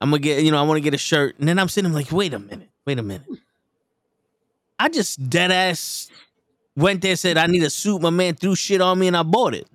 I'm 0.01 0.11
gonna 0.11 0.21
get, 0.21 0.43
you 0.43 0.51
know, 0.51 0.59
I 0.59 0.63
want 0.63 0.79
to 0.79 0.83
get 0.83 0.95
a 0.95 0.99
shirt. 0.99 1.39
And 1.39 1.49
then 1.49 1.59
I'm 1.59 1.69
sitting 1.69 1.93
like, 1.93 2.13
wait 2.13 2.35
a 2.35 2.39
minute, 2.39 2.69
wait 2.87 2.99
a 2.99 3.03
minute. 3.03 3.27
I 4.79 4.89
just 4.89 5.31
dead 5.31 5.51
ass 5.51 6.11
went 6.77 7.01
there, 7.01 7.17
said 7.17 7.39
I 7.39 7.47
need 7.47 7.63
a 7.63 7.71
suit. 7.71 8.03
My 8.03 8.11
man 8.11 8.35
threw 8.35 8.55
shit 8.55 8.81
on 8.81 8.99
me 8.99 9.07
and 9.07 9.17
I 9.17 9.23
bought 9.23 9.55
it. 9.55 9.67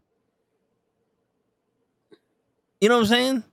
You 2.80 2.90
know 2.90 2.96
what 2.96 3.02
I'm 3.02 3.08
saying? 3.08 3.44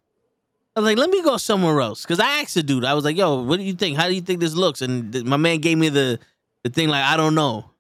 I 0.76 0.80
was 0.80 0.86
like, 0.86 0.98
let 0.98 1.10
me 1.10 1.22
go 1.22 1.36
somewhere 1.38 1.80
else. 1.80 2.06
Cause 2.06 2.20
I 2.20 2.40
asked 2.40 2.54
the 2.54 2.62
dude, 2.62 2.84
I 2.84 2.94
was 2.94 3.04
like, 3.04 3.16
yo, 3.16 3.42
what 3.42 3.58
do 3.58 3.64
you 3.64 3.74
think? 3.74 3.96
How 3.96 4.06
do 4.06 4.14
you 4.14 4.20
think 4.20 4.40
this 4.40 4.54
looks? 4.54 4.80
And 4.82 5.12
th- 5.12 5.24
my 5.24 5.36
man 5.36 5.58
gave 5.58 5.78
me 5.78 5.88
the 5.88 6.18
the 6.62 6.70
thing 6.70 6.88
like, 6.88 7.04
I 7.04 7.16
don't 7.16 7.34
know. 7.34 7.70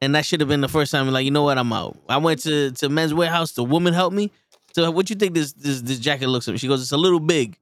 And 0.00 0.14
that 0.14 0.26
should 0.26 0.40
have 0.40 0.48
been 0.48 0.60
the 0.60 0.68
first 0.68 0.92
time. 0.92 1.08
Like, 1.08 1.24
you 1.24 1.30
know 1.30 1.44
what? 1.44 1.56
I'm 1.56 1.72
out. 1.72 1.96
I 2.08 2.18
went 2.18 2.40
to 2.40 2.72
to 2.72 2.88
Men's 2.88 3.12
Wearhouse. 3.12 3.54
The 3.54 3.64
woman 3.64 3.94
helped 3.94 4.14
me. 4.14 4.32
So, 4.74 4.90
what 4.90 5.06
do 5.06 5.14
you 5.14 5.18
think 5.18 5.34
this 5.34 5.52
this 5.52 5.80
this 5.82 5.98
jacket 5.98 6.28
looks 6.28 6.48
like? 6.48 6.58
She 6.58 6.68
goes, 6.68 6.82
it's 6.82 6.92
a 6.92 6.96
little 6.96 7.20
big. 7.20 7.58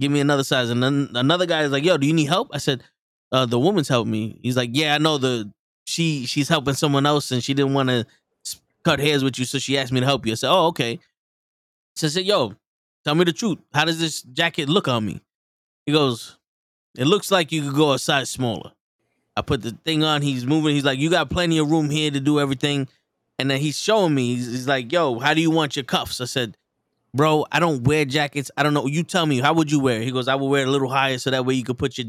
Give 0.00 0.10
me 0.10 0.20
another 0.20 0.44
size. 0.44 0.70
And 0.70 0.82
then 0.82 1.10
another 1.14 1.46
guy 1.46 1.62
is 1.62 1.70
like, 1.70 1.84
yo, 1.84 1.96
do 1.96 2.06
you 2.06 2.14
need 2.14 2.26
help? 2.26 2.50
I 2.52 2.58
said, 2.58 2.82
uh, 3.30 3.46
the 3.46 3.58
woman's 3.58 3.88
helped 3.88 4.08
me. 4.08 4.40
He's 4.42 4.56
like, 4.56 4.70
yeah, 4.72 4.94
I 4.94 4.98
know 4.98 5.18
the 5.18 5.52
she 5.86 6.26
she's 6.26 6.48
helping 6.48 6.74
someone 6.74 7.06
else 7.06 7.30
and 7.30 7.44
she 7.44 7.54
didn't 7.54 7.74
want 7.74 7.90
to 7.90 8.06
cut 8.84 9.00
hairs 9.00 9.24
with 9.24 9.38
you, 9.38 9.44
so 9.44 9.58
she 9.58 9.78
asked 9.78 9.92
me 9.92 10.00
to 10.00 10.06
help 10.06 10.26
you. 10.26 10.32
I 10.32 10.34
said, 10.36 10.50
oh, 10.50 10.66
okay. 10.68 11.00
So 11.96 12.06
I 12.06 12.10
said, 12.10 12.24
yo, 12.24 12.54
tell 13.04 13.14
me 13.14 13.24
the 13.24 13.32
truth. 13.32 13.58
How 13.72 13.84
does 13.84 13.98
this 13.98 14.22
jacket 14.22 14.68
look 14.68 14.88
on 14.88 15.06
me? 15.06 15.20
He 15.86 15.92
goes, 15.92 16.38
it 16.96 17.06
looks 17.06 17.30
like 17.30 17.52
you 17.52 17.62
could 17.62 17.74
go 17.74 17.92
a 17.92 17.98
size 17.98 18.30
smaller. 18.30 18.72
I 19.36 19.42
put 19.42 19.62
the 19.62 19.72
thing 19.84 20.04
on. 20.04 20.22
He's 20.22 20.46
moving. 20.46 20.74
He's 20.74 20.84
like, 20.84 20.98
you 20.98 21.10
got 21.10 21.30
plenty 21.30 21.58
of 21.58 21.70
room 21.70 21.90
here 21.90 22.10
to 22.10 22.20
do 22.20 22.38
everything. 22.38 22.88
And 23.38 23.50
then 23.50 23.60
he's 23.60 23.78
showing 23.78 24.14
me. 24.14 24.36
He's, 24.36 24.46
he's 24.46 24.68
like, 24.68 24.92
yo, 24.92 25.18
how 25.18 25.34
do 25.34 25.40
you 25.40 25.50
want 25.50 25.76
your 25.76 25.84
cuffs? 25.84 26.20
I 26.20 26.26
said, 26.26 26.56
bro, 27.14 27.46
I 27.50 27.60
don't 27.60 27.84
wear 27.84 28.04
jackets. 28.04 28.50
I 28.56 28.62
don't 28.62 28.74
know. 28.74 28.86
You 28.86 29.02
tell 29.02 29.26
me. 29.26 29.40
How 29.40 29.54
would 29.54 29.70
you 29.70 29.80
wear? 29.80 30.00
it?" 30.00 30.04
He 30.04 30.12
goes, 30.12 30.28
I 30.28 30.34
would 30.34 30.46
wear 30.46 30.62
it 30.62 30.68
a 30.68 30.70
little 30.70 30.88
higher 30.88 31.18
so 31.18 31.30
that 31.30 31.44
way 31.44 31.54
you 31.54 31.64
could 31.64 31.78
put 31.78 31.98
your 31.98 32.08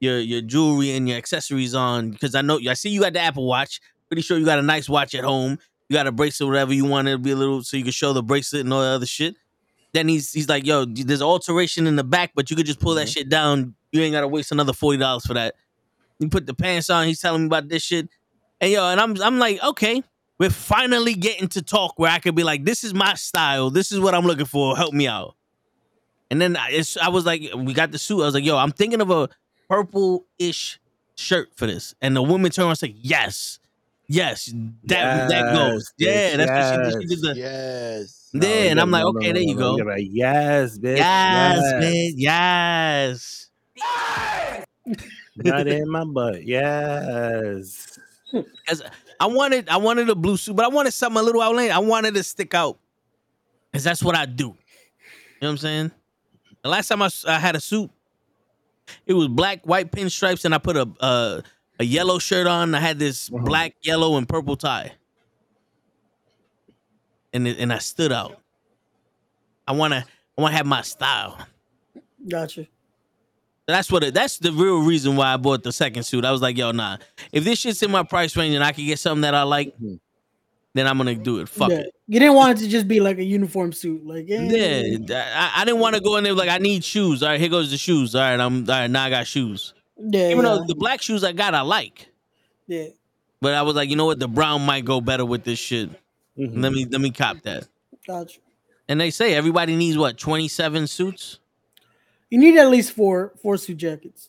your 0.00 0.18
your 0.18 0.40
jewelry 0.40 0.92
and 0.92 1.08
your 1.08 1.18
accessories 1.18 1.74
on. 1.74 2.10
Because 2.10 2.34
I 2.34 2.42
know 2.42 2.58
I 2.68 2.74
see 2.74 2.90
you 2.90 3.00
got 3.00 3.12
the 3.12 3.20
Apple 3.20 3.46
Watch. 3.46 3.80
Pretty 4.08 4.22
sure 4.22 4.38
you 4.38 4.44
got 4.44 4.58
a 4.58 4.62
nice 4.62 4.88
watch 4.88 5.14
at 5.14 5.24
home. 5.24 5.58
You 5.88 5.94
got 5.94 6.06
a 6.06 6.12
bracelet, 6.12 6.48
whatever 6.48 6.72
you 6.72 6.84
want 6.84 7.08
it 7.08 7.12
to 7.12 7.18
be 7.18 7.32
a 7.32 7.36
little, 7.36 7.62
so 7.62 7.76
you 7.76 7.82
can 7.82 7.92
show 7.92 8.12
the 8.12 8.22
bracelet 8.22 8.64
and 8.64 8.72
all 8.72 8.80
the 8.80 8.88
other 8.88 9.06
shit. 9.06 9.36
Then 9.92 10.08
he's 10.08 10.32
he's 10.32 10.48
like, 10.48 10.64
yo, 10.64 10.84
there's 10.84 11.22
alteration 11.22 11.86
in 11.86 11.96
the 11.96 12.04
back, 12.04 12.32
but 12.34 12.50
you 12.50 12.56
could 12.56 12.66
just 12.66 12.80
pull 12.80 12.94
that 12.94 13.06
mm-hmm. 13.06 13.12
shit 13.12 13.28
down. 13.28 13.74
You 13.92 14.02
ain't 14.02 14.12
gotta 14.12 14.28
waste 14.28 14.52
another 14.52 14.72
forty 14.72 14.98
dollars 14.98 15.26
for 15.26 15.34
that. 15.34 15.54
You 16.18 16.28
put 16.28 16.46
the 16.46 16.54
pants 16.54 16.90
on. 16.90 17.06
He's 17.06 17.20
telling 17.20 17.42
me 17.42 17.46
about 17.46 17.68
this 17.68 17.82
shit, 17.82 18.08
and 18.60 18.70
yo, 18.70 18.88
and 18.88 19.00
I'm 19.00 19.20
I'm 19.20 19.38
like, 19.38 19.62
okay, 19.62 20.02
we're 20.40 20.48
finally 20.48 21.12
getting 21.12 21.48
to 21.48 21.60
talk 21.60 21.98
where 21.98 22.10
I 22.10 22.18
could 22.18 22.34
be 22.34 22.44
like, 22.44 22.64
this 22.64 22.82
is 22.82 22.94
my 22.94 23.12
style. 23.12 23.68
This 23.68 23.92
is 23.92 24.00
what 24.00 24.14
I'm 24.14 24.24
looking 24.24 24.46
for. 24.46 24.74
Help 24.74 24.94
me 24.94 25.06
out. 25.06 25.36
And 26.30 26.40
then 26.40 26.56
I, 26.56 26.70
it's, 26.70 26.96
I 26.96 27.10
was 27.10 27.26
like, 27.26 27.42
we 27.54 27.74
got 27.74 27.92
the 27.92 27.98
suit. 27.98 28.22
I 28.22 28.24
was 28.24 28.32
like, 28.32 28.44
yo, 28.44 28.56
I'm 28.56 28.72
thinking 28.72 29.02
of 29.02 29.10
a 29.10 29.28
purple-ish 29.68 30.80
shirt 31.14 31.50
for 31.56 31.66
this. 31.66 31.94
And 32.00 32.16
the 32.16 32.22
woman 32.22 32.50
turned 32.50 32.64
around 32.64 32.70
and 32.70 32.78
said, 32.78 32.94
yes, 32.96 33.58
yes, 34.08 34.46
that 34.84 35.28
that 35.28 35.52
goes. 35.52 35.92
Yes, 35.98 36.30
Yeah, 36.30 36.46
that's 36.46 36.94
what 36.94 37.02
she 37.02 37.06
did. 37.06 37.10
She 37.10 37.16
yes. 37.16 37.20
did 37.20 37.34
the 37.34 37.38
Yes. 37.38 38.30
No, 38.32 38.48
and 38.48 38.76
no, 38.76 38.82
I'm 38.82 38.90
like, 38.90 39.02
no, 39.02 39.10
no, 39.10 39.18
okay, 39.18 39.26
no, 39.26 39.32
there 39.34 39.42
you 39.42 39.54
no, 39.54 39.60
no. 39.60 39.70
go. 39.72 39.76
You're 39.76 39.86
like, 39.94 40.08
yes, 40.08 40.78
bitch. 40.78 40.96
Yes, 40.96 41.60
yes. 41.62 41.80
man. 41.82 42.12
Yes. 42.16 43.50
Not 45.36 45.66
in 45.66 45.90
my 45.90 46.04
butt. 46.04 46.46
Yes. 46.46 47.98
I 49.20 49.26
wanted, 49.26 49.68
I 49.68 49.76
wanted 49.76 50.08
a 50.08 50.14
blue 50.14 50.38
suit, 50.38 50.56
but 50.56 50.64
I 50.64 50.68
wanted 50.68 50.92
something 50.92 51.20
a 51.20 51.22
little 51.22 51.42
outlandish. 51.42 51.74
I 51.76 51.78
wanted 51.78 52.14
to 52.14 52.22
stick 52.22 52.54
out, 52.54 52.78
cause 53.72 53.84
that's 53.84 54.02
what 54.02 54.16
I 54.16 54.24
do. 54.24 54.44
You 54.44 54.52
know 55.42 55.48
what 55.48 55.50
I'm 55.50 55.58
saying? 55.58 55.90
The 56.62 56.70
last 56.70 56.88
time 56.88 57.02
I, 57.02 57.10
I 57.28 57.38
had 57.38 57.54
a 57.54 57.60
suit, 57.60 57.90
it 59.06 59.12
was 59.12 59.28
black, 59.28 59.66
white 59.66 59.92
pinstripes, 59.92 60.46
and 60.46 60.54
I 60.54 60.58
put 60.58 60.76
a 60.76 60.88
a, 61.00 61.42
a 61.78 61.84
yellow 61.84 62.18
shirt 62.18 62.46
on. 62.46 62.74
I 62.74 62.80
had 62.80 62.98
this 62.98 63.30
uh-huh. 63.30 63.44
black, 63.44 63.76
yellow, 63.82 64.16
and 64.16 64.26
purple 64.26 64.56
tie, 64.56 64.92
and 67.34 67.46
it, 67.46 67.58
and 67.58 67.72
I 67.72 67.78
stood 67.78 68.12
out. 68.12 68.40
I 69.68 69.72
wanna, 69.72 70.06
I 70.36 70.40
wanna 70.40 70.56
have 70.56 70.66
my 70.66 70.80
style. 70.80 71.46
Gotcha. 72.26 72.66
That's 73.70 73.90
what 73.90 74.04
it, 74.04 74.14
that's 74.14 74.38
the 74.38 74.52
real 74.52 74.82
reason 74.82 75.16
why 75.16 75.32
I 75.32 75.36
bought 75.36 75.62
the 75.62 75.72
second 75.72 76.02
suit. 76.04 76.24
I 76.24 76.32
was 76.32 76.42
like, 76.42 76.56
yo, 76.56 76.72
nah. 76.72 76.98
If 77.32 77.44
this 77.44 77.58
shit's 77.58 77.82
in 77.82 77.90
my 77.90 78.02
price 78.02 78.36
range 78.36 78.54
and 78.54 78.64
I 78.64 78.72
can 78.72 78.86
get 78.86 78.98
something 78.98 79.22
that 79.22 79.34
I 79.34 79.42
like, 79.42 79.74
mm-hmm. 79.76 79.94
then 80.74 80.86
I'm 80.86 80.98
gonna 80.98 81.14
do 81.14 81.40
it. 81.40 81.48
Fuck 81.48 81.70
yeah. 81.70 81.78
it. 81.78 81.94
You 82.06 82.20
didn't 82.20 82.34
want 82.34 82.58
it 82.58 82.62
to 82.62 82.68
just 82.68 82.88
be 82.88 83.00
like 83.00 83.18
a 83.18 83.24
uniform 83.24 83.72
suit. 83.72 84.06
Like, 84.06 84.28
yeah. 84.28 84.42
Yeah, 84.42 85.24
I, 85.36 85.62
I 85.62 85.64
didn't 85.64 85.80
want 85.80 85.94
to 85.96 86.00
go 86.00 86.16
in 86.16 86.24
there 86.24 86.34
like 86.34 86.48
I 86.48 86.58
need 86.58 86.84
shoes. 86.84 87.22
All 87.22 87.28
right, 87.28 87.40
here 87.40 87.48
goes 87.48 87.70
the 87.70 87.78
shoes. 87.78 88.14
All 88.14 88.20
right, 88.20 88.38
I'm 88.38 88.60
all 88.60 88.66
right. 88.66 88.90
Now 88.90 89.04
I 89.04 89.10
got 89.10 89.26
shoes. 89.26 89.74
Yeah, 89.96 90.30
Even 90.30 90.44
yeah. 90.44 90.56
though 90.56 90.64
the 90.66 90.74
black 90.74 91.02
shoes 91.02 91.24
I 91.24 91.32
got, 91.32 91.54
I 91.54 91.60
like. 91.60 92.08
Yeah. 92.66 92.86
But 93.40 93.54
I 93.54 93.62
was 93.62 93.74
like, 93.74 93.90
you 93.90 93.96
know 93.96 94.06
what? 94.06 94.18
The 94.18 94.28
brown 94.28 94.64
might 94.64 94.84
go 94.84 95.00
better 95.00 95.24
with 95.24 95.44
this 95.44 95.58
shit. 95.58 95.90
Mm-hmm. 96.38 96.60
Let 96.60 96.72
me 96.72 96.86
let 96.86 97.00
me 97.00 97.10
cop 97.10 97.42
that. 97.42 97.66
Gotcha. 98.06 98.38
And 98.88 99.00
they 99.00 99.10
say 99.10 99.34
everybody 99.34 99.76
needs 99.76 99.96
what 99.98 100.18
27 100.18 100.86
suits. 100.86 101.39
You 102.30 102.38
need 102.38 102.56
at 102.56 102.68
least 102.70 102.92
four 102.92 103.32
four 103.42 103.56
suit 103.56 103.76
jackets. 103.76 104.28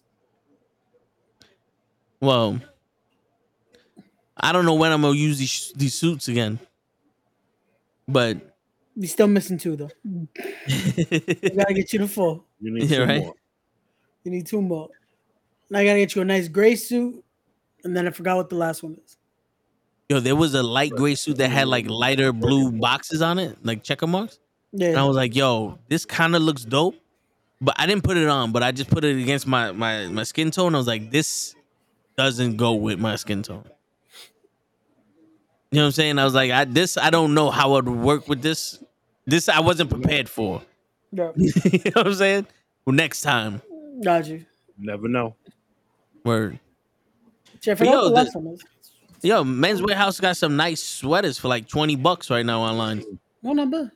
Well, 2.20 2.60
I 4.38 4.52
don't 4.52 4.66
know 4.66 4.74
when 4.76 4.92
I'm 4.92 5.02
gonna 5.02 5.18
use 5.18 5.38
these 5.40 5.74
these 5.76 5.94
suits 5.94 6.28
again. 6.28 6.60
But 8.08 8.38
You're 8.96 9.08
still 9.08 9.28
missing 9.28 9.58
two 9.58 9.76
though. 9.76 9.90
I 10.08 11.52
gotta 11.56 11.74
get 11.74 11.94
you 11.94 12.00
the 12.00 12.08
four. 12.08 12.44
You 12.60 12.72
need 12.74 12.84
Yeah, 12.90 12.98
two 12.98 13.06
right? 13.06 13.22
more. 13.22 13.34
You 14.24 14.32
need 14.32 14.46
two 14.48 14.62
more. 14.62 14.90
And 15.70 15.78
I 15.78 15.86
gotta 15.86 16.00
get 16.00 16.16
you 16.16 16.22
a 16.22 16.26
nice 16.26 16.48
gray 16.48 16.76
suit. 16.76 17.24
And 17.84 17.96
then 17.96 18.08
I 18.08 18.12
forgot 18.12 18.38
what 18.38 18.50
the 18.50 18.56
last 18.56 18.84
one 18.84 18.98
is. 19.04 19.18
yo, 20.10 20.20
there 20.20 20.36
was 20.36 20.54
a 20.54 20.62
light 20.62 20.92
gray 20.92 21.16
suit 21.16 21.38
that 21.38 21.50
had 21.50 21.68
like 21.68 21.90
lighter 21.90 22.32
blue 22.32 22.72
boxes 22.72 23.22
on 23.22 23.40
it, 23.40 23.58
like 23.66 23.84
checker 23.84 24.06
marks. 24.08 24.40
Yeah. 24.72 24.90
And 24.90 24.98
I 24.98 25.04
was 25.06 25.16
like, 25.16 25.36
yo, 25.36 25.80
this 25.88 26.06
kind 26.06 26.36
of 26.36 26.42
looks 26.44 26.64
dope. 26.64 26.96
But 27.64 27.76
I 27.78 27.86
didn't 27.86 28.04
put 28.04 28.18
it 28.18 28.28
on, 28.28 28.52
but 28.52 28.64
I 28.64 28.72
just 28.72 28.90
put 28.90 29.04
it 29.06 29.22
against 29.22 29.46
my 29.46 29.72
my 29.72 30.08
my 30.08 30.24
skin 30.24 30.50
tone. 30.52 30.74
I 30.74 30.80
was 30.80 30.88
like, 30.88 31.12
this 31.12 31.56
doesn't 32.18 32.58
go 32.58 32.74
with 32.74 33.00
my 33.00 33.16
skin 33.16 33.44
tone. 33.44 33.64
You 35.72 35.78
know 35.78 35.84
what 35.84 35.86
I'm 35.88 35.92
saying? 35.94 36.20
I 36.20 36.26
was 36.26 36.34
like, 36.34 36.52
I 36.52 36.66
this 36.66 36.98
I 36.98 37.10
don't 37.12 37.34
know 37.34 37.50
how 37.52 37.78
it 37.78 37.86
would 37.86 37.96
work 37.96 38.28
with 38.28 38.42
this. 38.42 38.84
This 39.26 39.48
I 39.48 39.60
wasn't 39.62 39.90
prepared 39.90 40.28
for. 40.28 40.62
Yeah. 41.12 41.32
you 41.36 41.52
know 41.86 41.92
what 41.94 42.08
I'm 42.08 42.14
saying? 42.16 42.48
Well, 42.86 42.96
next 42.96 43.22
time. 43.22 43.62
Got 44.04 44.28
you. 44.28 44.46
Never 44.78 45.08
know. 45.08 45.36
Word. 46.26 46.60
See, 47.62 47.72
I 47.72 47.76
But 47.76 47.78
forgot 47.80 47.92
yo, 47.94 48.04
the 48.06 48.10
last 48.10 48.34
the- 48.34 48.40
one 48.40 48.54
is. 48.56 48.64
Yo, 49.24 49.44
Men's 49.44 49.82
Wearhouse 49.82 50.20
got 50.20 50.36
some 50.36 50.56
nice 50.56 50.82
sweaters 50.82 51.38
for 51.38 51.48
like 51.48 51.68
20 51.68 51.96
bucks 51.98 52.32
right 52.32 52.44
now 52.44 52.62
online. 52.62 53.04
No, 53.44 53.54
not 53.54 53.70
bad. 53.70 53.92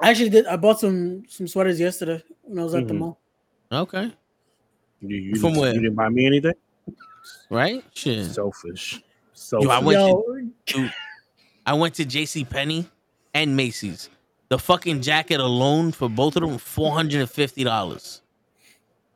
I 0.00 0.10
actually 0.10 0.30
did. 0.30 0.46
I 0.46 0.56
bought 0.56 0.80
some 0.80 1.24
some 1.28 1.46
sweaters 1.48 1.80
yesterday 1.80 2.22
when 2.42 2.58
I 2.58 2.64
was 2.64 2.74
at 2.74 2.86
the 2.86 2.94
Mhm. 2.94 2.98
mall. 2.98 3.18
Okay. 3.72 4.12
You, 5.00 5.16
you, 5.16 5.34
From 5.36 5.50
didn't, 5.50 5.60
where? 5.60 5.74
you 5.74 5.80
didn't 5.82 5.94
buy 5.96 6.08
me 6.08 6.26
anything? 6.26 6.54
Right? 7.50 7.84
Shit. 7.94 8.26
Selfish. 8.26 8.94
Yo, 8.94 9.00
Selfish. 9.32 9.68
I 9.70 9.78
went 9.80 9.98
Yo, 10.00 10.24
to 10.66 10.90
I 11.66 11.72
went 11.74 11.94
to 11.96 12.04
JC 12.04 12.44
Penney 12.48 12.88
and 13.34 13.56
Macy's. 13.56 14.08
The 14.48 14.58
fucking 14.58 15.02
jacket 15.02 15.40
alone 15.40 15.92
for 15.92 16.08
both 16.08 16.36
of 16.36 16.42
them, 16.42 16.56
four 16.58 16.92
hundred 16.92 17.20
and 17.20 17.30
fifty 17.30 17.64
dollars. 17.64 18.22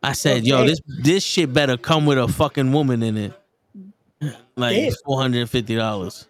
I 0.02 0.12
said, 0.12 0.44
yo, 0.44 0.67
this 0.67 0.81
this 0.86 1.25
shit 1.25 1.52
better 1.52 1.77
come 1.77 2.07
with 2.07 2.19
a 2.19 2.27
fucking 2.28 2.73
woman 2.73 3.02
in 3.02 3.17
it. 3.17 3.33
Like 4.57 4.77
Damn. 4.77 4.93
four 5.05 5.20
hundred 5.20 5.41
and 5.43 5.51
fifty 5.51 5.75
dollars. 5.77 6.28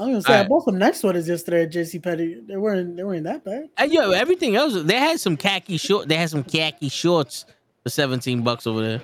I 0.00 0.04
was 0.04 0.08
gonna 0.12 0.22
say 0.22 0.32
I 0.32 0.36
Alright. 0.38 0.48
bought 0.48 0.64
some 0.64 0.78
nice 0.78 1.00
sweaters 1.00 1.28
yesterday 1.28 1.64
at 1.64 1.70
JC 1.72 2.02
Penney. 2.02 2.40
They 2.46 2.56
weren't 2.56 2.96
they 2.96 3.04
weren't 3.04 3.24
that 3.24 3.44
bad. 3.44 3.68
And 3.76 3.92
yo, 3.92 4.12
everything 4.12 4.56
else, 4.56 4.82
they 4.82 4.96
had 4.96 5.20
some 5.20 5.36
khaki 5.36 5.76
short. 5.76 6.08
They 6.08 6.16
had 6.16 6.30
some 6.30 6.42
khaki 6.42 6.88
shorts 6.88 7.44
for 7.82 7.90
seventeen 7.90 8.42
bucks 8.42 8.66
over 8.66 8.80
there. 8.80 9.02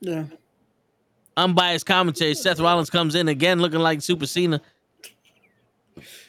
Yeah. 0.00 0.24
Unbiased 1.36 1.84
commentary. 1.86 2.34
Seth 2.34 2.58
Rollins 2.60 2.88
comes 2.90 3.14
in 3.14 3.28
again 3.28 3.60
looking 3.60 3.78
like 3.80 4.00
Super 4.02 4.26
Cena, 4.26 4.60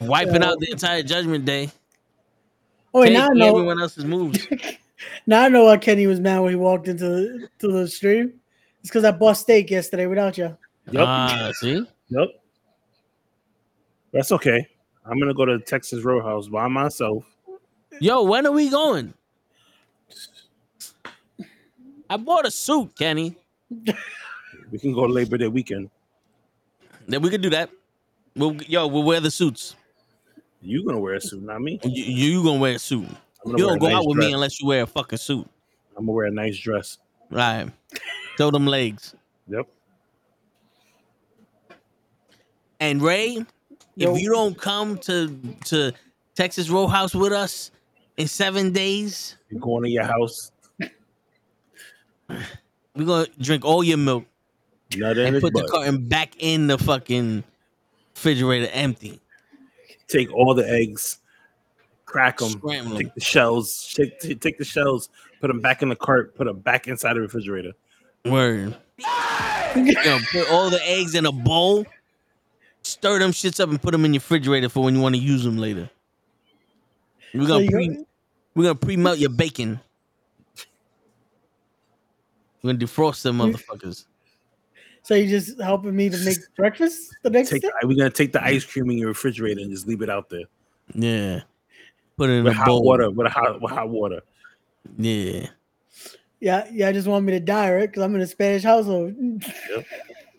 wiping 0.00 0.34
Yeah. 0.42 0.50
out 0.50 0.58
the 0.60 0.70
entire 0.70 1.02
Judgment 1.02 1.44
Day. 1.46 1.70
Oh, 2.92 3.00
wait, 3.00 3.12
now 3.12 3.26
I 3.26 3.34
know. 3.34 3.48
everyone 3.48 3.80
else's 3.80 4.04
moves. 4.04 4.46
Now 5.26 5.44
I 5.44 5.48
know 5.48 5.64
why 5.64 5.78
Kenny 5.78 6.06
was 6.06 6.20
mad 6.20 6.40
when 6.40 6.50
he 6.50 6.56
walked 6.56 6.86
into 6.86 7.04
the 7.06 7.48
to 7.60 7.68
the 7.72 7.88
stream. 7.88 8.34
It's 8.80 8.90
because 8.90 9.02
I 9.02 9.12
bought 9.12 9.38
steak 9.38 9.70
yesterday 9.70 10.06
without 10.06 10.36
you. 10.36 10.54
Yep. 10.90 11.06
Ah, 11.06 11.50
see. 11.54 11.86
Yep. 12.08 12.28
That's 14.12 14.32
okay. 14.32 14.66
I'm 15.04 15.18
gonna 15.18 15.34
go 15.34 15.44
to 15.44 15.58
Texas 15.58 16.04
Roadhouse 16.04 16.48
by 16.48 16.68
myself. 16.68 17.24
Yo, 18.00 18.22
when 18.22 18.46
are 18.46 18.52
we 18.52 18.70
going? 18.70 19.14
I 22.08 22.16
bought 22.16 22.46
a 22.46 22.50
suit, 22.50 22.96
Kenny. 22.98 23.36
We 24.70 24.78
can 24.78 24.92
go 24.92 25.02
Labor 25.02 25.38
Day 25.38 25.48
weekend. 25.48 25.90
Then 27.06 27.22
we 27.22 27.30
could 27.30 27.40
do 27.40 27.50
that. 27.50 27.70
We'll, 28.36 28.54
yo, 28.62 28.86
we'll 28.86 29.02
wear 29.02 29.20
the 29.20 29.30
suits. 29.30 29.76
You 30.62 30.84
gonna 30.84 31.00
wear 31.00 31.14
a 31.14 31.20
suit, 31.20 31.42
not 31.42 31.60
me. 31.60 31.80
You, 31.84 32.04
you 32.04 32.42
gonna 32.42 32.60
wear 32.60 32.74
a 32.74 32.78
suit. 32.78 33.08
You 33.46 33.56
don't 33.56 33.78
go 33.78 33.86
nice 33.86 33.96
out 33.96 34.06
with 34.06 34.16
dress. 34.16 34.26
me 34.26 34.32
unless 34.34 34.60
you 34.60 34.66
wear 34.66 34.82
a 34.82 34.86
fucking 34.86 35.18
suit. 35.18 35.48
I'm 35.96 36.04
gonna 36.04 36.12
wear 36.12 36.26
a 36.26 36.30
nice 36.30 36.58
dress. 36.58 36.98
Right. 37.30 37.68
Show 38.36 38.50
them 38.50 38.66
legs. 38.66 39.14
Yep. 39.48 39.66
And 42.80 43.02
Ray, 43.02 43.44
Yo. 43.96 44.14
if 44.14 44.22
you 44.22 44.30
don't 44.30 44.56
come 44.56 44.96
to 44.98 45.36
to 45.66 45.92
Texas 46.34 46.70
Roadhouse 46.70 47.14
with 47.14 47.32
us 47.32 47.70
in 48.16 48.26
seven 48.28 48.72
days, 48.72 49.36
you're 49.50 49.60
going 49.60 49.82
to 49.84 49.90
your 49.90 50.04
house? 50.04 50.52
we're 52.28 53.04
gonna 53.04 53.26
drink 53.40 53.64
all 53.64 53.82
your 53.84 53.96
milk 53.98 54.24
Nut 54.96 55.18
in 55.18 55.26
and 55.26 55.34
his 55.34 55.42
put 55.42 55.52
the 55.52 55.60
butt. 55.62 55.70
carton 55.70 56.08
back 56.08 56.34
in 56.38 56.66
the 56.66 56.78
fucking 56.78 57.44
refrigerator 58.14 58.68
empty. 58.72 59.20
Take 60.08 60.32
all 60.32 60.54
the 60.54 60.68
eggs, 60.68 61.18
crack 62.04 62.38
them, 62.38 62.50
Scramble 62.50 62.92
'em. 62.92 62.98
take 62.98 63.14
the 63.14 63.20
shells, 63.20 63.92
take, 63.94 64.18
take 64.20 64.40
take 64.40 64.58
the 64.58 64.64
shells, 64.64 65.08
put 65.40 65.48
them 65.48 65.60
back 65.60 65.82
in 65.82 65.88
the 65.88 65.96
cart, 65.96 66.34
put 66.34 66.46
them 66.46 66.58
back 66.60 66.88
inside 66.88 67.14
the 67.14 67.20
refrigerator. 67.20 67.72
Word. 68.24 68.76
You 69.76 69.92
know, 69.94 70.18
put 70.32 70.50
all 70.50 70.68
the 70.68 70.80
eggs 70.84 71.14
in 71.14 71.26
a 71.26 71.30
bowl, 71.30 71.86
stir 72.82 73.18
them 73.18 73.30
shits 73.32 73.60
up, 73.60 73.68
and 73.70 73.80
put 73.80 73.92
them 73.92 74.04
in 74.04 74.14
your 74.14 74.20
refrigerator 74.20 74.68
for 74.68 74.82
when 74.84 74.94
you 74.94 75.00
want 75.00 75.14
to 75.14 75.20
use 75.20 75.44
them 75.44 75.58
later. 75.58 75.88
We're 77.34 77.46
gonna 77.46 77.64
you- 77.64 77.70
pre, 77.70 78.04
we're 78.54 78.62
gonna 78.64 78.74
pre 78.74 78.96
melt 78.96 79.18
your 79.18 79.30
bacon. 79.30 79.80
We're 82.62 82.72
gonna 82.72 82.84
defrost 82.84 83.22
them 83.22 83.38
motherfuckers. 83.38 84.04
So 85.02 85.14
you 85.14 85.28
just 85.28 85.58
helping 85.60 85.96
me 85.96 86.10
to 86.10 86.18
make 86.24 86.38
breakfast 86.56 87.16
the 87.22 87.30
next 87.30 87.50
Take 87.50 87.62
day? 87.62 87.70
we're 87.84 87.96
gonna 87.96 88.10
take 88.10 88.32
the 88.32 88.44
ice 88.44 88.64
cream 88.64 88.90
in 88.90 88.98
your 88.98 89.08
refrigerator 89.08 89.60
and 89.60 89.70
just 89.70 89.86
leave 89.88 90.02
it 90.02 90.10
out 90.10 90.28
there 90.28 90.42
Yeah. 90.94 91.40
Put 92.18 92.28
it 92.28 92.34
in 92.34 92.44
with 92.44 92.52
a 92.52 92.56
hot 92.56 92.66
bowl. 92.66 92.82
water. 92.84 93.10
With 93.10 93.26
a 93.26 93.30
hot 93.30 93.62
with 93.62 93.72
hot 93.72 93.88
water. 93.88 94.20
Yeah. 94.98 95.46
Yeah, 96.38 96.68
yeah. 96.70 96.88
I 96.88 96.92
just 96.92 97.06
want 97.08 97.24
me 97.24 97.32
to 97.32 97.40
die, 97.40 97.72
right? 97.72 97.88
Because 97.88 98.02
I'm 98.02 98.14
in 98.14 98.20
a 98.20 98.26
Spanish 98.26 98.62
household. 98.62 99.14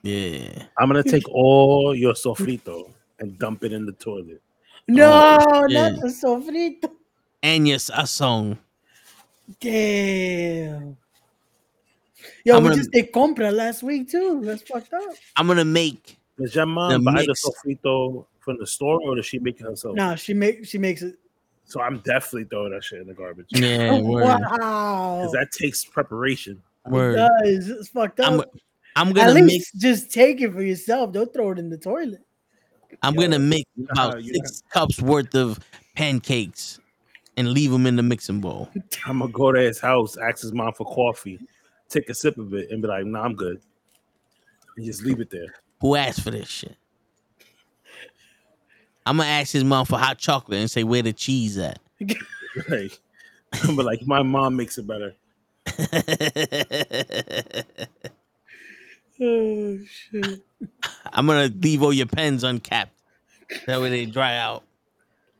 Yeah. 0.03 0.63
I'm 0.77 0.87
gonna 0.87 1.03
take 1.03 1.27
all 1.31 1.95
your 1.95 2.13
sofrito 2.13 2.89
and 3.19 3.37
dump 3.37 3.63
it 3.63 3.73
in 3.73 3.85
the 3.85 3.91
toilet. 3.93 4.41
No, 4.87 5.37
shit. 5.67 5.71
not 5.75 5.93
the 6.01 6.07
sofrito. 6.07 6.91
And 7.43 7.67
your 7.67 7.77
sazon. 7.77 8.57
Damn. 9.59 10.97
Yo, 12.45 12.55
I'm 12.57 12.63
we 12.63 12.69
gonna- 12.69 12.75
just 12.75 12.91
did 12.91 13.11
compra 13.11 13.51
last 13.53 13.83
week 13.83 14.09
too. 14.09 14.41
That's 14.43 14.61
fucked 14.63 14.93
up. 14.93 15.01
I'm 15.35 15.47
gonna 15.47 15.65
make 15.65 16.17
Does 16.39 16.55
your 16.55 16.63
The 16.65 16.71
mom 16.71 17.03
buy 17.03 17.25
the 17.25 17.33
sofrito 17.35 18.25
from 18.39 18.57
the 18.59 18.67
store 18.67 18.99
or 19.01 19.15
does 19.15 19.25
she 19.25 19.39
make 19.39 19.59
it 19.59 19.63
herself? 19.65 19.95
Nah, 19.95 20.15
she 20.15 20.33
make 20.33 20.65
she 20.65 20.77
makes 20.77 21.01
it. 21.01 21.15
So 21.65 21.79
I'm 21.81 21.99
definitely 21.99 22.45
throwing 22.45 22.71
that 22.73 22.83
shit 22.83 23.01
in 23.01 23.07
the 23.07 23.13
garbage. 23.13 23.45
yeah, 23.51 23.91
word. 24.01 24.23
Wow. 24.23 25.19
Because 25.21 25.31
that 25.33 25.51
takes 25.51 25.85
preparation. 25.85 26.61
Word. 26.87 27.13
It 27.13 27.17
does. 27.45 27.69
It's 27.69 27.87
fucked 27.89 28.19
up. 28.19 28.33
I'm 28.33 28.43
I'm 28.95 29.13
gonna 29.13 29.33
least 29.33 29.73
make 29.73 29.81
just 29.81 30.11
take 30.11 30.41
it 30.41 30.51
for 30.53 30.61
yourself. 30.61 31.13
Don't 31.13 31.33
throw 31.33 31.51
it 31.51 31.59
in 31.59 31.69
the 31.69 31.77
toilet. 31.77 32.21
I'm 33.01 33.15
gonna 33.15 33.39
make 33.39 33.67
you 33.75 33.87
about 33.91 34.23
you- 34.23 34.33
six 34.33 34.63
cups 34.69 35.01
worth 35.01 35.33
of 35.35 35.59
pancakes 35.95 36.79
and 37.37 37.51
leave 37.51 37.71
them 37.71 37.87
in 37.87 37.95
the 37.95 38.03
mixing 38.03 38.41
bowl. 38.41 38.69
I'm 39.05 39.19
gonna 39.19 39.31
go 39.31 39.51
to 39.51 39.59
his 39.61 39.79
house, 39.79 40.17
ask 40.17 40.41
his 40.41 40.53
mom 40.53 40.73
for 40.73 40.85
coffee, 40.85 41.39
take 41.89 42.09
a 42.09 42.13
sip 42.13 42.37
of 42.37 42.53
it, 42.53 42.69
and 42.71 42.81
be 42.81 42.87
like, 42.87 43.05
"Nah, 43.05 43.23
I'm 43.23 43.35
good," 43.35 43.61
and 44.75 44.85
just 44.85 45.03
leave 45.03 45.19
it 45.21 45.29
there. 45.29 45.55
Who 45.79 45.95
asked 45.95 46.21
for 46.21 46.31
this 46.31 46.49
shit? 46.49 46.75
I'm 49.05 49.17
gonna 49.17 49.29
ask 49.29 49.53
his 49.53 49.63
mom 49.63 49.85
for 49.85 49.97
hot 49.97 50.17
chocolate 50.19 50.59
and 50.59 50.69
say 50.69 50.83
where 50.83 51.01
the 51.01 51.13
cheese 51.13 51.57
at. 51.57 51.79
Like, 52.69 52.99
I'm 53.63 53.77
like, 53.77 54.05
"My 54.05 54.23
mom 54.23 54.57
makes 54.57 54.77
it 54.77 54.85
better." 54.85 55.15
Oh 59.21 59.77
shit. 59.85 60.41
I'm 61.13 61.27
gonna 61.27 61.53
leave 61.59 61.83
all 61.83 61.93
your 61.93 62.07
pens 62.07 62.43
uncapped. 62.43 62.93
That 63.67 63.79
way 63.79 63.89
they 63.89 64.05
dry 64.05 64.37
out. 64.37 64.63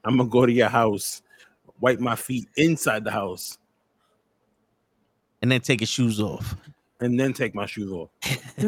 I'm 0.03 0.17
gonna 0.17 0.29
go 0.29 0.45
to 0.45 0.51
your 0.51 0.69
house, 0.69 1.21
wipe 1.79 1.99
my 1.99 2.15
feet 2.15 2.47
inside 2.57 3.03
the 3.03 3.11
house, 3.11 3.57
And 5.41 5.51
then 5.51 5.61
take 5.61 5.81
your 5.81 5.87
shoes 5.87 6.19
off. 6.19 6.55
and 6.99 7.19
then 7.19 7.33
take 7.33 7.55
my 7.55 7.65
shoes 7.65 7.91
off. 7.91 8.09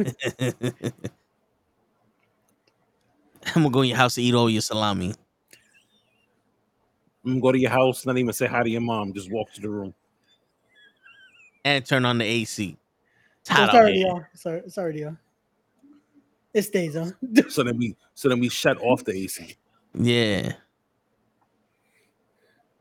I'm 3.56 3.61
gonna 3.61 3.69
go 3.69 3.82
in 3.82 3.90
your 3.90 3.98
house 3.98 4.16
to 4.16 4.22
eat 4.22 4.33
all 4.33 4.50
your 4.50 4.61
salami. 4.61 5.14
I'm 7.25 7.32
gonna 7.33 7.42
go 7.42 7.51
to 7.51 7.59
your 7.59 7.72
house, 7.72 8.06
not 8.06 8.17
even 8.17 8.33
say 8.33 8.48
hi 8.48 8.64
to 8.64 8.69
your 8.69 8.82
mom, 8.82 9.14
just 9.14 9.32
walk 9.32 9.51
to 9.53 9.61
the 9.61 9.69
room. 9.69 9.93
And 11.66 11.85
turn 11.85 12.03
on 12.06 12.17
the 12.17 12.25
AC. 12.25 12.77
It's 13.43 13.49
hot 13.49 13.65
It's 13.65 13.73
out 13.73 13.81
already 13.81 14.03
on. 14.05 14.25
It's, 14.33 14.45
it's 14.45 14.77
already 14.77 15.03
on. 15.03 15.17
It 16.53 16.61
stays 16.61 16.95
on. 16.95 17.13
So 17.49 17.61
then 17.63 17.77
we, 17.77 17.93
so 18.13 18.30
then 18.30 18.39
we 18.39 18.47
shut 18.47 18.77
off 18.80 19.03
the 19.03 19.11
AC. 19.11 19.57
Yeah. 19.93 20.53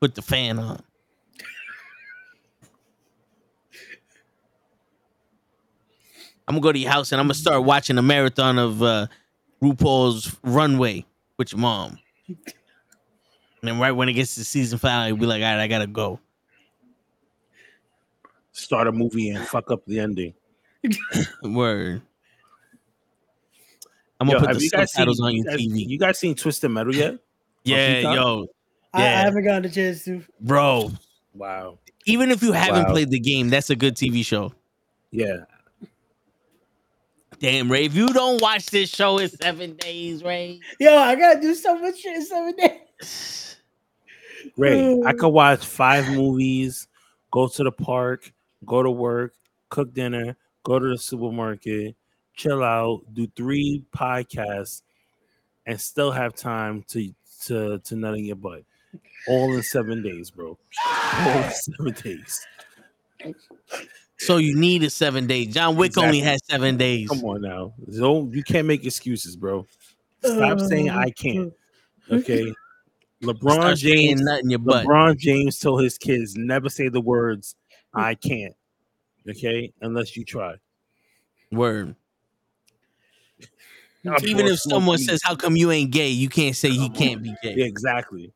Put 0.00 0.14
the 0.14 0.22
fan 0.22 0.60
on. 0.60 0.80
I'm 6.46 6.54
gonna 6.54 6.60
go 6.60 6.70
to 6.70 6.78
your 6.78 6.90
house 6.90 7.10
and 7.10 7.20
I'm 7.20 7.26
gonna 7.26 7.34
start 7.34 7.64
watching 7.64 7.98
a 7.98 8.02
marathon 8.02 8.58
of 8.58 8.82
uh, 8.84 9.08
RuPaul's 9.60 10.36
Runway 10.44 11.04
with 11.38 11.52
your 11.52 11.60
mom. 11.60 11.98
And 12.28 12.36
then 13.62 13.80
right 13.80 13.92
when 13.92 14.08
it 14.08 14.12
gets 14.12 14.36
to 14.36 14.44
season 14.44 14.78
finale, 14.78 15.08
you'll 15.08 15.16
be 15.16 15.26
like, 15.26 15.42
all 15.42 15.48
right, 15.48 15.60
I 15.60 15.66
gotta 15.66 15.88
go. 15.88 16.20
Start 18.52 18.86
a 18.86 18.92
movie 18.92 19.30
and 19.30 19.44
fuck 19.44 19.72
up 19.72 19.84
the 19.86 19.98
ending. 19.98 20.34
Word. 21.42 22.02
I'm 24.20 24.28
gonna 24.28 24.38
have 24.40 24.48
put 24.48 24.58
the 24.58 24.64
you 24.64 24.70
guys 24.70 24.92
subtitles 24.92 25.18
seen- 25.18 25.26
on 25.26 25.34
your 25.36 25.50
have 25.50 25.60
TV. 25.60 25.88
You 25.88 25.98
guys 25.98 26.18
seen 26.18 26.34
Twisted 26.34 26.70
Metal 26.70 26.94
yet? 26.94 27.18
Yeah, 27.64 27.96
Peacock? 27.96 28.14
yo, 28.16 28.46
I, 28.92 29.02
I 29.02 29.06
haven't 29.06 29.44
gotten 29.44 29.64
a 29.64 29.68
chance 29.70 30.04
to. 30.04 30.22
bro. 30.40 30.90
Wow. 31.34 31.78
Even 32.06 32.30
if 32.30 32.42
you 32.42 32.52
haven't 32.52 32.84
Wow. 32.84 32.92
played 32.92 33.10
the 33.10 33.20
game, 33.20 33.48
that's 33.48 33.70
a 33.70 33.76
good 33.76 33.96
TV 33.96 34.24
show. 34.24 34.52
Yeah. 35.10 35.44
Damn, 37.38 37.70
Ray. 37.70 37.86
If 37.86 37.94
you 37.94 38.12
don't 38.12 38.40
watch 38.40 38.66
this 38.66 38.88
show 38.90 39.18
in 39.18 39.28
seven 39.28 39.74
days, 39.76 40.22
Ray. 40.22 40.60
Yo, 40.78 40.96
I 40.96 41.14
gotta 41.16 41.40
do 41.40 41.54
so 41.54 41.76
much 41.78 41.98
shit 42.00 42.16
in 42.16 42.24
seven 42.24 42.54
days. 42.56 43.56
Ray, 44.56 45.00
I 45.04 45.12
could 45.12 45.28
watch 45.28 45.64
five 45.64 46.08
movies, 46.10 46.86
go 47.30 47.48
to 47.48 47.64
the 47.64 47.72
park, 47.72 48.32
go 48.66 48.82
to 48.82 48.90
work, 48.90 49.32
cook 49.70 49.92
dinner, 49.94 50.36
go 50.64 50.78
to 50.78 50.88
the 50.90 50.98
supermarket, 50.98 51.94
chill 52.34 52.62
out, 52.62 53.02
do 53.12 53.26
three 53.36 53.84
podcasts, 53.96 54.82
and 55.66 55.80
still 55.80 56.10
have 56.10 56.34
time 56.34 56.84
to 56.88 57.12
to 57.46 57.78
to 57.80 57.96
nut 57.96 58.14
in 58.18 58.24
your 58.24 58.36
butt. 58.36 58.62
All 59.28 59.54
in 59.54 59.62
seven 59.62 60.02
days, 60.02 60.30
bro. 60.30 60.58
All 61.18 61.38
in 61.42 61.50
seven 61.50 61.92
days. 61.92 62.46
So 64.18 64.36
you 64.36 64.54
need 64.54 64.82
a 64.84 64.90
seven 64.90 65.26
day. 65.26 65.46
John 65.46 65.76
Wick 65.76 65.96
only 65.98 66.18
Exactly. 66.18 66.30
has 66.30 66.40
seven 66.48 66.76
days. 66.76 67.08
Come 67.08 67.24
on 67.24 67.40
now. 67.42 67.72
Don't 67.96 68.32
you 68.32 68.42
can't 68.42 68.66
make 68.66 68.84
excuses, 68.84 69.36
bro. 69.36 69.66
Stop 70.24 70.60
saying 70.60 70.90
I 70.90 71.10
can't. 71.10 71.52
Okay. 72.10 72.52
LeBron 73.22 73.76
James 73.76 74.20
nut 74.20 74.42
in 74.42 74.50
your 74.50 74.58
butt. 74.58 74.84
LeBron 74.84 75.16
James 75.16 75.58
told 75.58 75.82
his 75.82 75.96
kids 75.96 76.36
never 76.36 76.68
say 76.68 76.88
the 76.88 77.00
words 77.00 77.54
I 77.94 78.14
can't. 78.16 78.54
Okay, 79.28 79.72
unless 79.80 80.16
you 80.16 80.24
try. 80.24 80.56
Word. 81.50 81.94
Now, 84.04 84.16
Even 84.24 84.46
if 84.46 84.58
someone 84.58 84.96
weed. 84.98 85.04
says, 85.04 85.20
"How 85.22 85.36
come 85.36 85.56
you 85.56 85.70
ain't 85.70 85.92
gay?" 85.92 86.08
You 86.08 86.28
can't 86.28 86.56
say 86.56 86.70
he 86.70 86.88
can't 86.90 87.22
be 87.22 87.34
gay. 87.42 87.54
Yeah, 87.56 87.66
exactly. 87.66 88.32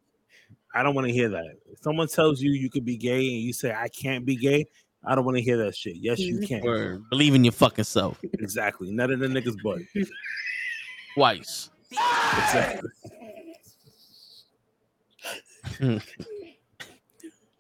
I 0.73 0.83
don't 0.85 0.95
want 0.95 1.09
to 1.09 1.13
hear 1.13 1.29
that. 1.31 1.57
If 1.73 1.81
someone 1.83 2.07
tells 2.07 2.41
you 2.41 2.53
you 2.53 2.71
could 2.71 2.85
be 2.85 2.97
gay 2.97 3.19
and 3.19 3.41
you 3.41 3.53
say 3.53 3.73
I 3.73 3.89
can't 3.89 4.25
be 4.25 4.37
gay, 4.37 4.67
I 5.05 5.15
don't 5.15 5.25
want 5.25 5.39
to 5.39 5.43
hear 5.43 5.57
that 5.65 5.75
shit. 5.75 5.97
Yes, 5.97 6.21
you 6.21 6.47
can. 6.47 6.61
Word. 6.63 7.03
Believe 7.11 7.35
in 7.35 7.43
your 7.43 7.53
fucking 7.53 7.85
self. 7.85 8.21
Exactly. 8.23 8.93
Nut 8.93 9.11
in 9.11 9.19
the 9.19 9.27
nigga's 9.27 9.57
butt. 9.63 9.79
Twice. 11.15 11.71
Exactly. 11.91 12.91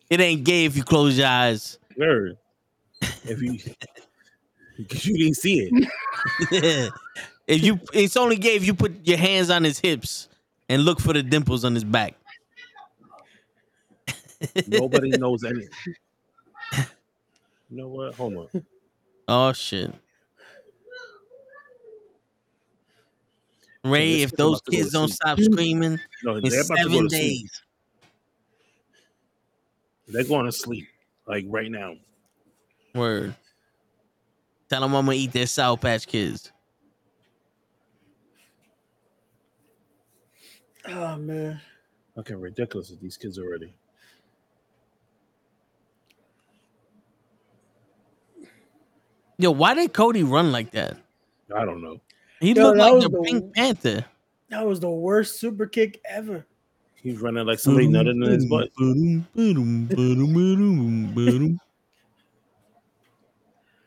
It 0.08 0.20
ain't 0.20 0.44
gay 0.44 0.66
if 0.66 0.76
you 0.76 0.84
close 0.84 1.18
your 1.18 1.26
eyes. 1.26 1.78
Word. 1.96 2.38
If 3.26 3.42
you 3.42 3.58
because 4.76 5.06
you 5.06 5.16
didn't 5.18 5.36
see 5.36 5.70
it. 5.70 6.92
if 7.46 7.62
you, 7.62 7.80
it's 7.92 8.16
only 8.16 8.36
gay 8.36 8.56
if 8.56 8.66
you 8.66 8.74
put 8.74 9.06
your 9.06 9.18
hands 9.18 9.50
on 9.50 9.64
his 9.64 9.78
hips 9.78 10.28
and 10.68 10.84
look 10.84 11.00
for 11.00 11.12
the 11.12 11.22
dimples 11.22 11.64
on 11.64 11.74
his 11.74 11.84
back. 11.84 12.14
Nobody 14.66 15.10
knows 15.16 15.44
any. 15.44 15.68
You 17.68 17.76
know 17.78 17.88
what? 17.88 18.14
Hold 18.14 18.36
on. 18.36 18.48
Oh 19.28 19.52
shit. 19.52 19.92
Ray, 23.84 24.22
if 24.22 24.32
those 24.36 24.60
about 24.60 24.64
to 24.66 24.72
go 24.72 24.78
kids 24.78 24.90
don't 24.90 25.08
stop 25.08 25.40
screaming 25.40 26.00
No, 26.22 26.36
in 26.36 26.44
they're 26.48 26.62
about 26.62 26.82
to 26.82 26.88
go 26.90 27.00
seven 27.00 27.02
to 27.02 27.10
sleep. 27.10 27.42
days, 27.42 27.62
They're 30.08 30.24
going 30.24 30.46
to 30.46 30.52
sleep 30.52 30.88
like 31.26 31.44
right 31.48 31.70
now. 31.70 31.96
Word. 32.97 33.34
Tell 34.68 34.81
them 34.81 34.94
I'm 34.94 35.05
gonna 35.07 35.16
eat 35.16 35.33
their 35.33 35.47
Sour 35.47 35.76
Patch 35.76 36.07
Kids. 36.07 36.50
Oh 40.89 41.16
man. 41.16 41.60
Okay, 42.18 42.34
ridiculous 42.34 42.91
with 42.91 43.00
these 43.00 43.16
kids 43.16 43.39
already. 43.39 43.75
Yo, 49.39 49.50
why 49.50 49.75
did 49.75 49.92
Cody 49.92 50.23
run 50.23 50.50
like 50.52 50.70
that? 50.73 50.97
I 51.55 51.65
don't 51.65 51.83
know. 51.83 52.00
He 52.41 52.52
Yo, 52.52 52.62
looked 52.73 52.78
like 52.78 53.02
the 53.02 53.08
the- 53.10 53.23
Pink 53.23 53.55
Panther. 53.55 54.05
That 54.49 54.65
was 54.66 54.81
the 54.81 54.89
worst 54.91 55.41
super 55.41 55.66
kick 55.66 56.00
ever. 56.08 56.47
He's 56.94 57.18
running 57.20 57.47
like 57.47 57.58
somebody 57.58 57.89
nutted 57.89 58.10
in 58.12 58.23
his 58.23 58.47
butt. 58.47 58.70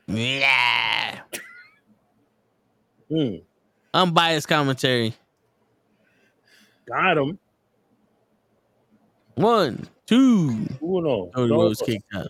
Yeah. 0.09 1.19
Hmm. 3.09 3.35
Unbiased 3.93 4.47
commentary. 4.47 5.13
Got 6.87 7.17
him. 7.17 7.39
One, 9.35 9.87
two. 10.05 10.67
Uno. 10.81 11.27
Cody 11.33 11.49
dos. 11.49 11.49
Rhodes 11.49 11.81
kicked 11.81 12.03
out. 12.15 12.27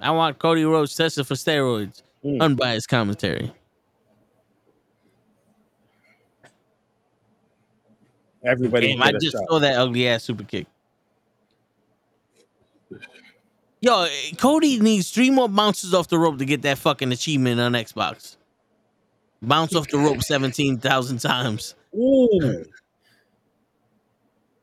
I 0.00 0.10
want 0.10 0.38
Cody 0.38 0.64
Rhodes 0.64 0.94
tested 0.94 1.26
for 1.26 1.34
steroids. 1.34 2.02
Hmm. 2.22 2.40
Unbiased 2.40 2.88
commentary. 2.88 3.52
Everybody. 8.44 8.92
Damn, 8.92 9.02
I 9.02 9.12
just 9.12 9.32
shot. 9.32 9.44
saw 9.48 9.58
that 9.60 9.78
ugly 9.78 10.08
ass 10.08 10.24
super 10.24 10.44
kick. 10.44 10.66
Yo, 13.84 14.06
Cody 14.38 14.80
needs 14.80 15.10
three 15.10 15.28
more 15.28 15.46
bounces 15.46 15.92
off 15.92 16.08
the 16.08 16.18
rope 16.18 16.38
to 16.38 16.46
get 16.46 16.62
that 16.62 16.78
fucking 16.78 17.12
achievement 17.12 17.60
on 17.60 17.72
Xbox. 17.72 18.36
Bounce 19.42 19.74
off 19.74 19.86
the 19.88 19.98
rope 19.98 20.22
17,000 20.22 21.18
times. 21.18 21.74
Ooh. 21.94 22.64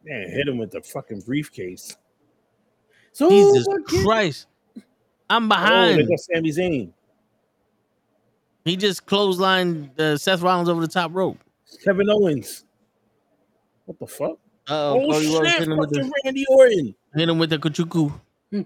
Man, 0.03 0.27
hit 0.27 0.48
him 0.48 0.58
with 0.58 0.72
the 0.72 0.82
fucking 0.82 1.19
briefcase. 1.22 1.95
So 3.14 3.30
Jesus 3.30 3.67
Christ. 4.01 4.48
I'm 5.30 5.45
Oh, 5.45 5.50
behind. 5.50 6.08
got 6.09 6.19
Sami 6.19 6.50
Zayn. 6.50 6.91
he 8.66 8.75
just 8.75 9.06
clotheslined 9.06 10.00
uh, 10.00 10.17
Seth 10.17 10.41
Rollins 10.41 10.67
over 10.67 10.82
the 10.82 10.88
top 10.88 11.11
rope. 11.14 11.38
Kevin 11.83 12.09
Owens. 12.09 12.66
What 13.85 14.00
the 14.00 14.08
fuck? 14.08 14.40
Uh-oh, 14.67 15.00
Oh, 15.03 15.11
Cody 15.11 15.27
Rhodes 15.27 15.50
shit. 15.51 15.59
hit 15.59 15.67
him 15.67 15.77
with 15.77 15.91
the, 15.91 16.11
Randy 16.25 16.45
Orton. 16.50 16.95
hit 17.16 17.30
him 17.30 17.38
with 17.38 17.51
the 17.51 17.59
Kachuku. 17.59 18.11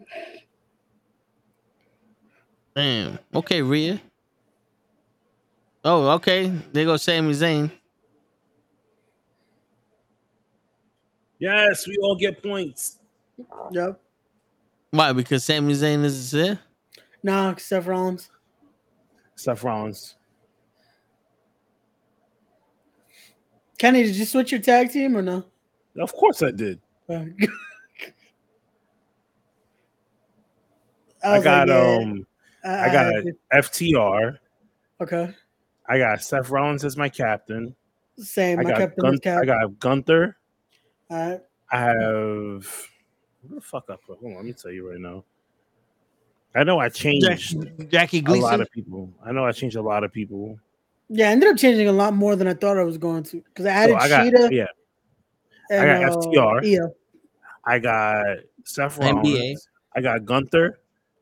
Damn. 2.75 3.19
Okay, 3.33 3.61
Rhea. 3.61 4.01
Oh, 5.83 6.09
okay. 6.11 6.51
There 6.73 6.83
goes 6.83 7.03
Sami 7.03 7.31
Zayn. 7.31 7.71
Yes, 11.39 11.87
we 11.87 11.97
all 11.97 12.15
get 12.15 12.43
points. 12.43 12.99
Yep. 13.71 14.01
Why? 14.91 15.13
Because 15.13 15.45
Sami 15.45 15.73
Zayn 15.73 16.03
is 16.03 16.31
there? 16.31 16.59
Nah, 17.23 17.55
Seth 17.55 17.85
Rollins. 17.85 18.29
Seth 19.35 19.63
Rollins. 19.63 20.15
Kenny, 23.77 24.03
did 24.03 24.15
you 24.15 24.25
switch 24.25 24.51
your 24.51 24.61
tag 24.61 24.91
team 24.91 25.15
or 25.17 25.21
no? 25.21 25.45
Of 25.99 26.13
course 26.13 26.41
I 26.41 26.51
did. 26.51 26.79
Uh, 27.09 27.25
I, 31.23 31.39
got 31.41 31.67
like, 31.67 31.75
yeah, 31.75 31.97
um 32.01 32.25
I, 32.65 32.89
I 32.89 32.91
got 32.91 33.13
had 33.13 33.25
FTR. 33.53 34.37
okay. 35.01 35.33
I 35.87 35.97
got 35.99 36.21
Seth 36.21 36.49
Rollins 36.49 36.83
as 36.83 36.97
my 36.97 37.09
captain. 37.09 37.75
Same. 38.17 38.59
I 38.59 38.63
My 38.63 38.69
got 38.71 38.79
captain 38.79 39.01
Gun- 39.03 39.11
was 39.11 39.19
Cap. 39.19 39.41
I 39.43 39.45
got 39.45 39.79
Gunther. 39.79 40.35
All 41.11 41.29
right. 41.31 41.41
I 41.71 41.79
have 41.79 42.87
what 43.41 43.55
the 43.55 43.61
fuck 43.61 43.85
I 43.89 43.95
put? 43.95 44.17
Hold 44.19 44.31
on, 44.31 44.35
let 44.37 44.45
me 44.45 44.53
tell 44.53 44.71
you 44.71 44.89
right 44.89 44.99
now. 44.99 45.23
I 46.55 46.63
know 46.63 46.79
I 46.79 46.89
changed 46.89 47.27
Jackie 47.91 48.23
a 48.25 48.31
lot 48.33 48.61
of 48.61 48.71
people. 48.71 49.11
I 49.23 49.31
know 49.31 49.45
I 49.45 49.51
changed 49.51 49.75
a 49.75 49.81
lot 49.81 50.03
of 50.03 50.11
people. 50.11 50.57
Yeah, 51.09 51.29
I 51.29 51.31
ended 51.33 51.49
up 51.49 51.57
changing 51.57 51.87
a 51.87 51.91
lot 51.91 52.13
more 52.15 52.35
than 52.35 52.47
I 52.47 52.53
thought 52.55 52.77
I 52.77 52.83
was 52.83 52.97
going 52.97 53.23
to 53.23 53.41
because 53.41 53.65
I 53.67 53.87
So 53.87 53.95
added 53.95 53.95
I 53.97 54.09
got 54.09 54.25
Shida. 54.25 54.51
yeah. 54.51 54.65
and, 55.69 55.91
I 55.91 56.01
got 56.01 56.11
uh, 56.13 56.15
FTR. 56.21 56.61
Yeah, 56.63 56.79
I 57.65 57.77
got 57.79 58.25
Seth 58.63 58.97
Rollins. 58.97 59.27
NBA. 59.27 59.55
I 59.95 60.01
got 60.01 60.25
Gunther, 60.25 60.79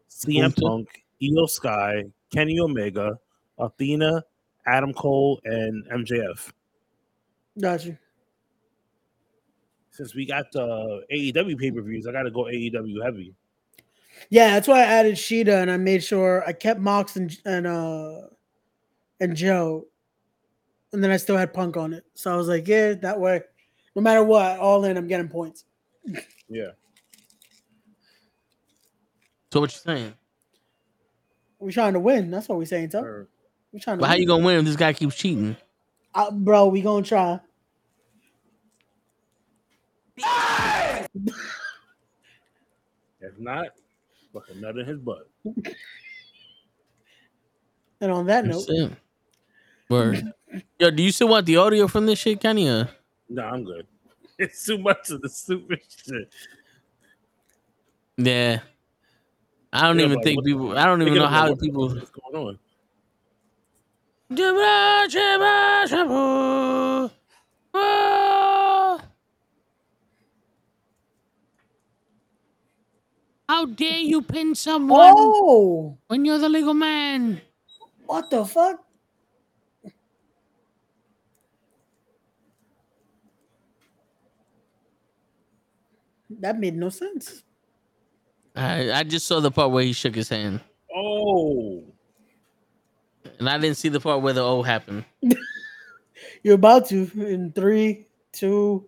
CM 0.10 0.42
Gunther. 0.44 0.62
Punk, 0.62 1.03
Io 1.24 1.46
Sky, 1.46 2.04
Kenny 2.34 2.60
Omega, 2.60 3.18
Athena, 3.60 4.24
Adam 4.66 4.94
Cole, 4.94 5.40
and 5.46 5.86
MJF. 5.88 6.52
Gotcha. 7.60 7.98
Since 9.92 10.16
we 10.16 10.26
got 10.26 10.52
the 10.52 11.04
AEW 11.14 11.58
pay 11.58 11.72
per 11.72 11.82
views, 11.82 12.08
I 12.08 12.12
got 12.12 12.24
to 12.24 12.32
go 12.32 12.46
AEW 12.46 13.04
heavy. 13.04 13.36
Yeah, 14.30 14.52
that's 14.52 14.68
why 14.68 14.80
I 14.80 14.86
added 14.86 15.16
Shida 15.16 15.62
and 15.62 15.70
I 15.70 15.78
made 15.78 16.04
sure 16.04 16.44
I 16.48 16.54
kept 16.54 16.80
Mox 16.80 17.16
and 17.16 17.36
and 17.46 17.68
uh 17.68 18.22
and 19.20 19.36
Joe, 19.36 19.86
and 20.92 21.04
then 21.04 21.12
I 21.12 21.18
still 21.18 21.38
had 21.38 21.54
Punk 21.54 21.78
on 21.78 21.94
it. 21.94 22.04
So 22.14 22.34
I 22.34 22.36
was 22.36 22.48
like, 22.48 22.68
yeah, 22.68 22.94
that 22.94 23.20
way, 23.20 23.42
no 23.96 24.02
matter 24.02 24.24
what, 24.24 24.60
all 24.60 24.86
in, 24.86 24.98
I'm 24.98 25.08
getting 25.08 25.30
points. 25.30 25.66
Yeah. 26.50 26.72
So 29.52 29.60
what 29.60 29.72
you 29.72 29.80
saying? 29.80 30.14
We're 31.64 31.72
trying 31.72 31.94
to 31.94 32.00
win. 32.00 32.30
That's 32.30 32.50
what 32.50 32.58
we're 32.58 32.66
saying, 32.66 32.90
Tuck. 32.90 33.06
Or- 33.06 33.28
We're 33.72 33.80
trying 33.80 33.98
to. 33.98 34.02
But 34.02 34.08
how 34.10 34.16
you 34.16 34.28
gonna 34.28 34.44
win 34.46 34.58
if 34.60 34.66
this 34.66 34.76
guy 34.76 34.94
keeps 34.94 35.16
cheating? 35.16 35.56
Uh, 36.14 36.30
bro, 36.32 36.68
we 36.68 36.82
gonna 36.82 37.06
try. 37.06 37.40
If 43.22 43.40
not, 43.40 43.68
fucking 44.34 44.60
nut 44.62 44.78
in 44.78 44.86
his 44.86 45.00
butt. 45.00 45.30
And 48.02 48.12
on 48.12 48.26
that 48.26 48.46
note, 48.46 48.68
That's. 48.68 48.94
Word. 49.88 50.34
Yo, 50.78 50.92
do 50.92 51.02
you 51.02 51.14
still 51.14 51.30
want 51.30 51.46
the 51.46 51.56
audio 51.56 51.88
from 51.88 52.06
this 52.06 52.20
shit, 52.20 52.42
Kenny? 52.42 52.68
Or? 52.68 52.90
No, 53.30 53.44
I'm 53.44 53.64
good. 53.64 53.88
It's 54.38 54.66
too 54.66 54.78
much 54.78 55.10
of 55.10 55.22
the 55.22 55.30
stupid 55.30 55.80
shit. 55.88 56.30
Yeah. 58.18 58.60
I 59.74 59.88
don't 59.88 59.98
Yeah, 59.98 60.06
even 60.06 60.16
like, 60.18 60.24
think 60.24 60.46
people. 60.46 60.78
I 60.78 60.86
don't 60.86 61.02
even 61.02 61.16
know 61.16 61.28
how 61.28 61.50
what 61.50 61.60
people. 61.60 61.90
fuck 61.90 62.04
is 62.04 62.10
going 62.12 62.36
on. 62.48 62.60
How 73.50 73.66
dare 73.66 74.00
you 74.00 74.22
pin 74.22 74.56
someone 74.56 75.14
oh, 75.16 75.98
when 76.08 76.26
you're 76.26 76.38
the 76.40 76.50
legal 76.50 76.74
man? 76.74 77.42
what 78.06 78.30
the 78.30 78.46
fuck? 78.46 78.86
That 86.30 86.60
made 86.60 86.76
no 86.76 86.90
sense. 86.90 87.44
I, 88.56 88.92
I 88.92 89.04
just 89.04 89.26
saw 89.28 89.40
the 89.40 89.52
part 89.52 89.72
where 89.72 89.84
he 89.84 89.94
shook 89.94 90.14
his 90.16 90.30
hand, 90.30 90.62
Oh, 90.96 91.84
and 93.40 93.50
I 93.50 93.58
didn't 93.58 93.78
see 93.78 93.90
the 93.90 94.00
part 94.00 94.22
where 94.22 94.34
the 94.34 94.42
O 94.44 94.62
happened. 94.62 95.06
You're 96.44 96.56
about 96.56 96.86
to 96.90 97.10
in 97.16 97.52
three, 97.54 98.08
two. 98.32 98.88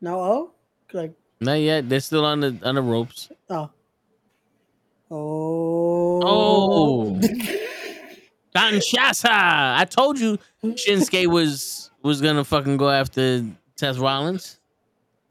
No, 0.00 0.20
oh, 0.20 0.50
like 0.92 1.12
Not 1.40 1.54
yet. 1.60 1.88
They're 1.88 2.00
still 2.00 2.24
on 2.24 2.40
the 2.40 2.58
on 2.62 2.74
the 2.76 2.82
ropes. 2.82 3.30
oh, 3.50 3.70
oh, 5.10 6.20
Oh. 6.24 7.20
Kinshasa. 8.56 9.28
I 9.30 9.86
told 9.88 10.18
you 10.18 10.36
Shinsuke 10.64 11.26
was 11.28 11.90
was 12.02 12.20
gonna 12.20 12.44
fucking 12.44 12.76
go 12.76 12.90
after 12.90 13.44
Seth 13.76 13.98
Rollins. 13.98 14.57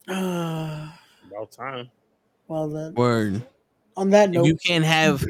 Ah, 0.08 0.98
about 1.30 1.50
time. 1.52 1.90
well 2.46 2.68
then. 2.68 2.94
Word. 2.94 3.42
On 3.96 4.10
that 4.10 4.28
If 4.28 4.34
note, 4.36 4.46
you 4.46 4.56
can't 4.56 4.84
have 4.84 5.24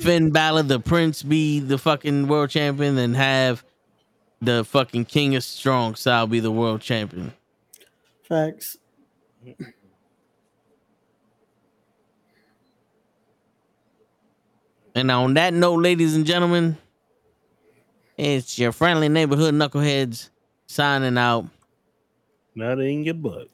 Finn 0.00 0.30
Balor, 0.30 0.62
the 0.64 0.80
Prince, 0.80 1.22
be 1.22 1.60
the 1.60 1.76
fucking 1.78 2.26
world 2.26 2.50
champion, 2.50 2.96
and 2.98 3.14
have 3.14 3.62
the 4.40 4.64
fucking 4.64 5.04
King 5.04 5.36
of 5.36 5.44
Strong 5.44 5.96
style 5.96 6.26
be 6.26 6.40
the 6.40 6.50
world 6.50 6.80
champion. 6.80 7.32
facts. 8.22 8.78
And 14.94 15.10
on 15.10 15.34
that 15.34 15.52
note, 15.52 15.80
ladies 15.80 16.14
and 16.14 16.24
gentlemen, 16.24 16.76
It's 18.16 18.58
your 18.58 18.70
friendly 18.70 19.08
neighborhood 19.08 19.54
knuckleheads 19.54 20.30
signing 20.66 21.18
out. 21.18 21.46
Not 22.54 22.78
in 22.78 23.02
your 23.02 23.14
butt. 23.14 23.48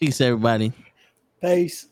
Peace, 0.00 0.20
everybody. 0.20 0.72
Peace. 1.40 1.86